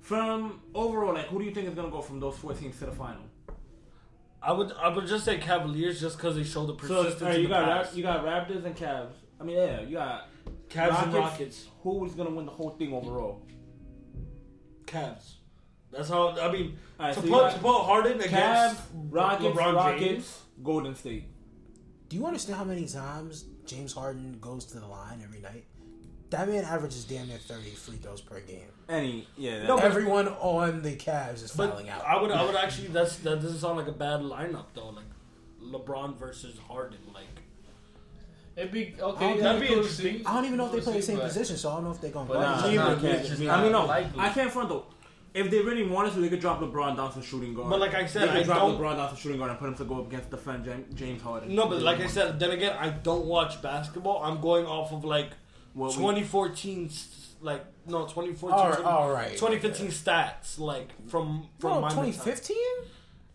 From 0.00 0.60
overall, 0.74 1.14
like, 1.14 1.26
who 1.26 1.38
do 1.38 1.44
you 1.44 1.52
think 1.54 1.68
is 1.68 1.74
gonna 1.74 1.90
go 1.90 2.00
from 2.00 2.20
those 2.20 2.36
four 2.36 2.52
teams 2.54 2.78
to 2.78 2.86
the 2.86 2.92
final? 2.92 3.22
I 4.42 4.52
would 4.52 4.72
I 4.72 4.88
would 4.88 5.06
just 5.06 5.24
say 5.24 5.38
Cavaliers 5.38 6.00
just 6.00 6.16
because 6.16 6.36
they 6.36 6.44
show 6.44 6.64
the 6.66 6.72
So, 6.72 7.02
persistence 7.02 7.22
all 7.22 7.28
right, 7.28 7.36
in 7.36 7.42
you 7.42 7.48
the 7.48 7.54
got 7.54 7.64
past. 7.66 7.88
Rap- 7.90 7.96
you 7.96 8.02
got 8.02 8.24
Raptors 8.24 8.64
and 8.64 8.74
Cavs. 8.76 9.12
I 9.38 9.44
mean, 9.44 9.56
yeah, 9.56 9.80
you 9.82 9.96
got 9.96 10.28
Cavs 10.68 11.02
and 11.04 11.14
Rockets. 11.14 11.66
Who 11.82 12.04
is 12.06 12.14
gonna 12.14 12.30
win 12.30 12.46
the 12.46 12.52
whole 12.52 12.70
thing 12.70 12.92
overall? 12.94 13.42
Cavs. 14.86 15.34
That's 15.92 16.08
how 16.08 16.30
I 16.38 16.50
mean. 16.50 16.78
All 16.98 17.06
right, 17.06 17.14
to, 17.14 17.20
so 17.20 17.28
put, 17.28 17.30
got 17.30 17.52
to 17.52 17.58
put 17.58 17.82
Harden 17.82 18.18
Cavs, 18.18 18.26
against 18.26 18.82
Rockets, 19.10 19.56
LeBron 19.56 19.74
Rockets, 19.74 20.00
James. 20.00 20.38
Golden 20.62 20.94
State. 20.94 21.24
Do 22.08 22.16
you 22.16 22.26
understand 22.26 22.58
how 22.58 22.64
many 22.64 22.86
times 22.86 23.44
James 23.66 23.92
Harden 23.92 24.38
goes 24.40 24.64
to 24.66 24.80
the 24.80 24.86
line 24.86 25.20
every 25.22 25.40
night? 25.40 25.64
That 26.30 26.48
man 26.48 26.64
averages 26.64 27.04
damn 27.04 27.26
near 27.28 27.38
30 27.38 27.70
free 27.70 27.96
throws 27.96 28.20
per 28.20 28.40
game. 28.40 28.68
Any, 28.88 29.26
yeah. 29.36 29.66
No, 29.66 29.76
Everyone 29.78 30.28
on 30.28 30.82
the 30.82 30.96
Cavs 30.96 31.42
is 31.42 31.52
But 31.52 31.70
fouling 31.70 31.88
out. 31.90 32.04
I 32.04 32.20
would 32.20 32.30
I 32.30 32.44
would 32.44 32.54
actually 32.56 32.88
that's 32.88 33.16
that 33.16 33.40
doesn't 33.42 33.58
sound 33.58 33.78
like 33.78 33.88
a 33.88 33.92
bad 33.92 34.20
lineup 34.20 34.66
though. 34.74 34.90
Like 34.90 35.04
LeBron 35.62 36.16
versus 36.16 36.56
Harden. 36.68 36.98
Like 37.12 37.24
It'd 38.56 38.72
be 38.72 38.94
okay. 39.00 39.40
that'd 39.40 39.60
be 39.60 39.68
be 39.68 39.74
interesting. 39.74 40.26
I 40.26 40.34
don't 40.34 40.44
even 40.44 40.58
know 40.58 40.66
if 40.66 40.72
they 40.72 40.80
play 40.80 40.94
the 40.96 41.02
same 41.02 41.18
position, 41.20 41.56
so 41.56 41.70
I 41.70 41.74
don't 41.74 41.84
know 41.84 41.90
if 41.92 42.00
they're 42.00 42.10
going 42.10 42.26
to 42.26 42.32
But 42.34 42.40
guard. 42.40 42.74
nah, 42.74 42.82
nah, 42.84 42.90
other. 42.92 43.08
nah, 43.08 43.14
it's 43.14 43.28
just 43.28 43.42
I 43.42 43.62
mean, 43.62 43.72
no, 43.72 43.86
likely. 43.86 44.20
I 44.20 44.28
can't 44.30 44.50
front 44.50 44.68
though. 44.68 44.84
If 45.32 45.48
they 45.48 45.60
really 45.60 45.86
wanted 45.86 46.12
to, 46.14 46.20
they 46.20 46.28
could 46.28 46.40
drop 46.40 46.58
LeBron 46.60 46.96
down 46.96 47.12
to 47.14 47.22
shooting 47.22 47.54
guard. 47.54 47.70
But 47.70 47.78
like 47.78 47.94
I 47.94 48.04
said, 48.06 48.22
they 48.22 48.26
could 48.32 48.36
I 48.38 48.42
drop 48.42 48.58
don't- 48.58 48.80
LeBron 48.80 48.96
down 48.96 49.10
to 49.10 49.16
shooting 49.16 49.38
guard 49.38 49.50
and 49.50 49.60
put 49.60 49.68
him 49.68 49.74
to 49.76 49.84
go 49.84 50.00
up 50.00 50.08
against 50.08 50.30
defend 50.30 50.64
James, 50.64 50.92
James 50.98 51.22
Harden. 51.22 51.54
no, 51.54 51.68
but 51.68 51.80
like 51.82 52.00
I 52.00 52.08
said, 52.08 52.38
then 52.40 52.50
again, 52.50 52.76
I 52.78 52.90
don't 52.90 53.26
watch 53.26 53.62
basketball. 53.62 54.22
I'm 54.24 54.40
going 54.40 54.66
off 54.66 54.92
of 54.92 55.04
like 55.04 55.30
What 55.74 55.96
we- 55.96 56.02
like 57.42 57.64
no 57.86 58.02
2014, 58.06 58.52
All 58.58 58.70
right, 58.70 58.80
all 58.84 59.10
right. 59.10 59.30
2015 59.32 59.88
stats, 59.88 60.58
like 60.58 60.90
from 61.08 61.46
from 61.58 61.70
Bro, 61.72 61.80
my 61.80 61.88
2015? 61.88 62.56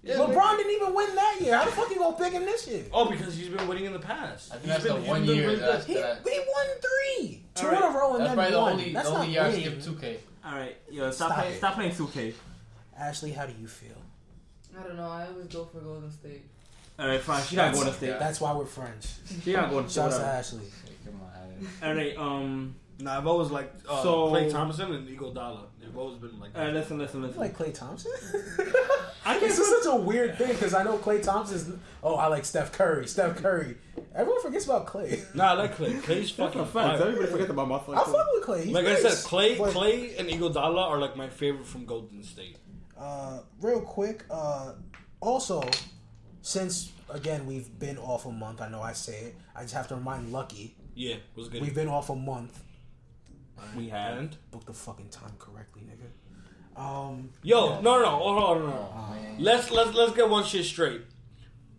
Yeah, 0.04 0.18
LeBron 0.18 0.36
man. 0.36 0.58
didn't 0.58 0.72
even 0.74 0.94
win 0.94 1.16
that 1.16 1.38
year. 1.42 1.58
How 1.58 1.66
the 1.66 1.72
fuck 1.72 1.90
you 1.90 1.98
gonna 1.98 2.16
pick 2.16 2.32
him 2.34 2.44
this 2.46 2.68
year? 2.68 2.84
Oh, 2.94 3.10
because 3.10 3.36
he's 3.36 3.50
been 3.50 3.68
winning 3.68 3.86
in 3.86 3.94
the 3.94 3.98
past. 4.00 4.52
I 4.54 4.58
think 4.58 4.66
He's 4.66 4.84
that's 4.84 4.84
been, 4.84 5.04
the 5.04 5.10
one 5.10 5.26
year 5.26 5.48
really 5.48 5.56
that's- 5.56 5.86
He, 5.88 5.94
he 5.96 6.00
won 6.00 6.68
three. 6.80 7.44
Two 7.56 7.66
All 7.66 7.72
right. 7.72 7.82
in 7.82 7.84
a 7.96 7.98
row 7.98 8.16
and 8.16 8.20
That's 8.26 8.36
then 8.36 8.36
probably 8.36 8.52
the 8.52 8.62
one. 8.62 8.72
only 8.74 8.94
That's 8.94 9.08
the 9.10 9.16
only 9.16 9.28
not 9.28 9.34
year 9.34 9.42
I 9.44 9.52
skipped 9.52 9.82
2K. 10.02 10.18
All 10.46 10.52
right, 10.52 10.78
yo, 10.92 11.10
stop, 11.10 11.30
Stop 11.32 11.40
playing, 11.40 11.58
stop 11.58 11.74
playing 11.74 11.92
2K. 11.94 12.34
Ashley, 13.00 13.32
how 13.32 13.48
do 13.48 13.54
you 13.60 13.68
feel? 13.68 13.98
I 14.80 14.84
don't 14.84 14.96
know. 14.98 15.10
I 15.10 15.26
always 15.26 15.48
go 15.48 15.66
for 15.66 15.80
Golden 15.80 16.12
State. 16.12 16.44
All 17.00 17.08
right, 17.08 17.20
fine. 17.20 17.44
She 17.44 17.56
got 17.56 17.74
Golden 17.74 17.94
State. 17.94 18.08
Yeah. 18.10 18.18
That's 18.20 18.40
why 18.40 18.54
we're 18.54 18.66
friends. 18.66 19.20
She 19.44 19.54
got 19.54 19.72
Golden 19.72 19.90
State. 19.90 20.02
Shouts 20.02 20.16
to 20.18 20.22
whatever. 20.22 20.38
Ashley. 20.38 20.60
Come 21.60 21.68
on, 21.82 21.90
All 21.90 21.96
right, 21.96 22.18
um, 22.18 22.76
Nah, 22.98 23.18
I've 23.18 23.28
always 23.28 23.52
liked 23.52 23.86
uh, 23.90 24.02
So- 24.04 24.28
Klay 24.32 24.50
Thompson 24.50 24.94
and 24.94 25.08
Iguodala. 25.08 25.66
They've 25.82 25.96
always 25.98 26.18
been 26.18 26.40
like. 26.40 26.58
all 26.58 26.64
right, 26.64 26.74
listen, 26.74 26.98
listen, 26.98 27.20
You 27.22 27.28
listen. 27.28 27.42
like 27.42 27.58
Klay 27.58 27.74
Thompson? 27.74 28.12
I 29.26 29.34
can't 29.34 29.42
this 29.42 29.60
is 29.60 29.84
such 29.84 29.94
a 29.94 29.96
weird 29.98 30.38
thing 30.38 30.50
because 30.50 30.74
I 30.74 30.84
know 30.84 30.98
Klay 30.98 31.22
Thompson's. 31.22 31.78
Oh, 32.02 32.16
I 32.16 32.28
like 32.28 32.46
Steph 32.46 32.72
Curry. 32.72 33.08
Steph 33.08 33.36
Curry. 33.38 33.76
Everyone 34.14 34.42
forgets 34.42 34.66
about 34.66 34.88
Klay. 34.88 35.20
Nah, 35.36 35.52
I 35.52 35.54
like 35.54 35.76
Klay. 35.76 36.00
Klay's 36.02 36.32
fucking 36.32 36.66
fire. 36.68 36.98
forget 37.28 37.50
about 37.50 37.68
my 37.68 37.80
fucking. 37.80 37.96
I 37.96 38.04
fuck 38.04 38.28
with 38.34 38.44
Klay. 38.46 38.64
He's 38.64 38.74
Like 38.74 38.86
I 38.86 38.96
said, 38.96 39.12
Klay, 39.12 39.58
But, 39.58 39.74
Klay, 39.74 40.18
and 40.18 40.30
Iguodala 40.30 40.78
are 40.90 40.98
like 40.98 41.18
my 41.18 41.28
favorite 41.28 41.66
from 41.68 41.86
Golden 41.86 42.24
State. 42.24 42.58
Uh, 42.98 43.40
real 43.62 43.82
quick. 43.82 44.24
Uh, 44.30 44.74
also, 45.20 45.68
since 46.42 46.94
again 47.10 47.46
we've 47.46 47.78
been 47.78 47.98
off 47.98 48.26
a 48.26 48.32
month, 48.32 48.62
I 48.62 48.70
know 48.70 48.82
I 48.82 48.94
say 48.94 49.20
it. 49.20 49.36
I 49.56 49.64
just 49.64 49.74
have 49.74 49.88
to 49.90 49.96
remind 49.96 50.32
Lucky 50.32 50.76
Yeah, 50.96 51.16
was 51.36 51.50
good. 51.50 51.62
we've 51.62 51.76
been 51.76 51.90
off 51.90 52.10
a 52.10 52.16
month. 52.16 52.64
We 53.76 53.90
have. 53.90 54.18
And 54.18 54.38
Book 54.52 54.66
the 54.66 54.74
fucking 54.74 55.10
time 55.10 55.34
correctly, 55.38 55.84
nigga. 55.84 56.82
Um, 56.82 57.30
yo, 57.42 57.80
no, 57.82 58.00
no, 58.00 58.02
no, 58.02 58.10
hold 58.10 58.38
on, 58.38 58.44
hold 58.44 58.64
on. 58.64 58.74
Oh. 58.74 59.36
Let's 59.40 59.72
let's 59.72 59.94
let's 59.94 60.14
get 60.14 60.30
one 60.30 60.44
shit 60.44 60.66
straight. 60.66 61.02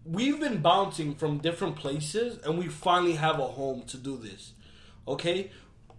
We've 0.05 0.39
been 0.41 0.63
bouncing 0.63 1.15
from 1.15 1.39
different 1.39 1.77
places, 1.77 2.39
and 2.45 2.59
we 2.59 2.69
finally 2.69 3.15
have 3.15 3.39
a 3.39 3.47
home 3.47 3.83
to 3.89 3.97
do 3.97 4.17
this. 4.17 4.53
Okay, 5.07 5.51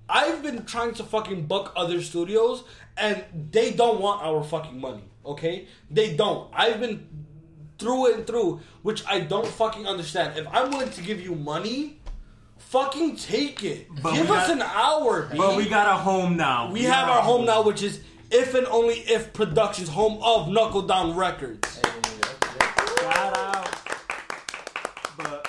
I've 0.09 0.41
been 0.41 0.65
trying 0.65 0.93
to 0.95 1.03
fucking 1.03 1.45
book 1.45 1.73
other 1.75 2.01
studios, 2.01 2.63
and 2.95 3.23
they 3.51 3.71
don't 3.71 3.99
want 3.99 4.23
our 4.23 4.43
fucking 4.43 4.79
money. 4.79 5.03
Okay, 5.25 5.67
they 5.91 6.15
don't. 6.15 6.49
I've 6.53 6.79
been 6.79 7.07
through 7.77 8.13
and 8.13 8.25
through, 8.25 8.61
which 8.81 9.05
I 9.05 9.19
don't 9.19 9.47
fucking 9.47 9.85
understand. 9.85 10.37
If 10.37 10.47
I'm 10.51 10.71
willing 10.71 10.89
to 10.91 11.01
give 11.01 11.21
you 11.21 11.35
money, 11.35 11.96
fucking 12.69 13.15
take 13.15 13.63
it. 13.63 13.87
But 14.01 14.13
give 14.13 14.29
us 14.31 14.47
got- 14.47 14.55
an 14.57 14.61
hour. 14.61 15.23
B. 15.31 15.37
But 15.37 15.55
we 15.57 15.67
got 15.69 15.87
a 15.87 15.97
home 15.97 16.35
now. 16.37 16.71
We 16.71 16.83
have 16.83 17.07
our 17.09 17.21
home 17.21 17.45
now, 17.45 17.61
which 17.63 17.81
is 17.83 18.01
If 18.31 18.53
and 18.53 18.67
Only 18.67 18.95
If 18.95 19.33
Productions, 19.33 19.89
home 19.89 20.21
of 20.21 20.49
Knuckle 20.49 20.81
Down 20.83 21.15
Records. 21.15 21.75
Hey, 21.75 21.81
that's- 22.19 22.99
Shout 22.99 23.37
out. 23.37 23.69
But 25.17 25.47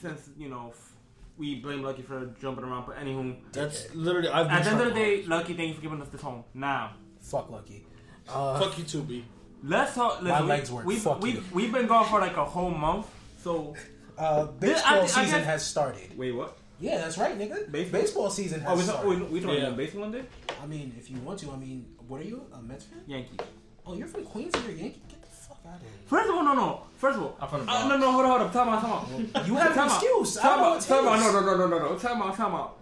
since 0.00 0.28
you 0.38 0.48
know 0.48 0.68
f- 0.70 0.92
we 1.36 1.56
blame 1.56 1.82
Lucky 1.82 2.02
for 2.02 2.26
jumping 2.40 2.64
around, 2.64 2.86
but 2.86 2.96
anywho, 2.98 3.36
That's 3.52 3.94
literally 3.94 4.28
I've 4.28 4.46
been 4.48 4.56
at 4.58 4.64
the 4.64 4.70
end 4.70 4.80
of 4.80 4.88
the 4.88 4.94
day, 4.94 5.22
Lucky, 5.24 5.54
thank 5.54 5.68
you 5.68 5.74
for 5.74 5.80
giving 5.82 6.00
us 6.00 6.08
this 6.08 6.20
home. 6.22 6.44
Now, 6.54 6.92
fuck 7.20 7.50
Lucky. 7.50 7.86
Uh, 8.28 8.58
Fuck 8.58 8.76
you 8.78 8.84
too, 8.84 9.02
B. 9.02 9.24
let's 9.62 9.94
talk. 9.94 10.20
Listen, 10.22 10.42
we- 10.44 10.48
legs 10.48 10.70
work. 10.72 10.84
We, 10.84 10.96
Fuck 10.96 11.20
we, 11.22 11.32
you. 11.32 11.44
we've 11.52 11.72
been 11.72 11.86
gone 11.86 12.06
for 12.06 12.20
like 12.20 12.36
a 12.36 12.44
whole 12.44 12.70
month. 12.70 13.06
So 13.42 13.74
uh, 14.18 14.46
This- 14.58 14.82
I- 14.82 15.00
baseball 15.00 15.02
I 15.02 15.06
season 15.24 15.42
has 15.44 15.64
started. 15.66 16.16
wait, 16.18 16.32
what? 16.32 16.56
Yeah, 16.78 16.98
that's 16.98 17.16
right, 17.16 17.38
nigga. 17.38 17.70
Baseball? 17.72 18.00
Baseball 18.00 18.30
season 18.30 18.60
has 18.60 18.70
Oh, 18.70 18.76
we 18.76 18.82
started. 18.82 19.08
we, 19.08 19.16
we 19.26 19.40
talking 19.40 19.56
Yeah. 19.58 19.64
about 19.68 19.76
baseball 19.78 20.02
one 20.02 20.12
day? 20.12 20.24
I 20.62 20.66
mean, 20.66 20.94
if 20.98 21.10
you 21.10 21.18
want 21.20 21.38
to, 21.40 21.50
I 21.50 21.56
mean, 21.56 21.86
what 22.06 22.20
are 22.20 22.24
you, 22.24 22.44
a 22.52 22.60
Mets 22.60 22.84
fan? 22.84 23.02
Yankees. 23.06 23.38
Oh, 23.86 23.94
you're 23.94 24.06
from 24.08 24.24
Queens 24.24 24.52
and 24.54 24.64
you're 24.64 24.74
Yankee? 24.74 25.00
Get 25.08 25.22
the 25.22 25.28
fuck 25.28 25.58
out 25.66 25.76
of 25.76 25.80
here. 25.80 25.90
First 26.06 26.28
of 26.28 26.34
all, 26.36 26.42
no, 26.44 26.52
no. 26.54 26.82
First 26.98 27.16
of 27.16 27.22
all, 27.24 27.36
I'm 27.40 27.48
from 27.48 27.64
the 27.66 27.72
uh, 27.72 27.88
no, 27.88 27.96
no, 27.96 28.12
hold 28.12 28.24
on, 28.26 28.30
hold 28.30 28.42
up. 28.42 28.52
Time 28.52 28.68
out, 28.68 28.80
time 28.82 28.92
out. 28.92 29.46
You 29.46 29.54
have 29.54 29.76
an 29.76 29.84
excuse. 29.86 30.36
I 30.38 30.42
Time 30.42 30.58
don't 30.58 30.76
out, 30.76 30.80
time 30.82 31.08
out. 31.08 31.18
No, 31.20 31.32
no, 31.32 31.40
no, 31.40 31.56
no, 31.56 31.66
no, 31.78 31.78
no. 31.92 31.98
Time 31.98 32.20
out, 32.22 32.36
time 32.36 32.54
out. 32.54 32.78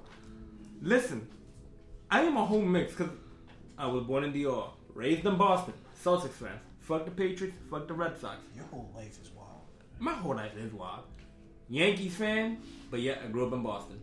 Listen, 0.82 1.26
I 2.10 2.22
am 2.22 2.36
a 2.36 2.44
home 2.44 2.70
mix 2.72 2.94
because 2.94 3.12
I 3.78 3.86
was 3.86 4.04
born 4.04 4.24
in 4.24 4.32
DR, 4.32 4.70
raised 4.94 5.24
in 5.24 5.36
Boston, 5.36 5.74
Celtics 6.02 6.30
fan. 6.30 6.58
Fuck 6.80 7.04
the 7.06 7.10
Patriots, 7.10 7.56
fuck 7.70 7.86
the 7.88 7.94
Red 7.94 8.18
Sox. 8.18 8.36
Your 8.54 8.64
whole 8.66 8.90
life 8.94 9.18
is 9.22 9.30
wild. 9.30 9.62
My 9.98 10.12
whole 10.12 10.34
life 10.34 10.56
is 10.56 10.72
wild. 10.72 11.04
Yankees 11.68 12.14
fan, 12.14 12.58
but 12.90 13.00
yet 13.00 13.20
I 13.24 13.28
grew 13.28 13.46
up 13.46 13.52
in 13.52 13.62
Boston. 13.62 14.00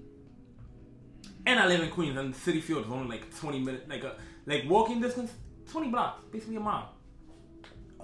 And 1.46 1.60
I 1.60 1.68
live 1.68 1.82
in 1.82 1.90
Queens, 1.90 2.18
and 2.18 2.34
the 2.34 2.38
Citi 2.38 2.62
Field 2.62 2.86
is 2.86 2.92
only 2.92 3.08
like 3.08 3.36
20 3.36 3.60
minutes, 3.60 3.90
like 3.90 4.04
a 4.04 4.16
like 4.46 4.66
walking 4.68 5.02
distance, 5.02 5.32
20 5.72 5.90
blocks, 5.90 6.24
basically 6.32 6.56
a 6.58 6.60
mile. 6.60 6.94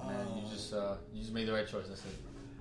Man, 0.06 0.26
you 0.36 0.50
just 0.50 0.74
uh, 0.74 0.96
you 1.14 1.22
just 1.22 1.34
made 1.34 1.48
the 1.48 1.54
right 1.54 1.68
choice. 1.68 1.86
That's 1.88 2.02
it. 2.06 2.12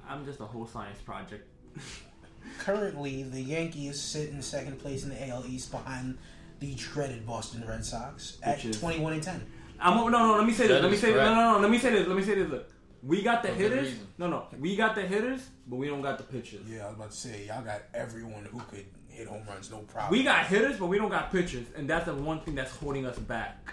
I'm 0.08 0.24
just 0.24 0.40
a 0.40 0.44
whole 0.44 0.66
science 0.66 0.98
project. 1.00 1.46
Currently, 2.58 3.24
the 3.24 3.40
Yankees 3.40 4.00
sit 4.00 4.30
in 4.30 4.40
second 4.42 4.78
place 4.78 5.02
in 5.04 5.10
the 5.10 5.28
AL 5.28 5.44
East 5.46 5.70
behind 5.70 6.18
the 6.60 6.74
dreaded 6.74 7.26
Boston 7.26 7.64
Red 7.66 7.84
Sox 7.84 8.38
at 8.42 8.64
is- 8.64 8.80
21 8.80 9.14
and 9.14 9.22
10. 9.22 9.46
I'm 9.78 9.96
no, 9.96 10.08
no. 10.08 10.36
Let 10.36 10.46
me 10.46 10.52
say 10.54 10.66
this. 10.68 10.76
That 10.76 10.82
Let 10.82 10.88
me 10.90 10.94
is 10.94 11.00
say 11.02 11.12
this. 11.12 11.16
No, 11.22 11.34
no, 11.34 11.52
no. 11.52 11.58
Let 11.60 11.70
me 11.70 11.78
say 11.78 11.90
this. 11.90 12.06
Let 12.06 12.16
me 12.16 12.22
say 12.22 12.34
this. 12.34 12.48
Look, 12.48 12.70
we 13.06 13.22
got 13.22 13.42
the 13.42 13.48
hitters. 13.48 13.88
reason. 13.92 14.06
No, 14.18 14.28
no. 14.28 14.46
We 14.58 14.76
got 14.76 14.94
the 14.94 15.02
hitters, 15.02 15.48
but 15.66 15.76
we 15.76 15.86
don't 15.88 16.02
got 16.02 16.18
the 16.18 16.24
pitchers. 16.24 16.60
Yeah, 16.68 16.84
I 16.84 16.86
was 16.88 16.94
about 16.96 17.10
to 17.12 17.16
say, 17.16 17.46
y'all 17.46 17.62
got 17.62 17.82
everyone 17.94 18.44
who 18.44 18.58
could 18.70 18.84
hit 19.08 19.26
home 19.28 19.44
runs, 19.48 19.70
no 19.70 19.78
problem. 19.78 20.10
We 20.18 20.24
got 20.24 20.46
hitters, 20.46 20.78
but 20.78 20.86
we 20.86 20.98
don't 20.98 21.10
got 21.10 21.30
pitchers, 21.32 21.66
and 21.76 21.88
that's 21.88 22.06
the 22.06 22.14
one 22.14 22.40
thing 22.40 22.54
that's 22.54 22.70
holding 22.76 23.06
us 23.06 23.18
back. 23.18 23.72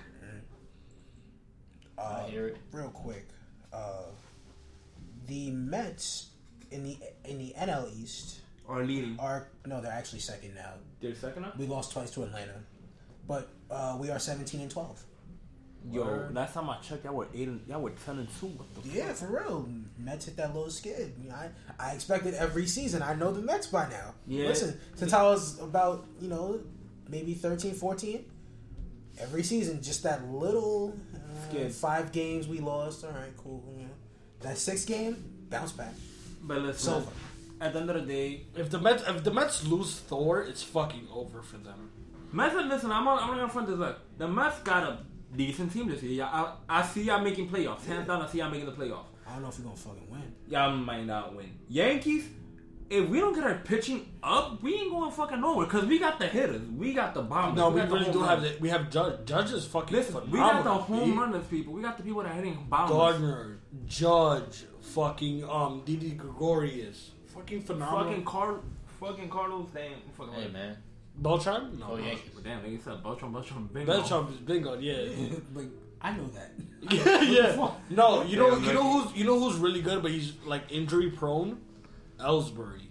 uh, 1.98 2.24
I 2.26 2.30
hear 2.30 2.48
it. 2.48 2.58
real 2.72 2.90
quick. 2.90 3.26
Uh, 3.72 4.04
the 5.28 5.52
Mets 5.52 6.30
in 6.72 6.84
the 6.84 6.98
in 7.26 7.38
the 7.38 7.54
NL 7.58 7.90
East 7.98 8.40
Or 8.68 8.84
leading. 8.84 9.16
are 9.20 9.48
no, 9.66 9.82
they're 9.82 9.92
actually 9.92 10.20
second 10.20 10.54
now. 10.56 10.74
They're 11.02 11.16
second 11.16 11.46
up. 11.46 11.58
We 11.58 11.66
lost 11.68 11.92
twice 11.92 12.12
to 12.12 12.24
Atlanta, 12.24 12.56
but 13.28 13.50
uh, 13.72 13.98
we 14.00 14.10
are 14.10 14.20
17 14.20 14.62
and 14.62 14.70
12. 14.72 15.04
Yo, 15.92 16.02
Word. 16.04 16.34
last 16.34 16.54
time 16.54 16.70
I 16.70 16.78
checked, 16.78 17.04
y'all 17.04 17.14
were 17.14 17.28
eight 17.34 17.48
and 17.48 17.62
y'all 17.68 17.82
were 17.82 17.90
ten 18.06 18.20
and 18.20 18.28
two. 18.40 18.52
Yeah, 18.86 19.12
for 19.14 19.28
real. 19.28 19.68
Mets 19.98 20.26
hit 20.26 20.38
that 20.38 20.54
little 20.56 20.70
skid. 20.70 21.14
I, 21.34 21.50
I 21.78 21.92
expected 21.92 22.34
every 22.36 22.66
season. 22.68 23.02
I 23.02 23.14
know 23.16 23.32
the 23.34 23.42
Mets 23.42 23.68
by 23.68 23.90
now. 23.90 24.14
Yeah. 24.26 24.48
Listen, 24.48 24.80
since 24.96 25.12
I 25.14 25.24
was 25.24 25.60
about, 25.60 26.06
you 26.22 26.30
know, 26.30 26.62
maybe 27.10 27.34
13, 27.34 27.74
14, 27.74 28.24
every 29.20 29.44
season, 29.44 29.82
just 29.82 30.04
that 30.04 30.26
little 30.32 30.96
uh, 31.14 31.50
Skid. 31.50 31.72
five 31.74 32.12
games 32.12 32.48
we 32.48 32.60
lost. 32.60 33.04
All 33.04 33.12
right, 33.12 33.36
cool. 33.38 33.64
Know. 33.78 33.86
That 34.42 34.58
sixth 34.58 34.88
game, 34.88 35.18
bounce 35.50 35.72
back. 35.74 35.94
But 36.42 36.60
listen, 36.62 36.94
over. 36.94 37.12
at 37.62 37.74
the 37.74 37.80
end 37.80 37.90
of 37.90 37.96
the 38.08 38.14
day, 38.14 38.46
If 38.56 38.70
the 38.70 38.80
Mets 38.80 39.04
if 39.08 39.24
the 39.24 39.32
Mets 39.32 39.66
lose 39.68 39.96
Thor, 39.96 40.42
it's 40.44 40.64
fucking 40.64 41.08
over 41.14 41.42
for 41.42 41.58
them. 41.58 41.90
Mets. 42.32 42.56
Listen, 42.56 42.92
I'm 42.92 43.04
not, 43.06 43.22
I'm 43.22 43.28
not 43.30 43.36
gonna 43.38 43.50
front 43.50 43.68
this 43.68 43.80
up. 43.80 44.00
The 44.18 44.28
Mets 44.28 44.60
got 44.60 44.84
a 44.84 45.00
decent 45.36 45.72
team 45.74 45.88
this 45.90 46.02
year. 46.04 46.14
Y'all- 46.26 46.58
I, 46.70 46.80
I 46.80 46.82
see 46.84 47.04
y'all 47.04 47.22
making 47.22 47.50
playoffs. 47.50 47.86
Hands 47.86 48.06
down, 48.08 48.22
I 48.22 48.28
see 48.28 48.40
y'all 48.40 48.50
making 48.50 48.66
the 48.68 48.72
playoffs. 48.74 49.06
I 49.28 49.34
don't 49.34 49.42
know 49.44 49.50
if 49.50 49.58
we're 49.60 49.66
going 49.66 49.76
to 49.78 49.82
fucking 49.82 50.08
win. 50.12 50.34
Y'all 50.50 50.76
might 50.76 51.06
not 51.06 51.36
win. 51.36 51.52
Yankees. 51.68 52.28
If 52.90 53.10
we 53.10 53.20
don't 53.20 53.34
get 53.34 53.44
our 53.46 53.56
pitching 53.56 54.06
up, 54.22 54.62
we 54.62 54.76
ain't 54.76 54.92
going 54.92 55.10
fucking 55.10 55.42
nowhere. 55.42 55.66
Cause 55.66 55.86
we 55.86 55.98
got 55.98 56.20
the 56.20 56.28
hitters, 56.28 56.62
we 56.78 56.94
got 56.94 57.16
the 57.16 57.24
bombers. 57.24 57.58
No, 57.58 57.70
we 57.70 57.80
got 57.80 57.90
the 57.90 57.96
really 57.96 58.06
home 58.06 58.14
do 58.14 58.24
have 58.24 58.42
the, 58.44 58.56
we 58.60 58.70
have 58.70 58.92
Judge. 58.92 59.26
Judge 59.26 59.52
is 59.54 59.66
fucking 59.66 59.96
Listen, 59.98 60.30
we 60.30 60.38
got 60.38 60.58
the 60.58 60.70
phenomenal, 60.70 60.80
home 60.84 61.12
B. 61.12 61.18
runners, 61.18 61.46
people. 61.48 61.74
We 61.74 61.82
got 61.82 61.98
the 61.98 62.04
people 62.04 62.22
that 62.22 62.32
are 62.34 62.36
hitting 62.36 62.68
bombers. 62.70 62.96
Gardner, 62.96 63.60
Judge, 63.88 64.66
fucking 64.82 65.50
um 65.50 65.82
Didi 65.86 66.12
Gregorius, 66.12 67.12
fucking 67.34 67.62
phenomenal. 67.62 68.10
Fucking 68.10 68.26
Car, 68.26 68.60
fucking 69.00 69.30
Carlos. 69.30 69.68
Damn, 69.74 69.94
fucking. 70.16 70.34
Hey 70.34 70.50
man, 70.50 70.78
Beltran? 71.18 71.78
No, 71.80 71.86
oh, 71.92 71.98
go 71.98 72.04
Yankees. 72.04 72.32
Damn, 72.44 72.64
they 72.64 72.78
said 72.78 73.04
Beltran, 73.04 73.32
Beltran, 73.32 73.70
bingo. 73.72 73.94
Beltran 73.94 74.28
is 74.28 74.38
bingo. 74.38 74.78
Yeah. 74.80 75.28
like, 75.54 75.68
I 76.02 76.18
know 76.18 76.28
that. 76.28 76.52
yeah, 76.92 77.22
yeah. 77.22 77.72
No, 77.90 78.24
you 78.24 78.38
know, 78.38 78.58
you 78.58 78.74
know 78.74 79.02
who's, 79.02 79.16
you 79.16 79.24
know 79.24 79.40
who's 79.40 79.58
really 79.58 79.82
good, 79.82 80.02
but 80.02 80.12
he's 80.12 80.34
like 80.46 80.72
injury 80.72 81.12
prone. 81.12 81.62
Ellsbury. 82.20 82.82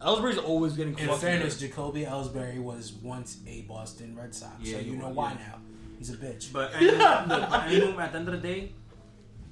Ellsbury's 0.00 0.38
always 0.38 0.74
getting. 0.74 0.98
In 0.98 1.14
fairness, 1.16 1.60
hurt. 1.60 1.68
Jacoby 1.68 2.04
Ellsbury 2.04 2.58
was 2.58 2.92
once 2.92 3.38
a 3.46 3.62
Boston 3.62 4.16
Red 4.16 4.34
Sox. 4.34 4.54
Yeah, 4.60 4.78
so 4.78 4.84
you 4.84 4.96
know 4.96 5.08
why 5.08 5.32
yeah. 5.32 5.38
now. 5.38 5.58
He's 5.98 6.10
a 6.10 6.16
bitch. 6.16 6.52
But 6.52 6.74
anyway, 6.74 6.96
look, 6.96 7.64
anyway, 7.66 8.02
at 8.02 8.12
the 8.12 8.18
end 8.18 8.28
of 8.28 8.42
the 8.42 8.48
day, 8.48 8.72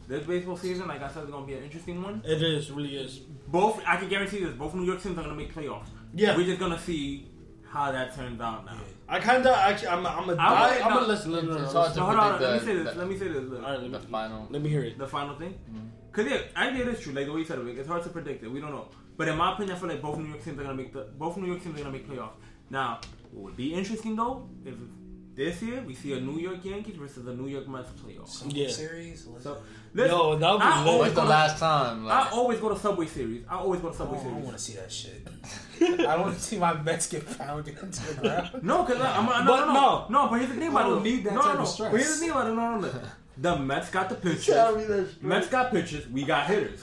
this 0.08 0.26
baseball 0.26 0.56
season, 0.56 0.88
like 0.88 1.02
I 1.02 1.08
said, 1.08 1.24
is 1.24 1.30
gonna 1.30 1.46
be 1.46 1.54
an 1.54 1.62
interesting 1.62 2.02
one. 2.02 2.22
it 2.24 2.42
is 2.42 2.70
really 2.72 2.96
is. 2.96 3.18
Both, 3.18 3.80
I 3.86 3.96
can 3.96 4.08
guarantee 4.08 4.42
this. 4.42 4.54
Both 4.54 4.74
New 4.74 4.84
York 4.84 5.00
teams 5.00 5.16
are 5.16 5.22
gonna 5.22 5.36
make 5.36 5.54
playoffs. 5.54 5.86
Yeah. 6.12 6.36
we're 6.36 6.46
just 6.46 6.58
gonna 6.58 6.78
see 6.78 7.30
how 7.70 7.92
that 7.92 8.14
turns 8.14 8.40
out 8.40 8.64
now. 8.66 8.76
I 9.09 9.20
kind 9.20 9.47
of 9.47 9.55
actually, 9.56 9.88
I'm, 9.88 10.05
I'm 10.06 10.28
a 10.28 10.32
I 10.32 10.36
die. 10.36 10.72
would- 10.76 10.82
I'm 10.82 10.94
no, 10.94 11.01
a 11.01 11.06
listen. 11.06 11.32
it's- 11.34 11.47
No, 11.47 11.52
no, 11.55 11.59
no, 11.59 11.64
hard 11.70 11.88
listen. 11.88 12.02
hold 12.02 12.16
on, 12.18 12.38
predict 12.38 12.42
let 12.42 12.52
me 12.52 12.66
say 12.66 12.74
this. 12.82 12.92
the- 12.94 12.98
Let 13.01 13.09
me 13.09 13.18
say 13.18 13.28
this. 13.28 13.42
Look, 13.51 13.62
All 13.64 13.70
right, 13.70 13.80
let 13.82 13.92
The 13.92 13.98
me, 14.01 14.06
final. 14.10 14.47
let 14.51 14.62
me 14.62 14.68
hear 14.68 14.82
it. 14.82 14.98
the 14.98 15.06
final 15.06 15.34
thing. 15.36 15.55
Mm-hmm. 15.70 15.86
Cause 16.12 16.26
yeah, 16.26 16.38
I 16.56 16.66
think 16.66 16.80
it 16.80 16.88
is 16.88 17.01
true. 17.01 17.12
Like 17.12 17.26
the 17.26 17.32
way 17.32 17.38
you 17.40 17.44
said 17.47 17.59
it, 17.59 17.64
like, 17.64 17.76
it's 17.76 17.86
hard 17.88 18.02
to 18.02 18.09
predict 18.09 18.42
it. 18.42 18.48
We 18.51 18.60
don't 18.60 18.72
know. 18.72 18.88
But 19.16 19.28
in 19.28 19.36
my 19.36 19.52
opinion, 19.52 19.76
I 19.76 19.78
feel 19.78 19.88
like 19.88 20.02
both 20.02 20.18
New 20.18 20.28
York 20.28 20.42
teams 20.42 20.59
are 20.59 20.62
gonna 20.62 20.74
make 20.74 20.92
the 20.92 21.06
both 21.16 21.36
New 21.36 21.47
York 21.47 21.62
teams 21.62 21.76
are 21.76 21.84
gonna 21.84 21.92
make 21.92 22.09
playoffs. 22.09 22.32
Now, 22.70 23.01
what 23.32 23.44
would 23.44 23.56
be 23.56 23.72
interesting 23.74 24.16
though, 24.16 24.48
if 24.64 24.74
this 25.35 25.62
year 25.62 25.82
we 25.86 25.94
see 25.94 26.12
a 26.12 26.20
New 26.20 26.39
York 26.39 26.65
Yankees 26.65 26.97
versus 26.97 27.27
a 27.27 27.35
New 27.35 27.47
York 27.48 27.66
Mets 27.69 27.90
playoff. 27.90 28.28
Subway 28.28 28.55
Yeah. 28.62 28.69
Series. 28.70 29.27
Listen. 29.27 29.43
So, 29.43 29.59
listen, 29.94 30.16
Yo, 30.16 30.36
that 30.36 30.51
would 30.52 30.59
be 30.59 30.65
I 30.65 30.85
always 30.85 31.01
When's 31.01 31.15
the 31.15 31.20
to- 31.23 31.28
last 31.28 31.59
time? 31.59 32.09
I 32.09 32.28
always 32.31 32.59
go 32.61 32.69
to 32.69 32.78
Subway 32.78 33.07
Series. 33.07 33.44
I 33.48 33.55
always 33.57 33.81
go 33.81 33.89
to 33.89 33.94
Oh, 33.94 33.98
Subway 33.98 34.19
I 34.19 34.24
don't 34.24 34.43
want 34.44 34.57
to 34.57 34.62
see 34.62 34.74
that 34.74 34.90
shit. 34.93 35.27
I 35.81 35.97
don't 35.97 36.20
want 36.23 36.35
to 36.36 36.40
see 36.43 36.59
my 36.59 36.74
Mets 36.82 37.07
get 37.07 37.39
pounded 37.39 37.78
into 37.78 38.15
the 38.15 38.20
ground. 38.20 38.51
No, 38.62 38.85
cause 38.85 39.01
I, 39.01 39.16
I'm, 39.16 39.27
no, 39.27 39.52
But 39.52 39.66
no, 39.66 39.73
no, 39.73 40.07
no. 40.11 40.28
But 40.28 40.39
here's 40.40 40.51
the 40.52 40.57
thing 40.61 40.77
I 40.77 40.82
don't 40.82 41.02
need 41.02 41.24
that 41.24 41.35
no, 41.35 41.40
type 41.40 41.47
no, 41.47 41.52
of 41.52 41.59
no. 41.61 41.65
stress. 41.66 41.90
But 41.93 42.01
here's 42.01 42.15
the 42.15 42.20
thing 42.20 42.31
about 42.31 42.47
it. 42.48 42.55
No, 42.55 42.78
no, 42.78 42.81
no. 42.81 42.93
The 43.39 43.57
Mets 43.57 43.89
got 43.90 44.09
the 44.11 44.16
pitchers. 44.16 45.23
Mets 45.23 45.47
got 45.48 45.70
pitchers. 45.70 46.07
We 46.09 46.24
got 46.24 46.47
hitters. 46.47 46.82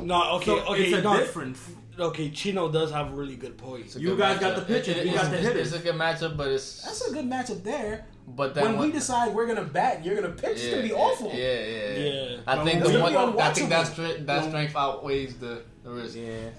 No, 0.00 0.36
okay, 0.36 0.46
So 0.46 0.58
okay, 0.60 0.82
it's 0.84 0.98
a 0.98 1.02
no, 1.02 1.16
difference. 1.18 1.60
Okay. 2.00 2.30
Chino 2.30 2.70
does 2.70 2.90
have 2.90 3.12
really 3.12 3.36
good 3.36 3.56
points. 3.58 3.94
it's 3.96 4.02
You 4.02 4.10
good 4.10 4.18
guys 4.18 4.38
got 4.38 4.56
the 4.56 4.62
pitchers, 4.62 4.96
It- 4.96 5.04
we 5.04 5.10
it- 5.10 5.14
got 5.14 5.24
it's- 5.26 5.30
the 5.30 5.36
it's- 5.38 5.52
hitters. 5.52 5.72
It's 5.72 5.82
a 5.82 5.84
good 5.86 5.94
matchup, 5.96 6.36
but 6.36 6.48
it's 6.48 6.82
That's 6.82 7.08
a 7.08 7.12
good 7.12 7.24
matchup 7.26 7.62
there. 7.64 8.06
but 8.26 8.54
then 8.54 8.64
When 8.64 8.78
we 8.78 8.92
decide 8.92 9.34
we're 9.34 9.46
gonna 9.46 9.64
bat 9.64 9.96
and 9.96 10.04
you're 10.06 10.14
gonna 10.14 10.34
pitch, 10.34 10.58
it's 10.58 10.68
gonna 10.70 10.82
be 10.82 10.92
awful. 10.92 11.28
Yeah, 11.28 11.34
yeah, 11.36 11.66
yeah. 11.66 11.98
Yeah. 11.98 12.36
I 12.46 12.64
think 12.64 12.80
it's 12.80 12.86
the 12.90 12.98
gonna 12.98 13.14
one, 13.32 13.38
I 13.40 13.52
think 13.52 13.68
that 13.70 13.86
unwatchable. 13.86 13.92
strength 13.92 14.26
that 14.26 14.44
strength 14.48 14.76
outweighs 14.76 15.34
the 15.36 15.62
the 15.84 15.90
risk. 15.90 16.16
Yeah. 16.16 16.50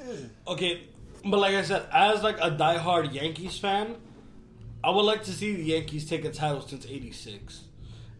Okay, 0.47 0.83
but 1.25 1.37
like 1.39 1.53
I 1.55 1.61
said, 1.63 1.83
as 1.93 2.23
like 2.23 2.37
a 2.39 2.49
diehard 2.51 3.13
Yankees 3.13 3.57
fan, 3.59 3.95
I 4.83 4.89
would 4.91 5.03
like 5.03 5.23
to 5.25 5.31
see 5.31 5.55
the 5.55 5.63
Yankees 5.63 6.07
take 6.09 6.23
a 6.25 6.31
title 6.31 6.61
since 6.61 6.85
'86. 6.85 7.61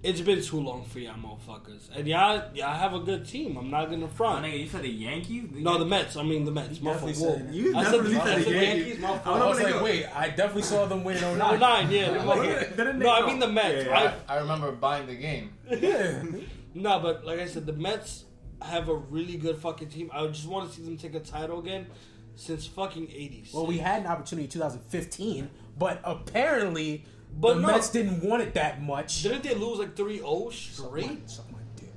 It's 0.02 0.22
been 0.22 0.42
too 0.42 0.62
long 0.62 0.86
for 0.86 1.00
y'all 1.00 1.16
motherfuckers, 1.16 1.90
and 1.94 2.08
y'all 2.08 2.42
y'all 2.54 2.74
have 2.74 2.94
a 2.94 3.00
good 3.00 3.28
team. 3.28 3.58
I'm 3.58 3.70
not 3.70 3.90
gonna 3.90 4.06
Oh, 4.06 4.08
front. 4.08 4.46
nigga, 4.46 4.58
you 4.62 4.68
said 4.68 4.84
the 4.84 4.90
Yankees? 4.90 5.44
No, 5.52 5.78
the 5.78 5.84
Mets. 5.84 6.16
I 6.16 6.24
mean 6.24 6.46
the 6.46 6.52
Mets. 6.52 6.80
You 6.80 6.86
definitely 6.86 7.14
said 7.16 7.46
Whoa. 7.48 7.52
You 7.52 7.76
I 7.76 7.84
said 7.84 7.92
definitely 7.92 8.14
the- 8.14 8.20
said 8.24 8.28
I 8.34 8.38
the 8.38 8.44
said 8.46 8.78
Yankees. 8.78 8.98
motherfucker. 9.04 9.28
I 9.28 9.40
I 9.40 9.48
was 9.50 9.60
Nigga. 9.60 9.72
like, 9.74 9.82
wait, 9.84 10.06
I 10.16 10.30
definitely 10.30 10.62
saw 10.62 10.86
them 10.86 11.04
win 11.04 11.18
in 11.18 11.24
09. 11.38 11.60
nine, 11.60 11.92
yeah. 11.92 12.06
Didn't 12.14 12.28
motherfucker. 12.28 12.76
they- 12.78 12.94
No, 12.94 13.10
I 13.12 13.26
mean 13.28 13.40
the 13.40 13.48
Mets. 13.50 13.86
Yeah. 13.88 14.14
I, 14.30 14.36
I 14.36 14.38
remember 14.40 14.72
buying 14.72 15.06
the 15.08 15.16
game. 15.16 15.52
Yeah. 15.70 16.24
No, 16.76 17.00
but 17.00 17.26
like 17.26 17.40
I 17.40 17.48
said, 17.48 17.66
the 17.66 17.74
Mets 17.74 18.26
have 18.62 18.90
a 18.90 18.96
really 18.96 19.38
good 19.38 19.58
fucking 19.58 19.90
team. 19.90 20.12
I 20.14 20.28
just 20.28 20.46
want 20.48 20.70
to 20.70 20.76
see 20.76 20.84
them 20.84 20.98
take 20.98 21.16
a 21.16 21.20
title 21.20 21.58
again 21.60 21.88
since 22.36 22.68
fucking 22.68 23.08
'80s. 23.08 23.54
Well, 23.54 23.66
we 23.66 23.80
had 23.80 24.02
an 24.02 24.08
opportunity 24.08 24.46
in 24.46 24.52
2015, 24.52 25.50
but 25.80 26.00
apparently 26.04 27.04
But 27.32 27.56
the 27.56 27.62
no. 27.62 27.68
Mets 27.68 27.90
didn't 27.90 28.24
want 28.24 28.42
it 28.44 28.54
that 28.56 28.82
much. 28.82 29.24
didn't 29.24 29.44
they 29.44 29.56
lose 29.56 29.80
like 29.80 29.96
3-0 29.96 30.52
Suck 30.54 30.92
my, 30.92 31.00
straight? 31.02 31.30
suck 31.30 31.52
my 31.52 31.60
dick. 31.76 31.90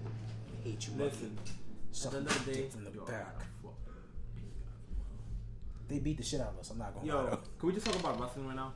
I 0.60 0.68
hate 0.68 0.86
you. 0.86 0.92
Listen, 0.96 1.36
Suck 1.90 2.14
at 2.14 2.24
the 2.24 2.24
my 2.24 2.30
end 2.30 2.40
of 2.40 2.46
the 2.46 2.52
day, 2.54 2.68
from 2.68 2.84
the 2.84 2.90
back. 2.90 3.38
They 5.88 5.98
beat 5.98 6.16
the 6.16 6.22
shit 6.22 6.40
out 6.40 6.48
of 6.54 6.58
us. 6.60 6.70
I'm 6.70 6.78
not 6.78 6.94
gonna 6.94 7.06
lie. 7.06 7.22
Yo, 7.24 7.30
though. 7.30 7.40
can 7.58 7.66
we 7.66 7.72
just 7.74 7.84
talk 7.86 7.96
about 7.96 8.18
wrestling 8.20 8.46
right 8.46 8.56
now? 8.56 8.72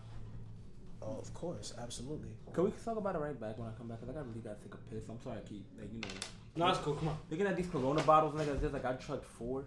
Oh, 1.01 1.19
of 1.21 1.33
course, 1.35 1.73
absolutely. 1.81 2.31
Can 2.53 2.65
we 2.65 2.73
talk 2.85 2.97
about 2.97 3.15
it 3.15 3.19
right 3.19 3.39
back 3.41 3.57
when 3.59 3.69
I 3.69 3.73
come 3.79 3.87
back? 3.89 4.01
Cause 4.01 4.09
I 4.11 4.13
got 4.13 4.27
really 4.27 4.41
gotta 4.41 4.57
take 4.63 4.75
a 4.75 4.79
piss. 4.93 5.05
I'm 5.09 5.21
sorry, 5.23 5.39
I 5.39 5.49
keep 5.49 5.65
like 5.79 5.93
you 5.93 6.01
know 6.01 6.09
No, 6.57 6.69
it's 6.69 6.79
cool. 6.81 6.95
Come 6.95 7.09
on. 7.09 7.17
looking 7.31 7.47
at 7.47 7.57
these 7.57 7.69
Corona 7.69 8.03
bottles, 8.03 8.35
nigga. 8.35 8.61
Just 8.61 8.75
like 8.75 8.85
I 8.85 8.95
chugged 8.95 9.25
four. 9.25 9.65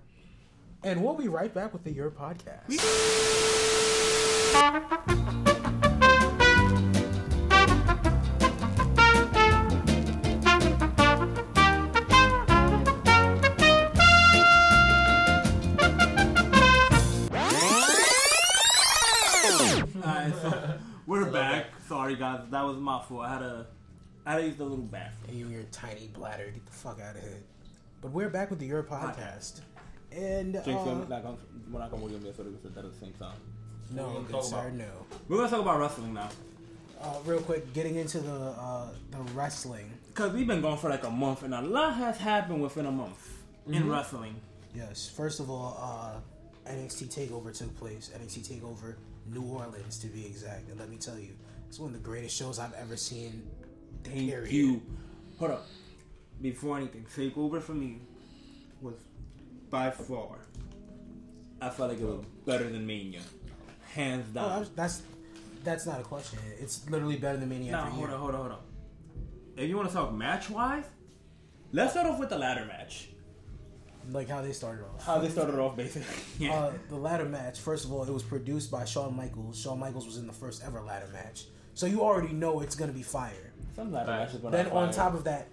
And 0.84 1.02
we'll 1.04 1.16
be 1.16 1.28
right 1.28 1.54
back 1.54 1.72
with 1.74 1.84
the 1.84 1.92
Your 1.92 2.12
Podcast. 2.12 2.68
We're 21.26 21.32
back. 21.32 21.66
Sorry 21.88 22.16
guys, 22.16 22.42
that 22.52 22.64
was 22.66 22.78
my 22.78 23.02
fault. 23.04 23.22
I 23.26 23.34
had 23.34 23.42
a, 23.42 23.68
I 24.26 24.32
had 24.34 24.38
to 24.40 24.46
use 24.48 24.56
the 24.56 24.64
little 24.64 24.78
bathroom. 24.86 25.30
And 25.30 25.38
you 25.38 25.46
and 25.46 25.54
your 25.54 25.64
tiny 25.72 26.08
bladder, 26.14 26.46
get 26.46 26.66
the 26.66 26.72
fuck 26.72 27.00
out 27.02 27.16
of 27.16 27.22
here. 27.22 27.38
But 28.02 28.12
we're 28.12 28.30
back 28.30 28.50
with 28.50 28.60
the 28.60 28.66
Your 28.66 28.84
Podcast. 28.84 29.62
And 30.12 30.56
uh, 30.56 30.64
Jinx, 30.64 30.84
we're 30.86 30.94
not 30.96 31.24
gonna 31.24 31.38
we're 31.72 31.80
not 31.80 31.92
gonna 31.92 32.04
work 32.04 32.14
on 32.14 32.24
this, 32.24 32.38
so 32.38 32.44
we 32.44 32.56
said 32.62 32.74
that 32.76 32.86
at 32.86 32.92
the 32.94 32.98
same 33.06 33.14
time. 33.14 33.36
no, 33.94 34.08
We're 34.08 34.22
good 34.22 34.32
talk 34.32 34.44
sir, 34.44 34.60
about- 34.60 34.74
no. 34.74 34.90
We're 35.28 35.38
gonna 35.38 35.50
talk 35.50 35.62
about 35.62 35.80
wrestling 35.80 36.14
now, 36.14 36.30
Uh, 37.02 37.16
real 37.26 37.42
quick, 37.42 37.72
getting 37.74 37.96
into 37.96 38.20
the 38.20 38.32
uh, 38.32 38.88
the 39.12 39.20
wrestling. 39.34 39.92
cause 40.16 40.32
we've 40.34 40.48
been 40.48 40.62
going 40.62 40.78
for 40.78 40.90
like 40.90 41.04
a 41.04 41.10
month, 41.12 41.44
and 41.44 41.54
a 41.54 41.62
lot 41.62 41.94
has 41.96 42.18
happened 42.18 42.62
within 42.62 42.86
a 42.88 42.92
month 42.92 43.38
in 43.68 43.74
Mm-hmm. 43.74 43.92
wrestling. 43.92 44.36
Yes, 44.74 45.10
first 45.10 45.40
of 45.40 45.50
all, 45.50 45.78
uh, 45.80 46.72
NXT 46.72 47.08
Takeover 47.14 47.56
took 47.56 47.76
place. 47.78 48.10
NXT 48.16 48.48
Takeover 48.62 48.96
New 49.34 49.44
Orleans, 49.44 50.00
to 50.00 50.08
be 50.08 50.26
exact. 50.26 50.70
And 50.70 50.80
let 50.80 50.90
me 50.90 50.98
tell 50.98 51.18
you, 51.18 51.30
it's 51.68 51.80
one 51.80 51.90
of 51.90 51.94
the 51.94 52.00
greatest 52.08 52.36
shows 52.36 52.60
I've 52.60 52.74
ever 52.74 52.98
seen. 52.98 53.44
Thank 54.04 54.30
Period. 54.30 54.52
you. 54.52 54.82
Hold 55.40 55.52
up. 55.52 55.66
Before 56.42 56.78
anything, 56.78 57.06
Takeover 57.16 57.62
for 57.62 57.74
me 57.74 58.00
was 58.82 58.96
by 59.70 59.92
far. 59.92 60.38
I 61.62 61.70
felt 61.70 61.90
like 61.92 62.00
it 62.00 62.06
was 62.06 62.24
better 62.46 62.70
than 62.70 62.86
Mania, 62.88 63.20
hands 63.94 64.26
Oh, 64.32 64.34
down. 64.36 64.52
I'm- 64.52 64.68
that's 64.76 65.02
that's 65.64 65.86
not 65.86 66.00
a 66.00 66.04
question. 66.04 66.40
It's 66.60 66.90
literally 66.90 67.18
better 67.18 67.38
than 67.38 67.50
Mania 67.50 67.78
every 67.78 67.92
hold 67.92 68.08
year. 68.08 68.16
on, 68.16 68.20
hold 68.22 68.34
on, 68.36 68.40
hold 68.42 68.52
on. 68.54 68.60
If 69.58 69.68
you 69.70 69.76
want 69.76 69.90
to 69.90 69.94
talk 69.94 70.14
match 70.14 70.50
wise, 70.50 70.86
let's 71.74 71.92
start 71.92 72.08
off 72.08 72.18
with 72.18 72.30
the 72.30 72.38
ladder 72.38 72.64
match. 72.66 73.10
Like 74.12 74.30
how 74.30 74.42
they 74.42 74.52
started 74.54 74.84
off. 74.86 75.06
How 75.06 75.20
they 75.20 75.30
started 75.30 75.60
off, 75.60 75.76
basically. 75.76 76.16
Yeah. 76.48 76.54
Uh, 76.58 76.74
the 76.90 76.96
ladder 76.96 77.26
match, 77.26 77.60
first 77.60 77.86
of 77.86 77.92
all, 77.92 78.04
it 78.04 78.12
was 78.12 78.24
produced 78.24 78.72
by 78.72 78.86
Shawn 78.86 79.16
Michaels. 79.16 79.60
Shawn 79.62 79.80
Michaels 79.80 80.06
was 80.06 80.18
in 80.18 80.26
the 80.28 80.34
first 80.34 80.64
ever 80.66 80.82
ladder 80.82 81.10
match. 81.14 81.46
So 81.74 81.86
you 81.86 82.02
already 82.02 82.34
know 82.34 82.62
it's 82.62 82.76
going 82.76 82.90
to 82.92 82.96
be 82.96 83.04
fire. 83.04 83.54
Some 83.76 83.92
ladder 83.92 84.08
Facts. 84.08 84.34
matches, 84.34 84.42
but 84.42 84.52
Then 84.52 84.66
not 84.68 84.74
on 84.74 84.74
fire. 84.74 84.92
Then 84.92 85.02
on 85.02 85.12
top 85.12 85.14
of 85.18 85.24
that, 85.26 85.48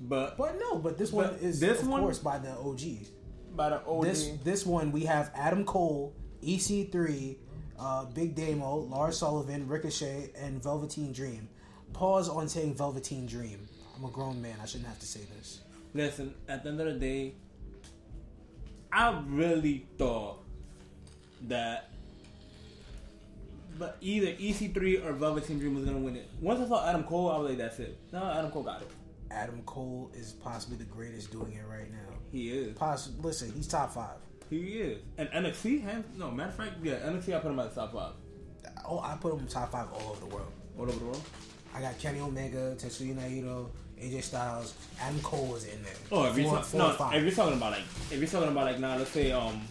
but 0.00 0.36
but 0.36 0.58
no, 0.60 0.76
but 0.78 0.98
this 0.98 1.10
one 1.12 1.34
is 1.40 1.58
this 1.60 1.80
of 1.82 1.88
one- 1.88 2.02
course 2.02 2.18
by 2.18 2.38
the 2.38 2.50
OGs. 2.50 3.10
by 3.54 3.70
the 3.70 3.80
OD. 3.86 4.04
This 4.04 4.28
this 4.44 4.66
one 4.66 4.92
we 4.92 5.04
have 5.06 5.30
Adam 5.34 5.64
Cole, 5.64 6.14
EC3, 6.42 7.36
uh, 7.78 8.04
Big 8.06 8.34
Damo, 8.34 8.76
Lars 8.76 9.18
Sullivan, 9.18 9.66
Ricochet, 9.68 10.30
and 10.36 10.62
Velveteen 10.62 11.12
Dream. 11.12 11.48
Pause 11.92 12.28
on 12.28 12.48
saying 12.48 12.74
Velveteen 12.74 13.26
Dream. 13.26 13.66
I'm 13.96 14.04
a 14.04 14.10
grown 14.10 14.40
man. 14.42 14.56
I 14.62 14.66
shouldn't 14.66 14.88
have 14.88 14.98
to 15.00 15.06
say 15.06 15.20
this. 15.38 15.60
Listen, 15.94 16.34
at 16.48 16.62
the 16.62 16.68
end 16.70 16.80
of 16.80 16.86
the 16.86 16.92
day, 17.00 17.34
I 18.92 19.22
really 19.26 19.86
thought 19.98 20.42
that, 21.48 21.90
but 23.78 23.96
either 24.00 24.28
EC3 24.28 25.04
or 25.04 25.12
Velveteen 25.12 25.58
Dream 25.58 25.74
was 25.74 25.84
gonna 25.84 25.98
win 25.98 26.16
it. 26.16 26.28
Once 26.40 26.60
I 26.60 26.68
saw 26.68 26.88
Adam 26.88 27.04
Cole, 27.04 27.30
I 27.30 27.38
was 27.38 27.48
like, 27.50 27.58
"That's 27.58 27.78
it." 27.78 27.98
No, 28.12 28.24
Adam 28.24 28.50
Cole 28.50 28.62
got 28.62 28.82
it. 28.82 28.88
Adam 29.30 29.60
Cole 29.66 30.10
is 30.14 30.32
possibly 30.32 30.78
the 30.78 30.84
greatest 30.84 31.30
doing 31.30 31.52
it 31.52 31.64
right 31.68 31.90
now. 31.90 32.14
He 32.30 32.50
is. 32.50 32.76
Poss- 32.76 33.10
listen, 33.20 33.52
he's 33.52 33.66
top 33.66 33.92
five. 33.92 34.16
He 34.48 34.78
is. 34.80 35.02
And 35.18 35.28
NXT, 35.30 35.80
hands 35.82 36.06
no 36.16 36.30
matter 36.30 36.50
of 36.50 36.54
fact, 36.56 36.72
yeah, 36.82 36.94
NXT, 37.00 37.34
I 37.34 37.40
put 37.40 37.50
him 37.50 37.58
at 37.58 37.74
the 37.74 37.80
top 37.80 37.92
five 37.92 38.12
Oh, 38.88 39.00
I 39.00 39.16
put 39.16 39.34
him 39.34 39.46
top 39.48 39.72
five 39.72 39.88
all 39.92 40.10
over 40.10 40.20
the 40.20 40.34
world. 40.34 40.52
all 40.78 40.82
over 40.84 40.92
the 40.92 41.04
world. 41.04 41.22
I 41.74 41.80
got 41.80 41.98
Kenny 41.98 42.20
Omega, 42.20 42.76
Tetsuya 42.76 43.14
Naito, 43.16 43.68
AJ 44.00 44.22
Styles, 44.22 44.74
Adam 45.00 45.18
Cole 45.20 45.54
is 45.56 45.64
in 45.64 45.82
there. 45.82 45.92
Oh, 46.12 46.26
if 46.26 46.36
you're, 46.36 46.46
Four- 46.48 46.56
ta- 46.56 46.62
four 46.62 46.78
no, 46.80 46.86
or 46.88 46.92
five. 46.94 47.14
if 47.16 47.22
you're 47.22 47.32
talking 47.32 47.56
about 47.56 47.72
like, 47.72 47.82
if 48.10 48.18
you're 48.18 48.26
talking 48.28 48.48
about 48.48 48.64
like 48.64 48.78
now, 48.78 48.96
let's 48.96 49.10
say 49.10 49.32
um, 49.32 49.62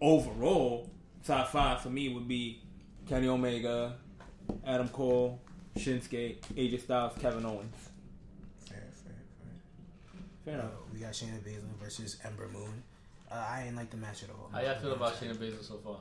overall 0.00 0.88
top 1.24 1.48
five 1.48 1.80
for 1.80 1.90
me 1.90 2.08
would 2.12 2.28
be 2.28 2.60
Kenny 3.08 3.28
Omega, 3.28 3.94
Adam 4.66 4.88
Cole, 4.88 5.40
Shinsuke, 5.76 6.36
AJ 6.56 6.80
Styles, 6.82 7.12
Kevin 7.20 7.44
Owens. 7.46 7.74
Fair, 8.68 8.78
fair, 9.04 9.14
Fair 10.44 10.54
fair. 10.58 10.62
Uh, 10.64 10.68
we 10.92 11.00
got 11.00 11.12
Shayna 11.12 11.40
Baszler 11.40 11.74
versus 11.82 12.18
Ember 12.24 12.48
Moon. 12.52 12.82
Uh, 13.30 13.34
I 13.48 13.64
ain't 13.66 13.76
like 13.76 13.90
the 13.90 13.96
match 13.96 14.24
at 14.24 14.30
all. 14.30 14.50
How 14.52 14.60
y'all 14.60 14.78
feel 14.78 14.92
about 14.92 15.14
Shayna 15.14 15.34
Baszler 15.36 15.62
so 15.66 15.76
far? 15.78 15.96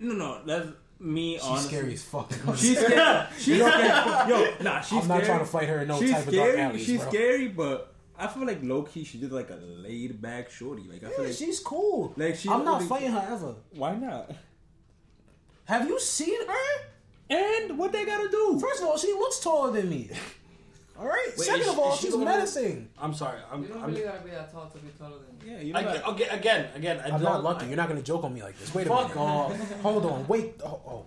No, 0.00 0.14
no, 0.14 0.44
that's 0.44 0.68
me. 1.04 1.34
She's 1.34 1.42
honestly. 1.44 1.68
scary 1.76 1.92
as 1.94 2.02
fuck. 2.02 2.32
She's 2.56 2.78
scary. 2.78 3.26
She's 3.38 3.60
scary. 3.64 4.28
Yo, 4.30 4.54
nah, 4.62 4.80
she's 4.80 5.02
I'm 5.02 5.08
not 5.08 5.22
trying 5.24 5.38
to 5.40 5.44
fight 5.46 5.68
her 5.68 5.82
in 5.82 5.88
no 5.88 5.98
she's 6.00 6.10
type 6.12 6.26
of 6.26 6.34
dark 6.34 6.48
scary. 6.50 6.60
alleys, 6.62 6.84
she's 6.86 7.00
bro. 7.00 7.08
scary, 7.10 7.48
but 7.48 7.94
I 8.18 8.26
feel 8.28 8.46
like 8.46 8.62
low 8.62 8.82
key 8.82 9.04
she's 9.04 9.20
just 9.20 9.32
like 9.32 9.50
a 9.50 9.56
laid 9.62 10.20
back 10.22 10.50
shorty. 10.50 10.84
Like 10.90 11.04
I 11.04 11.10
feel 11.10 11.24
like 11.26 11.34
she's 11.34 11.60
cool. 11.60 12.12
Like, 12.16 12.36
she 12.36 12.48
I'm 12.48 12.64
not 12.64 12.76
only- 12.76 12.86
fighting 12.86 13.12
her 13.12 13.28
ever. 13.30 13.54
why 13.72 13.94
not? 13.94 14.30
Have 15.66 15.88
you 15.88 15.98
seen 16.00 16.46
her? 16.46 16.84
And 17.30 17.78
what 17.78 17.90
they 17.92 18.04
gotta 18.04 18.28
do? 18.28 18.58
First 18.60 18.82
of 18.82 18.88
all, 18.88 18.98
she 18.98 19.12
looks 19.12 19.40
taller 19.40 19.72
than 19.72 19.88
me. 19.88 20.10
All 20.98 21.06
right. 21.06 21.28
Wait, 21.36 21.46
Second 21.46 21.62
is 21.62 21.68
of 21.68 21.78
all, 21.78 21.92
is 21.94 21.98
she 22.00 22.06
she's 22.06 22.16
menacing. 22.16 22.88
I'm 23.00 23.14
sorry. 23.14 23.40
I'm. 23.50 23.62
You 23.62 23.68
don't 23.68 23.82
I'm, 23.82 23.90
really 23.90 24.04
gotta 24.04 24.22
be 24.22 24.30
that 24.30 24.52
tall 24.52 24.68
to 24.68 24.78
be 24.78 24.90
taller 24.96 25.16
than 25.26 25.33
Yeah, 25.44 25.60
you 25.60 25.72
know 25.72 25.78
I, 25.80 25.84
what? 25.84 26.06
okay, 26.08 26.28
again, 26.28 26.68
again. 26.74 27.00
I 27.00 27.04
I'm 27.04 27.10
don't, 27.12 27.22
not 27.22 27.44
lucky. 27.44 27.66
I- 27.66 27.68
You're 27.68 27.76
not 27.76 27.88
gonna 27.88 28.02
joke 28.02 28.24
on 28.24 28.32
me 28.34 28.42
like 28.42 28.58
this. 28.58 28.74
Wait 28.74 28.86
a 28.86 28.90
Fuck 28.90 29.08
minute. 29.14 29.20
off. 29.20 29.70
Hold 29.82 30.06
on. 30.06 30.26
Wait. 30.28 30.54
Oh, 30.64 30.80
oh. 30.86 31.06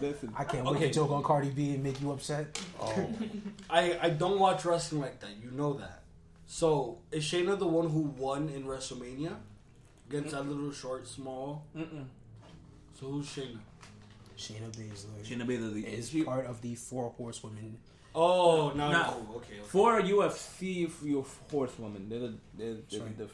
Listen, 0.00 0.32
I 0.36 0.42
can't 0.44 0.64
wait 0.64 0.76
Okay. 0.76 0.88
to 0.88 0.92
joke 0.94 1.10
on 1.12 1.22
Cardi 1.22 1.50
B 1.50 1.74
and 1.74 1.82
make 1.84 2.00
you 2.00 2.10
upset. 2.10 2.60
Oh. 2.80 3.08
I, 3.70 3.96
I 4.02 4.10
don't 4.10 4.40
watch 4.40 4.64
wrestling 4.64 5.00
like 5.02 5.20
that. 5.20 5.30
You 5.42 5.52
know 5.52 5.74
that. 5.74 6.02
So 6.46 6.98
is 7.12 7.24
Shayna 7.24 7.56
the 7.58 7.66
one 7.68 7.88
who 7.90 8.00
won 8.00 8.48
in 8.48 8.64
WrestleMania 8.64 9.36
against 10.08 10.32
that 10.32 10.42
little 10.48 10.72
short, 10.72 11.06
small? 11.06 11.64
Mm-mm. 11.76 12.04
So 12.98 13.06
who's 13.06 13.26
Shayna? 13.26 13.58
Shayna 14.36 14.70
Baszler 14.70 15.24
Shayna 15.24 15.46
Baszler 15.46 15.84
is 15.84 16.10
she, 16.10 16.22
part 16.24 16.46
of 16.46 16.60
the 16.62 16.74
four 16.74 17.10
horsewomen. 17.16 17.78
Oh, 18.14 18.72
no, 18.74 18.90
Nah. 18.90 19.10
oh, 19.14 19.36
okay. 19.36 19.54
okay. 19.60 19.62
for 19.68 20.00
UFC 20.00 20.90
for 20.90 21.06
your 21.06 21.24
horsewoman. 21.50 22.08
There's 22.08 22.22
a 22.24 22.34
there's, 22.56 22.78
there's 22.90 23.30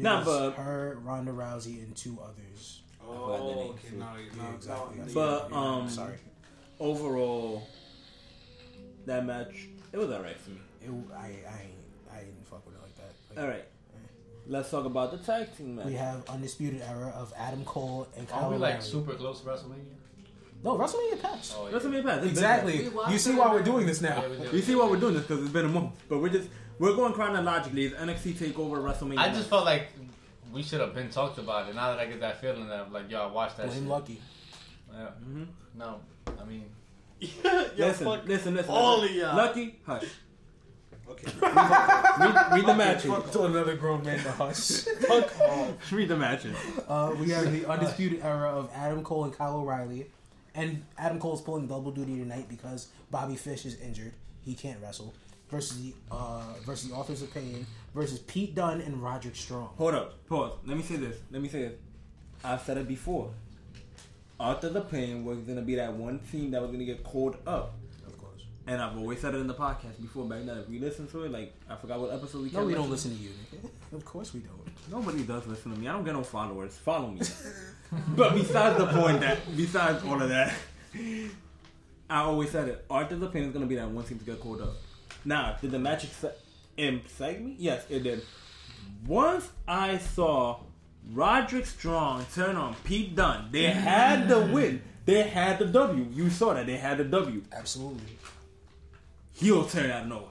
a 0.00 0.02
Sorry. 0.02 0.16
difference. 0.16 0.26
It 0.26 0.28
is 0.28 0.36
Nah, 0.36 0.50
but- 0.56 0.62
her, 0.62 0.98
Ronda 1.02 1.32
Rousey, 1.32 1.82
and 1.82 1.96
two 1.96 2.18
others. 2.22 2.80
Oh, 3.06 3.12
forgot 3.12 3.38
the 3.48 3.54
name, 3.54 3.70
okay. 3.70 3.88
too. 3.90 3.96
Now, 3.96 4.14
Yeah, 4.16 4.54
exactly. 4.54 4.98
now, 4.98 5.04
But, 5.14 5.50
Yeah, 5.50 5.56
um, 5.56 5.88
sorry, 5.90 6.16
Overall, 6.80 7.62
that 9.06 9.24
match 9.26 9.68
it 9.92 9.98
was 9.98 10.10
alright 10.10 10.38
for 10.40 10.50
me. 10.50 10.60
it, 10.82 10.90
I, 11.16 11.18
I, 11.18 11.26
ain't- 11.26 12.12
I 12.12 12.18
didn't 12.20 12.46
fuck 12.46 12.64
with 12.66 12.74
it 12.74 12.80
like 12.82 12.96
that. 12.96 13.12
Like, 13.36 13.44
All 13.44 13.50
right, 13.50 13.64
let's 14.48 14.70
talk 14.70 14.84
about 14.84 15.10
the 15.12 15.18
tag 15.18 15.56
team 15.56 15.76
match. 15.76 15.86
We 15.86 15.92
have 15.94 16.28
undisputed 16.28 16.82
era 16.82 17.12
of 17.16 17.32
Adam 17.36 17.64
Cole 17.64 18.08
and 18.16 18.28
Kyle 18.28 18.44
Are 18.46 18.50
we 18.50 18.56
like 18.56 18.74
O'Reilly. 18.76 18.90
super 18.90 19.14
close 19.14 19.40
to 19.42 19.46
WrestleMania? 19.48 19.92
No, 20.64 20.78
WrestleMania 20.78 21.20
passed. 21.20 21.54
Oh, 21.58 21.68
Let's 21.70 21.84
make 21.84 22.02
pass. 22.04 22.14
It's 22.16 22.20
been 22.22 22.30
exactly. 22.30 22.84
You 23.10 23.18
see 23.18 23.34
why 23.34 23.52
we're 23.52 23.62
doing 23.62 23.84
this 23.86 24.00
now. 24.00 24.22
Yeah, 24.22 24.48
we. 24.50 24.56
You 24.58 24.62
see 24.62 24.74
why 24.74 24.88
we're 24.88 24.96
doing 24.98 25.12
this 25.14 25.24
because 25.24 25.42
it's 25.44 25.52
been 25.52 25.66
a 25.66 25.68
month, 25.68 25.92
but 26.08 26.20
we're 26.20 26.30
just 26.30 26.48
we're 26.78 26.94
going 26.94 27.12
chronologically. 27.12 27.86
It's 27.86 27.94
NXT 27.96 28.34
Takeover 28.34 28.78
WrestleMania. 28.82 29.18
I 29.18 29.26
match. 29.28 29.36
just 29.36 29.50
felt 29.50 29.64
like 29.64 29.88
we 30.52 30.62
should 30.62 30.80
have 30.80 30.94
been 30.94 31.10
talked 31.10 31.38
about 31.38 31.68
it. 31.68 31.74
Now 31.74 31.90
that 31.90 31.98
I 32.00 32.06
get 32.06 32.20
that 32.20 32.40
feeling 32.40 32.68
that 32.68 32.92
like, 32.92 33.10
yo, 33.10 33.22
I 33.22 33.26
watched 33.26 33.56
that 33.58 33.66
Blame 33.66 33.80
shit. 33.80 33.88
Lucky. 33.88 34.20
Yeah. 34.92 35.08
Mhm. 35.26 35.46
No, 35.76 36.00
I 36.40 36.44
mean, 36.44 36.66
yeah, 37.20 37.68
listen, 37.76 38.06
fuck. 38.06 38.26
listen, 38.26 38.54
listen, 38.54 38.70
all 38.72 39.00
listen. 39.00 39.16
of 39.16 39.22
y'all. 39.22 39.36
Lucky, 39.36 39.80
hush. 39.86 40.04
Okay. 41.06 41.30
Read, 41.42 42.52
read 42.52 42.66
the 42.66 42.74
matches. 42.74 43.12
To 43.32 43.42
another 43.44 43.76
grown 43.76 44.02
man 44.04 44.18
to 44.22 44.30
hush. 44.32 44.58
Fuck 45.00 45.38
off. 45.38 45.92
Read 45.92 46.08
the 46.08 46.16
matches. 46.16 46.56
Uh, 46.88 47.14
we 47.20 47.28
have 47.28 47.52
the 47.52 47.66
undisputed 47.68 48.22
era 48.22 48.48
of 48.48 48.70
Adam 48.74 49.02
Cole 49.04 49.24
and 49.24 49.32
Kyle 49.36 49.58
O'Reilly, 49.58 50.06
and 50.54 50.82
Adam 50.96 51.18
Cole's 51.18 51.42
pulling 51.42 51.66
double 51.66 51.90
duty 51.90 52.16
tonight 52.16 52.46
because 52.48 52.88
Bobby 53.10 53.36
Fish 53.36 53.66
is 53.66 53.78
injured. 53.82 54.14
He 54.46 54.54
can't 54.54 54.80
wrestle. 54.80 55.12
Versus 55.50 55.80
the 55.82 55.94
uh, 56.10 56.42
versus 56.64 56.88
the 56.88 56.94
Authors 56.94 57.22
of 57.22 57.32
Pain 57.32 57.66
versus 57.94 58.18
Pete 58.20 58.54
Dunne 58.54 58.80
and 58.80 59.02
Roderick 59.02 59.36
Strong. 59.36 59.70
Hold 59.78 59.94
up, 59.94 60.26
pause. 60.26 60.52
Let 60.66 60.76
me 60.76 60.82
say 60.82 60.96
this. 60.96 61.16
Let 61.30 61.40
me 61.40 61.48
say 61.48 61.60
this. 61.60 61.74
I've 62.42 62.60
said 62.62 62.76
it 62.76 62.88
before. 62.88 63.30
After 64.38 64.68
the 64.68 64.80
pain 64.80 65.24
was 65.24 65.38
gonna 65.38 65.62
be 65.62 65.76
that 65.76 65.92
one 65.94 66.18
team 66.30 66.50
that 66.50 66.60
was 66.60 66.70
gonna 66.70 66.84
get 66.84 67.04
called 67.04 67.36
up. 67.46 67.74
Of 68.06 68.18
course. 68.18 68.42
And 68.66 68.82
I've 68.82 68.98
always 68.98 69.20
said 69.20 69.34
it 69.34 69.38
in 69.38 69.46
the 69.46 69.54
podcast 69.54 70.00
before 70.02 70.24
back 70.24 70.44
then. 70.44 70.58
If 70.58 70.68
we 70.68 70.78
listen 70.80 71.06
to 71.08 71.24
it, 71.24 71.30
like 71.30 71.54
I 71.70 71.76
forgot 71.76 72.00
what 72.00 72.12
episode 72.12 72.42
we 72.42 72.50
No, 72.50 72.64
we 72.64 72.74
don't 72.74 72.90
listen 72.90 73.16
to 73.16 73.22
you. 73.22 73.30
Of 73.92 74.04
course 74.04 74.34
we 74.34 74.40
don't. 74.40 74.90
Nobody 74.90 75.22
does 75.22 75.46
listen 75.46 75.72
to 75.72 75.78
me. 75.78 75.86
I 75.86 75.92
don't 75.92 76.04
get 76.04 76.14
no 76.14 76.24
followers. 76.24 76.76
Follow 76.76 77.10
me. 77.10 77.20
but 78.16 78.34
besides 78.34 78.76
the 78.76 78.86
point 78.86 79.20
that, 79.20 79.38
besides 79.56 80.04
all 80.04 80.20
of 80.20 80.28
that, 80.30 80.52
I 82.10 82.22
always 82.22 82.50
said 82.50 82.68
it. 82.68 82.84
Arthur 82.90 83.14
the 83.14 83.28
Pain 83.28 83.44
is 83.44 83.52
gonna 83.52 83.66
be 83.66 83.76
that 83.76 83.88
one 83.88 84.04
team 84.04 84.18
to 84.18 84.24
get 84.24 84.40
called 84.40 84.62
up. 84.62 84.74
Now, 85.24 85.56
did 85.60 85.70
the 85.70 85.78
magic 85.78 86.10
exce- 86.10 86.32
excite 86.76 87.42
me? 87.42 87.56
Yes, 87.58 87.84
it 87.88 88.00
did. 88.02 88.22
Once 89.06 89.50
I 89.66 89.98
saw 89.98 90.60
Roderick 91.12 91.66
Strong 91.66 92.26
turn 92.34 92.56
on 92.56 92.74
Pete 92.84 93.14
Dunne, 93.14 93.48
they 93.50 93.64
had 93.64 94.28
the 94.28 94.40
win. 94.40 94.82
They 95.06 95.22
had 95.22 95.58
the 95.58 95.66
W. 95.66 96.06
You 96.12 96.30
saw 96.30 96.54
that 96.54 96.66
they 96.66 96.76
had 96.76 96.98
the 96.98 97.04
W. 97.04 97.42
Absolutely. 97.52 98.18
He'll 99.32 99.64
turn 99.66 99.90
out 99.90 100.02
of 100.02 100.08
nowhere. 100.08 100.28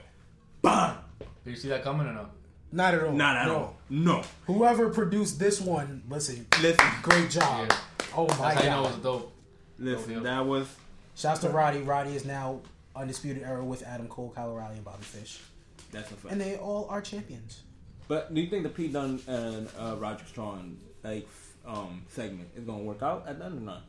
Bang! 0.62 0.96
did 1.44 1.52
you 1.52 1.56
see 1.58 1.68
that 1.70 1.84
coming 1.84 2.08
or 2.08 2.14
no? 2.14 2.28
Not 2.72 2.94
at 2.96 3.04
all. 3.04 3.12
Not 3.12 3.36
at 3.36 3.48
no. 3.48 3.56
all. 3.56 3.78
No. 3.90 4.24
Whoever 4.48 4.90
produced 4.90 5.38
this 5.40 5.62
one, 5.62 6.02
listen, 6.10 6.48
Listen. 6.62 6.88
great 7.04 7.30
job. 7.30 7.68
Yeah. 7.70 7.78
Oh 8.16 8.28
my 8.28 8.54
That's 8.54 8.56
how 8.56 8.64
you 8.64 8.70
know 8.70 8.80
it 8.80 8.84
god. 8.84 8.94
was 8.94 9.04
dope. 9.04 9.34
Listen, 9.78 10.24
that 10.24 10.46
was 10.46 10.68
Shouts 11.16 11.42
to 11.42 11.50
Roddy. 11.50 11.80
Roddy 11.82 12.16
is 12.16 12.26
now 12.26 12.62
undisputed 12.96 13.44
era 13.44 13.64
with 13.64 13.84
Adam 13.84 14.08
Cole, 14.08 14.32
Kyle 14.36 14.50
O'Reilly, 14.52 14.76
and 14.76 14.86
Bobby 14.86 15.04
Fish, 15.04 15.40
that's 15.92 16.12
a 16.12 16.16
fact. 16.16 16.32
and 16.32 16.42
they 16.42 16.58
all 16.58 16.88
are 16.90 17.02
champions. 17.02 17.62
But 18.08 18.34
do 18.34 18.42
you 18.42 18.50
think 18.50 18.64
the 18.64 18.70
Pete 18.70 18.94
Dunne 18.94 19.20
and 19.28 19.68
uh, 19.80 19.96
Roger 19.98 20.26
Strong 20.26 20.78
like 21.04 21.28
um 21.66 22.04
segment 22.10 22.50
is 22.56 22.64
gonna 22.66 22.84
work 22.84 23.02
out 23.02 23.26
at 23.28 23.40
the 23.40 23.46
end 23.46 23.58
or 23.60 23.62
not? 23.62 23.82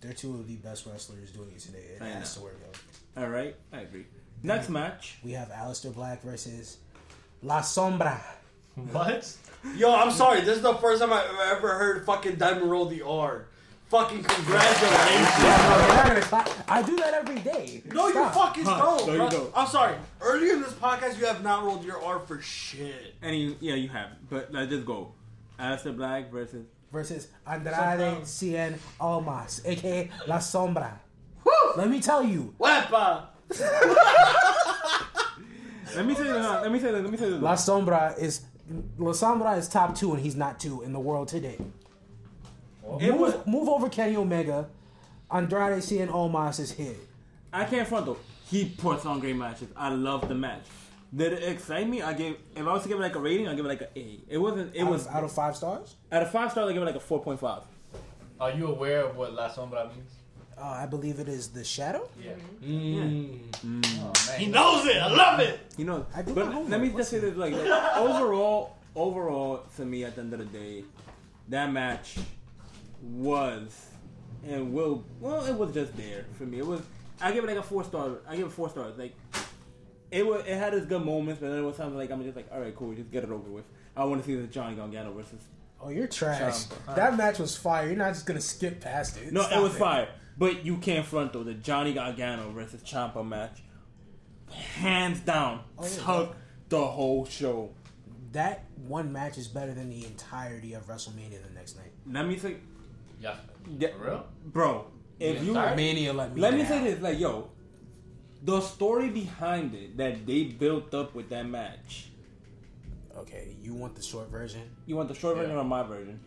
They're 0.00 0.12
two 0.12 0.34
of 0.34 0.46
the 0.48 0.56
best 0.56 0.86
wrestlers 0.86 1.30
doing 1.30 1.50
it 1.54 1.58
today. 1.60 1.84
It 1.96 2.02
I 2.02 2.08
has 2.08 2.36
know. 2.36 2.40
to 2.42 2.44
work 2.46 2.60
out. 2.68 3.22
All 3.22 3.28
right, 3.30 3.54
I 3.72 3.80
agree. 3.80 4.06
Next 4.42 4.68
match. 4.70 5.18
We 5.22 5.32
have 5.32 5.48
Aleister 5.48 5.92
Black 5.94 6.22
versus 6.22 6.78
La 7.42 7.60
Sombra. 7.60 8.18
What? 8.92 9.36
Yo, 9.76 9.94
I'm 9.94 10.10
sorry. 10.10 10.40
This 10.40 10.56
is 10.56 10.62
the 10.62 10.74
first 10.76 11.02
time 11.02 11.12
I've 11.12 11.28
ever 11.58 11.68
heard 11.74 12.06
fucking 12.06 12.36
Diamond 12.36 12.70
Roll 12.70 12.86
the 12.86 13.02
R. 13.02 13.46
Fucking 13.90 14.22
congratulations. 14.22 15.42
You're 15.42 15.88
not 15.88 16.06
gonna 16.06 16.20
clap. 16.20 16.48
I 16.68 16.82
do 16.82 16.96
that 16.96 17.12
every 17.14 17.40
day. 17.40 17.82
No, 17.92 18.06
you 18.06 18.14
fucking 18.28 18.64
Huh, 18.64 18.78
don't. 18.78 19.06
there 19.06 19.14
you 19.16 19.20
bro. 19.22 19.30
go. 19.30 19.52
I'm 19.56 19.66
sorry. 19.66 19.96
Earlier 20.20 20.52
in 20.54 20.62
this 20.62 20.72
podcast, 20.74 21.18
you 21.18 21.26
have 21.26 21.42
not 21.42 21.64
rolled 21.64 21.84
your 21.84 22.00
R 22.02 22.20
for 22.20 22.40
shit. 22.40 23.14
And 23.20 23.36
you, 23.36 23.56
yeah, 23.60 23.74
you 23.74 23.88
have. 23.88 24.10
But 24.30 24.52
let's 24.52 24.70
just 24.70 24.86
go. 24.86 25.12
Aleister 25.58 25.96
Black 25.96 26.30
versus. 26.30 26.66
versus 26.92 27.28
Andrade 27.46 28.22
Cien 28.22 28.78
Almas, 29.00 29.60
aka 29.64 30.08
La 30.28 30.38
Sombra. 30.38 30.92
Let 31.76 31.88
me 31.90 32.00
tell 32.00 32.22
you, 32.22 32.54
Wepa. 32.60 33.24
Let 35.96 36.06
me 36.06 36.14
say 36.14 36.22
this. 36.22 36.32
now, 36.36 36.62
Let 36.62 36.70
me 36.72 36.78
say 36.78 36.92
this. 36.92 37.02
Let 37.02 37.10
me 37.10 37.16
say 37.18 37.30
this. 37.30 37.42
La 37.42 37.54
Sombra 37.54 38.16
is 38.18 38.42
La 38.98 39.10
Sombra 39.12 39.58
is 39.58 39.68
top 39.68 39.96
two, 39.96 40.12
and 40.14 40.22
he's 40.22 40.36
not 40.36 40.60
two 40.60 40.82
in 40.82 40.92
the 40.92 41.00
world 41.00 41.26
today. 41.28 41.58
It 43.00 43.14
was. 43.14 43.34
Move, 43.34 43.46
move 43.46 43.68
over 43.68 43.88
Kenny 43.88 44.16
Omega. 44.16 44.68
Andrade 45.30 45.82
Cien 45.82 46.12
Almas 46.12 46.58
is 46.58 46.72
hit. 46.72 46.96
I 47.52 47.64
can't 47.64 47.86
front 47.86 48.06
though. 48.06 48.16
He 48.50 48.64
puts 48.68 49.06
on 49.06 49.20
great 49.20 49.36
matches. 49.36 49.68
I 49.76 49.90
love 49.90 50.28
the 50.28 50.34
match. 50.34 50.62
Did 51.14 51.32
it 51.34 51.42
excite 51.42 51.88
me? 51.88 52.02
I 52.02 52.12
gave. 52.14 52.36
If 52.54 52.66
I 52.66 52.72
was 52.72 52.82
to 52.82 52.88
give 52.88 52.98
it 52.98 53.02
like 53.02 53.14
a 53.14 53.20
rating, 53.20 53.48
I'd 53.48 53.56
give 53.56 53.64
it 53.64 53.68
like 53.68 53.80
a 53.82 53.98
A. 53.98 54.20
It 54.28 54.38
wasn't. 54.38 54.74
It 54.74 54.82
Out 54.82 54.90
was 54.90 55.06
of, 55.06 55.14
out 55.14 55.24
of 55.24 55.32
five 55.32 55.56
stars. 55.56 55.96
out 56.10 56.22
of 56.22 56.30
five 56.30 56.50
stars. 56.52 56.68
I 56.70 56.72
give 56.72 56.82
it 56.82 56.86
like 56.86 56.94
a 56.96 57.00
four 57.00 57.20
point 57.20 57.38
five. 57.40 57.62
Are 58.40 58.50
you 58.52 58.68
aware 58.68 59.04
of 59.06 59.16
what 59.16 59.34
La 59.34 59.48
Sombra 59.50 59.88
means? 59.94 60.10
Uh, 60.56 60.64
I 60.64 60.86
believe 60.86 61.18
it 61.20 61.28
is 61.28 61.48
the 61.48 61.64
Shadow. 61.64 62.08
Yeah. 62.22 62.32
Mm. 62.62 63.38
Oh, 63.64 64.12
man. 64.28 64.38
He 64.40 64.46
knows 64.46 64.86
it. 64.86 64.96
I 64.96 65.08
love 65.08 65.40
it. 65.40 65.58
You 65.76 65.84
know. 65.86 66.06
I 66.14 66.22
do 66.22 66.34
but 66.34 66.68
let 66.68 66.80
me 66.80 66.90
just 66.90 67.10
say 67.10 67.18
this: 67.18 67.34
like, 67.36 67.52
like, 67.54 67.96
overall, 67.96 68.76
overall, 68.94 69.64
to 69.76 69.84
me, 69.84 70.04
at 70.04 70.14
the 70.16 70.20
end 70.22 70.32
of 70.32 70.38
the 70.38 70.44
day, 70.44 70.84
that 71.48 71.72
match 71.72 72.16
was 73.02 73.86
and 74.46 74.72
will. 74.72 75.04
Well, 75.20 75.44
it 75.44 75.54
was 75.54 75.72
just 75.72 75.96
there 75.96 76.24
for 76.38 76.44
me. 76.44 76.58
It 76.58 76.66
was. 76.66 76.80
I 77.20 77.32
give 77.32 77.44
it 77.44 77.46
like 77.48 77.56
a 77.58 77.62
four 77.62 77.84
star. 77.84 78.18
I 78.28 78.36
give 78.36 78.46
it 78.46 78.52
four 78.52 78.68
stars. 78.68 78.96
Like. 78.98 79.14
It 80.10 80.26
was, 80.26 80.42
it 80.44 80.56
had 80.56 80.74
its 80.74 80.86
good 80.86 81.04
moments, 81.04 81.40
but 81.40 81.50
then 81.50 81.58
it 81.60 81.62
was 81.62 81.76
something 81.76 81.96
like 81.96 82.10
I'm 82.10 82.20
just 82.24 82.34
like, 82.34 82.48
all 82.52 82.60
right, 82.60 82.74
cool, 82.74 82.92
just 82.94 83.12
get 83.12 83.22
it 83.22 83.30
over 83.30 83.48
with. 83.48 83.64
I 83.96 84.02
want 84.02 84.20
to 84.20 84.26
see 84.26 84.34
the 84.34 84.48
Johnny 84.48 84.74
Gargano 84.74 85.12
versus 85.12 85.40
Oh, 85.80 85.88
you're 85.88 86.08
trash. 86.08 86.64
That 86.94 87.16
match 87.16 87.38
was 87.38 87.56
fire. 87.56 87.86
You're 87.86 87.96
not 87.96 88.12
just 88.14 88.26
gonna 88.26 88.40
skip 88.40 88.80
past 88.80 89.16
it. 89.18 89.32
No, 89.32 89.42
Stop 89.42 89.58
it 89.58 89.62
was 89.62 89.76
fire. 89.76 90.08
But 90.36 90.64
you 90.66 90.78
can't 90.78 91.06
front 91.06 91.32
though 91.32 91.44
the 91.44 91.54
Johnny 91.54 91.92
Gargano 91.94 92.50
versus 92.50 92.82
Ciampa 92.82 93.24
match. 93.26 93.62
Hands 94.50 95.18
down, 95.20 95.60
Oh, 95.78 95.84
yeah. 95.84 96.02
took 96.04 96.36
the 96.68 96.84
whole 96.84 97.24
show. 97.24 97.70
That 98.32 98.64
one 98.86 99.12
match 99.12 99.38
is 99.38 99.46
better 99.48 99.72
than 99.74 99.90
the 99.90 100.04
entirety 100.04 100.74
of 100.74 100.86
WrestleMania 100.88 101.42
the 101.46 101.54
next 101.54 101.76
night. 101.76 101.92
Let 102.10 102.26
me 102.26 102.36
say, 102.36 102.56
Yeah. 103.20 103.36
yeah, 103.78 103.88
For 103.96 104.04
real? 104.04 104.26
bro. 104.46 104.86
If 105.18 105.38
The 105.40 105.44
you 105.44 105.50
entire- 105.50 105.76
Mania 105.76 106.12
let 106.14 106.34
me. 106.34 106.40
let 106.40 106.54
me 106.54 106.64
say 106.64 106.82
this, 106.84 107.00
like 107.02 107.18
yo, 107.20 107.50
the 108.42 108.60
story 108.62 109.10
behind 109.10 109.74
it 109.74 109.96
that 109.98 110.26
they 110.26 110.44
built 110.44 110.94
up 110.94 111.14
with 111.14 111.28
that 111.28 111.46
match. 111.46 112.10
Okay, 113.16 113.56
you 113.60 113.74
want 113.74 113.94
the 113.94 114.02
short 114.02 114.28
version? 114.30 114.62
You 114.86 114.96
want 114.96 115.08
the 115.08 115.14
short 115.14 115.36
version 115.36 115.56
or 115.56 115.64
my 115.64 115.82
version? 115.82 116.18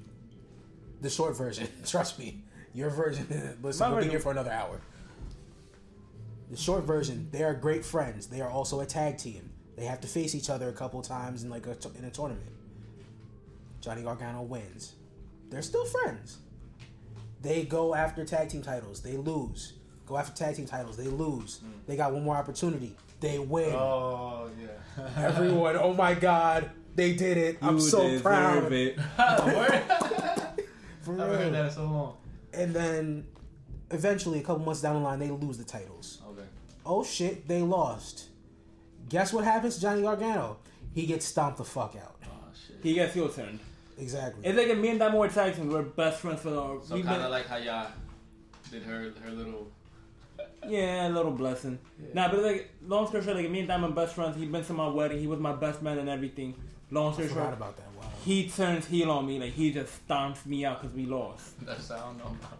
The 1.02 1.10
short 1.10 1.36
version. 1.36 1.68
Trust 1.86 2.20
me. 2.20 2.44
Your 2.76 2.90
version. 2.92 3.58
Listen, 3.64 3.90
My 3.90 3.96
we'll 3.96 4.04
be 4.04 4.10
here 4.12 4.20
for 4.20 4.32
another 4.32 4.52
hour. 4.52 4.80
The 6.52 6.58
short 6.58 6.84
version. 6.84 7.30
They 7.32 7.44
are 7.44 7.54
great 7.56 7.84
friends. 7.84 8.28
They 8.28 8.42
are 8.42 8.50
also 8.50 8.80
a 8.82 8.86
tag 8.86 9.18
team. 9.18 9.50
They 9.76 9.86
have 9.86 10.02
to 10.02 10.08
face 10.08 10.36
each 10.36 10.52
other 10.52 10.70
a 10.70 10.74
couple 10.74 11.02
times 11.02 11.44
in 11.44 11.50
like 11.50 11.66
a 11.66 11.76
in 11.98 12.06
a 12.06 12.12
tournament. 12.12 12.52
Johnny 13.82 14.04
Gargano 14.04 14.44
wins. 14.44 14.94
They're 15.50 15.64
still 15.64 15.86
friends. 15.86 16.38
They 17.44 17.64
go 17.66 17.94
after 17.94 18.24
tag 18.24 18.50
team 18.50 18.62
titles. 18.62 19.02
They 19.02 19.18
lose. 19.18 19.74
Go 20.08 20.18
after 20.18 20.34
tag 20.34 20.56
team 20.56 20.66
titles. 20.66 20.96
They 20.98 21.08
lose. 21.08 21.60
Hmm. 21.60 21.72
They 21.86 21.98
got 21.98 22.14
one 22.14 22.24
more 22.24 22.38
opportunity. 22.38 22.96
They 23.20 23.38
win. 23.38 23.74
Oh, 23.76 24.50
yeah. 24.60 25.10
Everyone, 25.18 25.76
oh 25.76 25.94
my 25.94 26.14
god, 26.14 26.70
they 26.96 27.14
did 27.14 27.38
it. 27.38 27.58
I'm 27.62 27.80
so 27.80 28.02
deserve 28.04 28.24
proud. 28.24 28.72
it. 28.72 28.98
Word? 29.18 29.84
For 31.02 31.14
I 31.14 31.24
haven't 31.24 31.38
heard 31.38 31.54
that 31.54 31.74
so 31.74 31.84
long. 31.84 32.18
And 32.54 32.74
then 32.74 33.28
eventually, 33.92 34.40
a 34.40 34.42
couple 34.42 34.64
months 34.64 34.82
down 34.82 34.96
the 34.96 35.02
line, 35.02 35.20
they 35.20 35.30
lose 35.30 35.58
the 35.58 35.64
titles. 35.66 36.22
Okay. 36.30 36.48
Oh 36.86 37.04
shit, 37.04 37.48
they 37.48 37.62
lost. 37.62 38.30
Guess 39.10 39.34
what 39.34 39.44
happens 39.44 39.76
to 39.76 39.82
Johnny 39.82 40.02
Gargano? 40.02 40.58
He 40.94 41.06
gets 41.06 41.26
stomped 41.26 41.58
the 41.58 41.66
fuck 41.66 41.96
out. 42.02 42.16
Oh, 42.26 42.30
shit. 42.54 42.78
He 42.82 42.94
gets 42.94 43.14
heel 43.14 43.28
turn. 43.30 43.60
Exactly. 43.98 44.46
It's 44.46 44.58
like 44.58 44.68
if 44.68 44.78
me 44.78 44.90
and 44.90 45.00
Diamond 45.00 45.20
were 45.20 45.28
tag 45.28 45.56
teams. 45.56 45.72
We're 45.74 45.84
best 45.84 46.22
friends 46.22 46.42
for 46.42 46.50
the. 46.50 46.82
So 46.84 46.96
we've 46.96 47.06
kind 47.06 47.22
of 47.22 47.32
like 47.32 47.48
how 47.48 47.58
y'all 47.58 47.88
did 48.72 48.84
her 48.84 49.14
her 49.24 49.32
little. 49.32 49.72
Yeah, 50.68 51.08
a 51.08 51.10
little 51.10 51.32
blessing. 51.32 51.78
Nah, 52.14 52.30
but 52.32 52.42
like, 52.42 52.72
long 52.88 53.08
story 53.08 53.24
short, 53.24 53.36
like 53.36 53.50
me 53.50 53.60
and 53.60 53.68
Diamond 53.68 53.96
best 53.96 54.16
friends. 54.16 54.38
He 54.38 54.46
been 54.46 54.64
to 54.64 54.74
my 54.74 54.88
wedding. 54.88 55.20
He 55.20 55.28
was 55.28 55.40
my 55.40 55.54
best 55.54 55.82
man 55.82 55.98
and 55.98 56.10
everything. 56.10 56.56
Long 56.90 57.14
story 57.14 57.28
forgot 57.28 57.44
short, 57.44 57.54
about 57.54 57.78
that. 57.78 57.86
Wow. 57.98 58.10
he 58.24 58.50
turns 58.50 58.86
heel 58.86 59.12
on 59.12 59.26
me. 59.26 59.40
Like 59.40 59.52
he 59.54 59.72
just 59.72 60.08
stomps 60.08 60.46
me 60.46 60.66
out 60.66 60.82
because 60.82 60.96
we 60.96 61.06
lost. 61.06 61.66
That's 61.66 61.92
I 61.92 62.00
don't 62.00 62.18
know. 62.18 62.26
about. 62.26 62.60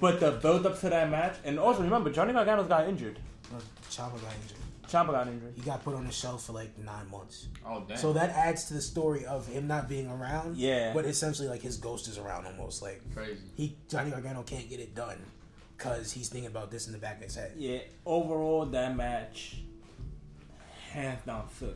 But 0.00 0.20
the 0.20 0.32
build 0.32 0.66
up 0.66 0.78
to 0.80 0.90
that 0.90 1.10
match, 1.10 1.36
and 1.44 1.58
also 1.58 1.82
remember, 1.82 2.10
Johnny 2.10 2.32
Gargano's 2.32 2.66
got 2.66 2.88
injured. 2.88 3.18
No, 3.52 3.58
Ciampa 3.88 4.20
got 4.20 4.32
injured. 4.42 4.58
Ciampa 4.92 5.12
got 5.12 5.26
injured. 5.26 5.54
He 5.56 5.62
got 5.62 5.82
put 5.82 5.94
on 5.94 6.04
the 6.04 6.12
shelf 6.12 6.44
for 6.44 6.52
like 6.52 6.76
nine 6.78 7.10
months. 7.10 7.48
Oh 7.66 7.82
damn. 7.88 7.96
So 7.96 8.12
that 8.12 8.30
adds 8.30 8.66
to 8.66 8.74
the 8.74 8.82
story 8.82 9.24
of 9.24 9.46
him 9.46 9.66
not 9.66 9.88
being 9.88 10.06
around. 10.10 10.56
Yeah. 10.58 10.92
But 10.92 11.06
essentially, 11.06 11.48
like 11.48 11.62
his 11.62 11.78
ghost 11.78 12.08
is 12.08 12.18
around 12.18 12.46
almost. 12.46 12.82
Like 12.82 13.00
crazy. 13.14 13.40
he, 13.56 13.76
Johnny 13.88 14.10
Gargano 14.10 14.42
can't 14.42 14.68
get 14.68 14.80
it 14.80 14.94
done 14.94 15.18
because 15.78 16.12
he's 16.12 16.28
thinking 16.28 16.50
about 16.50 16.70
this 16.70 16.86
in 16.86 16.92
the 16.92 16.98
back 16.98 17.16
of 17.16 17.22
his 17.24 17.34
head. 17.36 17.52
Yeah, 17.56 17.78
overall, 18.04 18.66
that 18.66 18.94
match, 18.94 19.56
hands 20.90 21.20
down, 21.24 21.48
sick. 21.58 21.74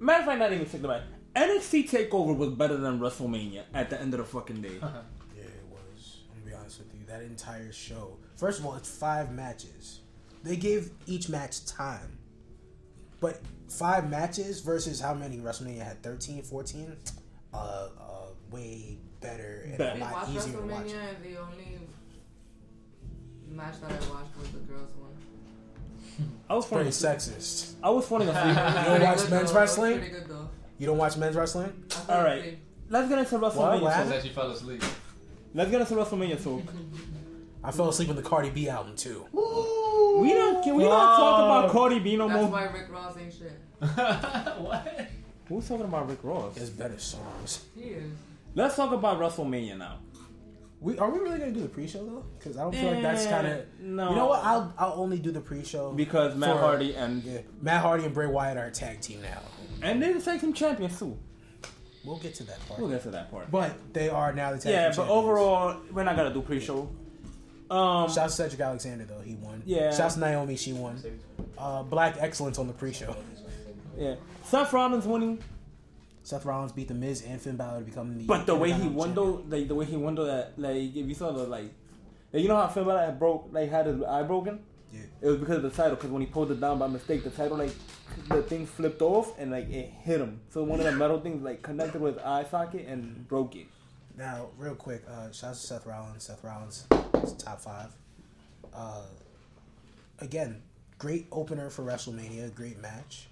Matter 0.00 0.20
of 0.20 0.26
fact, 0.26 0.38
not 0.38 0.52
even 0.52 0.66
sick 0.68 0.80
the 0.80 0.88
match. 0.88 1.02
NXT 1.36 1.90
Takeover 1.90 2.34
was 2.36 2.50
better 2.50 2.76
than 2.78 2.98
WrestleMania 2.98 3.64
at 3.74 3.90
the 3.90 4.00
end 4.00 4.14
of 4.14 4.18
the 4.18 4.24
fucking 4.24 4.62
day. 4.62 4.70
Yeah, 5.36 5.42
it 5.42 5.64
was. 5.70 6.18
I'm 6.32 6.38
gonna 6.40 6.50
be 6.50 6.56
honest 6.56 6.78
with 6.78 6.94
you. 6.94 7.00
That 7.06 7.22
entire 7.22 7.72
show. 7.72 8.16
First 8.36 8.60
of 8.60 8.66
all, 8.66 8.74
it's 8.76 8.88
five 8.88 9.32
matches. 9.32 10.00
They 10.44 10.56
gave 10.56 10.90
each 11.06 11.28
match 11.28 11.64
time. 11.66 12.18
But 13.20 13.40
five 13.68 14.08
matches 14.08 14.60
versus 14.60 15.00
how 15.00 15.14
many 15.14 15.38
WrestleMania 15.38 15.82
had 15.82 16.02
13, 16.02 16.42
14? 16.42 16.96
Uh, 17.52 17.56
uh 17.56 17.88
way 18.50 18.98
better 19.20 19.62
and 19.66 19.78
Better. 19.78 20.00
a 20.00 20.04
I 20.04 20.12
lot 20.12 20.28
easier 20.28 20.52
to 20.52 20.58
watch. 20.66 20.84
WrestleMania 20.86 21.08
and 21.16 21.24
the 21.24 21.40
only 21.40 21.78
match 23.48 23.80
that 23.80 23.90
I 23.90 23.94
watched 23.94 24.36
was 24.38 24.50
the 24.50 24.58
girls 24.58 24.90
one. 24.98 25.10
I 26.48 26.54
was 26.54 26.66
falling 26.66 26.84
Pretty 26.84 26.96
sexist. 26.96 27.72
I 27.82 27.90
was 27.90 28.06
falling 28.06 28.28
asleep. 28.30 28.56
You 28.56 28.84
don't 28.84 29.02
watch 29.02 29.18
good 29.18 29.30
men's 29.30 29.52
though. 29.52 29.58
wrestling? 29.58 29.98
Good. 29.98 30.30
You 30.78 30.86
don't 30.86 30.98
watch 30.98 31.16
men's 31.16 31.36
wrestling? 31.36 31.84
All 32.08 32.22
right. 32.22 32.58
Let's 32.90 33.08
get 33.08 33.18
into 33.18 33.38
WrestleMania. 33.38 33.80
What 33.80 33.92
She 33.94 33.98
talk. 33.98 34.08
said 34.08 34.22
she 34.22 34.28
fell 34.28 34.50
asleep. 34.50 34.82
Let's 35.54 35.70
get 35.70 35.80
into 35.80 35.94
WrestleMania 35.94 36.42
talk. 36.44 36.62
I 37.64 37.70
fell 37.70 37.88
asleep 37.88 38.10
in 38.10 38.16
the 38.16 38.22
Cardi 38.22 38.50
B 38.50 38.68
album 38.68 38.94
too. 38.96 39.26
We 39.32 40.28
don't. 40.32 40.62
Can 40.62 40.76
we 40.76 40.84
not 40.84 41.16
talk 41.16 41.44
about 41.44 41.70
Cardi 41.72 41.98
B 41.98 42.16
no 42.16 42.28
That's 42.28 42.40
more? 42.42 42.50
why 42.50 42.64
Rick 42.64 42.90
Ross 42.92 43.16
ain't 43.16 43.32
shit. 43.32 43.58
what? 43.80 45.08
Who's 45.48 45.68
talking 45.68 45.84
about 45.86 46.08
Rick 46.08 46.20
Ross? 46.22 46.54
There's 46.54 46.70
better 46.70 46.98
songs. 46.98 47.64
He 47.74 47.82
is. 47.90 48.10
Let's 48.54 48.76
talk 48.76 48.92
about 48.92 49.18
WrestleMania 49.18 49.76
now. 49.78 49.98
We 50.80 50.98
are 50.98 51.10
we 51.10 51.18
really 51.20 51.38
gonna 51.38 51.52
do 51.52 51.60
the 51.62 51.68
pre-show 51.68 52.04
though? 52.04 52.24
Because 52.38 52.56
I 52.58 52.62
don't 52.62 52.74
feel 52.74 52.90
like 52.92 53.02
that's 53.02 53.24
Eh, 53.26 53.30
kind 53.30 53.46
of. 53.46 53.64
no. 53.80 54.10
You 54.10 54.16
know 54.16 54.26
what? 54.26 54.44
I'll 54.44 54.72
I'll 54.78 54.94
only 55.00 55.18
do 55.18 55.32
the 55.32 55.40
pre-show 55.40 55.92
Because 55.92 56.36
Matt 56.36 56.52
For- 56.56 56.58
Hardy 56.60 56.94
and 56.94 57.22
Yeah, 57.24 57.38
Matt 57.62 57.80
Hardy 57.80 58.04
and 58.04 58.12
Bray 58.12 58.26
Wyatt 58.26 58.58
are 58.58 58.66
a 58.66 58.70
tag 58.70 59.00
team 59.00 59.22
now. 59.22 59.40
and 59.82 60.00
they're 60.02 60.12
the 60.12 60.20
tag 60.20 60.40
team 60.40 60.52
champions 60.52 60.98
too. 60.98 61.16
We'll 62.04 62.18
get 62.18 62.34
to 62.34 62.44
that 62.44 62.60
part. 62.68 62.80
We'll 62.80 62.90
get 62.90 63.02
to 63.04 63.10
that 63.12 63.30
part. 63.30 63.50
But 63.50 63.94
they 63.94 64.10
are 64.10 64.34
now 64.34 64.50
the 64.50 64.58
tag 64.58 64.62
team 64.64 64.72
Yeah, 64.72 64.88
but 64.88 64.94
champions. 64.96 65.10
overall, 65.24 65.76
we're 65.90 66.04
not 66.04 66.16
gonna 66.16 66.34
do 66.34 66.42
pre-show. 66.42 66.88
Um, 67.70 68.10
Shouts 68.12 68.36
to 68.36 68.42
Cedric 68.42 68.60
Alexander 68.60 69.04
though, 69.04 69.20
he 69.20 69.34
won. 69.36 69.62
Yeah. 69.64 69.90
Shouts 69.92 70.14
to 70.14 70.20
Naomi, 70.20 70.56
she 70.56 70.72
won. 70.72 71.00
Uh, 71.56 71.82
Black 71.82 72.16
Excellence 72.20 72.58
on 72.58 72.66
the 72.66 72.72
pre-show. 72.74 73.16
yeah, 73.96 74.16
Seth 74.44 74.72
Rollins 74.72 75.06
winning, 75.06 75.38
Seth 76.22 76.44
Rollins 76.44 76.72
beat 76.72 76.88
the 76.88 76.94
Miz 76.94 77.22
and 77.22 77.40
Finn 77.40 77.56
Balor 77.56 77.80
to 77.80 77.84
become 77.84 78.18
the. 78.18 78.24
but 78.24 78.46
the 78.46 78.54
way 78.54 78.72
he 78.72 78.88
won 78.88 79.14
though, 79.14 79.42
like 79.48 79.68
the 79.68 79.74
way 79.74 79.84
he 79.84 79.96
won 79.96 80.14
though, 80.14 80.24
that 80.26 80.52
like 80.58 80.76
if 80.76 81.06
you 81.06 81.14
saw 81.14 81.32
the 81.32 81.44
like, 81.44 81.70
like, 82.32 82.42
you 82.42 82.48
know 82.48 82.56
how 82.56 82.68
Finn 82.68 82.84
Balor 82.84 83.04
had 83.06 83.18
broke, 83.18 83.48
like 83.52 83.70
had 83.70 83.86
his 83.86 84.02
eye 84.02 84.22
broken. 84.22 84.60
Yeah. 84.92 85.00
it 85.22 85.26
was 85.26 85.38
because 85.38 85.56
of 85.56 85.62
the 85.64 85.70
title. 85.70 85.96
Because 85.96 86.10
when 86.10 86.20
he 86.22 86.26
pulled 86.26 86.52
it 86.52 86.60
down 86.60 86.78
by 86.78 86.86
mistake, 86.86 87.24
the 87.24 87.30
title 87.30 87.56
like 87.56 87.72
the 88.28 88.42
thing 88.42 88.64
flipped 88.64 89.02
off 89.02 89.36
and 89.38 89.50
like 89.50 89.68
it 89.68 89.90
hit 90.02 90.20
him. 90.20 90.40
So 90.50 90.62
one 90.62 90.78
of 90.78 90.86
the 90.86 90.92
metal 90.92 91.18
things 91.20 91.42
like 91.42 91.62
connected 91.62 92.00
with 92.00 92.14
his 92.14 92.22
eye 92.24 92.44
socket 92.48 92.86
and 92.86 93.26
broke 93.26 93.56
it. 93.56 93.66
Now, 94.16 94.48
real 94.56 94.74
quick, 94.74 95.02
uh, 95.08 95.32
shout 95.32 95.50
out 95.50 95.56
to 95.56 95.60
Seth 95.60 95.86
Rollins. 95.86 96.22
Seth 96.24 96.44
Rollins 96.44 96.86
is 97.22 97.32
top 97.34 97.60
five. 97.60 97.90
Uh, 98.72 99.02
again, 100.20 100.62
great 100.98 101.26
opener 101.32 101.68
for 101.70 101.82
WrestleMania. 101.82 102.54
Great 102.54 102.80
match. 102.80 103.28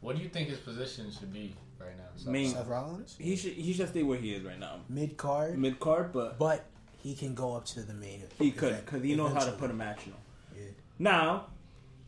What 0.00 0.16
do 0.16 0.22
you 0.22 0.28
think 0.28 0.48
his 0.48 0.58
position 0.58 1.10
should 1.10 1.32
be 1.32 1.54
right 1.78 1.96
now? 1.96 2.04
So- 2.16 2.30
Main- 2.30 2.50
Seth 2.50 2.66
Rollins, 2.66 3.16
He 3.18 3.34
should 3.36 3.52
he 3.54 3.72
should 3.72 3.88
stay 3.88 4.02
where 4.02 4.18
he 4.18 4.34
is 4.34 4.42
right 4.44 4.58
now, 4.58 4.80
mid 4.88 5.16
card, 5.16 5.58
mid 5.58 5.80
card, 5.80 6.12
but 6.12 6.38
but 6.38 6.66
he 6.98 7.14
can 7.14 7.34
go 7.34 7.54
up 7.56 7.64
to 7.66 7.80
the 7.82 7.94
main. 7.94 8.16
Event. 8.16 8.32
He 8.38 8.50
could 8.50 8.84
because 8.84 9.02
he 9.02 9.14
knows 9.14 9.32
how 9.32 9.44
to 9.44 9.52
put 9.52 9.70
a 9.70 9.74
match 9.74 10.00
on. 10.06 10.14
Yeah. 10.56 10.64
Now, 10.98 11.46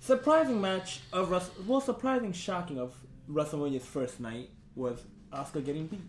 surprising 0.01 0.61
match 0.61 1.01
of 1.13 1.31
Wrestle 1.31 1.55
well, 1.67 1.81
surprising, 1.81 2.33
shocking 2.33 2.79
of 2.79 2.95
WrestleMania's 3.31 3.87
first 3.87 4.21
night 4.21 4.51
was 4.75 5.01
Asuka 5.33 5.65
getting 5.65 5.87
beat. 5.87 6.01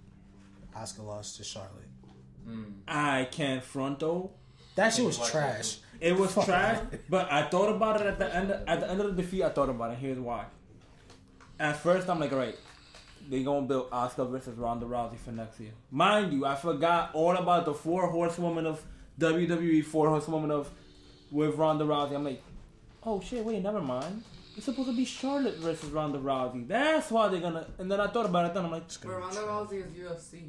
Asuka 0.76 1.06
lost 1.06 1.38
to 1.38 1.44
Charlotte. 1.44 1.89
Mm. 2.50 2.74
I 2.88 3.26
can't 3.32 3.64
front 3.64 4.00
though. 4.00 4.32
That 4.76 4.94
shit 4.94 5.06
was 5.06 5.30
trash. 5.30 5.78
It 6.00 6.18
was 6.18 6.32
Fuck 6.34 6.46
trash, 6.46 6.80
that. 6.92 7.10
but 7.10 7.32
I 7.32 7.44
thought 7.50 7.70
about 7.76 8.00
it 8.00 8.08
at 8.08 8.20
the 8.20 8.34
end. 8.34 8.52
At 8.52 8.80
the 8.80 8.90
end 8.90 9.02
of 9.02 9.16
the 9.16 9.22
defeat, 9.22 9.44
I 9.44 9.50
thought 9.50 9.70
about 9.70 9.92
it. 9.92 9.98
Here's 9.98 10.18
why. 10.20 10.46
At 11.60 11.76
first, 11.76 12.10
I'm 12.10 12.20
like, 12.22 12.32
all 12.32 12.38
right, 12.38 12.56
they 13.30 13.44
gonna 13.44 13.66
build 13.68 13.90
Asuka 13.92 14.30
versus 14.32 14.58
Ronda 14.58 14.86
Rousey 14.86 15.18
for 15.18 15.32
next 15.32 15.60
year. 15.60 15.72
Mind 15.92 16.32
you, 16.32 16.46
I 16.46 16.56
forgot 16.56 17.12
all 17.14 17.36
about 17.36 17.66
the 17.66 17.74
four 17.74 18.08
horsewomen 18.08 18.66
of 18.66 18.82
WWE, 19.20 19.84
four 19.84 20.08
horsewomen 20.08 20.52
of 20.52 20.70
with 21.32 21.56
Ronda 21.56 21.84
Rousey. 21.84 22.16
I'm 22.16 22.24
like, 22.24 22.42
oh 23.04 23.20
shit, 23.20 23.44
wait, 23.44 23.62
never 23.62 23.82
mind. 23.82 24.24
It's 24.56 24.66
supposed 24.66 24.90
to 24.90 24.96
be 24.96 25.06
Charlotte 25.06 25.58
versus 25.58 25.90
Ronda 25.90 26.18
Rousey. 26.20 26.68
That's 26.68 27.12
why 27.12 27.28
they're 27.28 27.42
gonna. 27.42 27.68
And 27.78 27.92
then 27.92 28.00
I 28.00 28.08
thought 28.08 28.26
about 28.26 28.46
it. 28.46 28.54
Then 28.54 28.66
I'm 28.66 28.72
like, 28.72 28.88
But 29.04 29.20
Ronda 29.20 29.40
Rousey 29.42 29.86
is 29.86 29.92
UFC. 29.92 30.44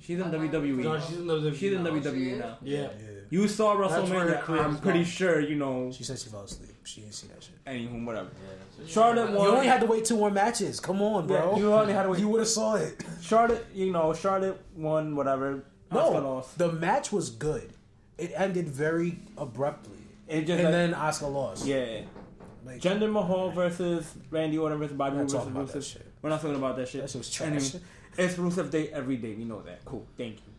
She's 0.00 0.18
in 0.18 0.24
I 0.24 0.30
thought- 0.30 0.40
WWE. 0.40 0.82
No, 0.84 1.00
she's 1.00 1.16
in 1.18 1.26
the 1.26 1.54
She's 1.54 1.72
in 1.72 1.86
Oh, 1.86 1.94
she 1.94 2.00
WWE 2.00 2.38
now. 2.38 2.58
Yeah. 2.62 2.80
Yeah. 2.82 2.88
You 3.30 3.46
saw 3.46 3.76
That's 3.76 4.08
where 4.10 4.20
her 4.20 4.26
WrestleMania. 4.36 4.40
career 4.42 4.62
I'm 4.62 4.78
pretty 4.78 5.04
sure 5.04 5.40
you 5.40 5.56
know. 5.56 5.90
She 5.92 6.02
said 6.04 6.18
she 6.18 6.30
fell 6.30 6.42
asleep. 6.42 6.70
She 6.84 7.02
didn't 7.02 7.14
see 7.14 7.26
that 7.28 7.42
shit. 7.42 7.62
Anywho, 7.66 8.06
whatever. 8.06 8.28
Yeah, 8.32 8.86
so- 8.86 8.90
Charlotte 8.90 9.30
You 9.32 9.36
only 9.38 9.66
had 9.66 9.80
to 9.80 9.86
wait 9.86 10.04
two 10.06 10.16
more 10.16 10.30
matches. 10.30 10.80
Come 10.80 11.02
on, 11.02 11.26
bro. 11.26 11.52
Yeah, 11.52 11.58
you 11.58 11.72
only 11.74 11.92
had 11.92 12.04
to 12.04 12.08
wait. 12.10 12.20
You 12.20 12.28
would 12.28 12.38
have 12.40 12.48
saw 12.48 12.76
it. 12.76 13.04
Charlotte, 13.20 13.66
you 13.74 13.92
know, 13.92 14.14
Charlotte 14.14 14.58
won 14.76 15.14
whatever. 15.14 15.64
No, 15.92 16.10
lost. 16.10 16.56
the 16.58 16.72
match 16.72 17.12
was 17.12 17.28
good. 17.30 17.72
It 18.16 18.32
ended 18.34 18.68
very 18.68 19.18
abruptly, 19.36 19.98
It 20.26 20.40
just 20.46 20.52
and 20.52 20.64
like- 20.64 20.72
then 20.72 20.92
Asuka 20.94 21.32
lost. 21.32 21.66
yeah. 21.66 22.00
like, 22.64 22.80
Jinder 22.80 23.10
Mahal 23.10 23.50
versus 23.50 24.12
Randy 24.30 24.58
Orton 24.58 24.78
versus 24.78 24.96
Bobby 24.96 25.16
We're 25.16 25.22
Roode 25.22 25.32
not 25.32 25.44
versus 25.44 25.44
talking 25.44 25.52
about 25.62 25.72
that 25.72 25.78
Rusev. 25.78 25.92
shit. 25.92 26.06
We're 26.20 26.30
not 26.30 26.40
talking 26.42 26.56
about 26.56 26.76
that 26.76 26.88
shit. 26.88 27.00
that 27.02 27.10
shit 27.10 27.18
was 27.18 27.40
Anyway, 27.40 27.60
trash. 27.60 27.82
It's 28.18 28.34
Rusev 28.34 28.70
Day 28.70 28.88
every 28.88 29.16
day. 29.16 29.34
We 29.34 29.44
know 29.44 29.62
that. 29.62 29.84
Cool. 29.84 30.06
Thank 30.16 30.36
you. 30.36 30.52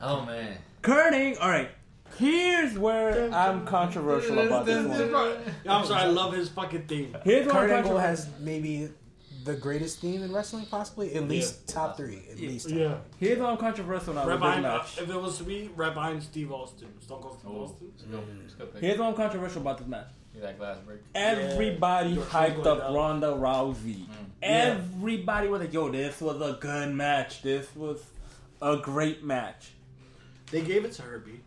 Oh 0.00 0.24
man. 0.24 0.58
Kerning. 0.82 1.36
All 1.40 1.48
right. 1.48 1.70
Here's 2.18 2.76
where 2.76 3.32
I'm 3.32 3.64
controversial 3.66 4.38
about 4.38 4.66
this 4.66 4.86
one. 4.86 5.38
I'm 5.66 5.86
sorry, 5.86 6.02
I 6.02 6.06
love 6.06 6.34
his 6.34 6.48
fucking 6.50 6.86
theme. 6.86 7.16
Here's 7.24 7.46
where 7.46 7.54
Kurt 7.54 7.70
I'm 7.70 7.76
Angle 7.84 7.98
has 7.98 8.28
maybe 8.40 8.90
the 9.44 9.54
greatest 9.54 10.00
theme 10.00 10.22
in 10.22 10.30
wrestling, 10.32 10.66
possibly 10.66 11.14
at 11.14 11.26
least 11.26 11.66
top 11.68 11.96
three. 11.96 12.22
At 12.30 12.38
least. 12.38 12.68
Top 12.68 12.78
Yeah. 12.78 12.94
Here's 13.18 13.38
where 13.38 13.48
I'm 13.48 13.56
controversial 13.56 14.12
now 14.14 14.26
Right 14.28 14.38
with 14.38 14.42
this 14.50 14.58
uh, 14.58 14.60
match. 14.60 14.98
if 15.00 15.08
it 15.10 15.20
was 15.20 15.38
to 15.38 15.44
be, 15.44 15.70
right 15.74 15.94
behind 15.94 16.22
Steve 16.22 16.52
Austin. 16.52 16.88
Stone 17.00 17.22
Cold 17.22 17.38
Steve 17.38 17.50
Oh, 17.50 17.62
Austin. 17.64 17.92
it's 18.44 18.54
good. 18.54 18.68
It's. 18.72 18.80
Here's 18.80 18.98
where 18.98 19.08
I'm 19.08 19.14
controversial 19.14 19.62
about 19.62 19.78
this 19.78 19.86
match. 19.88 20.08
Give 20.32 20.42
that 20.42 20.58
glass 20.58 20.78
break. 20.86 21.00
Everybody 21.14 22.10
You're 22.10 22.24
hyped 22.24 22.64
up 22.66 22.78
down. 22.78 22.94
Ronda 22.94 23.26
Rousey. 23.28 24.06
Mm. 24.06 24.06
Yeah. 24.40 24.48
Everybody 24.48 25.48
was 25.48 25.60
like, 25.60 25.72
"Yo, 25.72 25.90
this 25.90 26.20
was 26.20 26.40
a 26.40 26.56
good 26.58 26.94
match. 26.94 27.42
This 27.42 27.66
was 27.76 28.02
a 28.62 28.76
great 28.78 29.22
match." 29.24 29.72
They 30.50 30.62
gave 30.62 30.84
it 30.84 30.92
to 30.92 31.02
her, 31.02 31.18
B. 31.18 31.40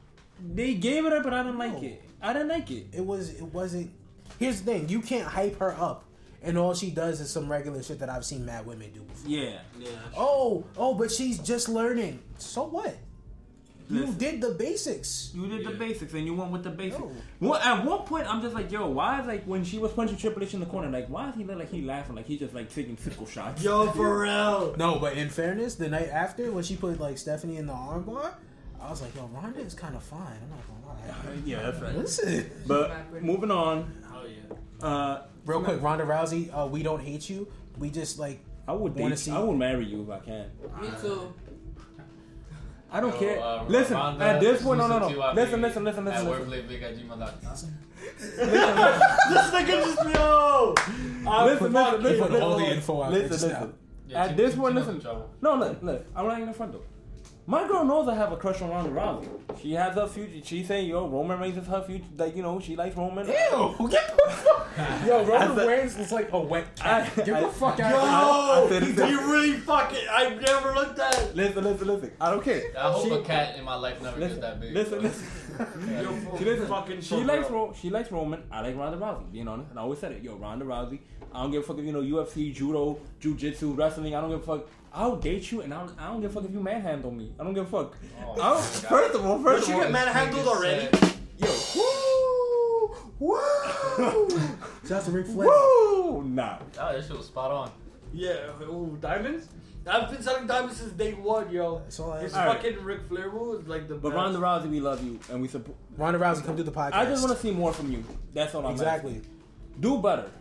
They 0.53 0.73
gave 0.75 1.05
it 1.05 1.13
up, 1.13 1.23
but 1.23 1.33
I 1.33 1.43
didn't 1.43 1.57
like 1.57 1.73
No. 1.81 1.87
it. 1.87 2.01
I 2.21 2.33
didn't 2.33 2.49
like 2.49 2.69
it. 2.71 2.87
It 2.93 3.05
was. 3.05 3.29
It 3.29 3.43
wasn't. 3.53 3.91
Here's 4.39 4.61
the 4.61 4.71
thing: 4.71 4.89
you 4.89 5.01
can't 5.01 5.27
hype 5.27 5.57
her 5.59 5.71
up, 5.79 6.05
and 6.43 6.57
all 6.57 6.73
she 6.73 6.91
does 6.91 7.19
is 7.21 7.29
some 7.31 7.51
regular 7.51 7.81
shit 7.81 7.99
that 7.99 8.09
I've 8.09 8.25
seen 8.25 8.45
mad 8.45 8.65
women 8.65 8.91
do 8.93 9.01
before. 9.01 9.29
Yeah, 9.31 9.59
Yeah. 9.79 9.89
Oh, 10.15 10.65
oh, 10.77 10.93
but 10.93 11.11
she's 11.11 11.39
just 11.39 11.69
learning. 11.69 12.19
So 12.37 12.63
what? 12.65 12.95
You 13.89 14.07
did 14.13 14.41
the 14.41 14.49
basics. 14.51 15.31
you 15.35 15.47
did 15.47 15.65
the 15.65 15.71
basics, 15.71 16.13
and 16.13 16.25
you 16.25 16.33
went 16.33 16.51
with 16.51 16.63
the 16.63 16.69
basics. 16.71 16.99
No. 17.01 17.11
Well, 17.39 17.59
at 17.59 17.85
one 17.85 17.99
point, 17.99 18.25
I'm 18.31 18.41
just 18.41 18.55
like, 18.55 18.71
"Yo, 18.71 18.87
why 18.89 19.21
is 19.21 19.27
like 19.27 19.43
when 19.45 19.63
she 19.63 19.77
was 19.77 19.91
punching 19.91 20.17
Triple 20.17 20.43
H 20.43 20.53
in 20.53 20.59
the 20.59 20.65
corner, 20.65 20.89
like 20.89 21.07
why 21.07 21.29
is 21.29 21.35
he 21.35 21.43
look 21.43 21.59
like 21.59 21.69
he 21.71 21.81
laughing, 21.81 22.15
like 22.15 22.25
he 22.25 22.37
just 22.37 22.53
like 22.53 22.73
taking 22.73 22.97
sickle 22.97 23.25
shots?" 23.27 23.63
Yo, 23.63 23.87
for 23.91 24.21
real. 24.23 24.75
No, 24.77 24.97
but 24.99 25.13
in 25.17 25.29
fairness, 25.29 25.75
the 25.75 25.87
night 25.89 26.09
after 26.09 26.51
when 26.51 26.63
she 26.63 26.75
put 26.75 26.99
like 26.99 27.17
Stephanie 27.17 27.57
in 27.57 27.67
the 27.67 27.73
armbar, 27.73 28.33
I 28.81 28.89
was 28.89 29.01
like, 29.01 29.15
yo, 29.15 29.27
Ronda 29.33 29.59
is 29.59 29.73
kind 29.73 29.95
of 29.95 30.03
fine. 30.03 30.19
I'm 30.19 30.49
not 30.49 30.59
gonna 30.67 31.33
lie. 31.33 31.41
yeah, 31.45 31.61
that's 31.63 31.81
right. 31.81 31.95
Listen, 31.95 32.49
But 32.67 33.21
moving 33.23 33.51
on, 33.51 33.91
Hell 34.11 34.23
yeah. 34.27 34.87
uh, 34.87 35.21
real 35.45 35.61
quick, 35.63 35.81
Ronda 35.81 36.05
Rousey, 36.05 36.49
uh, 36.53 36.67
we 36.67 36.83
don't 36.83 37.01
hate 37.01 37.29
you. 37.29 37.47
We 37.77 37.89
just 37.89 38.19
like 38.19 38.39
I 38.67 38.71
would 38.73 38.95
Wanna 38.95 39.11
date. 39.15 39.19
see- 39.19 39.31
I 39.31 39.39
would 39.39 39.57
marry 39.57 39.85
you 39.85 40.01
if 40.03 40.09
I 40.09 40.19
can. 40.19 40.45
Me 40.81 40.87
too. 40.99 41.31
I 42.95 43.01
don't 43.01 43.11
Yo, 43.11 43.19
care. 43.19 43.39
uh, 43.41 43.65
listen, 43.65 43.97
Ronda 43.97 44.23
at 44.23 44.39
this 44.39 44.63
point, 44.63 44.77
no, 44.79 44.87
no, 44.87 44.99
no. 44.99 45.09
TYB 45.09 45.35
Listen, 45.35 45.61
listen, 45.61 45.83
listen, 45.83 46.07
At 46.07 46.23
listen, 46.23 46.49
listen. 46.49 47.77
This 48.15 49.51
nigga 49.51 49.83
just 49.83 50.15
yo. 50.15 50.73
I'm 51.27 51.45
Listen, 51.45 51.73
listen, 51.73 51.73
fucking- 51.73 52.03
listen, 52.03 52.41
all 52.41 52.49
the 52.51 52.55
listen, 52.55 52.77
info 52.77 53.01
out 53.03 53.11
listen, 53.11 53.49
listen. 53.49 53.73
Yeah, 54.07 54.23
At 54.23 54.37
this 54.37 54.55
point, 54.55 54.75
listen. 54.75 55.03
No, 55.41 55.55
look, 55.57 55.83
look. 55.83 56.05
I'm 56.15 56.25
not 56.25 56.37
even 56.37 56.47
in 56.47 56.53
front 56.53 56.71
though. 56.71 56.83
My 57.47 57.67
girl 57.67 57.85
knows 57.85 58.07
I 58.07 58.15
have 58.15 58.31
a 58.31 58.37
crush 58.37 58.59
on 58.63 58.71
Ronda 58.71 58.89
Rousey. 58.89 59.29
She 59.61 59.73
has 59.73 59.93
her 59.93 60.07
future. 60.07 60.43
She 60.43 60.63
saying, 60.63 60.89
"Yo, 60.89 61.07
Roman 61.07 61.39
Reigns 61.39 61.57
is 61.57 61.67
her 61.67 61.83
future." 61.83 62.03
Like 62.17 62.35
you 62.35 62.41
know, 62.41 62.59
she 62.59 62.75
likes 62.75 62.97
Roman. 62.97 63.27
Ew, 63.27 63.87
get 63.87 64.17
the 64.17 64.31
fuck. 64.31 64.67
Yo, 65.05 65.23
Roman 65.23 65.51
I 65.51 65.55
said- 65.55 65.67
Reigns 65.67 65.97
is 65.99 66.11
like 66.11 66.31
a 66.33 66.39
wet 66.39 66.75
cat. 66.75 67.11
I- 67.17 67.21
Get 67.21 67.35
I- 67.35 67.41
the 67.41 67.47
fuck 67.49 67.77
Yo, 67.77 67.85
out 67.85 68.63
of 68.63 68.71
I 68.71 68.79
said 68.95 69.09
you 69.09 69.21
really 69.31 69.53
fucking. 69.57 70.07
I've 70.11 70.41
never 70.41 70.73
looked 70.73 70.97
at 70.97 71.19
it. 71.19 71.35
Listen, 71.35 71.63
listen, 71.63 71.87
listen. 71.87 72.11
I 72.19 72.31
don't 72.31 72.43
care. 72.43 72.63
I 72.77 72.91
hope 72.91 73.07
She- 73.07 73.13
a 73.13 73.21
cat 73.21 73.55
in 73.57 73.63
my 73.63 73.75
life 73.75 74.01
never 74.01 74.19
Listen, 74.19 74.41
gets 74.41 74.47
that 74.47 74.59
big. 74.59 74.73
listen, 74.73 74.99
bro. 74.99 75.09
listen. 75.09 76.03
Yo, 76.31 76.37
She 76.39 76.45
listen. 76.45 76.67
fucking 76.67 77.01
She 77.01 77.15
for 77.15 77.23
likes 77.25 77.49
real. 77.51 77.59
Ro- 77.67 77.73
she 77.79 77.89
likes 77.91 78.11
Roman. 78.11 78.41
I 78.51 78.61
like 78.61 78.75
Ronda 78.75 78.97
Rousey. 78.97 79.31
Being 79.31 79.47
honest, 79.47 79.69
and 79.69 79.77
I 79.79 79.83
always 79.83 79.99
said 79.99 80.13
it. 80.13 80.23
Yo, 80.23 80.35
Ronda 80.35 80.65
Rousey. 80.65 80.99
I 81.31 81.43
don't 81.43 81.51
give 81.51 81.63
a 81.63 81.65
fuck 81.67 81.77
if 81.77 81.85
you 81.85 81.91
know 81.91 82.01
UFC, 82.01 82.53
judo, 82.53 82.97
jujitsu, 83.21 83.77
wrestling. 83.77 84.15
I 84.15 84.21
don't 84.21 84.29
give 84.31 84.39
a 84.41 84.57
fuck. 84.57 84.67
I'll 84.95 85.17
date 85.17 85.51
you, 85.51 85.61
and 85.61 85.73
I 85.73 85.79
don't, 85.85 85.99
I 85.99 86.07
don't 86.07 86.21
give 86.21 86.31
a 86.31 86.33
fuck 86.39 86.45
if 86.49 86.53
you 86.55 86.61
manhandle 86.61 87.11
me. 87.11 87.33
I 87.39 87.43
don't 87.43 87.53
give 87.53 87.65
a 87.65 87.69
fuck. 87.69 87.97
Oh, 88.25 88.31
I 88.33 88.35
don't, 88.53 88.61
first 88.63 89.15
of 89.15 89.25
all, 89.25 89.41
first 89.43 89.43
But 89.43 89.63
of 89.63 89.67
you 89.69 89.75
all, 89.75 89.81
get 89.81 89.91
manhandled 89.91 90.47
already. 90.47 90.87
yo, 91.37 91.49
woo, 91.75 92.95
woo, 93.19 94.29
Shout 94.87 94.99
out 94.99 95.05
to 95.05 95.11
Ric 95.11 95.25
Flair. 95.27 95.47
woo. 95.49 96.23
Nah, 96.23 96.59
Oh, 96.79 96.93
this 96.93 97.07
shit 97.07 97.17
was 97.17 97.25
spot 97.27 97.51
on. 97.51 97.71
Yeah, 98.13 98.35
ooh, 98.61 98.97
diamonds. 99.01 99.49
I've 99.87 100.09
been 100.09 100.21
selling 100.23 100.47
diamonds 100.47 100.77
since 100.77 100.93
day 100.93 101.13
one, 101.13 101.51
yo. 101.51 101.79
That's 101.79 101.99
all 101.99 102.13
I 102.13 102.21
His 102.21 102.33
have. 102.33 102.47
Alright. 102.47 102.63
fucking 102.63 102.83
Ric 102.83 103.01
Flair 103.07 103.31
move 103.31 103.61
is 103.61 103.67
like 103.67 103.87
the 103.87 103.95
but 103.95 104.09
best. 104.09 104.15
Ronda 104.15 104.39
Rousey, 104.39 104.69
we 104.69 104.79
love 104.79 105.03
you, 105.03 105.19
and 105.29 105.41
we 105.41 105.47
support. 105.47 105.77
Ronda 105.97 106.17
Rousey, 106.19 106.43
come 106.43 106.55
do 106.55 106.63
the 106.63 106.71
podcast. 106.71 106.93
I 106.93 107.05
just 107.05 107.21
want 107.23 107.35
to 107.35 107.41
see 107.41 107.51
more 107.51 107.71
from 107.73 107.91
you. 107.91 108.03
That's 108.33 108.55
all 108.55 108.65
I'm 108.65 108.71
exactly. 108.71 109.17
asking. 109.17 109.29
Do 109.81 110.01
better. 110.01 110.31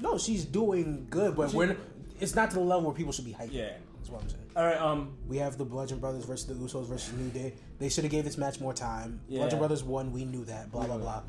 No, 0.00 0.18
she's 0.18 0.44
doing 0.44 1.06
good, 1.10 1.34
but 1.34 1.50
She- 1.50 1.56
we're. 1.56 1.76
It's 2.20 2.34
not 2.34 2.50
to 2.50 2.56
the 2.56 2.62
level 2.62 2.84
where 2.86 2.94
people 2.94 3.12
should 3.12 3.24
be 3.24 3.32
hyped. 3.32 3.52
Yeah. 3.52 3.70
that's 3.96 4.10
what 4.10 4.22
I'm 4.22 4.28
saying. 4.28 4.42
All 4.56 4.64
right. 4.64 4.80
Um. 4.80 5.16
We 5.28 5.36
have 5.38 5.56
the 5.58 5.64
Bludgeon 5.64 5.98
Brothers 5.98 6.24
versus 6.24 6.46
the 6.46 6.54
Usos 6.54 6.86
versus 6.86 7.12
New 7.14 7.28
Day. 7.30 7.54
They 7.78 7.88
should 7.88 8.04
have 8.04 8.10
gave 8.10 8.24
this 8.24 8.38
match 8.38 8.60
more 8.60 8.74
time. 8.74 9.20
Yeah. 9.28 9.40
Bludgeon 9.40 9.58
Brothers 9.58 9.84
won. 9.84 10.12
We 10.12 10.24
knew 10.24 10.44
that. 10.46 10.70
Blah 10.72 10.86
blah 10.86 10.98
blah. 10.98 11.22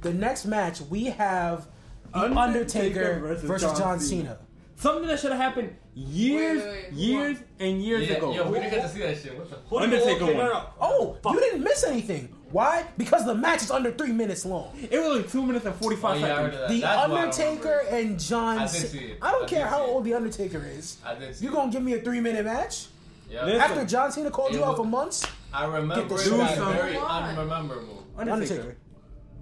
The 0.00 0.12
next 0.12 0.46
match 0.46 0.80
we 0.82 1.04
have 1.04 1.68
the 2.12 2.18
Undertaker 2.18 2.40
Undertaker, 2.40 3.20
versus 3.20 3.44
versus, 3.44 3.68
John 3.70 3.78
John, 3.78 4.00
Cena. 4.00 4.22
Cena. 4.22 4.38
Something 4.76 5.06
that 5.06 5.20
should 5.20 5.30
have 5.30 5.40
happened 5.40 5.76
years, 5.94 6.60
Wait, 6.62 6.68
wait, 6.68 6.84
wait. 6.90 6.92
years, 6.92 7.38
and 7.60 7.82
years 7.82 8.08
yeah, 8.08 8.16
ago. 8.16 8.34
Yo, 8.34 8.50
we 8.50 8.58
didn't 8.58 8.72
get 8.72 8.82
to 8.82 8.88
see 8.88 8.98
that 9.00 9.16
shit. 9.16 9.38
What 9.38 9.48
the 9.48 9.56
Who- 9.68 9.78
Undertaker 9.78 10.24
won. 10.24 10.34
no, 10.38 10.46
no. 10.48 10.66
Oh, 10.80 11.16
Fuck. 11.22 11.34
you 11.34 11.40
didn't 11.40 11.62
miss 11.62 11.84
anything. 11.84 12.34
Why? 12.52 12.84
Because 12.98 13.24
the 13.24 13.34
match 13.34 13.62
is 13.62 13.70
under 13.70 13.90
three 13.92 14.12
minutes 14.12 14.44
long. 14.44 14.72
It 14.90 14.98
was 15.00 15.18
like 15.22 15.30
two 15.32 15.44
minutes 15.44 15.64
and 15.64 15.74
Oh, 15.74 15.78
forty-five 15.78 16.20
yeah, 16.20 16.26
seconds. 16.36 16.56
that. 16.58 16.68
The 16.68 16.80
That's 16.80 17.08
why 17.08 17.16
I 17.16 17.22
Undertaker 17.22 17.84
and 17.90 18.20
John 18.20 18.58
I 18.58 18.62
did 18.62 18.70
Cena. 18.70 18.86
see 18.88 18.98
it. 19.12 19.18
I 19.22 19.30
don't 19.30 19.44
I 19.44 19.48
care 19.48 19.66
how 19.66 19.84
it. 19.84 19.88
old 19.88 20.04
the 20.04 20.14
Undertaker 20.14 20.62
is. 20.64 20.98
I 21.04 21.14
did 21.14 21.34
see 21.34 21.44
You 21.44 21.50
it. 21.50 21.54
gonna 21.54 21.72
give 21.72 21.82
me 21.82 21.94
a 21.94 22.00
three 22.02 22.20
minute 22.20 22.44
match 22.44 22.86
Yeah. 23.30 23.44
Listen. 23.46 23.60
after 23.60 23.84
John 23.86 24.12
Cena 24.12 24.30
called 24.30 24.52
It 24.54 24.58
you 24.58 24.64
out 24.64 24.76
for 24.76 24.84
months? 24.84 25.26
I 25.52 25.64
remember 25.64 25.94
Get 25.96 26.08
the 26.10 26.14
it 26.14 26.20
shit 26.20 26.30
being 26.32 26.42
out 26.42 26.58
of 26.58 26.74
very 26.74 26.92
here. 26.92 27.00
unrememberable. 27.02 28.04
Undertaker. 28.18 28.76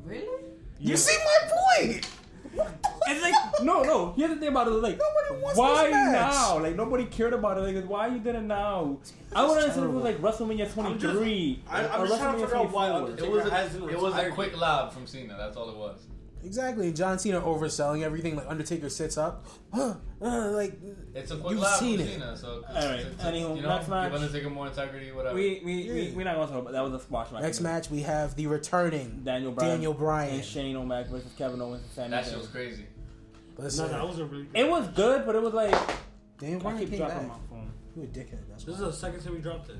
Really? 0.04 0.44
You 0.78 0.96
see 0.96 1.16
my 1.18 1.50
point? 1.82 2.08
It's 2.52 3.22
like 3.22 3.34
no, 3.62 3.82
no. 3.82 4.12
Here's 4.16 4.30
the 4.30 4.36
thing 4.36 4.48
about 4.48 4.66
it. 4.68 4.70
Like, 4.70 4.98
Nobody 4.98 5.42
wants 5.42 5.58
why 5.58 5.84
this 5.84 5.92
match. 5.92 6.32
now? 6.32 6.58
Like 6.58 6.76
nobody 6.76 7.04
cared 7.06 7.32
about 7.32 7.58
it. 7.58 7.74
Like, 7.74 7.84
why 7.88 8.06
you 8.08 8.18
did 8.18 8.34
it 8.34 8.42
now? 8.42 8.98
I 9.34 9.44
would 9.46 9.58
understand 9.58 9.84
if 9.86 9.90
it 9.90 9.94
was 9.94 10.04
like 10.04 10.18
WrestleMania 10.18 10.72
23 10.72 11.62
I- 11.68 11.86
I'm 11.88 12.00
or 12.02 12.06
just 12.06 12.20
trying 12.20 12.34
to 12.34 12.40
figure 12.40 12.56
out 12.56 12.72
why 12.72 12.90
Undertaker- 12.90 13.24
It 13.26 13.30
was, 13.30 13.48
hasn't 13.50 13.84
a, 13.84 13.88
it 13.88 14.00
was 14.00 14.14
a 14.16 14.30
quick 14.30 14.58
lob 14.60 14.92
from 14.92 15.06
Cena. 15.06 15.36
That's 15.38 15.56
all 15.56 15.70
it 15.70 15.76
was. 15.76 15.98
Exactly. 16.44 16.92
John 16.92 17.18
Cena 17.18 17.40
overselling 17.40 18.02
everything. 18.02 18.34
Like 18.36 18.46
Undertaker 18.48 18.88
sits 18.88 19.18
up, 19.18 19.46
uh, 19.72 19.94
like 20.20 20.78
It's 21.14 21.30
a 21.30 21.36
quick 21.36 21.52
You've 21.52 21.60
laugh 21.60 21.78
seen 21.78 22.00
it. 22.00 22.08
Cena, 22.12 22.36
so 22.36 22.62
All 22.68 22.74
right, 22.74 23.00
it's- 23.00 23.14
anywho, 23.24 23.56
you 23.56 23.62
know, 23.62 23.68
next 23.76 23.88
match. 23.88 24.10
give 24.12 24.20
Undertaker 24.22 24.50
more 24.50 24.66
integrity, 24.66 25.12
whatever. 25.12 25.34
We 25.34 25.60
we 25.64 25.90
we 25.92 26.02
Yeah. 26.08 26.16
we 26.16 26.24
not 26.24 26.36
gonna 26.36 26.46
talk 26.50 26.60
about 26.62 26.72
that. 26.72 26.82
Was 26.82 26.94
a 26.94 27.00
squash 27.00 27.30
match. 27.32 27.42
next 27.42 27.60
match 27.60 27.90
we 27.90 28.00
have 28.02 28.34
the 28.36 28.46
returning 28.46 29.20
Daniel 29.24 29.52
Bryan, 29.52 29.70
Daniel 29.72 29.94
Bryan. 29.94 30.34
and 30.36 30.44
Shane 30.44 30.76
O'Mac 30.76 31.08
versus 31.08 31.30
Kevin 31.36 31.60
Owens 31.60 31.82
and 31.82 31.92
Sami 31.92 32.10
that 32.10 32.24
shit 32.24 32.38
was 32.38 32.48
crazy. 32.48 32.86
Listen, 33.58 33.86
No, 33.86 33.92
that 33.98 34.08
was 34.08 34.18
a 34.18 34.24
really. 34.24 34.48
It 34.54 34.68
was 34.70 34.88
good, 34.88 35.26
but 35.26 35.34
it 35.34 35.42
was 35.42 35.52
like 35.52 35.74
Daniel 36.38 36.60
I 36.60 36.62
Bryan 36.62 36.78
keep 36.88 36.96
dropping 36.96 37.18
back. 37.18 37.28
my 37.28 37.34
phone. 37.50 37.72
You 37.96 38.02
a 38.04 38.06
dickhead. 38.06 38.38
That's 38.48 38.64
This 38.64 38.74
is 38.76 38.80
the 38.80 38.92
second 38.92 39.20
time 39.22 39.34
we 39.34 39.40
dropped 39.40 39.68
it. 39.68 39.76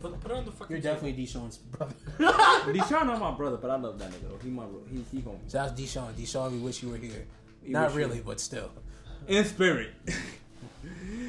Put, 0.00 0.20
put 0.20 0.30
on 0.32 0.44
the 0.44 0.50
fucking. 0.52 0.76
You're 0.76 0.82
definitely 0.82 1.24
Deshaun's 1.24 1.58
brother. 1.58 1.94
Deshaun 2.18 3.06
not 3.06 3.18
my 3.20 3.32
brother, 3.32 3.56
but 3.56 3.70
I 3.70 3.76
love 3.76 3.98
that 3.98 4.10
nigga 4.10 4.28
though. 4.30 4.38
He 4.42 4.48
my 4.50 4.64
bro. 4.64 4.80
He 4.90 5.04
he 5.10 5.20
home 5.22 5.40
Shout 5.50 5.70
out 5.70 5.76
Deshaun. 5.76 6.12
Deshaun, 6.14 6.52
we 6.52 6.58
wish 6.58 6.82
you 6.82 6.90
were 6.90 6.96
here. 6.96 7.26
He 7.62 7.72
Not 7.72 7.88
wish 7.88 7.92
you- 7.94 7.98
really, 8.06 8.20
but 8.20 8.40
still, 8.40 8.70
in 9.28 9.44
spirit. 9.44 9.90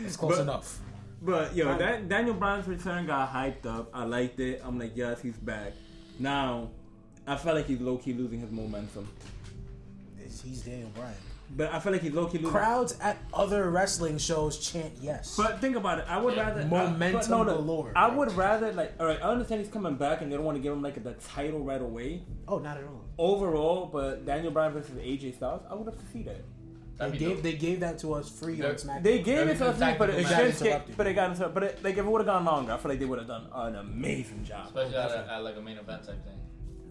it's 0.06 0.16
close 0.16 0.36
But- 0.36 0.42
enough. 0.42 0.80
But 1.22 1.56
yo, 1.56 1.76
that 1.78 2.08
Daniel 2.08 2.36
Bryan's 2.36 2.68
return 2.68 3.08
got 3.08 3.34
hyped 3.34 3.66
up. 3.66 3.90
I 3.94 4.04
liked 4.04 4.40
it. 4.40 4.62
I'm 4.64 4.78
like, 4.78 4.92
yes, 4.96 5.20
he's 5.20 5.36
back. 5.38 5.74
Now, 6.20 6.70
I 7.26 7.36
felt 7.38 7.56
like 7.56 7.66
he's 7.66 7.82
low 7.82 7.98
key 7.98 8.14
losing 8.14 8.40
his 8.40 8.52
momentum. 8.52 9.08
It's- 10.20 10.42
He's 10.42 10.62
Daniel 10.62 10.90
Bryan. 10.94 11.16
But 11.50 11.74
I 11.74 11.80
feel 11.80 11.94
like 11.94 12.02
he's 12.02 12.12
low 12.14 12.26
key 12.28 12.38
losing. 12.40 12.52
Crowds 12.52 12.98
at 13.02 13.18
other 13.34 13.70
wrestling 13.72 14.18
shows 14.18 14.58
chant 14.60 14.94
yes. 15.02 15.36
But 15.38 15.62
think 15.62 15.76
about 15.78 16.00
it. 16.00 16.06
I 16.10 16.20
would 16.20 16.36
rather 16.36 16.66
Momentum 16.66 17.16
I, 17.16 17.20
but 17.22 17.30
no, 17.30 17.44
no, 17.44 17.56
galore. 17.56 17.94
I 17.96 18.10
would 18.10 18.32
rather 18.34 18.74
like. 18.74 18.94
All 19.00 19.06
right, 19.06 19.20
I 19.22 19.30
understand 19.30 19.62
he's 19.62 19.72
coming 19.72 19.96
back, 19.96 20.22
and 20.22 20.32
they 20.32 20.36
don't 20.36 20.46
want 20.46 20.58
to 20.58 20.62
give 20.62 20.74
him 20.74 20.82
like 20.82 21.02
the 21.02 21.14
title 21.14 21.60
right 21.62 21.82
away. 21.82 22.24
oh, 22.48 22.60
not 22.60 22.78
at 22.78 22.84
all. 22.84 23.06
Overall, 23.18 23.86
but 23.92 24.26
Daniel 24.26 24.52
Bryan 24.52 24.74
versus 24.74 24.96
AJ 24.96 25.36
Styles, 25.36 25.64
I 25.70 25.74
would 25.74 25.88
have 25.88 25.98
to 25.98 26.12
see 26.12 26.24
that. 26.24 26.36
They 26.36 27.06
That'd 27.06 27.14
be 27.14 27.20
gave 27.20 27.36
dope. 27.36 27.44
they 27.44 27.54
gave 27.54 27.80
that 27.82 28.00
to 28.00 28.14
us 28.16 28.28
free 28.30 28.56
They're- 28.56 28.72
on 28.72 28.76
SmackDown. 28.76 29.04
They 29.04 29.20
gave 29.20 29.38
That'd 29.38 29.56
it 29.56 29.58
to 29.60 29.68
us, 29.68 29.78
good 29.78 29.98
but 30.00 30.10
it, 30.10 30.14
tactical 30.24 30.28
it 30.28 30.32
match. 30.50 30.62
Interrupted. 30.62 30.98
but 30.98 31.08
it 31.08 31.14
got 31.14 31.32
interrupted. 31.32 31.54
But 31.54 31.64
it, 31.64 31.84
like 31.84 31.94
if 31.94 32.00
it 32.00 32.06
would 32.06 32.20
have 32.22 32.26
gone 32.26 32.46
longer, 32.46 32.72
I 32.74 32.78
feel 32.78 32.90
like 32.90 33.00
they 33.00 33.06
would 33.06 33.20
have 33.20 33.28
done 33.28 33.48
an 33.54 33.76
amazing 33.76 34.44
job. 34.44 34.66
Especially 34.68 34.96
at, 34.96 35.12
a, 35.12 35.32
at 35.34 35.44
like 35.44 35.56
a 35.58 35.62
main 35.62 35.78
event 35.78 36.04
type 36.06 36.24
thing. 36.26 36.40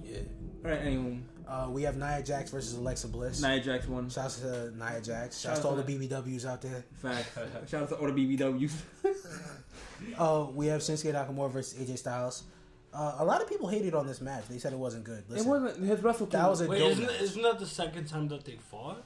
Yeah. 0.04 0.18
All 0.64 0.70
right, 0.70 0.80
anyway, 0.80 1.18
Uh, 1.48 1.68
we 1.70 1.82
have 1.82 1.96
Nia 1.96 2.22
Jax 2.24 2.50
versus 2.50 2.74
Alexa 2.74 3.06
Bliss. 3.08 3.40
Nia 3.40 3.60
Jax 3.60 3.86
won. 3.86 4.08
Shouts 4.10 4.40
to 4.40 4.72
Nia 4.76 5.00
Jax. 5.00 5.40
Shout 5.40 5.50
Shouts 5.52 5.60
to 5.60 5.68
all 5.68 5.76
the 5.76 5.82
BBWs 5.84 6.44
out 6.44 6.60
there. 6.60 6.84
Fact. 6.94 7.28
Shout 7.68 7.82
out 7.84 7.88
to 7.90 7.94
all 7.96 8.10
the 8.10 8.36
BBWs. 8.36 8.72
Oh, 10.18 10.52
we 10.54 10.66
have 10.66 10.82
Shinsuke 10.82 11.12
Nakamura 11.14 11.50
versus 11.50 11.78
AJ 11.78 11.96
Styles. 11.98 12.42
Uh, 12.92 13.16
a 13.18 13.24
lot 13.24 13.40
of 13.42 13.48
people 13.48 13.66
hated 13.68 13.94
on 13.94 14.06
this 14.06 14.20
match. 14.20 14.44
They 14.48 14.58
said 14.58 14.72
it 14.74 14.78
wasn't 14.78 15.04
good. 15.04 15.24
It 15.34 15.44
wasn't 15.44 15.82
his 15.84 16.02
wrestle. 16.02 16.26
That 16.26 16.48
was 16.50 16.60
a 16.60 16.66
Wait, 16.66 16.78
dope 16.78 16.90
isn't, 16.92 17.06
match. 17.06 17.20
isn't 17.22 17.42
that 17.42 17.58
the 17.58 17.66
second 17.66 18.06
time 18.06 18.28
that 18.28 18.44
they 18.44 18.56
fought? 18.56 19.02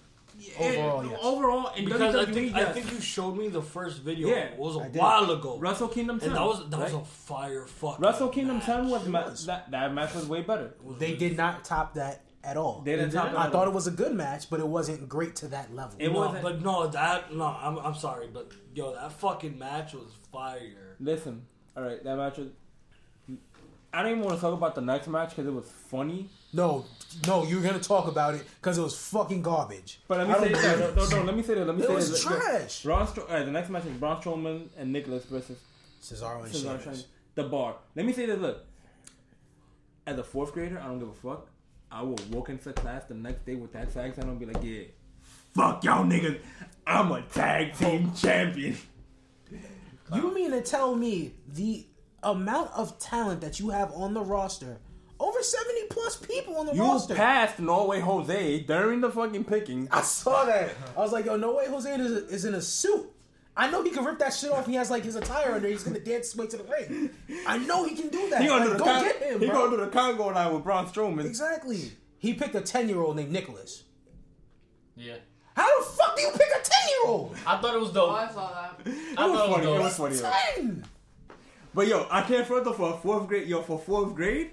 Overall, 0.59 1.05
yes. 1.07 1.19
Overall, 1.23 1.69
in 1.77 1.85
Because 1.85 2.15
I 2.15 2.25
WWE, 2.25 2.35
think 2.35 2.55
I 2.57 2.65
think 2.73 2.91
you 2.93 3.01
showed 3.01 3.37
me 3.37 3.49
the 3.49 3.63
first 3.63 4.01
video. 4.03 4.29
Yeah, 4.29 4.35
it 4.47 4.59
was 4.59 4.77
a 4.77 4.81
I 4.81 4.89
did. 4.89 4.97
while 4.97 5.31
ago, 5.31 5.59
Wrestle 5.59 5.89
Kingdom 5.89 6.19
10. 6.19 6.29
and 6.31 6.37
that 6.39 6.45
was 6.45 6.71
that 6.71 6.77
right? 6.81 6.93
was 6.93 6.95
a 6.95 7.05
fire 7.05 7.67
fucking. 7.67 8.05
Wrestle 8.05 8.29
Kingdom 8.31 8.61
10 8.61 8.89
was, 8.89 9.07
ma- 9.07 9.27
was. 9.29 9.47
that 9.47 9.71
that 9.71 9.93
match 9.95 10.15
was 10.15 10.27
way 10.27 10.43
better. 10.43 10.75
They 10.99 11.15
did 11.15 11.37
not 11.37 11.65
top 11.65 11.95
that 11.95 12.23
at 12.43 12.57
all. 12.57 12.83
They 12.85 12.97
didn't 12.97 13.13
top 13.13 13.29
mm-hmm. 13.29 13.37
I 13.39 13.51
thought 13.51 13.69
it 13.69 13.75
was 13.75 13.87
a 13.87 13.91
good 13.91 14.15
match, 14.15 14.49
but 14.51 14.61
it 14.61 14.67
wasn't 14.67 15.09
great 15.09 15.37
to 15.37 15.49
that 15.49 15.75
level. 15.75 15.97
It 15.99 16.09
no, 16.13 16.19
wasn't- 16.19 16.43
but 16.43 16.63
no, 16.63 16.87
that 16.89 17.35
no. 17.35 17.45
I'm 17.45 17.79
I'm 17.79 17.95
sorry, 17.95 18.29
but 18.33 18.53
yo, 18.75 18.95
that 18.95 19.13
fucking 19.13 19.59
match 19.59 19.95
was 19.95 20.09
fire. 20.33 20.97
Listen, 20.99 21.47
all 21.77 21.83
right, 21.83 22.03
that 22.03 22.17
match 22.17 22.39
was. 22.39 22.49
I 23.93 24.03
don't 24.03 24.13
even 24.13 24.23
want 24.23 24.37
to 24.37 24.41
talk 24.41 24.55
about 24.55 24.77
the 24.77 24.81
next 24.83 25.09
match 25.09 25.31
because 25.31 25.47
it 25.49 25.53
was 25.53 25.69
funny. 25.89 26.29
no, 26.53 26.87
no, 27.27 27.43
you're 27.45 27.61
gonna 27.61 27.81
talk 27.81 28.07
about 28.07 28.35
it 28.37 28.45
because 28.61 28.79
it 28.79 28.83
was 28.83 28.97
fucking 28.97 29.43
garbage. 29.43 30.01
But 30.07 30.19
let 30.19 30.29
me 30.29 30.35
I 30.35 30.39
say 30.39 30.53
don't 30.53 30.63
that. 30.63 30.97
No, 30.97 31.05
no, 31.09 31.17
no, 31.17 31.23
let 31.25 31.37
me 31.37 31.43
say 31.43 31.55
that. 31.55 31.67
Let 31.67 31.77
me 31.77 31.83
It 31.83 31.89
say 31.89 31.95
was 31.95 32.11
this. 32.11 32.25
Look, 32.25 32.41
trash. 32.41 32.83
Braun 32.85 33.07
Stro- 33.09 33.29
all 33.29 33.35
right, 33.35 33.45
the 33.45 33.51
next 33.51 33.69
match 33.69 33.85
is 33.87 33.93
Braun 33.99 34.23
Strowman 34.23 34.69
and 34.79 34.93
Nicholas 34.93 35.25
versus 35.25 35.59
Cesaro 36.01 36.45
and 36.45 36.53
Cesaro 36.53 36.81
Sheamus. 36.81 36.85
Sheamus. 36.85 37.07
The 37.35 37.43
bar. 37.45 37.77
Let 37.97 38.07
me 38.07 38.13
say 38.13 38.27
this. 38.27 38.39
Look, 38.39 38.65
as 40.07 40.19
a 40.19 40.25
fourth 40.25 40.53
grader, 40.53 40.79
I 40.79 40.87
don't 40.87 41.01
give 41.01 41.09
a 41.09 41.13
fuck. 41.13 41.49
I 41.93 42.03
will 42.03 42.19
walk 42.31 42.49
into 42.51 42.73
class 42.73 43.05
the 43.05 43.15
next 43.15 43.45
day 43.45 43.57
with 43.57 43.73
that 43.73 43.93
tag 43.93 44.15
sign 44.15 44.29
and 44.29 44.39
be 44.39 44.47
like, 44.47 44.63
yeah, 44.63 44.85
fuck 45.55 45.83
y'all 45.83 46.05
niggas. 46.05 46.39
I'm 46.87 47.11
a 47.11 47.23
tag 47.23 47.75
team 47.75 48.13
oh. 48.13 48.17
champion. 48.17 48.77
You 50.15 50.35
mean 50.35 50.51
to 50.53 50.63
tell 50.63 50.95
me 50.95 51.35
the 51.49 51.87
amount 52.23 52.71
of 52.73 52.99
talent 52.99 53.41
that 53.41 53.61
you 53.61 53.71
have 53.71 53.93
on 53.93 54.15
the 54.15 54.23
roster? 54.23 54.79
Over 55.19 55.43
seventy 55.43 55.83
plus 55.91 56.17
people 56.17 56.57
on 56.57 56.67
the 56.67 56.75
You 56.75 56.83
roster. 56.83 57.15
passed 57.15 57.59
No 57.59 57.85
Way 57.87 58.01
Jose 58.01 58.61
during 58.61 59.01
the 59.01 59.11
fucking 59.11 59.45
picking. 59.45 59.87
I 59.91 60.01
saw 60.01 60.45
that. 60.47 60.71
I 60.97 61.01
was 61.01 61.13
like, 61.13 61.27
yo, 61.27 61.37
no 61.37 61.55
way 61.57 61.67
Jose 61.69 61.93
is, 61.93 62.11
is 62.31 62.45
in 62.47 62.55
a 62.55 62.63
suit. 62.63 63.11
I 63.61 63.71
know 63.71 63.83
he 63.83 63.91
can 63.91 64.05
rip 64.05 64.19
that 64.21 64.33
shit 64.33 64.51
off. 64.51 64.67
He 64.67 64.75
has 64.75 64.91
like 64.91 65.05
his 65.05 65.17
attire 65.17 65.53
under. 65.53 65.69
He's 65.69 65.85
gonna 65.85 66.01
dance 66.01 66.33
his 66.33 66.37
way 66.37 66.47
to 66.47 66.57
the 66.57 66.65
ring. 66.65 67.11
I 67.47 67.59
know 67.59 67.85
he 67.85 67.95
can 67.95 68.09
do 68.09 68.29
that. 68.31 68.41
He 68.41 68.49
gonna 68.49 68.61
Like, 68.65 68.73
do 68.73 68.73
the 68.73 68.79
go 68.79 68.85
Con- 68.85 69.03
get 69.05 69.17
him, 69.23 69.41
he 69.41 69.47
bro. 69.49 69.55
gonna 69.67 69.77
do 69.77 69.85
the 69.85 69.91
Congo 69.91 70.29
line 70.29 70.55
with 70.55 70.65
Braun 70.65 70.87
Strowman. 70.87 71.25
Exactly. 71.27 71.93
He 72.19 72.35
picked 72.35 72.55
a 72.55 72.61
ten 72.63 72.89
year 72.89 73.01
old 73.01 73.17
named 73.17 73.33
Nicholas. 73.33 73.85
Yeah. 74.97 75.17
How 75.57 75.81
the 75.81 75.85
fuck 75.87 76.17
do 76.17 76.23
you 76.23 76.31
pick 76.33 76.41
a 76.59 76.63
ten 76.63 76.89
year 76.89 77.07
old? 77.11 77.37
I 77.47 77.59
thought 77.61 77.75
it 77.75 77.81
was 77.81 77.91
Oh, 77.91 77.93
dope. 77.93 78.13
I 78.13 78.33
saw 78.33 78.51
that. 78.53 78.81
I 78.87 78.91
It 78.91 79.31
was 79.31 79.41
thought 79.41 79.49
it 79.51 79.53
funny. 79.53 79.67
It 79.67 79.79
was 79.83 79.99
was 79.99 80.21
dope. 80.23 80.33
funny. 80.33 80.55
Ten. 80.57 80.85
But 81.75 81.87
yo, 81.87 82.07
I 82.11 82.23
can't 82.23 82.47
front 82.47 82.65
though 82.65 82.73
for 82.73 82.95
a 82.95 82.97
fourth 82.97 83.29
grade. 83.29 83.47
Yo, 83.47 83.63
for 83.63 83.79
fourth 83.79 84.15
grade, 84.15 84.51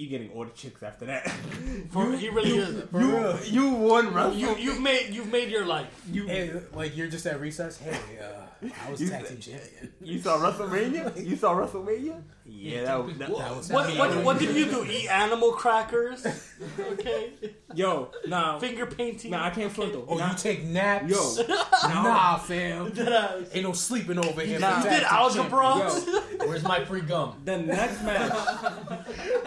you 0.00 0.08
getting 0.08 0.30
all 0.30 0.44
the 0.44 0.50
chicks 0.50 0.82
after 0.82 1.04
that. 1.06 1.28
For, 1.90 2.12
he 2.16 2.28
really 2.28 2.56
is. 2.56 2.84
you 2.92 3.38
you 3.44 3.70
won, 3.70 4.12
bro. 4.12 4.32
You 4.32 4.56
you've 4.56 4.80
made 4.80 5.10
you've 5.10 5.30
made 5.30 5.50
your 5.50 5.64
life. 5.66 5.88
you 6.10 6.26
Hey, 6.26 6.52
like 6.74 6.96
you're 6.96 7.08
just 7.08 7.26
at 7.26 7.40
recess. 7.40 7.78
Hey, 7.78 7.98
uh, 8.18 8.46
I 8.62 8.90
was 8.90 9.00
You 9.00 9.08
tag 9.08 9.26
said- 9.26 9.40
team 9.42 9.54
champion. 9.54 9.92
you 10.02 10.18
saw 10.20 10.36
WrestleMania? 10.38 11.26
You 11.28 11.36
saw 11.36 11.54
WrestleMania? 11.54 12.22
Yeah, 12.44 12.82
that 12.84 13.04
was, 13.04 13.16
that, 13.18 13.28
That 13.38 13.56
was 13.56 13.70
What, 13.70 13.96
what, 13.96 14.24
what 14.24 14.38
did 14.38 14.54
you 14.56 14.66
do? 14.66 14.84
Eat 14.84 15.08
animal 15.08 15.52
crackers? 15.52 16.26
Okay. 16.78 17.32
yo. 17.74 18.10
Now, 18.26 18.58
Finger 18.58 18.84
painting? 18.84 19.30
now 19.30 19.44
I 19.44 19.50
can't 19.50 19.72
front 19.72 19.92
though. 19.94 20.04
Oh, 20.06 20.18
Now- 20.18 20.30
you 20.32 20.36
take 20.36 20.64
naps? 20.64 21.08
yo, 21.10 21.42
nah, 21.84 22.36
fam. 22.36 22.92
Ain't 23.52 23.62
no 23.64 23.72
sleeping 23.72 24.18
over 24.18 24.42
here. 24.42 24.58
Nah. 24.58 24.82
You 24.82 24.90
did 24.90 25.02
algebra? 25.04 25.90
Where's 26.46 26.62
my 26.64 26.84
free 26.84 27.00
gum? 27.00 27.40
the 27.44 27.56
next 27.58 28.02
match, 28.02 28.32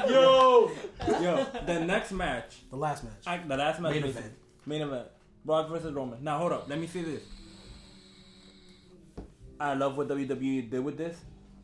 Yo. 0.09 0.72
yo, 1.22 1.45
the 1.66 1.80
next 1.85 2.11
match. 2.11 2.56
The 2.69 2.75
last 2.77 3.03
match. 3.03 3.14
I, 3.27 3.38
the 3.38 3.58
last 3.58 3.80
match, 3.80 3.93
Main 3.93 4.03
event. 4.06 4.33
main 4.66 4.82
event, 4.82 5.08
Brock 5.45 5.69
versus 5.69 5.93
Roman. 5.93 6.24
Now 6.24 6.40
hold 6.40 6.51
up, 6.53 6.67
let 6.69 6.80
me 6.80 6.88
see 6.88 7.01
this. 7.03 7.22
I 9.59 9.73
love 9.75 9.98
what 9.98 10.07
WWE 10.07 10.69
did 10.69 10.83
with 10.83 10.98
this, 10.98 11.17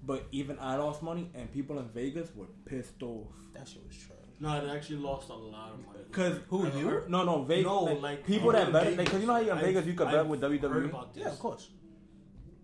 but 0.06 0.26
even 0.32 0.58
I 0.60 0.76
lost 0.78 1.02
money, 1.04 1.30
and 1.36 1.52
people 1.52 1.80
in 1.80 1.88
Vegas 1.90 2.30
were 2.36 2.46
pissed 2.66 3.02
off. 3.04 3.28
That 3.54 3.68
shit 3.68 3.82
was 3.86 3.96
trash. 3.98 4.16
No, 4.40 4.56
it 4.56 4.70
actually 4.74 4.98
lost 4.98 5.30
a 5.30 5.34
lot 5.34 5.72
of 5.74 5.86
money. 5.86 6.00
Cause 6.12 6.40
Who, 6.48 6.66
you? 6.78 7.04
No, 7.10 7.26
no, 7.26 7.44
Vegas. 7.44 7.66
No, 7.66 7.84
like, 7.84 8.02
like, 8.02 8.26
people 8.26 8.52
people 8.52 8.52
that 8.54 8.72
bet, 8.72 8.98
like, 8.98 9.10
cause 9.12 9.20
you 9.20 9.28
know 9.28 9.34
how 9.34 9.40
you 9.40 9.52
in 9.52 9.58
I've- 9.58 9.66
Vegas 9.66 9.86
you 9.86 9.94
could 9.96 10.08
I've 10.08 10.14
bet 10.14 10.28
with 10.28 10.42
Heard 10.42 10.62
WWE. 10.62 10.86
about 10.90 11.14
this. 11.14 11.24
Yeah, 11.24 11.30
of 11.32 11.40
course. 11.40 11.70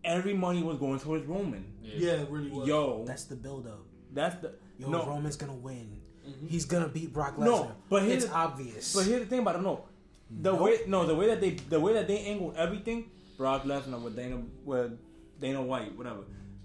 Every 0.03 0.33
money 0.33 0.61
was 0.63 0.77
going 0.77 0.99
towards 0.99 1.25
Roman. 1.25 1.65
Yeah, 1.81 2.11
it 2.13 2.29
really 2.29 2.49
was. 2.51 2.67
Yo, 2.67 3.03
That's 3.05 3.25
the 3.25 3.35
build 3.35 3.67
up. 3.67 3.79
that's 4.13 4.35
the 4.41 4.53
Yo, 4.77 4.89
no. 4.89 5.05
Roman's 5.05 5.35
gonna 5.35 5.53
win. 5.55 5.99
Mm-hmm. 6.27 6.47
He's 6.47 6.65
gonna 6.65 6.87
beat 6.87 7.11
Brock 7.11 7.35
Lesnar. 7.37 7.45
No, 7.45 7.71
but 7.89 8.03
here's- 8.03 8.23
it's 8.23 8.31
obvious. 8.33 8.93
But 8.95 9.05
here's 9.05 9.21
the 9.21 9.25
thing 9.27 9.39
about 9.39 9.55
it. 9.57 9.61
No, 9.61 9.83
the 10.29 10.51
Nope. 10.53 10.61
way 10.61 10.79
no 10.87 11.05
the 11.05 11.15
way 11.15 11.27
that 11.27 11.41
they 11.41 11.51
the 11.51 11.79
way 11.79 11.93
that 11.93 12.07
they 12.07 12.19
angled 12.19 12.55
everything. 12.55 13.09
Brock 13.37 13.63
Lesnar 13.63 14.01
with 14.01 14.15
Dana 14.15 14.41
with 14.63 14.97
Dana 15.45 15.61
White, 15.61 15.95
whatever. 15.95 16.21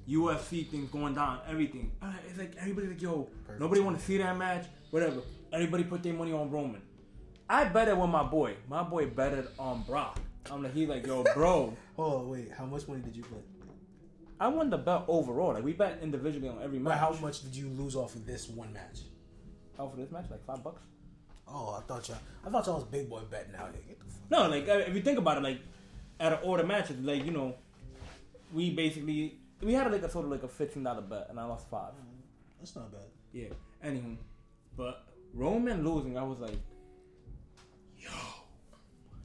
UFC 0.09 0.67
things 0.67 0.89
going 0.91 1.15
down, 1.15 1.39
everything. 1.47 1.93
Uh, 2.01 2.13
It's 2.29 2.39
like 2.39 2.55
everybody 2.59 2.87
like, 2.89 3.03
yo, 3.03 3.29
Perfect. 3.45 3.61
nobody 3.61 3.81
want 3.83 3.99
to 3.99 4.05
see 4.05 4.17
that 4.17 4.37
match, 4.39 4.65
whatever. 4.91 5.21
Everybody 5.53 5.85
put 5.85 6.03
their 6.03 6.15
money 6.15 6.33
on 6.33 6.51
Roman. 6.51 6.81
I 7.49 7.65
betted 7.65 7.99
with 7.99 8.09
my 8.09 8.23
boy. 8.23 8.55
My 8.69 8.83
boy 8.83 9.07
betted 9.07 9.49
on 9.59 9.83
Brock. 9.83 10.19
I'm 10.51 10.63
like, 10.63 10.73
he 10.73 10.87
like, 10.87 11.07
yo, 11.07 11.23
bro. 11.35 11.77
oh 11.99 12.27
wait, 12.27 12.51
how 12.57 12.65
much 12.65 12.89
money 12.89 13.03
did 13.03 13.15
you 13.15 13.23
put? 13.23 13.45
I 14.41 14.49
won 14.49 14.71
the 14.71 14.79
bet 14.79 15.03
overall. 15.09 15.53
Like 15.53 15.63
we 15.65 15.75
bet 15.75 15.99
individually 16.03 16.49
on 16.49 16.63
every 16.63 16.79
But 16.79 16.91
match. 16.91 17.01
how 17.01 17.13
much 17.21 17.43
did 17.43 17.55
you 17.55 17.69
lose 17.69 17.95
off 17.95 18.15
of 18.15 18.25
this 18.25 18.49
one 18.49 18.73
match? 18.73 19.01
How 19.77 19.89
for 19.89 19.97
this 19.99 20.11
match? 20.11 20.25
Like 20.31 20.43
five 20.47 20.65
bucks. 20.65 20.81
Oh, 21.47 21.77
I 21.79 21.83
thought 21.87 22.09
y'all. 22.09 22.17
I 22.47 22.49
thought 22.49 22.65
y'all 22.67 22.77
was 22.77 22.85
big 22.85 23.11
boy 23.11 23.21
betting 23.31 23.55
out 23.57 23.73
here. 23.75 23.83
Get 23.87 23.99
the 24.01 24.07
fuck. 24.07 24.31
No, 24.31 24.49
like 24.49 24.67
if 24.89 24.95
you 24.95 25.03
think 25.03 25.19
about 25.19 25.37
it, 25.37 25.43
like 25.43 25.61
at 26.19 26.33
an 26.33 26.39
order 26.43 26.65
matches, 26.65 26.99
like 27.05 27.25
you 27.27 27.33
know, 27.33 27.55
we 28.53 28.71
basically 28.71 29.39
we 29.63 29.73
had 29.75 29.91
like 29.93 30.03
a 30.03 30.11
sort 30.11 30.25
of 30.25 30.31
like 30.31 30.43
a 30.43 30.49
fifteen 30.49 30.83
dollar 30.85 31.03
bet, 31.03 31.27
and 31.31 31.39
I 31.39 31.45
lost 31.45 31.69
five. 31.71 31.93
That's 32.59 32.75
not 32.77 32.91
bad. 32.93 33.03
Yeah. 33.33 33.49
Anywho, 33.85 34.17
but 34.77 35.05
Roman 35.35 35.83
losing, 35.85 36.19
I 36.19 36.23
was 36.23 36.41
like, 36.41 36.57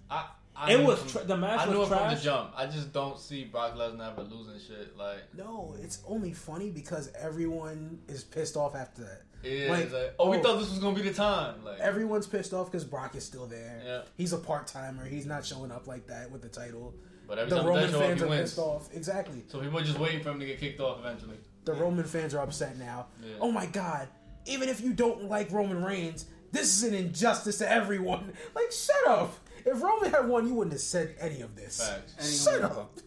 I, 0.10 0.16
I 0.16 0.26
I 0.58 0.72
It 0.74 0.80
knew 0.80 0.88
was 0.88 1.00
from- 1.00 1.10
tra- 1.10 1.24
the 1.26 1.38
match 1.38 1.68
I 1.68 1.72
knew 1.72 1.80
was 1.80 1.92
it 1.92 1.98
from 1.98 2.14
the 2.16 2.20
jump. 2.22 2.52
I 2.56 2.66
just 2.68 2.94
don't 2.94 3.20
see 3.20 3.44
Brock 3.46 3.76
Lesnar 3.76 4.12
ever 4.14 4.24
losing 4.24 4.60
shit. 4.60 4.96
Like 4.98 5.34
No, 5.36 5.76
it's 5.82 6.02
only 6.08 6.32
funny 6.34 6.70
because 6.70 7.12
everyone 7.20 8.00
is 8.08 8.24
pissed 8.24 8.56
off 8.56 8.74
after 8.76 9.02
that. 9.04 9.22
it 9.44 9.52
is 9.52 9.70
Like, 9.70 9.92
like, 9.92 10.14
oh, 10.18 10.30
we 10.30 10.38
oh. 10.38 10.42
thought 10.42 10.60
this 10.60 10.70
was 10.70 10.80
gonna 10.80 10.96
be 10.96 11.02
the 11.02 11.14
time. 11.14 11.64
Like 11.66 11.80
Everyone's 11.80 12.28
pissed 12.28 12.54
off 12.54 12.72
because 12.72 12.86
Brock 12.86 13.16
is 13.16 13.26
still 13.26 13.48
there. 13.48 13.82
Yeah. 13.84 14.02
He's 14.16 14.32
a 14.32 14.38
part 14.38 14.68
timer. 14.68 15.04
He's 15.06 15.26
not 15.26 15.46
showing 15.46 15.72
up 15.72 15.88
like 15.88 16.08
that 16.08 16.32
with 16.32 16.42
the 16.42 16.50
title. 16.50 16.94
But 17.28 17.38
every 17.40 17.50
The 17.50 17.58
time 17.58 17.66
Roman 17.68 17.84
that 17.84 17.92
show 17.92 18.00
fans 18.00 18.20
he 18.20 18.26
are 18.26 18.30
wins. 18.30 18.42
pissed 18.42 18.60
off. 18.60 18.90
Exactly. 18.94 19.44
So 19.48 19.60
people 19.60 19.80
are 19.80 19.84
just 19.84 20.00
waiting 20.00 20.22
for 20.24 20.30
him 20.32 20.40
to 20.40 20.46
get 20.46 20.60
kicked 20.60 20.80
off 20.80 21.00
eventually. 21.00 21.38
The 21.66 21.74
Roman 21.74 22.06
fans 22.06 22.34
are 22.36 22.42
upset 22.44 22.78
now. 22.78 23.08
Yeah. 23.22 23.36
Oh 23.40 23.52
my 23.52 23.66
god. 23.66 24.08
Even 24.46 24.70
if 24.70 24.82
you 24.82 24.94
don't 24.94 25.24
like 25.30 25.52
Roman 25.52 25.84
Reigns, 25.84 26.26
this 26.52 26.76
is 26.76 26.84
an 26.84 26.94
injustice 26.94 27.58
to 27.60 27.72
everyone. 27.72 28.32
Like, 28.56 28.72
shut 28.72 29.08
up. 29.08 29.36
If 29.66 29.82
Roman 29.82 30.12
had 30.12 30.28
won, 30.28 30.48
you 30.48 30.54
wouldn't 30.54 30.74
have 30.74 30.82
said 30.82 31.16
any 31.20 31.42
of 31.42 31.56
this. 31.56 31.82
Facts. 31.90 32.44
Shut 32.44 32.62
up. 32.62 32.98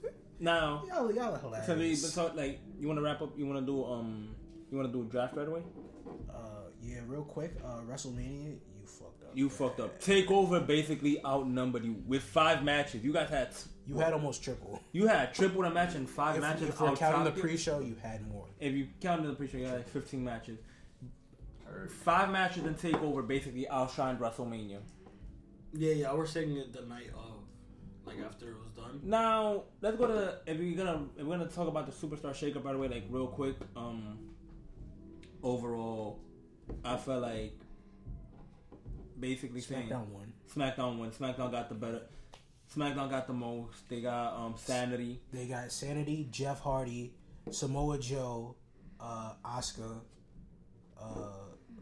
Now, 0.40 0.82
Y'all, 0.88 1.12
y'all 1.14 1.34
are 1.34 1.40
so, 1.40 1.48
we, 1.50 1.56
hilarious. 1.74 2.12
so 2.12 2.32
like, 2.34 2.58
you 2.80 2.88
want 2.88 2.98
to 2.98 3.02
wrap 3.02 3.22
up? 3.22 3.38
You 3.38 3.46
want 3.46 3.60
to 3.60 3.66
do 3.66 3.84
um, 3.84 4.34
you 4.70 4.76
want 4.76 4.88
to 4.90 4.92
do 4.92 5.02
a 5.06 5.10
draft 5.10 5.36
right 5.36 5.46
away? 5.48 5.62
Uh, 6.28 6.40
yeah, 6.82 6.98
real 7.06 7.22
quick. 7.22 7.54
Uh, 7.64 7.80
WrestleMania, 7.88 8.56
you 8.56 8.86
fucked 8.86 9.22
up. 9.22 9.30
You 9.34 9.48
fucked 9.48 9.80
up. 9.80 10.00
Takeover 10.00 10.64
basically 10.66 11.24
outnumbered 11.24 11.84
you 11.84 11.96
with 12.06 12.22
five 12.22 12.62
matches. 12.64 13.02
You 13.04 13.12
guys 13.12 13.30
had 13.30 13.50
You 13.88 13.96
had 13.98 14.12
almost 14.12 14.44
triple. 14.44 14.80
you 14.92 15.06
had 15.06 15.32
triple 15.34 15.62
the 15.62 15.70
match 15.70 15.94
and 15.94 16.08
five 16.08 16.36
If, 16.36 16.42
matches. 16.42 16.68
if 16.68 16.80
we're 16.80 16.94
counting 16.94 17.24
the 17.24 17.40
pre-show, 17.40 17.80
you 17.80 17.96
had 18.02 18.26
more. 18.28 18.44
If 18.60 18.74
you 18.74 18.88
counted 19.00 19.28
the 19.28 19.32
pre-show, 19.34 19.56
you 19.56 19.64
had 19.64 19.76
like 19.76 19.88
15 19.88 20.22
matches. 20.22 20.58
Five 21.88 22.30
matches 22.30 22.64
and 22.64 22.76
Takeover 22.76 23.26
basically 23.26 23.66
outshined 23.70 24.18
WrestleMania. 24.18 24.78
Yeah, 25.72 25.92
yeah, 25.92 26.12
we're 26.14 26.26
saying 26.26 26.56
it 26.56 26.72
the 26.72 26.82
night 26.82 27.10
of, 27.14 27.42
like 28.04 28.16
after 28.24 28.50
it 28.50 28.56
was 28.58 28.70
done. 28.76 29.00
Now 29.02 29.64
let's 29.80 29.96
go 29.96 30.06
to 30.06 30.38
if 30.46 30.58
we're 30.58 30.76
gonna 30.76 31.04
if 31.16 31.24
we're 31.24 31.38
gonna 31.38 31.50
talk 31.50 31.68
about 31.68 31.86
the 31.86 31.92
superstar 31.92 32.30
shakeup 32.32 32.62
by 32.62 32.72
the 32.72 32.78
way, 32.78 32.88
like 32.88 33.04
real 33.10 33.26
quick. 33.26 33.56
Um, 33.76 34.18
overall, 35.42 36.20
I 36.84 36.96
felt 36.96 37.22
like 37.22 37.52
basically 39.20 39.60
saying 39.60 39.88
SmackDown 39.88 40.08
won. 40.08 40.32
SmackDown 40.54 40.98
won. 40.98 41.10
SmackDown 41.10 41.50
got 41.50 41.68
the 41.68 41.74
better. 41.74 42.02
SmackDown 42.74 43.10
got 43.10 43.26
the 43.26 43.32
most. 43.32 43.88
They 43.88 44.00
got 44.00 44.34
um 44.34 44.54
Sanity. 44.56 45.20
They 45.32 45.46
got 45.46 45.72
Sanity, 45.72 46.28
Jeff 46.30 46.60
Hardy, 46.60 47.12
Samoa 47.50 47.98
Joe, 47.98 48.54
uh, 49.00 49.32
Asuka, 49.44 50.00
uh, 51.00 51.04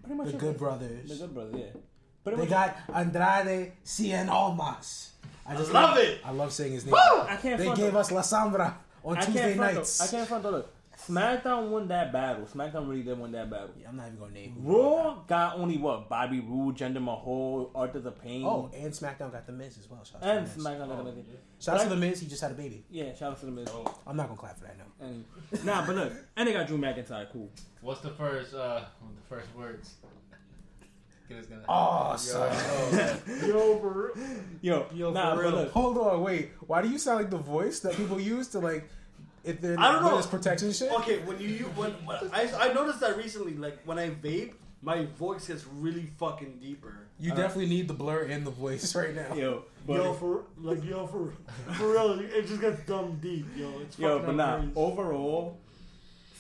Pretty 0.03 0.15
much 0.17 0.33
the. 0.33 0.39
Good 0.39 0.57
Brothers. 0.59 1.09
The 1.09 1.17
Good 1.17 1.35
Brothers, 1.35 1.55
yeah. 1.59 1.81
Pretty 2.23 2.37
They 2.37 2.43
much 2.43 2.51
got 2.51 2.77
Andrade 2.95 3.73
Cien 3.85 4.29
Almas. 4.29 5.13
I 5.49 5.55
just 5.57 5.73
love 5.73 5.97
it. 5.99 6.21
I 6.25 6.31
love 6.33 6.53
saying 6.53 6.73
his 6.73 6.85
name. 6.87 6.95
I 6.95 7.37
can't. 7.41 7.59
They 7.59 7.73
gave 7.75 7.93
though. 7.93 8.01
us 8.01 8.11
La 8.11 8.23
Sombra 8.23 8.75
on 9.05 9.17
I 9.17 9.21
Tuesday 9.21 9.55
nights. 9.55 9.99
though. 9.99 10.05
I 10.05 10.09
can't 10.09 10.29
front 10.29 10.43
though. 10.43 10.51
Look, 10.51 10.73
SmackDown 11.09 11.69
won 11.69 11.89
that 11.89 12.13
battle. 12.13 12.47
SmackDown 12.47 12.89
really 12.89 13.03
did 13.03 13.19
win 13.19 13.33
that 13.33 13.49
battle. 13.51 13.71
Yeah, 13.81 13.89
I'm 13.89 13.97
not 13.97 14.07
even 14.07 14.19
gonna 14.19 14.33
name. 14.33 14.57
who 14.63 14.77
Raw 14.77 15.15
got 15.27 15.57
only 15.59 15.79
what 15.79 16.09
Bobby 16.09 16.41
Roode, 16.41 16.77
Jinder 16.77 17.03
Mahal, 17.03 17.71
Arthur 17.75 18.01
the 18.01 18.11
Pain. 18.11 18.45
Oh, 18.45 18.71
and 18.75 18.93
SmackDown 18.93 19.31
got 19.33 19.47
the 19.47 19.53
Miz 19.53 19.79
as 19.79 19.89
well. 19.91 20.03
Shout 20.05 20.23
out 20.23 20.29
and 20.37 20.47
to 20.47 20.53
the 20.53 20.59
Miz. 20.59 20.67
SmackDown 20.67 20.89
got 20.89 21.05
the 21.05 21.13
Miz. 21.13 21.25
Shout 21.61 21.77
out 21.77 21.83
to 21.85 21.89
the 21.91 21.97
Miz. 21.97 22.21
He 22.21 22.27
just 22.27 22.43
had 22.43 22.51
a 22.51 22.55
baby. 22.55 22.85
Yeah, 22.91 23.15
shout 23.15 23.33
out 23.33 23.41
to 23.41 23.47
the 23.47 23.53
Miz. 23.53 23.69
I'm 24.07 24.17
not 24.17 24.27
gonna 24.29 24.39
clap 24.39 24.59
for 24.59 24.65
that. 24.65 24.77
No. 24.79 25.07
And, 25.07 25.25
nah, 25.65 25.87
but 25.87 25.95
look, 25.97 26.13
and 26.37 26.49
they 26.49 26.53
got 26.53 26.67
Drew 26.67 26.79
McIntyre. 26.79 27.31
Cool. 27.33 27.51
What's 27.81 28.01
the 28.01 28.11
first 28.11 28.55
uh 28.55 28.81
the 29.01 29.23
first 29.29 29.55
words? 29.57 29.95
Get 31.29 31.39
us 31.39 31.47
gonna. 31.47 31.65
Oh, 31.69 32.15
son. 32.17 32.53
Yo, 33.47 33.79
for 33.81 34.13
Yo, 34.61 34.87
Yo, 34.95 35.11
nah, 35.13 35.31
for 35.35 35.37
but 35.37 35.43
real. 35.43 35.51
look, 35.57 35.71
Hold 35.73 35.99
on, 35.99 36.23
wait. 36.23 36.51
Why 36.67 36.83
do 36.83 36.89
you 36.89 36.99
sound 36.99 37.19
like 37.19 37.31
the 37.31 37.37
voice 37.37 37.81
that 37.81 37.97
people 37.97 38.21
use 38.21 38.47
to 38.49 38.61
like 38.61 38.89
if 39.47 39.61
they're 39.61 39.79
I 39.79 39.93
don't 39.93 40.03
know. 40.03 40.09
witness 40.09 40.27
protection 40.27 40.73
shit? 40.73 40.93
Okay, 40.93 41.19
when 41.21 41.39
you 41.41 41.49
you- 41.49 41.65
when, 41.77 41.93
when 42.05 42.17
I 42.33 42.51
I 42.59 42.73
noticed 42.73 43.01
that 43.01 43.17
recently, 43.17 43.55
like 43.55 43.79
when 43.85 43.99
I 43.99 44.11
vape, 44.11 44.55
my 44.83 45.07
voice 45.19 45.49
gets 45.49 45.65
really 45.67 46.07
fucking 46.19 46.59
deeper. 46.61 46.95
You 47.19 47.33
uh, 47.33 47.37
definitely 47.37 47.69
need 47.69 47.89
the 47.89 47.95
blur 47.95 48.25
in 48.25 48.45
the 48.45 48.51
voice 48.51 48.95
right 49.01 49.15
now. 49.15 49.35
yo, 49.35 49.65
but 49.87 49.95
Yo, 49.95 50.13
for 50.15 50.45
like 50.59 50.85
yo 50.85 51.07
for 51.07 51.33
for 51.75 51.93
real, 51.93 52.21
it 52.21 52.47
just 52.47 52.61
gets 52.61 52.81
dumb 52.85 53.19
deep. 53.23 53.47
Yo, 53.57 53.71
it's 53.81 53.99
yo, 53.99 54.19
fucking 54.21 54.27
but 54.27 54.37
nah. 54.37 54.47
hilarious. 54.57 54.73
Overall, 54.77 55.59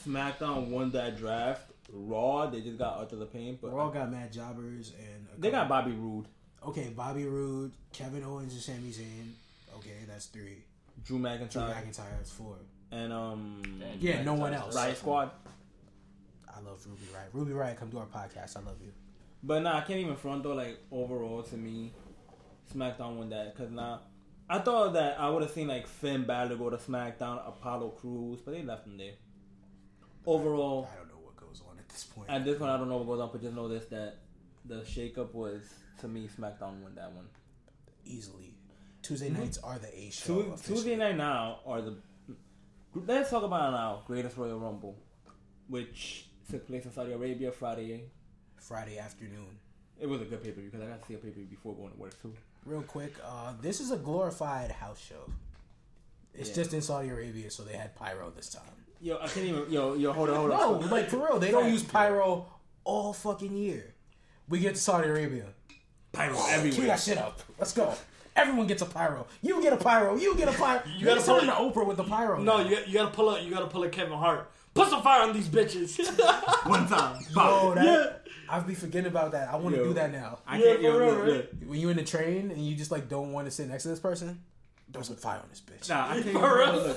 SmackDown 0.06 0.68
won 0.68 0.90
that 0.92 1.16
draft. 1.16 1.62
Raw, 1.92 2.46
they 2.46 2.60
just 2.60 2.78
got 2.78 2.98
Arthur 2.98 3.16
the 3.16 3.26
Pain, 3.26 3.58
but 3.62 3.72
Raw 3.72 3.88
got 3.90 4.10
mad 4.10 4.32
jobbers 4.32 4.92
and 4.98 5.26
a 5.36 5.40
they 5.40 5.50
got 5.50 5.68
Bobby 5.68 5.92
Roode, 5.92 6.26
okay 6.66 6.88
Bobby 6.94 7.24
Roode, 7.24 7.72
Kevin 7.92 8.24
Owens, 8.24 8.52
and 8.52 8.62
Sami 8.62 8.90
Zayn. 8.90 9.30
Okay, 9.76 10.04
that's 10.08 10.26
three. 10.26 10.64
Drew 11.04 11.18
McIntyre. 11.18 11.50
Drew 11.50 11.62
McIntyre, 11.62 11.84
McIntyre 11.86 12.22
is 12.22 12.30
four. 12.30 12.56
And 12.92 13.12
um, 13.12 13.62
Damn, 13.80 13.98
Yeah, 14.00 14.22
no 14.22 14.34
one 14.34 14.54
else. 14.54 14.74
Riot 14.74 14.96
Squad. 14.96 15.30
I 16.48 16.60
love 16.60 16.84
Ruby 16.86 17.02
Riot. 17.14 17.28
Ruby 17.32 17.52
Riot, 17.52 17.78
come 17.78 17.90
to 17.90 17.98
our 17.98 18.06
podcast. 18.06 18.56
I 18.56 18.60
love 18.60 18.76
you. 18.80 18.92
But 19.42 19.62
nah, 19.62 19.78
I 19.78 19.80
can't 19.82 20.00
even 20.00 20.16
front 20.16 20.42
though. 20.42 20.54
Like 20.54 20.78
overall, 20.90 21.42
to 21.42 21.56
me, 21.56 21.92
SmackDown 22.74 23.16
won 23.16 23.28
that 23.30 23.54
because 23.54 23.70
now 23.70 24.00
I 24.48 24.58
thought 24.60 24.94
that 24.94 25.20
I 25.20 25.28
would 25.28 25.42
have 25.42 25.50
seen 25.50 25.68
like 25.68 25.86
Finn 25.86 26.24
Balor 26.24 26.56
go 26.56 26.70
to 26.70 26.76
SmackDown, 26.76 27.46
Apollo 27.46 27.90
Crews, 28.00 28.40
but 28.44 28.52
they 28.52 28.62
left 28.62 28.86
him 28.86 28.96
there. 28.96 29.12
Overall, 30.24 30.88
I 30.92 30.96
don't 30.98 31.08
know 31.08 31.20
what 31.22 31.36
goes 31.36 31.62
on 31.68 31.78
at 31.78 31.88
this 31.88 32.04
point. 32.04 32.28
at 32.30 32.44
this 32.44 32.58
point, 32.58 32.70
I 32.70 32.76
don't 32.76 32.88
know 32.88 32.96
what 32.98 33.06
goes 33.06 33.20
on, 33.20 33.28
but 33.32 33.42
just 33.42 33.54
know 33.54 33.68
this 33.68 33.86
that 33.86 34.18
the 34.64 34.76
shakeup 34.76 35.32
was 35.34 35.62
to 36.00 36.08
me 36.08 36.28
SmackDown 36.28 36.80
won 36.82 36.94
that 36.96 37.12
one. 37.12 37.26
Easily, 38.04 38.54
Tuesday 39.02 39.28
nights 39.30 39.58
are 39.58 39.78
the 39.78 39.94
A 39.96 40.10
show. 40.10 40.42
Tu- 40.42 40.52
officially. 40.52 40.76
Tuesday 40.76 40.96
night 40.96 41.16
now 41.16 41.60
are 41.66 41.82
the. 41.82 41.96
Let's 43.06 43.30
talk 43.30 43.42
about 43.42 43.68
it 43.68 43.76
now. 43.76 44.02
Greatest 44.06 44.36
Royal 44.36 44.58
Rumble, 44.58 44.96
which 45.68 46.26
took 46.50 46.66
place 46.66 46.84
in 46.84 46.92
Saudi 46.92 47.12
Arabia 47.12 47.52
Friday. 47.52 48.04
Friday 48.56 48.98
afternoon. 48.98 49.58
It 50.00 50.08
was 50.08 50.20
a 50.22 50.24
good 50.24 50.42
pay 50.42 50.50
per 50.50 50.60
view 50.60 50.70
because 50.70 50.84
I 50.86 50.90
got 50.90 51.00
to 51.02 51.06
see 51.08 51.14
a 51.14 51.18
pay 51.18 51.28
per 51.28 51.34
view 51.34 51.46
before 51.46 51.74
going 51.74 51.92
to 51.92 51.98
work 51.98 52.20
too. 52.22 52.32
Real 52.64 52.82
quick, 52.82 53.14
uh, 53.24 53.52
this 53.60 53.80
is 53.80 53.90
a 53.92 53.96
glorified 53.96 54.70
house 54.72 55.00
show. 55.00 55.30
It's 56.34 56.48
Yeah. 56.50 56.54
just 56.56 56.74
in 56.74 56.82
Saudi 56.82 57.08
Arabia, 57.08 57.50
so 57.50 57.62
they 57.62 57.74
had 57.76 57.94
pyro 57.94 58.30
this 58.34 58.48
time. 58.50 58.62
Yo, 59.00 59.16
I 59.18 59.28
can't 59.28 59.46
even. 59.46 59.70
Yo, 59.70 59.94
yo, 59.94 60.12
hold 60.12 60.30
on, 60.30 60.36
hold 60.36 60.50
on. 60.52 60.80
No, 60.80 60.86
like 60.94 61.08
for 61.08 61.18
real, 61.18 61.38
they 61.38 61.50
don't 61.50 61.70
use 61.70 61.82
pyro 61.82 62.46
all 62.84 63.12
fucking 63.12 63.56
year. 63.56 63.94
We 64.48 64.58
get 64.60 64.74
to 64.74 64.80
Saudi 64.80 65.08
Arabia. 65.08 65.46
pyro 66.12 66.34
Cue 66.34 66.46
everywhere. 66.50 66.86
that 66.88 67.00
shit 67.00 67.18
up. 67.18 67.40
Let's 67.58 67.72
go. 67.72 67.94
Everyone 68.36 68.66
gets 68.66 68.82
a 68.82 68.86
pyro. 68.86 69.26
You 69.42 69.60
get 69.62 69.72
a 69.72 69.76
pyro. 69.76 70.16
You 70.16 70.36
get 70.36 70.48
a 70.48 70.52
pyro. 70.58 70.82
You, 70.98 71.04
gotta 71.06 71.20
gotta 71.26 71.40
turn 71.46 71.48
put 71.50 71.74
Oprah 71.74 71.86
with 71.86 71.96
the 71.96 72.04
pyro. 72.04 72.38
No, 72.40 72.58
now. 72.62 72.68
you 72.68 72.76
you 72.86 72.92
gotta 72.94 73.10
pull 73.10 73.30
up. 73.30 73.42
you 73.42 73.50
gotta 73.50 73.66
pull 73.66 73.82
a 73.84 73.88
Kevin 73.88 74.18
Hart. 74.18 74.50
Put 74.74 74.88
some 74.90 75.02
fire 75.02 75.22
on 75.22 75.32
these 75.32 75.48
bitches. 75.48 75.96
One 76.68 76.86
time. 76.86 77.24
Oh, 77.34 77.74
that, 77.74 77.84
Yeah. 77.84 78.32
I'd 78.48 78.66
be 78.66 78.74
forgetting 78.74 79.08
about 79.08 79.32
that. 79.32 79.48
I 79.48 79.56
want 79.56 79.74
to 79.74 79.82
do 79.82 79.94
that 79.94 80.12
now. 80.12 80.38
I 80.46 80.58
Yeah, 80.58 80.64
can't. 80.66 80.82
Yo, 80.82 80.92
for 80.92 80.98
real, 81.00 81.14
right? 81.16 81.26
look. 81.28 81.50
When 81.66 81.80
you 81.80 81.88
in 81.88 81.96
the 81.96 82.04
train 82.04 82.50
and 82.50 82.58
you 82.64 82.76
just 82.76 82.90
like 82.90 83.08
don't 83.08 83.32
want 83.32 83.46
to 83.46 83.50
sit 83.50 83.68
next 83.68 83.84
to 83.84 83.88
this 83.88 83.98
person, 84.00 84.42
throw 84.92 85.00
some 85.02 85.16
fire 85.16 85.38
on 85.40 85.48
this 85.48 85.62
bitch. 85.62 85.88
Nah, 85.88 86.10
I 86.10 86.22
can't. 86.22 86.32
For 86.38 86.58
real? 86.58 86.96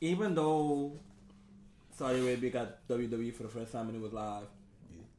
even 0.00 0.34
though 0.34 0.92
Saudi 1.96 2.20
Arabia 2.20 2.50
got 2.50 2.88
WWE 2.88 3.32
for 3.34 3.42
the 3.44 3.48
first 3.48 3.72
time 3.72 3.88
and 3.88 3.96
it 3.96 4.02
was 4.02 4.12
live, 4.12 4.44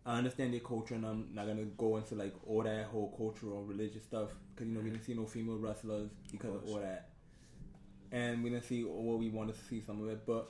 I 0.07 0.17
understand 0.19 0.53
their 0.53 0.61
culture, 0.61 0.95
and 0.95 1.05
I'm 1.05 1.27
not 1.33 1.47
gonna 1.47 1.65
go 1.77 1.97
into 1.97 2.15
like 2.15 2.33
all 2.47 2.63
that 2.63 2.85
whole 2.85 3.13
cultural 3.17 3.63
religious 3.63 4.03
stuff 4.03 4.29
because 4.55 4.69
you 4.69 4.73
know 4.73 4.79
we 4.79 4.89
didn't 4.89 5.03
see 5.03 5.13
no 5.13 5.25
female 5.25 5.57
wrestlers 5.57 6.09
because 6.31 6.55
of, 6.55 6.69
all 6.69 6.79
that, 6.79 7.09
and 8.13 8.41
we 8.41 8.49
didn't 8.49 8.63
see 8.63 8.85
what 8.85 9.19
we 9.19 9.27
wanted 9.29 9.55
to 9.55 9.65
see 9.65 9.83
some 9.85 10.01
of 10.01 10.07
it. 10.07 10.25
But 10.25 10.49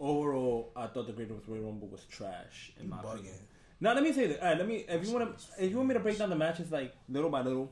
overall, 0.00 0.72
I 0.74 0.86
thought 0.86 1.06
the 1.06 1.12
Greatest 1.12 1.46
Royal 1.46 1.64
Rumble 1.64 1.88
was 1.88 2.06
trash 2.06 2.72
in 2.80 2.88
my 2.88 2.96
bugging. 2.96 3.14
opinion. 3.16 3.34
Now 3.78 3.92
let 3.92 4.02
me 4.02 4.12
say 4.14 4.26
this. 4.26 4.38
All 4.40 4.48
right, 4.48 4.56
let 4.56 4.66
me. 4.66 4.86
If 4.88 5.06
you 5.06 5.12
want 5.12 5.38
to, 5.38 5.44
if 5.62 5.70
you 5.70 5.76
want 5.76 5.88
me 5.90 5.94
to 5.94 6.00
break 6.00 6.16
down 6.16 6.30
the 6.30 6.36
matches 6.36 6.72
like 6.72 6.94
little 7.06 7.28
by 7.28 7.42
little, 7.42 7.70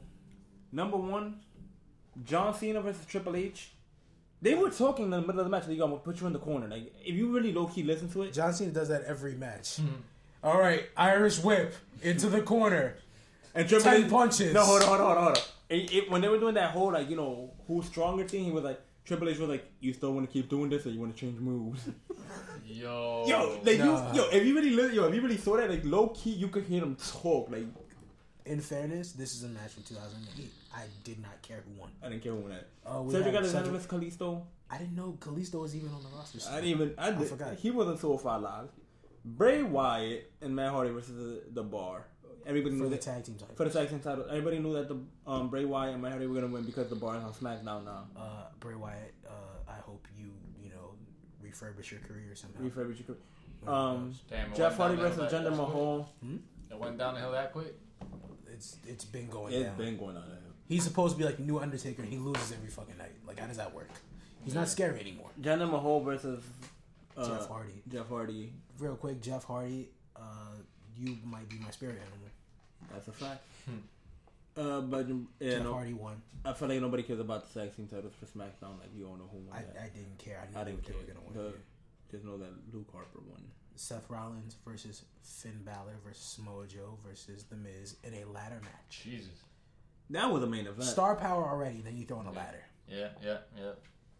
number 0.70 0.98
one, 0.98 1.40
John 2.24 2.52
Cena 2.54 2.82
versus 2.82 3.06
Triple 3.06 3.36
H. 3.36 3.72
They 4.42 4.54
were 4.54 4.70
talking 4.70 5.06
in 5.06 5.10
the 5.12 5.20
middle 5.20 5.38
of 5.38 5.46
the 5.46 5.50
match. 5.50 5.66
Like, 5.66 5.78
"Yo, 5.78 5.84
I'm 5.84 5.92
gonna 5.92 6.02
put 6.02 6.20
you 6.20 6.26
in 6.26 6.34
the 6.34 6.40
corner." 6.40 6.68
Like, 6.68 6.92
if 7.02 7.14
you 7.14 7.32
really 7.32 7.52
low 7.54 7.68
key 7.68 7.84
listen 7.84 8.10
to 8.10 8.22
it, 8.24 8.34
John 8.34 8.52
Cena 8.52 8.72
does 8.72 8.88
that 8.88 9.04
every 9.04 9.34
match. 9.34 9.76
Hmm. 9.76 9.86
All 10.42 10.58
right, 10.58 10.84
Irish 10.96 11.38
whip 11.38 11.74
into 12.02 12.28
the 12.28 12.42
corner. 12.42 12.96
and 13.54 13.68
Triple 13.68 13.90
Ten 13.90 14.04
H 14.04 14.10
punches. 14.10 14.52
No, 14.54 14.64
hold 14.64 14.82
on, 14.82 14.88
hold 14.88 15.00
on, 15.00 15.06
hold 15.06 15.18
on. 15.18 15.24
Hold 15.24 15.36
on. 15.38 15.44
It, 15.70 15.92
it, 15.94 16.10
when 16.10 16.20
they 16.20 16.28
were 16.28 16.38
doing 16.38 16.54
that 16.54 16.70
whole 16.72 16.92
like 16.92 17.08
you 17.08 17.16
know 17.16 17.50
who's 17.66 17.86
stronger 17.86 18.24
thing, 18.26 18.44
he 18.44 18.50
was 18.50 18.64
like 18.64 18.80
Triple 19.04 19.28
H 19.28 19.38
was 19.38 19.48
like, 19.48 19.64
"You 19.80 19.92
still 19.92 20.12
want 20.12 20.26
to 20.28 20.32
keep 20.32 20.48
doing 20.48 20.68
this, 20.68 20.84
or 20.86 20.90
you 20.90 21.00
want 21.00 21.14
to 21.14 21.20
change 21.20 21.38
moves?" 21.40 21.88
Yo. 22.66 23.24
yo, 23.26 23.60
like 23.64 23.78
Nah. 23.78 24.12
you, 24.12 24.20
yo, 24.22 24.28
if 24.30 24.44
you 24.46 24.54
really, 24.54 24.70
li- 24.70 24.94
yo, 24.94 25.04
if 25.04 25.14
you 25.14 25.20
really 25.20 25.36
saw 25.36 25.56
that, 25.56 25.68
like 25.70 25.84
low 25.84 26.08
key, 26.08 26.30
you 26.30 26.48
could 26.48 26.64
hear 26.64 26.80
them 26.80 26.96
talk. 26.96 27.50
Like, 27.50 27.64
In 28.46 28.60
fairness, 28.60 29.12
this 29.12 29.34
is 29.34 29.42
a 29.44 29.48
match 29.48 29.72
from 29.72 29.82
2008. 29.82 30.50
I 30.74 30.82
did 31.04 31.20
not 31.20 31.40
care 31.42 31.58
who 31.66 31.80
won. 31.80 31.90
I 32.02 32.08
didn't 32.08 32.22
care 32.22 32.32
who 32.32 32.38
won 32.38 32.50
that. 32.50 32.68
Uh, 32.86 33.02
we 33.02 33.12
Cedric 33.12 33.26
had 33.34 33.36
Alexander 33.36 33.70
Cedric- 33.78 33.82
versus 34.00 34.16
Kalisto. 34.16 34.42
I 34.70 34.78
didn't 34.78 34.96
know 34.96 35.16
Kalisto 35.20 35.60
was 35.60 35.76
even 35.76 35.90
on 35.92 36.02
the 36.02 36.08
roster. 36.16 36.40
still. 36.40 36.52
I 36.52 36.56
didn't 36.60 36.70
even. 36.70 36.94
I, 36.96 37.10
did, 37.10 37.28
forgot. 37.28 37.54
He 37.56 37.70
wasn't 37.70 37.98
so 38.00 38.16
far 38.16 38.38
live. 38.40 38.68
Bray 39.24 39.62
Wyatt 39.62 40.32
and 40.40 40.54
Matt 40.56 40.70
Hardy 40.72 40.90
versus 40.90 41.14
the, 41.16 41.42
the 41.52 41.62
Bar. 41.62 42.06
everybody 42.46 42.74
for 42.76 42.82
knew 42.84 42.88
the 42.90 42.96
that 42.96 43.02
tag 43.02 43.24
team 43.24 43.36
title. 43.36 43.54
for 43.54 43.64
the 43.64 43.70
tag 43.70 43.88
team 43.88 44.00
title. 44.00 44.24
Everybody 44.28 44.58
knew 44.58 44.72
that 44.74 44.88
the 44.88 44.96
um, 45.26 45.48
Bray 45.48 45.64
Wyatt 45.64 45.92
and 45.94 46.02
Matt 46.02 46.12
Hardy 46.12 46.26
were 46.26 46.34
gonna 46.34 46.48
win 46.52 46.64
because 46.64 46.88
the 46.88 46.96
bar 46.96 47.16
is 47.16 47.22
on 47.22 47.32
SmackDown 47.32 47.84
now. 47.84 48.06
uh, 48.16 48.44
Bray 48.60 48.74
Wyatt, 48.74 49.14
uh, 49.26 49.70
I 49.70 49.76
hope 49.80 50.06
you 50.18 50.32
you 50.60 50.70
know 50.70 50.94
refurbish 51.44 51.90
your 51.92 52.00
career 52.00 52.34
somehow. 52.34 52.60
Refurbish 52.62 52.98
your 52.98 53.06
career. 53.16 53.18
Um. 53.66 54.12
Damn, 54.28 54.50
it 54.52 54.56
Jeff 54.56 54.76
Hardy 54.76 54.96
downhill 54.96 55.10
versus 55.14 55.30
that- 55.32 55.40
Jinder 55.40 55.44
that 55.44 55.56
quick? 55.56 55.68
Mahal. 55.68 56.08
It 56.70 56.78
went 56.78 56.98
down 56.98 57.14
the 57.14 57.20
hill 57.20 57.32
that 57.32 57.52
quick. 57.52 57.74
it's 58.52 58.76
it's 58.88 59.04
been 59.04 59.28
going 59.28 59.52
It's 59.54 59.64
down. 59.68 59.76
been 59.78 59.96
going 59.96 60.16
on. 60.16 60.28
there. 60.28 60.38
He's 60.66 60.82
supposed 60.84 61.14
to 61.14 61.18
be 61.18 61.24
like 61.24 61.36
the 61.36 61.42
new 61.44 61.58
Undertaker, 61.60 62.02
and 62.02 62.10
he 62.10 62.18
loses 62.18 62.50
every 62.52 62.70
fucking 62.70 62.96
night. 62.96 63.12
Like, 63.26 63.38
how 63.38 63.46
does 63.46 63.58
that 63.58 63.72
work? 63.74 63.90
He's 64.44 64.54
not 64.54 64.68
scary 64.68 64.98
anymore. 64.98 65.30
Jinder 65.40 65.70
Mahal 65.70 66.00
versus 66.00 66.42
uh, 67.16 67.28
Jeff 67.28 67.46
Hardy. 67.48 67.82
Jeff 67.88 68.08
Hardy. 68.08 68.52
Real 68.78 68.96
quick, 68.96 69.20
Jeff 69.20 69.44
Hardy, 69.44 69.88
uh, 70.16 70.20
you 70.96 71.16
might 71.24 71.48
be 71.48 71.56
my 71.58 71.70
spirit 71.70 71.96
animal. 72.00 72.28
That's 72.92 73.08
a 73.08 73.12
fact. 73.12 73.44
uh, 74.56 74.80
but 74.80 75.06
yeah, 75.40 75.50
Jeff 75.52 75.62
no, 75.64 75.72
Hardy 75.74 75.94
won. 75.94 76.20
I 76.44 76.52
feel 76.52 76.68
like 76.68 76.80
nobody 76.80 77.02
cares 77.04 77.20
about 77.20 77.52
the 77.52 77.60
tag 77.60 77.76
team 77.76 77.86
titles 77.86 78.12
for 78.18 78.26
SmackDown. 78.26 78.78
Like 78.80 78.90
you 78.96 79.06
all 79.06 79.16
know 79.16 79.28
who 79.30 79.38
won 79.38 79.56
I, 79.56 79.62
that. 79.62 79.76
I 79.82 79.88
didn't 79.96 80.18
care. 80.18 80.40
I, 80.42 80.50
knew 80.52 80.58
I 80.60 80.64
didn't 80.64 80.84
they 80.84 80.92
care. 80.92 81.00
were 81.00 81.06
gonna 81.06 81.26
win. 81.26 81.52
The- 81.52 81.58
Just 82.16 82.24
know 82.24 82.36
that 82.38 82.50
Luke 82.74 82.88
Harper 82.92 83.20
won. 83.28 83.40
Seth 83.74 84.10
Rollins 84.10 84.56
versus 84.66 85.02
Finn 85.22 85.60
Balor 85.64 85.94
versus 86.04 86.22
Samoa 86.24 86.66
Joe 86.66 86.98
versus 87.06 87.44
The 87.44 87.56
Miz 87.56 87.96
in 88.04 88.12
a 88.14 88.24
ladder 88.26 88.60
match. 88.62 89.02
Jesus. 89.04 89.30
That 90.10 90.30
was 90.30 90.42
the 90.42 90.46
main 90.46 90.66
event. 90.66 90.82
Star 90.84 91.16
power 91.16 91.48
already, 91.48 91.80
then 91.80 91.96
you 91.96 92.04
throw 92.04 92.20
in 92.20 92.26
a 92.26 92.32
ladder. 92.32 92.62
Yeah, 92.86 93.08
yeah, 93.24 93.38
yeah. 93.56 93.70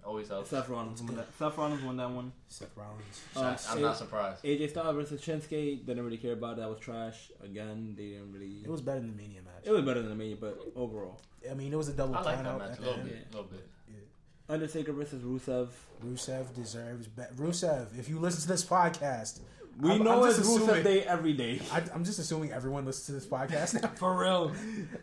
Always 0.04 0.28
helps. 0.28 0.50
Seth 0.50 0.68
Rollins 0.68 1.00
won 1.02 1.14
that. 1.16 1.28
Seth 1.38 1.56
Rollins 1.56 1.82
won 1.82 1.96
that 1.96 2.10
one. 2.10 2.32
Seth 2.48 2.76
Rollins. 2.76 3.20
Um, 3.36 3.56
I, 3.68 3.76
am 3.76 3.82
not 3.82 3.96
surprised. 3.96 4.42
AJ 4.42 4.70
Styles 4.70 4.96
versus 4.96 5.20
Shinsuke 5.20 5.86
didn't 5.86 6.04
really 6.04 6.16
care 6.16 6.32
about 6.32 6.54
it. 6.54 6.60
That 6.60 6.68
was 6.68 6.80
trash. 6.80 7.30
Again, 7.42 7.94
they 7.96 8.08
didn't 8.08 8.32
really. 8.32 8.62
It 8.64 8.68
was 8.70 8.80
better 8.80 8.98
than 9.00 9.16
the 9.16 9.22
Mania 9.22 9.42
match. 9.42 9.62
It 9.64 9.70
was 9.70 9.82
better 9.82 10.00
than 10.00 10.10
the 10.10 10.16
Mania, 10.16 10.36
but 10.40 10.58
overall, 10.74 11.20
I 11.48 11.54
mean, 11.54 11.72
it 11.72 11.76
was 11.76 11.88
a 11.88 11.92
double 11.92 12.16
I 12.16 12.22
like 12.22 12.42
that 12.42 12.58
match 12.58 12.78
a 12.78 12.82
little 12.82 13.04
bit, 13.04 13.26
a 13.30 13.36
little 13.36 13.50
bit. 13.50 13.68
Undertaker 14.48 14.92
versus 14.92 15.22
Rusev. 15.22 15.68
Rusev 16.04 16.52
deserves 16.54 17.06
better. 17.06 17.32
Rusev, 17.34 17.98
if 17.98 18.08
you 18.08 18.18
listen 18.18 18.42
to 18.42 18.48
this 18.48 18.64
podcast, 18.64 19.38
We 19.80 19.92
I'm- 19.92 20.02
know 20.02 20.22
I'm 20.24 20.28
it's 20.28 20.38
just 20.38 20.50
Rusev 20.50 20.82
Day 20.82 21.04
every 21.04 21.32
day. 21.32 21.60
I, 21.72 21.82
I'm 21.94 22.04
just 22.04 22.18
assuming 22.18 22.52
everyone 22.52 22.84
listens 22.84 23.06
to 23.06 23.12
this 23.12 23.26
podcast 23.26 23.80
now. 23.80 23.88
For 23.94 24.14
real. 24.18 24.52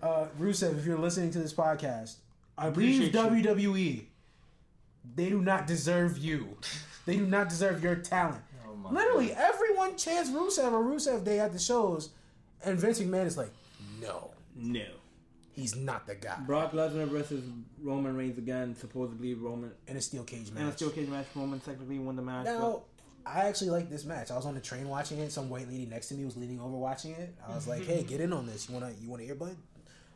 Uh, 0.03 0.27
Rusev, 0.39 0.77
if 0.77 0.85
you're 0.85 0.99
listening 0.99 1.31
to 1.31 1.39
this 1.39 1.53
podcast, 1.53 2.17
I 2.57 2.65
leave 2.65 2.73
appreciate 2.73 3.13
you. 3.13 4.01
They 5.15 5.29
do 5.29 5.41
not 5.41 5.67
deserve 5.67 6.17
you. 6.17 6.57
They 7.05 7.17
do 7.17 7.25
not 7.25 7.49
deserve 7.49 7.83
your 7.83 7.95
talent. 7.95 8.41
Oh 8.67 8.89
Literally, 8.91 9.31
everyone 9.33 9.97
chants 9.97 10.29
Rusev 10.29 10.71
or 10.71 10.83
Rusev 10.83 11.23
Day 11.23 11.39
at 11.39 11.51
the 11.53 11.59
shows, 11.59 12.09
and 12.63 12.77
Vince 12.79 12.99
McMahon 12.99 13.25
is 13.25 13.37
like, 13.37 13.51
no, 14.01 14.31
No. 14.55 14.85
he's 15.53 15.75
not 15.75 16.05
the 16.07 16.15
guy. 16.15 16.37
Brock 16.45 16.71
Lesnar 16.73 17.07
versus 17.07 17.43
Roman 17.81 18.15
Reigns 18.15 18.37
again. 18.37 18.75
Supposedly 18.75 19.33
Roman 19.33 19.71
In 19.87 19.97
a 19.97 20.01
steel 20.01 20.23
cage 20.23 20.51
match. 20.51 20.61
in 20.61 20.67
a 20.69 20.71
steel 20.73 20.89
cage 20.91 21.09
match. 21.09 21.25
Roman 21.35 21.59
technically 21.59 21.99
won 21.99 22.15
the 22.15 22.21
match. 22.21 22.45
Now, 22.45 22.83
I 23.25 23.47
actually 23.47 23.69
like 23.71 23.89
this 23.89 24.05
match. 24.05 24.31
I 24.31 24.35
was 24.35 24.45
on 24.45 24.55
the 24.55 24.61
train 24.61 24.87
watching 24.87 25.19
it. 25.19 25.31
Some 25.31 25.49
white 25.49 25.67
lady 25.67 25.85
next 25.85 26.07
to 26.09 26.15
me 26.15 26.25
was 26.25 26.37
leaning 26.37 26.59
over 26.59 26.75
watching 26.77 27.11
it. 27.11 27.35
I 27.47 27.53
was 27.53 27.67
like, 27.67 27.83
"Hey, 27.85 28.01
get 28.03 28.21
in 28.21 28.31
on 28.33 28.45
this. 28.47 28.67
You 28.67 28.73
wanna 28.75 28.91
you 28.99 29.09
want 29.09 29.21
an 29.21 29.29
earbud?" 29.29 29.55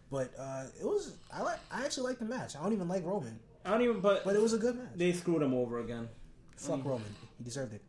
But 0.09 0.31
uh, 0.39 0.63
it 0.79 0.85
was 0.85 1.13
I 1.31 1.41
like 1.41 1.59
I 1.71 1.83
actually 1.85 2.07
like 2.09 2.19
the 2.19 2.25
match. 2.25 2.55
I 2.55 2.63
don't 2.63 2.73
even 2.73 2.87
like 2.87 3.05
Roman, 3.05 3.37
but 3.51 3.52
I 3.65 3.71
don't 3.71 3.81
even. 3.81 3.99
But, 3.99 4.23
but 4.23 4.35
it 4.35 4.41
was 4.41 4.53
a 4.53 4.57
good 4.57 4.75
match. 4.75 4.87
they 4.95 5.11
screwed 5.13 5.41
him 5.41 5.53
over 5.53 5.79
again. 5.79 6.09
Fuck 6.57 6.79
mm. 6.79 6.85
Roman. 6.85 7.15
He 7.37 7.43
deserved 7.43 7.73
it. 7.73 7.81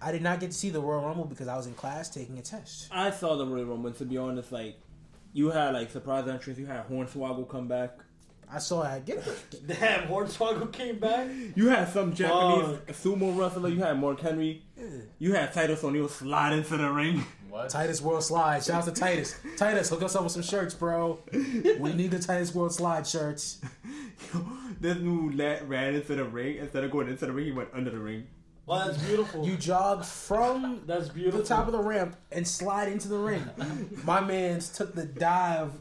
I 0.00 0.10
did 0.10 0.22
not 0.22 0.40
get 0.40 0.50
to 0.50 0.56
see 0.56 0.70
the 0.70 0.80
Royal 0.80 1.04
Rumble 1.04 1.26
because 1.26 1.48
I 1.48 1.56
was 1.56 1.66
in 1.66 1.74
class 1.74 2.08
taking 2.08 2.38
a 2.38 2.42
test. 2.42 2.88
I 2.90 3.10
saw 3.10 3.36
the 3.36 3.46
Royal 3.46 3.66
Rumble. 3.66 3.92
To 3.92 4.04
be 4.04 4.18
honest, 4.18 4.50
like 4.52 4.76
you 5.32 5.50
had 5.50 5.74
like 5.74 5.90
surprise 5.90 6.28
entrance. 6.28 6.58
You 6.58 6.66
had 6.66 6.88
Hornswoggle 6.88 7.48
come 7.48 7.68
back. 7.68 7.98
I 8.52 8.58
saw 8.58 8.82
I 8.82 8.98
get 8.98 9.24
Damn, 9.66 10.08
Hornswoggle 10.08 10.72
came 10.72 10.98
back. 10.98 11.28
You 11.54 11.68
had 11.68 11.88
some 11.88 12.14
Japanese 12.14 12.78
sumo 12.88 13.36
wrestler. 13.36 13.70
You 13.70 13.80
had 13.80 13.98
Mark 13.98 14.20
Henry. 14.20 14.62
Yeah. 14.76 14.86
You 15.18 15.34
had 15.34 15.52
Titus 15.52 15.82
O'Neil 15.84 16.08
slide 16.08 16.52
into 16.52 16.76
the 16.76 16.90
ring. 16.90 17.24
What? 17.52 17.68
Titus 17.68 18.00
World 18.00 18.24
Slide. 18.24 18.64
Shout 18.64 18.88
out 18.88 18.94
to 18.94 18.98
Titus. 18.98 19.38
Titus, 19.58 19.90
hook 19.90 20.02
us 20.02 20.16
up 20.16 20.22
with 20.22 20.32
some 20.32 20.40
shirts, 20.40 20.72
bro. 20.72 21.18
We 21.34 21.92
need 21.92 22.10
the 22.10 22.18
Titus 22.18 22.54
World 22.54 22.72
Slide 22.72 23.06
shirts. 23.06 23.60
this 24.80 24.96
new 24.96 25.30
lad 25.32 25.68
ran 25.68 25.94
into 25.94 26.14
the 26.14 26.24
ring. 26.24 26.56
Instead 26.56 26.82
of 26.82 26.90
going 26.90 27.08
into 27.08 27.26
the 27.26 27.32
ring, 27.32 27.44
he 27.44 27.52
went 27.52 27.68
under 27.74 27.90
the 27.90 27.98
ring. 27.98 28.26
Oh, 28.68 28.78
that's 28.86 29.02
beautiful. 29.02 29.44
You 29.44 29.56
jog 29.56 30.04
from 30.04 30.82
that's 30.86 31.08
beautiful. 31.08 31.40
the 31.40 31.46
top 31.46 31.66
of 31.66 31.72
the 31.72 31.80
ramp 31.80 32.16
and 32.30 32.46
slide 32.46 32.88
into 32.88 33.08
the 33.08 33.18
ring. 33.18 33.44
My 34.04 34.20
man's 34.20 34.68
took 34.68 34.94
the 34.94 35.04
dive 35.04 35.72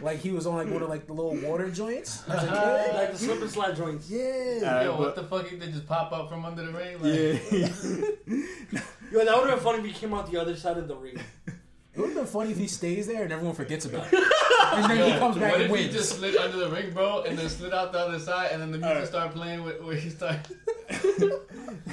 like 0.00 0.20
he 0.20 0.30
was 0.30 0.46
on 0.46 0.54
like 0.54 0.70
one 0.70 0.80
of 0.82 0.88
like 0.88 1.06
the 1.08 1.12
little 1.12 1.34
water 1.48 1.68
joints 1.70 2.22
as 2.28 2.44
a 2.44 2.46
kid. 2.46 2.94
like 2.94 3.12
the 3.12 3.18
slip 3.18 3.40
and 3.42 3.50
slide 3.50 3.76
joints. 3.76 4.08
Yeah. 4.08 4.84
Yo, 4.84 4.96
what 4.98 5.16
the 5.16 5.24
fuck? 5.24 5.50
Did 5.50 5.60
they 5.60 5.66
just 5.72 5.86
pop 5.86 6.12
up 6.12 6.28
from 6.28 6.44
under 6.44 6.64
the 6.64 6.72
ring? 6.72 7.02
Like, 7.02 7.50
Yeah. 7.50 8.82
Yo, 9.10 9.24
that 9.24 9.36
would 9.36 9.48
have 9.48 9.56
been 9.56 9.64
funny 9.64 9.78
if 9.80 9.84
he 9.86 9.92
came 9.92 10.14
out 10.14 10.30
the 10.30 10.40
other 10.40 10.54
side 10.54 10.76
of 10.78 10.86
the 10.86 10.94
ring. 10.96 11.18
It 11.98 12.02
would 12.02 12.10
have 12.10 12.16
been 12.16 12.26
funny 12.26 12.52
if 12.52 12.58
he 12.58 12.68
stays 12.68 13.08
there 13.08 13.24
and 13.24 13.32
everyone 13.32 13.56
forgets 13.56 13.84
about 13.84 14.06
it. 14.12 14.24
And 14.70 14.84
then 14.90 14.98
Yo, 14.98 15.10
he 15.10 15.18
comes 15.18 15.36
back 15.38 15.52
what 15.52 15.60
and 15.62 15.70
if 15.70 15.76
he 15.78 15.84
wins. 15.84 15.94
just 15.94 16.16
slid 16.18 16.36
under 16.36 16.58
the 16.58 16.68
ring, 16.68 16.92
bro, 16.92 17.22
and 17.22 17.38
then 17.38 17.48
slid 17.48 17.72
out 17.72 17.90
the 17.90 17.98
other 17.98 18.18
side, 18.18 18.50
and 18.52 18.60
then 18.60 18.70
the 18.70 18.76
music 18.78 18.92
Alright. 18.94 19.08
started 19.08 19.32
playing 19.34 19.62
with, 19.64 19.82
where 19.82 19.96
he 19.96 20.10
started. 20.10 20.56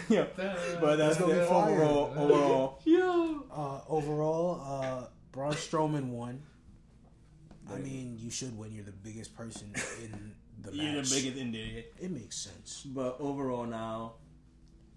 yeah. 0.10 0.26
But 0.82 0.98
that's 0.98 1.18
gonna 1.18 1.34
be 1.34 1.40
it. 1.40 1.48
fire. 1.48 1.74
overall. 1.84 2.14
Overall. 2.18 2.82
Yo. 2.84 3.44
Uh, 3.52 3.80
overall, 3.88 4.62
uh, 4.64 5.08
Braun 5.32 5.54
Strowman 5.54 6.10
won. 6.10 6.44
I 7.74 7.78
mean, 7.78 8.18
you 8.20 8.30
should 8.30 8.58
win. 8.58 8.74
You're 8.74 8.84
the 8.84 8.92
biggest 8.92 9.36
person 9.36 9.74
in 10.04 10.32
the 10.62 10.72
match. 10.72 10.76
You're 10.94 11.02
the 11.02 11.10
biggest 11.10 11.38
in. 11.38 11.56
It 11.56 12.12
makes 12.12 12.36
sense. 12.38 12.84
But 12.86 13.18
overall, 13.20 13.66
now 13.66 14.14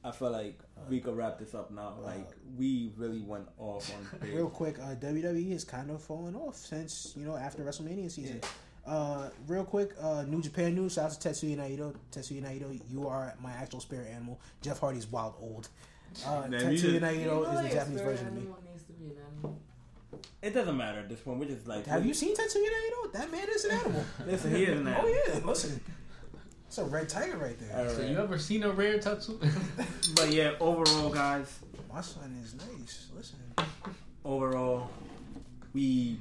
I 0.05 0.11
feel 0.11 0.31
like 0.31 0.59
we 0.89 1.01
could 1.01 1.17
wrap 1.17 1.39
this 1.39 1.55
up 1.55 1.71
now. 1.71 1.95
Like 2.03 2.29
we 2.57 2.93
really 2.97 3.21
went 3.23 3.47
off 3.59 3.91
on 3.95 4.07
big. 4.21 4.35
Real 4.35 4.49
quick, 4.51 4.79
uh, 4.79 4.95
WWE 4.97 5.53
is 5.53 5.65
kind 5.65 5.91
of 5.91 6.03
falling 6.03 6.35
off 6.37 6.57
since 6.57 7.13
you 7.17 7.25
know 7.27 7.37
after 7.37 7.63
WrestleMania 7.63 8.11
season. 8.11 8.41
Uh, 8.87 9.29
real 9.47 9.65
quick, 9.65 9.91
uh, 10.01 10.23
New 10.27 10.41
Japan 10.41 10.75
news. 10.75 10.95
Shout 10.95 11.11
out 11.13 11.21
to 11.21 11.29
Tetsuya 11.29 11.57
Naito. 11.59 11.95
Tetsuya 12.11 12.43
Naito, 12.43 12.81
you 12.91 13.07
are 13.07 13.35
my 13.43 13.53
actual 13.53 13.81
spirit 13.81 14.09
animal. 14.11 14.41
Jeff 14.63 14.79
Hardy's 14.81 15.07
wild 15.07 15.35
old. 15.41 15.69
Uh, 16.27 16.43
Damn, 16.49 16.53
Tetsuya 16.53 16.71
just- 16.73 16.85
You 16.85 17.01
Naito 17.01 17.27
know, 17.27 17.43
is 17.61 17.63
the 17.69 17.75
Japanese 17.77 18.01
version 18.01 18.27
of 18.29 18.33
me. 18.33 18.41
animal 18.41 18.59
needs 18.73 18.85
to 18.85 18.93
be 18.95 19.05
an 19.07 19.17
animal. 19.35 19.61
It 20.41 20.55
doesn't 20.55 20.77
matter 20.77 21.01
at 21.01 21.09
this 21.11 21.21
point. 21.21 21.39
We're 21.39 21.47
just 21.49 21.67
like. 21.67 21.85
Have 21.87 22.07
you 22.07 22.15
seen 22.15 22.35
Tetsuya 22.35 22.65
Naito? 22.67 23.13
That 23.13 23.31
man 23.31 23.47
is 23.55 23.65
an 23.67 23.73
animal. 23.73 24.05
Listen, 24.27 24.55
he 24.57 24.63
is 24.65 24.81
an 24.81 24.87
animal. 24.89 25.03
Oh 25.07 25.23
yeah, 25.35 25.41
listen. 25.45 25.81
It's 26.69 26.77
a 26.79 26.85
red 26.85 27.09
tiger 27.09 27.39
right 27.39 27.59
there. 27.59 27.89
All 27.89 27.95
So 27.95 28.03
you 28.03 28.19
ever 28.19 28.39
seen 28.39 28.63
a 28.63 28.71
rare 28.71 28.99
tattoo? 28.99 29.41
But 30.15 30.31
yeah, 30.33 30.53
overall, 30.61 31.09
guys. 31.11 31.59
My 31.93 32.01
son 32.03 32.39
is 32.45 32.55
nice. 32.55 33.09
Listen. 33.17 33.39
Overall, 34.25 34.91
we. 35.73 36.19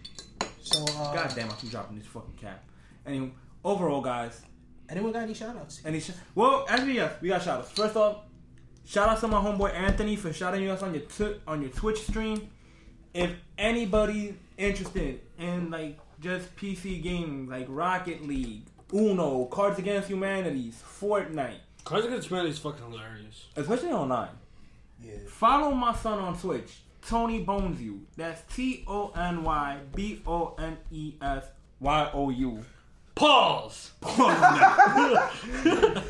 So, 0.62 0.84
uh, 0.84 1.14
God 1.14 1.34
damn, 1.36 1.50
I 1.50 1.54
keep 1.54 1.72
dropping 1.72 1.98
this 2.00 2.08
fucking 2.08 2.34
cap. 2.40 2.64
Anyway, 3.06 3.32
overall, 3.64 4.02
guys. 4.02 4.42
anyone 4.90 5.12
got 5.12 5.24
any 5.24 5.34
shoutouts? 5.34 5.86
Any 5.86 6.00
sh- 6.00 6.12
well, 6.36 6.66
actually, 6.70 6.96
yes, 6.96 7.14
we 7.22 7.28
got 7.28 7.42
shoutouts. 7.42 7.66
First 7.68 7.96
off, 7.98 8.18
shout 8.86 9.10
out 9.10 9.20
to 9.20 9.28
my 9.28 9.40
homeboy 9.42 9.74
Anthony 9.74 10.16
for 10.16 10.32
shouting 10.32 10.70
us 10.70 10.82
on 10.82 10.94
your 10.94 11.04
tw- 11.04 11.42
on 11.46 11.62
your 11.62 11.72
Twitch 11.72 12.00
stream. 12.04 12.50
If 13.14 13.32
anybody 13.58 14.38
interested 14.58 15.20
in 15.38 15.72
like 15.72 16.00
just 16.22 16.56
PC 16.56 17.02
gaming, 17.04 17.48
like 17.50 17.66
Rocket 17.70 18.26
League, 18.26 18.64
Uno, 18.94 19.46
Cards 19.46 19.80
Against 19.80 20.10
Humanities, 20.10 20.82
Fortnite, 21.02 21.58
Cards 21.84 22.06
Against 22.06 22.28
Humanity 22.30 22.52
is 22.52 22.60
fucking 22.60 22.90
hilarious. 22.90 23.48
especially 23.56 23.92
online, 23.92 24.30
Yeah. 25.04 25.14
follow 25.28 25.72
my 25.72 25.94
son 25.94 26.20
on 26.20 26.38
Twitch, 26.38 26.80
Tony 27.06 27.42
Bones 27.44 27.82
You. 27.82 28.06
That's 28.16 28.42
T 28.54 28.84
O 28.88 29.12
N 29.16 29.44
Y 29.44 29.78
B 29.96 30.22
O 30.28 30.56
N 30.58 30.78
E 30.92 31.14
S 31.22 31.46
Y 31.80 32.10
O 32.14 32.30
U. 32.30 32.64
Pause. 33.16 33.92
Pause. 34.02 35.44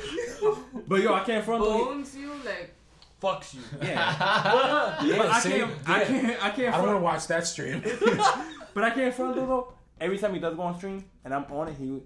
But 0.88 1.02
yo, 1.02 1.14
I 1.14 1.24
can't 1.24 1.44
front 1.44 1.64
on 1.64 1.78
you. 1.78 1.86
Bones 1.86 2.16
you 2.16 2.32
like 2.46 2.74
Fucks 3.22 3.54
you. 3.56 3.62
Yeah. 3.82 4.14
But 5.18 5.32
I 5.32 5.42
can't. 5.42 5.72
I 5.88 6.04
can't. 6.06 6.44
I 6.46 6.50
can't. 6.52 6.74
I 6.74 6.78
don't 6.78 6.88
want 6.88 6.98
to 7.00 7.04
watch 7.04 7.28
that 7.28 7.46
stream. 7.48 7.82
But 8.74 8.84
I 8.84 8.90
can't 8.92 9.14
front 9.14 9.36
though, 9.36 9.46
though. 9.48 9.74
Every 10.00 10.18
time 10.20 10.34
he 10.36 10.40
does 10.40 10.56
go 10.56 10.62
on 10.62 10.78
stream 10.78 11.04
and 11.26 11.34
I'm 11.34 11.46
on 11.52 11.68
it, 11.70 11.76
he 11.80 12.00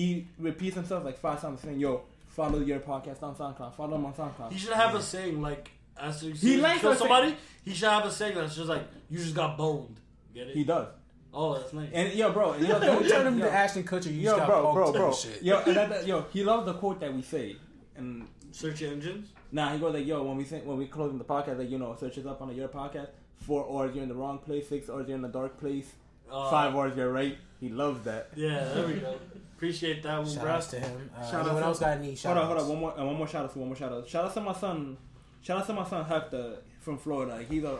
he 0.00 0.26
repeats 0.38 0.76
himself 0.76 1.04
like 1.04 1.18
five 1.18 1.40
times 1.40 1.60
saying, 1.60 1.78
"Yo, 1.80 2.02
follow 2.28 2.60
your 2.60 2.80
podcast 2.80 3.22
on 3.22 3.34
SoundCloud. 3.34 3.74
Follow 3.74 3.96
him 3.96 4.06
on 4.06 4.14
SoundCloud." 4.14 4.52
He 4.52 4.58
should 4.58 4.72
have 4.72 4.94
a 4.94 5.02
saying 5.02 5.40
like 5.40 5.70
as 5.98 6.20
to 6.20 6.30
He 6.32 6.56
likes 6.56 6.80
kill 6.80 6.90
us 6.92 6.98
somebody. 6.98 7.36
He 7.64 7.72
should 7.74 7.88
have 7.88 8.04
a 8.04 8.10
saying 8.10 8.34
that's 8.36 8.56
just 8.56 8.68
like 8.68 8.84
you 9.10 9.18
just 9.18 9.34
got 9.34 9.56
boned. 9.58 9.96
Get 10.34 10.48
it? 10.48 10.56
He 10.56 10.64
does. 10.64 10.88
oh, 11.34 11.54
that's 11.58 11.72
nice. 11.72 11.90
And 11.92 12.12
yo, 12.14 12.32
bro, 12.32 12.52
and 12.52 12.66
yo, 12.66 12.78
Don't 12.88 13.06
turn 13.08 13.26
him 13.26 13.38
yo, 13.38 13.44
to 13.46 13.52
Ashton 13.52 13.84
Kutcher. 13.84 14.06
You 14.06 14.20
Yo, 14.20 14.30
just 14.30 14.38
got 14.38 14.46
bro, 14.48 14.62
poked 14.62 14.74
bro, 14.74 14.92
bro. 14.92 15.12
Shit. 15.12 15.42
Yo, 15.42 15.58
and 15.58 15.76
that, 15.76 15.88
that- 15.90 16.06
yo, 16.06 16.24
he 16.32 16.42
loves 16.44 16.64
the 16.66 16.74
quote 16.74 17.00
that 17.00 17.12
we 17.14 17.22
say, 17.22 17.56
and 17.96 18.26
Search 18.52 18.82
engines. 18.82 19.28
Nah, 19.52 19.72
he 19.72 19.78
goes 19.78 19.94
like, 19.94 20.06
yo, 20.06 20.22
when 20.22 20.36
we 20.36 20.44
think 20.44 20.64
when 20.66 20.76
we 20.78 20.86
closing 20.86 21.18
the 21.18 21.24
podcast, 21.24 21.58
like 21.58 21.70
you 21.70 21.78
know, 21.78 21.94
search 21.98 22.18
us 22.18 22.26
up 22.26 22.40
on 22.42 22.54
your 22.54 22.68
podcast. 22.68 23.08
Four 23.46 23.62
hours 23.70 23.94
you're 23.94 24.02
in 24.02 24.08
the 24.08 24.14
wrong 24.14 24.38
place, 24.38 24.68
six 24.68 24.88
hours 24.90 25.06
you're 25.08 25.16
in 25.16 25.22
the 25.22 25.28
dark 25.28 25.58
place. 25.58 25.92
Uh, 26.30 26.50
Five 26.50 26.74
R's, 26.76 26.96
you're 26.96 27.12
right. 27.12 27.36
He 27.60 27.68
loves 27.68 28.04
that. 28.04 28.28
Yeah, 28.36 28.64
there 28.74 28.86
we 28.86 28.94
go. 28.94 29.14
Appreciate 29.60 30.02
that 30.04 30.16
one, 30.22 30.26
Shout 30.26 30.42
bro. 30.42 30.52
outs 30.52 30.68
to 30.68 30.80
him. 30.80 31.10
Uh, 31.14 31.30
Shout 31.30 31.40
anyone 31.42 31.62
out 31.62 31.66
else 31.66 31.78
to- 31.80 31.84
got 31.84 31.98
any 31.98 32.16
shout 32.16 32.34
Hold 32.34 32.48
on, 32.50 32.56
hold 32.56 32.60
on. 32.62 32.68
One 32.70 32.80
more, 32.80 32.98
uh, 32.98 33.04
one 33.04 33.16
more 33.16 33.28
shout 33.28 33.44
out. 33.44 33.52
To 33.52 33.58
one 33.58 33.68
more 33.68 33.76
shout 33.76 33.92
out. 33.92 34.08
Shout 34.08 34.24
out 34.24 34.32
to 34.32 34.40
my 34.40 34.54
son. 34.54 34.96
Shout 35.42 35.58
out 35.60 35.66
to 35.66 35.74
my 35.74 35.84
son 35.86 36.02
Hector 36.06 36.62
from 36.80 36.96
Florida. 36.96 37.44
He's 37.46 37.62
a 37.64 37.78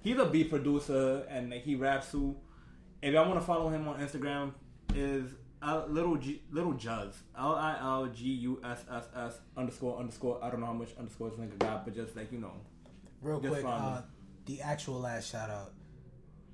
he's 0.00 0.16
a 0.16 0.24
beat 0.24 0.48
producer 0.48 1.26
and 1.28 1.50
like, 1.50 1.64
he 1.64 1.74
raps 1.74 2.10
too. 2.12 2.34
If 3.02 3.12
y'all 3.12 3.28
want 3.28 3.38
to 3.38 3.44
follow 3.46 3.68
him 3.68 3.86
on 3.88 4.00
Instagram, 4.00 4.52
is 4.94 5.34
uh, 5.60 5.84
little 5.86 6.16
G, 6.16 6.40
little 6.50 6.72
Juzz 6.72 7.12
L 7.38 7.56
I 7.56 7.76
L 7.78 8.06
G 8.06 8.24
U 8.48 8.62
S 8.64 8.82
S 8.90 9.04
S 9.14 9.38
underscore 9.54 9.98
underscore. 9.98 10.42
I 10.42 10.48
don't 10.48 10.60
know 10.60 10.66
how 10.66 10.72
much 10.72 10.96
underscores 10.98 11.34
nigga 11.34 11.58
got, 11.58 11.84
but 11.84 11.94
just 11.94 12.16
like 12.16 12.32
you 12.32 12.38
know, 12.38 12.54
Real 13.20 13.38
quick, 13.38 13.62
uh, 13.66 14.00
the 14.46 14.62
actual 14.62 14.98
last 15.00 15.30
shout 15.30 15.50
out. 15.50 15.72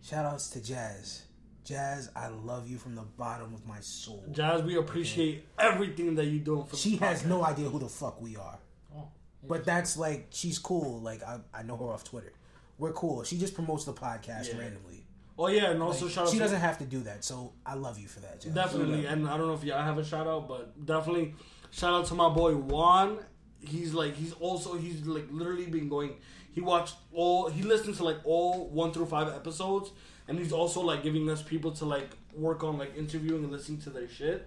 Shout 0.02 0.24
outs 0.24 0.50
to 0.50 0.60
Jazz. 0.60 1.22
Jazz, 1.68 2.10
I 2.16 2.28
love 2.28 2.66
you 2.66 2.78
from 2.78 2.94
the 2.94 3.02
bottom 3.02 3.52
of 3.52 3.66
my 3.66 3.78
soul. 3.80 4.24
Jazz, 4.32 4.62
we 4.62 4.78
appreciate 4.78 5.44
everything 5.58 6.14
that 6.14 6.24
you're 6.24 6.42
doing 6.42 6.64
for 6.64 6.76
She 6.76 6.96
has 6.96 7.26
no 7.26 7.44
idea 7.44 7.68
who 7.68 7.78
the 7.78 7.88
fuck 7.90 8.22
we 8.22 8.36
are. 8.36 8.58
Oh, 8.96 9.08
But 9.46 9.66
that's 9.66 9.98
like 9.98 10.28
she's 10.30 10.58
cool. 10.58 10.98
Like 11.02 11.22
I, 11.22 11.40
I 11.52 11.62
know 11.64 11.76
her 11.76 11.84
off 11.92 12.04
Twitter. 12.04 12.32
We're 12.78 12.92
cool. 12.92 13.22
She 13.22 13.36
just 13.36 13.54
promotes 13.54 13.84
the 13.84 13.92
podcast 13.92 14.48
Yeah. 14.48 14.60
randomly. 14.60 15.04
Oh 15.38 15.48
yeah, 15.48 15.70
and 15.70 15.82
also 15.82 16.06
Like, 16.06 16.14
shout 16.14 16.26
out. 16.28 16.32
she 16.32 16.38
doesn't 16.38 16.58
have 16.60 16.78
to 16.78 16.84
do 16.84 17.00
that. 17.00 17.22
So 17.22 17.52
I 17.66 17.74
love 17.74 17.98
you 17.98 18.08
for 18.08 18.20
that, 18.20 18.40
Jazz. 18.40 18.54
Definitely, 18.54 19.04
and 19.04 19.28
I 19.28 19.36
don't 19.36 19.48
know 19.48 19.52
if 19.54 19.62
y'all 19.62 19.82
have 19.82 19.98
a 19.98 20.04
shout 20.04 20.26
out, 20.26 20.48
but 20.48 20.86
definitely 20.86 21.34
shout 21.70 21.92
out 21.92 22.06
to 22.06 22.14
my 22.14 22.30
boy 22.30 22.54
Juan. 22.56 23.18
He's 23.60 23.92
like 23.92 24.14
he's 24.14 24.32
also 24.32 24.78
he's 24.78 25.04
like 25.06 25.26
literally 25.30 25.66
been 25.66 25.90
going. 25.90 26.16
He 26.50 26.62
watched 26.62 26.94
all 27.12 27.50
he 27.50 27.62
listened 27.62 27.96
to 27.96 28.04
like 28.04 28.20
all 28.24 28.70
one 28.70 28.90
through 28.90 29.04
five 29.06 29.28
episodes, 29.28 29.90
and 30.28 30.38
he's 30.38 30.52
also 30.52 30.80
like 30.80 31.02
giving 31.02 31.28
us 31.28 31.42
people 31.42 31.72
to 31.72 31.84
like 31.84 32.10
work 32.36 32.62
on 32.62 32.78
like 32.78 32.96
interviewing 32.96 33.42
and 33.44 33.52
listening 33.52 33.80
to 33.82 33.90
their 33.90 34.08
shit, 34.08 34.46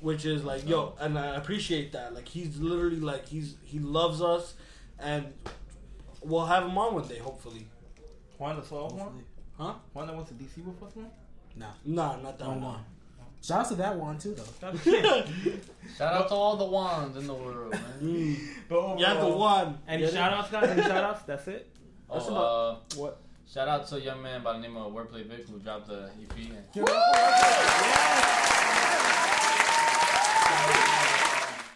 which 0.00 0.24
is 0.24 0.44
like 0.44 0.66
yo, 0.68 0.94
and 1.00 1.18
I 1.18 1.36
appreciate 1.36 1.92
that. 1.92 2.14
Like 2.14 2.28
he's 2.28 2.58
literally 2.58 3.00
like 3.00 3.28
he's 3.28 3.56
he 3.64 3.78
loves 3.78 4.22
us, 4.22 4.54
and 4.98 5.26
we'll 6.22 6.46
have 6.46 6.64
him 6.64 6.78
on 6.78 6.94
one 6.94 7.06
day 7.08 7.18
hopefully. 7.18 7.66
Juan 8.38 8.56
the 8.56 8.64
Soul 8.64 8.88
one. 8.90 9.22
Huh? 9.58 9.74
Juan 9.92 10.06
that 10.08 10.16
went 10.16 10.28
to 10.28 10.34
DC 10.34 10.64
with 10.64 10.82
us 10.82 10.96
one. 10.96 11.10
Nah, 11.56 11.66
Nah, 11.84 12.16
not 12.16 12.38
that 12.38 12.46
wrong 12.46 12.60
one. 12.60 12.72
one. 12.72 12.84
Shout 13.40 13.60
out 13.60 13.68
to 13.68 13.74
that 13.76 13.94
one 13.96 14.18
too, 14.18 14.34
though. 14.34 14.74
Shout 15.98 16.14
out 16.14 16.28
to 16.28 16.34
all 16.34 16.56
the 16.56 16.64
wands 16.64 17.16
in 17.16 17.26
the 17.26 17.34
world, 17.34 17.72
man. 17.72 17.82
Mm. 18.02 18.36
but 18.68 18.98
Yeah, 18.98 19.14
the 19.14 19.28
one. 19.28 19.78
Any 19.86 20.02
Get 20.04 20.14
shout 20.14 20.32
outs, 20.32 20.50
guys? 20.50 20.70
Any 20.70 20.82
shout 20.82 21.04
outs? 21.04 21.22
That's 21.24 21.46
it. 21.48 21.70
That's 22.10 22.24
Oh, 22.28 22.34
uh, 22.34 22.76
What? 22.96 23.20
Shout 23.52 23.68
out 23.68 23.86
to 23.88 23.96
a 23.96 24.00
young 24.00 24.22
man 24.22 24.42
by 24.42 24.52
the 24.54 24.58
name 24.58 24.76
of 24.76 24.92
Wordplay 24.92 25.24
Vic 25.26 25.48
who 25.48 25.58
dropped 25.58 25.88
the 25.88 26.10
EP. 26.22 26.36
And 26.50 26.64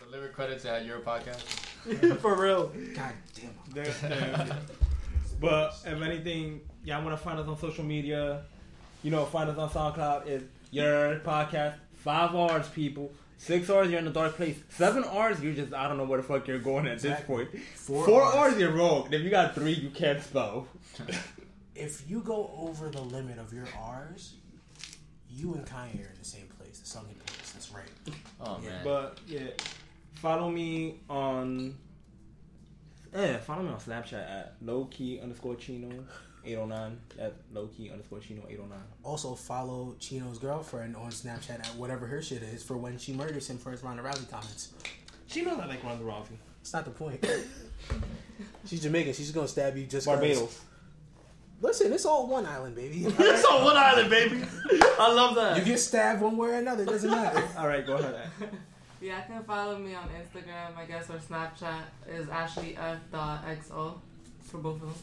the 0.00 0.10
lyric 0.10 0.32
credits 0.34 0.64
at 0.64 0.84
your 0.84 1.00
podcast. 1.00 1.40
For 2.20 2.34
real. 2.40 2.72
God 2.94 3.12
damn. 3.34 3.54
There- 3.72 3.84
there. 4.08 4.46
but 5.40 5.74
if 5.86 6.02
anything, 6.02 6.60
y'all 6.84 7.04
want 7.04 7.16
to 7.16 7.22
find 7.22 7.38
us 7.38 7.46
on 7.46 7.58
social 7.58 7.84
media, 7.84 8.42
you 9.02 9.10
know, 9.10 9.24
find 9.24 9.48
us 9.50 9.56
on 9.58 9.68
SoundCloud. 9.70 10.26
Is 10.26 10.42
your 10.70 11.16
podcast 11.20 11.74
five 11.96 12.34
R's, 12.34 12.68
people. 12.68 13.12
Six 13.40 13.70
R's, 13.70 13.88
you're 13.88 14.00
in 14.00 14.04
the 14.04 14.10
dark 14.10 14.34
place. 14.34 14.56
Seven 14.70 15.04
R's, 15.04 15.40
you're 15.40 15.52
just 15.54 15.72
I 15.72 15.86
don't 15.86 15.96
know 15.96 16.04
where 16.04 16.20
the 16.20 16.26
fuck 16.26 16.48
you're 16.48 16.58
going 16.58 16.86
at 16.88 16.94
Exactly. 16.94 17.44
this 17.44 17.52
point. 17.52 17.64
Four 17.76 18.04
Four 18.06 18.28
Rs. 18.28 18.34
R's, 18.34 18.58
you're 18.58 18.72
wrong. 18.72 19.08
If 19.12 19.22
you 19.22 19.30
got 19.30 19.54
three, 19.54 19.72
you 19.74 19.90
can't 19.90 20.20
spell. 20.22 20.66
If 21.78 22.08
you 22.10 22.20
go 22.20 22.50
over 22.58 22.88
the 22.90 23.00
limit 23.00 23.38
of 23.38 23.52
your 23.52 23.66
R's, 23.80 24.34
you 25.30 25.54
and 25.54 25.64
Kanye 25.66 26.04
are 26.06 26.10
in 26.10 26.18
the 26.18 26.24
same 26.24 26.46
place, 26.58 26.78
the 26.80 26.86
same 26.86 27.04
place. 27.04 27.52
That's 27.52 27.70
right. 27.70 27.84
Oh 28.40 28.58
Yeah, 28.62 28.70
man. 28.70 28.80
But 28.84 29.18
yeah, 29.26 29.48
follow 30.14 30.50
me 30.50 31.00
on. 31.10 31.76
Yeah, 33.14 33.38
follow 33.38 33.62
me 33.62 33.70
on 33.70 33.80
Snapchat 33.80 34.12
at 34.12 34.54
low 34.62 34.84
key 34.86 35.18
underscore 35.20 35.56
chino 35.56 36.04
eight 36.44 36.56
oh 36.56 36.66
nine. 36.66 36.98
At 37.18 37.34
low 37.52 37.66
key 37.68 37.90
underscore 37.90 38.20
chino 38.20 38.42
eight 38.48 38.58
oh 38.62 38.66
nine. 38.66 38.78
Also, 39.02 39.34
follow 39.34 39.96
Chino's 39.98 40.38
girlfriend 40.38 40.94
on 40.96 41.10
Snapchat 41.10 41.60
at 41.60 41.74
whatever 41.76 42.06
her 42.06 42.22
shit 42.22 42.42
is 42.42 42.62
for 42.62 42.76
when 42.76 42.96
she 42.98 43.12
murders 43.12 43.48
him 43.50 43.58
for 43.58 43.70
his 43.72 43.82
Ronda 43.82 44.02
Rousey 44.02 44.30
comments. 44.30 44.72
She 45.26 45.42
knows 45.42 45.58
I 45.58 45.66
like 45.66 45.82
Ronda 45.82 46.04
Rousey. 46.04 46.36
It's 46.60 46.72
not 46.72 46.84
the 46.84 46.90
point. 46.92 47.26
She's 48.66 48.82
Jamaican. 48.82 49.14
She's 49.14 49.30
gonna 49.32 49.48
stab 49.48 49.76
you 49.76 49.84
just 49.86 50.06
'cause- 50.06 50.16
Barbados. 50.16 50.60
Listen, 51.60 51.92
it's 51.92 52.06
all 52.06 52.26
one 52.28 52.46
island, 52.46 52.76
baby. 52.76 53.06
It's 53.18 53.44
all 53.44 53.64
one 53.64 53.76
island, 53.76 54.10
baby. 54.10 54.44
I 55.00 55.12
love 55.12 55.34
that. 55.34 55.58
you 55.58 55.64
get 55.64 55.78
stabbed 55.80 56.20
one 56.22 56.36
way 56.36 56.50
or 56.50 56.54
another. 56.54 56.84
It 56.84 56.88
doesn't 56.88 57.10
matter. 57.10 57.42
All 57.58 57.66
right, 57.66 57.84
go 57.86 57.96
ahead. 57.96 58.30
Yeah, 59.00 59.18
I 59.18 59.20
can 59.32 59.44
follow 59.44 59.78
me 59.78 59.94
on 59.94 60.08
Instagram, 60.08 60.76
I 60.76 60.84
guess, 60.84 61.08
or 61.08 61.18
Snapchat 61.18 61.82
is 62.08 62.26
ashleyf.xo 62.26 63.94
for 64.40 64.58
both 64.58 64.74
of 64.74 64.80
them. 64.80 64.94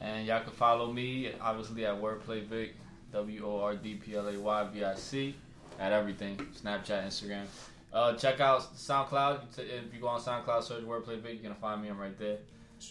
And 0.00 0.26
y'all 0.26 0.42
can 0.42 0.52
follow 0.52 0.92
me, 0.92 1.30
obviously, 1.40 1.86
at 1.86 1.94
Wordplay 1.94 2.44
Vic, 2.44 2.74
W 3.12 3.46
O 3.46 3.60
R 3.60 3.76
D 3.76 3.94
P 3.94 4.16
L 4.16 4.26
A 4.26 4.36
Y 4.36 4.64
V 4.72 4.82
I 4.82 4.94
C, 4.96 5.36
at 5.78 5.92
everything 5.92 6.36
Snapchat, 6.36 7.06
Instagram. 7.06 7.44
Uh, 7.92 8.14
check 8.14 8.40
out 8.40 8.74
SoundCloud. 8.74 9.56
If 9.56 9.94
you 9.94 10.00
go 10.00 10.08
on 10.08 10.20
SoundCloud, 10.20 10.64
search 10.64 10.82
Wordplay 10.82 11.20
Vic, 11.20 11.34
you're 11.34 11.42
going 11.44 11.54
to 11.54 11.60
find 11.60 11.80
me. 11.80 11.88
I'm 11.90 11.98
right 11.98 12.18
there. 12.18 12.38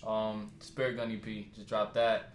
Um, 0.05 0.51
Spirit 0.59 0.97
Gun 0.97 1.11
EP, 1.11 1.53
just 1.55 1.67
dropped 1.67 1.93
that. 1.95 2.29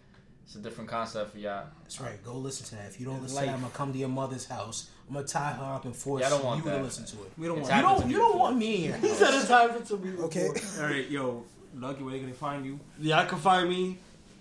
It's 0.44 0.54
a 0.54 0.60
different 0.60 0.88
concept 0.88 1.32
for 1.32 1.38
y'all. 1.38 1.64
That's 1.82 2.00
right. 2.00 2.24
Go 2.24 2.34
listen 2.34 2.64
to 2.66 2.76
that. 2.76 2.86
If 2.88 2.98
you 2.98 3.04
don't 3.04 3.16
It's 3.16 3.34
listen, 3.34 3.46
life. 3.48 3.54
I'm 3.54 3.60
gonna 3.60 3.72
come 3.74 3.92
to 3.92 3.98
your 3.98 4.08
mother's 4.08 4.46
house. 4.46 4.88
I'm 5.06 5.14
gonna 5.14 5.26
tie 5.26 5.52
her 5.52 5.74
up 5.74 5.84
and 5.84 5.94
force 5.94 6.22
Yeah, 6.22 6.28
I 6.28 6.30
don't 6.30 6.44
want 6.44 6.64
you 6.64 6.70
to 6.70 6.82
listen 6.82 7.04
to 7.04 7.16
it. 7.24 7.32
We 7.36 7.46
don't 7.48 7.58
It's 7.58 7.68
want. 7.68 7.82
You 7.82 7.88
don't. 7.88 8.10
You 8.10 8.16
don't 8.16 8.38
want 8.38 8.56
me 8.56 8.76
in 8.76 8.82
your 8.84 8.96
He 8.98 9.08
said 9.08 9.34
it's 9.34 9.48
time 9.48 9.70
for 9.74 9.84
to 9.86 9.96
be 9.98 10.10
Okay. 10.22 10.48
All 10.78 10.84
right, 10.84 11.08
yo, 11.10 11.44
Lucky, 11.74 12.02
where 12.02 12.12
they 12.12 12.20
gonna 12.20 12.32
find 12.32 12.64
you? 12.64 12.80
Yeah, 12.98 13.20
I 13.20 13.26
can 13.26 13.38
find 13.38 13.68
me. 13.68 13.98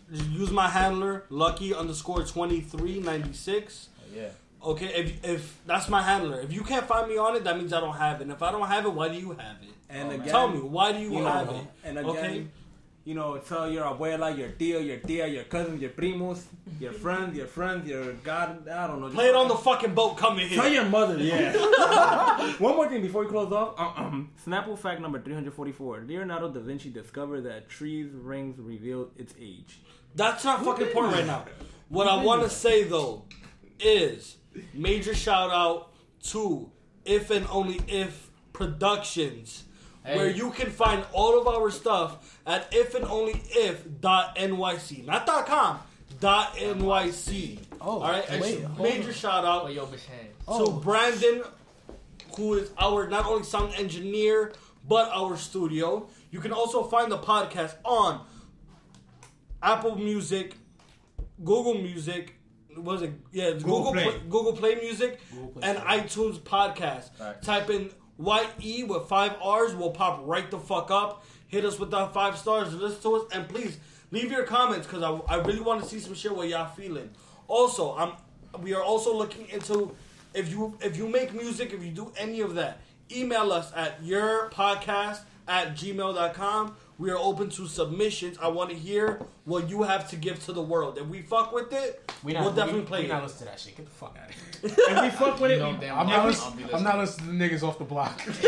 Just 0.10 0.30
use 0.30 0.52
my 0.52 0.70
handler, 0.70 1.26
lucky 1.30 1.74
underscore 1.74 2.24
twenty 2.24 2.62
three 2.62 3.02
ninety 3.02 3.34
six. 3.34 3.90
Yeah. 4.16 4.30
Okay, 4.64 4.86
if 4.86 5.26
if 5.26 5.60
that's 5.66 5.90
my 5.90 6.02
handler, 6.02 6.40
if 6.40 6.54
you 6.54 6.62
can't 6.64 6.86
find 6.86 7.10
me 7.10 7.18
on 7.18 7.36
it, 7.36 7.44
that 7.44 7.58
means 7.58 7.74
I 7.74 7.82
don't 7.82 7.96
have 7.98 8.22
it. 8.22 8.24
And 8.24 8.32
if 8.32 8.42
I 8.42 8.52
don't 8.54 8.68
have 8.68 8.86
it, 8.86 8.94
why 8.94 9.10
do 9.10 9.16
you 9.16 9.32
have 9.32 9.58
it? 9.62 9.74
And 9.90 10.10
Oh, 10.10 10.16
again, 10.16 10.28
Tell 10.28 10.48
me, 10.48 10.60
why 10.60 10.92
do 10.94 11.00
you, 11.00 11.12
you 11.12 11.20
know, 11.20 11.28
have 11.28 11.50
it? 11.50 11.68
and 11.84 12.00
again, 12.00 12.10
Okay. 12.10 12.48
You 13.08 13.14
know, 13.14 13.38
tell 13.38 13.72
your 13.72 13.86
abuela, 13.86 14.38
your 14.38 14.50
tío, 14.50 14.86
your 14.86 14.98
tía, 14.98 15.34
your 15.34 15.46
cousins, 15.46 15.80
your 15.82 15.92
primos, 15.92 16.42
your 16.78 16.92
friends, 17.04 17.38
your 17.38 17.48
friends, 17.48 17.88
your 17.88 18.12
god, 18.16 18.68
I 18.68 18.86
don't 18.86 19.00
know. 19.00 19.08
Play 19.08 19.30
it 19.30 19.36
on 19.36 19.48
the 19.48 19.56
fucking 19.56 19.94
boat 19.94 20.18
coming 20.18 20.46
here. 20.46 20.60
Tell 20.60 20.70
your 20.70 20.84
mother, 20.84 21.18
yeah. 21.24 21.54
One 22.58 22.76
more 22.76 22.90
thing 22.90 23.02
before 23.02 23.24
we 23.24 23.30
close 23.30 23.50
off. 23.54 23.80
Um, 23.80 24.06
um, 24.06 24.32
Snapple 24.46 24.78
fact 24.78 25.00
number 25.00 25.22
344. 25.22 26.04
Leonardo 26.06 26.50
da 26.50 26.60
Vinci 26.60 26.90
discovered 26.90 27.44
that 27.44 27.70
trees' 27.70 28.12
rings 28.12 28.60
revealed 28.60 29.12
its 29.16 29.34
age. 29.40 29.80
That's 30.14 30.44
not 30.44 30.66
fucking 30.66 30.88
important 30.88 31.14
right 31.14 31.26
now. 31.26 31.46
What 31.88 32.08
I 32.08 32.22
want 32.22 32.44
to 32.44 32.50
say 32.50 32.84
though 32.84 33.24
is 33.80 34.36
major 34.74 35.16
shout 35.16 35.50
out 35.50 35.94
to 36.24 36.70
If 37.06 37.32
and 37.32 37.48
Only 37.50 37.80
If 37.88 38.32
Productions. 38.52 39.64
Hey. 40.08 40.16
Where 40.16 40.30
you 40.30 40.52
can 40.52 40.70
find 40.70 41.04
all 41.12 41.38
of 41.38 41.48
our 41.50 41.70
stuff 41.70 42.40
at 42.46 42.68
if 42.72 42.96
and 42.96 43.04
only 43.06 43.42
if 43.50 43.84
dot 44.00 44.38
nyc, 44.38 45.06
Not 45.06 45.26
dot 45.26 45.46
.com, 45.46 45.80
dot 46.22 46.56
.nyc. 46.56 47.60
Oh, 47.82 48.00
all 48.00 48.02
right. 48.02 48.24
And 48.30 48.42
wait, 48.42 48.62
so 48.62 48.68
hold 48.70 48.88
major 48.90 49.12
shout 49.12 49.44
out 49.44 49.66
Oh, 49.66 49.68
yo, 49.68 49.86
bitch, 49.86 50.06
hey. 50.06 50.30
Oh. 50.48 50.66
to 50.66 50.72
Brandon, 50.80 51.44
who 52.38 52.54
is 52.54 52.72
our 52.80 53.10
not 53.10 53.26
only 53.26 53.44
sound 53.44 53.74
engineer 53.76 54.54
but 54.88 55.10
our 55.14 55.36
studio. 55.36 56.08
You 56.32 56.40
can 56.40 56.54
also 56.54 56.84
find 56.84 57.12
the 57.12 57.18
podcast 57.18 57.76
on 57.84 58.22
Apple 59.62 59.98
Music, 59.98 60.56
Google 61.44 61.74
Music. 61.74 62.36
Was 62.78 63.02
it? 63.02 63.12
Yeah, 63.34 63.46
it's 63.50 63.64
Google 63.64 63.92
Google 63.92 63.94
Play. 63.94 64.04
Play. 64.04 64.20
Google 64.30 64.54
Play 64.54 64.76
Music 64.76 65.20
Google 65.32 65.48
Play 65.50 65.70
and 65.70 66.10
Store. 66.10 66.30
iTunes 66.32 66.40
Podcast. 66.40 67.10
Right. 67.20 67.42
Type 67.42 67.70
in 67.70 67.90
YE 68.20 68.84
with 68.84 69.08
five 69.08 69.36
R's. 69.42 69.76
We'll 69.76 69.92
pop 69.92 70.22
right 70.24 70.50
the 70.50 70.60
fuck 70.60 70.92
up. 70.92 71.26
Hit 71.48 71.66
us 71.66 71.80
with 71.80 71.92
that 71.92 72.14
five 72.14 72.38
stars. 72.38 72.74
Listen 72.74 73.02
to 73.04 73.16
us 73.16 73.24
and 73.34 73.48
please 73.48 73.78
leave 74.12 74.32
your 74.32 74.44
comments 74.44 74.88
because 74.88 75.04
I, 75.04 75.36
I 75.36 75.38
really 75.42 75.62
want 75.62 75.84
to 75.84 75.88
see 75.88 76.00
some 76.00 76.14
shit 76.14 76.36
what 76.36 76.48
y'all 76.50 76.68
feeling. 76.68 77.10
Also, 77.48 77.96
I'm 77.96 78.14
we 78.62 78.74
are 78.74 78.84
also 78.84 79.16
looking 79.16 79.48
into 79.50 79.96
if 80.34 80.50
you 80.50 80.78
if 80.82 80.98
you 80.98 81.08
make 81.08 81.34
music 81.34 81.74
if 81.74 81.84
you 81.84 81.92
do 81.92 82.12
any 82.18 82.42
of 82.42 82.56
that 82.56 82.82
email 83.16 83.52
us 83.52 83.72
at 83.76 84.04
your 84.04 84.50
podcast 84.50 85.20
at 85.48 85.76
gmail.com 85.76 86.76
We 87.00 87.12
are 87.12 87.18
open 87.18 87.50
to 87.52 87.68
submissions. 87.68 88.40
I 88.42 88.48
want 88.48 88.72
to 88.72 88.76
hear 88.76 89.20
what 89.46 89.70
you 89.70 89.84
have 89.84 90.10
to 90.10 90.16
give 90.16 90.44
to 90.46 90.52
the 90.52 90.64
world. 90.64 90.98
If 90.98 91.06
we 91.06 91.22
fuck 91.22 91.54
with 91.54 91.72
it, 91.72 92.12
We 92.24 92.34
not, 92.34 92.42
we'll 92.44 92.54
definitely 92.54 92.82
we, 92.82 92.88
play 92.88 93.00
we 93.02 93.06
it. 93.06 93.10
not 93.10 93.22
listen 93.22 93.40
to 93.40 93.46
that 93.46 93.60
shit. 93.60 93.78
Get 93.78 93.86
the 93.86 93.92
fuck 93.92 94.18
out 94.20 94.30
of 94.30 94.36
here. 94.36 94.44
If 94.98 95.02
we 95.04 95.10
fuck 95.12 95.40
with 95.40 95.52
it, 95.52 95.58
You 95.58 95.60
know 95.60 95.72
we- 95.74 95.78
damn 95.78 96.00
I'm 96.00 96.08
not, 96.08 96.20
I'll 96.22 96.26
listening, 96.26 96.70
I'm 96.74 96.84
not 96.84 96.98
listening 96.98 97.38
to 97.38 97.46
niggas 97.50 97.62
off 97.62 97.78
the 97.78 97.84
block. 97.84 98.20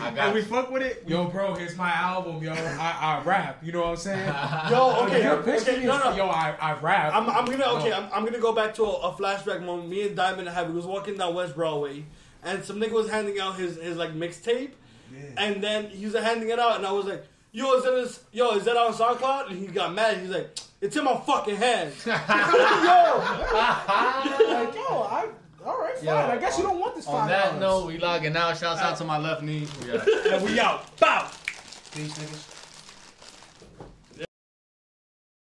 I 0.00 0.08
and 0.08 0.16
got 0.16 0.34
we 0.34 0.42
fuck 0.42 0.72
with 0.72 0.82
it. 0.82 1.04
yo, 1.06 1.26
bro, 1.28 1.54
here's 1.54 1.76
my 1.76 1.92
album, 1.92 2.42
yo. 2.42 2.52
I, 2.52 2.96
I 3.00 3.22
rap. 3.24 3.62
You 3.64 3.70
know 3.70 3.82
what 3.82 3.88
I'm 3.90 3.96
saying? 3.96 4.26
Yo, 4.70 5.04
okay, 5.06 5.22
Your 5.22 5.42
pitch 5.44 5.62
to 5.64 5.70
okay, 5.70 5.80
me 5.80 5.86
no, 5.86 5.98
no. 5.98 6.16
Yo, 6.16 6.26
I, 6.26 6.56
I 6.60 6.72
rap. 6.80 7.14
I'm, 7.14 7.30
I'm 7.30 7.44
gonna 7.44 7.64
okay. 7.78 7.90
No. 7.90 7.96
I'm, 7.96 8.08
I'm 8.12 8.24
gonna 8.24 8.40
go 8.40 8.52
back 8.52 8.74
to 8.74 8.82
a, 8.84 8.90
a 9.10 9.12
flashback 9.12 9.64
moment. 9.64 9.88
Me 9.88 10.02
and 10.08 10.16
Diamond 10.16 10.48
had 10.48 10.68
we 10.68 10.74
was 10.74 10.84
walking 10.86 11.16
down 11.16 11.32
West 11.36 11.54
Broadway, 11.54 12.04
and 12.42 12.64
some 12.64 12.80
nigga 12.80 12.90
was 12.92 13.08
handing 13.08 13.38
out 13.38 13.54
his 13.56 13.76
his 13.76 13.96
like 13.96 14.10
mixtape, 14.14 14.72
and 15.36 15.62
then 15.62 15.90
he 15.90 16.04
was 16.06 16.14
handing 16.16 16.48
it 16.50 16.58
out, 16.58 16.76
and 16.76 16.84
I 16.86 16.90
was 16.90 17.06
like, 17.06 17.24
"Yo, 17.52 17.74
is 17.74 17.84
that 17.84 17.90
this, 17.92 18.20
Yo, 18.32 18.50
is 18.56 18.64
that 18.64 18.76
on 18.76 18.92
SoundCloud?" 18.92 19.50
And 19.50 19.58
he 19.58 19.66
got 19.66 19.94
mad. 19.94 20.18
He's 20.18 20.30
like, 20.30 20.58
"It's 20.80 20.96
in 20.96 21.04
my 21.04 21.16
fucking 21.16 21.56
hand." 21.56 21.92
yo, 22.06 22.12
like, 22.12 22.28
yo, 24.74 25.02
I, 25.02 25.28
all 25.64 25.78
right, 25.80 25.96
fine. 25.96 26.04
Yo, 26.04 26.16
I 26.16 26.36
guess 26.38 26.58
you 26.58 26.64
don't 26.64 26.78
want 26.78 26.94
this 26.96 27.06
On 27.06 27.20
five 27.20 27.28
that 27.28 27.44
dollars. 27.46 27.60
note, 27.60 27.86
we 27.86 27.98
logging 27.98 28.36
out. 28.36 28.56
Shouts 28.58 28.80
out 28.80 28.96
to 28.98 29.04
my 29.04 29.18
left 29.18 29.42
knee. 29.42 29.66
We 29.84 29.92
out. 29.92 30.08
And 30.32 30.44
we 30.44 30.60
out. 30.60 30.96
Bow. 30.98 31.30
Peace, 31.94 32.16
niggas. 32.18 32.47